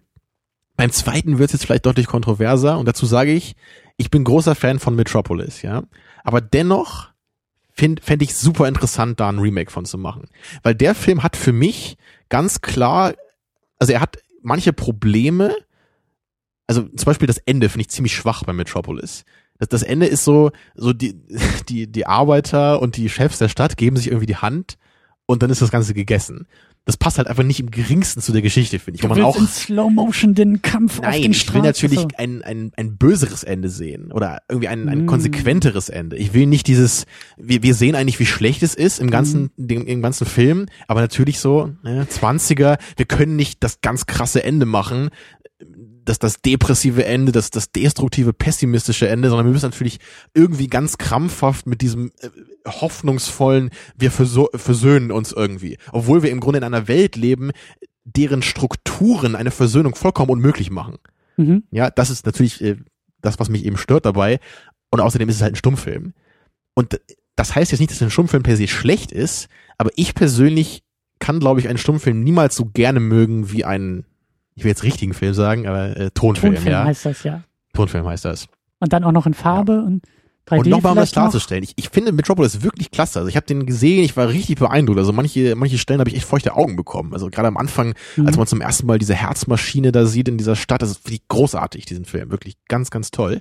Beim 0.75 0.91
zweiten 0.91 1.39
wird 1.39 1.51
es 1.51 1.53
jetzt 1.53 1.67
vielleicht 1.67 1.87
deutlich 1.87 2.09
kontroverser 2.09 2.77
und 2.77 2.89
dazu 2.89 3.07
sage 3.07 3.33
ich, 3.33 3.55
ich 3.99 4.11
bin 4.11 4.25
großer 4.25 4.57
Fan 4.57 4.81
von 4.81 4.97
Metropolis, 4.97 5.62
ja. 5.62 5.85
Aber 6.25 6.41
dennoch 6.41 7.11
fände 7.73 8.03
fänd 8.03 8.21
ich 8.23 8.35
super 8.35 8.67
interessant, 8.67 9.21
da 9.21 9.29
ein 9.29 9.39
Remake 9.39 9.71
von 9.71 9.85
zu 9.85 9.97
machen. 9.97 10.25
Weil 10.65 10.75
der 10.75 10.97
Film 10.97 11.23
hat 11.23 11.37
für 11.37 11.53
mich 11.53 11.97
ganz 12.31 12.62
klar, 12.62 13.15
also 13.78 13.93
er 13.93 14.01
hat 14.01 14.19
manche 14.43 14.73
Probleme, 14.73 15.55
also 16.66 16.82
zum 16.82 17.05
Beispiel 17.05 17.27
das 17.27 17.39
Ende 17.39 17.69
finde 17.69 17.82
ich 17.82 17.90
ziemlich 17.90 18.15
schwach 18.15 18.44
bei 18.44 18.55
Metropolis. 18.55 19.24
Das, 19.59 19.69
das 19.69 19.82
Ende 19.82 20.07
ist 20.07 20.24
so, 20.24 20.51
so 20.74 20.94
die, 20.94 21.15
die, 21.69 21.86
die 21.86 22.07
Arbeiter 22.07 22.81
und 22.81 22.97
die 22.97 23.11
Chefs 23.11 23.39
der 23.39 23.48
Stadt 23.48 23.77
geben 23.77 23.97
sich 23.97 24.07
irgendwie 24.07 24.27
die 24.27 24.36
Hand 24.36 24.78
und 25.27 25.43
dann 25.43 25.51
ist 25.51 25.61
das 25.61 25.70
Ganze 25.70 25.93
gegessen. 25.93 26.47
Das 26.91 26.97
passt 26.97 27.19
halt 27.19 27.29
einfach 27.29 27.45
nicht 27.45 27.61
im 27.61 27.71
geringsten 27.71 28.21
zu 28.21 28.33
der 28.33 28.43
Geschichte, 28.43 28.81
finde 28.81 28.97
ich. 28.97 29.03
Du 29.03 29.07
man 29.07 29.23
auch, 29.23 29.37
in 29.39 29.47
Slow 29.47 29.91
Motion 29.93 30.35
den 30.35 30.61
Kampf 30.61 30.99
auf 30.99 31.05
Nein, 31.05 31.23
den 31.23 31.31
ich 31.31 31.47
will 31.47 31.61
Straßen- 31.61 31.65
natürlich 31.65 32.19
ein, 32.19 32.43
ein, 32.43 32.73
ein 32.77 32.97
böseres 32.97 33.45
Ende 33.45 33.69
sehen 33.69 34.11
oder 34.11 34.43
irgendwie 34.49 34.67
ein, 34.67 34.89
ein 34.89 35.05
Mm. 35.05 35.07
konsequenteres 35.07 35.89
Ende. 35.89 36.17
Ich 36.17 36.35
will 36.35 36.47
nicht 36.47 36.67
dieses, 36.67 37.07
wir, 37.37 37.62
wir 37.62 37.75
sehen 37.77 37.95
eigentlich, 37.95 38.19
wie 38.19 38.27
schlecht 38.27 38.65
es 38.65 38.75
ist 38.75 38.99
im 38.99 39.09
ganzen, 39.11 39.51
Mm. 39.57 39.67
dem, 39.69 39.87
im 39.87 40.03
ganzen 40.03 40.27
Film, 40.27 40.67
aber 40.89 41.01
natürlich 41.01 41.39
so, 41.39 41.71
ne, 41.85 42.07
20er, 42.11 42.79
wir 42.97 43.07
können 43.07 43.37
nicht 43.37 43.62
das 43.62 43.81
ganz 43.83 44.07
krasse 44.07 44.43
Ende 44.43 44.67
machen, 44.67 45.11
das, 46.05 46.19
das 46.19 46.41
depressive 46.41 47.05
Ende, 47.05 47.31
das, 47.31 47.51
das 47.51 47.71
destruktive, 47.71 48.33
pessimistische 48.33 49.07
Ende, 49.09 49.29
sondern 49.29 49.47
wir 49.47 49.53
müssen 49.53 49.67
natürlich 49.71 49.99
irgendwie 50.35 50.67
ganz 50.67 50.99
krampfhaft 50.99 51.67
mit 51.69 51.83
diesem 51.83 52.11
äh, 52.21 52.31
hoffnungsvollen, 52.66 53.70
wir 53.97 54.11
versöhnen 54.11 55.12
uns 55.12 55.32
irgendwie. 55.32 55.78
Obwohl 55.93 56.23
wir 56.23 56.31
im 56.31 56.41
Grunde 56.41 56.59
in 56.59 56.65
einer 56.65 56.89
Welt 56.89 57.16
leben, 57.16 57.51
deren 58.05 58.43
Strukturen 58.43 59.37
eine 59.37 59.51
Versöhnung 59.51 59.95
vollkommen 59.95 60.31
unmöglich 60.31 60.70
machen. 60.70 60.97
Mhm. 61.37 61.65
Ja, 61.70 61.91
das 61.91 62.11
ist 62.11 62.27
natürlich 62.27 62.61
äh, 62.62 62.77
das, 63.20 63.39
was 63.39 63.49
mich 63.49 63.65
eben 63.65 63.77
stört 63.77 64.07
dabei. 64.07 64.41
Und 64.91 65.01
außerdem 65.01 65.28
ist 65.28 65.37
es 65.37 65.43
halt 65.43 65.55
ein 65.55 65.57
Stummfilm. 65.57 66.15
Und 66.74 67.01
das 67.37 67.55
heißt 67.55 67.70
jetzt 67.70 67.81
nicht, 67.81 67.91
dass 67.91 68.03
ein 68.03 68.11
Stummfilm 68.11 68.43
per 68.43 68.57
se 68.57 68.69
schlecht 68.69 69.12
ist, 69.12 69.49
aber 69.78 69.91
ich 69.97 70.15
persönlich 70.15 70.82
kann, 71.19 71.41
glaube 71.41 71.61
ich, 71.61 71.69
einen 71.69 71.78
Stummfilm 71.78 72.23
niemals 72.23 72.57
so 72.57 72.65
gerne 72.66 73.01
mögen 73.01 73.53
wie 73.53 73.65
einen, 73.65 74.05
ich 74.55 74.65
will 74.65 74.70
jetzt 74.70 74.82
richtigen 74.82 75.15
Film 75.15 75.35
sagen, 75.35 75.66
aber 75.66 75.97
äh, 75.97 76.11
Tonfilm, 76.11 76.55
Tonfilm 76.55 76.73
ja. 76.73 76.85
heißt 76.85 77.07
das 77.07 77.23
ja. 77.23 77.43
Tonfilm 77.73 78.07
heißt 78.07 78.24
das. 78.24 78.49
Und 78.81 78.93
dann 78.93 79.05
auch 79.05 79.12
noch 79.12 79.27
in 79.27 79.35
Farbe 79.35 79.82
und 79.82 80.03
3D 80.51 80.59
Und 80.59 80.66
nochmal 80.68 80.93
um 80.93 80.98
das 80.98 81.12
klarzustellen, 81.12 81.62
ich, 81.62 81.72
ich 81.77 81.89
finde 81.90 82.12
Metropolis 82.12 82.62
wirklich 82.62 82.90
klasse. 82.90 83.20
Also 83.20 83.28
ich 83.28 83.36
habe 83.36 83.47
den 83.47 83.66
gesehen, 83.66 84.02
ich 84.05 84.16
war 84.16 84.28
richtig 84.28 84.59
beeindruckt. 84.59 84.98
Also 84.98 85.12
manche, 85.12 85.55
manche 85.56 85.78
Stellen 85.78 86.01
habe 86.01 86.10
ich 86.10 86.16
echt 86.16 86.27
feuchte 86.27 86.56
Augen 86.56 86.77
bekommen. 86.77 87.12
Also 87.14 87.28
gerade 87.31 87.48
am 87.48 87.56
Anfang, 87.56 87.94
Mhm. 88.16 88.27
als 88.27 88.36
man 88.36 88.47
zum 88.47 88.60
ersten 88.60 88.86
Mal 88.86 88.98
diese 88.98 89.14
Herzmaschine 89.14 89.93
da 89.93 90.06
sieht 90.06 90.28
in 90.28 90.39
dieser 90.39 90.56
Stadt, 90.56 90.82
das 90.82 90.90
ist 90.90 91.05
wirklich 91.06 91.27
großartig, 91.28 91.85
diesen 91.86 92.05
Film. 92.05 92.31
Wirklich 92.31 92.56
ganz, 92.68 92.90
ganz 92.90 93.10
toll. 93.10 93.40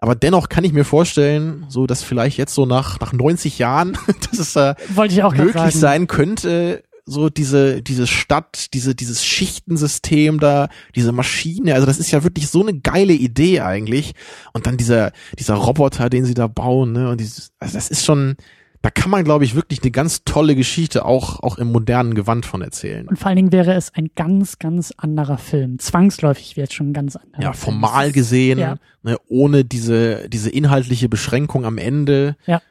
Aber 0.00 0.14
dennoch 0.14 0.48
kann 0.48 0.62
ich 0.62 0.72
mir 0.72 0.84
vorstellen, 0.84 1.66
so 1.68 1.86
dass 1.86 2.02
vielleicht 2.04 2.38
jetzt 2.38 2.54
so 2.54 2.66
nach, 2.66 3.00
nach 3.00 3.12
90 3.12 3.58
Jahren, 3.58 3.98
dass 4.30 4.38
es 4.38 4.52
da 4.52 4.76
Wollte 4.94 5.14
ich 5.14 5.22
auch 5.24 5.34
möglich 5.34 5.74
sein 5.74 6.06
könnte, 6.06 6.84
so 7.10 7.30
diese, 7.30 7.82
diese 7.82 8.06
Stadt, 8.06 8.74
diese, 8.74 8.94
dieses 8.94 9.24
Schichtensystem 9.24 10.40
da, 10.40 10.68
diese 10.94 11.12
Maschine, 11.12 11.74
also 11.74 11.86
das 11.86 11.98
ist 11.98 12.10
ja 12.10 12.22
wirklich 12.24 12.48
so 12.48 12.62
eine 12.66 12.78
geile 12.78 13.12
Idee 13.12 13.60
eigentlich. 13.60 14.14
Und 14.52 14.66
dann 14.66 14.76
dieser, 14.76 15.12
dieser 15.38 15.54
Roboter, 15.54 16.10
den 16.10 16.24
sie 16.24 16.34
da 16.34 16.46
bauen, 16.46 16.92
ne, 16.92 17.10
und 17.10 17.20
dieses, 17.20 17.50
also 17.58 17.74
das 17.74 17.88
ist 17.90 18.04
schon, 18.04 18.36
da 18.82 18.90
kann 18.90 19.10
man, 19.10 19.24
glaube 19.24 19.44
ich, 19.44 19.56
wirklich 19.56 19.82
eine 19.82 19.90
ganz 19.90 20.22
tolle 20.24 20.54
Geschichte 20.54 21.04
auch, 21.04 21.40
auch 21.42 21.58
im 21.58 21.72
modernen 21.72 22.14
Gewand 22.14 22.46
von 22.46 22.62
erzählen. 22.62 23.08
Und 23.08 23.18
vor 23.18 23.26
allen 23.26 23.36
Dingen 23.36 23.52
wäre 23.52 23.74
es 23.74 23.92
ein 23.94 24.10
ganz, 24.14 24.58
ganz 24.60 24.92
anderer 24.96 25.36
Film. 25.38 25.80
Zwangsläufig 25.80 26.56
wäre 26.56 26.68
es 26.68 26.74
schon 26.74 26.90
ein 26.90 26.92
ganz 26.92 27.16
anderer 27.16 27.42
Ja, 27.42 27.52
Film. 27.54 27.72
formal 27.74 28.08
ist- 28.08 28.12
gesehen, 28.14 28.58
ja. 28.60 28.76
ne, 29.02 29.16
ohne 29.28 29.64
diese, 29.64 30.28
diese 30.28 30.50
inhaltliche 30.50 31.08
Beschränkung 31.08 31.64
am 31.64 31.76
Ende. 31.78 32.36
Ja. 32.46 32.62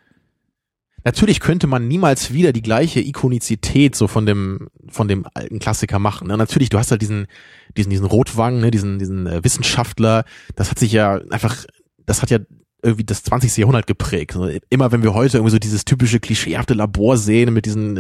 Natürlich 1.04 1.40
könnte 1.40 1.68
man 1.68 1.88
niemals 1.88 2.34
wieder 2.34 2.52
die 2.52 2.62
gleiche 2.62 3.00
Ikonizität 3.00 3.96
so 3.96 4.08
von 4.08 4.26
dem, 4.26 4.70
von 4.90 5.08
dem 5.08 5.26
alten 5.34 5.60
Klassiker 5.60 6.00
machen. 6.00 6.28
Ne? 6.28 6.38
Natürlich, 6.38 6.70
du 6.70 6.78
hast 6.78 6.92
halt 6.92 7.02
diesen, 7.02 7.28
diesen, 7.78 7.90
diesen 7.90 8.06
Rotwang, 8.06 8.60
ne, 8.60 8.72
diesen, 8.72 9.00
diesen 9.00 9.26
äh, 9.28 9.44
Wissenschaftler. 9.44 10.26
Das 10.56 10.70
hat 10.70 10.80
sich 10.80 10.92
ja 10.92 11.22
einfach, 11.30 11.66
das 12.06 12.22
hat 12.22 12.30
ja 12.30 12.40
irgendwie 12.84 13.06
das 13.06 13.24
20. 13.24 13.56
Jahrhundert 13.58 13.88
geprägt. 13.88 14.36
Also 14.36 14.58
Immer 14.70 14.92
wenn 14.92 15.04
wir 15.04 15.14
heute 15.14 15.38
irgendwie 15.38 15.52
so 15.52 15.60
dieses 15.60 15.86
typische 15.86 16.20
klischeehafte 16.20 16.74
Labor 16.74 17.18
sehen 17.18 17.54
mit 17.54 17.66
diesen 17.66 17.98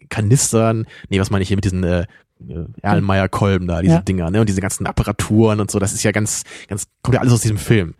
äh, 0.00 0.06
Kanistern, 0.08 0.86
nee, 1.08 1.18
was 1.20 1.30
meine 1.30 1.42
ich 1.42 1.48
hier 1.48 1.56
mit 1.56 1.64
diesen 1.64 1.82
äh, 1.84 2.06
äh, 2.48 2.64
Erlenmeyer-Kolben 2.82 3.66
da, 3.66 3.80
diese 3.82 3.94
Ja. 3.94 4.00
Dinger, 4.02 4.30
ne, 4.30 4.40
und 4.40 4.48
diese 4.48 4.60
ganzen 4.60 4.86
Apparaturen 4.86 5.60
und 5.60 5.70
so, 5.70 5.78
das 5.78 5.92
ist 5.92 6.02
ja 6.02 6.12
ganz, 6.12 6.44
ganz, 6.68 6.84
kommt 7.02 7.14
ja 7.14 7.20
alles 7.20 7.32
aus 7.32 7.40
diesem 7.40 7.58
Film. 7.58 7.94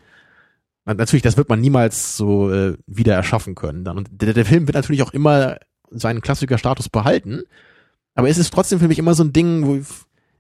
Na, 0.91 0.95
Natürlich, 0.95 1.23
das 1.23 1.37
wird 1.37 1.49
man 1.49 1.61
niemals 1.61 2.17
so 2.17 2.51
äh, 2.53 2.77
wieder 2.87 3.15
erschaffen 3.15 3.55
können 3.55 3.85
dann. 3.85 3.97
Und 3.97 4.09
der, 4.11 4.33
der 4.35 4.45
Film 4.45 4.67
wird 4.67 4.75
natürlich 4.75 5.03
auch 5.03 5.13
immer 5.13 5.59
seinen 5.91 6.21
Klassiker-Status 6.21 6.89
behalten. 6.89 7.43
Aber 8.15 8.29
es 8.29 8.39
ist 8.39 8.53
trotzdem 8.53 8.81
für 8.81 8.89
mich 8.89 8.99
immer 8.99 9.15
so 9.15 9.23
ein 9.23 9.33
Ding, 9.33 9.65
wo 9.67 9.77
ich, 9.77 9.87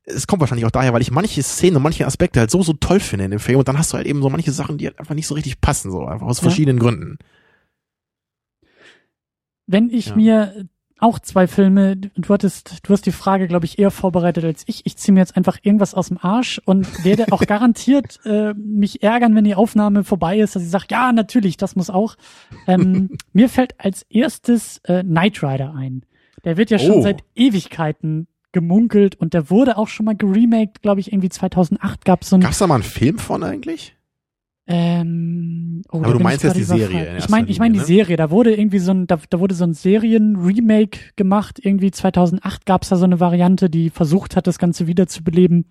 es 0.05 0.27
kommt 0.27 0.41
wahrscheinlich 0.41 0.67
auch 0.67 0.71
daher, 0.73 0.93
weil 0.93 1.03
ich 1.03 1.11
manche 1.13 1.43
Szenen 1.43 1.77
und 1.77 1.83
manche 1.85 2.05
Aspekte 2.07 2.41
halt 2.41 2.51
so, 2.51 2.63
so 2.63 2.73
toll 2.73 2.99
finde 3.01 3.27
in 3.27 3.31
dem 3.31 3.41
Film. 3.41 3.59
Und 3.61 3.69
dann 3.69 3.79
hast 3.79 3.93
du 3.93 3.97
halt 3.97 4.07
eben 4.09 4.23
so 4.23 4.29
manche 4.31 4.51
Sachen, 4.51 4.77
die 4.79 4.87
halt 4.87 4.99
einfach 4.99 5.15
nicht 5.15 5.27
so 5.29 5.35
richtig 5.35 5.61
passen, 5.61 5.91
so 5.93 6.05
einfach 6.05 6.27
aus 6.27 6.39
Ja. 6.39 6.43
verschiedenen 6.43 6.79
Gründen. 6.81 7.19
Wenn 9.67 9.89
ich 9.91 10.07
Ja. 10.07 10.17
mir 10.17 10.69
auch 11.01 11.19
zwei 11.19 11.47
Filme, 11.47 11.97
du 11.97 12.33
hattest, 12.33 12.87
du 12.87 12.93
hast 12.93 13.07
die 13.07 13.13
Frage, 13.13 13.49
glaube 13.49 13.67
ich, 13.67 13.79
eher 13.79 13.91
vorbereitet 13.91 14.45
als 14.45 14.65
ich. 14.67 14.87
Ich 14.87 14.97
ziehe 14.97 15.13
mir 15.13 15.21
jetzt 15.21 15.37
einfach 15.37 15.59
irgendwas 15.63 15.95
aus 15.95 16.09
dem 16.09 16.19
Arsch 16.21 16.61
und 16.65 17.05
werde 17.05 17.27
auch 17.33 17.41
garantiert 17.47 18.21
äh, 18.25 18.55
mich 18.55 19.03
ärgern, 19.03 19.35
wenn 19.35 19.45
die 19.45 19.55
Aufnahme 19.55 20.05
vorbei 20.05 20.39
ist, 20.39 20.57
dass 20.57 20.63
ich 20.63 20.71
sage, 20.71 20.87
ja, 20.91 21.13
natürlich, 21.13 21.57
das 21.57 21.77
muss 21.77 21.91
auch. 21.91 22.17
Ähm, 22.67 23.11
mir 23.33 23.49
fällt 23.49 23.75
als 23.79 24.03
erstes 24.11 24.79
äh, 24.85 25.03
Knight 25.03 25.43
Rider 25.43 25.75
ein. 25.75 26.05
Der 26.45 26.57
wird 26.57 26.71
ja 26.71 26.79
schon 26.79 26.97
Oh. 26.97 27.03
seit 27.03 27.23
Ewigkeiten 27.35 28.27
gemunkelt 28.53 29.15
und 29.15 29.35
der 29.35 29.51
wurde 29.51 29.77
auch 29.79 29.89
schon 29.89 30.07
mal 30.07 30.17
geremaked, 30.17 30.83
glaube 30.83 31.01
ich, 31.01 31.13
irgendwie 31.13 31.29
2008 31.29 32.05
gab 32.05 32.23
es 32.23 32.31
so 32.31 32.37
ein 32.37 32.41
Gab's 32.41 32.59
da 32.59 32.67
mal 32.67 32.75
einen 32.77 32.83
Film 32.83 33.19
von 33.19 33.43
eigentlich? 33.45 33.97
Ähm, 34.73 35.83
oh, 35.91 35.99
Aber 35.99 36.13
du 36.13 36.21
meinst 36.21 36.45
jetzt 36.45 36.57
die 36.57 36.63
Serie 36.63 37.17
Ich 37.19 37.29
meine, 37.29 37.49
ich 37.49 37.59
meine 37.59 37.73
die 37.75 37.81
ne? 37.81 37.85
Serie. 37.85 38.17
Da 38.17 38.31
wurde 38.31 38.55
irgendwie 38.55 38.79
so 38.79 38.93
ein, 38.93 39.07
da, 39.09 39.19
da 39.29 39.41
wurde 39.41 39.55
so 39.55 39.65
ein 39.65 39.75
Serien-Remake 39.75 40.99
gemacht. 41.17 41.59
Irgendwie 41.61 41.91
2008 41.91 42.67
gab 42.67 42.83
es 42.85 42.91
da 42.91 42.97
so 42.97 43.05
eine 43.05 43.19
Variante, 43.19 43.69
die 43.69 43.91
versucht 43.91 44.37
hat, 44.37 44.47
das 44.47 44.59
Ganze 44.59 44.87
wiederzubeleben. 44.87 45.65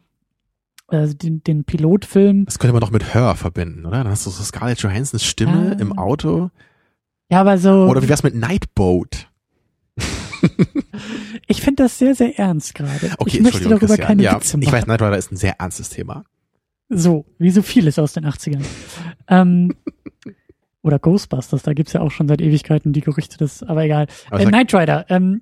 Äh, 0.91 1.07
den, 1.13 1.43
den 1.43 1.63
Pilotfilm. 1.65 2.45
Das 2.45 2.59
könnte 2.59 2.73
man 2.73 2.81
doch 2.81 2.91
mit 2.91 3.13
Her 3.13 3.35
verbinden, 3.35 3.85
oder? 3.85 4.03
Dann 4.03 4.09
hast 4.11 4.25
du 4.25 4.31
so 4.31 4.43
Scarlett 4.43 4.79
Johansons 4.81 5.23
Stimme 5.23 5.75
Ah. 5.77 5.79
im 5.81 5.97
Auto. 5.97 6.49
Ja, 7.31 7.41
aber 7.41 7.57
so. 7.59 7.85
Oder 7.85 8.01
wie 8.01 8.09
wär's 8.09 8.23
mit 8.23 8.33
Nightboat? 8.35 9.29
ich 11.47 11.61
finde 11.61 11.83
das 11.83 11.99
sehr, 11.99 12.15
sehr 12.15 12.37
ernst 12.39 12.73
gerade. 12.73 13.11
Okay, 13.19 13.37
ich 13.37 13.43
möchte 13.43 13.63
darüber 13.63 13.79
Christian. 13.85 14.07
keine 14.07 14.23
ja, 14.23 14.35
Witze 14.35 14.57
machen. 14.57 14.63
Ich 14.67 14.71
weiß, 14.71 14.85
Knight 14.85 15.01
Rider 15.01 15.17
ist 15.17 15.31
ein 15.31 15.35
sehr 15.37 15.59
ernstes 15.59 15.89
Thema. 15.89 16.23
So, 16.89 17.25
wie 17.37 17.51
so 17.51 17.61
vieles 17.61 17.99
aus 17.99 18.13
den 18.13 18.25
80ern. 18.25 18.63
ähm, 19.27 19.75
oder 20.81 20.97
Ghostbusters, 20.97 21.61
da 21.63 21.73
gibt's 21.73 21.93
ja 21.93 22.01
auch 22.01 22.11
schon 22.11 22.27
seit 22.27 22.41
Ewigkeiten 22.41 22.93
die 22.93 23.01
Gerüchte, 23.01 23.37
das, 23.37 23.61
aber 23.63 23.83
egal. 23.83 24.07
Aber 24.29 24.41
Äh, 24.41 24.45
Knight 24.45 24.73
Rider, 24.73 25.05
ähm, 25.09 25.41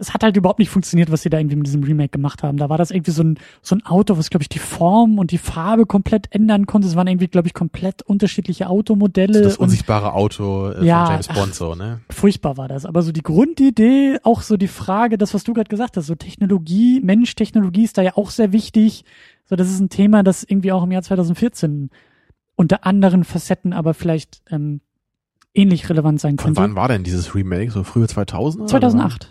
es 0.00 0.14
hat 0.14 0.22
halt 0.22 0.36
überhaupt 0.36 0.58
nicht 0.58 0.70
funktioniert, 0.70 1.10
was 1.10 1.22
sie 1.22 1.30
da 1.30 1.38
irgendwie 1.38 1.56
mit 1.56 1.66
diesem 1.66 1.82
Remake 1.82 2.10
gemacht 2.10 2.42
haben. 2.42 2.56
Da 2.58 2.68
war 2.68 2.78
das 2.78 2.90
irgendwie 2.90 3.10
so 3.10 3.22
ein, 3.22 3.38
so 3.62 3.74
ein 3.74 3.84
Auto, 3.84 4.16
was, 4.18 4.30
glaube 4.30 4.42
ich, 4.42 4.48
die 4.48 4.58
Form 4.58 5.18
und 5.18 5.30
die 5.30 5.38
Farbe 5.38 5.86
komplett 5.86 6.26
ändern 6.30 6.66
konnte. 6.66 6.88
Es 6.88 6.96
waren 6.96 7.06
irgendwie, 7.06 7.28
glaube 7.28 7.48
ich, 7.48 7.54
komplett 7.54 8.02
unterschiedliche 8.02 8.68
Automodelle. 8.68 9.42
das 9.42 9.56
und 9.56 9.64
unsichtbare 9.64 10.12
Auto 10.14 10.70
äh, 10.70 10.84
Ja, 10.86 11.04
von 11.04 11.12
James 11.14 11.28
ach. 11.30 11.34
Bond 11.34 11.54
so, 11.54 11.74
ne? 11.74 12.00
furchtbar 12.10 12.56
war 12.56 12.68
das. 12.68 12.86
Aber 12.86 13.02
so 13.02 13.12
die 13.12 13.22
Grundidee, 13.22 14.18
auch 14.22 14.42
so 14.42 14.56
die 14.56 14.68
Frage, 14.68 15.18
das, 15.18 15.34
was 15.34 15.44
du 15.44 15.52
gerade 15.52 15.68
gesagt 15.68 15.96
hast, 15.96 16.06
so 16.06 16.14
Technologie, 16.14 17.00
Mensch, 17.02 17.34
Technologie 17.34 17.84
ist 17.84 17.98
da 17.98 18.02
ja 18.02 18.12
auch 18.16 18.30
sehr 18.30 18.52
wichtig. 18.52 19.04
So, 19.44 19.56
das 19.56 19.70
ist 19.70 19.80
ein 19.80 19.88
Thema, 19.88 20.22
das 20.22 20.44
irgendwie 20.44 20.72
auch 20.72 20.82
im 20.84 20.92
Jahr 20.92 21.02
2014 21.02 21.90
unter 22.56 22.84
anderen 22.84 23.24
Facetten 23.24 23.72
aber 23.72 23.94
vielleicht 23.94 24.42
ähm, 24.50 24.80
ähnlich 25.54 25.88
relevant 25.88 26.20
sein 26.20 26.38
Von 26.38 26.54
könnte. 26.54 26.60
wann 26.60 26.74
war 26.74 26.88
denn 26.88 27.04
dieses 27.04 27.34
Remake? 27.34 27.70
So 27.70 27.84
frühe 27.84 28.06
2000? 28.06 28.68
2008. 28.68 29.30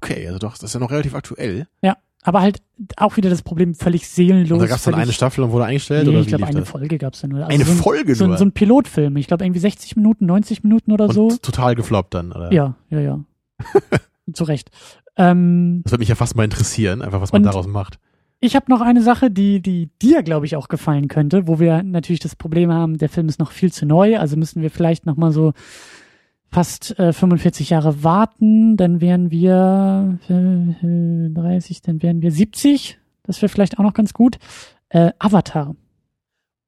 Okay, 0.00 0.26
also 0.26 0.38
doch, 0.38 0.52
das 0.54 0.62
ist 0.64 0.74
ja 0.74 0.80
noch 0.80 0.90
relativ 0.90 1.14
aktuell. 1.14 1.66
Ja. 1.82 1.96
aber 2.22 2.40
halt 2.40 2.60
auch 2.96 3.16
wieder 3.16 3.30
das 3.30 3.42
Problem 3.42 3.74
völlig 3.74 4.06
seelenlos. 4.08 4.52
Und 4.52 4.60
da 4.60 4.66
gab 4.66 4.78
es 4.78 4.84
dann 4.84 4.94
eine 4.94 5.12
Staffel 5.12 5.42
und 5.44 5.50
wurde 5.52 5.64
eingestellt? 5.64 6.04
Nee, 6.06 6.10
oder 6.12 6.20
ich 6.20 6.26
glaube, 6.28 6.46
eine 6.46 6.60
das? 6.60 6.68
Folge 6.68 6.98
gab's 6.98 7.20
da 7.20 7.26
nur. 7.28 7.40
Also 7.40 7.50
Eine 7.52 7.64
so 7.64 7.72
ein, 7.72 7.78
Folge 7.78 8.14
so, 8.14 8.24
ein- 8.24 8.28
nur? 8.30 8.38
so 8.38 8.44
ein 8.44 8.52
Pilotfilm. 8.52 9.16
Ich 9.16 9.26
glaube, 9.26 9.44
irgendwie 9.44 9.60
60 9.60 9.96
Minuten, 9.96 10.26
90 10.26 10.62
Minuten 10.62 10.92
oder 10.92 11.06
und 11.06 11.12
so. 11.14 11.30
total 11.42 11.74
gefloppt 11.74 12.14
dann, 12.14 12.32
oder? 12.32 12.52
Ja, 12.52 12.76
ja, 12.90 13.00
ja. 13.00 13.20
Zu 14.32 14.44
Recht. 14.44 14.70
Ähm, 15.16 15.80
Das 15.84 15.92
würde 15.92 16.00
mich 16.00 16.08
ja 16.08 16.14
fast 16.14 16.36
mal 16.36 16.44
interessieren, 16.44 17.02
einfach 17.02 17.20
was 17.20 17.32
man 17.32 17.42
daraus 17.42 17.66
macht. 17.66 17.98
ich 18.40 18.54
habe 18.54 18.66
noch 18.70 18.80
eine 18.82 19.02
Sache, 19.02 19.30
die, 19.32 19.60
die 19.60 19.90
dir, 20.00 20.22
glaube 20.22 20.46
ich, 20.46 20.54
auch 20.54 20.68
gefallen 20.68 21.08
könnte, 21.08 21.48
wo 21.48 21.58
wir 21.58 21.82
natürlich 21.82 22.20
das 22.20 22.36
Problem 22.36 22.70
haben, 22.72 22.98
der 22.98 23.08
Film 23.08 23.28
ist 23.28 23.40
noch 23.40 23.50
viel 23.50 23.72
zu 23.72 23.84
neu, 23.86 24.18
also 24.18 24.36
müssen 24.36 24.62
wir 24.62 24.70
vielleicht 24.70 25.06
noch 25.06 25.16
mal 25.16 25.32
so 25.32 25.54
fast 26.50 26.98
äh, 26.98 27.12
45 27.12 27.70
Jahre 27.70 28.02
warten, 28.02 28.76
dann 28.76 29.00
wären 29.00 29.30
wir 29.30 30.18
äh, 30.28 31.34
30, 31.34 31.82
dann 31.82 32.02
wären 32.02 32.22
wir 32.22 32.30
70. 32.32 32.98
Das 33.24 33.42
wäre 33.42 33.50
vielleicht 33.50 33.78
auch 33.78 33.82
noch 33.82 33.94
ganz 33.94 34.12
gut. 34.14 34.38
Äh, 34.88 35.12
Avatar. 35.18 35.76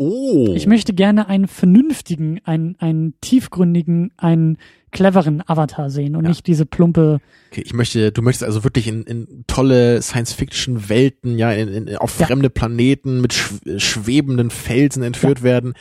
Oh. 0.03 0.53
Ich 0.55 0.67
möchte 0.67 0.95
gerne 0.95 1.29
einen 1.29 1.47
vernünftigen, 1.47 2.41
einen, 2.45 2.75
einen 2.79 3.15
tiefgründigen, 3.21 4.13
einen 4.17 4.57
cleveren 4.93 5.43
Avatar 5.47 5.91
sehen 5.91 6.17
und 6.17 6.25
Ja. 6.25 6.31
nicht 6.31 6.47
diese 6.47 6.65
plumpe. 6.65 7.21
Okay, 7.51 7.63
ich 7.65 7.75
möchte, 7.75 8.11
du 8.11 8.23
möchtest 8.23 8.45
also 8.45 8.65
wirklich 8.65 8.89
in, 8.89 9.03
in 9.03 9.45
tolle 9.47 10.01
Science-Fiction-Welten, 10.01 11.37
ja, 11.37 11.53
in, 11.53 11.69
in, 11.69 11.97
auf 11.97 12.19
Ja. 12.19 12.27
fremde 12.27 12.49
Planeten 12.49 13.21
mit 13.21 13.35
sch 13.35 13.53
schwebenden 13.77 14.49
Felsen 14.51 15.03
entführt 15.03 15.43
werden, 15.43 15.75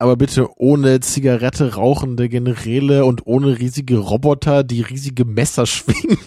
aber 0.00 0.16
bitte 0.16 0.48
ohne 0.58 1.00
Zigarette 1.00 1.74
rauchende 1.74 2.28
Generäle 2.28 3.04
und 3.04 3.26
ohne 3.26 3.58
riesige 3.58 3.98
Roboter, 3.98 4.64
die 4.64 4.82
riesige 4.82 5.24
Messer 5.24 5.66
schwingen. 5.66 6.18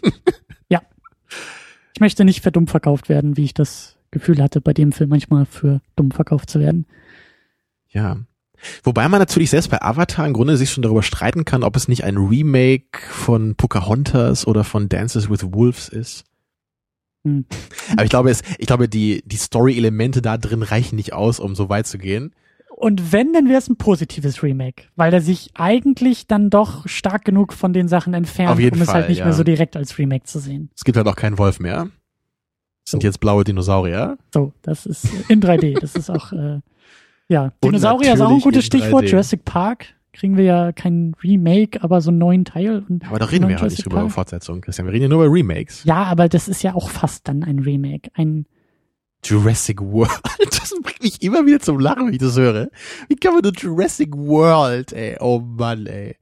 Ich 1.94 2.00
möchte 2.00 2.26
nicht 2.26 2.41
für 2.41 2.52
dumm 2.52 2.68
verkauft 2.68 3.08
werden, 3.08 3.38
wie 3.38 3.44
ich 3.44 3.54
das 3.54 3.95
Gefühl 4.12 4.41
hatte, 4.41 4.62
bei 4.62 4.74
dem 4.74 4.91
Film 4.91 5.10
manchmal 5.10 5.45
für 5.45 5.82
dumm 5.95 6.12
verkauft 6.12 6.50
zu 6.50 6.60
werden. 6.60 6.86
Ja. 7.90 8.18
Wobei 8.84 9.08
man 9.10 9.20
natürlich 9.20 9.50
selbst 9.50 9.70
bei 9.70 9.82
Avatar 9.82 10.26
im 10.26 10.34
Grunde 10.34 10.58
sich 10.58 10.72
schon 10.72 10.84
darüber 10.84 11.04
streiten 11.04 11.45
kann, 11.45 11.64
ob 11.64 11.76
es 11.76 11.88
nicht 11.88 12.04
ein 12.04 12.18
Remake 12.18 13.00
von 13.10 13.56
Pocahontas 13.56 14.48
oder 14.48 14.64
von 14.64 14.90
Dances 14.90 15.30
with 15.30 15.54
Wolves 15.54 15.90
ist. 15.90 16.24
Hm. 17.26 17.45
Aber 17.91 18.04
ich 18.04 18.10
glaube, 18.10 18.32
es, 18.32 18.41
ich 18.58 18.68
glaube, 18.68 18.88
die, 18.88 19.22
die 19.26 19.38
Story-Elemente 19.38 20.22
da 20.22 20.38
drin 20.38 20.64
reichen 20.64 20.95
nicht 20.95 21.14
aus, 21.14 21.40
um 21.40 21.56
so 21.56 21.70
weit 21.70 21.88
zu 21.88 21.98
gehen. 21.98 22.34
Und 22.84 23.14
wenn, 23.14 23.32
dann 23.32 23.48
wäre 23.48 23.60
es 23.60 23.70
ein 23.70 23.78
positives 23.78 24.44
Remake, 24.44 24.84
weil 24.98 25.14
er 25.14 25.22
sich 25.22 25.52
eigentlich 25.54 26.28
dann 26.28 26.50
doch 26.50 26.86
stark 26.86 27.24
genug 27.24 27.54
von 27.54 27.72
den 27.72 27.88
Sachen 27.88 28.14
entfernt, 28.14 28.60
um 28.60 28.82
es 28.82 28.94
halt 28.94 29.08
nicht 29.08 29.20
ja. 29.20 29.24
mehr 29.24 29.34
so 29.34 29.46
direkt 29.46 29.78
als 29.78 29.98
Remake 29.98 30.26
zu 30.26 30.38
sehen. 30.38 30.70
Es 30.76 30.84
gibt 30.84 30.98
halt 30.98 31.08
auch 31.08 31.16
keinen 31.16 31.38
Wolf 31.38 31.62
mehr. 31.62 31.88
Es 32.86 32.92
sind 32.92 33.02
So. 33.02 33.08
jetzt 33.08 33.22
blaue 33.22 33.46
Dinosaurier. 33.46 34.18
So, 34.34 34.52
das 34.64 34.86
ist 34.86 35.08
in 35.30 35.42
3D. 35.42 35.80
Das 35.80 35.96
ist 35.96 36.10
auch, 36.10 36.34
äh, 36.34 36.60
ja, 37.30 37.44
Und 37.46 37.54
Dinosaurier 37.64 38.16
ist 38.16 38.20
auch 38.20 38.32
ein 38.32 38.42
gutes 38.42 38.66
Stichwort. 38.66 39.06
3D. 39.06 39.12
Jurassic 39.12 39.46
Park 39.46 39.86
kriegen 40.12 40.36
wir 40.36 40.44
ja 40.44 40.72
kein 40.74 41.16
Remake, 41.24 41.82
aber 41.82 42.02
so 42.02 42.12
einen 42.12 42.18
neuen 42.18 42.44
Teil. 42.44 42.84
Und 42.90 43.08
Aber 43.08 43.18
da 43.18 43.26
reden 43.28 43.44
wir 43.44 43.52
neuen 43.52 43.62
halt 43.62 43.72
nicht 43.72 43.86
drüber 43.86 43.96
über 43.96 44.02
Park. 44.08 44.14
Fortsetzungen, 44.16 44.60
Christian. 44.60 44.88
Wir 44.88 44.94
reden 44.94 45.04
ja 45.04 45.08
nur 45.10 45.24
über 45.24 45.34
Remakes. 45.34 45.86
Ja, 45.86 46.04
aber 46.04 46.28
das 46.28 46.50
ist 46.50 46.62
ja 46.64 46.76
auch 46.76 46.90
fast 46.90 47.30
dann 47.30 47.44
ein 47.44 47.60
Remake. 47.60 48.12
Ein, 48.14 48.46
Jurassic 49.24 49.82
World. 49.82 50.12
Das 50.50 50.74
bringt 50.82 51.02
mich 51.04 51.22
immer 51.22 51.45
wieder 51.45 51.60
zum 51.60 51.80
Lachen, 51.80 52.08
wenn 52.08 52.14
ich 52.14 52.20
das 52.20 52.36
höre. 52.38 52.70
Wie 53.10 53.16
kann 53.16 53.34
man 53.34 53.41
nur 53.44 53.52
Jurassic 53.54 54.16
World, 54.16 54.91
ey? 54.94 55.18
Oh 55.20 55.40
Mann, 55.40 55.86
ey. 55.88 56.16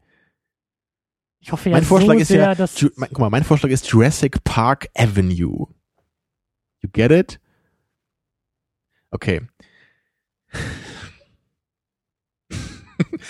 ich 1.40 1.52
hoffe 1.52 1.70
ja 1.70 1.76
Mein 1.76 1.84
Vorschlag 1.86 2.16
so 2.16 2.20
ist 2.20 2.28
sehr, 2.30 2.42
ja, 2.42 2.56
dass, 2.56 2.80
Ju 2.80 2.90
mein, 2.96 3.10
guck 3.10 3.20
mal, 3.20 3.30
mein 3.30 3.44
Vorschlag 3.44 3.70
ist 3.70 3.88
Jurassic 3.88 4.44
Park 4.44 4.88
Avenue. 4.96 5.68
You 6.82 6.90
get 6.92 7.12
it? 7.12 7.40
Okay. 9.12 9.42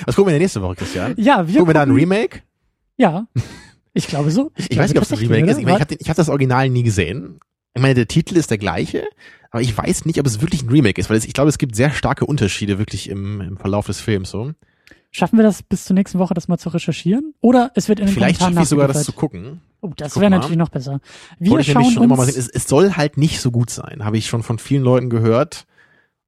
Was 0.05 0.15
gucken 0.15 0.27
wir 0.29 0.33
denn 0.33 0.41
nächste 0.41 0.61
Woche, 0.61 0.75
Christian? 0.75 1.13
ja, 1.17 1.47
wir 1.47 1.53
Gucken 1.55 1.69
wir 1.69 1.73
da 1.73 1.81
ein 1.83 1.89
gucken- 1.89 1.99
Remake? 1.99 2.41
Ja, 2.97 3.27
ich 3.93 4.07
glaube 4.07 4.31
so. 4.31 4.51
Ich 4.55 4.69
glaube 4.69 4.83
weiß 4.83 4.89
nicht, 4.93 4.97
ob 4.97 5.03
es 5.03 5.11
ein 5.11 5.17
Remake 5.19 5.51
ist. 5.51 5.57
Ich, 5.57 5.65
meine, 5.65 5.77
ich 5.77 5.81
habe 5.81 5.95
hab 6.09 6.15
das 6.15 6.29
Original 6.29 6.69
nie 6.69 6.83
gesehen. 6.83 7.39
Ich 7.73 7.81
meine, 7.81 7.93
der 7.93 8.07
Titel 8.07 8.37
ist 8.37 8.51
der 8.51 8.57
gleiche, 8.57 9.07
aber 9.49 9.61
ich 9.61 9.77
weiß 9.77 10.05
nicht, 10.05 10.19
ob 10.19 10.25
es 10.25 10.41
wirklich 10.41 10.63
ein 10.63 10.69
Remake 10.69 10.99
ist, 10.99 11.09
weil 11.09 11.17
ich 11.17 11.33
glaube, 11.33 11.49
es 11.49 11.57
gibt 11.57 11.75
sehr 11.75 11.91
starke 11.91 12.25
Unterschiede 12.25 12.77
wirklich 12.79 13.09
im, 13.09 13.41
im 13.41 13.57
Verlauf 13.57 13.85
des 13.87 14.01
Films. 14.01 14.29
So. 14.29 14.51
Schaffen 15.11 15.37
wir 15.37 15.43
das 15.43 15.63
bis 15.63 15.85
zur 15.85 15.93
nächsten 15.93 16.19
Woche, 16.19 16.33
das 16.33 16.47
mal 16.47 16.57
zu 16.57 16.69
recherchieren? 16.69 17.33
Oder 17.41 17.71
es 17.75 17.89
wird 17.89 17.99
in 17.99 18.07
den 18.07 18.13
Vielleicht 18.13 18.41
schaffe 18.41 18.61
ich 18.61 18.67
sogar 18.67 18.87
das 18.87 19.03
zu 19.03 19.13
gucken. 19.13 19.61
Oh, 19.81 19.91
das 19.95 20.19
wäre 20.19 20.29
natürlich 20.29 20.57
noch 20.57 20.69
besser. 20.69 21.01
Wir 21.39 21.51
Wollte 21.51 21.67
ich 21.67 21.73
schauen 21.73 21.85
schon 21.85 22.03
uns, 22.03 22.05
immer 22.05 22.15
mal 22.17 22.25
sehen. 22.25 22.39
Es, 22.39 22.47
es 22.47 22.67
soll 22.67 22.93
halt 22.93 23.17
nicht 23.17 23.41
so 23.41 23.51
gut 23.51 23.69
sein, 23.69 24.05
habe 24.05 24.17
ich 24.17 24.27
schon 24.27 24.43
von 24.43 24.59
vielen 24.59 24.83
Leuten 24.83 25.09
gehört. 25.09 25.65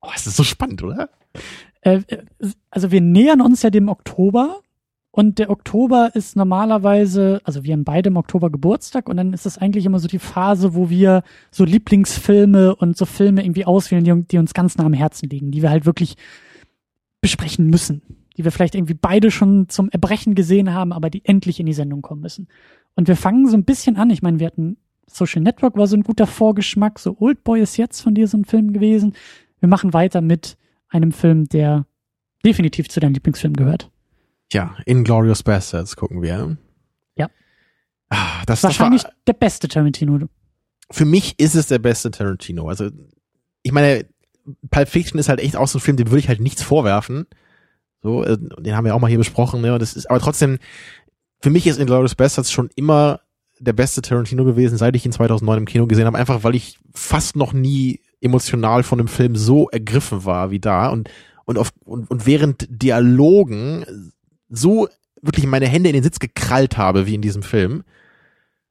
Oh, 0.01 0.09
es 0.15 0.27
ist 0.27 0.35
so 0.35 0.43
spannend, 0.43 0.83
oder? 0.83 1.09
äh, 1.81 2.01
äh, 2.07 2.23
also 2.69 2.91
wir 2.91 3.01
nähern 3.01 3.41
uns 3.41 3.61
ja 3.61 3.69
dem 3.69 3.89
Oktober 3.89 4.59
und 5.15 5.37
der 5.37 5.51
Oktober 5.51 6.09
ist 6.15 6.35
normalerweise, 6.35 7.39
also 7.43 7.63
wir 7.63 7.73
haben 7.73 7.83
beide 7.83 8.07
im 8.07 8.17
Oktober 8.17 8.49
Geburtstag 8.49 9.07
und 9.07 9.15
dann 9.15 9.31
ist 9.31 9.45
das 9.45 9.59
eigentlich 9.59 9.85
immer 9.85 9.99
so 9.99 10.07
die 10.07 10.17
Phase, 10.17 10.73
wo 10.73 10.89
wir 10.89 11.21
so 11.51 11.65
Lieblingsfilme 11.65 12.75
und 12.75 12.97
so 12.97 13.05
Filme 13.05 13.43
irgendwie 13.43 13.65
auswählen, 13.65 14.03
die, 14.03 14.23
die 14.23 14.39
uns 14.39 14.55
ganz 14.55 14.75
nah 14.75 14.85
am 14.85 14.93
Herzen 14.93 15.29
liegen, 15.29 15.51
die 15.51 15.61
wir 15.61 15.69
halt 15.69 15.85
wirklich 15.85 16.15
besprechen 17.21 17.67
müssen, 17.67 18.01
die 18.37 18.43
wir 18.43 18.51
vielleicht 18.51 18.73
irgendwie 18.73 18.95
beide 18.95 19.29
schon 19.29 19.69
zum 19.69 19.87
Erbrechen 19.91 20.33
gesehen 20.33 20.73
haben, 20.73 20.91
aber 20.91 21.11
die 21.11 21.23
endlich 21.23 21.59
in 21.59 21.67
die 21.67 21.73
Sendung 21.73 22.01
kommen 22.01 22.21
müssen. 22.21 22.47
Und 22.95 23.07
wir 23.07 23.15
fangen 23.15 23.47
so 23.47 23.55
ein 23.55 23.65
bisschen 23.65 23.97
an. 23.97 24.09
Ich 24.09 24.23
meine, 24.23 24.39
wir 24.39 24.47
hatten 24.47 24.77
Social 25.05 25.43
Network 25.43 25.77
war 25.77 25.85
so 25.85 25.95
ein 25.95 26.01
guter 26.01 26.25
Vorgeschmack, 26.25 26.97
so 26.97 27.17
Oldboy 27.19 27.61
ist 27.61 27.77
jetzt 27.77 28.01
von 28.01 28.15
dir 28.15 28.27
so 28.27 28.37
ein 28.37 28.45
Film 28.45 28.73
gewesen. 28.73 29.13
Wir 29.59 29.69
machen 29.69 29.93
weiter 29.93 30.21
mit 30.21 30.57
einem 30.89 31.11
Film, 31.11 31.47
der 31.49 31.85
definitiv 32.43 32.89
zu 32.89 32.99
deinen 32.99 33.13
Lieblingsfilmen 33.13 33.57
gehört. 33.57 33.92
Ja, 34.53 34.75
Inglorious 34.85 35.43
Bastards 35.43 35.95
gucken 35.95 36.21
wir. 36.21 36.57
Ja. 37.15 37.29
Ah, 38.09 38.43
das, 38.45 38.61
das 38.61 38.63
war, 38.63 38.69
Wahrscheinlich 38.69 39.03
der 39.27 39.33
beste 39.33 39.67
Tarantino. 39.67 40.27
für 40.91 41.05
mich 41.05 41.39
ist 41.39 41.55
es 41.55 41.67
der 41.67 41.79
beste 41.79 42.11
Tarantino. 42.11 42.69
Also, 42.69 42.89
ich 43.63 43.71
meine, 43.71 44.05
Pulp 44.69 44.89
Fiction 44.89 45.19
ist 45.19 45.29
halt 45.29 45.39
echt 45.39 45.55
auch 45.55 45.67
so 45.67 45.77
ein 45.79 45.81
Film, 45.81 45.97
dem 45.97 46.07
würde 46.09 46.19
ich 46.19 46.27
halt 46.27 46.39
nichts 46.41 46.61
vorwerfen. 46.61 47.25
So, 48.01 48.23
äh, 48.23 48.37
den 48.37 48.75
haben 48.75 48.85
wir 48.85 48.93
auch 48.93 48.99
mal 48.99 49.07
hier 49.07 49.17
besprochen, 49.17 49.61
ne? 49.61 49.73
Und 49.73 49.81
das 49.81 49.95
ist, 49.95 50.09
aber 50.09 50.19
trotzdem, 50.19 50.59
für 51.41 51.49
mich 51.49 51.65
ist 51.65 51.79
Inglourious 51.79 52.15
Bastards 52.15 52.51
schon 52.51 52.69
immer 52.75 53.21
der 53.59 53.73
beste 53.73 54.01
Tarantino 54.01 54.43
gewesen, 54.43 54.77
seit 54.77 54.95
ich 54.95 55.05
ihn 55.05 55.13
2009 55.13 55.59
im 55.59 55.65
Kino 55.65 55.87
gesehen 55.87 56.05
habe, 56.05 56.17
einfach 56.17 56.43
weil 56.43 56.55
ich 56.55 56.77
fast 56.93 57.35
noch 57.37 57.53
nie 57.53 58.01
emotional 58.19 58.83
von 58.83 58.97
dem 58.97 59.07
Film 59.07 59.35
so 59.35 59.69
ergriffen 59.69 60.25
war 60.25 60.51
wie 60.51 60.59
da 60.59 60.89
und 60.89 61.09
und 61.45 61.57
auf 61.57 61.71
und, 61.85 62.09
und 62.09 62.25
während 62.25 62.67
Dialogen 62.69 63.85
so 64.53 64.87
wirklich 65.21 65.45
meine 65.45 65.67
Hände 65.67 65.89
in 65.89 65.93
den 65.93 66.03
Sitz 66.03 66.19
gekrallt 66.19 66.77
habe 66.77 67.07
wie 67.07 67.15
in 67.15 67.21
diesem 67.21 67.43
Film. 67.43 67.83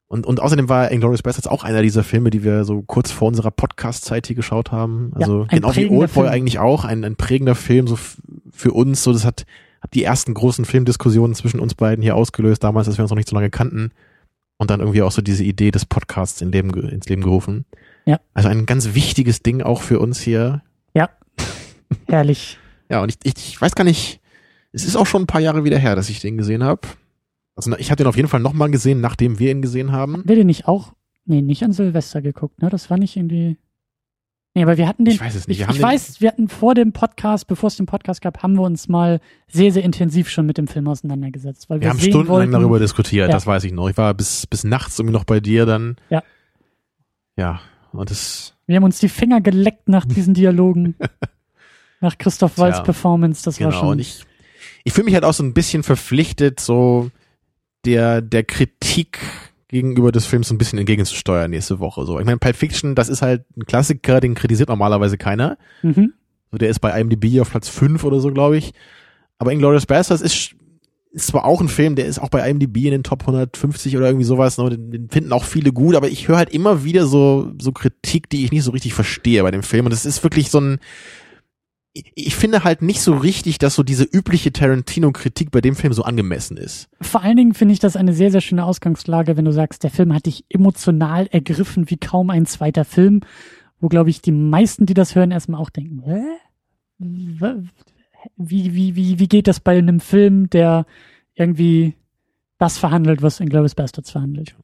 Und, 0.06 0.26
und 0.26 0.40
außerdem 0.40 0.68
war 0.68 0.90
Inglourious 0.90 1.22
Bastards 1.22 1.46
auch 1.46 1.64
einer 1.64 1.80
dieser 1.80 2.04
Filme, 2.04 2.28
die 2.28 2.44
wir 2.44 2.64
so 2.64 2.82
kurz 2.82 3.10
vor 3.10 3.28
unserer 3.28 3.50
Podcast-Zeit 3.50 4.26
hier 4.26 4.36
geschaut 4.36 4.70
haben. 4.70 5.12
Also 5.14 5.46
ein 5.48 5.60
genau 5.60 5.74
wie 5.74 5.88
Oldboy 5.88 6.28
eigentlich 6.28 6.58
auch, 6.58 6.84
ein, 6.84 7.02
ein 7.02 7.16
prägender 7.16 7.54
Film 7.54 7.86
so 7.86 7.98
für 8.50 8.72
uns. 8.72 9.02
So, 9.02 9.14
das 9.14 9.24
hat, 9.24 9.46
hat 9.80 9.94
die 9.94 10.04
ersten 10.04 10.34
großen 10.34 10.66
Filmdiskussionen 10.66 11.34
zwischen 11.34 11.60
uns 11.60 11.74
beiden 11.74 12.02
hier 12.02 12.14
ausgelöst, 12.14 12.62
damals, 12.62 12.88
als 12.88 12.98
wir 12.98 13.04
uns 13.04 13.10
noch 13.10 13.16
nicht 13.16 13.28
so 13.28 13.34
lange 13.34 13.48
kannten. 13.48 13.92
Und 14.58 14.70
dann 14.70 14.80
irgendwie 14.80 15.00
auch 15.00 15.12
so 15.12 15.22
diese 15.22 15.44
Idee 15.44 15.70
des 15.70 15.86
Podcasts 15.86 16.42
in 16.42 16.52
Leben, 16.52 16.74
ins 16.74 17.08
Leben 17.08 17.22
gerufen. 17.22 17.64
Ja. 18.04 18.20
Also 18.34 18.50
ein 18.50 18.66
ganz 18.66 18.94
wichtiges 18.94 19.42
Ding 19.42 19.62
auch 19.62 19.80
für 19.80 19.98
uns 19.98 20.20
hier. 20.20 20.60
Herrlich. 22.06 22.58
Ja, 22.90 23.02
und 23.02 23.08
ich, 23.08 23.16
ich, 23.22 23.32
ich 23.54 23.58
weiß 23.58 23.74
gar 23.74 23.84
nicht, 23.84 24.20
es 24.72 24.84
ist 24.84 24.96
auch 24.96 25.06
schon 25.06 25.22
ein 25.22 25.26
paar 25.26 25.40
Jahre 25.40 25.64
wieder 25.64 25.78
her, 25.78 25.94
dass 25.96 26.08
ich 26.08 26.20
den 26.20 26.36
gesehen 26.38 26.64
habe. 26.64 26.80
Also 27.54 27.76
ich 27.76 27.90
habe 27.90 27.96
den 27.98 28.06
auf 28.06 28.16
jeden 28.16 28.28
Fall 28.28 28.40
nochmal 28.40 28.70
gesehen, 28.70 29.00
nachdem 29.00 29.38
wir 29.38 29.50
ihn 29.50 29.62
gesehen 29.62 29.92
haben. 29.92 30.22
Wir 30.24 30.36
den 30.36 30.46
nicht 30.46 30.66
auch, 30.66 30.92
nee, 31.26 31.42
nicht 31.42 31.62
an 31.62 31.72
Silvester 31.72 32.22
geguckt, 32.22 32.62
ne? 32.62 32.70
Das 32.70 32.88
war 32.90 32.98
nicht 32.98 33.16
irgendwie. 33.16 33.58
Nee, 34.54 34.62
aber 34.62 34.76
wir 34.76 34.86
hatten 34.86 35.04
den. 35.04 35.14
Ich 35.14 35.20
weiß 35.20 35.34
es 35.34 35.48
nicht. 35.48 35.60
Ich, 35.60 35.66
Wir 35.66 35.74
ich 35.74 35.80
weiß, 35.82 36.20
wir 36.20 36.28
hatten 36.28 36.48
vor 36.48 36.74
dem 36.74 36.92
Podcast, 36.92 37.46
bevor 37.46 37.68
es 37.68 37.76
den 37.76 37.86
Podcast 37.86 38.20
gab, 38.20 38.42
haben 38.42 38.54
wir 38.54 38.62
uns 38.62 38.86
mal 38.88 39.20
sehr, 39.48 39.72
sehr 39.72 39.82
intensiv 39.82 40.28
schon 40.28 40.44
mit 40.44 40.58
dem 40.58 40.66
Film 40.66 40.88
auseinandergesetzt. 40.88 41.70
Weil 41.70 41.80
wir, 41.80 41.84
Wir 41.84 41.90
haben 41.90 41.98
stundenlang 41.98 42.28
wollten, 42.28 42.52
darüber 42.52 42.78
diskutiert, 42.78 43.28
Ja. 43.28 43.34
das 43.34 43.46
weiß 43.46 43.64
ich 43.64 43.72
noch. 43.72 43.88
Ich 43.88 43.96
war 43.96 44.12
bis, 44.14 44.46
bis 44.46 44.64
nachts 44.64 44.98
irgendwie 44.98 45.14
noch 45.14 45.24
bei 45.24 45.40
dir 45.40 45.64
dann. 45.66 45.96
Ja. 46.10 46.22
Ja, 47.36 47.60
und 47.92 48.10
das, 48.10 48.54
Wir 48.66 48.76
haben 48.76 48.84
uns 48.84 48.98
die 48.98 49.08
Finger 49.08 49.40
geleckt 49.40 49.88
nach 49.88 50.04
diesen 50.04 50.34
Dialogen. 50.34 50.96
nach 52.00 52.18
Christoph 52.18 52.58
Waltz 52.58 52.76
Tja, 52.76 52.84
Performance, 52.84 53.42
das 53.44 53.58
war 53.60 53.68
genau. 53.68 53.80
schon. 53.80 53.88
Und 53.90 53.98
ich, 54.00 54.24
ich 54.84 54.92
fühle 54.92 55.04
mich 55.06 55.14
halt 55.14 55.24
auch 55.24 55.34
so 55.34 55.42
ein 55.42 55.54
bisschen 55.54 55.82
verpflichtet, 55.82 56.60
so 56.60 57.10
der, 57.84 58.20
der 58.22 58.44
Kritik 58.44 59.18
gegenüber 59.68 60.12
des 60.12 60.26
Films 60.26 60.48
so 60.48 60.54
ein 60.54 60.58
bisschen 60.58 60.78
entgegenzusteuern 60.78 61.50
nächste 61.50 61.78
Woche. 61.80 62.04
So, 62.04 62.20
ich 62.20 62.26
meine, 62.26 62.38
Pulp 62.38 62.56
Fiction, 62.56 62.94
das 62.94 63.08
ist 63.08 63.22
halt 63.22 63.44
ein 63.56 63.64
Klassiker, 63.64 64.20
den 64.20 64.34
kritisiert 64.34 64.68
normalerweise 64.68 65.16
keiner. 65.16 65.56
mhm. 65.82 66.12
So, 66.52 66.58
der 66.58 66.68
ist 66.68 66.80
bei 66.80 67.00
IMDb 67.00 67.40
auf 67.40 67.50
Platz 67.50 67.70
5 67.70 68.04
oder 68.04 68.20
so, 68.20 68.30
glaube 68.30 68.58
ich. 68.58 68.74
Aber 69.38 69.52
Inglourious 69.52 69.86
Basterds 69.86 70.20
ist, 70.20 70.54
ist 71.10 71.28
zwar 71.28 71.46
auch 71.46 71.62
ein 71.62 71.68
Film, 71.68 71.94
der 71.96 72.04
ist 72.04 72.18
auch 72.18 72.28
bei 72.28 72.46
IMDb 72.48 72.76
in 72.84 72.90
den 72.90 73.02
Top 73.02 73.22
150 73.22 73.96
oder 73.96 74.06
irgendwie 74.06 74.26
sowas, 74.26 74.58
ne, 74.58 74.68
den, 74.68 74.90
den 74.90 75.08
finden 75.08 75.32
auch 75.32 75.44
viele 75.44 75.72
gut, 75.72 75.94
aber 75.94 76.08
ich 76.08 76.28
höre 76.28 76.36
halt 76.36 76.50
immer 76.50 76.84
wieder 76.84 77.06
so, 77.06 77.52
so 77.58 77.72
Kritik, 77.72 78.28
die 78.28 78.44
ich 78.44 78.52
nicht 78.52 78.64
so 78.64 78.70
richtig 78.72 78.92
verstehe 78.92 79.42
bei 79.42 79.50
dem 79.50 79.62
Film. 79.62 79.86
Und 79.86 79.92
es 79.92 80.04
ist 80.04 80.22
wirklich 80.22 80.50
so 80.50 80.60
ein, 80.60 80.78
ich 81.94 82.34
finde 82.34 82.64
halt 82.64 82.80
nicht 82.80 83.02
so 83.02 83.14
richtig, 83.14 83.58
dass 83.58 83.74
so 83.74 83.82
diese 83.82 84.04
übliche 84.04 84.52
Tarantino-Kritik 84.52 85.50
bei 85.50 85.60
dem 85.60 85.76
Film 85.76 85.92
so 85.92 86.02
angemessen 86.02 86.56
ist. 86.56 86.88
Vor 87.00 87.22
allen 87.22 87.36
Dingen 87.36 87.54
finde 87.54 87.74
ich 87.74 87.80
das 87.80 87.96
eine 87.96 88.14
sehr, 88.14 88.30
sehr 88.30 88.40
schöne 88.40 88.64
Ausgangslage, 88.64 89.36
wenn 89.36 89.44
du 89.44 89.52
sagst, 89.52 89.82
der 89.82 89.90
Film 89.90 90.14
hat 90.14 90.26
dich 90.26 90.44
emotional 90.48 91.26
ergriffen 91.26 91.90
wie 91.90 91.98
kaum 91.98 92.30
ein 92.30 92.46
zweiter 92.46 92.84
Film, 92.84 93.20
wo, 93.80 93.88
glaube 93.88 94.10
ich, 94.10 94.22
die 94.22 94.32
meisten, 94.32 94.86
die 94.86 94.94
das 94.94 95.14
hören, 95.14 95.32
erstmal 95.32 95.60
auch 95.60 95.70
denken, 95.70 96.02
hä? 96.06 96.22
Wie, 98.36 98.74
wie, 98.74 98.96
wie, 98.96 99.18
wie 99.18 99.28
geht 99.28 99.48
das 99.48 99.60
bei 99.60 99.76
einem 99.76 100.00
Film, 100.00 100.48
der 100.48 100.86
irgendwie 101.34 101.94
das 102.58 102.78
verhandelt, 102.78 103.22
was 103.22 103.40
in 103.40 103.48
Glorious 103.48 103.74
Bastards 103.74 104.12
verhandelt? 104.12 104.54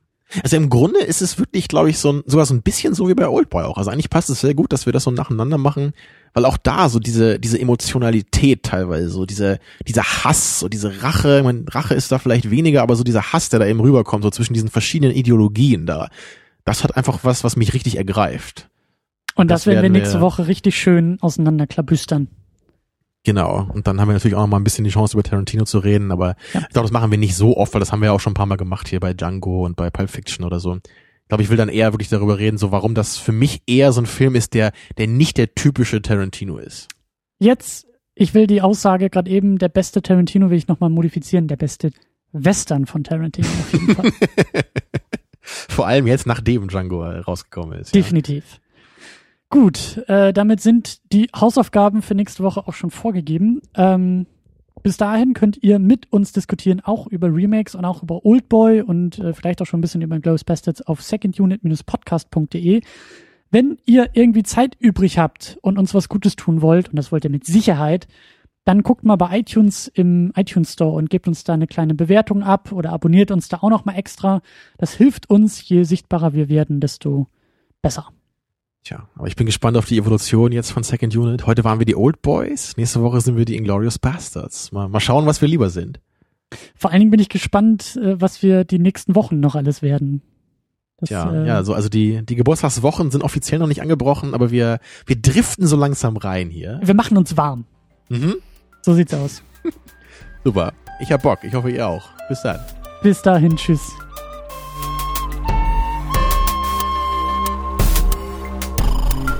Also 0.42 0.56
im 0.56 0.68
Grunde 0.68 1.00
ist 1.00 1.22
es 1.22 1.38
wirklich, 1.38 1.68
glaube 1.68 1.90
ich, 1.90 1.98
so 1.98 2.12
ein, 2.12 2.22
sogar 2.26 2.44
so 2.44 2.54
ein 2.54 2.62
bisschen 2.62 2.94
so 2.94 3.08
wie 3.08 3.14
bei 3.14 3.28
Oldboy 3.28 3.64
auch. 3.64 3.78
Also 3.78 3.90
eigentlich 3.90 4.10
passt 4.10 4.28
es 4.28 4.40
sehr 4.40 4.54
gut, 4.54 4.72
dass 4.72 4.84
wir 4.84 4.92
das 4.92 5.04
so 5.04 5.10
nacheinander 5.10 5.56
machen, 5.56 5.92
weil 6.34 6.44
auch 6.44 6.58
da 6.58 6.88
so 6.88 6.98
diese 6.98 7.38
diese 7.38 7.58
Emotionalität 7.58 8.62
teilweise, 8.62 9.08
so 9.08 9.24
diese 9.24 9.58
dieser 9.86 10.02
Hass, 10.02 10.60
so 10.60 10.68
diese 10.68 11.02
Rache, 11.02 11.38
ich 11.38 11.44
meine, 11.44 11.64
Rache 11.68 11.94
ist 11.94 12.12
da 12.12 12.18
vielleicht 12.18 12.50
weniger, 12.50 12.82
aber 12.82 12.96
so 12.96 13.04
dieser 13.04 13.32
Hass, 13.32 13.48
der 13.48 13.58
da 13.58 13.66
eben 13.66 13.80
rüberkommt, 13.80 14.22
so 14.22 14.30
zwischen 14.30 14.54
diesen 14.54 14.68
verschiedenen 14.68 15.14
Ideologien 15.14 15.86
da, 15.86 16.08
das 16.64 16.84
hat 16.84 16.96
einfach 16.96 17.20
was, 17.22 17.44
was 17.44 17.56
mich 17.56 17.72
richtig 17.72 17.96
ergreift. 17.96 18.68
Und 19.34 19.50
das, 19.50 19.62
das 19.62 19.66
werden 19.66 19.82
wir 19.82 19.90
nächste 19.90 20.18
wir, 20.18 20.22
Woche 20.22 20.46
richtig 20.46 20.76
schön 20.76 21.16
auseinanderklabüstern. 21.20 22.28
Genau. 23.24 23.68
Und 23.72 23.86
dann 23.86 24.00
haben 24.00 24.08
wir 24.08 24.14
natürlich 24.14 24.36
auch 24.36 24.42
noch 24.42 24.48
mal 24.48 24.56
ein 24.58 24.64
bisschen 24.64 24.84
die 24.84 24.90
Chance, 24.90 25.16
über 25.16 25.22
Tarantino 25.22 25.64
zu 25.64 25.78
reden, 25.80 26.12
aber 26.12 26.36
ja. 26.54 26.60
ich 26.60 26.68
glaube, 26.68 26.86
das 26.86 26.92
machen 26.92 27.10
wir 27.10 27.18
nicht 27.18 27.36
so 27.36 27.56
oft, 27.56 27.74
weil 27.74 27.80
das 27.80 27.92
haben 27.92 28.00
wir 28.00 28.06
ja 28.06 28.12
auch 28.12 28.20
schon 28.20 28.32
ein 28.32 28.34
paar 28.34 28.46
Mal 28.46 28.56
gemacht 28.56 28.88
hier 28.88 29.00
bei 29.00 29.12
Django 29.12 29.66
und 29.66 29.76
bei 29.76 29.90
Pulp 29.90 30.10
Fiction 30.10 30.44
oder 30.44 30.60
so. 30.60 30.76
Ich 30.76 31.28
glaube, 31.28 31.42
ich 31.42 31.50
will 31.50 31.58
dann 31.58 31.68
eher 31.68 31.92
wirklich 31.92 32.08
darüber 32.08 32.38
reden, 32.38 32.56
so 32.56 32.72
warum 32.72 32.94
das 32.94 33.18
für 33.18 33.32
mich 33.32 33.62
eher 33.66 33.92
so 33.92 34.00
ein 34.00 34.06
Film 34.06 34.34
ist, 34.34 34.54
der, 34.54 34.72
der 34.96 35.08
nicht 35.08 35.36
der 35.36 35.54
typische 35.54 36.00
Tarantino 36.00 36.56
ist. 36.56 36.88
Jetzt, 37.38 37.86
ich 38.14 38.32
will 38.32 38.46
die 38.46 38.62
Aussage 38.62 39.10
gerade 39.10 39.30
eben, 39.30 39.58
der 39.58 39.68
beste 39.68 40.00
Tarantino 40.00 40.48
will 40.48 40.56
ich 40.56 40.68
nochmal 40.68 40.88
modifizieren, 40.88 41.46
der 41.46 41.56
beste 41.56 41.90
Western 42.32 42.86
von 42.86 43.04
Tarantino 43.04 43.46
auf 43.46 43.72
jeden 43.72 43.94
Fall. 43.94 44.12
Vor 45.42 45.86
allem 45.86 46.06
jetzt, 46.06 46.26
nachdem 46.26 46.68
Django 46.68 47.02
rausgekommen 47.04 47.78
ist. 47.78 47.94
Definitiv. 47.94 48.44
Ja. 48.52 48.58
Gut, 49.50 50.04
äh, 50.08 50.32
damit 50.34 50.60
sind 50.60 51.12
die 51.12 51.30
Hausaufgaben 51.34 52.02
für 52.02 52.14
nächste 52.14 52.42
Woche 52.42 52.68
auch 52.68 52.74
schon 52.74 52.90
vorgegeben. 52.90 53.62
Ähm, 53.74 54.26
bis 54.82 54.98
dahin 54.98 55.32
könnt 55.32 55.62
ihr 55.62 55.78
mit 55.78 56.12
uns 56.12 56.32
diskutieren, 56.32 56.80
auch 56.80 57.06
über 57.06 57.34
Remakes 57.34 57.74
und 57.74 57.84
auch 57.84 58.02
über 58.02 58.24
Oldboy 58.26 58.82
und 58.82 59.18
äh, 59.18 59.32
vielleicht 59.32 59.62
auch 59.62 59.66
schon 59.66 59.78
ein 59.78 59.80
bisschen 59.80 60.02
über 60.02 60.18
Glorious 60.18 60.44
Bastards 60.44 60.82
auf 60.82 61.02
secondunit-podcast.de. 61.02 62.82
Wenn 63.50 63.78
ihr 63.86 64.10
irgendwie 64.12 64.42
Zeit 64.42 64.76
übrig 64.78 65.18
habt 65.18 65.58
und 65.62 65.78
uns 65.78 65.94
was 65.94 66.10
Gutes 66.10 66.36
tun 66.36 66.60
wollt, 66.60 66.90
und 66.90 66.96
das 66.96 67.10
wollt 67.10 67.24
ihr 67.24 67.30
mit 67.30 67.46
Sicherheit, 67.46 68.06
dann 68.64 68.82
guckt 68.82 69.02
mal 69.02 69.16
bei 69.16 69.38
iTunes 69.38 69.88
im 69.88 70.30
iTunes 70.36 70.74
Store 70.74 70.92
und 70.92 71.08
gebt 71.08 71.26
uns 71.26 71.42
da 71.42 71.54
eine 71.54 71.66
kleine 71.66 71.94
Bewertung 71.94 72.42
ab 72.42 72.70
oder 72.70 72.92
abonniert 72.92 73.30
uns 73.30 73.48
da 73.48 73.58
auch 73.62 73.70
noch 73.70 73.86
mal 73.86 73.94
extra. 73.94 74.42
Das 74.76 74.92
hilft 74.92 75.30
uns, 75.30 75.66
je 75.66 75.84
sichtbarer 75.84 76.34
wir 76.34 76.50
werden, 76.50 76.78
desto 76.78 77.28
besser. 77.80 78.10
Tja, 78.84 79.08
aber 79.16 79.26
ich 79.26 79.36
bin 79.36 79.46
gespannt 79.46 79.76
auf 79.76 79.86
die 79.86 79.98
Evolution 79.98 80.52
jetzt 80.52 80.70
von 80.70 80.82
Second 80.82 81.14
Unit. 81.16 81.46
Heute 81.46 81.64
waren 81.64 81.78
wir 81.78 81.86
die 81.86 81.96
Old 81.96 82.22
Boys, 82.22 82.76
nächste 82.76 83.02
Woche 83.02 83.20
sind 83.20 83.36
wir 83.36 83.44
die 83.44 83.56
Inglorious 83.56 83.98
Bastards. 83.98 84.72
Mal, 84.72 84.88
mal 84.88 85.00
schauen, 85.00 85.26
was 85.26 85.40
wir 85.40 85.48
lieber 85.48 85.70
sind. 85.70 86.00
Vor 86.74 86.90
allen 86.90 87.00
Dingen 87.00 87.10
bin 87.10 87.20
ich 87.20 87.28
gespannt, 87.28 87.96
äh, 87.96 88.20
was 88.20 88.42
wir 88.42 88.64
die 88.64 88.78
nächsten 88.78 89.14
Wochen 89.14 89.40
noch 89.40 89.54
alles 89.54 89.82
werden. 89.82 90.22
Das, 91.00 91.10
ja, 91.10 91.32
äh, 91.32 91.46
ja, 91.46 91.62
so, 91.62 91.74
also 91.74 91.88
die, 91.88 92.24
die 92.24 92.34
Geburtstagswochen 92.34 93.10
sind 93.10 93.22
offiziell 93.22 93.60
noch 93.60 93.68
nicht 93.68 93.82
angebrochen, 93.82 94.34
aber 94.34 94.50
wir, 94.50 94.80
wir 95.06 95.16
driften 95.16 95.66
so 95.66 95.76
langsam 95.76 96.16
rein 96.16 96.50
hier. 96.50 96.80
Wir 96.82 96.94
machen 96.94 97.16
uns 97.16 97.36
warm. 97.36 97.66
Mhm. 98.08 98.36
So 98.82 98.94
sieht's 98.94 99.14
aus. 99.14 99.42
Super. 100.44 100.72
Ich 101.00 101.12
hab 101.12 101.22
Bock. 101.22 101.40
Ich 101.44 101.54
hoffe, 101.54 101.70
ihr 101.70 101.86
auch. 101.86 102.08
Bis 102.28 102.42
dann. 102.42 102.58
Bis 103.02 103.22
dahin. 103.22 103.56
Tschüss. 103.56 103.92